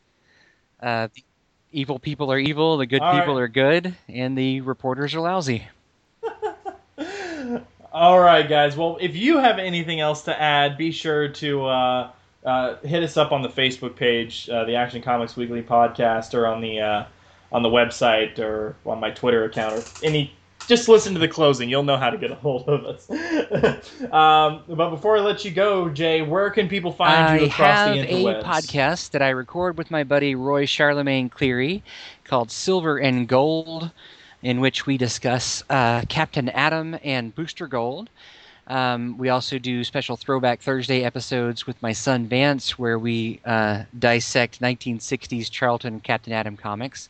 Uh, 0.81 1.07
the 1.13 1.23
evil 1.71 1.99
people 1.99 2.31
are 2.31 2.39
evil, 2.39 2.77
the 2.77 2.85
good 2.85 3.01
All 3.01 3.17
people 3.17 3.35
right. 3.35 3.43
are 3.43 3.47
good, 3.47 3.95
and 4.09 4.37
the 4.37 4.61
reporters 4.61 5.15
are 5.15 5.21
lousy. 5.21 5.67
All 7.93 8.19
right, 8.19 8.47
guys. 8.47 8.75
Well, 8.75 8.97
if 8.99 9.15
you 9.15 9.37
have 9.37 9.57
anything 9.57 9.99
else 10.01 10.23
to 10.23 10.39
add, 10.39 10.77
be 10.77 10.91
sure 10.91 11.29
to 11.29 11.65
uh, 11.65 12.11
uh, 12.45 12.75
hit 12.77 13.03
us 13.03 13.17
up 13.17 13.31
on 13.31 13.41
the 13.41 13.49
Facebook 13.49 13.95
page, 13.95 14.49
uh, 14.49 14.65
the 14.65 14.75
Action 14.75 15.01
Comics 15.01 15.35
Weekly 15.35 15.61
podcast, 15.61 16.33
or 16.33 16.45
on 16.45 16.61
the 16.61 16.79
uh, 16.79 17.05
on 17.51 17.63
the 17.63 17.69
website, 17.69 18.39
or 18.39 18.75
on 18.85 18.99
my 18.99 19.11
Twitter 19.11 19.43
account, 19.45 19.75
or 19.75 19.83
any. 20.01 20.33
Just 20.67 20.89
listen 20.89 21.13
to 21.13 21.19
the 21.19 21.29
closing; 21.29 21.69
you'll 21.69 21.83
know 21.83 21.95
how 21.95 22.09
to 22.09 22.17
get 22.17 22.29
a 22.29 22.35
hold 22.35 22.67
of 22.67 22.85
us. 22.85 23.09
um, 24.11 24.63
but 24.67 24.89
before 24.89 25.17
I 25.17 25.21
let 25.21 25.45
you 25.45 25.51
go, 25.51 25.87
Jay, 25.87 26.21
where 26.21 26.49
can 26.49 26.67
people 26.67 26.91
find 26.91 27.39
you 27.39 27.45
I 27.45 27.49
across 27.49 27.77
have 27.77 27.95
a 27.95 28.41
podcast 28.43 29.11
that 29.11 29.21
I 29.21 29.29
record 29.29 29.77
with 29.77 29.89
my 29.89 30.03
buddy 30.03 30.35
Roy 30.35 30.65
Charlemagne 30.65 31.29
Cleary 31.29 31.83
called 32.25 32.51
Silver 32.51 32.97
and 32.97 33.27
Gold. 33.27 33.91
in 34.41 34.59
which 34.59 34.85
we 34.85 34.97
discuss 34.97 35.63
uh, 35.69 36.01
Captain 36.09 36.49
Atom 36.49 36.97
and 37.03 37.33
Booster 37.33 37.67
Gold. 37.67 38.09
Um, 38.67 39.17
we 39.17 39.29
also 39.29 39.57
do 39.57 39.83
special 39.83 40.17
Throwback 40.17 40.59
Thursday 40.59 41.03
episodes 41.03 41.65
with 41.65 41.81
my 41.81 41.93
son 41.93 42.27
Vance, 42.27 42.77
where 42.77 42.99
we 42.99 43.39
uh, 43.45 43.83
dissect 43.97 44.61
1960s 44.61 45.49
Charlton 45.49 46.01
Captain 46.01 46.33
Atom 46.33 46.57
comics. 46.57 47.09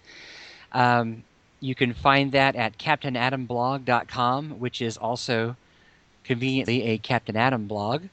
Um, 0.72 1.24
you 1.60 1.74
can 1.74 1.94
find 1.94 2.32
that 2.34 2.56
at 2.56 2.78
CaptainAtomBlog.com, 2.78 4.60
which 4.60 4.82
is 4.82 4.98
also 4.98 5.56
conveniently 6.24 6.84
a 6.84 6.98
Captain 7.00 7.36
Atom 7.36 7.68
blog. 7.68 8.04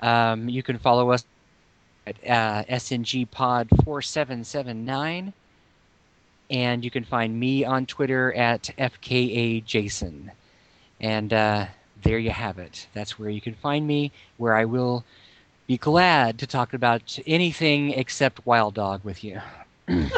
Um, 0.00 0.48
you 0.48 0.62
can 0.62 0.78
follow 0.78 1.10
us 1.10 1.24
at 2.06 2.16
uh, 2.24 2.64
SNG 2.72 3.30
Pod 3.30 3.68
4779. 3.84 5.32
And 6.50 6.82
you 6.82 6.90
can 6.90 7.04
find 7.04 7.38
me 7.38 7.64
on 7.64 7.84
Twitter 7.84 8.32
at 8.32 8.70
FKA 8.78 9.62
Jason. 9.66 10.30
And 11.00 11.32
uh, 11.32 11.66
there 12.02 12.18
you 12.18 12.30
have 12.30 12.58
it. 12.58 12.86
That's 12.94 13.18
where 13.18 13.30
you 13.30 13.40
can 13.40 13.54
find 13.54 13.86
me, 13.86 14.12
where 14.36 14.54
I 14.54 14.64
will 14.64 15.04
be 15.66 15.76
glad 15.76 16.38
to 16.38 16.46
talk 16.46 16.72
about 16.72 17.18
anything 17.26 17.92
except 17.92 18.46
Wild 18.46 18.74
Dog 18.74 19.04
with 19.04 19.22
you. 19.22 19.40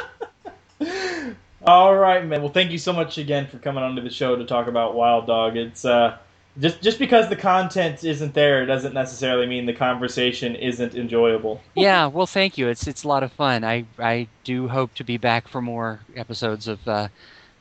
All 1.62 1.94
right, 1.94 2.24
man. 2.24 2.40
Well, 2.40 2.52
thank 2.52 2.70
you 2.70 2.78
so 2.78 2.92
much 2.92 3.18
again 3.18 3.46
for 3.46 3.58
coming 3.58 3.84
onto 3.84 4.00
the 4.00 4.10
show 4.10 4.36
to 4.36 4.46
talk 4.46 4.66
about 4.66 4.94
Wild 4.94 5.26
Dog. 5.26 5.56
It's 5.56 5.84
uh, 5.84 6.16
just 6.58 6.80
just 6.80 6.98
because 6.98 7.28
the 7.28 7.36
content 7.36 8.02
isn't 8.02 8.32
there 8.32 8.64
doesn't 8.64 8.94
necessarily 8.94 9.46
mean 9.46 9.66
the 9.66 9.74
conversation 9.74 10.54
isn't 10.54 10.94
enjoyable. 10.94 11.60
yeah, 11.74 12.06
well, 12.06 12.26
thank 12.26 12.56
you. 12.56 12.68
It's 12.68 12.86
it's 12.86 13.04
a 13.04 13.08
lot 13.08 13.22
of 13.22 13.32
fun. 13.32 13.62
I 13.64 13.84
I 13.98 14.26
do 14.44 14.68
hope 14.68 14.94
to 14.94 15.04
be 15.04 15.18
back 15.18 15.48
for 15.48 15.60
more 15.60 16.00
episodes 16.16 16.66
of 16.66 16.86
uh, 16.88 17.08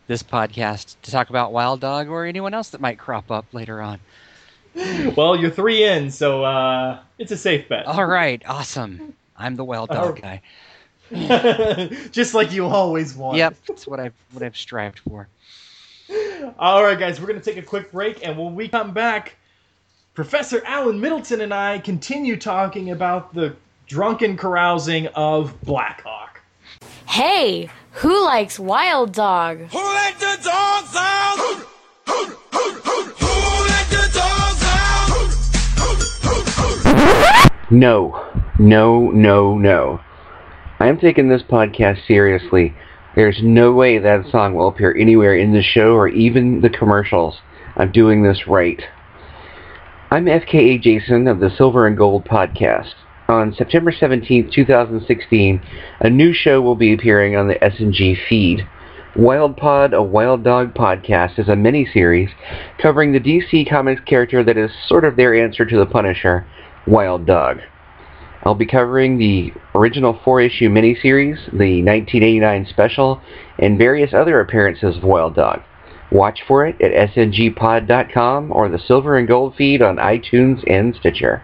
this 0.10 0.24
podcast 0.24 0.96
to 1.04 1.12
talk 1.12 1.30
about 1.30 1.54
Wild 1.54 1.80
Dog 1.80 2.10
or 2.10 2.26
anyone 2.26 2.56
else 2.56 2.70
that 2.72 2.82
might 2.82 2.98
crop 2.98 3.30
up 3.30 3.46
later 3.54 3.80
on. 3.80 4.00
well, 5.16 5.36
you're 5.36 5.52
three 5.52 5.84
in, 5.84 6.10
so 6.10 6.44
uh, 6.44 7.00
it's 7.20 7.32
a 7.32 7.38
safe 7.38 7.70
bet. 7.70 7.86
All 7.86 8.06
right, 8.06 8.42
awesome. 8.48 9.14
I'm 9.38 9.56
the 9.56 9.64
Wild 9.64 9.90
Dog 9.90 10.20
guy. 10.20 10.42
just 12.12 12.34
like 12.34 12.52
you 12.52 12.66
always 12.66 13.16
want. 13.16 13.38
Yep, 13.38 13.56
that's 13.68 13.86
what 13.86 14.00
I've 14.00 14.16
what 14.32 14.42
I've 14.42 14.58
strived 14.58 15.00
for. 15.00 15.28
All 16.58 16.84
right, 16.84 16.98
guys, 16.98 17.22
we're 17.22 17.28
gonna 17.28 17.40
take 17.40 17.58
a 17.58 17.62
quick 17.62 17.92
break, 17.92 18.26
and 18.26 18.36
when 18.36 18.56
we 18.56 18.68
come 18.68 18.92
back, 18.92 19.36
Professor 20.16 20.64
Alan 20.66 21.00
Middleton 21.00 21.42
and 21.42 21.54
I 21.54 21.78
continue 21.78 22.36
talking 22.36 22.90
about 22.90 23.34
the 23.36 23.56
drunken 23.86 24.38
carousing 24.38 25.06
of 25.08 25.60
Blackhawk. 25.62 26.42
Hey, 27.08 27.70
who 27.92 28.26
likes 28.26 28.60
Wild 28.60 29.14
Dog? 29.14 29.58
Who 29.72 29.78
let 29.78 30.20
the 30.20 30.38
dogs 30.44 30.96
out? 30.96 31.66
No, 37.72 38.26
no, 38.58 39.12
no, 39.12 39.58
no. 39.58 40.02
I 40.80 40.88
am 40.88 40.98
taking 40.98 41.30
this 41.30 41.44
podcast 41.44 42.08
seriously. 42.08 42.74
There's 43.16 43.42
no 43.44 43.74
way 43.74 44.00
that 44.00 44.30
song 44.32 44.56
will 44.56 44.70
appear 44.70 44.96
anywhere 44.98 45.36
in 45.36 45.54
the 45.54 45.62
show 45.62 45.94
or 45.94 46.08
even 46.08 46.62
the 46.62 46.70
commercials. 46.70 47.38
I'm 47.76 47.92
doing 47.92 48.24
this 48.24 48.48
right. 48.48 48.82
I'm 50.10 50.26
FKA 50.26 50.82
Jason 50.82 51.28
of 51.28 51.40
the 51.40 51.52
Silver 51.56 51.86
and 51.86 51.96
Gold 51.96 52.26
podcast. 52.26 52.94
On 53.30 53.54
September 53.54 53.92
17, 53.92 54.50
2016, 54.52 55.62
a 56.00 56.10
new 56.10 56.34
show 56.34 56.64
will 56.64 56.76
be 56.76 56.94
appearing 56.94 57.36
on 57.36 57.48
the 57.48 57.60
SNG 57.62 58.18
feed. 58.28 58.68
Wild 59.16 59.56
Pod, 59.56 59.94
a 59.94 60.02
Wild 60.02 60.44
Dog 60.44 60.74
podcast, 60.74 61.38
is 61.38 61.48
a 61.48 61.56
mini-series 61.56 62.32
covering 62.82 63.12
the 63.12 63.20
DC 63.20 63.70
Comics 63.70 64.02
character 64.02 64.44
that 64.44 64.58
is 64.58 64.72
sort 64.88 65.06
of 65.06 65.16
their 65.16 65.36
answer 65.36 65.64
to 65.64 65.78
the 65.78 65.86
Punisher, 65.86 66.44
Wild 66.88 67.28
Dog. 67.28 67.60
I'll 68.46 68.56
be 68.56 68.66
covering 68.66 69.20
the 69.20 69.54
original 69.76 70.20
four-issue 70.26 70.70
miniseries, 70.70 71.38
the 71.52 71.84
1989 71.84 72.66
special, 72.68 73.22
and 73.60 73.78
various 73.78 74.12
other 74.12 74.40
appearances 74.40 74.98
of 74.98 75.04
Wild 75.04 75.36
Dog. 75.36 75.62
Watch 76.12 76.40
for 76.48 76.66
it 76.66 76.82
at 76.82 77.12
sngpod.com 77.12 78.52
or 78.52 78.70
the 78.70 78.80
Silver 78.80 79.20
and 79.20 79.28
Gold 79.28 79.54
feed 79.56 79.84
on 79.84 79.98
iTunes 79.98 80.64
and 80.66 80.96
Stitcher. 80.96 81.44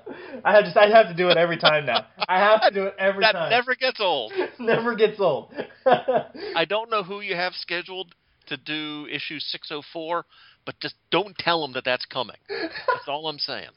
have 0.43 0.63
just 0.65 0.77
I 0.77 0.89
have 0.89 1.07
to 1.07 1.13
do 1.13 1.29
it 1.29 1.37
every 1.37 1.57
time 1.57 1.85
now. 1.85 2.07
I 2.27 2.39
have 2.39 2.61
to 2.61 2.71
do 2.71 2.85
it 2.85 2.95
every 2.99 3.21
that 3.21 3.33
time. 3.33 3.49
That 3.49 3.55
never 3.57 3.75
gets 3.75 3.99
old. 3.99 4.33
never 4.59 4.95
gets 4.95 5.19
old. 5.19 5.53
I 5.85 6.65
don't 6.65 6.89
know 6.89 7.03
who 7.03 7.21
you 7.21 7.35
have 7.35 7.53
scheduled 7.53 8.13
to 8.47 8.57
do 8.57 9.07
issue 9.09 9.39
604, 9.39 10.25
but 10.65 10.79
just 10.79 10.95
don't 11.11 11.37
tell 11.37 11.61
them 11.61 11.73
that 11.73 11.85
that's 11.85 12.05
coming. 12.05 12.35
That's 12.49 13.07
all 13.07 13.27
I'm 13.27 13.39
saying. 13.39 13.69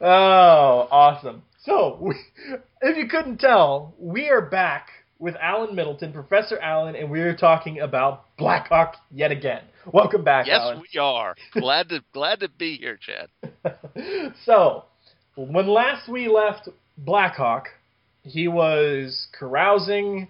Oh, 0.00 0.88
awesome. 0.90 1.42
So, 1.64 1.98
we, 2.00 2.14
if 2.82 2.96
you 2.96 3.08
couldn't 3.08 3.38
tell, 3.38 3.94
we 3.98 4.28
are 4.28 4.42
back 4.42 4.88
with 5.18 5.34
Alan 5.40 5.74
Middleton, 5.74 6.12
Professor 6.12 6.58
Alan, 6.58 6.94
and 6.94 7.10
we 7.10 7.20
are 7.20 7.34
talking 7.34 7.80
about 7.80 8.36
Blackhawk 8.36 8.96
yet 9.10 9.30
again. 9.30 9.62
Welcome 9.90 10.24
back, 10.24 10.46
yes, 10.46 10.60
Alan. 10.60 10.82
we 10.92 10.98
are. 10.98 11.34
Glad 11.52 11.88
to 11.88 12.02
glad 12.12 12.40
to 12.40 12.48
be 12.48 12.76
here, 12.76 12.98
Chad. 12.98 13.28
So, 14.44 14.84
when 15.36 15.66
last 15.68 16.08
we 16.08 16.28
left 16.28 16.68
Blackhawk, 16.98 17.68
he 18.22 18.48
was 18.48 19.26
carousing, 19.38 20.28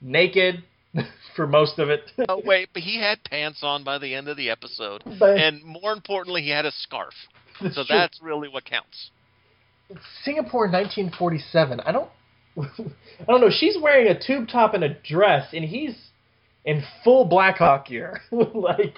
naked 0.00 0.62
for 1.36 1.46
most 1.46 1.78
of 1.78 1.90
it. 1.90 2.10
Oh 2.28 2.40
wait, 2.44 2.70
but 2.72 2.82
he 2.82 2.98
had 3.00 3.22
pants 3.24 3.60
on 3.62 3.84
by 3.84 3.98
the 3.98 4.14
end 4.14 4.28
of 4.28 4.36
the 4.36 4.50
episode, 4.50 5.02
But- 5.18 5.38
and 5.38 5.62
more 5.64 5.92
importantly, 5.92 6.42
he 6.42 6.50
had 6.50 6.64
a 6.66 6.72
scarf. 6.72 7.14
That's 7.60 7.74
so 7.74 7.82
true. 7.84 7.96
that's 7.96 8.20
really 8.22 8.48
what 8.48 8.64
counts. 8.64 9.10
Singapore 10.24 10.66
1947. 10.70 11.80
I 11.80 11.90
don't 11.92 12.08
I 12.56 13.24
don't 13.26 13.40
know. 13.40 13.50
She's 13.50 13.76
wearing 13.80 14.06
a 14.08 14.18
tube 14.20 14.48
top 14.48 14.74
and 14.74 14.84
a 14.84 14.90
dress 14.94 15.48
and 15.52 15.64
he's 15.64 15.96
in 16.64 16.82
full 17.02 17.24
Blackhawk 17.24 17.86
gear. 17.86 18.20
like 18.30 18.94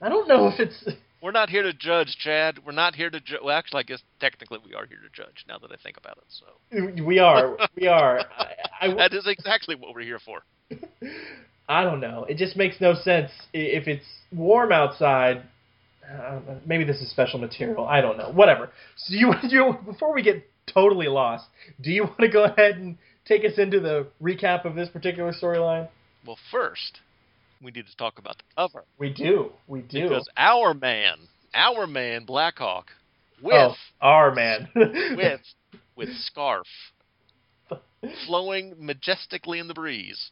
I 0.00 0.08
don't 0.08 0.26
know 0.28 0.48
if 0.48 0.58
it's 0.58 0.88
We're 1.22 1.32
not 1.32 1.50
here 1.50 1.62
to 1.62 1.72
judge, 1.72 2.16
Chad. 2.18 2.60
We're 2.64 2.72
not 2.72 2.94
here 2.94 3.10
to 3.10 3.20
judge. 3.20 3.40
Well, 3.44 3.56
actually, 3.56 3.80
I 3.80 3.82
guess 3.82 4.02
technically 4.20 4.58
we 4.64 4.74
are 4.74 4.86
here 4.86 4.98
to 4.98 5.22
judge. 5.22 5.44
Now 5.46 5.58
that 5.58 5.70
I 5.70 5.76
think 5.82 5.96
about 5.98 6.18
it, 6.18 6.24
so 6.28 7.04
we 7.04 7.18
are 7.18 7.56
we 7.76 7.86
are 7.86 8.20
I, 8.20 8.54
I, 8.80 8.94
that 8.96 9.12
is 9.12 9.26
exactly 9.26 9.74
what 9.74 9.94
we're 9.94 10.02
here 10.02 10.18
for. 10.18 10.40
I 11.68 11.84
don't 11.84 12.00
know. 12.00 12.24
It 12.28 12.36
just 12.36 12.56
makes 12.56 12.80
no 12.80 12.94
sense 12.94 13.30
if 13.52 13.86
it's 13.86 14.04
warm 14.32 14.72
outside. 14.72 15.42
Uh, 16.10 16.40
maybe 16.66 16.84
this 16.84 17.00
is 17.00 17.10
special 17.10 17.38
material. 17.38 17.86
I 17.86 18.00
don't 18.00 18.16
know. 18.16 18.32
Whatever. 18.32 18.70
So 18.96 19.14
you 19.14 19.34
you 19.42 19.74
before 19.84 20.14
we 20.14 20.22
get 20.22 20.48
totally 20.72 21.08
lost, 21.08 21.44
do 21.82 21.90
you 21.90 22.04
want 22.04 22.20
to 22.20 22.28
go 22.28 22.44
ahead 22.44 22.76
and 22.76 22.96
take 23.26 23.44
us 23.44 23.58
into 23.58 23.78
the 23.78 24.06
recap 24.22 24.64
of 24.64 24.74
this 24.74 24.88
particular 24.88 25.32
storyline? 25.32 25.88
Well, 26.26 26.38
first, 26.50 27.00
we 27.62 27.70
need 27.70 27.86
to 27.86 27.96
talk 27.96 28.18
about 28.18 28.36
the 28.38 28.44
cover 28.56 28.84
We 28.98 29.10
do. 29.10 29.50
We 29.66 29.80
do. 29.82 30.02
because 30.08 30.28
our 30.36 30.74
man, 30.74 31.16
our 31.54 31.86
man, 31.86 32.24
Blackhawk, 32.24 32.86
with 33.42 33.54
oh, 33.54 33.74
our 34.00 34.34
man. 34.34 34.68
with 34.74 35.40
with 35.96 36.08
scarf 36.16 36.66
flowing 38.26 38.74
majestically 38.78 39.58
in 39.58 39.68
the 39.68 39.74
breeze, 39.74 40.30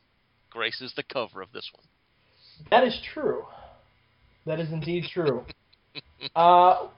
graces 0.51 0.93
the 0.97 1.03
cover 1.03 1.43
of 1.43 1.53
this 1.53 1.69
one. 1.75 1.85
that 2.71 2.85
is 2.87 2.99
true. 3.15 3.45
That 4.47 4.61
is 4.61 4.73
indeed 4.73 5.05
true. 5.13 5.45
uh, 6.37 6.89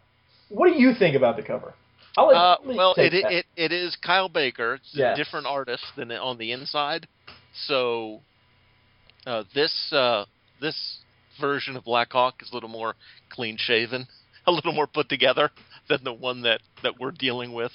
what 0.48 0.68
do 0.68 0.80
you 0.80 0.94
think 0.98 1.16
about 1.16 1.36
the 1.36 1.42
cover? 1.42 1.74
I'll 2.16 2.28
let, 2.28 2.36
Uh, 2.36 2.56
well, 2.64 2.94
take 2.94 3.12
it, 3.12 3.24
it 3.30 3.46
it 3.56 3.72
is 3.72 3.96
Kyle 3.96 4.28
Baker. 4.28 4.74
It's 4.74 4.90
Yes. 4.92 5.18
a 5.18 5.24
different 5.24 5.46
artist 5.46 5.84
than 5.96 6.10
on 6.12 6.38
the 6.38 6.52
inside. 6.52 7.06
So 7.66 8.20
uh, 9.26 9.44
this 9.54 9.92
uh, 9.92 10.24
this 10.60 10.98
version 11.40 11.76
of 11.76 11.84
Blackhawk 11.84 12.42
is 12.42 12.50
a 12.50 12.54
little 12.54 12.68
more 12.68 12.94
clean 13.30 13.56
shaven, 13.58 14.06
a 14.46 14.52
little 14.52 14.72
more 14.72 14.86
put 14.86 15.08
together 15.08 15.50
than 15.88 16.04
the 16.04 16.12
one 16.12 16.42
that, 16.42 16.60
that 16.82 16.98
we're 17.00 17.10
dealing 17.10 17.52
with 17.52 17.72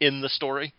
in 0.00 0.20
the 0.20 0.28
story. 0.28 0.72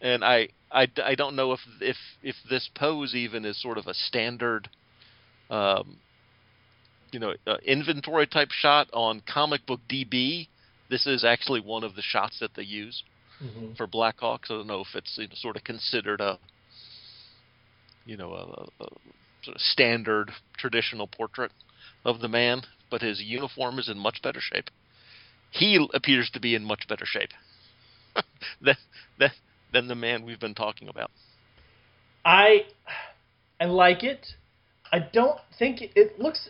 And 0.00 0.24
I, 0.24 0.48
I, 0.70 0.88
I 1.02 1.14
don't 1.14 1.36
know 1.36 1.52
if 1.52 1.60
if 1.80 1.96
if 2.22 2.36
this 2.50 2.68
pose 2.74 3.14
even 3.14 3.44
is 3.44 3.60
sort 3.60 3.78
of 3.78 3.86
a 3.86 3.94
standard 3.94 4.68
um, 5.48 5.96
you 7.12 7.20
know 7.20 7.34
uh, 7.46 7.58
inventory 7.64 8.26
type 8.26 8.50
shot 8.50 8.88
on 8.92 9.22
Comic 9.32 9.64
Book 9.66 9.80
DB. 9.88 10.48
This 10.90 11.06
is 11.06 11.24
actually 11.24 11.60
one 11.60 11.84
of 11.84 11.94
the 11.94 12.02
shots 12.02 12.38
that 12.40 12.54
they 12.54 12.64
use 12.64 13.02
Mhm. 13.42 13.76
for 13.76 13.86
Blackhawks. 13.86 14.50
I 14.50 14.54
don't 14.54 14.66
know 14.66 14.80
if 14.82 14.94
it's 14.94 15.18
you 15.18 15.26
know, 15.26 15.34
sort 15.34 15.56
of 15.56 15.64
considered 15.64 16.20
a 16.20 16.38
you 18.04 18.16
know 18.16 18.32
a, 18.32 18.82
a, 18.82 18.86
sort 19.42 19.56
of 19.56 19.60
standard 19.60 20.30
traditional 20.56 21.06
portrait 21.06 21.52
of 22.04 22.20
the 22.20 22.28
man, 22.28 22.62
but 22.90 23.02
his 23.02 23.20
uniform 23.20 23.78
is 23.78 23.88
in 23.88 23.98
much 23.98 24.20
better 24.22 24.40
shape. 24.40 24.70
He 25.50 25.86
appears 25.92 26.30
to 26.30 26.40
be 26.40 26.54
in 26.54 26.64
much 26.64 26.86
better 26.88 27.04
shape 27.04 27.30
than, 28.60 28.76
than 29.18 29.30
than 29.72 29.88
the 29.88 29.94
man 29.94 30.24
we've 30.24 30.40
been 30.40 30.54
talking 30.54 30.88
about. 30.88 31.10
I 32.24 32.66
I 33.60 33.66
like 33.66 34.02
it. 34.02 34.26
I 34.92 35.00
don't 35.00 35.38
think 35.58 35.80
it, 35.80 35.90
it 35.94 36.18
looks 36.18 36.48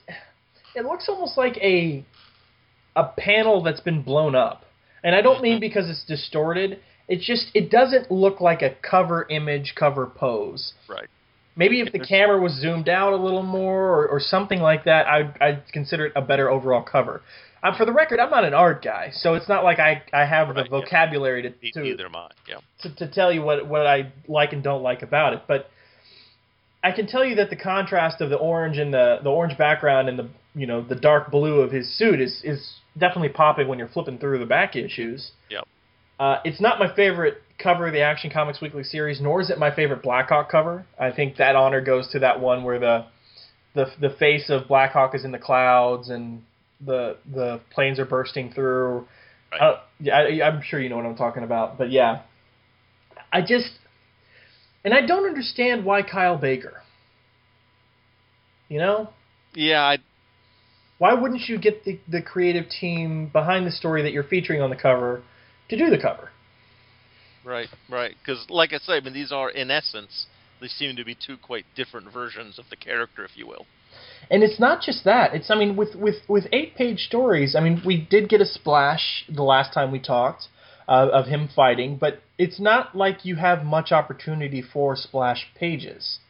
it 0.74 0.84
looks 0.84 1.08
almost 1.08 1.36
like 1.36 1.56
a 1.58 2.04
a 2.94 3.04
panel 3.04 3.62
that's 3.62 3.80
been 3.80 4.02
blown 4.02 4.34
up. 4.34 4.64
And 5.04 5.14
I 5.14 5.22
don't 5.22 5.42
mean 5.42 5.54
mm-hmm. 5.54 5.60
because 5.60 5.90
it's 5.90 6.04
distorted. 6.04 6.80
It's 7.08 7.26
just 7.26 7.46
it 7.54 7.70
doesn't 7.70 8.10
look 8.10 8.40
like 8.40 8.62
a 8.62 8.74
cover 8.88 9.26
image 9.28 9.74
cover 9.76 10.06
pose. 10.06 10.74
Right. 10.88 11.08
Maybe 11.54 11.80
if 11.80 11.92
the 11.92 11.98
camera 11.98 12.40
was 12.40 12.52
zoomed 12.52 12.88
out 12.88 13.12
a 13.12 13.16
little 13.16 13.42
more 13.42 13.88
or, 13.88 14.08
or 14.08 14.20
something 14.20 14.60
like 14.60 14.84
that, 14.84 15.06
I'd, 15.06 15.34
I'd 15.40 15.62
consider 15.72 16.06
it 16.06 16.12
a 16.16 16.22
better 16.22 16.50
overall 16.50 16.82
cover. 16.82 17.22
Uh, 17.62 17.76
for 17.76 17.84
the 17.84 17.92
record, 17.92 18.18
I'm 18.18 18.30
not 18.30 18.44
an 18.44 18.54
art 18.54 18.82
guy, 18.82 19.10
so 19.12 19.34
it's 19.34 19.48
not 19.48 19.62
like 19.62 19.78
I, 19.78 20.02
I 20.12 20.24
have 20.24 20.52
the 20.54 20.64
vocabulary 20.68 21.42
to, 21.42 21.50
to 21.50 21.80
I. 22.16 22.30
Yeah. 22.48 22.56
to, 22.80 22.94
to 22.96 23.12
tell 23.12 23.32
you 23.32 23.42
what 23.42 23.68
what 23.68 23.86
I 23.86 24.12
like 24.26 24.52
and 24.52 24.64
don't 24.64 24.82
like 24.82 25.02
about 25.02 25.34
it, 25.34 25.42
but 25.46 25.70
I 26.82 26.90
can 26.90 27.06
tell 27.06 27.24
you 27.24 27.36
that 27.36 27.50
the 27.50 27.56
contrast 27.56 28.20
of 28.20 28.30
the 28.30 28.36
orange 28.36 28.78
and 28.78 28.92
the 28.92 29.18
the 29.22 29.30
orange 29.30 29.56
background 29.56 30.08
and 30.08 30.18
the 30.18 30.28
you 30.54 30.66
know 30.66 30.82
the 30.82 30.96
dark 30.96 31.30
blue 31.30 31.60
of 31.60 31.70
his 31.70 31.96
suit 31.96 32.20
is 32.20 32.40
is 32.42 32.74
definitely 32.98 33.28
popping 33.28 33.68
when 33.68 33.78
you're 33.78 33.88
flipping 33.88 34.18
through 34.18 34.40
the 34.40 34.46
back 34.46 34.74
issues. 34.74 35.30
Yep. 35.48 35.68
Uh, 36.18 36.36
it's 36.44 36.60
not 36.60 36.78
my 36.78 36.94
favorite 36.94 37.42
cover 37.62 37.86
of 37.86 37.92
the 37.92 38.00
Action 38.02 38.30
Comics 38.30 38.60
Weekly 38.60 38.84
series, 38.84 39.20
nor 39.20 39.40
is 39.40 39.50
it 39.50 39.58
my 39.58 39.74
favorite 39.74 40.02
Blackhawk 40.02 40.50
cover. 40.50 40.84
I 40.98 41.10
think 41.12 41.36
that 41.36 41.56
honor 41.56 41.80
goes 41.80 42.08
to 42.12 42.18
that 42.20 42.40
one 42.40 42.64
where 42.64 42.78
the 42.78 43.06
the 43.74 43.86
the 44.00 44.10
face 44.10 44.50
of 44.50 44.68
Blackhawk 44.68 45.14
is 45.14 45.24
in 45.24 45.32
the 45.32 45.38
clouds 45.38 46.08
and 46.08 46.42
the 46.84 47.16
the 47.32 47.60
planes 47.70 47.98
are 47.98 48.04
bursting 48.04 48.52
through. 48.52 49.06
I 49.52 49.58
don't- 49.58 49.74
uh, 49.76 49.80
yeah, 50.00 50.16
I, 50.16 50.46
I'm 50.48 50.62
sure 50.62 50.80
you 50.80 50.88
know 50.88 50.96
what 50.96 51.06
I'm 51.06 51.16
talking 51.16 51.42
about, 51.44 51.78
but 51.78 51.90
yeah, 51.90 52.22
I 53.32 53.40
just 53.42 53.70
and 54.84 54.92
I 54.92 55.04
don't 55.06 55.26
understand 55.26 55.84
why 55.84 56.02
Kyle 56.02 56.36
Baker. 56.38 56.82
You 58.68 58.78
know, 58.78 59.10
Yeah, 59.54 59.82
I 59.82 59.98
why 60.98 61.12
wouldn't 61.14 61.42
you 61.48 61.58
get 61.58 61.84
the 61.84 62.00
the 62.08 62.22
creative 62.22 62.68
team 62.68 63.28
behind 63.32 63.66
the 63.66 63.70
story 63.70 64.02
that 64.02 64.12
you're 64.12 64.24
featuring 64.24 64.62
on 64.62 64.70
the 64.70 64.76
cover 64.76 65.22
to 65.68 65.76
do 65.76 65.90
the 65.90 65.98
cover? 65.98 66.30
Right, 67.44 67.68
right. 67.90 68.14
Because, 68.20 68.46
like 68.48 68.72
I 68.72 68.78
say, 68.78 68.94
I 68.94 69.00
mean, 69.00 69.14
these 69.14 69.32
are 69.32 69.50
in 69.50 69.70
essence, 69.70 70.26
they 70.60 70.68
seem 70.68 70.96
to 70.96 71.04
be 71.04 71.14
two 71.14 71.36
quite 71.36 71.64
different 71.74 72.12
versions 72.12 72.58
of 72.58 72.66
the 72.70 72.76
character, 72.76 73.24
if 73.24 73.36
you 73.36 73.46
will. 73.46 73.66
And 74.30 74.42
it's 74.42 74.60
not 74.60 74.80
just 74.80 75.04
that. 75.04 75.34
It's 75.34 75.50
I 75.50 75.56
mean 75.56 75.76
with 75.76 75.94
with 75.94 76.16
with 76.28 76.46
eight 76.52 76.74
page 76.76 77.00
stories. 77.00 77.54
I 77.54 77.60
mean 77.60 77.82
we 77.84 77.96
did 77.98 78.28
get 78.28 78.40
a 78.40 78.46
splash 78.46 79.24
the 79.28 79.42
last 79.42 79.74
time 79.74 79.90
we 79.90 79.98
talked 79.98 80.48
uh, 80.88 81.08
of 81.12 81.26
him 81.26 81.48
fighting, 81.54 81.96
but 81.96 82.20
it's 82.38 82.60
not 82.60 82.94
like 82.94 83.24
you 83.24 83.36
have 83.36 83.64
much 83.64 83.92
opportunity 83.92 84.62
for 84.62 84.96
splash 84.96 85.48
pages. 85.54 86.20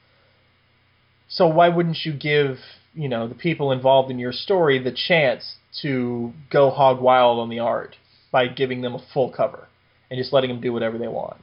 So 1.29 1.47
why 1.47 1.69
wouldn't 1.69 2.05
you 2.05 2.13
give 2.13 2.59
you 2.95 3.09
know 3.09 3.29
the 3.29 3.35
people 3.35 3.71
involved 3.71 4.11
in 4.11 4.19
your 4.19 4.33
story 4.33 4.83
the 4.83 4.93
chance 4.93 5.57
to 5.83 6.33
go 6.51 6.71
hog 6.71 7.01
wild 7.01 7.39
on 7.39 7.49
the 7.49 7.61
art 7.61 7.97
by 8.33 8.49
giving 8.49 8.81
them 8.81 8.95
a 8.95 9.05
full 9.13 9.31
cover 9.31 9.69
and 10.13 10.19
just 10.19 10.31
letting 10.31 10.51
them 10.51 10.61
do 10.61 10.75
whatever 10.75 10.99
they 10.99 11.09
want? 11.09 11.39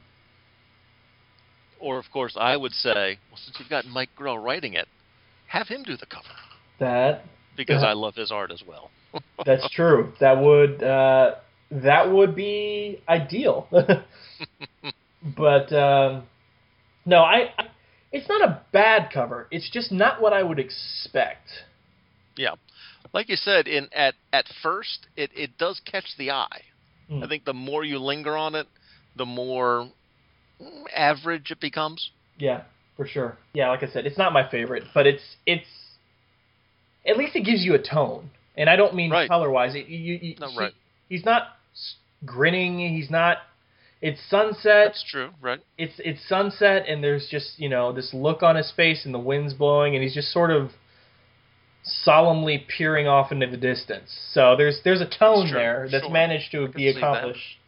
Or, 1.80 1.98
of 1.98 2.04
course, 2.12 2.36
I 2.38 2.56
would 2.56 2.70
say, 2.70 3.18
well, 3.28 3.40
since 3.44 3.56
you've 3.58 3.68
got 3.68 3.84
Mike 3.84 4.10
Grell 4.14 4.38
writing 4.38 4.74
it, 4.74 4.86
have 5.48 5.66
him 5.66 5.82
do 5.82 5.96
the 5.96 6.06
cover 6.06 6.28
That 6.78 7.24
because 7.56 7.82
Yeah. 7.82 7.88
I 7.88 7.92
love 7.94 8.14
his 8.14 8.30
art 8.30 8.52
as 8.52 8.62
well. 8.64 8.92
That's 9.44 9.68
true. 9.70 10.12
That 10.20 10.40
would 10.40 10.84
uh, 10.84 11.34
that 11.72 12.12
would 12.12 12.36
be 12.36 13.00
ideal. 13.08 13.66
but 15.36 15.72
um, 15.72 16.28
no, 17.04 17.22
I, 17.24 17.52
I. 17.58 17.64
It's 18.12 18.28
not 18.28 18.42
a 18.42 18.60
bad 18.72 19.10
cover. 19.12 19.48
It's 19.50 19.68
just 19.68 19.90
not 19.90 20.20
what 20.22 20.32
I 20.32 20.44
would 20.44 20.60
expect. 20.60 21.48
Yeah, 22.36 22.54
like 23.12 23.28
you 23.28 23.36
said, 23.36 23.66
in 23.66 23.88
at 23.92 24.14
at 24.32 24.44
first, 24.62 25.08
it 25.16 25.30
it 25.34 25.58
does 25.58 25.80
catch 25.84 26.16
the 26.16 26.30
eye. 26.30 26.62
Hmm. 27.10 27.22
I 27.24 27.28
think 27.28 27.44
the 27.44 27.52
more 27.52 27.84
you 27.84 27.98
linger 27.98 28.36
on 28.36 28.54
it, 28.54 28.66
the 29.16 29.26
more 29.26 29.90
mm, 30.62 30.82
average 30.96 31.50
it 31.50 31.60
becomes. 31.60 32.10
Yeah, 32.38 32.62
for 32.96 33.06
sure. 33.06 33.36
Yeah, 33.52 33.68
like 33.70 33.82
I 33.82 33.88
said, 33.88 34.06
it's 34.06 34.16
not 34.18 34.32
my 34.32 34.48
favorite, 34.48 34.84
but 34.94 35.06
it's 35.06 35.22
it's 35.44 35.66
at 37.06 37.16
least 37.16 37.34
it 37.34 37.42
gives 37.44 37.64
you 37.64 37.74
a 37.74 37.78
tone, 37.82 38.30
and 38.56 38.68
I 38.70 38.76
don't 38.76 38.94
mean 38.94 39.10
Right. 39.10 39.28
color 39.28 39.50
wise. 39.50 39.74
You, 39.74 39.82
you, 39.82 40.18
you, 40.22 40.34
No, 40.40 40.50
he- 40.50 40.58
right. 40.58 40.72
he's 41.08 41.24
not 41.24 41.56
grinning. 42.24 42.78
He's 42.78 43.10
not. 43.10 43.38
It's 44.02 44.20
sunset. 44.30 44.86
That's 44.92 45.04
true, 45.10 45.30
right? 45.42 45.60
it's 45.76 45.94
it's 45.98 46.26
sunset 46.26 46.86
and 46.88 47.04
there's 47.04 47.28
just 47.30 47.58
you 47.58 47.68
know 47.68 47.92
this 47.92 48.14
look 48.14 48.42
on 48.42 48.56
his 48.56 48.70
face 48.74 49.04
and 49.04 49.12
the 49.12 49.18
wind's 49.18 49.52
blowing 49.52 49.94
and 49.94 50.02
he's 50.02 50.14
just 50.14 50.32
sort 50.32 50.50
of 50.50 50.70
solemnly 51.82 52.66
peering 52.76 53.06
off 53.06 53.32
into 53.32 53.46
the 53.46 53.56
distance. 53.56 54.16
So 54.32 54.54
there's 54.56 54.80
there's 54.84 55.00
a 55.00 55.08
tone 55.08 55.50
there 55.52 55.88
that's 55.90 56.04
sure. 56.04 56.12
managed 56.12 56.52
to 56.52 56.68
be 56.68 56.88
accomplished 56.88 57.58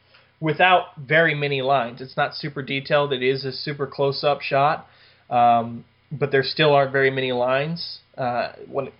without 0.41 0.97
very 0.99 1.34
many 1.34 1.62
lines. 1.62 2.00
It's 2.00 2.16
not 2.16 2.34
super 2.34 2.62
detailed. 2.62 3.12
It 3.12 3.23
is 3.23 3.44
a 3.44 3.52
super 3.52 3.86
close 3.86 4.24
up 4.24 4.41
shot, 4.42 4.86
um, 5.31 5.84
but 6.10 6.32
there 6.32 6.42
still 6.42 6.73
aren't 6.73 6.92
very 6.92 7.10
many 7.10 7.32
lines 7.32 8.00
uh, 8.18 8.52
when 8.68 8.89
it, 8.89 8.94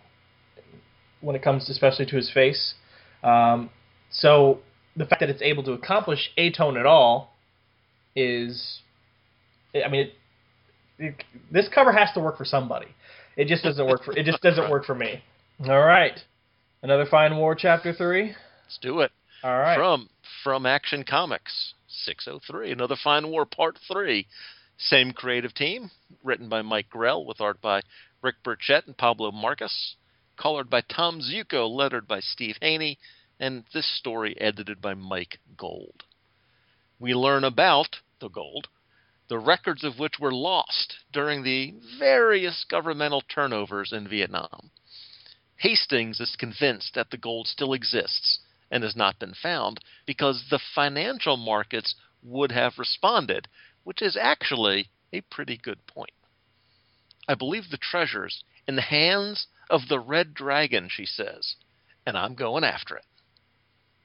when 1.21 1.37
it 1.37 1.43
comes 1.43 1.69
especially 1.69 2.07
to 2.07 2.17
his 2.17 2.31
face. 2.31 2.75
Um, 3.25 3.71
so 4.11 4.61
the 4.97 5.05
fact 5.05 5.21
that 5.21 5.31
it's 5.31 5.43
able 5.43 5.65
to 5.65 5.73
accomplish 5.73 6.31
a 6.37 6.53
tone 6.53 6.77
at 6.77 6.87
all 6.87 7.35
is, 8.15 8.81
I 9.75 9.89
mean, 9.89 10.03
it, 10.03 10.15
it, 10.99 11.25
this 11.51 11.69
cover 11.75 11.93
has 11.93 12.13
to 12.15 12.21
work 12.21 12.39
for 12.39 12.45
somebody. 12.45 12.89
It 13.37 13.47
just 13.47 13.63
doesn't 13.63 13.87
work 13.87 14.05
for 14.05 14.17
it 14.17 14.25
just 14.25 14.43
doesn't 14.43 14.71
work 14.71 14.85
for 14.85 14.95
me. 14.95 15.23
All 15.67 15.81
right, 15.81 16.19
another 16.83 17.07
fine 17.07 17.37
war 17.37 17.55
chapter 17.55 17.93
three. 17.93 18.35
Let's 18.65 18.79
do 18.81 19.01
it. 19.01 19.13
All 19.45 19.59
right. 19.59 19.77
From 19.77 20.09
from 20.43 20.67
Action 20.67 21.05
Comics 21.05 21.75
603, 22.05 22.73
another 22.73 22.97
Fine 22.97 23.29
War 23.29 23.45
Part 23.45 23.79
3. 23.91 24.27
Same 24.79 25.13
creative 25.13 25.55
team, 25.55 25.91
written 26.25 26.49
by 26.49 26.63
Mike 26.63 26.89
Grell 26.89 27.25
with 27.25 27.41
art 27.41 27.61
by 27.61 27.83
Rick 28.23 28.37
Burchett 28.45 28.87
and 28.87 28.97
Pablo 28.97 29.31
Marcos, 29.31 29.97
colored 30.37 30.71
by 30.71 30.81
Tom 30.81 31.21
Ziuko, 31.21 31.69
lettered 31.69 32.09
by 32.09 32.21
Steve 32.21 32.57
Haynie, 32.61 32.99
and 33.39 33.65
this 33.73 33.87
story 33.99 34.41
edited 34.41 34.81
by 34.81 34.95
Mike 34.95 35.39
Gold. 35.57 36.05
We 36.99 37.15
learn 37.15 37.45
about 37.45 38.01
the 38.21 38.29
gold, 38.29 38.69
the 39.29 39.39
records 39.39 39.85
of 39.85 39.99
which 39.99 40.19
were 40.19 40.33
lost 40.33 40.97
during 41.13 41.43
the 41.43 41.75
various 41.99 42.65
governmental 42.65 43.23
turnovers 43.23 43.93
in 43.93 44.09
Vietnam. 44.09 44.71
Hastings 45.57 46.21
is 46.21 46.37
convinced 46.37 46.95
that 46.95 47.11
the 47.11 47.17
gold 47.17 47.47
still 47.47 47.73
exists 47.73 48.41
and 48.71 48.83
has 48.83 48.97
not 48.97 49.19
been 49.19 49.35
found 49.35 49.81
because 50.07 50.45
the 50.51 50.59
financial 50.75 51.37
markets 51.37 51.95
would 52.23 52.51
have 52.51 52.79
responded, 52.79 53.47
which 53.85 54.03
is 54.03 54.17
actually 54.17 54.91
a 55.13 55.21
pretty 55.21 55.57
good 55.57 55.87
point. 55.87 56.13
I 57.29 57.35
believe 57.35 57.71
the 57.71 57.77
treasure's 57.77 58.43
in 58.67 58.77
the 58.77 58.83
hands 58.83 59.47
of 59.71 59.89
the 59.89 60.01
Red 60.01 60.35
Dragon, 60.35 60.89
she 60.91 61.07
says, 61.07 61.57
and 62.05 62.17
I'm 62.17 62.35
going 62.35 62.65
after 62.65 62.97
it. 62.97 63.05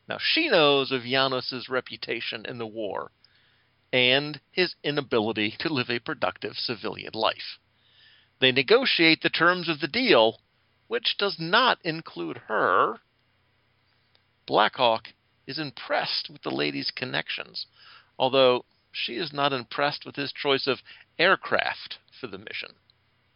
Now, 0.07 0.17
she 0.19 0.49
knows 0.49 0.91
of 0.91 1.03
Janos's 1.03 1.67
reputation 1.69 2.45
in 2.45 2.57
the 2.57 2.67
war 2.67 3.11
and 3.91 4.39
his 4.51 4.75
inability 4.83 5.55
to 5.59 5.73
live 5.73 5.89
a 5.89 5.99
productive 5.99 6.53
civilian 6.55 7.13
life. 7.13 7.59
They 8.39 8.51
negotiate 8.51 9.21
the 9.21 9.29
terms 9.29 9.69
of 9.69 9.79
the 9.79 9.87
deal, 9.87 10.39
which 10.87 11.15
does 11.17 11.37
not 11.39 11.79
include 11.83 12.37
her. 12.47 12.99
Blackhawk 14.45 15.09
is 15.45 15.59
impressed 15.59 16.29
with 16.29 16.43
the 16.43 16.51
lady's 16.51 16.91
connections, 16.91 17.65
although 18.19 18.65
she 18.91 19.13
is 19.13 19.33
not 19.33 19.53
impressed 19.53 20.05
with 20.05 20.15
his 20.15 20.31
choice 20.31 20.67
of 20.67 20.79
aircraft 21.17 21.97
for 22.19 22.27
the 22.27 22.37
mission. 22.37 22.73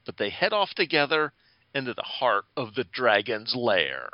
But 0.06 0.18
they 0.18 0.30
head 0.30 0.54
off 0.54 0.72
together 0.76 1.34
into 1.74 1.94
the 1.94 2.04
heart 2.04 2.46
of 2.58 2.76
the 2.76 2.84
dragon's 2.84 3.56
lair. 3.56 4.10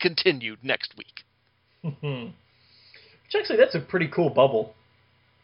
Continued 0.00 0.58
next 0.62 0.94
week. 0.96 1.24
Which 3.22 3.34
actually, 3.34 3.56
that's 3.56 3.74
a 3.74 3.80
pretty 3.80 4.08
cool 4.08 4.30
bubble. 4.30 4.74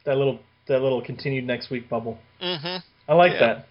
That 0.05 0.17
little 0.17 0.41
that 0.69 0.81
little 0.83 1.03
continued 1.03 1.47
next 1.47 1.71
week 1.71 1.89
bubble. 1.89 2.19
Mm-hmm. 2.43 2.79
I 3.11 3.15
like 3.15 3.33
Yeah. 3.33 3.39
that. 3.55 3.67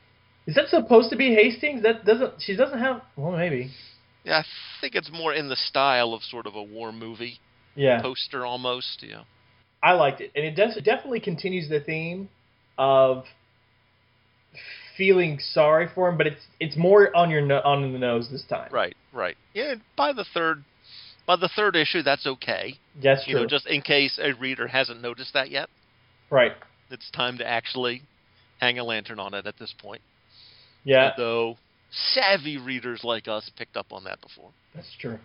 Is 0.47 0.55
that 0.55 0.67
supposed 0.69 1.09
to 1.11 1.15
be 1.15 1.33
Hastings? 1.35 1.83
That 1.83 2.05
doesn't. 2.05 2.41
She 2.41 2.55
doesn't 2.55 2.79
have. 2.79 3.01
Well, 3.15 3.31
maybe. 3.33 3.71
Yeah, 4.23 4.39
I 4.39 4.43
think 4.81 4.95
it's 4.95 5.11
more 5.11 5.33
in 5.33 5.47
the 5.47 5.55
style 5.55 6.13
of 6.13 6.23
sort 6.23 6.45
of 6.45 6.55
a 6.55 6.61
war 6.63 6.91
movie 6.91 7.39
Yeah, 7.75 8.01
poster 8.01 8.45
almost. 8.45 9.03
Know. 9.07 9.23
I 9.81 9.93
liked 9.93 10.21
it, 10.21 10.31
and 10.35 10.43
it 10.45 10.55
does 10.55 10.75
it 10.75 10.83
definitely 10.83 11.19
continues 11.21 11.69
the 11.69 11.79
theme 11.79 12.29
of 12.77 13.25
feeling 14.97 15.39
sorry 15.39 15.87
for 15.93 16.09
him, 16.09 16.17
but 16.17 16.27
it's 16.27 16.41
it's 16.59 16.75
more 16.75 17.15
on 17.15 17.29
your 17.29 17.41
no, 17.41 17.59
on 17.63 17.93
the 17.93 17.99
nose 17.99 18.29
this 18.31 18.43
time. 18.49 18.69
Right, 18.71 18.95
right. 19.13 19.37
Yeah, 19.53 19.75
by 19.95 20.11
the 20.13 20.25
third 20.33 20.63
by 21.25 21.35
the 21.37 21.49
third 21.55 21.75
issue 21.75 22.01
that's 22.01 22.25
okay. 22.27 22.75
That's 23.01 23.25
You 23.27 23.33
true. 23.35 23.41
know, 23.43 23.47
just 23.47 23.67
in 23.67 23.81
case 23.81 24.19
a 24.21 24.33
reader 24.33 24.67
hasn't 24.67 25.01
noticed 25.01 25.33
that 25.33 25.49
yet. 25.49 25.69
Right. 26.29 26.53
It's 26.89 27.09
time 27.11 27.37
to 27.37 27.47
actually 27.47 28.01
hang 28.59 28.79
a 28.79 28.83
lantern 28.83 29.19
on 29.19 29.33
it 29.33 29.45
at 29.45 29.57
this 29.59 29.73
point. 29.79 30.01
Yeah, 30.83 31.11
Though 31.17 31.57
savvy 31.91 32.57
readers 32.57 33.01
like 33.03 33.27
us 33.27 33.49
picked 33.57 33.77
up 33.77 33.87
on 33.91 34.03
that 34.05 34.21
before. 34.21 34.49
that's 34.73 34.95
true. 34.99 35.17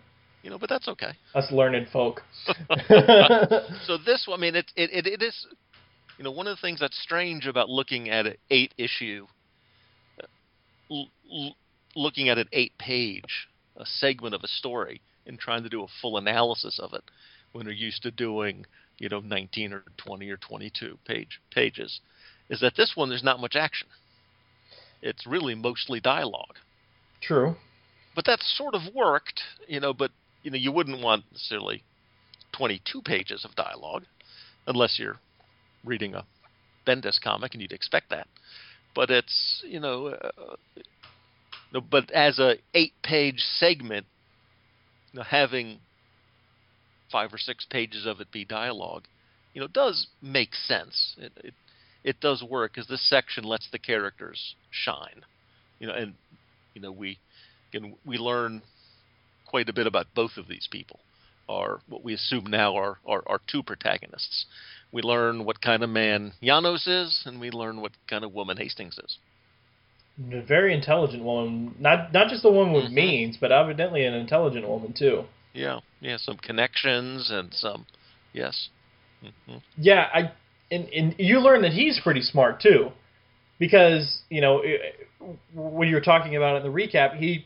You 0.43 0.51
know, 0.51 0.59
but 0.59 0.69
that's 0.69 0.87
okay. 0.87 1.11
Us 1.33 1.51
learned 1.51 1.87
folk. 1.91 2.21
so 2.47 3.97
this 4.05 4.27
I 4.31 4.37
mean, 4.37 4.55
it, 4.55 4.71
it 4.75 5.07
it 5.07 5.21
is, 5.23 5.47
you 6.17 6.23
know, 6.23 6.31
one 6.31 6.45
of 6.47 6.55
the 6.55 6.61
things 6.61 6.79
that's 6.79 7.01
strange 7.01 7.47
about 7.47 7.67
looking 7.69 8.09
at 8.09 8.27
an 8.27 8.35
eight 8.51 8.73
issue, 8.77 9.25
l- 10.91 11.09
l- 11.31 11.55
looking 11.95 12.29
at 12.29 12.37
an 12.37 12.47
eight 12.51 12.77
page, 12.77 13.47
a 13.77 13.85
segment 13.85 14.35
of 14.35 14.41
a 14.43 14.47
story, 14.47 15.01
and 15.25 15.39
trying 15.39 15.63
to 15.63 15.69
do 15.69 15.81
a 15.83 15.87
full 16.01 16.17
analysis 16.17 16.79
of 16.79 16.93
it, 16.93 17.03
when 17.53 17.65
you're 17.65 17.73
used 17.73 18.03
to 18.03 18.11
doing, 18.11 18.65
you 18.97 19.09
know, 19.09 19.19
19 19.19 19.73
or 19.73 19.83
20 19.97 20.29
or 20.29 20.37
22 20.37 20.97
page 21.05 21.39
pages, 21.51 21.99
is 22.49 22.61
that 22.61 22.75
this 22.75 22.93
one 22.95 23.09
there's 23.09 23.23
not 23.23 23.39
much 23.39 23.55
action. 23.55 23.87
It's 25.01 25.27
really 25.27 25.55
mostly 25.55 25.99
dialogue 25.99 26.55
True. 27.21 27.55
but 28.15 28.25
that 28.25 28.39
sort 28.41 28.73
of 28.73 28.81
worked, 28.93 29.41
you 29.67 29.79
know. 29.79 29.93
But 29.93 30.11
you 30.43 30.51
know, 30.51 30.57
you 30.57 30.71
wouldn't 30.71 31.01
want 31.01 31.25
necessarily 31.31 31.83
22 32.57 33.01
pages 33.01 33.45
of 33.45 33.55
dialogue, 33.55 34.03
unless 34.67 34.97
you're 34.99 35.17
reading 35.83 36.15
a 36.15 36.25
Bendis 36.87 37.19
comic, 37.21 37.53
and 37.53 37.61
you'd 37.61 37.71
expect 37.71 38.09
that. 38.11 38.27
But 38.95 39.09
it's 39.09 39.63
you 39.67 39.79
know, 39.79 40.07
uh, 40.07 40.55
no, 41.73 41.81
but 41.81 42.09
as 42.11 42.39
a 42.39 42.55
eight-page 42.73 43.39
segment, 43.57 44.05
you 45.11 45.19
know, 45.19 45.23
having 45.23 45.79
five 47.11 47.33
or 47.33 47.37
six 47.37 47.65
pages 47.69 48.05
of 48.05 48.19
it 48.19 48.31
be 48.31 48.45
dialogue, 48.45 49.03
you 49.53 49.61
know, 49.61 49.67
does 49.67 50.07
make 50.21 50.53
sense. 50.53 51.15
It 51.17 51.31
it, 51.37 51.53
it 52.03 52.19
does 52.19 52.43
work 52.43 52.73
because 52.73 52.87
this 52.87 53.09
section 53.09 53.43
lets 53.43 53.69
the 53.71 53.79
characters 53.79 54.55
shine, 54.71 55.23
you 55.79 55.87
know, 55.87 55.93
and 55.93 56.13
you 56.73 56.81
know 56.81 56.91
we 56.91 57.17
and 57.73 57.95
we 58.05 58.17
learn 58.17 58.61
quite 59.45 59.69
a 59.69 59.73
bit 59.73 59.87
about 59.87 60.07
both 60.15 60.37
of 60.37 60.47
these 60.47 60.67
people, 60.71 60.99
are 61.47 61.79
what 61.87 62.03
we 62.03 62.13
assume 62.13 62.45
now 62.45 62.75
are, 62.75 62.97
are, 63.05 63.23
are 63.27 63.39
two 63.47 63.63
protagonists. 63.63 64.45
We 64.91 65.01
learn 65.01 65.45
what 65.45 65.61
kind 65.61 65.83
of 65.83 65.89
man 65.89 66.33
Janos 66.41 66.87
is, 66.87 67.23
and 67.25 67.39
we 67.39 67.51
learn 67.51 67.81
what 67.81 67.91
kind 68.09 68.23
of 68.23 68.33
woman 68.33 68.57
Hastings 68.57 68.97
is. 68.97 69.17
A 70.31 70.41
very 70.41 70.73
intelligent 70.73 71.23
woman. 71.23 71.75
Not 71.79 72.13
not 72.13 72.29
just 72.29 72.45
a 72.45 72.49
woman 72.49 72.73
with 72.73 72.85
Mm-hmm. 72.85 72.95
means, 72.95 73.37
but 73.39 73.51
evidently 73.51 74.05
an 74.05 74.13
intelligent 74.13 74.67
woman 74.67 74.93
too. 74.93 75.25
Yeah, 75.55 75.79
yeah, 76.01 76.17
some 76.17 76.37
connections 76.37 77.29
and 77.31 77.53
some, 77.53 77.85
yes. 78.33 78.69
hmm 79.21 79.57
Yeah, 79.77 80.07
I 80.13 80.31
and 80.69 80.87
and 80.89 81.15
you 81.17 81.39
learn 81.39 81.61
that 81.61 81.71
he's 81.71 81.99
pretty 82.03 82.21
smart 82.21 82.61
too, 82.61 82.91
because 83.57 84.19
you 84.29 84.41
know 84.41 84.61
when 85.53 85.87
you 85.87 85.95
were 85.95 86.01
talking 86.01 86.35
about 86.35 86.55
it 86.55 86.65
in 86.65 86.71
the 86.71 86.77
recap, 86.77 87.15
he 87.17 87.45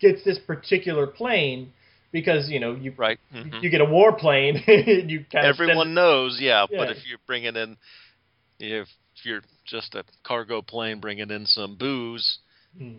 gets 0.00 0.24
this 0.24 0.38
particular 0.38 1.06
plane 1.06 1.72
because 2.12 2.50
you 2.50 2.58
know 2.58 2.74
you 2.74 2.92
right 2.96 3.18
mhm. 3.32 3.62
you 3.62 3.70
get 3.70 3.80
a 3.80 3.84
war 3.84 4.12
plane, 4.16 4.56
and 4.66 5.10
you 5.10 5.24
kind 5.30 5.46
Everyone 5.46 5.94
knows, 5.94 6.38
yeah, 6.40 6.66
but 6.68 6.90
if 6.90 7.06
you're 7.06 7.18
bringing 7.26 7.54
in, 7.54 7.76
if 8.58 8.88
you're 9.22 9.42
just 9.64 9.94
a 9.94 10.04
cargo 10.24 10.62
plane 10.62 11.00
bringing 11.00 11.30
in 11.30 11.46
some 11.46 11.76
booze, 11.76 12.38
Hmm. 12.76 12.96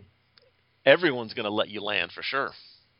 everyone's 0.86 1.34
going 1.34 1.46
to 1.46 1.52
let 1.52 1.70
you 1.70 1.82
land 1.82 2.12
for 2.12 2.24
sure. 2.24 2.52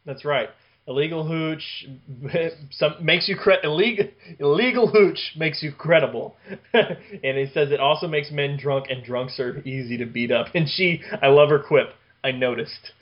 That's 0.06 0.24
right. 0.24 0.50
Illegal 0.88 1.28
hooch 1.28 1.86
some 2.72 2.96
makes 3.02 3.28
you 3.28 3.36
cre- 3.36 3.64
illegal 3.64 4.06
illegal 4.40 4.88
hooch 4.88 5.34
makes 5.36 5.62
you 5.62 5.74
credible, 5.74 6.38
and 6.74 6.98
it 7.22 7.54
says 7.54 7.72
it 7.72 7.82
also 7.82 8.08
makes 8.08 8.32
men 8.32 8.58
drunk, 8.58 8.86
and 8.90 9.04
drunks 9.04 9.38
are 9.40 9.60
easy 9.68 9.98
to 9.98 10.06
beat 10.06 10.32
up. 10.32 10.48
And 10.56 10.70
she, 10.70 11.02
I 11.22 11.28
love 11.28 11.50
her 11.50 11.60
quip. 11.60 11.90
I 12.24 12.32
noticed. 12.32 12.92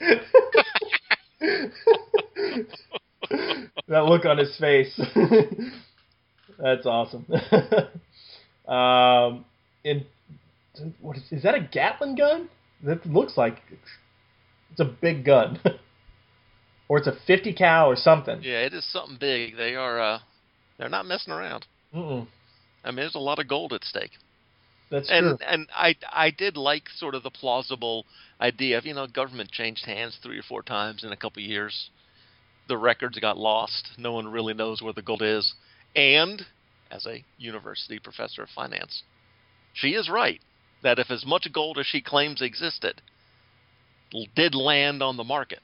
that 3.88 4.04
look 4.04 4.24
on 4.24 4.38
his 4.38 4.56
face. 4.58 5.00
That's 6.58 6.86
awesome. 6.86 7.26
um, 8.66 9.44
and 9.84 10.04
what 11.00 11.16
is, 11.16 11.22
is 11.30 11.42
that? 11.44 11.54
A 11.54 11.60
Gatling 11.60 12.16
gun? 12.16 12.48
That 12.82 13.06
looks 13.06 13.36
like 13.36 13.62
it's 14.70 14.80
a 14.80 14.84
big 14.84 15.24
gun, 15.24 15.60
or 16.88 16.98
it's 16.98 17.06
a 17.06 17.16
50 17.26 17.52
cal 17.54 17.88
or 17.88 17.96
something. 17.96 18.40
Yeah, 18.42 18.60
it 18.60 18.72
is 18.72 18.84
something 18.92 19.16
big. 19.18 19.56
They 19.56 19.74
are, 19.74 20.00
uh, 20.00 20.18
they're 20.78 20.88
not 20.88 21.06
messing 21.06 21.32
around. 21.32 21.66
Mm-mm. 21.94 22.26
I 22.84 22.90
mean, 22.90 22.96
there's 22.96 23.14
a 23.14 23.20
lot 23.20 23.38
of 23.38 23.48
gold 23.48 23.72
at 23.72 23.84
stake. 23.84 24.12
That's 24.90 25.10
and 25.10 25.38
true. 25.38 25.46
and 25.46 25.68
I 25.74 25.96
I 26.12 26.30
did 26.30 26.56
like 26.56 26.84
sort 26.96 27.16
of 27.16 27.24
the 27.24 27.30
plausible 27.30 28.06
idea 28.40 28.78
of 28.78 28.86
you 28.86 28.94
know 28.94 29.08
government 29.08 29.50
changed 29.50 29.84
hands 29.84 30.16
three 30.22 30.38
or 30.38 30.42
four 30.42 30.62
times 30.62 31.02
in 31.02 31.10
a 31.10 31.16
couple 31.16 31.42
of 31.42 31.48
years. 31.48 31.90
The 32.68 32.76
records 32.76 33.18
got 33.18 33.36
lost. 33.36 33.88
No 33.98 34.12
one 34.12 34.28
really 34.28 34.54
knows 34.54 34.82
where 34.82 34.92
the 34.92 35.02
gold 35.02 35.22
is. 35.22 35.54
And 35.96 36.42
as 36.90 37.06
a 37.06 37.24
university 37.38 37.98
professor 37.98 38.42
of 38.42 38.48
finance, 38.50 39.02
she 39.74 39.88
is 39.88 40.08
right 40.08 40.40
that 40.82 40.98
if 40.98 41.10
as 41.10 41.26
much 41.26 41.48
gold 41.52 41.78
as 41.78 41.86
she 41.86 42.00
claims 42.00 42.40
existed 42.40 43.00
did 44.36 44.54
land 44.54 45.02
on 45.02 45.16
the 45.16 45.24
market, 45.24 45.60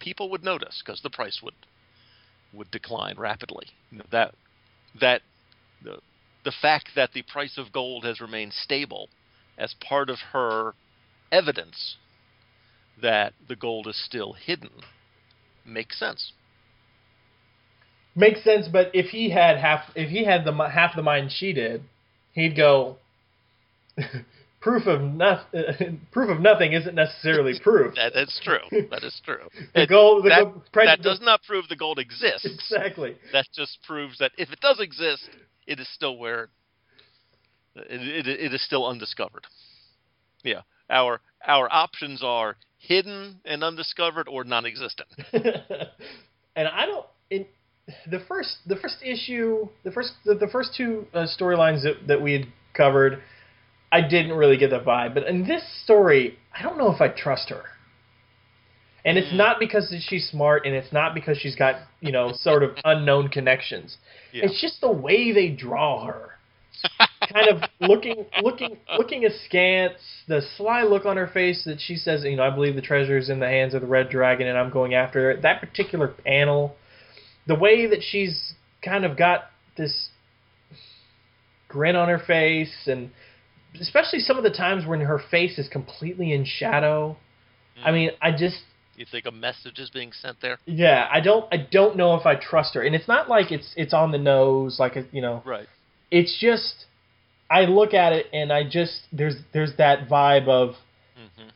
people 0.00 0.30
would 0.30 0.44
notice 0.44 0.82
because 0.84 1.00
the 1.02 1.10
price 1.10 1.40
would 1.42 1.54
would 2.52 2.70
decline 2.70 3.16
rapidly. 3.18 3.66
That 4.10 4.34
that 5.00 5.22
the 5.82 5.98
the 6.44 6.52
fact 6.52 6.90
that 6.96 7.12
the 7.12 7.22
price 7.22 7.58
of 7.58 7.72
gold 7.72 8.04
has 8.04 8.20
remained 8.20 8.52
stable 8.52 9.08
as 9.58 9.74
part 9.74 10.10
of 10.10 10.18
her 10.32 10.74
evidence 11.30 11.96
that 13.00 13.34
the 13.48 13.56
gold 13.56 13.86
is 13.86 14.02
still 14.04 14.32
hidden 14.32 14.70
makes 15.64 15.98
sense. 15.98 16.32
Makes 18.16 18.42
sense, 18.42 18.66
but 18.68 18.90
if 18.92 19.06
he 19.06 19.30
had 19.30 19.58
half, 19.58 19.90
if 19.94 20.10
he 20.10 20.24
had 20.24 20.44
the 20.44 20.52
half 20.52 20.96
the 20.96 21.02
mind 21.02 21.30
she 21.32 21.52
did, 21.52 21.84
he'd 22.32 22.56
go. 22.56 22.96
proof 24.60 24.86
of 24.86 25.00
nothing. 25.00 26.00
proof 26.12 26.30
of 26.30 26.40
nothing 26.40 26.72
isn't 26.72 26.94
necessarily 26.94 27.58
proof. 27.60 27.94
That 27.96 28.14
is 28.16 28.40
true. 28.42 28.86
That 28.90 29.02
is 29.04 29.20
true. 29.24 29.48
The 29.74 29.82
It- 29.82 29.88
gold- 29.88 30.24
the 30.24 30.28
that, 30.30 30.84
that 30.86 31.02
does 31.02 31.20
not 31.20 31.42
prove 31.44 31.68
the 31.68 31.76
gold 31.76 31.98
exists. 31.98 32.44
Exactly. 32.46 33.16
That 33.32 33.46
just 33.54 33.78
proves 33.86 34.18
that 34.18 34.32
if 34.38 34.50
it 34.52 34.60
does 34.60 34.80
exist, 34.80 35.28
it 35.66 35.80
is 35.80 35.88
still 35.94 36.16
where 36.18 36.48
it, 37.76 38.26
it, 38.26 38.40
it 38.40 38.54
is 38.54 38.62
still 38.64 38.86
undiscovered. 38.86 39.46
Yeah, 40.42 40.62
our 40.88 41.20
our 41.46 41.68
options 41.72 42.22
are 42.22 42.56
hidden 42.78 43.40
and 43.44 43.62
undiscovered 43.62 44.26
or 44.28 44.42
non-existent. 44.44 45.08
and 45.32 46.66
I 46.68 46.86
don't. 46.86 47.06
In 47.30 47.46
the 48.10 48.20
first, 48.26 48.56
the 48.66 48.76
first 48.76 48.96
issue, 49.04 49.68
the 49.84 49.90
first, 49.92 50.12
the, 50.24 50.34
the 50.34 50.48
first 50.48 50.70
two 50.76 51.06
uh, 51.14 51.26
storylines 51.38 51.82
that 51.82 52.06
that 52.08 52.20
we 52.20 52.32
had 52.32 52.46
covered, 52.74 53.22
I 53.92 54.00
didn't 54.02 54.32
really 54.32 54.56
get 54.56 54.70
the 54.70 54.80
vibe. 54.80 55.14
But 55.14 55.26
in 55.26 55.46
this 55.46 55.62
story, 55.84 56.38
I 56.56 56.62
don't 56.62 56.78
know 56.78 56.92
if 56.92 57.00
I 57.00 57.08
trust 57.08 57.50
her. 57.50 57.62
And 59.04 59.16
it's 59.16 59.30
hmm. 59.30 59.36
not 59.36 59.58
because 59.58 59.94
she's 60.08 60.28
smart, 60.28 60.66
and 60.66 60.74
it's 60.74 60.92
not 60.92 61.14
because 61.14 61.38
she's 61.38 61.56
got 61.56 61.76
you 62.00 62.12
know 62.12 62.32
sort 62.34 62.62
of 62.62 62.76
unknown 62.84 63.28
connections. 63.28 63.96
Yeah. 64.32 64.44
It's 64.44 64.60
just 64.60 64.80
the 64.80 64.92
way 64.92 65.32
they 65.32 65.48
draw 65.48 66.04
her, 66.04 66.32
kind 67.32 67.48
of 67.48 67.62
looking, 67.80 68.26
looking, 68.42 68.76
looking 68.98 69.24
askance. 69.24 69.94
The 70.28 70.42
sly 70.56 70.82
look 70.82 71.06
on 71.06 71.16
her 71.16 71.26
face 71.26 71.64
that 71.64 71.80
she 71.80 71.96
says, 71.96 72.24
you 72.24 72.36
know, 72.36 72.42
I 72.42 72.50
believe 72.50 72.74
the 72.74 72.82
treasure 72.82 73.16
is 73.16 73.30
in 73.30 73.40
the 73.40 73.48
hands 73.48 73.72
of 73.72 73.80
the 73.80 73.86
red 73.86 74.10
dragon, 74.10 74.46
and 74.46 74.58
I'm 74.58 74.70
going 74.70 74.92
after 74.94 75.30
it. 75.30 75.42
That 75.42 75.60
particular 75.60 76.08
panel, 76.08 76.76
the 77.46 77.54
way 77.54 77.86
that 77.86 78.02
she's 78.02 78.52
kind 78.84 79.06
of 79.06 79.16
got 79.16 79.44
this 79.78 80.10
grin 81.68 81.96
on 81.96 82.08
her 82.08 82.18
face, 82.18 82.86
and 82.86 83.10
especially 83.78 84.20
some 84.20 84.36
of 84.38 84.44
the 84.44 84.50
times 84.50 84.86
when 84.86 85.00
her 85.00 85.18
face 85.30 85.58
is 85.58 85.68
completely 85.68 86.32
in 86.32 86.44
shadow. 86.44 87.16
I 87.84 87.92
mean, 87.92 88.10
I 88.20 88.30
just 88.32 88.58
You 88.96 89.06
think 89.10 89.26
a 89.26 89.30
message 89.30 89.78
is 89.78 89.90
being 89.90 90.12
sent 90.12 90.40
there? 90.42 90.58
yeah, 90.66 91.08
I 91.10 91.20
don't 91.20 91.46
I 91.52 91.56
don't 91.70 91.96
know 91.96 92.14
if 92.16 92.26
I 92.26 92.34
trust 92.34 92.74
her. 92.74 92.82
And 92.82 92.94
it's 92.94 93.08
not 93.08 93.28
like 93.28 93.50
it's 93.50 93.72
it's 93.76 93.94
on 93.94 94.12
the 94.12 94.18
nose 94.18 94.78
like 94.78 94.96
a, 94.96 95.04
you 95.12 95.22
know. 95.22 95.42
Right. 95.46 95.66
It's 96.10 96.36
just 96.40 96.86
I 97.50 97.62
look 97.62 97.94
at 97.94 98.12
it 98.12 98.26
and 98.32 98.52
I 98.52 98.64
just 98.68 99.02
there's 99.12 99.36
there's 99.52 99.76
that 99.78 100.08
vibe 100.08 100.48
of 100.48 100.74
hmm 101.16 101.48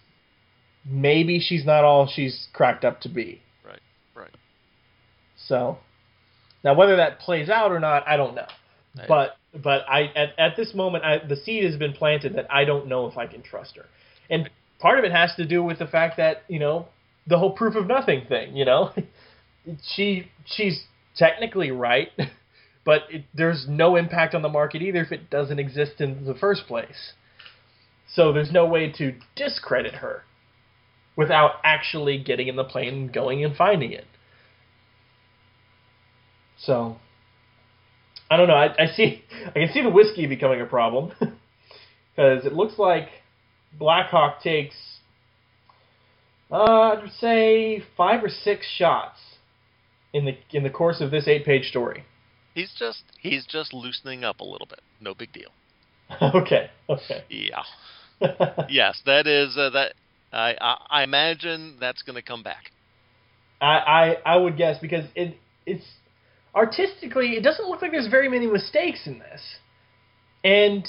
maybe 0.86 1.40
she's 1.40 1.64
not 1.64 1.82
all 1.84 2.06
she's 2.06 2.46
cracked 2.52 2.84
up 2.84 3.00
to 3.02 3.08
be. 3.08 3.40
Right. 3.66 3.80
Right. 4.14 4.34
So 5.46 5.78
now 6.62 6.74
whether 6.74 6.96
that 6.96 7.18
plays 7.20 7.48
out 7.50 7.72
or 7.72 7.80
not, 7.80 8.06
I 8.06 8.16
don't 8.16 8.34
know. 8.34 8.46
Right. 8.96 9.08
But 9.08 9.36
but 9.62 9.82
I 9.88 10.04
at, 10.16 10.38
at 10.38 10.56
this 10.56 10.74
moment 10.74 11.04
I, 11.04 11.18
the 11.26 11.36
seed 11.36 11.64
has 11.64 11.76
been 11.76 11.92
planted 11.92 12.34
that 12.34 12.46
I 12.50 12.64
don't 12.64 12.88
know 12.88 13.06
if 13.06 13.16
I 13.16 13.26
can 13.26 13.42
trust 13.42 13.76
her. 13.76 13.86
And 14.30 14.50
part 14.78 14.98
of 14.98 15.04
it 15.04 15.12
has 15.12 15.34
to 15.36 15.46
do 15.46 15.62
with 15.62 15.78
the 15.78 15.86
fact 15.86 16.16
that, 16.16 16.42
you 16.48 16.58
know, 16.58 16.88
the 17.26 17.38
whole 17.38 17.52
proof 17.52 17.74
of 17.74 17.86
nothing 17.86 18.26
thing, 18.28 18.56
you 18.56 18.64
know. 18.64 18.92
she 19.94 20.30
she's 20.44 20.84
technically 21.16 21.70
right, 21.70 22.08
but 22.84 23.02
it, 23.10 23.24
there's 23.34 23.66
no 23.68 23.96
impact 23.96 24.34
on 24.34 24.42
the 24.42 24.48
market 24.48 24.82
either 24.82 25.02
if 25.02 25.12
it 25.12 25.30
doesn't 25.30 25.58
exist 25.58 26.00
in 26.00 26.24
the 26.24 26.34
first 26.34 26.66
place. 26.66 27.12
So 28.14 28.32
there's 28.32 28.52
no 28.52 28.66
way 28.66 28.92
to 28.98 29.14
discredit 29.34 29.94
her 29.94 30.22
without 31.16 31.52
actually 31.64 32.22
getting 32.22 32.48
in 32.48 32.56
the 32.56 32.64
plane 32.64 32.94
and 32.94 33.12
going 33.12 33.44
and 33.44 33.56
finding 33.56 33.92
it. 33.92 34.06
So 36.58 36.98
I 38.30 38.36
don't 38.36 38.48
know. 38.48 38.54
I, 38.54 38.84
I 38.84 38.86
see. 38.86 39.22
I 39.46 39.52
can 39.52 39.68
see 39.72 39.82
the 39.82 39.90
whiskey 39.90 40.26
becoming 40.26 40.60
a 40.60 40.66
problem 40.66 41.12
because 41.20 42.46
it 42.46 42.52
looks 42.52 42.78
like 42.78 43.08
Blackhawk 43.78 44.42
takes, 44.42 44.76
uh, 46.50 46.56
I'd 46.56 47.10
say 47.20 47.82
five 47.96 48.24
or 48.24 48.28
six 48.28 48.66
shots 48.76 49.18
in 50.12 50.24
the 50.24 50.36
in 50.52 50.62
the 50.62 50.70
course 50.70 51.00
of 51.00 51.10
this 51.10 51.28
eight-page 51.28 51.66
story. 51.66 52.04
He's 52.54 52.72
just 52.78 53.02
he's 53.18 53.44
just 53.46 53.74
loosening 53.74 54.24
up 54.24 54.40
a 54.40 54.44
little 54.44 54.66
bit. 54.66 54.80
No 55.00 55.14
big 55.14 55.32
deal. 55.32 55.50
okay. 56.22 56.70
Okay. 56.88 57.24
Yeah. 57.28 57.62
yes, 58.68 59.00
that 59.06 59.26
is 59.26 59.56
uh, 59.56 59.70
that. 59.70 59.94
I, 60.32 60.54
I 60.60 60.76
I 60.90 61.02
imagine 61.02 61.76
that's 61.80 62.02
going 62.02 62.16
to 62.16 62.22
come 62.22 62.42
back. 62.42 62.70
I, 63.60 63.66
I 63.66 64.16
I 64.24 64.36
would 64.36 64.56
guess 64.56 64.78
because 64.80 65.04
it 65.14 65.36
it's 65.66 65.84
artistically 66.54 67.36
it 67.36 67.42
doesn't 67.42 67.68
look 67.68 67.82
like 67.82 67.90
there's 67.92 68.08
very 68.08 68.28
many 68.28 68.46
mistakes 68.46 69.06
in 69.06 69.18
this, 69.18 69.56
and 70.44 70.86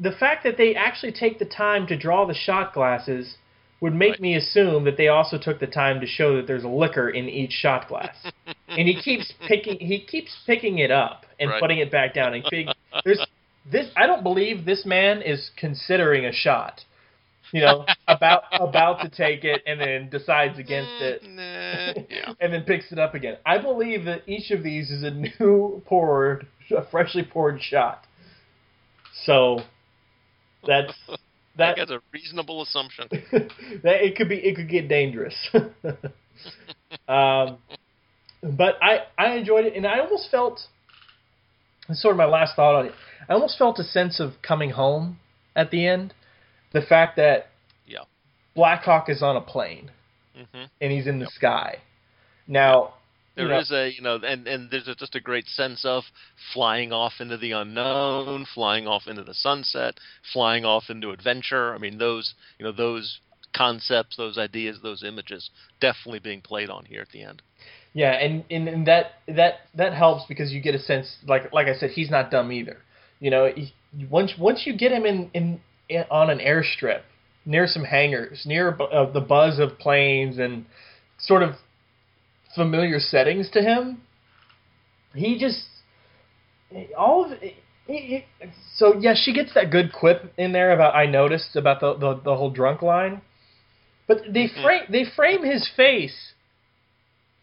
the 0.00 0.12
fact 0.12 0.44
that 0.44 0.56
they 0.56 0.74
actually 0.74 1.12
take 1.12 1.38
the 1.38 1.44
time 1.44 1.86
to 1.88 1.96
draw 1.96 2.24
the 2.24 2.34
shot 2.34 2.72
glasses 2.72 3.36
would 3.80 3.94
make 3.94 4.12
Right. 4.12 4.20
me 4.20 4.34
assume 4.36 4.84
that 4.84 4.96
they 4.96 5.08
also 5.08 5.38
took 5.38 5.58
the 5.60 5.66
time 5.66 6.00
to 6.00 6.06
show 6.06 6.36
that 6.36 6.46
there's 6.46 6.64
a 6.64 6.68
liquor 6.68 7.08
in 7.10 7.28
each 7.28 7.52
shot 7.52 7.88
glass. 7.88 8.16
and 8.68 8.86
he 8.88 9.00
keeps 9.00 9.32
picking 9.46 9.78
he 9.80 10.00
keeps 10.00 10.36
picking 10.46 10.78
it 10.78 10.90
up 10.90 11.26
and 11.40 11.50
Right. 11.50 11.60
putting 11.60 11.78
it 11.78 11.90
back 11.90 12.14
down 12.14 12.34
and 12.34 12.44
big 12.50 12.68
there's 13.04 13.24
this 13.70 13.90
I 13.96 14.06
don't 14.06 14.22
believe 14.22 14.64
this 14.64 14.84
man 14.86 15.22
is 15.22 15.50
considering 15.56 16.24
a 16.26 16.32
shot. 16.32 16.84
You 17.52 17.62
know, 17.62 17.86
about 18.06 18.42
about 18.52 19.00
to 19.02 19.08
take 19.08 19.44
it 19.44 19.62
and 19.66 19.80
then 19.80 20.10
decides 20.10 20.58
against 20.58 21.00
it 21.00 21.22
Nah, 21.22 22.02
yeah. 22.10 22.34
and 22.40 22.52
then 22.52 22.62
picks 22.62 22.92
it 22.92 22.98
up 22.98 23.14
again. 23.14 23.36
I 23.46 23.58
believe 23.58 24.04
that 24.04 24.22
each 24.26 24.50
of 24.50 24.62
these 24.62 24.90
is 24.90 25.02
a 25.02 25.10
new 25.10 25.82
poured, 25.86 26.46
a 26.76 26.88
freshly 26.90 27.22
poured 27.22 27.62
shot. 27.62 28.06
So 29.24 29.60
that's 30.66 30.92
that 31.56 31.76
that's 31.76 31.90
a 31.90 32.00
reasonable 32.12 32.62
assumption. 32.62 33.08
that 33.10 34.04
it 34.04 34.16
could 34.16 34.28
be 34.28 34.36
it 34.36 34.56
could 34.56 34.68
get 34.68 34.88
dangerous. 34.88 35.34
um, 37.08 37.58
but 38.42 38.76
I 38.82 39.04
I 39.16 39.36
enjoyed 39.36 39.66
it, 39.66 39.74
and 39.74 39.86
I 39.86 40.00
almost 40.00 40.30
felt. 40.30 40.60
That's 41.88 42.02
sort 42.02 42.12
of 42.12 42.18
my 42.18 42.26
last 42.26 42.54
thought 42.54 42.78
on 42.78 42.86
it. 42.86 42.92
I 43.30 43.32
almost 43.32 43.56
felt 43.56 43.78
a 43.78 43.84
sense 43.84 44.20
of 44.20 44.42
coming 44.42 44.70
home 44.70 45.18
at 45.56 45.70
the 45.70 45.86
end. 45.86 46.12
The 46.72 46.82
fact 46.82 47.16
that 47.16 47.48
Yeah. 47.86 48.04
Blackhawk 48.54 49.08
is 49.08 49.22
on 49.22 49.36
a 49.36 49.40
plane 49.40 49.90
hmm 50.34 50.64
and 50.80 50.92
he's 50.92 51.06
in 51.06 51.18
the 51.18 51.26
sky. 51.26 51.78
Now 52.46 52.94
There 53.34 53.46
you 53.46 53.50
know, 53.50 53.58
is 53.58 53.70
a 53.70 53.90
you 53.90 54.02
know, 54.02 54.16
and 54.16 54.46
and 54.46 54.70
there's 54.70 54.88
a, 54.88 54.94
just 54.94 55.14
a 55.14 55.20
great 55.20 55.46
sense 55.46 55.84
of 55.84 56.04
flying 56.52 56.92
off 56.92 57.14
into 57.20 57.36
the 57.36 57.52
unknown, 57.52 58.46
flying 58.54 58.86
off 58.86 59.06
into 59.06 59.24
the 59.24 59.34
sunset, 59.34 59.98
flying 60.32 60.64
off 60.64 60.84
into 60.88 61.10
adventure. 61.10 61.74
I 61.74 61.78
mean, 61.78 61.98
those 61.98 62.34
you 62.58 62.64
know 62.64 62.72
those 62.72 63.20
concepts, 63.56 64.16
those 64.16 64.38
ideas, 64.38 64.78
those 64.82 65.02
images, 65.02 65.50
definitely 65.80 66.20
being 66.20 66.40
played 66.40 66.70
on 66.70 66.84
here 66.84 67.00
at 67.00 67.08
the 67.10 67.22
end. 67.22 67.42
Yeah, 67.92 68.12
and, 68.12 68.44
and 68.50 68.68
and 68.68 68.86
that 68.86 69.12
that 69.26 69.54
that 69.74 69.94
helps 69.94 70.26
because 70.26 70.52
you 70.52 70.60
get 70.60 70.74
a 70.74 70.78
sense 70.78 71.16
like 71.26 71.52
like 71.52 71.66
I 71.66 71.74
said 71.74 71.90
he's 71.90 72.10
not 72.10 72.30
dumb 72.30 72.52
either. 72.52 72.78
You 73.20 73.30
know, 73.30 73.50
he, 73.54 73.72
once 74.10 74.34
once 74.38 74.62
you 74.66 74.76
get 74.76 74.92
him 74.92 75.04
in, 75.04 75.30
in, 75.34 75.60
in 75.88 76.04
on 76.10 76.30
an 76.30 76.38
airstrip 76.38 77.02
near 77.44 77.66
some 77.66 77.84
hangars, 77.84 78.42
near 78.46 78.76
uh, 78.80 79.10
the 79.10 79.20
buzz 79.20 79.58
of 79.58 79.78
planes 79.78 80.38
and 80.38 80.66
sort 81.18 81.42
of 81.42 81.54
familiar 82.54 82.98
settings 83.00 83.50
to 83.50 83.62
him, 83.62 84.00
he 85.14 85.38
just 85.38 85.64
all 86.96 87.24
of 87.24 87.32
it, 87.42 87.54
he- 87.86 87.96
he- 87.96 88.24
so 88.76 88.94
yeah, 88.98 89.14
she 89.16 89.32
gets 89.32 89.54
that 89.54 89.70
good 89.70 89.92
quip 89.92 90.32
in 90.36 90.52
there 90.52 90.72
about 90.72 90.94
I 90.94 91.06
noticed 91.06 91.56
about 91.56 91.80
the 91.80 91.94
the, 91.94 92.20
the 92.22 92.36
whole 92.36 92.50
drunk 92.50 92.82
line, 92.82 93.22
but 94.06 94.18
they 94.30 94.48
frame 94.62 94.82
they 94.90 95.04
frame 95.16 95.44
his 95.44 95.68
face 95.74 96.32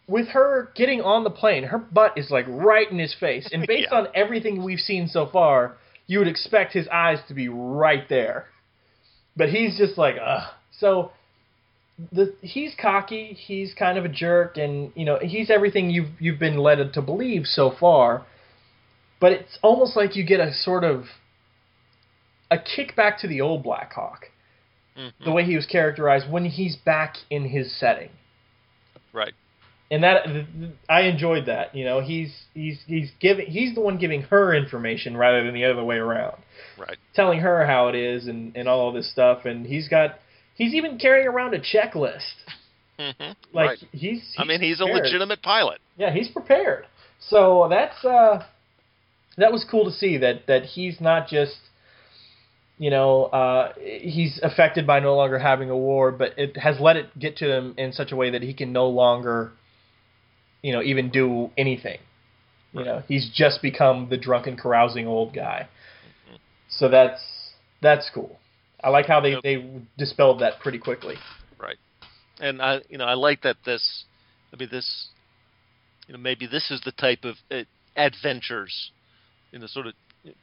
with 0.08 0.28
her 0.30 0.70
getting 0.76 1.02
on 1.02 1.24
the 1.24 1.32
plane, 1.32 1.64
her 1.64 1.80
butt 1.80 2.16
is 2.16 2.30
like 2.30 2.46
right 2.48 2.90
in 2.92 3.00
his 3.00 3.16
face. 3.20 3.50
And 3.52 3.66
based 3.66 3.88
Yeah. 3.92 3.98
on 3.98 4.08
everything 4.14 4.64
we've 4.64 4.80
seen 4.80 5.08
so 5.08 5.26
far, 5.26 5.78
you 6.08 6.20
would 6.20 6.28
expect 6.28 6.74
his 6.74 6.88
eyes 6.88 7.20
to 7.28 7.34
be 7.34 7.50
right 7.50 8.08
there. 8.10 8.48
But 9.36 9.50
he's 9.50 9.78
just 9.78 9.98
like, 9.98 10.16
ugh. 10.24 10.52
So 10.72 11.12
the 12.12 12.34
he's 12.42 12.74
cocky, 12.80 13.34
he's 13.34 13.74
kind 13.74 13.98
of 13.98 14.06
a 14.06 14.10
jerk, 14.10 14.58
and 14.58 14.92
you 14.96 15.06
know 15.06 15.18
he's 15.22 15.50
everything 15.50 15.90
you've 15.90 16.10
you've 16.20 16.40
been 16.40 16.58
led 16.58 16.94
to 16.94 17.02
believe 17.02 17.46
so 17.46 17.72
far. 17.80 18.26
But 19.20 19.32
it's 19.32 19.58
almost 19.62 19.96
like 19.96 20.16
you 20.16 20.26
get 20.26 20.40
a 20.40 20.54
sort 20.54 20.84
of 20.84 21.06
a 22.52 22.58
kickback 22.58 23.18
to 23.20 23.28
the 23.28 23.42
old 23.42 23.64
Blackhawk, 23.64 24.30
Mhm. 24.98 25.12
the 25.24 25.32
way 25.32 25.44
he 25.44 25.56
was 25.56 25.66
characterized 25.66 26.30
when 26.30 26.46
he's 26.46 26.76
back 26.76 27.16
in 27.30 27.46
his 27.46 27.76
setting 27.78 28.10
Right. 29.14 29.34
And 29.92 30.04
that 30.04 30.26
th- 30.26 30.46
th- 30.60 30.72
I 30.90 31.02
enjoyed 31.02 31.46
that. 31.48 31.76
You 31.76 31.86
know, 31.86 32.02
he's 32.02 32.34
he's 32.54 32.80
he's 32.88 33.12
giving 33.20 33.48
he's 33.48 33.76
the 33.76 33.82
one 33.82 33.98
giving 33.98 34.24
her 34.24 34.54
information 34.54 35.16
rather 35.18 35.44
than 35.44 35.54
the 35.54 35.66
other 35.66 35.84
way 35.84 35.98
around, 35.98 36.38
Right. 36.78 36.98
telling 37.14 37.40
her 37.40 37.66
how 37.66 37.88
it 37.90 37.96
is 37.96 38.28
and 38.28 38.56
and 38.56 38.68
all 38.68 38.88
of 38.90 38.96
this 38.96 39.12
stuff. 39.12 39.46
And 39.46 39.66
he's 39.66 39.88
got 39.88 40.20
he's 40.56 40.74
even 40.74 40.98
carrying 40.98 41.28
around 41.28 41.54
a 41.54 41.60
checklist. 41.60 42.34
hmm 42.98 43.32
Like 43.54 43.68
right. 43.70 43.78
he's, 43.92 44.02
he's 44.02 44.36
I 44.38 44.44
mean, 44.46 44.62
he's 44.62 44.80
a 44.82 44.86
legitimate 44.86 45.42
pilot. 45.42 45.80
Yeah, 45.98 46.12
he's 46.12 46.30
prepared. 46.30 46.86
So 47.20 47.68
that's 47.70 48.04
uh 48.04 48.44
that 49.38 49.52
was 49.52 49.66
cool 49.70 49.86
to 49.86 49.92
see 49.92 50.18
that 50.18 50.48
that 50.48 50.64
he's 50.64 51.00
not 51.00 51.28
just 51.28 51.58
you 52.78 52.90
know 52.90 53.26
uh 53.26 53.74
he's 53.80 54.40
affected 54.44 54.86
by 54.88 55.00
no 55.00 55.16
longer 55.16 55.40
having 55.40 55.70
a 55.70 55.78
war, 55.78 56.12
but 56.12 56.38
it 56.38 56.58
has 56.58 56.80
let 56.80 56.96
it 56.98 57.18
get 57.18 57.38
to 57.38 57.52
him 57.56 57.74
in 57.78 57.92
such 57.94 58.12
a 58.12 58.16
way 58.16 58.32
that 58.32 58.42
he 58.42 58.54
can 58.54 58.72
no 58.74 58.88
longer 58.88 59.52
you 60.62 60.74
know 60.74 60.82
even 60.82 61.10
do 61.10 61.52
anything. 61.58 62.00
You 62.74 62.84
know, 62.84 63.04
he's 63.08 63.30
just 63.34 63.62
become 63.62 64.10
the 64.10 64.18
drunken 64.18 64.58
carousing 64.58 65.08
old 65.08 65.34
guy. 65.34 65.70
So 66.68 66.90
that's 66.90 67.22
that's 67.82 68.10
cool. 68.14 68.38
I 68.84 68.90
like 68.90 69.06
how 69.06 69.22
they 69.22 69.36
they 69.42 69.66
dispelled 69.98 70.42
that 70.42 70.60
pretty 70.60 70.78
quickly. 70.78 71.16
Right. 71.58 71.78
And 72.40 72.62
I, 72.62 72.82
you 72.90 72.98
know, 72.98 73.06
I 73.06 73.14
like 73.14 73.44
that 73.44 73.58
this, 73.66 74.04
I 74.54 74.58
mean, 74.58 74.70
this, 74.72 75.08
you 76.08 76.14
know, 76.14 76.20
maybe 76.20 76.48
this 76.48 76.70
is 76.70 76.82
the 76.82 76.92
type 76.92 77.24
of 77.24 77.36
uh, 77.50 77.62
adventures, 77.96 78.92
you 79.52 79.60
know, 79.60 79.68
sort 79.68 79.88
of 79.88 79.94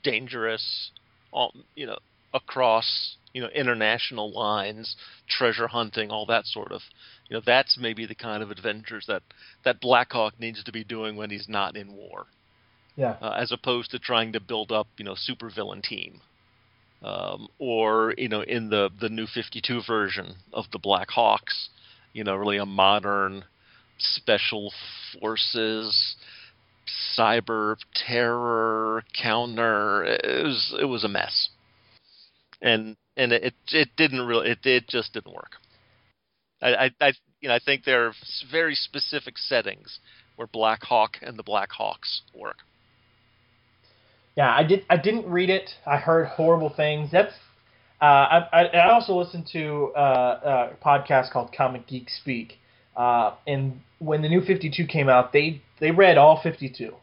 dangerous, 0.03 0.91
all, 1.33 1.53
you 1.75 1.87
know, 1.87 1.99
across, 2.35 3.17
you 3.33 3.43
know, 3.43 3.49
international 3.49 4.33
lines, 4.33 4.97
treasure 5.29 5.69
hunting, 5.69 6.11
all 6.11 6.27
that 6.27 6.47
sort 6.47 6.73
of, 6.73 6.81
you 7.29 7.37
know, 7.37 7.43
that's 7.45 7.79
maybe 7.79 8.07
the 8.07 8.15
kind 8.15 8.43
of 8.43 8.51
adventures 8.51 9.07
that 9.07 9.23
that 9.65 9.81
Blackhawk 9.81 10.39
needs 10.39 10.63
to 10.65 10.73
be 10.73 10.85
doing 10.85 11.17
when 11.17 11.31
he's 11.31 11.49
not 11.49 11.77
in 11.77 11.93
war, 11.93 12.27
Yeah. 12.97 13.17
uh, 13.21 13.31
as 13.31 13.53
opposed 13.53 13.91
to 13.93 13.99
trying 13.99 14.33
to 14.33 14.41
build 14.41 14.73
up, 14.73 14.89
you 14.99 15.05
know, 15.05 15.15
supervillain 15.15 15.83
team. 15.83 16.21
Um, 17.03 17.49
or 17.59 18.15
you 18.17 18.29
know, 18.29 18.43
in 18.43 18.71
the 18.71 18.91
the 19.01 19.09
new 19.09 19.27
52 19.27 19.83
version 19.87 20.37
of 20.53 20.67
the 20.71 20.79
Blackhawks, 20.79 21.69
you 22.13 22.23
know, 22.23 22.37
really 22.37 22.59
a 22.59 22.67
modern 22.67 23.45
special 23.99 24.73
forces, 25.21 26.17
cyber 27.17 27.77
terror 27.95 29.03
counter. 29.21 30.05
It 30.05 30.45
was 30.45 30.75
it 30.81 30.85
was 30.85 31.05
a 31.05 31.09
mess, 31.09 31.49
and 32.63 32.97
and 33.17 33.33
it 33.33 33.55
it 33.73 33.89
didn't 33.97 34.27
really 34.27 34.51
it 34.51 34.59
it 34.65 34.89
just 34.89 35.13
didn't 35.13 35.35
work. 35.35 35.57
I 36.63 36.75
I, 36.75 36.91
I 37.01 37.13
you 37.41 37.49
know 37.49 37.55
I 37.55 37.59
think 37.59 37.85
there 37.85 38.07
are 38.07 38.13
very 38.51 38.75
specific 38.75 39.37
settings 39.37 39.99
where 40.37 40.47
Blackhawk 40.47 41.19
and 41.21 41.39
the 41.39 41.43
Blackhawks 41.43 42.21
work. 42.35 42.59
Yeah, 44.37 44.51
I 44.51 44.63
did. 44.63 44.87
I 44.89 44.97
didn't 44.97 45.31
read 45.31 45.51
it. 45.51 45.71
I 45.87 45.99
heard 45.99 46.27
horrible 46.29 46.73
things. 46.75 47.11
That's. 47.13 47.35
Uh, 48.01 48.49
I, 48.53 48.65
I 48.65 48.91
also 48.91 49.15
listened 49.15 49.47
to 49.53 49.93
uh, 49.95 50.71
a 50.73 50.85
podcast 50.85 51.31
called 51.31 51.55
Comic 51.57 51.87
Geek 51.87 52.09
Speak, 52.11 52.55
uh, 52.97 53.35
and 53.47 53.81
when 54.01 54.23
the 54.23 54.29
new 54.29 54.41
Fifty 54.41 54.73
Two 54.75 54.87
came 54.87 55.09
out, 55.09 55.33
they 55.33 55.61
they 55.79 55.91
read 55.91 56.17
all 56.17 56.41
52, 56.41 56.95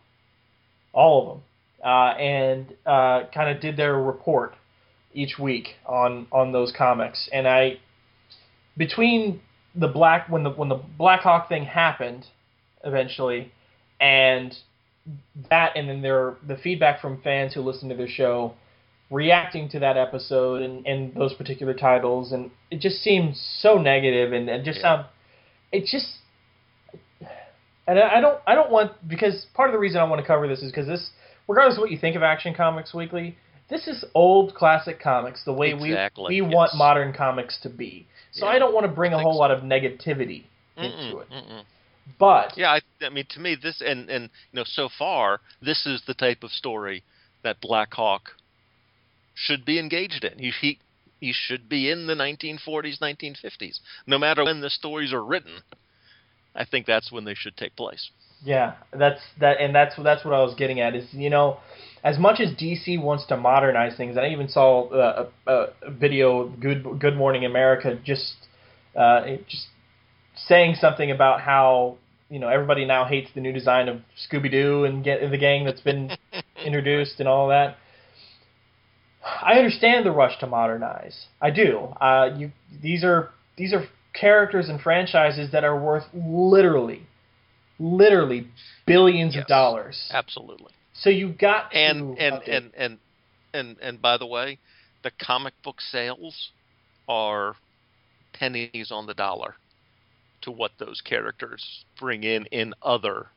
all 0.94 1.22
of 1.22 1.28
them, 1.38 1.44
uh, 1.86 2.18
and 2.18 2.74
uh, 2.86 3.24
kind 3.34 3.56
of 3.56 3.62
did 3.62 3.78
their 3.78 3.96
report 3.98 4.56
each 5.14 5.38
week 5.40 5.76
on 5.86 6.28
on 6.32 6.52
those 6.52 6.72
comics. 6.78 7.30
And 7.34 7.48
I, 7.48 7.80
between 8.78 9.42
the 9.76 9.88
black 9.88 10.30
when 10.30 10.44
the 10.44 10.52
when 10.52 10.70
the 10.70 10.76
Blackhawk 10.98 11.50
thing 11.50 11.66
happened, 11.66 12.26
eventually, 12.84 13.52
and 14.00 14.56
that, 15.50 15.76
and 15.76 15.90
then 15.90 16.02
their 16.02 16.36
the 16.48 16.56
feedback 16.58 17.02
from 17.02 17.22
fans 17.22 17.54
who 17.54 17.62
listened 17.62 17.90
to 17.92 17.98
their 17.98 18.08
show 18.08 18.54
reacting 19.12 19.68
to 19.70 19.80
that 19.80 19.98
episode 19.98 20.62
and, 20.62 20.86
and 20.86 21.16
those 21.16 21.34
particular 21.34 21.74
titles 21.74 22.32
and 22.32 22.52
it 22.70 22.80
just 22.80 22.98
seems 22.98 23.42
so 23.60 23.76
negative 23.80 24.34
and, 24.34 24.48
and 24.48 24.64
just 24.64 24.78
Yeah. 24.78 24.84
sound 24.84 25.06
it 25.72 25.86
just 25.86 26.18
and 27.88 27.98
I 28.00 28.18
I 28.18 28.22
don't 28.22 28.40
I 28.46 28.54
don't 28.56 28.70
want 28.70 28.92
because 29.08 29.48
part 29.56 29.70
of 29.70 29.74
the 29.74 29.80
reason 29.80 30.00
I 30.00 30.04
want 30.04 30.22
to 30.22 30.28
cover 30.28 30.48
this 30.48 30.60
is 30.62 30.72
because 30.72 30.88
this 30.88 31.10
regardless 31.48 31.78
of 31.78 31.82
what 31.82 31.90
you 31.90 31.98
think 31.98 32.16
of 32.16 32.22
Action 32.22 32.54
Comics 32.54 32.94
Weekly, 32.94 33.36
this 33.70 33.88
is 33.88 34.06
old 34.14 34.56
classic 34.56 35.00
comics 35.00 35.44
the 35.44 35.54
way 35.54 35.74
Exactly, 35.74 36.42
we 36.42 36.42
we 36.42 36.56
want 36.56 36.76
modern 36.76 37.14
comics 37.14 37.58
to 37.64 37.70
be. 37.70 38.06
So 38.32 38.46
Yeah, 38.46 38.52
I 38.52 38.60
don't 38.60 38.74
want 38.74 38.86
to 38.86 38.92
bring 38.92 39.14
a 39.14 39.20
whole 39.20 39.34
so. 39.34 39.40
lot 39.40 39.52
of 39.52 39.64
negativity 39.64 40.44
Mm-mm, 40.78 41.14
into 41.14 41.20
it. 41.20 41.28
mm-mm. 41.32 41.64
But 42.20 42.54
Yeah, 42.58 42.72
I, 42.72 42.82
I 43.06 43.10
mean, 43.10 43.26
to 43.30 43.40
me, 43.40 43.56
this 43.62 43.82
and 43.82 44.10
and 44.10 44.30
you 44.52 44.58
know, 44.58 44.64
so 44.66 44.90
far, 44.98 45.42
this 45.62 45.86
is 45.86 46.02
the 46.08 46.14
type 46.14 46.44
of 46.44 46.52
story 46.52 47.04
that 47.44 47.62
Blackhawk 47.62 48.32
should 49.36 49.66
be 49.66 49.80
engaged 49.80 50.24
in. 50.24 50.38
He 50.40 50.52
he 50.52 50.80
he 51.20 51.34
should 51.34 51.68
be 51.70 51.90
in 51.92 52.08
the 52.08 52.16
1940s, 52.16 53.00
1950s. 53.02 53.80
No 54.08 54.18
matter 54.18 54.44
when 54.46 54.62
the 54.62 54.70
stories 54.70 55.14
are 55.14 55.24
written, 55.24 55.64
I 56.56 56.66
think 56.66 56.86
that's 56.86 57.12
when 57.12 57.26
they 57.26 57.36
should 57.36 57.58
take 57.58 57.76
place. 57.76 58.10
Yeah, 58.44 58.74
that's 58.94 59.22
that, 59.40 59.60
and 59.60 59.76
that's 59.76 59.96
that's 59.98 60.24
what 60.24 60.34
I 60.34 60.42
was 60.42 60.56
getting 60.56 60.80
at. 60.80 60.96
Is 60.96 61.14
you 61.14 61.30
know, 61.30 61.58
as 62.04 62.18
much 62.18 62.40
as 62.40 62.52
DC 62.52 63.02
wants 63.02 63.26
to 63.28 63.38
modernize 63.38 63.98
things, 63.98 64.16
and 64.16 64.26
I 64.26 64.30
even 64.30 64.48
saw 64.48 64.88
uh, 64.90 65.28
a, 65.48 65.52
a, 65.52 65.68
a 65.84 65.92
video, 65.92 66.48
Good 66.48 67.00
Good 67.00 67.16
Morning 67.16 67.46
America, 67.46 68.00
just 68.04 68.36
uh, 68.96 69.26
just 69.48 69.68
saying 70.36 70.76
something 70.80 71.12
about 71.12 71.42
how 71.42 71.98
you 72.30 72.40
know 72.40 72.48
everybody 72.48 72.86
now 72.86 73.06
hates 73.06 73.30
the 73.36 73.42
new 73.42 73.52
design 73.52 73.90
of 73.90 74.02
Scooby 74.30 74.52
Doo 74.52 74.86
and 74.86 75.04
get 75.04 75.20
the 75.30 75.38
gang 75.38 75.66
that's 75.66 75.82
been 75.82 76.12
introduced 76.66 77.20
and 77.20 77.28
all 77.28 77.50
that. 77.50 77.78
I 79.24 79.54
understand 79.54 80.06
the 80.06 80.12
rush 80.12 80.40
to 80.40 80.48
modernize. 80.48 81.28
I 81.42 81.52
do. 81.52 81.94
Uh, 82.00 82.30
you 82.38 82.52
these 82.82 83.04
are 83.04 83.30
these 83.58 83.74
are 83.74 83.86
characters 84.14 84.70
and 84.70 84.80
franchises 84.80 85.52
that 85.52 85.64
are 85.64 85.80
worth 85.80 86.06
literally, 86.14 87.04
literally 87.78 88.48
billions 88.88 89.36
of 89.36 89.46
dollars. 89.48 90.10
Absolutely. 90.14 90.72
So 91.02 91.10
you 91.10 91.30
got 91.30 91.72
And 91.74 91.98
to 91.98 92.16
and 92.18 92.42
and 92.44 92.74
and 92.76 93.00
and 93.54 93.78
and 93.82 94.02
by 94.02 94.18
the 94.18 94.26
way, 94.28 94.60
the 95.04 95.12
comic 95.12 95.54
book 95.64 95.82
sales 95.82 96.52
are 97.08 97.56
pennies 98.34 98.92
on 98.92 99.06
the 99.08 99.14
dollar 99.14 99.56
to 100.42 100.52
what 100.52 100.72
those 100.80 101.02
characters 101.02 101.86
bring 102.00 102.24
in 102.24 102.46
in 102.48 102.74
other 102.82 103.28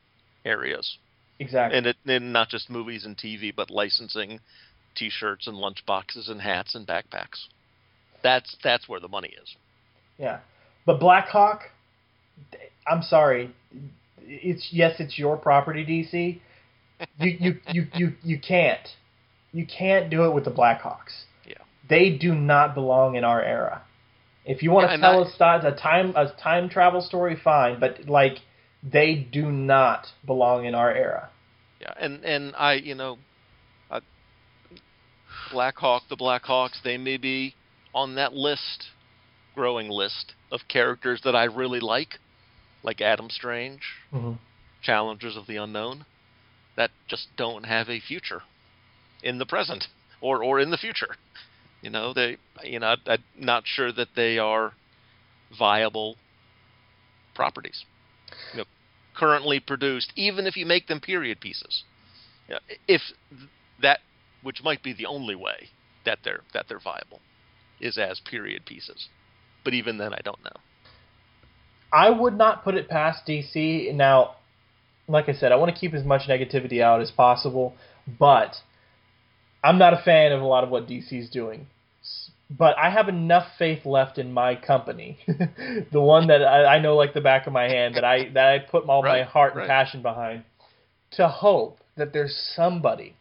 areas. 0.45 0.97
exactly. 1.39 1.77
and 1.77 1.87
it 1.87 1.97
and 2.05 2.33
not 2.33 2.49
just 2.49 2.69
movies 2.69 3.05
and 3.05 3.17
TV, 3.17 3.53
but 3.55 3.69
licensing 3.69 4.39
T-shirts 4.95 5.47
and 5.47 5.57
lunchboxes 5.57 6.29
and 6.29 6.41
hats 6.41 6.75
and 6.75 6.87
backpacks. 6.87 7.47
That's 8.23 8.55
that's 8.63 8.87
where 8.87 8.99
the 8.99 9.07
money 9.09 9.29
is. 9.41 9.55
Yeah, 10.17 10.39
but 10.85 10.99
Blackhawk, 10.99 11.61
I'm 12.87 13.01
sorry, 13.03 13.51
it's 14.21 14.69
yes, 14.71 14.99
it's 14.99 15.17
your 15.17 15.37
property, 15.37 15.85
DC. 15.85 16.39
You 17.19 17.37
you 17.39 17.59
you 17.71 17.87
you 17.93 18.13
you 18.23 18.39
can't, 18.39 18.87
you 19.51 19.65
can't 19.65 20.09
do 20.09 20.25
it 20.25 20.33
with 20.33 20.45
the 20.45 20.51
Blackhawks. 20.51 21.25
Yeah. 21.47 21.55
They 21.89 22.09
do 22.09 22.33
not 22.35 22.73
belong 22.75 23.15
in 23.15 23.23
our 23.23 23.41
era. 23.41 23.83
If 24.45 24.61
you 24.63 24.71
want 24.71 24.89
Yeah, 24.89 24.95
to 24.97 25.01
tell 25.01 25.41
I- 25.41 25.67
a, 25.67 25.75
time 25.75 26.13
a 26.15 26.31
time 26.41 26.69
travel 26.69 27.01
story, 27.01 27.35
fine, 27.41 27.79
but 27.79 28.07
like 28.07 28.39
they 28.83 29.15
do 29.15 29.51
not 29.51 30.07
belong 30.25 30.65
in 30.65 30.75
our 30.75 30.91
era. 30.91 31.29
Yeah, 31.79 31.93
and 31.99 32.23
and 32.25 32.53
I 32.57 32.73
you 32.73 32.95
know, 32.95 33.17
I, 33.91 33.99
Blackhawk, 35.51 36.03
the 36.09 36.17
Blackhawks, 36.17 36.81
they 36.83 36.97
may 36.97 37.17
be 37.17 37.55
on 37.93 38.15
that 38.15 38.33
list, 38.33 38.89
growing 39.55 39.89
list 39.89 40.33
of 40.51 40.61
characters 40.67 41.21
that 41.23 41.35
I 41.35 41.45
really 41.45 41.79
like, 41.79 42.19
like 42.83 43.01
Adam 43.01 43.29
Strange, 43.29 43.81
Mm-hmm. 44.13 44.33
Challengers 44.81 45.37
of 45.37 45.47
the 45.47 45.55
Unknown, 45.57 46.05
that 46.75 46.91
just 47.07 47.27
don't 47.37 47.65
have 47.65 47.89
a 47.89 47.99
future 47.99 48.41
in 49.21 49.37
the 49.37 49.45
present 49.45 49.85
or 50.21 50.43
or 50.43 50.59
in 50.59 50.71
the 50.71 50.77
future. 50.77 51.15
You 51.81 51.89
know, 51.89 52.13
they 52.13 52.37
you 52.63 52.79
know, 52.79 52.95
I'm 53.05 53.23
not 53.37 53.63
sure 53.65 53.91
that 53.91 54.09
they 54.15 54.37
are 54.37 54.73
viable 55.57 56.15
properties. 57.35 57.85
You 58.53 58.59
know, 58.59 58.65
currently 59.15 59.59
produced, 59.59 60.13
even 60.15 60.47
if 60.47 60.55
you 60.55 60.65
make 60.65 60.87
them 60.87 60.99
period 60.99 61.39
pieces. 61.39 61.83
Yeah, 62.49 62.59
if 62.87 63.01
that, 63.81 63.99
which 64.41 64.63
might 64.63 64.83
be 64.83 64.93
the 64.93 65.05
only 65.05 65.35
way 65.35 65.69
that 66.05 66.19
they're 66.23 66.41
that 66.53 66.65
they're 66.67 66.79
viable, 66.79 67.19
is 67.79 67.97
as 67.97 68.19
period 68.19 68.65
pieces. 68.65 69.07
But 69.63 69.73
even 69.73 69.97
then, 69.97 70.13
I 70.13 70.19
don't 70.23 70.43
know. 70.43 70.59
I 71.91 72.09
would 72.09 72.37
not 72.37 72.63
put 72.63 72.75
it 72.75 72.89
past 72.89 73.25
DC. 73.27 73.93
Now, 73.93 74.35
like 75.07 75.27
I 75.29 75.33
said, 75.33 75.51
I 75.51 75.55
want 75.55 75.73
to 75.73 75.79
keep 75.79 75.93
as 75.93 76.03
much 76.05 76.23
negativity 76.29 76.81
out 76.81 77.01
as 77.01 77.11
possible, 77.11 77.73
but 78.19 78.55
I'm 79.63 79.77
not 79.77 79.93
a 79.93 80.01
fan 80.03 80.31
of 80.31 80.41
a 80.41 80.45
lot 80.45 80.63
of 80.63 80.69
what 80.69 80.87
DC's 80.87 81.29
doing. 81.29 81.67
But 82.49 82.77
I 82.77 82.89
have 82.91 83.07
enough 83.09 83.47
faith 83.57 83.85
left 83.85 84.17
in 84.17 84.31
my 84.31 84.55
company, 84.55 85.17
the 85.27 86.01
one 86.01 86.27
that 86.27 86.43
I, 86.43 86.75
I 86.75 86.79
know 86.79 86.95
like 86.95 87.13
the 87.13 87.21
back 87.21 87.47
of 87.47 87.53
my 87.53 87.63
hand, 87.63 87.95
that 87.95 88.03
I 88.03 88.29
that 88.33 88.45
I 88.47 88.59
put 88.59 88.83
all 88.87 89.01
my 89.01 89.23
heart 89.23 89.53
and 89.53 89.59
right. 89.61 89.67
passion 89.67 90.01
behind, 90.03 90.43
to 91.11 91.27
hope 91.27 91.79
that 91.97 92.13
there's 92.13 92.35
somebody 92.55 93.15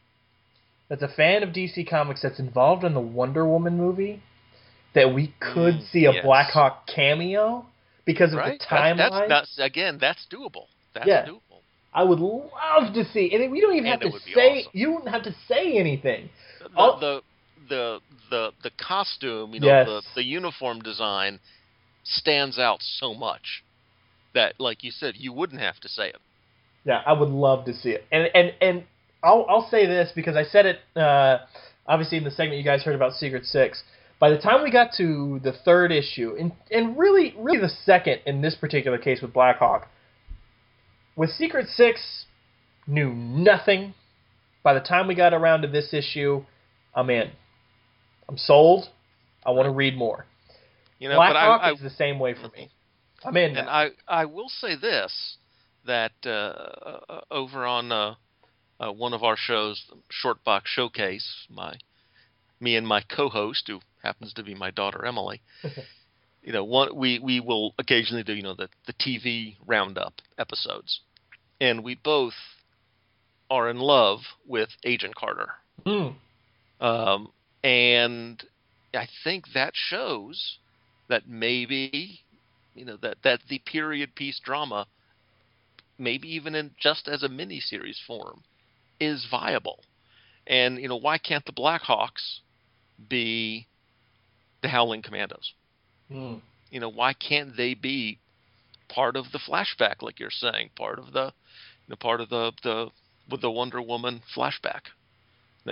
that's 0.88 1.02
a 1.02 1.08
fan 1.08 1.42
of 1.42 1.50
DC 1.50 1.88
Comics 1.88 2.20
that's 2.22 2.38
involved 2.40 2.84
in 2.84 2.92
the 2.92 3.00
Wonder 3.00 3.46
Woman 3.46 3.78
movie, 3.78 4.22
that 4.94 5.14
we 5.14 5.34
could 5.40 5.76
Mm, 5.76 5.90
see 5.90 6.04
a 6.04 6.12
yes. 6.12 6.24
Blackhawk 6.24 6.86
cameo 6.86 7.64
because 8.04 8.32
of 8.32 8.38
right? 8.38 8.58
the 8.60 8.66
timeline. 8.66 9.28
that's, 9.28 9.56
that's 9.56 9.58
again, 9.58 9.96
that's 9.98 10.26
doable. 10.30 10.66
That's 10.94 11.06
Yeah. 11.06 11.24
doable. 11.26 11.51
I 11.94 12.04
would 12.04 12.20
love 12.20 12.94
to 12.94 13.04
see, 13.12 13.34
and 13.34 13.52
we 13.52 13.60
don't 13.60 13.74
even 13.76 13.90
have 13.90 14.00
to 14.00 14.10
say. 14.34 14.60
awesome. 14.60 14.70
You 14.72 14.92
wouldn't 14.92 15.10
have 15.10 15.24
to 15.24 15.34
say 15.46 15.78
anything. 15.78 16.30
The, 16.60 16.96
the 17.00 17.22
the 17.68 18.00
the 18.30 18.50
the 18.62 18.70
costume, 18.78 19.52
you 19.54 19.60
know, 19.60 19.66
Yes. 19.66 19.86
the 19.86 20.02
the 20.16 20.24
uniform 20.24 20.80
design 20.80 21.38
stands 22.04 22.58
out 22.58 22.78
so 22.82 23.14
much 23.14 23.62
that, 24.34 24.54
like 24.58 24.82
you 24.82 24.90
said, 24.90 25.14
you 25.18 25.32
wouldn't 25.32 25.60
have 25.60 25.78
to 25.80 25.88
say 25.88 26.08
it. 26.08 26.16
Yeah, 26.84 27.02
I 27.06 27.12
would 27.12 27.28
love 27.28 27.64
to 27.66 27.74
see 27.74 27.90
it. 27.90 28.04
And 28.10 28.28
and 28.34 28.54
and 28.60 28.84
I'll 29.22 29.44
I'll 29.48 29.68
say 29.68 29.86
this 29.86 30.10
because 30.14 30.34
I 30.36 30.44
said 30.44 30.66
it 30.66 30.78
uh, 30.96 31.38
obviously 31.86 32.18
in 32.18 32.24
the 32.24 32.30
segment 32.30 32.58
you 32.58 32.64
guys 32.64 32.82
heard 32.82 32.94
about 32.94 33.12
Secret 33.14 33.44
Six. 33.44 33.82
By 34.18 34.30
the 34.30 34.38
time 34.38 34.62
we 34.62 34.70
got 34.70 34.92
to 34.98 35.40
the 35.42 35.52
third 35.52 35.92
issue, 35.92 36.36
and 36.38 36.52
and 36.70 36.96
really 36.98 37.34
really 37.36 37.58
the 37.58 37.68
second 37.84 38.20
in 38.26 38.40
this 38.40 38.54
particular 38.54 38.98
case 38.98 39.20
with 39.20 39.32
Blackhawk, 39.32 39.88
with 41.16 41.30
Secret 41.30 41.68
Six, 41.68 42.26
knew 42.86 43.12
nothing. 43.12 43.94
By 44.62 44.74
the 44.74 44.80
time 44.80 45.08
we 45.08 45.14
got 45.14 45.34
around 45.34 45.62
to 45.62 45.68
this 45.68 45.92
issue, 45.92 46.44
I'm 46.94 47.10
in. 47.10 47.30
I'm 48.28 48.38
sold. 48.38 48.88
I 49.44 49.50
want 49.50 49.66
to 49.66 49.72
read 49.72 49.96
more. 49.96 50.26
You 50.98 51.08
know, 51.08 51.16
Black 51.16 51.30
but 51.30 51.36
I- 51.36 51.44
Hawk 51.44 51.60
I, 51.62 51.72
is 51.72 51.80
the 51.80 51.90
same 51.90 52.18
way 52.18 52.34
for 52.34 52.48
me. 52.56 52.70
I'm 53.24 53.36
in. 53.36 53.56
And 53.56 53.66
now. 53.66 53.72
I, 53.72 53.90
I 54.08 54.24
will 54.24 54.48
say 54.48 54.76
this 54.76 55.36
that 55.84 56.12
uh, 56.24 56.28
uh, 56.30 57.20
over 57.30 57.66
on 57.66 57.90
uh, 57.90 58.14
uh, 58.78 58.92
one 58.92 59.12
of 59.12 59.22
our 59.22 59.36
shows, 59.36 59.82
Short 60.10 60.44
Box 60.44 60.70
Showcase, 60.70 61.46
my 61.50 61.76
me 62.60 62.76
and 62.76 62.86
my 62.86 63.00
co-host, 63.02 63.64
who 63.66 63.80
happens 64.02 64.32
to 64.34 64.42
be 64.44 64.54
my 64.54 64.70
daughter 64.70 65.04
Emily, 65.04 65.42
you 66.42 66.52
know, 66.52 66.64
one 66.64 66.94
we 66.96 67.18
we 67.18 67.40
will 67.40 67.74
occasionally 67.78 68.22
do 68.22 68.34
you 68.34 68.42
know 68.42 68.54
the 68.54 68.68
the 68.86 68.92
TV 68.94 69.56
roundup 69.66 70.14
episodes, 70.38 71.00
and 71.60 71.84
we 71.84 71.94
both 71.94 72.34
are 73.50 73.68
in 73.68 73.78
love 73.78 74.20
with 74.46 74.70
Agent 74.84 75.14
Carter. 75.14 75.50
Hmm. 75.84 76.08
Um, 76.80 77.28
and 77.62 78.42
I 78.94 79.06
think 79.24 79.44
that 79.54 79.72
shows 79.74 80.58
that 81.08 81.28
maybe, 81.28 82.20
you 82.74 82.84
know, 82.84 82.96
that, 83.02 83.18
that 83.24 83.40
the 83.48 83.60
period 83.60 84.14
piece 84.14 84.40
drama, 84.40 84.86
maybe 85.98 86.34
even 86.34 86.54
in 86.54 86.70
just 86.80 87.08
as 87.08 87.22
a 87.22 87.28
miniseries 87.28 87.98
form, 88.06 88.42
is 88.98 89.26
viable. 89.30 89.80
And, 90.46 90.80
you 90.80 90.88
know, 90.88 90.96
why 90.96 91.18
can't 91.18 91.44
the 91.44 91.52
Blackhawks 91.52 92.40
be 93.08 93.66
the 94.62 94.68
Howling 94.68 95.02
Commandos? 95.02 95.52
Hmm. 96.12 96.34
You 96.70 96.80
know, 96.80 96.88
why 96.88 97.12
can't 97.12 97.56
they 97.56 97.74
be 97.74 98.18
part 98.88 99.16
of 99.16 99.26
the 99.32 99.38
flashback, 99.38 100.02
like 100.02 100.20
you're 100.20 100.30
saying, 100.30 100.70
part 100.76 100.98
of 100.98 101.12
the, 101.12 101.26
you 101.26 101.90
know, 101.90 101.96
part 101.96 102.20
of 102.20 102.28
the 102.28 102.52
the 102.62 102.90
with 103.30 103.40
the 103.40 103.50
Wonder 103.50 103.80
Woman 103.80 104.22
flashback. 104.36 104.82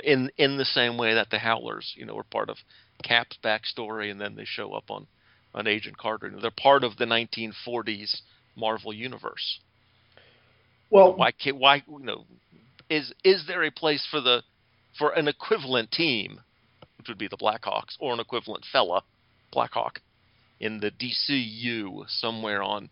In 0.05 0.31
in 0.37 0.57
the 0.57 0.65
same 0.65 0.97
way 0.97 1.15
that 1.15 1.31
the 1.31 1.39
Howlers, 1.39 1.95
you 1.97 2.07
know, 2.07 2.15
were 2.15 2.25
part 2.25 2.49
of 2.49 2.57
Cap's 3.03 3.37
backstory, 3.43 4.11
and 4.11 4.21
then 4.21 4.37
they 4.37 4.45
show 4.45 4.73
up 4.73 4.91
on 4.91 5.07
on 5.55 5.67
Agent 5.67 5.99
Carter. 5.99 6.29
You 6.29 6.37
know, 6.37 6.41
they're 6.41 6.51
part 6.51 6.85
of 6.85 6.97
the 6.97 7.07
1940s 7.07 8.21
Marvel 8.57 8.93
universe. 8.93 9.59
Well, 10.91 11.15
why 11.15 11.33
can't 11.33 11.57
why 11.57 11.83
you 11.87 11.99
know 12.01 12.25
is 12.89 13.13
is 13.25 13.45
there 13.47 13.65
a 13.65 13.71
place 13.71 14.07
for 14.11 14.21
the 14.21 14.43
for 14.99 15.11
an 15.11 15.29
equivalent 15.29 15.91
team, 15.93 16.41
which 16.99 17.09
would 17.09 17.19
be 17.19 17.29
the 17.29 17.37
Blackhawks, 17.37 17.97
or 17.99 18.13
an 18.13 18.21
equivalent 18.21 18.65
fella, 18.73 19.03
Blackhawk, 19.53 20.01
in 20.61 20.81
the 20.81 20.91
DCU 20.91 22.05
somewhere 22.09 22.63
on 22.63 22.91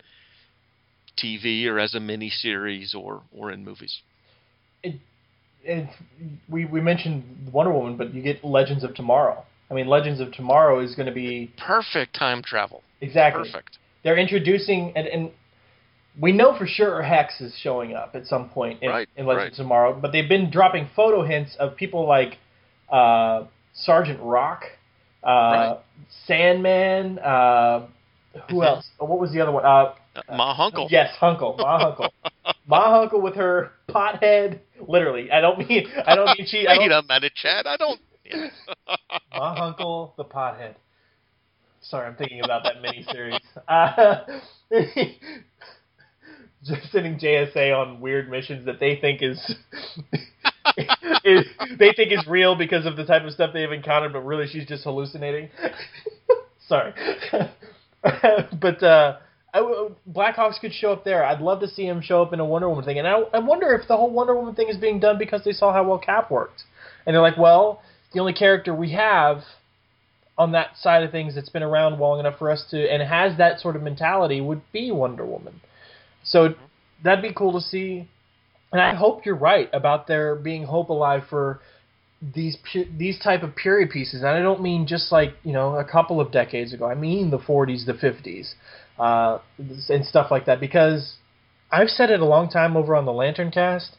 TV 1.17 1.67
or 1.67 1.79
as 1.79 1.95
a 1.95 2.01
mini 2.01 2.31
series 2.31 2.95
or 2.95 3.23
or 3.33 3.53
in 3.53 3.65
movies? 3.65 4.01
It, 4.83 4.97
it, 5.63 5.89
we 6.49 6.65
we 6.65 6.81
mentioned 6.81 7.51
Wonder 7.53 7.73
Woman, 7.73 7.97
but 7.97 8.15
you 8.15 8.23
get 8.23 8.45
Legends 8.45 8.85
of 8.85 8.95
Tomorrow. 8.95 9.45
I 9.71 9.75
mean, 9.75 9.87
Legends 9.87 10.21
of 10.21 10.33
Tomorrow 10.33 10.81
is 10.81 10.95
going 10.95 11.07
to 11.07 11.13
be 11.13 11.53
perfect 11.59 12.15
time 12.15 12.43
travel. 12.43 12.83
Exactly. 13.01 13.45
Perfect. 13.45 13.79
They're 14.03 14.17
introducing 14.17 14.93
and, 14.97 15.07
and 15.07 15.31
we 16.21 16.33
know 16.33 16.57
for 16.57 16.67
sure 16.67 17.03
Hex 17.03 17.41
is 17.41 17.55
showing 17.63 17.95
up 17.95 18.15
at 18.15 18.27
some 18.27 18.49
point 18.49 18.83
in, 18.83 18.91
right, 18.91 19.09
in 19.17 19.27
Legends 19.27 19.45
right. 19.45 19.53
of 19.53 19.57
Tomorrow, 19.57 19.99
but 20.01 20.13
they've 20.13 20.29
been 20.29 20.51
dropping 20.51 20.89
photo 20.97 21.25
hints 21.25 21.55
of 21.61 21.77
people 21.77 22.09
like 22.09 22.39
uh, 22.91 23.45
Sergeant 23.75 24.19
Rock, 24.21 24.65
uh, 25.23 25.29
right. 25.29 25.79
Sandman. 26.27 27.19
Uh, 27.19 27.87
who 28.51 28.63
else? 28.63 28.89
Oh, 29.01 29.07
what 29.07 29.19
was 29.19 29.33
the 29.33 29.41
other 29.41 29.53
one? 29.53 29.65
Uh, 29.65 29.95
Ma 30.31 30.55
Hunkle. 30.57 30.89
Yes, 30.91 31.15
Hunkle. 31.21 31.59
Ma 31.59 31.79
Hunkle. 31.81 32.11
Ma 32.67 32.89
Hunkle 32.89 33.23
with 33.23 33.35
her 33.35 33.73
pothead. 33.89 34.61
Literally, 34.87 35.31
I 35.31 35.41
don't 35.41 35.59
mean. 35.59 35.87
I 36.07 36.15
don't 36.15 36.27
mean 36.39 36.47
she. 36.47 36.67
I 36.67 36.79
Wait 36.79 36.89
don't, 36.89 37.05
a 37.05 37.09
minute, 37.09 37.33
Chad. 37.35 37.67
I 37.67 37.77
don't. 37.77 38.01
Yeah. 38.25 38.49
Ma 39.33 39.57
Hunkle, 39.57 40.17
the 40.17 40.25
pothead. 40.25 40.75
Sorry, 41.81 42.07
I'm 42.07 42.17
thinking 42.17 42.41
about 42.45 42.65
that 42.65 42.83
miniseries. 42.83 43.41
Uh, 43.69 44.41
just 46.65 46.91
sending 46.93 47.19
JSA 47.19 47.75
on 47.77 48.01
weird 48.01 48.31
missions 48.31 48.67
that 48.67 48.81
they 48.81 48.97
think 48.97 49.23
is, 49.23 49.55
is 51.25 51.45
they 51.79 51.93
think 51.93 52.13
is 52.13 52.27
real 52.27 52.55
because 52.57 52.87
of 52.87 52.97
the 52.97 53.05
type 53.05 53.25
of 53.25 53.33
stuff 53.33 53.51
they've 53.53 53.71
encountered, 53.71 54.13
but 54.13 54.21
really 54.21 54.47
she's 54.47 54.67
just 54.67 54.85
hallucinating. 54.85 55.51
Sorry, 56.69 56.93
but 58.03 58.83
uh, 58.83 59.17
I, 59.55 59.89
Blackhawks 60.11 60.61
could 60.61 60.73
show 60.73 60.93
up 60.93 61.05
there. 61.05 61.25
I'd 61.25 61.41
love 61.41 61.61
to 61.61 61.69
see 61.69 61.87
him 61.87 62.03
show 62.03 62.23
up 62.23 62.33
in 62.33 62.41
a 62.41 62.45
Wonder 62.45 62.69
Woman 62.69 62.85
thing, 62.85 62.99
and 62.99 63.09
I, 63.09 63.21
I 63.33 63.39
wonder 63.39 63.73
if 63.73 63.89
the 63.89 63.97
whole 63.97 64.11
Wonder 64.11 64.35
Woman 64.35 64.55
thing 64.55 64.69
is 64.69 64.77
being 64.77 65.01
done 65.01 65.19
because 65.19 65.43
they 65.45 65.53
saw 65.53 65.73
how 65.73 65.89
well 65.89 65.99
Cap 65.99 66.31
worked, 66.31 66.65
and 67.07 67.15
they're 67.15 67.23
like, 67.23 67.39
well, 67.39 67.83
the 68.13 68.21
only 68.21 68.35
character 68.35 68.75
we 68.75 68.93
have 68.93 69.43
on 70.37 70.53
that 70.53 70.77
side 70.77 71.03
of 71.03 71.11
things 71.11 71.35
that's 71.35 71.49
been 71.49 71.63
around 71.65 71.99
long 71.99 72.21
enough 72.21 72.39
for 72.39 72.51
us 72.51 72.65
to 72.71 72.91
and 72.91 73.03
has 73.03 73.37
that 73.39 73.61
sort 73.61 73.75
of 73.75 73.83
mentality 73.83 74.41
would 74.41 74.63
be 74.73 74.93
Wonder 74.93 75.27
Woman. 75.27 75.61
So 76.23 76.55
that'd 77.03 77.23
be 77.23 77.33
cool 77.35 77.53
to 77.53 77.61
see. 77.61 78.09
And 78.73 78.81
I 78.81 78.95
hope 78.95 79.25
you're 79.25 79.35
right 79.35 79.69
about 79.73 80.07
there 80.07 80.35
being 80.35 80.65
hope 80.65 80.91
alive 80.91 81.23
for 81.29 81.61
these 82.21 82.57
these 82.97 83.19
type 83.19 83.43
of 83.43 83.57
period 83.57 83.91
pieces. 83.91 84.21
And 84.21 84.29
I 84.29 84.41
don't 84.41 84.61
mean 84.61 84.87
just 84.87 85.11
like 85.13 85.35
you 85.43 85.53
know 85.53 85.77
a 85.77 85.85
couple 85.85 86.21
of 86.21 86.33
decades 86.33 86.73
ago. 86.73 86.87
I 86.87 86.95
mean 86.95 87.31
the 87.31 87.39
40s, 87.39 87.87
the 87.87 87.95
50s, 87.95 88.55
uh, 88.99 89.39
and 89.89 90.05
stuff 90.05 90.31
like 90.31 90.47
that. 90.47 90.61
Because 90.61 91.15
I've 91.71 91.89
said 91.89 92.11
it 92.11 92.21
a 92.21 92.27
long 92.27 92.51
time 92.51 92.77
over 92.77 92.95
on 92.95 93.07
the 93.07 93.13
Lantern 93.13 93.51
Cast. 93.51 93.97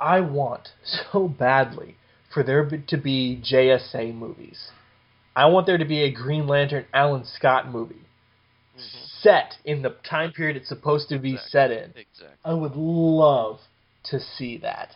I 0.00 0.20
want 0.20 0.68
so 1.12 1.28
badly 1.28 1.96
for 2.32 2.42
there 2.42 2.68
to 2.68 2.96
be 2.96 3.42
JSA 3.42 4.14
movies. 4.14 4.68
I 5.34 5.46
want 5.46 5.66
there 5.66 5.78
to 5.78 5.84
be 5.84 6.02
a 6.02 6.10
Green 6.10 6.46
Lantern 6.46 6.84
Alan 6.92 7.24
Scott 7.24 7.70
movie 7.70 8.07
mm-hmm. 8.78 9.04
set 9.20 9.54
in 9.64 9.82
the 9.82 9.96
time 10.08 10.32
period 10.32 10.56
it's 10.56 10.68
supposed 10.68 11.08
to 11.08 11.18
be 11.18 11.34
exactly. 11.34 11.50
set 11.50 11.70
in. 11.70 11.90
Exactly. 11.90 12.26
I 12.44 12.54
would 12.54 12.76
love 12.76 13.58
to 14.04 14.20
see 14.20 14.58
that. 14.58 14.90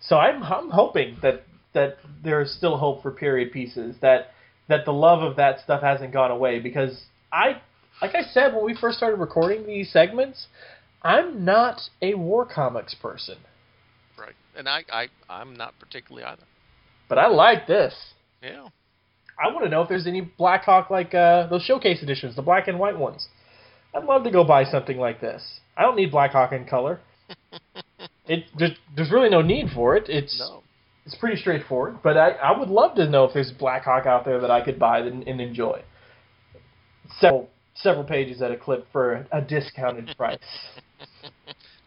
So 0.00 0.16
I'm 0.16 0.42
I'm 0.42 0.70
hoping 0.70 1.18
that 1.22 1.44
that 1.72 1.96
there 2.22 2.40
is 2.40 2.56
still 2.56 2.76
hope 2.76 3.02
for 3.02 3.10
period 3.10 3.52
pieces 3.52 3.96
that 4.00 4.30
that 4.68 4.84
the 4.84 4.92
love 4.92 5.22
of 5.22 5.36
that 5.36 5.60
stuff 5.60 5.82
hasn't 5.82 6.12
gone 6.12 6.30
away 6.30 6.58
because 6.58 7.04
I 7.32 7.60
like 8.00 8.14
I 8.14 8.22
said 8.22 8.54
when 8.54 8.64
we 8.64 8.74
first 8.74 8.96
started 8.96 9.18
recording 9.18 9.66
these 9.66 9.90
segments, 9.92 10.46
I'm 11.02 11.44
not 11.44 11.80
a 12.02 12.14
war 12.14 12.46
comics 12.46 12.94
person. 12.94 13.36
Right. 14.18 14.34
And 14.56 14.68
I, 14.68 14.84
I 14.92 15.08
I'm 15.28 15.56
not 15.56 15.74
particularly 15.78 16.24
either. 16.24 16.44
But 17.08 17.18
I 17.18 17.28
like 17.28 17.66
this. 17.66 17.94
Yeah. 18.42 18.68
I 19.42 19.52
want 19.52 19.64
to 19.64 19.70
know 19.70 19.82
if 19.82 19.88
there's 19.88 20.06
any 20.06 20.20
Blackhawk 20.20 20.90
like 20.90 21.14
uh, 21.14 21.46
those 21.48 21.62
showcase 21.62 22.02
editions, 22.02 22.36
the 22.36 22.42
black 22.42 22.68
and 22.68 22.78
white 22.78 22.98
ones. 22.98 23.28
I'd 23.94 24.04
love 24.04 24.24
to 24.24 24.30
go 24.30 24.44
buy 24.44 24.64
something 24.64 24.98
like 24.98 25.20
this. 25.20 25.42
I 25.76 25.82
don't 25.82 25.96
need 25.96 26.10
Blackhawk 26.10 26.52
in 26.52 26.66
color. 26.66 27.00
it 28.26 28.44
there's, 28.58 28.72
there's 28.96 29.10
really 29.10 29.30
no 29.30 29.42
need 29.42 29.68
for 29.74 29.96
it. 29.96 30.08
It's 30.08 30.38
no. 30.38 30.62
it's 31.06 31.14
pretty 31.16 31.40
straightforward. 31.40 31.98
But 32.02 32.16
I, 32.16 32.30
I 32.30 32.58
would 32.58 32.68
love 32.68 32.96
to 32.96 33.08
know 33.08 33.24
if 33.24 33.34
there's 33.34 33.52
Blackhawk 33.52 34.06
out 34.06 34.24
there 34.24 34.40
that 34.40 34.50
I 34.50 34.64
could 34.64 34.78
buy 34.78 35.00
and, 35.00 35.26
and 35.26 35.40
enjoy. 35.40 35.82
Several 37.18 37.48
several 37.76 38.04
pages 38.04 38.40
at 38.40 38.50
a 38.50 38.56
clip 38.56 38.86
for 38.92 39.26
a 39.32 39.40
discounted 39.40 40.14
price. 40.16 40.38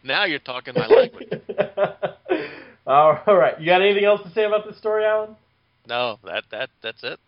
now 0.04 0.24
you're 0.24 0.38
talking 0.38 0.74
my 0.76 0.86
language. 0.86 1.28
All 2.86 3.20
right, 3.26 3.60
you 3.60 3.66
got 3.66 3.82
anything 3.82 4.04
else 4.04 4.22
to 4.22 4.30
say 4.30 4.44
about 4.44 4.66
this 4.66 4.78
story, 4.78 5.04
Alan? 5.04 5.36
No, 5.86 6.18
that 6.24 6.44
that 6.50 6.70
that's 6.82 7.02
it. 7.02 7.18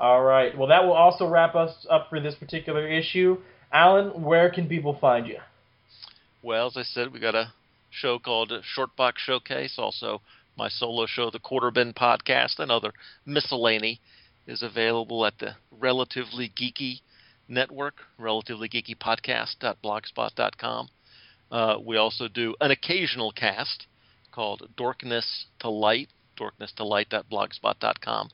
All 0.00 0.22
right. 0.22 0.56
Well, 0.56 0.68
that 0.68 0.84
will 0.84 0.94
also 0.94 1.28
wrap 1.28 1.54
us 1.54 1.86
up 1.90 2.08
for 2.08 2.20
this 2.20 2.34
particular 2.34 2.88
issue. 2.88 3.36
Alan, 3.70 4.22
where 4.22 4.48
can 4.50 4.66
people 4.66 4.96
find 4.98 5.26
you? 5.26 5.36
Well, 6.42 6.68
as 6.68 6.78
I 6.78 6.84
said, 6.84 7.12
we 7.12 7.20
got 7.20 7.34
a 7.34 7.52
show 7.90 8.18
called 8.18 8.50
Shortbox 8.50 9.18
Showcase. 9.18 9.74
Also, 9.76 10.22
my 10.56 10.70
solo 10.70 11.04
show, 11.06 11.30
the 11.30 11.38
Quarter 11.38 11.70
Bin 11.70 11.92
Podcast, 11.92 12.58
and 12.58 12.72
other 12.72 12.94
miscellany, 13.26 14.00
is 14.46 14.62
available 14.62 15.26
at 15.26 15.38
the 15.38 15.56
Relatively 15.70 16.48
Geeky 16.48 17.02
Network, 17.46 17.96
relativelygeekypodcast.blogspot.com. 18.18 20.88
Uh, 21.50 21.76
we 21.84 21.98
also 21.98 22.26
do 22.26 22.54
an 22.60 22.70
occasional 22.70 23.32
cast 23.32 23.86
called 24.32 24.66
Dorkness 24.78 25.44
to 25.58 25.68
Light, 25.68 26.08
dorknesstolight.blogspot.com, 26.38 28.30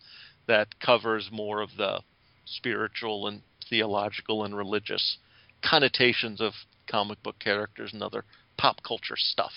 that 0.46 0.78
covers 0.80 1.28
more 1.32 1.60
of 1.60 1.70
the 1.76 2.00
spiritual 2.44 3.26
and 3.26 3.42
theological 3.68 4.44
and 4.44 4.56
religious 4.56 5.18
connotations 5.64 6.40
of 6.40 6.52
comic 6.88 7.22
book 7.22 7.38
characters 7.38 7.92
and 7.92 8.02
other 8.02 8.24
pop 8.56 8.76
culture 8.86 9.16
stuff. 9.16 9.52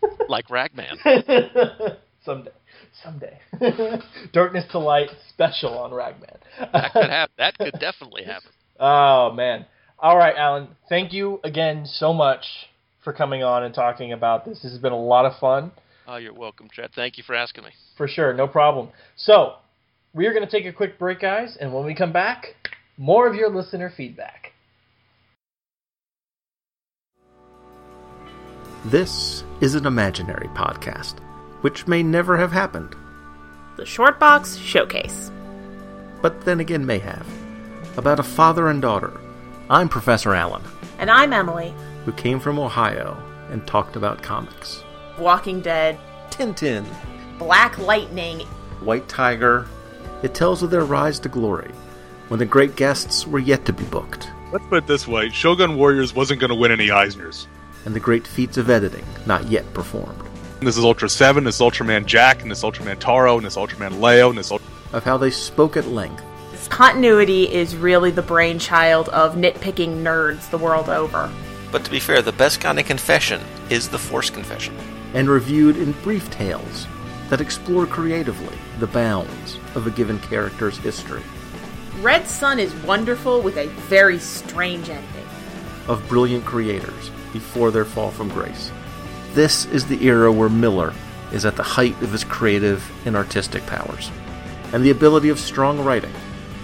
Ragman. 0.00 0.18
like 0.28 0.48
Ragman. 0.50 0.96
someday. 2.24 2.50
Someday. 3.02 3.38
Darkness 4.32 4.64
to 4.72 4.78
Light 4.78 5.10
special 5.30 5.78
on 5.78 5.92
Ragman. 5.92 6.36
that 6.72 6.92
could 6.92 7.10
happen. 7.10 7.34
That 7.38 7.58
could 7.58 7.74
definitely 7.80 8.24
happen. 8.24 8.50
Oh, 8.78 9.32
man. 9.32 9.66
All 9.98 10.16
right, 10.16 10.34
Alan. 10.36 10.68
Thank 10.88 11.12
you 11.12 11.40
again 11.44 11.86
so 11.86 12.12
much 12.12 12.44
for 13.04 13.12
coming 13.12 13.42
on 13.42 13.64
and 13.64 13.74
talking 13.74 14.12
about 14.12 14.44
this. 14.44 14.60
This 14.62 14.72
has 14.72 14.80
been 14.80 14.92
a 14.92 15.00
lot 15.00 15.24
of 15.24 15.38
fun. 15.38 15.72
Oh, 16.06 16.16
you're 16.16 16.34
welcome, 16.34 16.68
Chad. 16.72 16.90
Thank 16.94 17.16
you 17.16 17.22
for 17.22 17.34
asking 17.34 17.64
me. 17.64 17.70
For 17.96 18.08
sure, 18.08 18.34
no 18.34 18.48
problem. 18.48 18.88
So, 19.16 19.54
we 20.12 20.26
are 20.26 20.32
going 20.32 20.44
to 20.44 20.50
take 20.50 20.66
a 20.66 20.72
quick 20.72 20.98
break, 20.98 21.20
guys, 21.20 21.56
and 21.60 21.72
when 21.72 21.84
we 21.84 21.94
come 21.94 22.12
back, 22.12 22.56
more 22.98 23.28
of 23.28 23.34
your 23.34 23.48
listener 23.48 23.92
feedback. 23.96 24.52
This 28.86 29.44
is 29.60 29.76
an 29.76 29.86
imaginary 29.86 30.48
podcast, 30.48 31.20
which 31.60 31.86
may 31.86 32.02
never 32.02 32.36
have 32.36 32.50
happened. 32.50 32.96
The 33.76 33.86
Short 33.86 34.18
Box 34.18 34.56
Showcase. 34.56 35.30
But 36.20 36.44
then 36.44 36.58
again, 36.58 36.84
may 36.84 36.98
have. 36.98 37.26
About 37.96 38.18
a 38.18 38.24
father 38.24 38.68
and 38.68 38.82
daughter. 38.82 39.20
I'm 39.70 39.88
Professor 39.88 40.34
Allen. 40.34 40.62
And 40.98 41.10
I'm 41.10 41.32
Emily. 41.32 41.72
Who 42.04 42.12
came 42.12 42.40
from 42.40 42.58
Ohio 42.58 43.16
and 43.50 43.64
talked 43.68 43.94
about 43.94 44.22
comics. 44.22 44.82
Walking 45.22 45.60
Dead, 45.60 45.98
Tintin, 46.30 46.84
Black 47.38 47.78
Lightning, 47.78 48.40
White 48.80 49.08
Tiger. 49.08 49.66
It 50.22 50.34
tells 50.34 50.62
of 50.62 50.70
their 50.70 50.84
rise 50.84 51.18
to 51.20 51.28
glory 51.28 51.70
when 52.28 52.38
the 52.38 52.46
great 52.46 52.76
guests 52.76 53.26
were 53.26 53.38
yet 53.38 53.64
to 53.66 53.72
be 53.72 53.84
booked. 53.84 54.28
Let's 54.52 54.66
put 54.66 54.78
it 54.78 54.86
this 54.86 55.06
way 55.06 55.30
Shogun 55.30 55.76
Warriors 55.76 56.14
wasn't 56.14 56.40
going 56.40 56.50
to 56.50 56.56
win 56.56 56.72
any 56.72 56.88
Eisners. 56.88 57.46
And 57.84 57.94
the 57.94 58.00
great 58.00 58.26
feats 58.26 58.56
of 58.56 58.68
editing 58.70 59.04
not 59.26 59.48
yet 59.48 59.72
performed. 59.74 60.20
This 60.60 60.76
is 60.76 60.84
Ultra 60.84 61.08
7, 61.08 61.42
this 61.44 61.56
is 61.56 61.60
Ultraman 61.60 62.06
Jack, 62.06 62.42
and 62.42 62.50
this 62.50 62.62
Ultraman 62.62 62.98
Taro, 62.98 63.36
and 63.36 63.44
this 63.44 63.56
Ultraman 63.56 64.00
Leo, 64.00 64.28
and 64.28 64.38
this 64.38 64.52
Ult- 64.52 64.62
Of 64.92 65.02
how 65.02 65.16
they 65.16 65.30
spoke 65.30 65.76
at 65.76 65.88
length. 65.88 66.22
This 66.52 66.68
Continuity 66.68 67.52
is 67.52 67.74
really 67.74 68.12
the 68.12 68.22
brainchild 68.22 69.08
of 69.08 69.34
nitpicking 69.34 70.02
nerds 70.02 70.48
the 70.50 70.58
world 70.58 70.88
over. 70.88 71.28
But 71.72 71.84
to 71.84 71.90
be 71.90 71.98
fair, 71.98 72.22
the 72.22 72.32
best 72.32 72.60
kind 72.60 72.78
of 72.78 72.86
confession 72.86 73.40
is 73.70 73.88
the 73.88 73.98
Force 73.98 74.30
confession. 74.30 74.76
And 75.14 75.28
reviewed 75.28 75.76
in 75.76 75.92
brief 76.02 76.30
tales 76.30 76.86
that 77.28 77.40
explore 77.40 77.86
creatively 77.86 78.56
the 78.78 78.86
bounds 78.86 79.58
of 79.74 79.86
a 79.86 79.90
given 79.90 80.18
character's 80.20 80.78
history, 80.78 81.22
Red 82.00 82.26
Sun 82.26 82.58
is 82.58 82.74
wonderful 82.84 83.40
with 83.42 83.56
a 83.58 83.68
very 83.88 84.18
strange 84.18 84.88
ending. 84.88 85.26
of 85.88 86.06
brilliant 86.08 86.44
creators 86.44 87.10
before 87.32 87.70
their 87.70 87.84
fall 87.84 88.10
from 88.10 88.28
grace. 88.28 88.70
This 89.34 89.64
is 89.66 89.86
the 89.86 90.04
era 90.06 90.30
where 90.30 90.48
Miller 90.48 90.92
is 91.32 91.44
at 91.44 91.56
the 91.56 91.62
height 91.62 92.00
of 92.02 92.12
his 92.12 92.22
creative 92.24 92.88
and 93.06 93.16
artistic 93.16 93.66
powers, 93.66 94.10
and 94.72 94.84
the 94.84 94.90
ability 94.90 95.28
of 95.28 95.38
strong 95.38 95.82
writing 95.84 96.12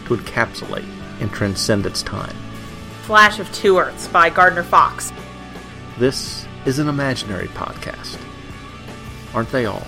to 0.06 0.16
encapsulate 0.16 0.86
and 1.20 1.32
transcend 1.32 1.84
its 1.86 2.02
time. 2.02 2.34
Flash 3.02 3.38
of 3.38 3.50
Two 3.52 3.78
Earths 3.78 4.06
by 4.08 4.30
Gardner 4.30 4.62
Fox. 4.62 5.12
This 5.98 6.46
is 6.64 6.78
an 6.78 6.88
imaginary 6.88 7.48
podcast. 7.48 8.18
Aren't 9.38 9.52
they 9.52 9.66
all? 9.66 9.86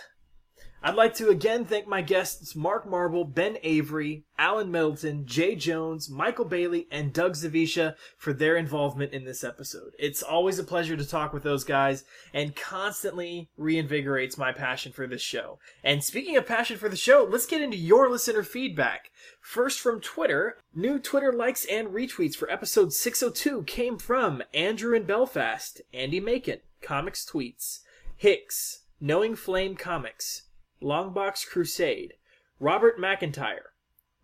I'd 0.81 0.95
like 0.95 1.13
to 1.15 1.27
again 1.27 1.65
thank 1.65 1.87
my 1.87 2.01
guests 2.01 2.55
Mark 2.55 2.89
Marble, 2.89 3.25
Ben 3.25 3.57
Avery, 3.63 4.23
Alan 4.37 4.71
Middleton, 4.71 5.25
Jay 5.25 5.55
Jones, 5.55 6.09
Michael 6.09 6.45
Bailey, 6.45 6.87
and 6.89 7.11
Doug 7.11 7.33
Zawisa 7.33 7.95
for 8.17 8.31
their 8.31 8.55
involvement 8.55 9.11
in 9.11 9.25
this 9.25 9.43
episode. 9.43 9.91
It's 9.99 10.23
always 10.23 10.57
a 10.57 10.63
pleasure 10.63 10.95
to 10.95 11.05
talk 11.05 11.33
with 11.33 11.43
those 11.43 11.65
guys 11.65 12.05
and 12.33 12.55
constantly 12.55 13.49
reinvigorates 13.59 14.37
my 14.37 14.53
passion 14.53 14.93
for 14.93 15.05
this 15.05 15.21
show. 15.21 15.59
And 15.83 16.01
speaking 16.01 16.37
of 16.37 16.45
passion 16.45 16.77
for 16.77 16.87
the 16.87 16.95
show, 16.95 17.27
let's 17.29 17.45
get 17.45 17.61
into 17.61 17.77
your 17.77 18.09
listener 18.09 18.43
feedback. 18.43 19.11
First 19.41 19.81
from 19.81 19.99
Twitter, 19.99 20.59
new 20.73 20.97
Twitter 20.97 21.33
likes 21.33 21.65
and 21.65 21.89
retweets 21.89 22.35
for 22.35 22.49
episode 22.49 22.93
602 22.93 23.63
came 23.63 23.97
from 23.97 24.41
Andrew 24.53 24.95
in 24.95 25.03
Belfast, 25.03 25.81
Andy 25.93 26.21
Macon, 26.21 26.59
Comics 26.81 27.25
Tweets, 27.25 27.79
Hicks, 28.23 28.83
Knowing 29.01 29.35
Flame 29.35 29.75
Comics, 29.75 30.43
Longbox 30.81 31.45
Crusade, 31.45 32.13
Robert 32.57 32.97
McIntyre, 32.97 33.73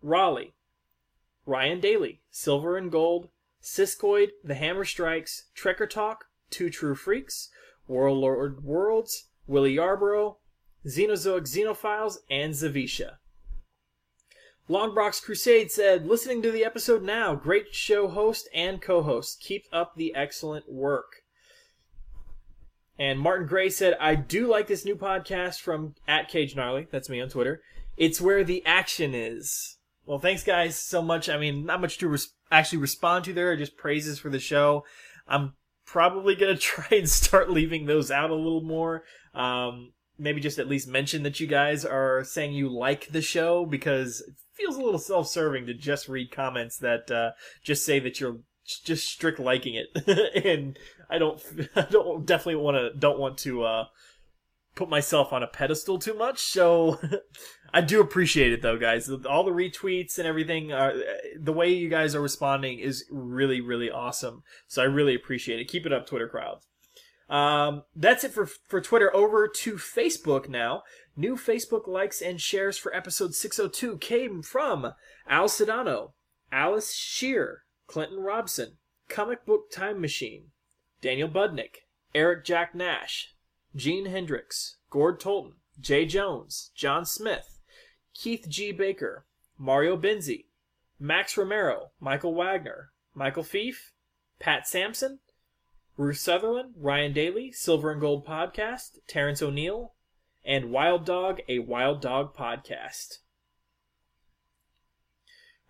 Raleigh, 0.00 0.54
Ryan 1.44 1.80
Daly, 1.80 2.22
Silver 2.30 2.78
and 2.78 2.90
Gold, 2.90 3.28
Siskoid, 3.62 4.30
The 4.42 4.54
Hammer 4.54 4.86
Strikes, 4.86 5.48
Trekker 5.54 5.86
Talk, 5.86 6.24
Two 6.48 6.70
True 6.70 6.94
Freaks, 6.94 7.50
Warlord 7.86 8.64
Worlds, 8.64 9.26
Willie 9.46 9.74
Yarborough, 9.74 10.38
Xenozoic 10.86 11.42
Xenophiles, 11.42 12.20
and 12.30 12.54
Zawisa. 12.54 13.16
Longbox 14.70 15.22
Crusade 15.22 15.70
said, 15.70 16.06
listening 16.06 16.40
to 16.40 16.50
the 16.50 16.64
episode 16.64 17.02
now, 17.02 17.34
great 17.34 17.74
show 17.74 18.08
host 18.08 18.48
and 18.54 18.80
co-host. 18.80 19.42
Keep 19.42 19.66
up 19.70 19.94
the 19.94 20.14
excellent 20.14 20.72
work. 20.72 21.19
And 23.00 23.18
Martin 23.18 23.46
Gray 23.46 23.70
said, 23.70 23.96
I 23.98 24.14
do 24.14 24.46
like 24.46 24.66
this 24.66 24.84
new 24.84 24.94
podcast 24.94 25.62
from 25.62 25.94
at 26.06 26.28
Cage 26.28 26.54
Gnarly. 26.54 26.86
That's 26.92 27.08
me 27.08 27.18
on 27.22 27.30
Twitter. 27.30 27.62
It's 27.96 28.20
where 28.20 28.44
the 28.44 28.62
action 28.66 29.14
is. 29.14 29.78
Well, 30.04 30.18
thanks 30.18 30.44
guys 30.44 30.76
so 30.76 31.00
much. 31.00 31.30
I 31.30 31.38
mean, 31.38 31.64
not 31.64 31.80
much 31.80 31.96
to 31.98 32.08
res- 32.08 32.34
actually 32.52 32.80
respond 32.80 33.24
to 33.24 33.32
there, 33.32 33.56
just 33.56 33.78
praises 33.78 34.18
for 34.18 34.28
the 34.28 34.38
show. 34.38 34.84
I'm 35.26 35.54
probably 35.86 36.34
going 36.36 36.54
to 36.54 36.60
try 36.60 36.98
and 36.98 37.08
start 37.08 37.48
leaving 37.48 37.86
those 37.86 38.10
out 38.10 38.28
a 38.28 38.34
little 38.34 38.62
more. 38.62 39.04
Um, 39.32 39.94
maybe 40.18 40.42
just 40.42 40.58
at 40.58 40.68
least 40.68 40.86
mention 40.86 41.22
that 41.22 41.40
you 41.40 41.46
guys 41.46 41.86
are 41.86 42.22
saying 42.22 42.52
you 42.52 42.68
like 42.68 43.08
the 43.08 43.22
show 43.22 43.64
because 43.64 44.20
it 44.20 44.34
feels 44.52 44.76
a 44.76 44.82
little 44.82 44.98
self-serving 44.98 45.64
to 45.64 45.72
just 45.72 46.06
read 46.06 46.30
comments 46.30 46.76
that 46.76 47.10
uh, 47.10 47.30
just 47.64 47.86
say 47.86 47.98
that 47.98 48.20
you're 48.20 48.40
just 48.64 49.08
strict 49.08 49.38
liking 49.38 49.74
it. 49.74 49.88
And 50.44 50.78
i 51.08 51.18
don't 51.18 51.42
i 51.76 51.82
don't 51.82 52.24
definitely 52.24 52.62
want 52.62 52.76
to 52.76 52.98
don't 52.98 53.18
want 53.18 53.38
to 53.38 53.64
uh 53.64 53.84
put 54.76 54.88
myself 54.88 55.32
on 55.32 55.42
a 55.42 55.48
pedestal 55.48 55.98
too 55.98 56.14
much. 56.14 56.38
So 56.40 57.00
i 57.74 57.80
do 57.80 58.00
appreciate 58.00 58.52
it 58.52 58.62
though 58.62 58.78
guys. 58.78 59.10
All 59.10 59.44
the 59.44 59.50
retweets 59.50 60.18
and 60.18 60.26
everything 60.26 60.72
uh, 60.72 60.92
the 61.38 61.52
way 61.52 61.72
you 61.72 61.88
guys 61.88 62.14
are 62.14 62.20
responding 62.20 62.78
is 62.78 63.04
really 63.10 63.60
really 63.60 63.90
awesome. 63.90 64.42
So 64.68 64.82
i 64.82 64.86
really 64.86 65.14
appreciate 65.14 65.60
it. 65.60 65.68
Keep 65.68 65.86
it 65.86 65.92
up 65.92 66.06
twitter 66.06 66.28
crowd. 66.28 66.60
Um, 67.30 67.84
that's 67.94 68.24
it 68.24 68.32
for 68.32 68.46
for 68.46 68.80
Twitter. 68.80 69.14
Over 69.14 69.46
to 69.46 69.74
Facebook 69.74 70.48
now. 70.48 70.82
New 71.16 71.36
Facebook 71.36 71.86
likes 71.86 72.20
and 72.20 72.40
shares 72.40 72.76
for 72.76 72.94
episode 72.94 73.34
602 73.34 73.98
came 73.98 74.42
from 74.42 74.94
Al 75.28 75.48
Sedano, 75.48 76.12
Alice 76.50 76.94
Shear, 76.94 77.62
Clinton 77.90 78.20
Robson, 78.20 78.78
Comic 79.08 79.44
Book 79.44 79.68
Time 79.72 80.00
Machine, 80.00 80.52
Daniel 81.02 81.28
Budnick, 81.28 81.78
Eric 82.14 82.44
Jack 82.44 82.72
Nash, 82.72 83.34
Gene 83.74 84.06
Hendricks, 84.06 84.76
Gord 84.90 85.18
Tolton, 85.18 85.54
Jay 85.80 86.06
Jones, 86.06 86.70
John 86.76 87.04
Smith, 87.04 87.58
Keith 88.14 88.46
G. 88.48 88.70
Baker, 88.70 89.26
Mario 89.58 89.96
Benzi, 89.96 90.44
Max 91.00 91.36
Romero, 91.36 91.90
Michael 91.98 92.32
Wagner, 92.32 92.92
Michael 93.12 93.42
Fief, 93.42 93.92
Pat 94.38 94.68
Sampson, 94.68 95.18
Ruth 95.96 96.18
Sutherland, 96.18 96.74
Ryan 96.76 97.12
Daly, 97.12 97.50
Silver 97.50 97.90
and 97.90 98.00
Gold 98.00 98.24
Podcast, 98.24 98.98
Terrence 99.08 99.42
O'Neill, 99.42 99.94
and 100.44 100.70
Wild 100.70 101.04
Dog, 101.04 101.40
a 101.48 101.58
Wild 101.58 102.00
Dog 102.00 102.36
Podcast. 102.36 103.18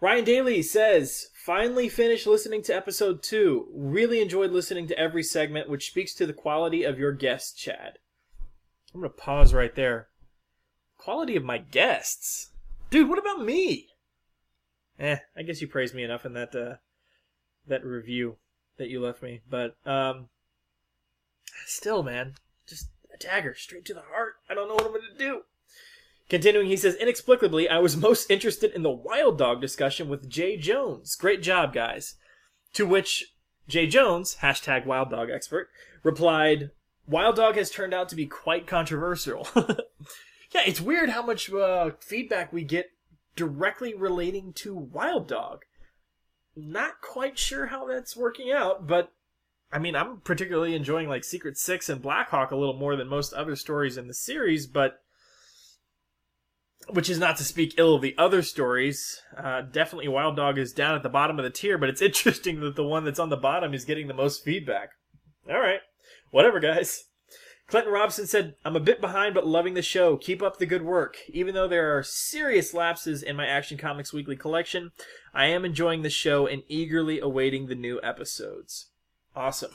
Ryan 0.02 0.24
Daly 0.24 0.62
says, 0.62 1.29
finally 1.44 1.88
finished 1.88 2.26
listening 2.26 2.62
to 2.62 2.74
episode 2.74 3.22
two. 3.22 3.66
Really 3.72 4.20
enjoyed 4.20 4.50
listening 4.50 4.86
to 4.88 4.98
every 4.98 5.22
segment, 5.22 5.68
which 5.68 5.86
speaks 5.86 6.14
to 6.14 6.26
the 6.26 6.32
quality 6.32 6.84
of 6.84 6.98
your 6.98 7.12
guests, 7.12 7.52
Chad. 7.52 7.98
I'm 8.94 9.00
going 9.00 9.10
to 9.10 9.16
pause 9.16 9.54
right 9.54 9.74
there. 9.74 10.08
Quality 10.98 11.36
of 11.36 11.44
my 11.44 11.58
guests? 11.58 12.50
Dude, 12.90 13.08
what 13.08 13.18
about 13.18 13.44
me? 13.44 13.88
Eh, 14.98 15.16
I 15.34 15.42
guess 15.42 15.62
you 15.62 15.66
praised 15.66 15.94
me 15.94 16.04
enough 16.04 16.26
in 16.26 16.34
that, 16.34 16.54
uh, 16.54 16.74
that 17.66 17.84
review 17.84 18.36
that 18.76 18.90
you 18.90 19.00
left 19.00 19.22
me. 19.22 19.40
But, 19.48 19.76
um, 19.86 20.28
still, 21.64 22.02
man, 22.02 22.34
just 22.66 22.88
a 23.14 23.16
dagger 23.16 23.54
straight 23.54 23.86
to 23.86 23.94
the 23.94 24.02
heart. 24.02 24.34
I 24.50 24.54
don't 24.54 24.68
know 24.68 24.74
what 24.74 24.84
I'm 24.84 24.92
going 24.92 25.02
to 25.16 25.18
do. 25.18 25.42
Continuing, 26.30 26.68
he 26.68 26.76
says, 26.76 26.94
inexplicably, 26.94 27.68
I 27.68 27.78
was 27.78 27.96
most 27.96 28.30
interested 28.30 28.70
in 28.70 28.84
the 28.84 28.90
Wild 28.90 29.36
Dog 29.36 29.60
discussion 29.60 30.08
with 30.08 30.30
Jay 30.30 30.56
Jones. 30.56 31.16
Great 31.16 31.42
job, 31.42 31.74
guys. 31.74 32.14
To 32.74 32.86
which 32.86 33.34
Jay 33.66 33.88
Jones, 33.88 34.36
hashtag 34.40 34.86
Wild 34.86 35.10
Dog 35.10 35.28
expert, 35.28 35.70
replied, 36.04 36.70
Wild 37.04 37.34
Dog 37.34 37.56
has 37.56 37.68
turned 37.68 37.92
out 37.92 38.08
to 38.10 38.14
be 38.14 38.26
quite 38.26 38.68
controversial. 38.68 39.48
yeah, 39.56 40.62
it's 40.64 40.80
weird 40.80 41.10
how 41.10 41.26
much 41.26 41.52
uh, 41.52 41.90
feedback 41.98 42.52
we 42.52 42.62
get 42.62 42.92
directly 43.34 43.92
relating 43.92 44.52
to 44.52 44.72
Wild 44.72 45.26
Dog. 45.26 45.64
Not 46.54 47.00
quite 47.00 47.40
sure 47.40 47.66
how 47.66 47.88
that's 47.88 48.16
working 48.16 48.52
out, 48.52 48.86
but 48.86 49.12
I 49.72 49.80
mean, 49.80 49.96
I'm 49.96 50.20
particularly 50.20 50.76
enjoying 50.76 51.08
like 51.08 51.24
Secret 51.24 51.58
Six 51.58 51.88
and 51.88 52.00
Blackhawk 52.00 52.52
a 52.52 52.56
little 52.56 52.78
more 52.78 52.94
than 52.94 53.08
most 53.08 53.32
other 53.32 53.56
stories 53.56 53.96
in 53.96 54.06
the 54.06 54.14
series, 54.14 54.68
but 54.68 55.02
which 56.88 57.10
is 57.10 57.18
not 57.18 57.36
to 57.36 57.44
speak 57.44 57.74
ill 57.76 57.94
of 57.94 58.02
the 58.02 58.14
other 58.18 58.42
stories. 58.42 59.22
Uh, 59.36 59.62
definitely, 59.62 60.08
Wild 60.08 60.36
Dog 60.36 60.58
is 60.58 60.72
down 60.72 60.94
at 60.94 61.02
the 61.02 61.08
bottom 61.08 61.38
of 61.38 61.44
the 61.44 61.50
tier, 61.50 61.78
but 61.78 61.88
it's 61.88 62.02
interesting 62.02 62.60
that 62.60 62.76
the 62.76 62.84
one 62.84 63.04
that's 63.04 63.18
on 63.18 63.28
the 63.28 63.36
bottom 63.36 63.74
is 63.74 63.84
getting 63.84 64.08
the 64.08 64.14
most 64.14 64.44
feedback. 64.44 64.90
All 65.48 65.60
right, 65.60 65.80
whatever, 66.30 66.60
guys. 66.60 67.04
Clinton 67.70 67.92
Robson 67.92 68.26
said, 68.26 68.56
I'm 68.64 68.74
a 68.74 68.80
bit 68.80 69.00
behind, 69.00 69.32
but 69.32 69.46
loving 69.46 69.74
the 69.74 69.82
show. 69.82 70.16
Keep 70.16 70.42
up 70.42 70.58
the 70.58 70.66
good 70.66 70.82
work. 70.82 71.18
Even 71.28 71.54
though 71.54 71.68
there 71.68 71.96
are 71.96 72.02
serious 72.02 72.74
lapses 72.74 73.22
in 73.22 73.36
my 73.36 73.46
Action 73.46 73.78
Comics 73.78 74.12
Weekly 74.12 74.34
collection, 74.34 74.90
I 75.32 75.46
am 75.46 75.64
enjoying 75.64 76.02
the 76.02 76.10
show 76.10 76.48
and 76.48 76.64
eagerly 76.66 77.20
awaiting 77.20 77.66
the 77.68 77.76
new 77.76 78.00
episodes. 78.02 78.90
Awesome. 79.36 79.70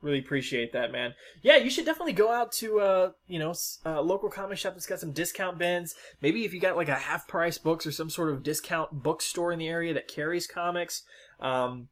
Really 0.00 0.20
appreciate 0.20 0.72
that, 0.74 0.92
man. 0.92 1.14
Yeah, 1.42 1.56
you 1.56 1.70
should 1.70 1.84
definitely 1.84 2.12
go 2.12 2.30
out 2.30 2.52
to, 2.52 2.78
uh, 2.78 3.10
you 3.26 3.40
know, 3.40 3.52
a 3.84 4.00
local 4.00 4.30
comic 4.30 4.56
shop 4.56 4.74
that's 4.74 4.86
got 4.86 5.00
some 5.00 5.10
discount 5.10 5.58
bins. 5.58 5.94
Maybe 6.22 6.44
if 6.44 6.54
you 6.54 6.60
got 6.60 6.76
like 6.76 6.88
a 6.88 6.94
half 6.94 7.26
price 7.26 7.58
books 7.58 7.84
or 7.84 7.90
some 7.90 8.08
sort 8.08 8.30
of 8.30 8.44
discount 8.44 9.02
bookstore 9.02 9.50
in 9.50 9.58
the 9.58 9.66
area 9.66 9.92
that 9.94 10.06
carries 10.06 10.46
comics. 10.46 11.02
Um, 11.40 11.88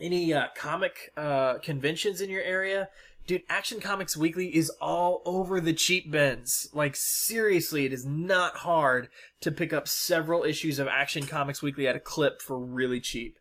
any 0.00 0.34
uh, 0.34 0.46
comic 0.56 1.12
uh, 1.16 1.58
conventions 1.58 2.20
in 2.20 2.28
your 2.28 2.42
area, 2.42 2.88
dude, 3.26 3.42
Action 3.48 3.78
Comics 3.78 4.16
Weekly 4.16 4.56
is 4.56 4.70
all 4.80 5.22
over 5.24 5.60
the 5.60 5.72
cheap 5.72 6.10
bins. 6.10 6.68
Like 6.72 6.96
seriously, 6.96 7.84
it 7.84 7.92
is 7.92 8.04
not 8.04 8.56
hard 8.56 9.08
to 9.42 9.52
pick 9.52 9.72
up 9.72 9.86
several 9.86 10.42
issues 10.42 10.80
of 10.80 10.88
Action 10.88 11.26
Comics 11.26 11.62
Weekly 11.62 11.86
at 11.86 11.94
a 11.94 12.00
clip 12.00 12.42
for 12.42 12.58
really 12.58 13.00
cheap. 13.00 13.38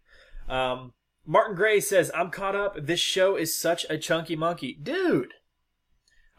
Um, 0.47 0.93
Martin 1.25 1.55
Gray 1.55 1.79
says, 1.79 2.11
"I'm 2.13 2.31
caught 2.31 2.55
up. 2.55 2.75
This 2.77 2.99
show 2.99 3.35
is 3.35 3.55
such 3.55 3.85
a 3.89 3.97
chunky 3.97 4.35
monkey, 4.35 4.73
dude." 4.73 5.33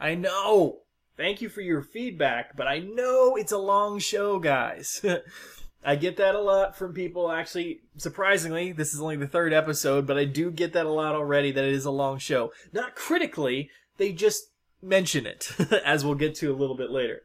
I 0.01 0.15
know. 0.15 0.81
Thank 1.17 1.41
you 1.41 1.49
for 1.49 1.61
your 1.61 1.83
feedback, 1.83 2.57
but 2.57 2.67
I 2.67 2.79
know 2.79 3.37
it's 3.37 3.53
a 3.53 3.59
long 3.59 3.99
show, 3.99 4.39
guys. 4.39 5.05
I 5.85 5.97
get 5.97 6.17
that 6.17 6.35
a 6.35 6.41
lot 6.41 6.77
from 6.77 6.95
people. 6.95 7.31
Actually, 7.31 7.81
surprisingly, 7.97 8.73
this 8.73 8.95
is 8.95 9.01
only 9.01 9.17
the 9.17 9.27
third 9.27 9.53
episode, 9.53 10.07
but 10.07 10.17
I 10.17 10.25
do 10.25 10.51
get 10.51 10.73
that 10.73 10.87
a 10.87 10.93
lot 10.93 11.15
already 11.15 11.53
that 11.53 11.65
it 11.65 11.75
is 11.75 11.85
a 11.85 11.91
long 11.91 12.19
show. 12.19 12.53
Not 12.73 12.95
critically, 12.95 13.71
they 13.97 14.13
just 14.13 14.51
mention 14.81 15.27
it, 15.27 15.51
as 15.85 16.05
we'll 16.05 16.15
get 16.15 16.35
to 16.37 16.53
a 16.53 16.57
little 16.57 16.77
bit 16.77 16.91
later. 16.91 17.23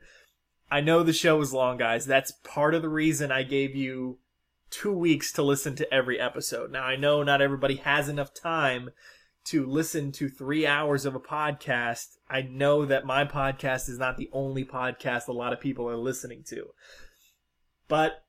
I 0.70 0.82
know 0.82 1.02
the 1.02 1.14
show 1.14 1.40
is 1.42 1.54
long, 1.54 1.78
guys. 1.78 2.06
That's 2.06 2.34
part 2.44 2.74
of 2.74 2.82
the 2.82 2.90
reason 2.90 3.32
I 3.32 3.44
gave 3.44 3.76
you 3.76 4.18
two 4.70 4.94
weeks 4.94 5.32
to 5.34 5.44
listen 5.44 5.76
to 5.76 5.94
every 5.94 6.20
episode. 6.20 6.72
Now, 6.72 6.84
I 6.84 6.96
know 6.96 7.24
not 7.24 7.42
everybody 7.42 7.78
has 7.78 8.10
enough 8.10 8.34
time 8.34 8.92
to 9.46 9.66
listen 9.66 10.12
to 10.12 10.28
three 10.28 10.68
hours 10.68 11.06
of 11.06 11.16
a 11.16 11.20
podcast. 11.20 12.18
I 12.30 12.42
know 12.42 12.86
that 12.86 13.06
my 13.06 13.24
podcast 13.24 13.88
is 13.88 13.98
not 13.98 14.18
the 14.18 14.30
only 14.34 14.66
podcast 14.66 15.28
a 15.28 15.34
lot 15.34 15.54
of 15.54 15.62
people 15.62 15.88
are 15.90 15.98
listening 15.98 16.44
to. 16.50 16.68
But 17.88 18.24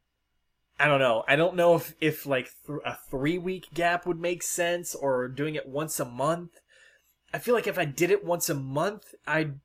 I 0.79 0.87
don't 0.87 1.01
know. 1.01 1.25
I 1.27 1.35
don't 1.35 1.57
know 1.57 1.75
if 1.75 1.95
if 2.01 2.25
like 2.25 2.51
th- 2.67 2.79
a 2.85 2.97
three 3.11 3.37
week 3.37 3.67
gap 3.75 4.07
would 4.07 4.21
make 4.21 4.45
sense 4.45 4.95
or 4.95 5.27
doing 5.27 5.57
it 5.57 5.67
once 5.67 5.99
a 5.99 6.05
month. 6.05 6.53
I 7.35 7.39
feel 7.39 7.55
like 7.55 7.67
if 7.67 7.79
I 7.79 7.85
did 7.85 8.13
it 8.13 8.25
once 8.25 8.49
a 8.49 8.55
month, 8.55 9.15
I'd 9.27 9.59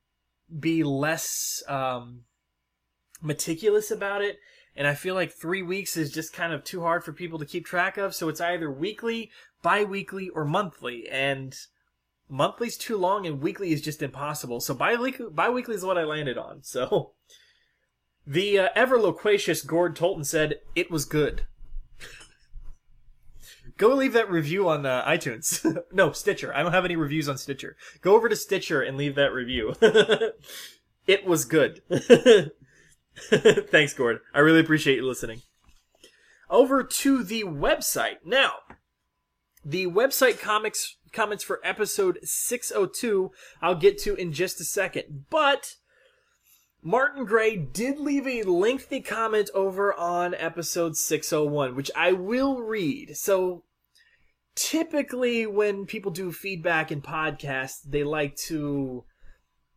be 0.58 0.82
less 0.82 1.62
um, 1.68 2.22
meticulous 3.22 3.90
about 3.90 4.22
it. 4.22 4.38
And 4.76 4.86
I 4.88 4.94
feel 4.94 5.14
like 5.14 5.32
three 5.32 5.62
weeks 5.62 5.96
is 5.96 6.10
just 6.10 6.32
kind 6.32 6.52
of 6.52 6.64
too 6.64 6.80
hard 6.80 7.04
for 7.04 7.12
people 7.12 7.38
to 7.38 7.46
keep 7.46 7.64
track 7.64 7.96
of. 7.96 8.14
So 8.14 8.28
it's 8.28 8.40
either 8.40 8.70
weekly, 8.70 9.30
bi-weekly, 9.62 10.30
or 10.30 10.44
monthly. 10.44 11.08
And 11.08 11.56
monthly's 12.28 12.76
too 12.76 12.96
long 12.96 13.26
and 13.26 13.40
weekly 13.40 13.72
is 13.72 13.80
just 13.80 14.02
impossible. 14.02 14.60
So 14.60 14.74
bi-weekly, 14.74 15.26
bi-weekly 15.30 15.76
is 15.76 15.84
what 15.84 15.98
I 15.98 16.04
landed 16.04 16.36
on. 16.36 16.62
So 16.62 17.12
the 18.26 18.58
uh, 18.58 18.68
ever 18.74 18.98
loquacious 18.98 19.62
Gord 19.62 19.96
Tolton 19.96 20.26
said 20.26 20.56
it 20.74 20.90
was 20.90 21.04
good. 21.04 21.46
Go 23.76 23.94
leave 23.94 24.12
that 24.14 24.30
review 24.30 24.68
on 24.68 24.84
uh, 24.84 25.04
iTunes. 25.04 25.64
no, 25.92 26.10
Stitcher. 26.10 26.52
I 26.52 26.64
don't 26.64 26.72
have 26.72 26.84
any 26.84 26.96
reviews 26.96 27.28
on 27.28 27.38
Stitcher. 27.38 27.76
Go 28.00 28.16
over 28.16 28.28
to 28.28 28.36
Stitcher 28.36 28.82
and 28.82 28.96
leave 28.96 29.14
that 29.14 29.32
review. 29.32 29.74
it 31.06 31.24
was 31.24 31.44
good. 31.44 31.80
Thanks, 33.70 33.94
Gord. 33.94 34.20
I 34.32 34.40
really 34.40 34.60
appreciate 34.60 34.96
you 34.96 35.06
listening. 35.06 35.42
Over 36.50 36.82
to 36.82 37.22
the 37.22 37.44
website. 37.44 38.16
Now, 38.24 38.54
the 39.64 39.86
website 39.86 40.40
comics 40.40 40.96
comments 41.12 41.44
for 41.44 41.60
episode 41.64 42.18
602 42.22 43.30
I'll 43.62 43.76
get 43.76 43.98
to 43.98 44.14
in 44.14 44.32
just 44.32 44.60
a 44.60 44.64
second. 44.64 45.26
But 45.30 45.76
Martin 46.82 47.24
Gray 47.24 47.56
did 47.56 47.98
leave 47.98 48.26
a 48.26 48.42
lengthy 48.42 49.00
comment 49.00 49.48
over 49.54 49.94
on 49.94 50.34
episode 50.34 50.96
601, 50.96 51.74
which 51.74 51.90
I 51.96 52.12
will 52.12 52.60
read. 52.60 53.16
So, 53.16 53.64
typically, 54.54 55.46
when 55.46 55.86
people 55.86 56.10
do 56.10 56.30
feedback 56.30 56.92
in 56.92 57.00
podcasts, 57.00 57.80
they 57.86 58.04
like 58.04 58.36
to, 58.48 59.04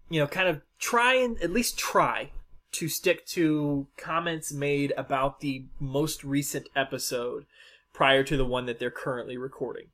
you 0.09 0.19
know, 0.19 0.27
kind 0.27 0.49
of 0.49 0.61
try 0.79 1.13
and 1.13 1.41
at 1.41 1.51
least 1.51 1.77
try 1.77 2.31
to 2.73 2.87
stick 2.87 3.25
to 3.27 3.87
comments 3.97 4.51
made 4.51 4.93
about 4.97 5.39
the 5.39 5.65
most 5.79 6.23
recent 6.23 6.67
episode 6.75 7.45
prior 7.93 8.23
to 8.23 8.37
the 8.37 8.45
one 8.45 8.65
that 8.65 8.79
they're 8.79 8.91
currently 8.91 9.37
recording. 9.37 9.87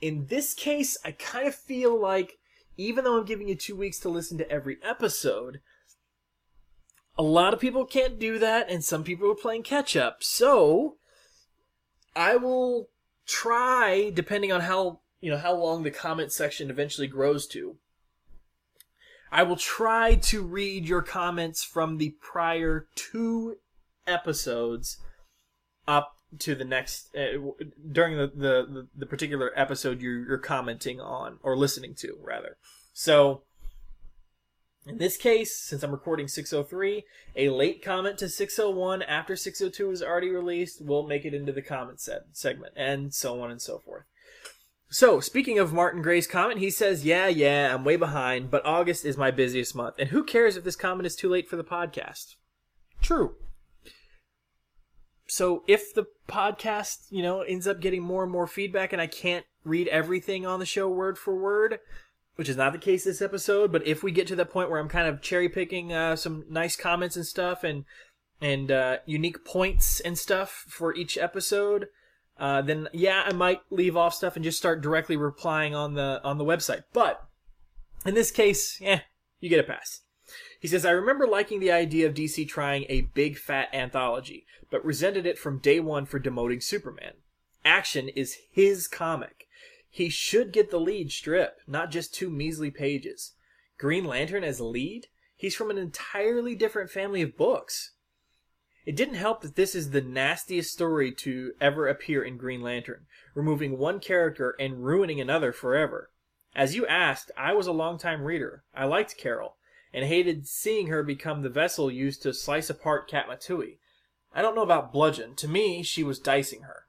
In 0.00 0.26
this 0.26 0.54
case, 0.54 0.96
I 1.04 1.12
kind 1.12 1.46
of 1.46 1.54
feel 1.54 1.98
like, 1.98 2.38
even 2.76 3.04
though 3.04 3.18
I'm 3.18 3.24
giving 3.24 3.48
you 3.48 3.54
two 3.54 3.76
weeks 3.76 3.98
to 4.00 4.08
listen 4.08 4.38
to 4.38 4.50
every 4.50 4.78
episode, 4.82 5.60
a 7.16 7.22
lot 7.22 7.52
of 7.52 7.60
people 7.60 7.84
can't 7.84 8.18
do 8.18 8.38
that, 8.38 8.70
and 8.70 8.84
some 8.84 9.04
people 9.04 9.30
are 9.30 9.36
playing 9.36 9.62
catch 9.62 9.96
up. 9.96 10.22
So, 10.22 10.96
I 12.16 12.36
will 12.36 12.88
try, 13.26 14.10
depending 14.10 14.52
on 14.52 14.62
how 14.62 15.00
you 15.20 15.30
know 15.30 15.38
how 15.38 15.54
long 15.54 15.82
the 15.82 15.90
comment 15.90 16.32
section 16.32 16.68
eventually 16.68 17.06
grows 17.06 17.46
to. 17.48 17.76
I 19.32 19.42
will 19.44 19.56
try 19.56 20.16
to 20.16 20.42
read 20.42 20.86
your 20.86 21.00
comments 21.00 21.64
from 21.64 21.96
the 21.96 22.10
prior 22.20 22.86
two 22.94 23.56
episodes 24.06 24.98
up 25.88 26.16
to 26.38 26.54
the 26.54 26.64
next 26.64 27.14
uh, 27.16 27.38
during 27.90 28.16
the, 28.16 28.30
the 28.34 28.88
the 28.94 29.06
particular 29.06 29.50
episode 29.56 30.00
you're, 30.00 30.26
you're 30.26 30.38
commenting 30.38 31.00
on 31.00 31.38
or 31.42 31.56
listening 31.56 31.94
to 31.94 32.18
rather. 32.22 32.58
So 32.92 33.42
in 34.86 34.98
this 34.98 35.16
case, 35.16 35.56
since 35.56 35.82
I'm 35.82 35.92
recording 35.92 36.28
603, 36.28 37.04
a 37.36 37.48
late 37.50 37.82
comment 37.82 38.18
to 38.18 38.28
601 38.28 39.02
after 39.02 39.36
602 39.36 39.90
is 39.92 40.02
already 40.02 40.30
released 40.30 40.84
will 40.84 41.06
make 41.06 41.24
it 41.24 41.34
into 41.34 41.52
the 41.52 41.62
comment 41.62 42.00
set 42.00 42.24
segment, 42.32 42.74
and 42.76 43.14
so 43.14 43.40
on 43.40 43.50
and 43.50 43.62
so 43.62 43.78
forth. 43.78 44.04
So, 44.92 45.20
speaking 45.20 45.58
of 45.58 45.72
Martin 45.72 46.02
Gray's 46.02 46.26
comment, 46.26 46.60
he 46.60 46.68
says, 46.68 47.02
Yeah, 47.02 47.26
yeah, 47.26 47.74
I'm 47.74 47.82
way 47.82 47.96
behind, 47.96 48.50
but 48.50 48.64
August 48.66 49.06
is 49.06 49.16
my 49.16 49.30
busiest 49.30 49.74
month. 49.74 49.94
And 49.98 50.10
who 50.10 50.22
cares 50.22 50.54
if 50.54 50.64
this 50.64 50.76
comment 50.76 51.06
is 51.06 51.16
too 51.16 51.30
late 51.30 51.48
for 51.48 51.56
the 51.56 51.64
podcast? 51.64 52.34
True. 53.00 53.34
So, 55.26 55.64
if 55.66 55.94
the 55.94 56.04
podcast, 56.28 57.06
you 57.08 57.22
know, 57.22 57.40
ends 57.40 57.66
up 57.66 57.80
getting 57.80 58.02
more 58.02 58.22
and 58.22 58.30
more 58.30 58.46
feedback 58.46 58.92
and 58.92 59.00
I 59.00 59.06
can't 59.06 59.46
read 59.64 59.88
everything 59.88 60.44
on 60.44 60.60
the 60.60 60.66
show 60.66 60.90
word 60.90 61.16
for 61.16 61.34
word, 61.34 61.78
which 62.36 62.50
is 62.50 62.58
not 62.58 62.74
the 62.74 62.78
case 62.78 63.04
this 63.04 63.22
episode, 63.22 63.72
but 63.72 63.86
if 63.86 64.02
we 64.02 64.12
get 64.12 64.26
to 64.26 64.36
the 64.36 64.44
point 64.44 64.68
where 64.68 64.78
I'm 64.78 64.90
kind 64.90 65.08
of 65.08 65.22
cherry 65.22 65.48
picking 65.48 65.94
uh, 65.94 66.16
some 66.16 66.44
nice 66.50 66.76
comments 66.76 67.16
and 67.16 67.24
stuff 67.24 67.64
and 67.64 67.86
and 68.42 68.70
uh, 68.70 68.98
unique 69.06 69.42
points 69.42 70.00
and 70.00 70.18
stuff 70.18 70.66
for 70.68 70.94
each 70.94 71.16
episode, 71.16 71.88
uh, 72.38 72.62
then 72.62 72.88
yeah, 72.92 73.22
I 73.26 73.32
might 73.32 73.60
leave 73.70 73.96
off 73.96 74.14
stuff 74.14 74.36
and 74.36 74.44
just 74.44 74.58
start 74.58 74.80
directly 74.80 75.16
replying 75.16 75.74
on 75.74 75.94
the 75.94 76.20
on 76.24 76.38
the 76.38 76.44
website. 76.44 76.84
But 76.92 77.24
in 78.04 78.14
this 78.14 78.30
case, 78.30 78.80
yeah, 78.80 79.00
you 79.40 79.48
get 79.48 79.60
a 79.60 79.64
pass. 79.64 80.02
He 80.60 80.68
says, 80.68 80.86
I 80.86 80.92
remember 80.92 81.26
liking 81.26 81.60
the 81.60 81.72
idea 81.72 82.06
of 82.06 82.14
DC 82.14 82.48
trying 82.48 82.86
a 82.88 83.02
big 83.14 83.36
fat 83.36 83.68
anthology, 83.72 84.46
but 84.70 84.84
resented 84.84 85.26
it 85.26 85.38
from 85.38 85.58
day 85.58 85.80
one 85.80 86.06
for 86.06 86.20
demoting 86.20 86.62
Superman. 86.62 87.14
Action 87.64 88.08
is 88.08 88.38
his 88.50 88.88
comic. 88.88 89.46
He 89.90 90.08
should 90.08 90.52
get 90.52 90.70
the 90.70 90.80
lead 90.80 91.12
strip, 91.12 91.58
not 91.66 91.90
just 91.90 92.14
two 92.14 92.30
measly 92.30 92.70
pages. 92.70 93.34
Green 93.78 94.04
Lantern 94.04 94.44
as 94.44 94.60
lead? 94.60 95.08
He's 95.36 95.54
from 95.54 95.70
an 95.70 95.78
entirely 95.78 96.54
different 96.54 96.90
family 96.90 97.20
of 97.20 97.36
books. 97.36 97.91
It 98.84 98.96
didn't 98.96 99.14
help 99.14 99.42
that 99.42 99.54
this 99.54 99.74
is 99.74 99.90
the 99.90 100.00
nastiest 100.00 100.72
story 100.72 101.12
to 101.12 101.52
ever 101.60 101.86
appear 101.86 102.22
in 102.24 102.36
Green 102.36 102.62
Lantern, 102.62 103.06
removing 103.34 103.78
one 103.78 104.00
character 104.00 104.56
and 104.58 104.84
ruining 104.84 105.20
another 105.20 105.52
forever. 105.52 106.10
As 106.54 106.74
you 106.74 106.86
asked, 106.86 107.30
I 107.36 107.52
was 107.52 107.66
a 107.66 107.72
longtime 107.72 108.24
reader. 108.24 108.64
I 108.74 108.84
liked 108.86 109.16
Carol, 109.16 109.56
and 109.92 110.04
hated 110.04 110.48
seeing 110.48 110.88
her 110.88 111.02
become 111.02 111.42
the 111.42 111.48
vessel 111.48 111.90
used 111.90 112.22
to 112.22 112.34
slice 112.34 112.68
apart 112.68 113.08
Katma 113.08 113.40
Tui. 113.40 113.78
I 114.34 114.42
don't 114.42 114.56
know 114.56 114.62
about 114.62 114.92
Bludgeon. 114.92 115.36
To 115.36 115.48
me, 115.48 115.82
she 115.82 116.02
was 116.02 116.18
dicing 116.18 116.62
her. 116.62 116.86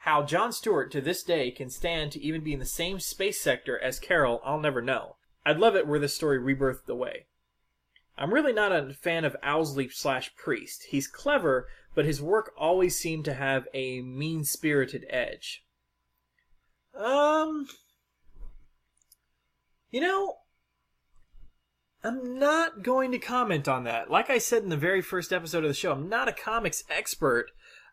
How 0.00 0.22
John 0.22 0.52
Stewart 0.52 0.92
to 0.92 1.00
this 1.00 1.22
day 1.22 1.50
can 1.50 1.70
stand 1.70 2.12
to 2.12 2.20
even 2.22 2.42
be 2.42 2.52
in 2.52 2.58
the 2.58 2.66
same 2.66 3.00
space 3.00 3.40
sector 3.40 3.78
as 3.78 3.98
Carol, 3.98 4.42
I'll 4.44 4.60
never 4.60 4.82
know. 4.82 5.16
I'd 5.46 5.58
love 5.58 5.74
it 5.74 5.86
were 5.86 5.98
this 5.98 6.14
story 6.14 6.38
rebirthed 6.38 6.88
away. 6.88 7.26
I'm 8.16 8.32
really 8.32 8.52
not 8.52 8.72
a 8.72 8.92
fan 8.92 9.24
of 9.24 9.36
Owsley 9.42 9.88
slash 9.88 10.34
Priest. 10.36 10.84
He's 10.90 11.08
clever, 11.08 11.68
but 11.94 12.04
his 12.04 12.22
work 12.22 12.52
always 12.56 12.98
seemed 12.98 13.24
to 13.26 13.34
have 13.34 13.66
a 13.74 14.00
mean 14.02 14.44
spirited 14.44 15.04
edge. 15.10 15.64
Um. 16.96 17.66
You 19.90 20.00
know, 20.00 20.38
I'm 22.02 22.38
not 22.38 22.82
going 22.82 23.12
to 23.12 23.18
comment 23.18 23.66
on 23.66 23.84
that. 23.84 24.10
Like 24.10 24.28
I 24.28 24.38
said 24.38 24.62
in 24.62 24.68
the 24.68 24.76
very 24.76 25.00
first 25.00 25.32
episode 25.32 25.64
of 25.64 25.70
the 25.70 25.74
show, 25.74 25.92
I'm 25.92 26.08
not 26.08 26.28
a 26.28 26.32
comics 26.32 26.84
expert. 26.90 27.50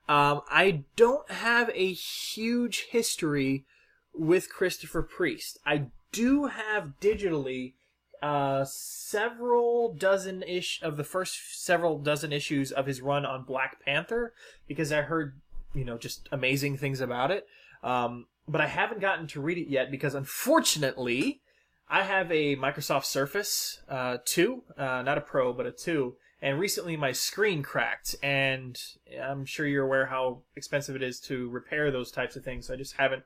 Um, 0.09 0.41
I 0.50 0.83
don't 0.95 1.30
have 1.32 1.69
a 1.74 1.93
huge 1.93 2.88
history 2.90 3.66
with 4.14 4.50
Christopher 4.50 5.01
Priest. 5.01 5.59
I 5.66 5.85
do 6.11 6.48
have 6.48 7.00
digitally 7.00 7.75
uh, 8.22 8.64
several 8.66 9.93
dozen 9.93 10.43
ish 10.43 10.82
of 10.82 10.98
the 10.98 11.03
first 11.03 11.64
several 11.64 12.00
dozen 12.00 12.32
issues 12.32 12.72
of 12.72 12.85
his 12.85 13.01
run 13.01 13.25
on 13.25 13.43
Black 13.43 13.83
Panther 13.83 14.33
because 14.67 14.91
I 14.91 15.01
heard, 15.01 15.40
you 15.74 15.83
know, 15.83 15.98
just 15.98 16.30
amazing 16.32 16.77
things 16.77 17.01
about 17.01 17.32
it. 17.32 17.48
Um, 17.83 18.27
but 18.48 18.61
I 18.61 18.67
haven't 18.67 19.01
gotten 19.01 19.27
to 19.27 19.41
read 19.41 19.58
it 19.58 19.69
yet 19.69 19.91
because 19.91 20.14
unfortunately, 20.14 21.41
I 21.90 22.03
have 22.03 22.32
a 22.32 22.56
Microsoft 22.56 23.06
Surface 23.06 23.82
uh, 23.90 24.17
2, 24.24 24.64
uh, 24.77 25.01
not 25.01 25.17
a 25.17 25.22
Pro, 25.22 25.51
but 25.51 25.66
a 25.66 25.72
2, 25.72 26.16
and 26.41 26.59
recently 26.59 26.95
my 26.95 27.11
screen 27.11 27.64
cracked, 27.64 28.16
and 28.24 28.82
I'm 29.22 29.45
sure 29.45 29.67
you're 29.67 29.85
aware 29.85 30.06
how 30.06 30.43
expensive 30.56 30.95
it 30.95 31.03
is 31.03 31.19
to 31.22 31.50
repair 31.50 31.91
those 31.91 32.11
types 32.11 32.35
of 32.35 32.43
things. 32.43 32.67
So 32.67 32.74
I 32.74 32.77
just 32.77 32.95
haven't, 32.95 33.24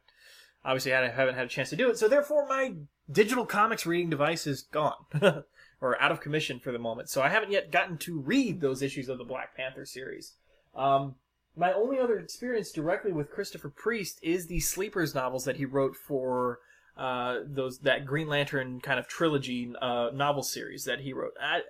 obviously, 0.66 0.94
I 0.94 1.10
haven't 1.10 1.36
had 1.36 1.46
a 1.46 1.50
chance 1.50 1.70
to 1.70 1.76
do 1.76 1.90
it. 1.90 1.98
So 1.98 2.08
therefore, 2.08 2.48
my 2.48 2.74
digital 3.12 3.46
comics 3.46 3.86
reading 3.86 4.10
device 4.10 4.48
is 4.48 4.64
gone. 4.64 4.94
or 5.82 6.02
out 6.02 6.12
of 6.12 6.22
commission 6.22 6.60
for 6.60 6.72
the 6.72 6.80
moment. 6.80 7.10
So 7.10 7.22
I 7.22 7.30
haven't 7.30 7.52
yet 7.52 7.72
gotten 7.72 7.98
to 8.00 8.20
read 8.20 8.62
those 8.62 8.82
issues 8.82 9.10
of 9.10 9.18
the 9.18 9.24
Black 9.24 9.56
Panther 9.56 9.86
series. 9.86 10.34
Um, 10.74 11.16
my 11.56 11.72
only 11.74 12.00
other 12.00 12.18
experience 12.18 12.72
directly 12.72 13.12
with 13.12 13.32
Christopher 13.32 13.70
Priest 13.70 14.20
is 14.22 14.48
the 14.48 14.60
Sleepers 14.60 15.16
novels 15.16 15.46
that 15.46 15.58
he 15.58 15.66
wrote 15.66 15.96
for 15.96 16.60
uh, 16.98 17.40
those 17.46 17.80
that 17.80 18.06
Green 18.06 18.28
Lantern 18.28 18.80
kind 18.82 19.00
of 19.00 19.08
trilogy 19.08 19.74
uh, 19.82 20.10
novel 20.14 20.44
series 20.44 20.86
that 20.86 21.02
he 21.02 21.14
wrote. 21.14 21.34
I 21.42 21.62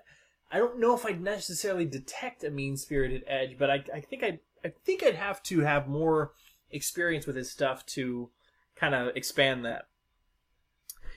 I 0.51 0.59
don't 0.59 0.79
know 0.79 0.95
if 0.95 1.05
I'd 1.05 1.21
necessarily 1.21 1.85
detect 1.85 2.43
a 2.43 2.51
mean 2.51 2.77
spirited 2.77 3.23
edge, 3.27 3.57
but 3.57 3.69
I, 3.69 3.83
I 3.93 4.01
think 4.01 4.23
I 4.23 4.39
I 4.63 4.69
think 4.85 5.03
I'd 5.03 5.15
have 5.15 5.41
to 5.43 5.61
have 5.61 5.87
more 5.87 6.31
experience 6.71 7.25
with 7.25 7.35
his 7.35 7.51
stuff 7.51 7.85
to 7.87 8.29
kind 8.75 8.95
of 8.95 9.15
expand 9.15 9.65
that. 9.65 9.87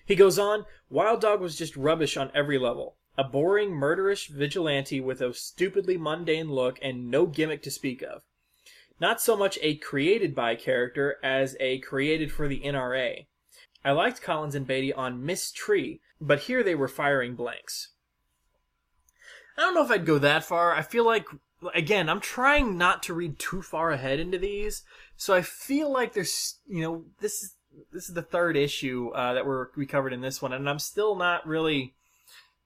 He 0.09 0.17
goes 0.17 0.39
on, 0.39 0.65
Wild 0.89 1.21
Dog 1.21 1.43
was 1.43 1.55
just 1.55 1.77
rubbish 1.77 2.17
on 2.17 2.33
every 2.35 2.59
level. 2.59 2.97
A 3.19 3.25
boring, 3.25 3.73
murderish 3.73 4.29
vigilante 4.31 5.01
with 5.03 5.21
a 5.21 5.35
stupidly 5.35 5.99
mundane 5.99 6.51
look 6.51 6.79
and 6.81 7.11
no 7.11 7.27
gimmick 7.27 7.63
to 7.65 7.71
speak 7.71 8.01
of. 8.01 8.23
Not 8.99 9.21
so 9.21 9.37
much 9.37 9.59
a 9.61 9.77
created 9.77 10.35
by 10.35 10.55
character 10.55 11.19
as 11.23 11.59
a 11.61 11.81
created 11.81 12.33
for 12.33 12.49
the 12.49 12.63
NRA. 12.63 13.27
I 13.85 13.91
liked 13.91 14.23
Collins 14.23 14.55
and 14.55 14.67
Beatty 14.67 14.95
on 14.95 15.27
Ms. 15.27 15.53
Tree, 15.53 16.01
but 16.19 16.41
here 16.41 16.63
they 16.63 16.75
were 16.75 16.89
firing 16.89 17.35
blanks. 17.35 17.91
I 19.59 19.61
don't 19.61 19.75
know 19.75 19.85
if 19.85 19.91
I'd 19.91 20.07
go 20.07 20.19
that 20.19 20.43
far. 20.43 20.73
I 20.73 20.81
feel 20.81 21.05
like, 21.05 21.27
again, 21.75 22.09
I'm 22.09 22.21
trying 22.21 22.79
not 22.79 23.03
to 23.03 23.15
read 23.15 23.39
too 23.39 23.61
far 23.61 23.91
ahead 23.91 24.21
into 24.21 24.39
these, 24.39 24.85
so 25.19 25.35
I 25.35 25.43
feel 25.43 25.93
like 25.93 26.15
there's, 26.15 26.61
you 26.67 26.81
know, 26.81 27.05
this 27.21 27.43
is 27.43 27.58
this 27.93 28.09
is 28.09 28.15
the 28.15 28.23
third 28.23 28.57
issue 28.57 29.11
uh, 29.15 29.35
that 29.35 29.47
we're 29.47 29.69
we 29.77 29.87
covered 29.87 30.13
in 30.13 30.21
this 30.21 30.43
one, 30.43 30.53
and 30.53 30.69
I'm 30.69 30.79
still 30.79 31.15
not 31.15 31.47
really 31.47 31.95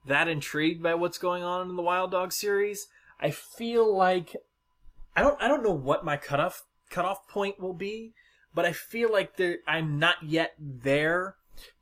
that 0.07 0.28
intrigued 0.28 0.82
by 0.82 0.94
what's 0.94 1.18
going 1.18 1.42
on 1.42 1.68
in 1.68 1.76
the 1.76 1.82
Wild 1.82 2.10
Dog 2.10 2.32
series. 2.32 2.89
I 3.20 3.31
feel 3.31 3.94
like 3.94 4.36
I 5.15 5.23
don't 5.23 5.41
I 5.41 5.49
don't 5.49 5.62
know 5.62 5.73
what 5.73 6.05
my 6.05 6.16
cutoff 6.16 6.65
cutoff 6.91 7.28
point 7.28 7.60
will 7.60 7.74
be, 7.74 8.12
but 8.55 8.65
I 8.65 8.73
feel 8.73 9.12
like 9.12 9.36
there 9.36 9.58
I'm 9.66 9.99
not 9.99 10.16
yet 10.23 10.55
there 10.58 11.36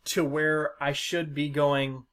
to 0.06 0.24
where 0.24 0.72
I 0.80 0.92
should 0.92 1.34
be 1.34 1.48
going. 1.48 2.04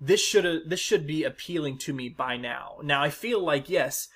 This 0.00 0.20
should 0.22 0.68
this 0.68 0.80
should 0.80 1.06
be 1.06 1.24
appealing 1.24 1.78
to 1.78 1.92
me 1.92 2.08
by 2.08 2.36
now. 2.36 2.76
Now 2.82 3.02
I 3.02 3.10
feel 3.10 3.42
like 3.42 3.70
yes, 3.70 4.08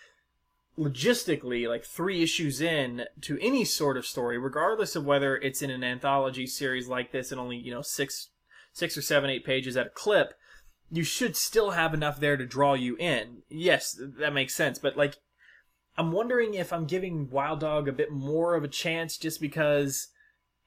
logistically, 0.78 1.68
like 1.68 1.84
three 1.84 2.23
issues 2.23 2.60
in 2.60 3.05
to 3.23 3.39
any 3.40 3.65
sort 3.65 3.97
of 3.97 4.07
story, 4.07 4.39
regardless 4.39 4.97
of 4.97 5.05
whether 5.05 5.36
it's 5.36 5.62
in 5.62 5.70
an 5.70 5.84
anthology 5.84 6.47
series 6.47 6.89
like 6.89 7.12
this 7.12 7.31
and 7.31 7.40
only 7.40 7.57
you 7.57 7.73
know 7.73 7.82
six 7.82 8.28
six 8.73 8.97
or 8.97 9.02
seven 9.02 9.31
eight 9.31 9.44
pages 9.44 9.76
at 9.76 9.86
a 9.86 9.90
clip, 9.90 10.34
you 10.90 11.05
should 11.05 11.36
still 11.36 11.70
have 11.70 11.94
enough 11.94 12.20
there 12.20 12.36
to 12.36 12.47
draw 12.47 12.74
you 12.74 12.97
in. 12.97 13.42
Yes, 13.49 13.99
that 14.18 14.32
makes 14.32 14.55
sense, 14.55 14.78
but 14.78 14.97
like. 14.97 15.16
I'm 15.99 16.12
wondering 16.12 16.55
if 16.55 16.73
I'm 16.73 16.86
giving 16.86 17.28
Wild 17.28 17.60
Dog 17.60 17.86
a 17.86 17.92
bit 17.92 18.10
more 18.10 18.55
of 18.55 18.65
a 18.65 18.68
chance 18.68 19.18
just 19.18 19.39
because 19.39 20.08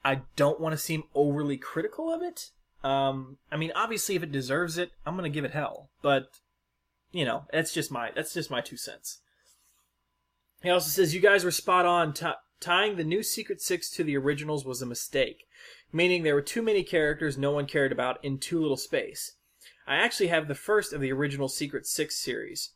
I 0.05 0.21
don't 0.35 0.59
want 0.59 0.73
to 0.73 0.77
seem 0.77 1.03
overly 1.15 1.57
critical 1.57 2.13
of 2.13 2.21
it. 2.21 2.51
Um, 2.83 3.37
I 3.51 3.57
mean, 3.57 3.71
obviously, 3.75 4.15
if 4.15 4.23
it 4.23 4.31
deserves 4.31 4.77
it, 4.77 4.91
I'm 5.05 5.15
gonna 5.15 5.29
give 5.29 5.45
it 5.45 5.51
hell. 5.51 5.89
But 6.01 6.27
you 7.11 7.25
know, 7.25 7.45
that's 7.51 7.73
just 7.73 7.91
my 7.91 8.11
that's 8.13 8.33
just 8.33 8.51
my 8.51 8.61
two 8.61 8.77
cents. 8.77 9.19
He 10.63 10.69
also 10.69 10.89
says 10.89 11.13
you 11.13 11.19
guys 11.19 11.43
were 11.43 11.51
spot 11.51 11.85
on. 11.85 12.13
T- 12.13 12.25
tying 12.59 12.95
the 12.95 13.03
new 13.03 13.21
Secret 13.21 13.61
Six 13.61 13.89
to 13.91 14.03
the 14.03 14.15
originals 14.15 14.65
was 14.65 14.81
a 14.81 14.85
mistake, 14.85 15.45
meaning 15.91 16.23
there 16.23 16.33
were 16.33 16.41
too 16.41 16.61
many 16.61 16.83
characters 16.83 17.37
no 17.37 17.51
one 17.51 17.65
cared 17.65 17.91
about 17.91 18.23
in 18.23 18.39
too 18.39 18.59
little 18.59 18.77
space. 18.77 19.33
I 19.85 19.97
actually 19.97 20.27
have 20.27 20.47
the 20.47 20.55
first 20.55 20.93
of 20.93 21.01
the 21.01 21.11
original 21.11 21.49
Secret 21.49 21.85
Six 21.85 22.15
series. 22.15 22.71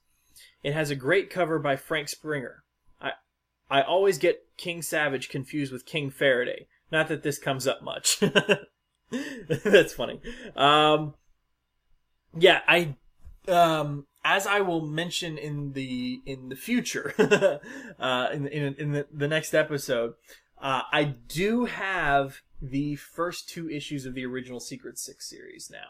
It 0.62 0.74
has 0.74 0.92
a 0.92 0.96
great 0.96 1.30
cover 1.30 1.60
by 1.60 1.78
Frank 1.78 2.10
Springer. 2.10 2.64
I 3.00 3.14
I 3.70 3.82
always 3.82 4.18
get 4.18 4.44
King 4.58 4.82
Savage 4.82 5.30
confused 5.30 5.72
with 5.72 5.86
King 5.86 6.12
Faraday. 6.12 6.68
Not 6.92 7.08
that 7.08 7.24
this 7.24 7.40
comes 7.40 7.66
up 7.68 7.82
much. 7.82 8.20
That's 9.50 9.94
funny. 9.94 10.20
Um, 10.58 11.14
yeah, 12.38 12.60
I 12.68 12.96
um, 13.48 14.08
as 14.28 14.46
I 14.46 14.60
will 14.60 14.86
mention 14.86 15.38
in 15.38 15.72
the 15.72 16.22
in 16.26 16.50
the 16.50 16.56
future, 16.58 17.14
uh, 18.00 18.28
in 18.34 18.48
in, 18.48 18.76
in 18.76 18.92
the, 18.92 19.08
the 19.12 19.28
next 19.28 19.54
episode, 19.54 20.16
uh, 20.62 20.82
I 20.92 21.16
do 21.30 21.64
have 21.66 22.42
the 22.62 22.98
first 22.98 23.48
two 23.48 23.70
issues 23.70 24.06
of 24.06 24.16
the 24.16 24.26
original 24.26 24.60
Secret 24.60 25.00
Six 25.00 25.30
series 25.30 25.70
now. 25.72 25.88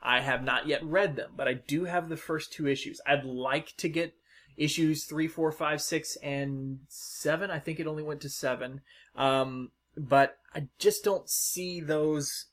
I 0.00 0.20
have 0.20 0.44
not 0.44 0.68
yet 0.68 0.84
read 0.84 1.16
them, 1.16 1.32
but 1.36 1.48
I 1.48 1.54
do 1.54 1.84
have 1.84 2.08
the 2.08 2.16
first 2.16 2.52
two 2.52 2.68
issues. 2.68 3.00
I'd 3.06 3.24
like 3.24 3.76
to 3.78 3.88
get 3.88 4.14
issues 4.56 5.04
three, 5.04 5.26
four, 5.26 5.50
five, 5.50 5.82
six, 5.82 6.16
and 6.22 6.78
seven. 6.88 7.50
I 7.50 7.58
think 7.58 7.80
it 7.80 7.88
only 7.88 8.04
went 8.04 8.20
to 8.20 8.28
seven. 8.28 8.82
Um, 9.16 9.72
but 9.96 10.36
I 10.54 10.68
just 10.78 11.02
don't 11.02 11.28
see 11.28 11.80
those 11.80 12.46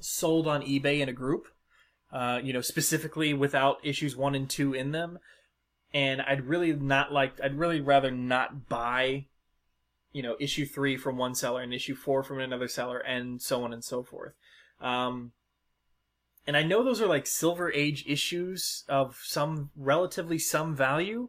sold 0.00 0.48
on 0.48 0.62
eBay 0.62 1.00
in 1.00 1.10
a 1.10 1.12
group. 1.12 1.46
Uh, 2.10 2.40
you 2.42 2.54
know, 2.54 2.62
specifically 2.62 3.34
without 3.34 3.78
issues 3.84 4.16
one 4.16 4.34
and 4.34 4.48
two 4.48 4.72
in 4.72 4.92
them. 4.92 5.18
And 5.92 6.22
I'd 6.22 6.46
really 6.46 6.72
not 6.72 7.12
like, 7.12 7.38
I'd 7.42 7.58
really 7.58 7.82
rather 7.82 8.10
not 8.10 8.68
buy, 8.68 9.26
you 10.12 10.22
know, 10.22 10.36
issue 10.40 10.64
three 10.64 10.96
from 10.96 11.18
one 11.18 11.34
seller 11.34 11.60
and 11.60 11.74
issue 11.74 11.94
four 11.94 12.22
from 12.22 12.40
another 12.40 12.66
seller 12.66 12.98
and 12.98 13.42
so 13.42 13.62
on 13.62 13.74
and 13.74 13.84
so 13.84 14.02
forth. 14.02 14.32
Um, 14.80 15.32
and 16.46 16.56
I 16.56 16.62
know 16.62 16.82
those 16.82 17.02
are 17.02 17.06
like 17.06 17.26
Silver 17.26 17.70
Age 17.72 18.06
issues 18.06 18.84
of 18.88 19.20
some 19.22 19.70
relatively 19.76 20.38
some 20.38 20.74
value, 20.74 21.28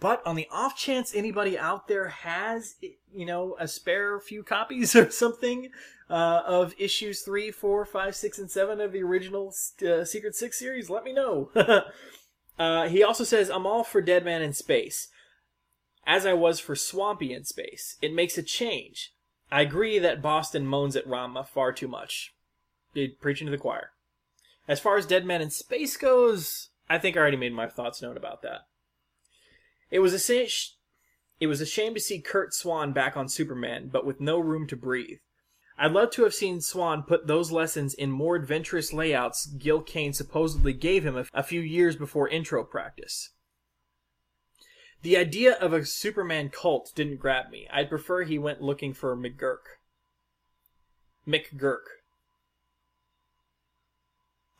but 0.00 0.26
on 0.26 0.36
the 0.36 0.48
off 0.50 0.76
chance 0.76 1.14
anybody 1.14 1.58
out 1.58 1.88
there 1.88 2.08
has, 2.08 2.76
you 3.12 3.26
know, 3.26 3.56
a 3.58 3.68
spare 3.68 4.18
few 4.18 4.42
copies 4.42 4.96
or 4.96 5.10
something 5.10 5.70
uh, 6.10 6.42
of 6.46 6.74
issues 6.78 7.22
three, 7.22 7.50
four, 7.50 7.84
five, 7.84 8.14
six, 8.14 8.38
and 8.38 8.50
seven 8.50 8.80
of 8.80 8.92
the 8.92 9.02
original 9.02 9.54
uh, 9.86 10.04
Secret 10.04 10.34
Six 10.34 10.58
series, 10.58 10.90
let 10.90 11.04
me 11.04 11.12
know. 11.12 11.50
uh, 12.58 12.88
he 12.88 13.02
also 13.02 13.24
says, 13.24 13.50
"I'm 13.50 13.66
all 13.66 13.84
for 13.84 14.00
Deadman 14.00 14.42
in 14.42 14.52
Space, 14.52 15.08
as 16.06 16.26
I 16.26 16.34
was 16.34 16.60
for 16.60 16.74
Swampy 16.74 17.32
in 17.32 17.44
Space. 17.44 17.96
It 18.02 18.12
makes 18.12 18.36
a 18.36 18.42
change. 18.42 19.12
I 19.50 19.62
agree 19.62 19.98
that 19.98 20.22
Boston 20.22 20.66
moans 20.66 20.96
at 20.96 21.06
Rama 21.06 21.44
far 21.44 21.72
too 21.72 21.88
much. 21.88 22.34
Preaching 23.20 23.46
to 23.46 23.50
the 23.50 23.58
choir." 23.58 23.90
As 24.66 24.80
far 24.80 24.96
as 24.96 25.04
Deadman 25.04 25.42
in 25.42 25.50
Space 25.50 25.96
goes, 25.98 26.70
I 26.88 26.98
think 26.98 27.16
I 27.16 27.20
already 27.20 27.36
made 27.36 27.52
my 27.52 27.68
thoughts 27.68 28.00
known 28.00 28.16
about 28.16 28.40
that. 28.42 28.62
It 29.94 30.00
was 30.00 30.28
a 30.28 30.48
it 31.38 31.46
was 31.46 31.60
a 31.60 31.66
shame 31.66 31.94
to 31.94 32.00
see 32.00 32.20
Curt 32.20 32.52
Swan 32.52 32.92
back 32.92 33.16
on 33.16 33.28
Superman, 33.28 33.90
but 33.92 34.04
with 34.04 34.20
no 34.20 34.40
room 34.40 34.66
to 34.66 34.76
breathe. 34.76 35.20
I'd 35.78 35.92
love 35.92 36.10
to 36.12 36.24
have 36.24 36.34
seen 36.34 36.60
Swan 36.60 37.04
put 37.04 37.28
those 37.28 37.52
lessons 37.52 37.94
in 37.94 38.10
more 38.10 38.34
adventurous 38.34 38.92
layouts 38.92 39.46
Gil 39.46 39.82
Kane 39.82 40.12
supposedly 40.12 40.72
gave 40.72 41.06
him 41.06 41.24
a 41.32 41.44
few 41.44 41.60
years 41.60 41.94
before 41.94 42.28
intro 42.28 42.64
practice. 42.64 43.30
The 45.02 45.16
idea 45.16 45.52
of 45.52 45.72
a 45.72 45.86
Superman 45.86 46.48
cult 46.48 46.90
didn't 46.96 47.20
grab 47.20 47.52
me. 47.52 47.68
I'd 47.72 47.88
prefer 47.88 48.24
he 48.24 48.36
went 48.36 48.60
looking 48.60 48.94
for 48.94 49.16
McGurk. 49.16 49.78
McGurk. 51.24 51.86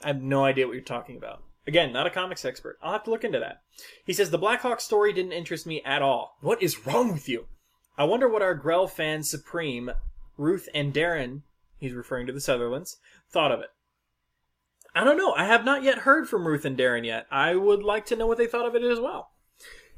I 0.01 0.07
have 0.07 0.23
no 0.23 0.45
idea 0.45 0.69
what 0.69 0.75
you're 0.75 0.83
talking 0.83 1.17
about. 1.17 1.43
Again, 1.67 1.93
not 1.93 2.07
a 2.07 2.11
comics 2.11 2.45
expert. 2.45 2.79
I'll 2.83 2.93
have 2.93 3.05
to 3.05 3.11
look 3.11 3.25
into 3.25 3.41
that. 3.41 3.63
He 4.05 4.13
says 4.13 4.31
the 4.31 4.39
Blackhawk 4.39 4.81
story 4.81 5.13
didn't 5.13 5.33
interest 5.33 5.67
me 5.67 5.83
at 5.83 6.03
all. 6.03 6.37
What 6.41 6.63
is 6.63 6.87
wrong 6.87 7.13
with 7.13 7.29
you? 7.29 7.47
I 7.97 8.05
wonder 8.05 8.29
what 8.29 8.43
our 8.43 8.55
Grell 8.55 8.87
fans 8.87 9.31
supreme, 9.31 9.91
Ruth 10.37 10.69
and 10.75 10.93
Darren, 10.93 11.43
he's 11.79 11.93
referring 11.93 12.27
to 12.27 12.33
the 12.33 12.41
Sutherlands, 12.41 12.99
thought 13.31 13.53
of 13.53 13.61
it. 13.61 13.71
I 14.95 15.05
don't 15.05 15.17
know. 15.17 15.33
I 15.35 15.47
have 15.47 15.65
not 15.65 15.83
yet 15.83 15.99
heard 15.99 16.29
from 16.29 16.47
Ruth 16.47 16.65
and 16.65 16.77
Darren 16.77 17.05
yet. 17.05 17.27
I 17.31 17.55
would 17.55 17.83
like 17.83 18.07
to 18.07 18.17
know 18.17 18.27
what 18.27 18.39
they 18.39 18.47
thought 18.47 18.67
of 18.67 18.75
it 18.75 18.83
as 18.83 19.01
well. 19.01 19.31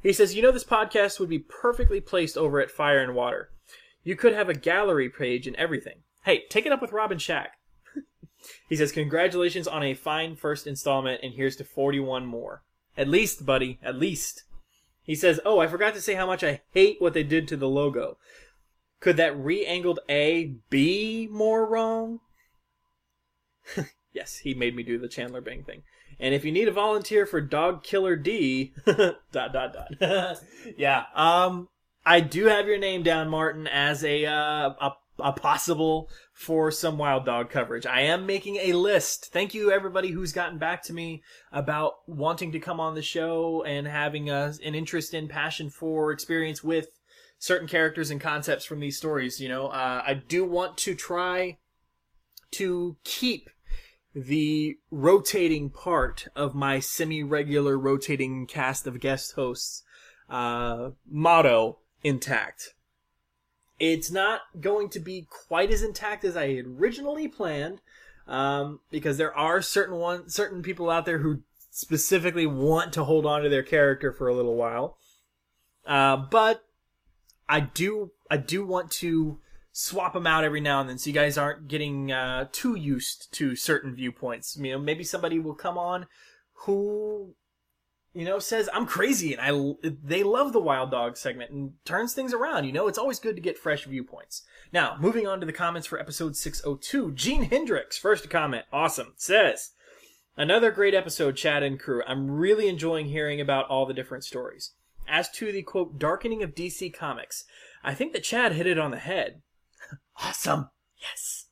He 0.03 0.12
says, 0.12 0.35
you 0.35 0.43
know, 0.43 0.53
this 0.53 0.65
podcast 0.65 1.19
would 1.19 1.28
be 1.28 1.41
perfectly 1.41 2.01
placed 2.01 2.39
over 2.39 2.61
at 2.61 2.70
Fire 2.70 3.01
and 3.01 3.15
Water. 3.15 3.51
You 4.05 4.15
could 4.15 4.35
have 4.35 4.49
a 4.49 4.55
gallery 4.55 5.11
page 5.11 5.47
and 5.47 5.57
everything. 5.57 6.03
Hey, 6.25 6.45
take 6.49 6.65
it 6.65 6.73
up 6.73 6.81
with 6.81 6.93
Robin 6.93 7.19
Shack. 7.19 7.56
He 8.69 8.77
says, 8.77 8.93
Congratulations 8.93 9.69
on 9.69 9.83
a 9.83 9.95
fine 9.95 10.37
first 10.37 10.67
installment, 10.67 11.21
and 11.23 11.35
here's 11.35 11.57
to 11.57 11.65
41 11.65 12.27
more. 12.27 12.63
At 12.97 13.09
least, 13.09 13.45
buddy, 13.45 13.79
at 13.83 13.99
least. 13.99 14.45
He 15.03 15.15
says, 15.15 15.41
Oh, 15.45 15.59
I 15.59 15.67
forgot 15.67 15.95
to 15.95 16.01
say 16.01 16.15
how 16.15 16.27
much 16.27 16.43
I 16.43 16.63
hate 16.73 17.01
what 17.01 17.15
they 17.15 17.23
did 17.23 17.47
to 17.49 17.57
the 17.57 17.69
logo. 17.69 18.19
Could 19.01 19.17
that 19.19 19.37
re-angled 19.39 20.01
A 20.09 20.57
be 20.71 21.29
more 21.31 21.67
wrong? 21.67 22.21
yes, 24.13 24.39
he 24.39 24.55
made 24.55 24.75
me 24.75 24.83
do 24.83 24.99
the 24.99 25.09
Chandler 25.09 25.41
Bing 25.41 25.65
thing. 25.65 25.83
And 26.19 26.35
if 26.35 26.45
you 26.45 26.53
need 26.53 26.69
a 26.69 26.73
volunteer 26.73 27.27
for 27.27 27.41
Dog 27.41 27.83
Killer 27.83 28.17
D, 28.17 28.73
dot 28.87 29.19
dot 29.33 29.75
dot. 29.75 30.39
yeah, 30.79 31.05
um, 31.15 31.69
I 32.05 32.21
do 32.21 32.47
have 32.47 32.67
your 32.67 32.79
name 32.79 33.03
down, 33.03 33.29
Martin, 33.29 33.67
as 33.67 34.03
a 34.03 34.25
uh, 34.25 34.71
a, 34.81 34.93
a 35.19 35.33
possible 35.33 36.09
for 36.37 36.71
some 36.71 36.99
Wild 36.99 37.25
Dog 37.25 37.49
coverage. 37.49 37.87
I 37.87 38.03
am 38.03 38.27
making 38.27 38.57
a 38.57 38.75
list. 38.75 39.33
Thank 39.33 39.55
you, 39.55 39.73
everybody 39.73 40.11
who's 40.11 40.33
gotten 40.33 40.59
back 40.59 40.83
to 40.83 40.93
me 40.93 41.23
about 41.51 42.07
wanting 42.07 42.53
to 42.53 42.61
come 42.61 42.79
on 42.79 42.95
the 42.95 43.01
show 43.01 43.65
and 43.67 43.87
having 43.87 44.29
a, 44.29 44.53
an 44.63 44.75
interest 44.75 45.15
in, 45.15 45.29
passion 45.29 45.71
for, 45.71 46.13
experience 46.13 46.63
with 46.63 46.89
certain 47.39 47.67
characters 47.67 48.11
and 48.11 48.21
concepts 48.21 48.67
from 48.67 48.81
these 48.81 48.99
stories. 48.99 49.41
You 49.41 49.49
know, 49.49 49.69
uh, 49.69 50.03
I 50.07 50.13
do 50.13 50.45
want 50.45 50.77
to 50.79 50.95
try 50.95 51.57
to 52.51 52.99
keep 53.03 53.49
the 54.15 54.77
rotating 54.91 55.71
part 55.71 56.29
of 56.37 56.55
my 56.55 56.81
semi-regular 56.81 57.79
rotating 57.79 58.47
cast 58.47 58.87
of 58.87 59.01
guest 59.01 59.33
hosts 59.37 59.85
uh, 60.29 60.91
motto 61.11 61.79
intact. 62.03 62.75
It's 63.79 64.11
not 64.11 64.43
going 64.61 64.89
to 64.91 65.01
be 65.01 65.27
quite 65.49 65.71
as 65.71 65.83
intact 65.83 66.25
as 66.25 66.37
I 66.37 66.55
had 66.55 66.67
originally 66.67 67.29
planned, 67.29 67.81
um, 68.27 68.81
because 68.91 69.19
there 69.19 69.37
are 69.37 69.61
certain 69.61 69.97
one 69.97 70.29
certain 70.29 70.63
people 70.63 70.91
out 70.91 71.05
there 71.05 71.19
who 71.19 71.43
specifically 71.71 72.47
want 72.47 72.93
to 72.95 73.05
hold 73.05 73.27
on 73.27 73.43
to 73.43 73.49
their 73.49 73.63
character 73.63 74.13
for 74.13 74.29
a 74.29 74.35
little 74.35 74.57
while. 74.57 74.97
Uh, 75.85 76.17
but 76.17 76.65
I 77.49 77.61
do 77.61 78.13
I 78.31 78.39
do 78.39 78.67
want 78.67 78.91
to 78.93 79.41
swap 79.73 80.15
them 80.15 80.27
out 80.27 80.43
every 80.43 80.61
now 80.61 80.81
and 80.81 80.89
then 80.89 80.97
so 80.97 81.09
you 81.09 81.13
guys 81.13 81.37
aren't 81.37 81.69
getting 81.69 82.11
uh, 82.11 82.49
too 82.51 82.77
used 82.77 83.31
to 83.35 83.55
certain 83.55 83.95
viewpoints. 83.95 84.57
You 84.57 84.73
know, 84.73 84.79
maybe 84.79 85.05
somebody 85.05 85.39
will 85.39 85.55
come 85.55 85.77
on 85.77 86.07
who 86.61 87.35
you 88.17 88.25
know 88.25 88.39
says 88.39 88.69
I'm 88.73 88.86
crazy 88.86 89.35
and 89.35 89.41
I 89.43 89.91
they 90.03 90.23
love 90.23 90.53
the 90.53 90.61
wild 90.61 90.91
dog 90.91 91.17
segment 91.17 91.51
and 91.51 91.73
turns 91.85 92.15
things 92.15 92.33
around. 92.33 92.65
You 92.65 92.73
know, 92.73 92.89
it's 92.89 92.99
always 92.99 93.19
good 93.20 93.36
to 93.36 93.43
get 93.43 93.59
fresh 93.59 93.85
viewpoints. 93.85 94.43
Now, 94.73 94.97
moving 94.99 95.27
on 95.27 95.39
to 95.41 95.47
the 95.47 95.53
comments 95.53 95.86
for 95.86 96.01
episode 96.01 96.35
602. 96.35 97.12
Gene 97.12 97.43
Hendricks, 97.45 97.99
first 97.99 98.28
comment, 98.31 98.65
awesome, 98.73 99.12
says 99.17 99.73
Another 100.39 100.70
great 100.70 100.95
episode, 100.95 101.36
Chad 101.36 101.62
and 101.62 101.78
crew. 101.78 102.03
I'm 102.07 102.31
really 102.31 102.69
enjoying 102.69 103.07
hearing 103.07 103.41
about 103.41 103.69
all 103.69 103.86
the 103.86 103.95
different 103.95 104.25
stories. 104.25 104.73
As 105.09 105.31
to 105.33 105.53
the 105.53 105.62
quote, 105.62 105.99
darkening 105.99 106.43
of 106.43 106.55
DC 106.55 106.93
Comics, 106.93 107.45
I 107.85 107.95
think 107.95 108.12
that 108.12 108.25
Chad 108.25 108.53
hit 108.53 108.67
it 108.67 108.78
on 108.78 108.91
the 108.91 108.99
head. 108.99 109.43
awesome. 110.23 110.70
Yes. 111.01 111.47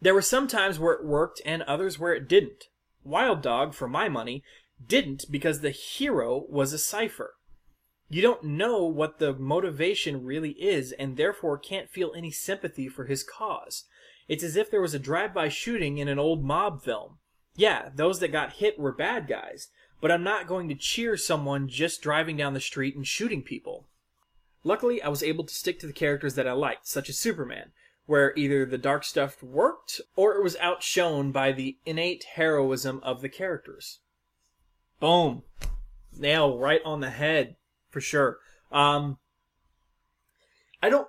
There 0.00 0.14
were 0.14 0.22
some 0.22 0.48
times 0.48 0.78
where 0.78 0.94
it 0.94 1.04
worked 1.04 1.40
and 1.46 1.62
others 1.62 1.98
where 1.98 2.14
it 2.14 2.28
didn't. 2.28 2.64
Wild 3.04 3.40
Dog, 3.40 3.72
for 3.74 3.88
my 3.88 4.08
money, 4.08 4.42
didn't 4.86 5.24
because 5.30 5.60
the 5.60 5.70
hero 5.70 6.44
was 6.48 6.72
a 6.72 6.78
cipher. 6.78 7.34
You 8.08 8.22
don't 8.22 8.44
know 8.44 8.84
what 8.84 9.18
the 9.18 9.34
motivation 9.34 10.24
really 10.24 10.52
is 10.52 10.92
and 10.92 11.16
therefore 11.16 11.58
can't 11.58 11.90
feel 11.90 12.12
any 12.16 12.30
sympathy 12.30 12.88
for 12.88 13.04
his 13.04 13.22
cause. 13.22 13.84
It's 14.28 14.44
as 14.44 14.56
if 14.56 14.70
there 14.70 14.80
was 14.80 14.94
a 14.94 14.98
drive-by 14.98 15.48
shooting 15.48 15.98
in 15.98 16.08
an 16.08 16.18
old 16.18 16.42
mob 16.42 16.82
film. 16.82 17.18
Yeah, 17.54 17.90
those 17.94 18.20
that 18.20 18.32
got 18.32 18.54
hit 18.54 18.78
were 18.78 18.92
bad 18.92 19.26
guys, 19.26 19.68
but 20.00 20.10
I'm 20.10 20.22
not 20.22 20.46
going 20.46 20.68
to 20.68 20.74
cheer 20.74 21.16
someone 21.16 21.68
just 21.68 22.02
driving 22.02 22.36
down 22.36 22.54
the 22.54 22.60
street 22.60 22.94
and 22.94 23.06
shooting 23.06 23.42
people. 23.42 23.88
Luckily, 24.64 25.02
I 25.02 25.08
was 25.08 25.22
able 25.22 25.44
to 25.44 25.54
stick 25.54 25.78
to 25.80 25.86
the 25.86 25.92
characters 25.92 26.34
that 26.34 26.48
I 26.48 26.52
liked, 26.52 26.86
such 26.86 27.08
as 27.08 27.18
Superman, 27.18 27.72
where 28.06 28.32
either 28.36 28.64
the 28.64 28.78
dark 28.78 29.04
stuff 29.04 29.42
worked 29.42 30.00
or 30.16 30.34
it 30.34 30.42
was 30.42 30.56
outshone 30.56 31.30
by 31.30 31.52
the 31.52 31.76
innate 31.84 32.24
heroism 32.36 33.00
of 33.02 33.20
the 33.20 33.28
characters. 33.28 34.00
Boom. 35.00 35.42
Nail 36.16 36.58
right 36.58 36.80
on 36.84 37.00
the 37.00 37.10
head, 37.10 37.56
for 37.90 38.00
sure. 38.00 38.38
Um, 38.72 39.18
I 40.82 40.90
don't 40.90 41.08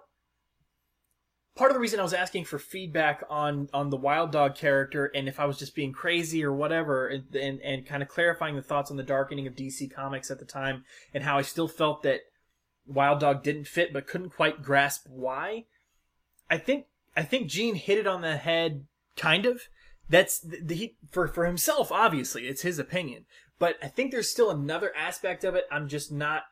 part 1.59 1.71
of 1.71 1.75
the 1.75 1.81
reason 1.81 1.99
I 1.99 2.03
was 2.03 2.13
asking 2.13 2.45
for 2.45 2.57
feedback 2.57 3.21
on 3.29 3.67
on 3.73 3.89
the 3.89 3.97
Wild 3.97 4.31
Dog 4.31 4.55
character 4.55 5.11
and 5.13 5.27
if 5.27 5.41
I 5.41 5.45
was 5.45 5.59
just 5.59 5.75
being 5.75 5.91
crazy 5.91 6.43
or 6.43 6.53
whatever, 6.53 7.07
and 7.07 7.35
and, 7.35 7.61
and 7.61 7.85
kind 7.85 8.01
of 8.01 8.07
clarifying 8.07 8.55
the 8.55 8.61
thoughts 8.61 8.89
on 8.89 8.97
the 8.97 9.03
darkening 9.03 9.45
of 9.45 9.55
DC 9.55 9.93
Comics 9.93 10.31
at 10.31 10.39
the 10.39 10.45
time 10.45 10.85
and 11.13 11.23
how 11.23 11.37
I 11.37 11.41
still 11.41 11.67
felt 11.67 12.01
that 12.03 12.21
Wild 12.87 13.19
Dog 13.19 13.43
didn't 13.43 13.67
fit 13.67 13.91
but 13.91 14.07
couldn't 14.07 14.29
quite 14.29 14.63
grasp 14.63 15.05
why. 15.09 15.65
I 16.49 16.57
think 16.57 16.85
I 17.15 17.23
think 17.23 17.49
Gene 17.49 17.75
hit 17.75 17.97
it 17.97 18.07
on 18.07 18.21
the 18.21 18.37
head, 18.37 18.85
kind 19.17 19.45
of. 19.45 19.63
That's 20.09 20.39
the, 20.39 20.61
the 20.63 20.95
for 21.11 21.27
for 21.27 21.45
himself. 21.45 21.91
Obviously, 21.91 22.47
it's 22.47 22.61
his 22.61 22.79
opinion, 22.79 23.25
but 23.59 23.77
I 23.83 23.87
think 23.87 24.11
there's 24.11 24.31
still 24.31 24.49
another 24.49 24.91
aspect 24.95 25.43
of 25.43 25.55
it. 25.55 25.65
I'm 25.71 25.87
just 25.87 26.11
not 26.11 26.43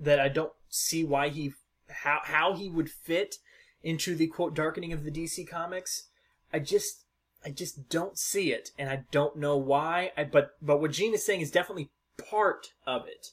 that 0.00 0.18
I 0.18 0.28
don't 0.28 0.52
see 0.68 1.04
why 1.04 1.28
he 1.28 1.52
how 1.88 2.20
how 2.24 2.54
he 2.54 2.68
would 2.68 2.90
fit 2.90 3.36
into 3.82 4.14
the 4.14 4.26
quote 4.26 4.54
darkening 4.54 4.92
of 4.92 5.04
the 5.04 5.10
DC 5.10 5.48
comics. 5.48 6.08
I 6.52 6.58
just 6.58 7.04
I 7.44 7.50
just 7.50 7.88
don't 7.88 8.18
see 8.18 8.52
it 8.52 8.70
and 8.78 8.88
I 8.88 9.04
don't 9.10 9.36
know 9.36 9.56
why. 9.56 10.12
I, 10.16 10.24
but 10.24 10.52
but 10.60 10.80
what 10.80 10.92
Gene 10.92 11.14
is 11.14 11.24
saying 11.24 11.42
is 11.42 11.50
definitely 11.50 11.90
part 12.16 12.72
of 12.86 13.06
it. 13.06 13.28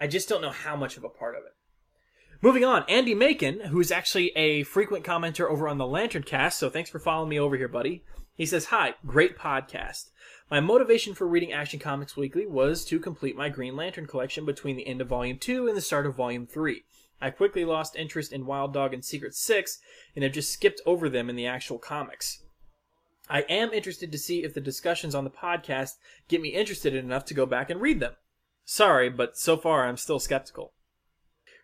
I 0.00 0.06
just 0.06 0.28
don't 0.28 0.42
know 0.42 0.50
how 0.50 0.76
much 0.76 0.96
of 0.96 1.04
a 1.04 1.08
part 1.08 1.36
of 1.36 1.44
it. 1.44 1.54
Moving 2.42 2.64
on, 2.64 2.84
Andy 2.88 3.14
Macon, 3.14 3.60
who's 3.60 3.90
actually 3.90 4.30
a 4.36 4.64
frequent 4.64 5.04
commenter 5.04 5.48
over 5.48 5.66
on 5.66 5.78
the 5.78 5.86
Lantern 5.86 6.24
Cast, 6.24 6.58
so 6.58 6.68
thanks 6.68 6.90
for 6.90 6.98
following 6.98 7.30
me 7.30 7.38
over 7.38 7.56
here, 7.56 7.68
buddy. 7.68 8.04
He 8.34 8.44
says, 8.44 8.66
Hi, 8.66 8.96
great 9.06 9.38
podcast. 9.38 10.10
My 10.54 10.60
motivation 10.60 11.14
for 11.14 11.26
reading 11.26 11.52
Action 11.52 11.80
Comics 11.80 12.16
Weekly 12.16 12.46
was 12.46 12.84
to 12.84 13.00
complete 13.00 13.34
my 13.34 13.48
Green 13.48 13.74
Lantern 13.74 14.06
collection 14.06 14.46
between 14.46 14.76
the 14.76 14.86
end 14.86 15.00
of 15.00 15.08
Volume 15.08 15.36
2 15.36 15.66
and 15.66 15.76
the 15.76 15.80
start 15.80 16.06
of 16.06 16.14
Volume 16.14 16.46
3. 16.46 16.84
I 17.20 17.30
quickly 17.30 17.64
lost 17.64 17.96
interest 17.96 18.32
in 18.32 18.46
Wild 18.46 18.72
Dog 18.72 18.94
and 18.94 19.04
Secret 19.04 19.34
Six 19.34 19.80
and 20.14 20.22
have 20.22 20.32
just 20.32 20.52
skipped 20.52 20.80
over 20.86 21.08
them 21.08 21.28
in 21.28 21.34
the 21.34 21.48
actual 21.48 21.80
comics. 21.80 22.44
I 23.28 23.40
am 23.48 23.72
interested 23.72 24.12
to 24.12 24.16
see 24.16 24.44
if 24.44 24.54
the 24.54 24.60
discussions 24.60 25.12
on 25.12 25.24
the 25.24 25.28
podcast 25.28 25.94
get 26.28 26.40
me 26.40 26.50
interested 26.50 26.94
enough 26.94 27.24
to 27.24 27.34
go 27.34 27.46
back 27.46 27.68
and 27.68 27.80
read 27.80 27.98
them. 27.98 28.14
Sorry, 28.64 29.10
but 29.10 29.36
so 29.36 29.56
far 29.56 29.88
I'm 29.88 29.96
still 29.96 30.20
skeptical. 30.20 30.72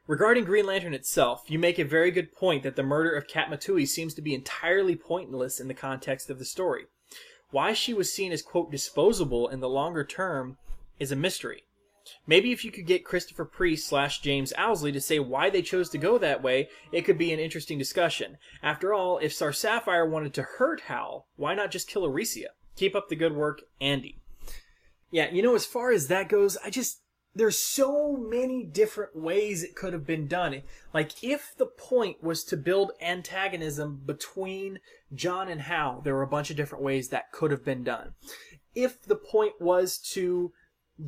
Regarding 0.09 0.43
Green 0.43 0.67
Lantern 0.67 0.95
itself, 0.95 1.45
you 1.47 1.61
make 1.61 1.79
a 1.79 1.85
very 1.85 2.11
good 2.11 2.33
point 2.33 2.65
that 2.65 2.75
the 2.75 2.83
murder 2.83 3.13
of 3.13 3.29
Katma 3.29 3.87
seems 3.87 4.15
to 4.15 4.21
be 4.21 4.35
entirely 4.35 4.97
pointless 4.97 5.61
in 5.61 5.69
the 5.69 5.75
context 5.75 6.29
of 6.29 6.41
the 6.41 6.45
story. 6.45 6.87
Why 7.51 7.73
she 7.73 7.95
was 7.95 8.13
seen 8.13 8.33
as, 8.33 8.43
quote, 8.43 8.71
disposable 8.71 9.49
in 9.49 9.61
the 9.61 9.69
longer 9.69 10.05
term 10.05 10.57
is 10.99 11.11
a 11.11 11.17
mystery. 11.17 11.65
Maybe 12.27 12.53
if 12.53 12.65
you 12.65 12.71
could 12.71 12.87
get 12.87 13.05
Christopher 13.05 13.45
Priest 13.45 13.89
slash 13.89 14.21
James 14.21 14.53
Owsley 14.57 14.93
to 14.93 15.01
say 15.01 15.19
why 15.19 15.51
they 15.51 15.63
chose 15.63 15.91
to 15.91 15.99
go 15.99 16.19
that 16.19 16.43
way, 16.43 16.69
it 16.93 17.03
could 17.03 17.19
be 17.19 17.33
an 17.33 17.41
interesting 17.41 17.79
discussion. 17.79 18.39
After 18.63 18.95
all, 18.95 19.19
if 19.19 19.33
Star 19.33 19.53
Sapphire 19.53 20.09
wanted 20.09 20.35
to 20.35 20.43
hurt 20.43 20.83
Hal, 20.83 21.27
why 21.37 21.55
not 21.55 21.71
just 21.71 21.89
kill 21.89 22.07
Arisia? 22.07 22.51
Keep 22.77 22.95
up 22.95 23.09
the 23.09 23.17
good 23.17 23.35
work, 23.35 23.63
Andy. 23.81 24.21
Yeah, 25.11 25.31
you 25.31 25.43
know, 25.43 25.55
as 25.55 25.67
far 25.67 25.91
as 25.91 26.07
that 26.09 26.29
goes, 26.29 26.57
I 26.65 26.71
just 26.71 27.03
there's 27.35 27.59
so 27.59 28.17
many 28.17 28.65
different 28.65 29.15
ways 29.15 29.63
it 29.63 29.77
could 29.77 29.93
have 29.93 30.07
been 30.07 30.27
done. 30.27 30.63
Like 30.93 31.23
if 31.23 31.55
the 31.57 31.67
point 31.67 32.23
was 32.23 32.43
to 32.45 32.57
build 32.57 32.93
antagonism 33.01 34.03
between 34.05 34.81
John 35.15 35.49
and 35.49 35.63
Hal, 35.63 36.01
there 36.03 36.15
were 36.15 36.23
a 36.23 36.29
bunch 36.29 36.51
of 36.51 36.57
different 36.57 36.85
ways 36.85 37.09
that 37.09 37.33
could 37.33 37.51
have 37.51 37.65
been 37.65 37.85
done. 37.85 38.15
If 38.75 39.03
the 39.03 39.17
point 39.17 39.55
was 39.61 39.99
to 40.13 40.53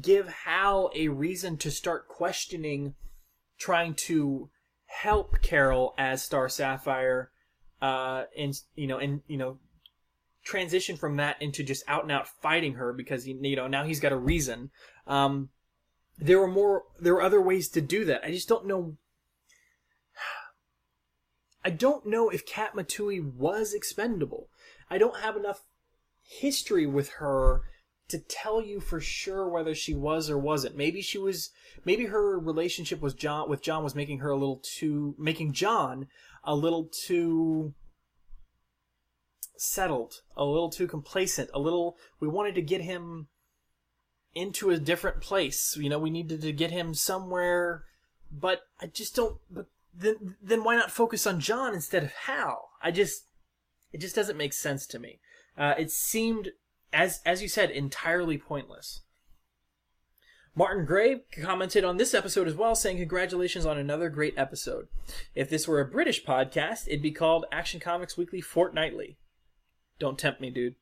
give 0.01 0.29
Hal 0.29 0.91
a 0.95 1.09
reason 1.09 1.57
to 1.59 1.71
start 1.71 2.09
questioning 2.09 2.95
trying 3.59 3.95
to 3.95 4.51
help 4.87 5.41
Carol 5.43 5.95
as 5.97 6.23
Star 6.23 6.49
Sapphire 6.49 7.31
uh 7.83 8.25
and 8.39 8.55
you 8.77 8.87
know 8.87 8.99
and 8.99 9.21
you 9.27 9.37
know 9.37 9.59
transition 10.45 10.97
from 10.97 11.17
that 11.17 11.41
into 11.43 11.63
just 11.63 11.83
out 11.89 12.05
and 12.05 12.13
out 12.13 12.29
fighting 12.29 12.75
her 12.75 12.93
because 12.93 13.27
you 13.27 13.57
know 13.57 13.67
now 13.67 13.85
he's 13.85 14.01
got 14.01 14.13
a 14.13 14.17
reason 14.17 14.71
um 15.07 15.49
there 16.19 16.39
were 16.39 16.49
more 16.49 16.85
there 17.01 17.15
were 17.15 17.23
other 17.23 17.41
ways 17.41 17.69
to 17.69 17.81
do 17.81 18.05
that 18.05 18.25
i 18.25 18.31
just 18.31 18.49
don't 18.49 18.67
know 18.67 18.97
i 21.65 21.71
don't 21.71 22.07
know 22.07 22.29
if 22.29 22.47
Katma 22.47 22.87
Tui 22.87 23.21
was 23.21 23.73
expendable 23.73 24.49
i 24.91 24.99
don't 24.99 25.21
have 25.21 25.37
enough 25.37 25.63
history 26.23 26.87
with 26.87 27.11
her 27.15 27.63
to 28.09 28.19
tell 28.19 28.63
you 28.63 28.81
for 28.81 29.01
sure 29.01 29.49
whether 29.49 29.75
she 29.75 29.95
was 29.95 30.29
or 30.29 30.39
wasn't 30.39 30.77
maybe 30.77 31.01
she 31.01 31.19
was 31.19 31.51
maybe 31.85 32.07
her 32.07 32.39
relationship 32.39 33.01
was 33.01 33.15
john 33.15 33.49
with 33.49 33.63
john 33.63 33.83
was 33.83 33.95
making 33.95 34.19
her 34.19 34.31
a 34.31 34.37
little 34.37 34.61
too 34.63 35.15
making 35.19 35.53
john 35.53 36.07
a 36.45 36.55
little 36.55 36.89
too 37.07 37.75
settled 39.57 40.15
a 40.37 40.45
little 40.45 40.71
too 40.71 40.87
complacent 40.87 41.49
a 41.55 41.59
little 41.59 41.97
we 42.21 42.29
wanted 42.29 42.55
to 42.55 42.63
get 42.63 42.81
him 42.81 43.29
into 44.35 44.71
a 44.71 44.79
different 44.79 45.21
place. 45.21 45.77
You 45.79 45.89
know, 45.89 45.99
we 45.99 46.11
needed 46.11 46.43
to 46.43 46.53
get 46.53 46.71
him 46.71 46.95
somewhere, 46.95 47.85
but 48.31 48.63
I 48.81 48.87
just 48.87 49.15
don't. 49.15 49.39
But 49.51 49.67
then 49.95 50.37
then 50.43 50.65
why 50.65 50.77
not 50.77 50.91
focus 50.91 51.27
on 51.27 51.41
John 51.41 51.75
instead 51.75 52.03
of 52.03 52.13
Hal? 52.13 52.71
I 52.83 52.91
just 52.91 53.27
it 53.93 53.99
just 53.99 54.17
doesn't 54.17 54.37
make 54.37 54.53
sense 54.53 54.87
to 54.89 54.99
me. 54.99 55.21
Uh, 55.57 55.75
it 55.79 55.91
seemed 55.91 56.53
as 56.93 57.21
as 57.25 57.43
you 57.43 57.49
said 57.49 57.71
entirely 57.71 58.39
pointless. 58.39 59.03
Martin 60.55 60.85
Gray 60.85 61.23
commented 61.41 61.83
on 61.83 61.97
this 61.97 62.13
episode 62.13 62.47
as 62.47 62.55
well, 62.55 62.75
saying, 62.75 62.99
Congratulations 62.99 63.65
on 63.65 63.79
another 63.79 64.11
great 64.11 64.35
episode. 64.37 64.89
If 65.35 65.49
this 65.49 65.67
were 65.67 65.81
a 65.81 65.87
British 65.87 66.23
podcast, 66.25 66.89
it'd 66.89 67.01
be 67.01 67.11
called 67.11 67.47
Action 67.51 67.81
Comics 67.81 68.19
Weekly 68.19 68.43
Fortnightly. 68.43 69.17
Don't 69.99 70.19
tempt 70.19 70.43
me, 70.43 70.51
dude. 70.51 70.75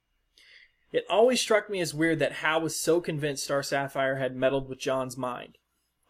It 0.92 1.04
always 1.08 1.40
struck 1.40 1.70
me 1.70 1.80
as 1.80 1.94
weird 1.94 2.18
that 2.18 2.32
Hal 2.32 2.60
was 2.60 2.74
so 2.74 3.00
convinced 3.00 3.44
Star 3.44 3.62
Sapphire 3.62 4.16
had 4.16 4.34
meddled 4.34 4.68
with 4.68 4.80
John's 4.80 5.16
mind. 5.16 5.56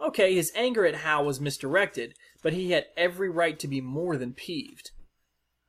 Okay, 0.01 0.35
his 0.35 0.53
anger 0.55 0.87
at 0.87 0.95
Hal 0.95 1.27
was 1.27 1.39
misdirected, 1.39 2.15
but 2.43 2.53
he 2.53 2.71
had 2.71 2.87
every 2.97 3.29
right 3.29 3.59
to 3.59 3.69
be 3.69 3.81
more 3.81 4.17
than 4.17 4.33
peeved. 4.33 4.91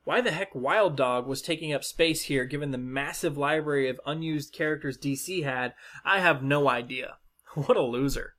Why 0.04 0.20
the 0.20 0.32
heck 0.32 0.54
Wild 0.54 0.96
Dog 0.96 1.26
was 1.26 1.42
taking 1.42 1.72
up 1.72 1.84
space 1.84 2.22
here 2.22 2.44
given 2.44 2.72
the 2.72 2.78
massive 2.78 3.38
library 3.38 3.88
of 3.88 4.00
unused 4.04 4.52
characters 4.52 4.98
DC 4.98 5.44
had, 5.44 5.74
I 6.04 6.20
have 6.20 6.42
no 6.42 6.68
idea. 6.68 7.16
What 7.54 7.76
a 7.76 7.82
loser. 7.82 8.32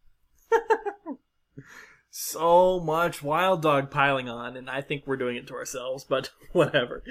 so 2.09 2.79
much 2.79 3.21
Wild 3.21 3.61
Dog 3.61 3.91
piling 3.91 4.27
on, 4.27 4.57
and 4.57 4.67
I 4.67 4.81
think 4.81 5.03
we're 5.05 5.17
doing 5.17 5.35
it 5.35 5.45
to 5.47 5.53
ourselves, 5.53 6.03
but 6.03 6.31
whatever. 6.51 7.03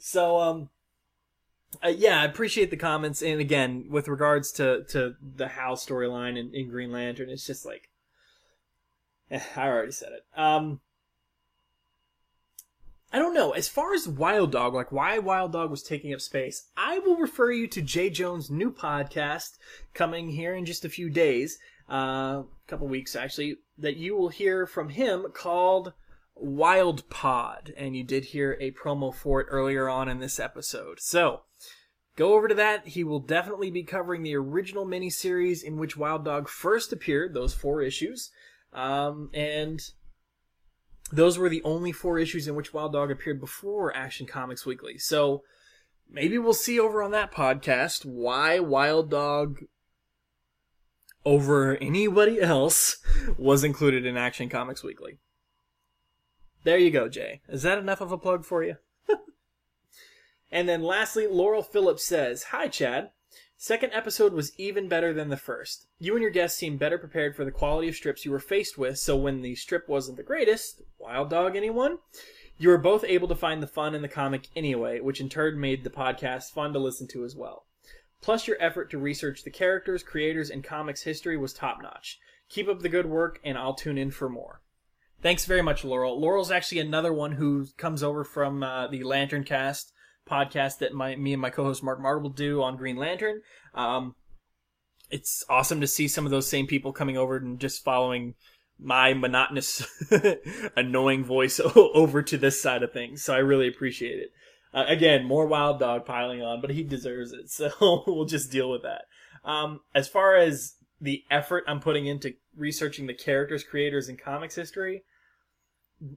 so, 0.00 0.38
um, 0.38 0.70
uh, 1.84 1.88
yeah, 1.88 2.22
I 2.22 2.24
appreciate 2.24 2.70
the 2.70 2.78
comments, 2.78 3.20
and 3.22 3.38
again, 3.38 3.88
with 3.90 4.08
regards 4.08 4.50
to, 4.52 4.84
to 4.84 5.16
the 5.20 5.48
Hal 5.48 5.76
storyline 5.76 6.38
in, 6.38 6.54
in 6.54 6.70
Green 6.70 6.90
Lantern, 6.90 7.28
it's 7.28 7.46
just 7.46 7.66
like, 7.66 7.90
I 9.30 9.68
already 9.68 9.92
said 9.92 10.12
it. 10.12 10.24
Um, 10.36 10.80
I 13.12 13.18
don't 13.18 13.34
know. 13.34 13.52
As 13.52 13.68
far 13.68 13.94
as 13.94 14.08
Wild 14.08 14.52
Dog, 14.52 14.74
like 14.74 14.92
why 14.92 15.18
Wild 15.18 15.52
Dog 15.52 15.70
was 15.70 15.82
taking 15.82 16.12
up 16.12 16.20
space, 16.20 16.68
I 16.76 16.98
will 16.98 17.16
refer 17.16 17.50
you 17.50 17.66
to 17.68 17.82
Jay 17.82 18.10
Jones' 18.10 18.50
new 18.50 18.70
podcast 18.70 19.58
coming 19.94 20.30
here 20.30 20.54
in 20.54 20.66
just 20.66 20.84
a 20.84 20.90
few 20.90 21.08
days, 21.08 21.58
uh, 21.90 21.94
a 21.94 22.44
couple 22.66 22.88
weeks 22.88 23.16
actually, 23.16 23.56
that 23.78 23.96
you 23.96 24.16
will 24.16 24.28
hear 24.28 24.66
from 24.66 24.90
him 24.90 25.26
called 25.32 25.92
Wild 26.34 27.08
Pod, 27.08 27.72
and 27.76 27.96
you 27.96 28.04
did 28.04 28.26
hear 28.26 28.58
a 28.60 28.72
promo 28.72 29.14
for 29.14 29.40
it 29.40 29.46
earlier 29.50 29.88
on 29.88 30.08
in 30.08 30.18
this 30.18 30.38
episode. 30.38 31.00
So 31.00 31.42
go 32.16 32.34
over 32.34 32.48
to 32.48 32.54
that. 32.56 32.88
He 32.88 33.02
will 33.02 33.20
definitely 33.20 33.70
be 33.70 33.82
covering 33.82 34.22
the 34.22 34.36
original 34.36 34.84
miniseries 34.84 35.62
in 35.62 35.78
which 35.78 35.96
Wild 35.96 36.24
Dog 36.24 36.48
first 36.48 36.92
appeared, 36.92 37.32
those 37.32 37.54
four 37.54 37.80
issues, 37.80 38.30
um, 38.76 39.30
and 39.32 39.80
those 41.10 41.38
were 41.38 41.48
the 41.48 41.62
only 41.64 41.92
four 41.92 42.18
issues 42.18 42.46
in 42.46 42.54
which 42.54 42.74
Wild 42.74 42.92
Dog 42.92 43.10
appeared 43.10 43.40
before 43.40 43.96
Action 43.96 44.26
Comics 44.26 44.66
Weekly. 44.66 44.98
So 44.98 45.42
maybe 46.08 46.36
we'll 46.36 46.52
see 46.52 46.78
over 46.78 47.02
on 47.02 47.10
that 47.12 47.32
podcast 47.32 48.04
why 48.04 48.60
Wild 48.60 49.10
Dog 49.10 49.60
over 51.24 51.76
anybody 51.76 52.40
else 52.40 52.98
was 53.38 53.64
included 53.64 54.04
in 54.04 54.16
Action 54.16 54.48
Comics 54.48 54.84
Weekly. 54.84 55.18
There 56.64 56.78
you 56.78 56.90
go, 56.90 57.08
Jay. 57.08 57.40
Is 57.48 57.62
that 57.62 57.78
enough 57.78 58.02
of 58.02 58.12
a 58.12 58.18
plug 58.18 58.44
for 58.44 58.62
you? 58.62 58.76
and 60.50 60.68
then 60.68 60.82
lastly, 60.82 61.26
Laurel 61.26 61.62
Phillips 61.62 62.04
says, 62.04 62.44
Hi, 62.44 62.68
Chad. 62.68 63.10
Second 63.58 63.90
episode 63.94 64.34
was 64.34 64.52
even 64.58 64.86
better 64.86 65.14
than 65.14 65.30
the 65.30 65.36
first. 65.36 65.86
You 65.98 66.12
and 66.12 66.20
your 66.20 66.30
guests 66.30 66.58
seemed 66.58 66.78
better 66.78 66.98
prepared 66.98 67.34
for 67.34 67.44
the 67.44 67.50
quality 67.50 67.88
of 67.88 67.94
strips 67.94 68.24
you 68.24 68.30
were 68.30 68.38
faced 68.38 68.76
with, 68.76 68.98
so 68.98 69.16
when 69.16 69.40
the 69.40 69.54
strip 69.54 69.88
wasn't 69.88 70.18
the 70.18 70.22
greatest, 70.22 70.82
Wild 70.98 71.30
Dog 71.30 71.56
anyone? 71.56 71.98
You 72.58 72.68
were 72.68 72.78
both 72.78 73.02
able 73.04 73.28
to 73.28 73.34
find 73.34 73.62
the 73.62 73.66
fun 73.66 73.94
in 73.94 74.02
the 74.02 74.08
comic 74.08 74.48
anyway, 74.54 75.00
which 75.00 75.22
in 75.22 75.30
turn 75.30 75.58
made 75.58 75.84
the 75.84 75.90
podcast 75.90 76.52
fun 76.52 76.74
to 76.74 76.78
listen 76.78 77.08
to 77.08 77.24
as 77.24 77.34
well. 77.34 77.64
Plus, 78.20 78.46
your 78.46 78.56
effort 78.60 78.90
to 78.90 78.98
research 78.98 79.42
the 79.42 79.50
characters, 79.50 80.02
creators, 80.02 80.50
and 80.50 80.62
comics 80.62 81.02
history 81.02 81.38
was 81.38 81.54
top 81.54 81.80
notch. 81.80 82.18
Keep 82.50 82.68
up 82.68 82.80
the 82.80 82.90
good 82.90 83.06
work, 83.06 83.40
and 83.42 83.56
I'll 83.56 83.74
tune 83.74 83.96
in 83.96 84.10
for 84.10 84.28
more. 84.28 84.60
Thanks 85.22 85.46
very 85.46 85.62
much, 85.62 85.82
Laurel. 85.82 86.20
Laurel's 86.20 86.50
actually 86.50 86.80
another 86.80 87.12
one 87.12 87.32
who 87.32 87.66
comes 87.78 88.02
over 88.02 88.22
from 88.22 88.62
uh, 88.62 88.86
the 88.88 89.02
Lantern 89.02 89.44
Cast 89.44 89.92
podcast 90.28 90.78
that 90.78 90.92
my 90.92 91.16
me 91.16 91.32
and 91.32 91.42
my 91.42 91.50
co-host 91.50 91.82
Mark 91.82 92.00
Marble 92.00 92.30
do 92.30 92.62
on 92.62 92.76
Green 92.76 92.96
Lantern. 92.96 93.42
Um, 93.74 94.14
it's 95.10 95.44
awesome 95.48 95.80
to 95.80 95.86
see 95.86 96.08
some 96.08 96.24
of 96.24 96.30
those 96.30 96.48
same 96.48 96.66
people 96.66 96.92
coming 96.92 97.16
over 97.16 97.36
and 97.36 97.60
just 97.60 97.84
following 97.84 98.34
my 98.78 99.14
monotonous, 99.14 99.86
annoying 100.76 101.24
voice 101.24 101.60
over 101.76 102.22
to 102.22 102.36
this 102.36 102.60
side 102.60 102.82
of 102.82 102.92
things. 102.92 103.22
So 103.22 103.34
I 103.34 103.38
really 103.38 103.68
appreciate 103.68 104.18
it. 104.18 104.30
Uh, 104.74 104.84
again, 104.88 105.24
more 105.24 105.46
Wild 105.46 105.78
Dog 105.78 106.04
piling 106.04 106.42
on, 106.42 106.60
but 106.60 106.70
he 106.70 106.82
deserves 106.82 107.32
it. 107.32 107.48
So 107.50 108.02
we'll 108.06 108.26
just 108.26 108.50
deal 108.50 108.70
with 108.70 108.82
that. 108.82 109.04
Um, 109.44 109.80
as 109.94 110.08
far 110.08 110.36
as 110.36 110.74
the 111.00 111.22
effort 111.30 111.64
I'm 111.66 111.80
putting 111.80 112.06
into 112.06 112.34
researching 112.56 113.06
the 113.06 113.14
characters, 113.14 113.64
creators, 113.64 114.08
and 114.08 114.20
comics 114.20 114.56
history, 114.56 115.04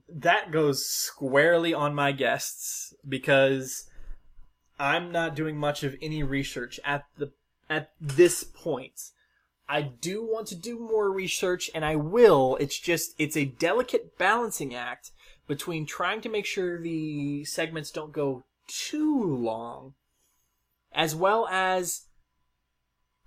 that 0.08 0.50
goes 0.50 0.84
squarely 0.86 1.72
on 1.72 1.94
my 1.94 2.12
guests 2.12 2.92
because 3.08 3.86
I'm 4.80 5.12
not 5.12 5.36
doing 5.36 5.58
much 5.58 5.82
of 5.82 5.94
any 6.00 6.22
research 6.22 6.80
at 6.84 7.04
the 7.18 7.32
at 7.68 7.90
this 8.00 8.42
point. 8.42 9.10
I 9.68 9.82
do 9.82 10.24
want 10.24 10.48
to 10.48 10.56
do 10.56 10.78
more 10.78 11.12
research 11.12 11.70
and 11.74 11.84
I 11.84 11.96
will. 11.96 12.56
It's 12.58 12.78
just 12.78 13.14
it's 13.18 13.36
a 13.36 13.44
delicate 13.44 14.16
balancing 14.16 14.74
act 14.74 15.10
between 15.46 15.84
trying 15.84 16.22
to 16.22 16.30
make 16.30 16.46
sure 16.46 16.80
the 16.80 17.44
segments 17.44 17.90
don't 17.90 18.12
go 18.12 18.44
too 18.66 19.22
long 19.22 19.94
as 20.92 21.14
well 21.14 21.46
as 21.48 22.06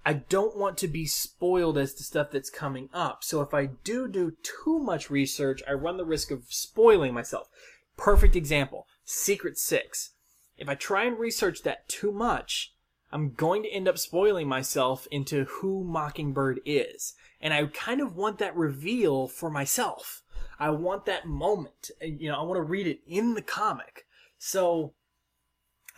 I 0.04 0.14
don't 0.14 0.58
want 0.58 0.80
to 0.80 0.88
be 0.88 1.06
spoiled 1.06 1.78
as 1.78 1.94
to 1.94 2.04
stuff 2.04 2.32
that's 2.32 2.50
coming 2.50 2.90
up. 2.94 3.24
So 3.24 3.42
if 3.42 3.54
I 3.54 3.68
do 3.68 4.08
do 4.08 4.34
too 4.42 4.80
much 4.80 5.12
research, 5.12 5.62
I 5.70 5.74
run 5.74 5.98
the 5.98 6.04
risk 6.04 6.32
of 6.32 6.46
spoiling 6.50 7.14
myself. 7.14 7.48
Perfect 7.96 8.36
example, 8.36 8.88
Secret 9.06 9.60
6 9.60 10.13
if 10.58 10.70
I 10.70 10.76
try 10.76 11.06
and 11.06 11.18
research 11.18 11.64
that 11.64 11.88
too 11.88 12.12
much, 12.12 12.74
I'm 13.12 13.34
going 13.34 13.64
to 13.64 13.70
end 13.70 13.88
up 13.88 13.98
spoiling 13.98 14.48
myself 14.48 15.08
into 15.12 15.46
who 15.46 15.84
Mockingbird 15.84 16.62
is. 16.66 17.14
And 17.40 17.54
I 17.54 17.66
kind 17.68 18.02
of 18.02 18.16
want 18.16 18.40
that 18.40 18.56
reveal 18.56 19.28
for 19.28 19.50
myself. 19.50 20.24
I 20.60 20.72
want 20.72 21.06
that 21.06 21.28
moment. 21.28 21.92
Uh, 22.02 22.06
you 22.06 22.30
know, 22.30 22.40
I 22.40 22.44
want 22.44 22.58
to 22.58 22.64
read 22.64 22.88
it 22.88 23.02
in 23.08 23.36
the 23.36 23.42
comic. 23.42 24.06
So, 24.38 24.94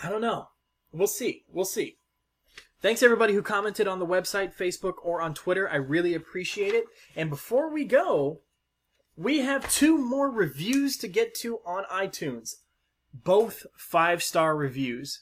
I 0.01 0.09
don't 0.09 0.22
know. 0.22 0.50
We'll 0.92 1.08
see. 1.08 1.45
We'll 1.50 1.66
see. 1.66 1.98
Thanks 2.82 3.01
everybody 3.01 3.34
who 3.34 3.42
commented 3.42 3.88
on 3.88 4.00
the 4.00 4.06
website, 4.06 4.56
Facebook, 4.56 4.95
or 5.01 5.22
on 5.22 5.34
Twitter. 5.34 5.69
I 5.69 5.75
really 5.75 6.14
appreciate 6.14 6.74
it. 6.74 6.85
And 7.16 7.30
before 7.30 7.72
we 7.72 7.85
go, 7.85 8.42
we 9.16 9.40
have 9.40 9.72
two 9.72 9.98
more 9.98 10.30
reviews 10.30 10.98
to 10.98 11.08
get 11.08 11.34
to 11.35 11.59
on 11.66 11.85
iTunes 11.85 12.56
both 13.24 13.66
five 13.77 14.22
star 14.22 14.56
reviews. 14.56 15.22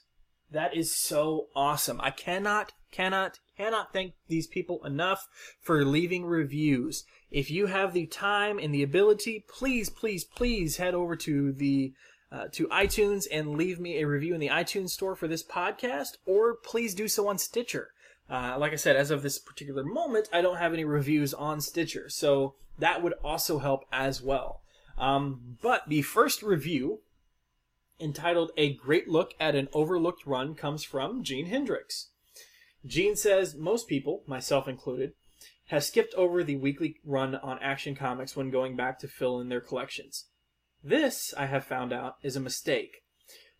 That 0.52 0.76
is 0.76 0.96
so 0.96 1.48
awesome. 1.56 2.00
I 2.02 2.12
cannot, 2.12 2.74
cannot, 2.92 3.40
cannot 3.58 3.92
thank 3.92 4.14
these 4.28 4.48
people 4.48 4.86
enough 4.86 5.28
for 5.60 5.84
leaving 5.84 6.26
reviews. 6.26 7.06
If 7.32 7.50
you 7.50 7.66
have 7.66 7.94
the 7.94 8.06
time 8.06 8.60
and 8.60 8.74
the 8.74 8.84
ability, 8.84 9.46
please, 9.50 9.90
please, 9.90 10.24
please 10.24 10.78
head 10.78 10.94
over 10.94 11.16
to 11.18 11.52
the 11.52 11.94
uh, 12.32 12.46
to 12.52 12.68
iTunes 12.70 13.28
and 13.32 13.58
leave 13.58 13.80
me 13.80 14.00
a 14.00 14.08
review 14.08 14.34
in 14.34 14.40
the 14.40 14.48
iTunes 14.48 14.90
store 14.90 15.16
for 15.16 15.28
this 15.28 15.44
podcast, 15.44 16.18
or 16.26 16.56
please 16.56 16.96
do 16.96 17.08
so 17.08 17.28
on 17.28 17.38
Stitcher. 17.38 17.92
Uh, 18.28 18.56
like 18.58 18.74
I 18.74 18.78
said, 18.78 18.96
as 18.96 19.12
of 19.12 19.22
this 19.22 19.38
particular 19.38 19.84
moment, 19.84 20.30
I 20.34 20.42
don't 20.42 20.58
have 20.58 20.74
any 20.74 20.84
reviews 20.84 21.34
on 21.36 21.62
Stitcher, 21.62 22.10
so 22.10 22.56
that 22.80 23.04
would 23.04 23.14
also 23.24 23.60
help 23.60 23.86
as 23.92 24.22
well. 24.22 24.62
Um, 24.98 25.58
but 25.62 25.88
the 25.88 26.02
first 26.02 26.42
review 26.42 27.02
entitled 28.00 28.52
A 28.58 28.74
Great 28.74 29.08
Look 29.08 29.34
at 29.40 29.56
an 29.56 29.70
Overlooked 29.74 30.26
Run 30.26 30.56
comes 30.56 30.84
from 30.84 31.24
Gene 31.24 31.46
Hendricks. 31.48 32.10
Gene 32.86 33.16
says 33.16 33.56
most 33.56 33.88
people, 33.88 34.24
myself 34.28 34.68
included, 34.68 35.14
have 35.68 35.84
skipped 35.84 36.14
over 36.16 36.44
the 36.44 36.58
weekly 36.58 36.98
run 37.06 37.36
on 37.36 37.58
Action 37.60 37.96
Comics 37.96 38.36
when 38.36 38.52
going 38.52 38.76
back 38.76 39.00
to 39.00 39.08
fill 39.08 39.40
in 39.40 39.50
their 39.50 39.62
collections. 39.62 40.26
This, 40.84 41.34
I 41.38 41.46
have 41.46 41.66
found 41.66 41.94
out, 41.94 42.16
is 42.22 42.36
a 42.36 42.42
mistake. 42.42 43.04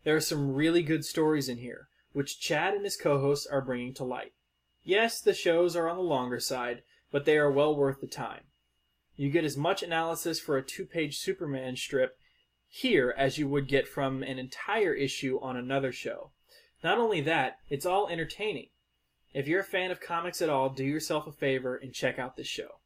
There 0.04 0.16
are 0.16 0.22
some 0.22 0.54
really 0.54 0.84
good 0.84 1.06
stories 1.06 1.48
in 1.48 1.58
here, 1.60 1.88
which 2.12 2.40
Chad 2.40 2.74
and 2.74 2.84
his 2.84 2.98
co-hosts 2.98 3.48
are 3.48 3.62
bringing 3.62 3.94
to 3.96 4.04
light. 4.04 4.34
Yes, 4.84 5.22
the 5.22 5.34
shows 5.34 5.76
are 5.76 5.88
on 5.88 5.96
the 5.96 6.04
longer 6.04 6.40
side, 6.40 6.84
but 7.12 7.24
they 7.24 7.38
are 7.38 7.50
well 7.50 7.74
worth 7.74 8.02
the 8.02 8.08
time. 8.08 8.42
You 9.16 9.30
get 9.30 9.46
as 9.46 9.56
much 9.56 9.82
analysis 9.82 10.40
for 10.40 10.58
a 10.58 10.64
two-page 10.64 11.18
Superman 11.18 11.78
strip 11.78 12.18
here 12.76 13.14
as 13.16 13.38
you 13.38 13.48
would 13.48 13.68
get 13.68 13.88
from 13.88 14.24
an 14.24 14.40
entire 14.40 14.94
issue 14.94 15.40
on 15.44 15.56
another 15.56 15.92
show. 15.92 16.32
Not 16.84 16.98
only 16.98 17.22
that, 17.22 17.60
it's 17.70 17.86
all 17.86 18.08
entertaining. 18.10 18.70
If 19.32 19.48
you're 19.48 19.62
a 19.62 19.66
fan 19.66 19.92
of 19.92 20.02
comics 20.02 20.42
at 20.42 20.50
all, 20.50 20.70
do 20.70 20.84
yourself 20.84 21.28
a 21.28 21.32
favor 21.32 21.76
and 21.76 21.94
check 21.94 22.18
out 22.18 22.36
this 22.36 22.48
show. 22.48 22.80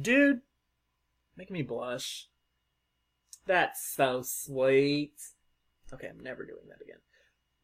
Dude, 0.00 0.42
Making 1.36 1.54
me 1.54 1.62
blush. 1.62 2.28
That's 3.46 3.84
so 3.84 4.22
sweet. 4.22 5.14
Okay, 5.92 6.08
I'm 6.08 6.22
never 6.22 6.44
doing 6.44 6.68
that 6.68 6.82
again. 6.82 6.98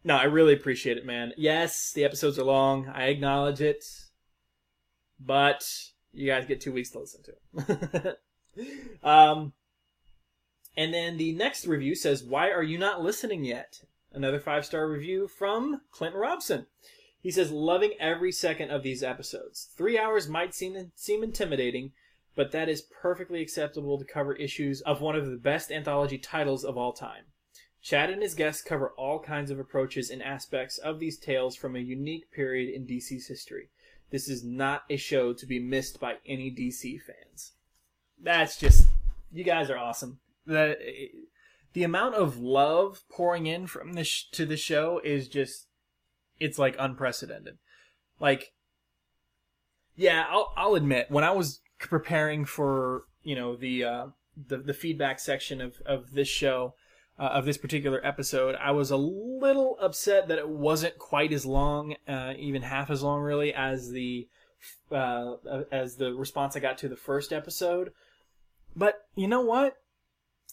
No, 0.05 0.17
I 0.17 0.25
really 0.25 0.55
appreciate 0.55 0.97
it, 0.97 1.07
man. 1.07 1.33
Yes, 1.36 1.93
the 1.93 2.05
episodes 2.05 2.39
are 2.39 2.44
long. 2.44 2.89
I 2.89 3.05
acknowledge 3.05 3.60
it. 3.60 3.85
But 5.20 5.65
you 6.12 6.27
guys 6.27 6.47
get 6.47 6.60
two 6.60 6.73
weeks 6.73 6.91
to 6.91 7.01
listen 7.01 7.23
to 7.25 8.17
it. 8.57 9.05
um, 9.05 9.52
and 10.78 10.94
then 10.94 11.16
the 11.16 11.32
next 11.32 11.66
review 11.66 11.97
says, 11.97 12.23
Why 12.23 12.52
are 12.52 12.62
you 12.62 12.78
not 12.78 13.02
listening 13.02 13.44
yet? 13.44 13.82
Another 14.12 14.39
five 14.39 14.65
star 14.65 14.89
review 14.89 15.26
from 15.26 15.81
Clinton 15.90 16.20
Robson. 16.20 16.66
He 17.20 17.32
says, 17.32 17.50
Loving 17.50 17.94
every 17.98 18.31
second 18.31 18.70
of 18.70 18.84
these 18.84 19.02
episodes. 19.02 19.70
Three 19.76 19.98
hours 19.98 20.28
might 20.28 20.55
seem, 20.55 20.92
seem 20.94 21.24
intimidating, 21.24 21.94
but 22.36 22.52
that 22.52 22.68
is 22.68 22.82
perfectly 23.02 23.42
acceptable 23.42 23.98
to 23.98 24.05
cover 24.05 24.36
issues 24.36 24.81
of 24.82 25.00
one 25.00 25.16
of 25.16 25.28
the 25.28 25.36
best 25.36 25.73
anthology 25.73 26.16
titles 26.16 26.62
of 26.62 26.78
all 26.78 26.92
time. 26.92 27.24
Chad 27.82 28.08
and 28.08 28.23
his 28.23 28.34
guests 28.36 28.62
cover 28.62 28.90
all 28.90 29.18
kinds 29.18 29.50
of 29.50 29.58
approaches 29.58 30.10
and 30.10 30.23
aspects 30.23 30.78
of 30.78 31.00
these 31.00 31.18
tales 31.18 31.57
from 31.57 31.74
a 31.74 31.81
unique 31.81 32.31
period 32.31 32.73
in 32.73 32.86
DC's 32.86 33.26
history. 33.26 33.68
This 34.10 34.28
is 34.28 34.44
not 34.44 34.84
a 34.89 34.97
show 34.97 35.32
to 35.32 35.44
be 35.44 35.58
missed 35.58 35.98
by 35.98 36.18
any 36.24 36.52
DC 36.52 37.00
fans. 37.02 37.55
That's 38.23 38.57
just, 38.57 38.86
you 39.32 39.42
guys 39.42 39.70
are 39.70 39.76
awesome. 39.76 40.20
The 40.49 40.77
the 41.75 41.85
amount 41.85 42.15
of 42.15 42.39
love 42.39 43.02
pouring 43.10 43.47
in 43.47 43.67
from 43.67 43.93
this 43.93 44.27
to 44.33 44.47
the 44.47 44.57
show 44.57 45.01
is 45.05 45.28
just, 45.28 45.68
it's 46.41 46.59
like 46.59 46.75
unprecedented. 46.78 47.59
Like, 48.18 48.52
yeah, 49.94 50.25
I'll 50.28 50.52
I'll 50.57 50.75
admit 50.75 51.10
when 51.10 51.25
I 51.25 51.31
was 51.31 51.60
preparing 51.78 52.44
for 52.44 53.05
you 53.23 53.36
know 53.36 53.55
the 53.55 53.85
uh, 53.85 54.07
the 54.49 54.59
the 54.59 54.75
feedback 54.75 55.20
section 55.20 55.60
of 55.60 55.77
of 55.86 56.12
this 56.12 56.28
show 56.28 56.75
uh, 57.18 57.31
of 57.35 57.44
this 57.44 57.59
particular 57.59 58.05
episode, 58.07 58.55
I 58.60 58.70
was 58.70 58.91
a 58.91 58.97
little 58.97 59.77
upset 59.81 60.28
that 60.28 60.39
it 60.39 60.49
wasn't 60.49 60.99
quite 60.99 61.33
as 61.33 61.44
long, 61.44 61.97
uh, 62.07 62.35
even 62.39 62.62
half 62.62 62.91
as 62.91 63.02
long, 63.02 63.20
really, 63.20 63.52
as 63.52 63.91
the 63.91 64.28
uh, 64.93 65.35
as 65.70 65.97
the 65.97 66.15
response 66.15 66.57
I 66.57 66.60
got 66.60 66.78
to 66.78 66.89
the 66.89 66.97
first 66.97 67.33
episode. 67.33 67.93
But 68.77 69.07
you 69.17 69.27
know 69.27 69.41
what? 69.41 69.77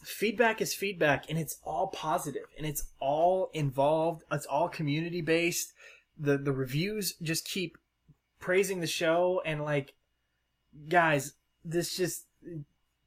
Feedback 0.05 0.61
is 0.61 0.73
feedback, 0.73 1.29
and 1.29 1.39
it's 1.39 1.59
all 1.63 1.87
positive, 1.87 2.45
and 2.57 2.67
it's 2.67 2.91
all 2.99 3.49
involved. 3.53 4.23
It's 4.31 4.45
all 4.45 4.69
community 4.69 5.21
based. 5.21 5.73
the 6.17 6.37
The 6.37 6.51
reviews 6.51 7.15
just 7.21 7.47
keep 7.47 7.77
praising 8.39 8.81
the 8.81 8.87
show, 8.87 9.41
and 9.45 9.63
like, 9.63 9.95
guys, 10.87 11.33
this 11.63 11.97
just 11.97 12.25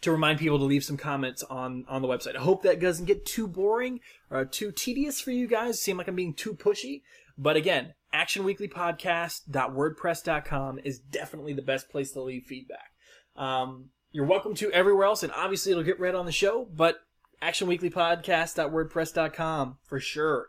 to 0.00 0.12
remind 0.12 0.38
people 0.38 0.58
to 0.58 0.64
leave 0.64 0.84
some 0.84 0.96
comments 0.96 1.42
on 1.44 1.84
on 1.88 2.02
the 2.02 2.08
website. 2.08 2.36
I 2.36 2.40
hope 2.40 2.62
that 2.62 2.80
doesn't 2.80 3.06
get 3.06 3.26
too 3.26 3.48
boring 3.48 3.98
or 4.30 4.44
too 4.44 4.70
tedious 4.70 5.20
for 5.20 5.32
you 5.32 5.48
guys. 5.48 5.82
Seem 5.82 5.96
like 5.96 6.06
I'm 6.08 6.14
being 6.14 6.34
too 6.34 6.54
pushy, 6.54 7.02
but 7.36 7.56
again, 7.56 7.94
actionweeklypodcast.wordpress.com 8.14 10.78
is 10.84 11.00
definitely 11.00 11.52
the 11.52 11.62
best 11.62 11.88
place 11.88 12.12
to 12.12 12.22
leave 12.22 12.44
feedback. 12.44 12.92
Um, 13.34 13.90
you're 14.12 14.24
welcome 14.24 14.54
to 14.56 14.72
everywhere 14.72 15.06
else, 15.06 15.22
and 15.22 15.32
obviously 15.32 15.72
it'll 15.72 15.84
get 15.84 16.00
read 16.00 16.14
on 16.14 16.26
the 16.26 16.32
show, 16.32 16.64
but 16.64 16.98
actionweeklypodcast.wordpress.com 17.42 19.78
for 19.84 20.00
sure. 20.00 20.48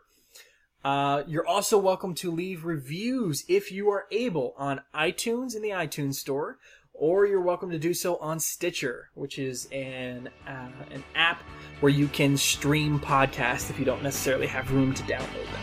Uh, 0.82 1.22
you're 1.26 1.46
also 1.46 1.78
welcome 1.78 2.14
to 2.14 2.30
leave 2.30 2.64
reviews 2.64 3.44
if 3.48 3.70
you 3.70 3.90
are 3.90 4.06
able 4.10 4.54
on 4.56 4.80
iTunes 4.94 5.54
in 5.54 5.60
the 5.60 5.68
iTunes 5.68 6.14
store, 6.14 6.56
or 6.94 7.26
you're 7.26 7.40
welcome 7.40 7.70
to 7.70 7.78
do 7.78 7.92
so 7.92 8.16
on 8.16 8.40
Stitcher, 8.40 9.10
which 9.14 9.38
is 9.38 9.68
an 9.72 10.30
uh, 10.46 10.68
an 10.90 11.04
app 11.14 11.42
where 11.80 11.92
you 11.92 12.08
can 12.08 12.36
stream 12.36 12.98
podcasts 12.98 13.68
if 13.68 13.78
you 13.78 13.84
don't 13.84 14.02
necessarily 14.02 14.46
have 14.46 14.72
room 14.72 14.94
to 14.94 15.02
download 15.02 15.52
them. 15.52 15.60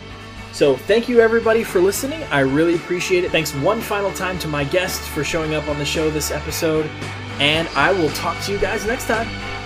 So 0.53 0.75
thank 0.75 1.09
you 1.09 1.19
everybody 1.19 1.63
for 1.63 1.79
listening. 1.79 2.23
I 2.25 2.39
really 2.39 2.75
appreciate 2.75 3.23
it. 3.23 3.31
Thanks 3.31 3.53
one 3.55 3.81
final 3.81 4.11
time 4.13 4.39
to 4.39 4.47
my 4.47 4.63
guests 4.65 5.07
for 5.07 5.23
showing 5.23 5.55
up 5.55 5.67
on 5.67 5.77
the 5.77 5.85
show 5.85 6.09
this 6.09 6.31
episode, 6.31 6.85
and 7.39 7.67
I 7.69 7.91
will 7.91 8.09
talk 8.09 8.39
to 8.43 8.51
you 8.51 8.59
guys 8.59 8.85
next 8.85 9.07
time. 9.07 9.56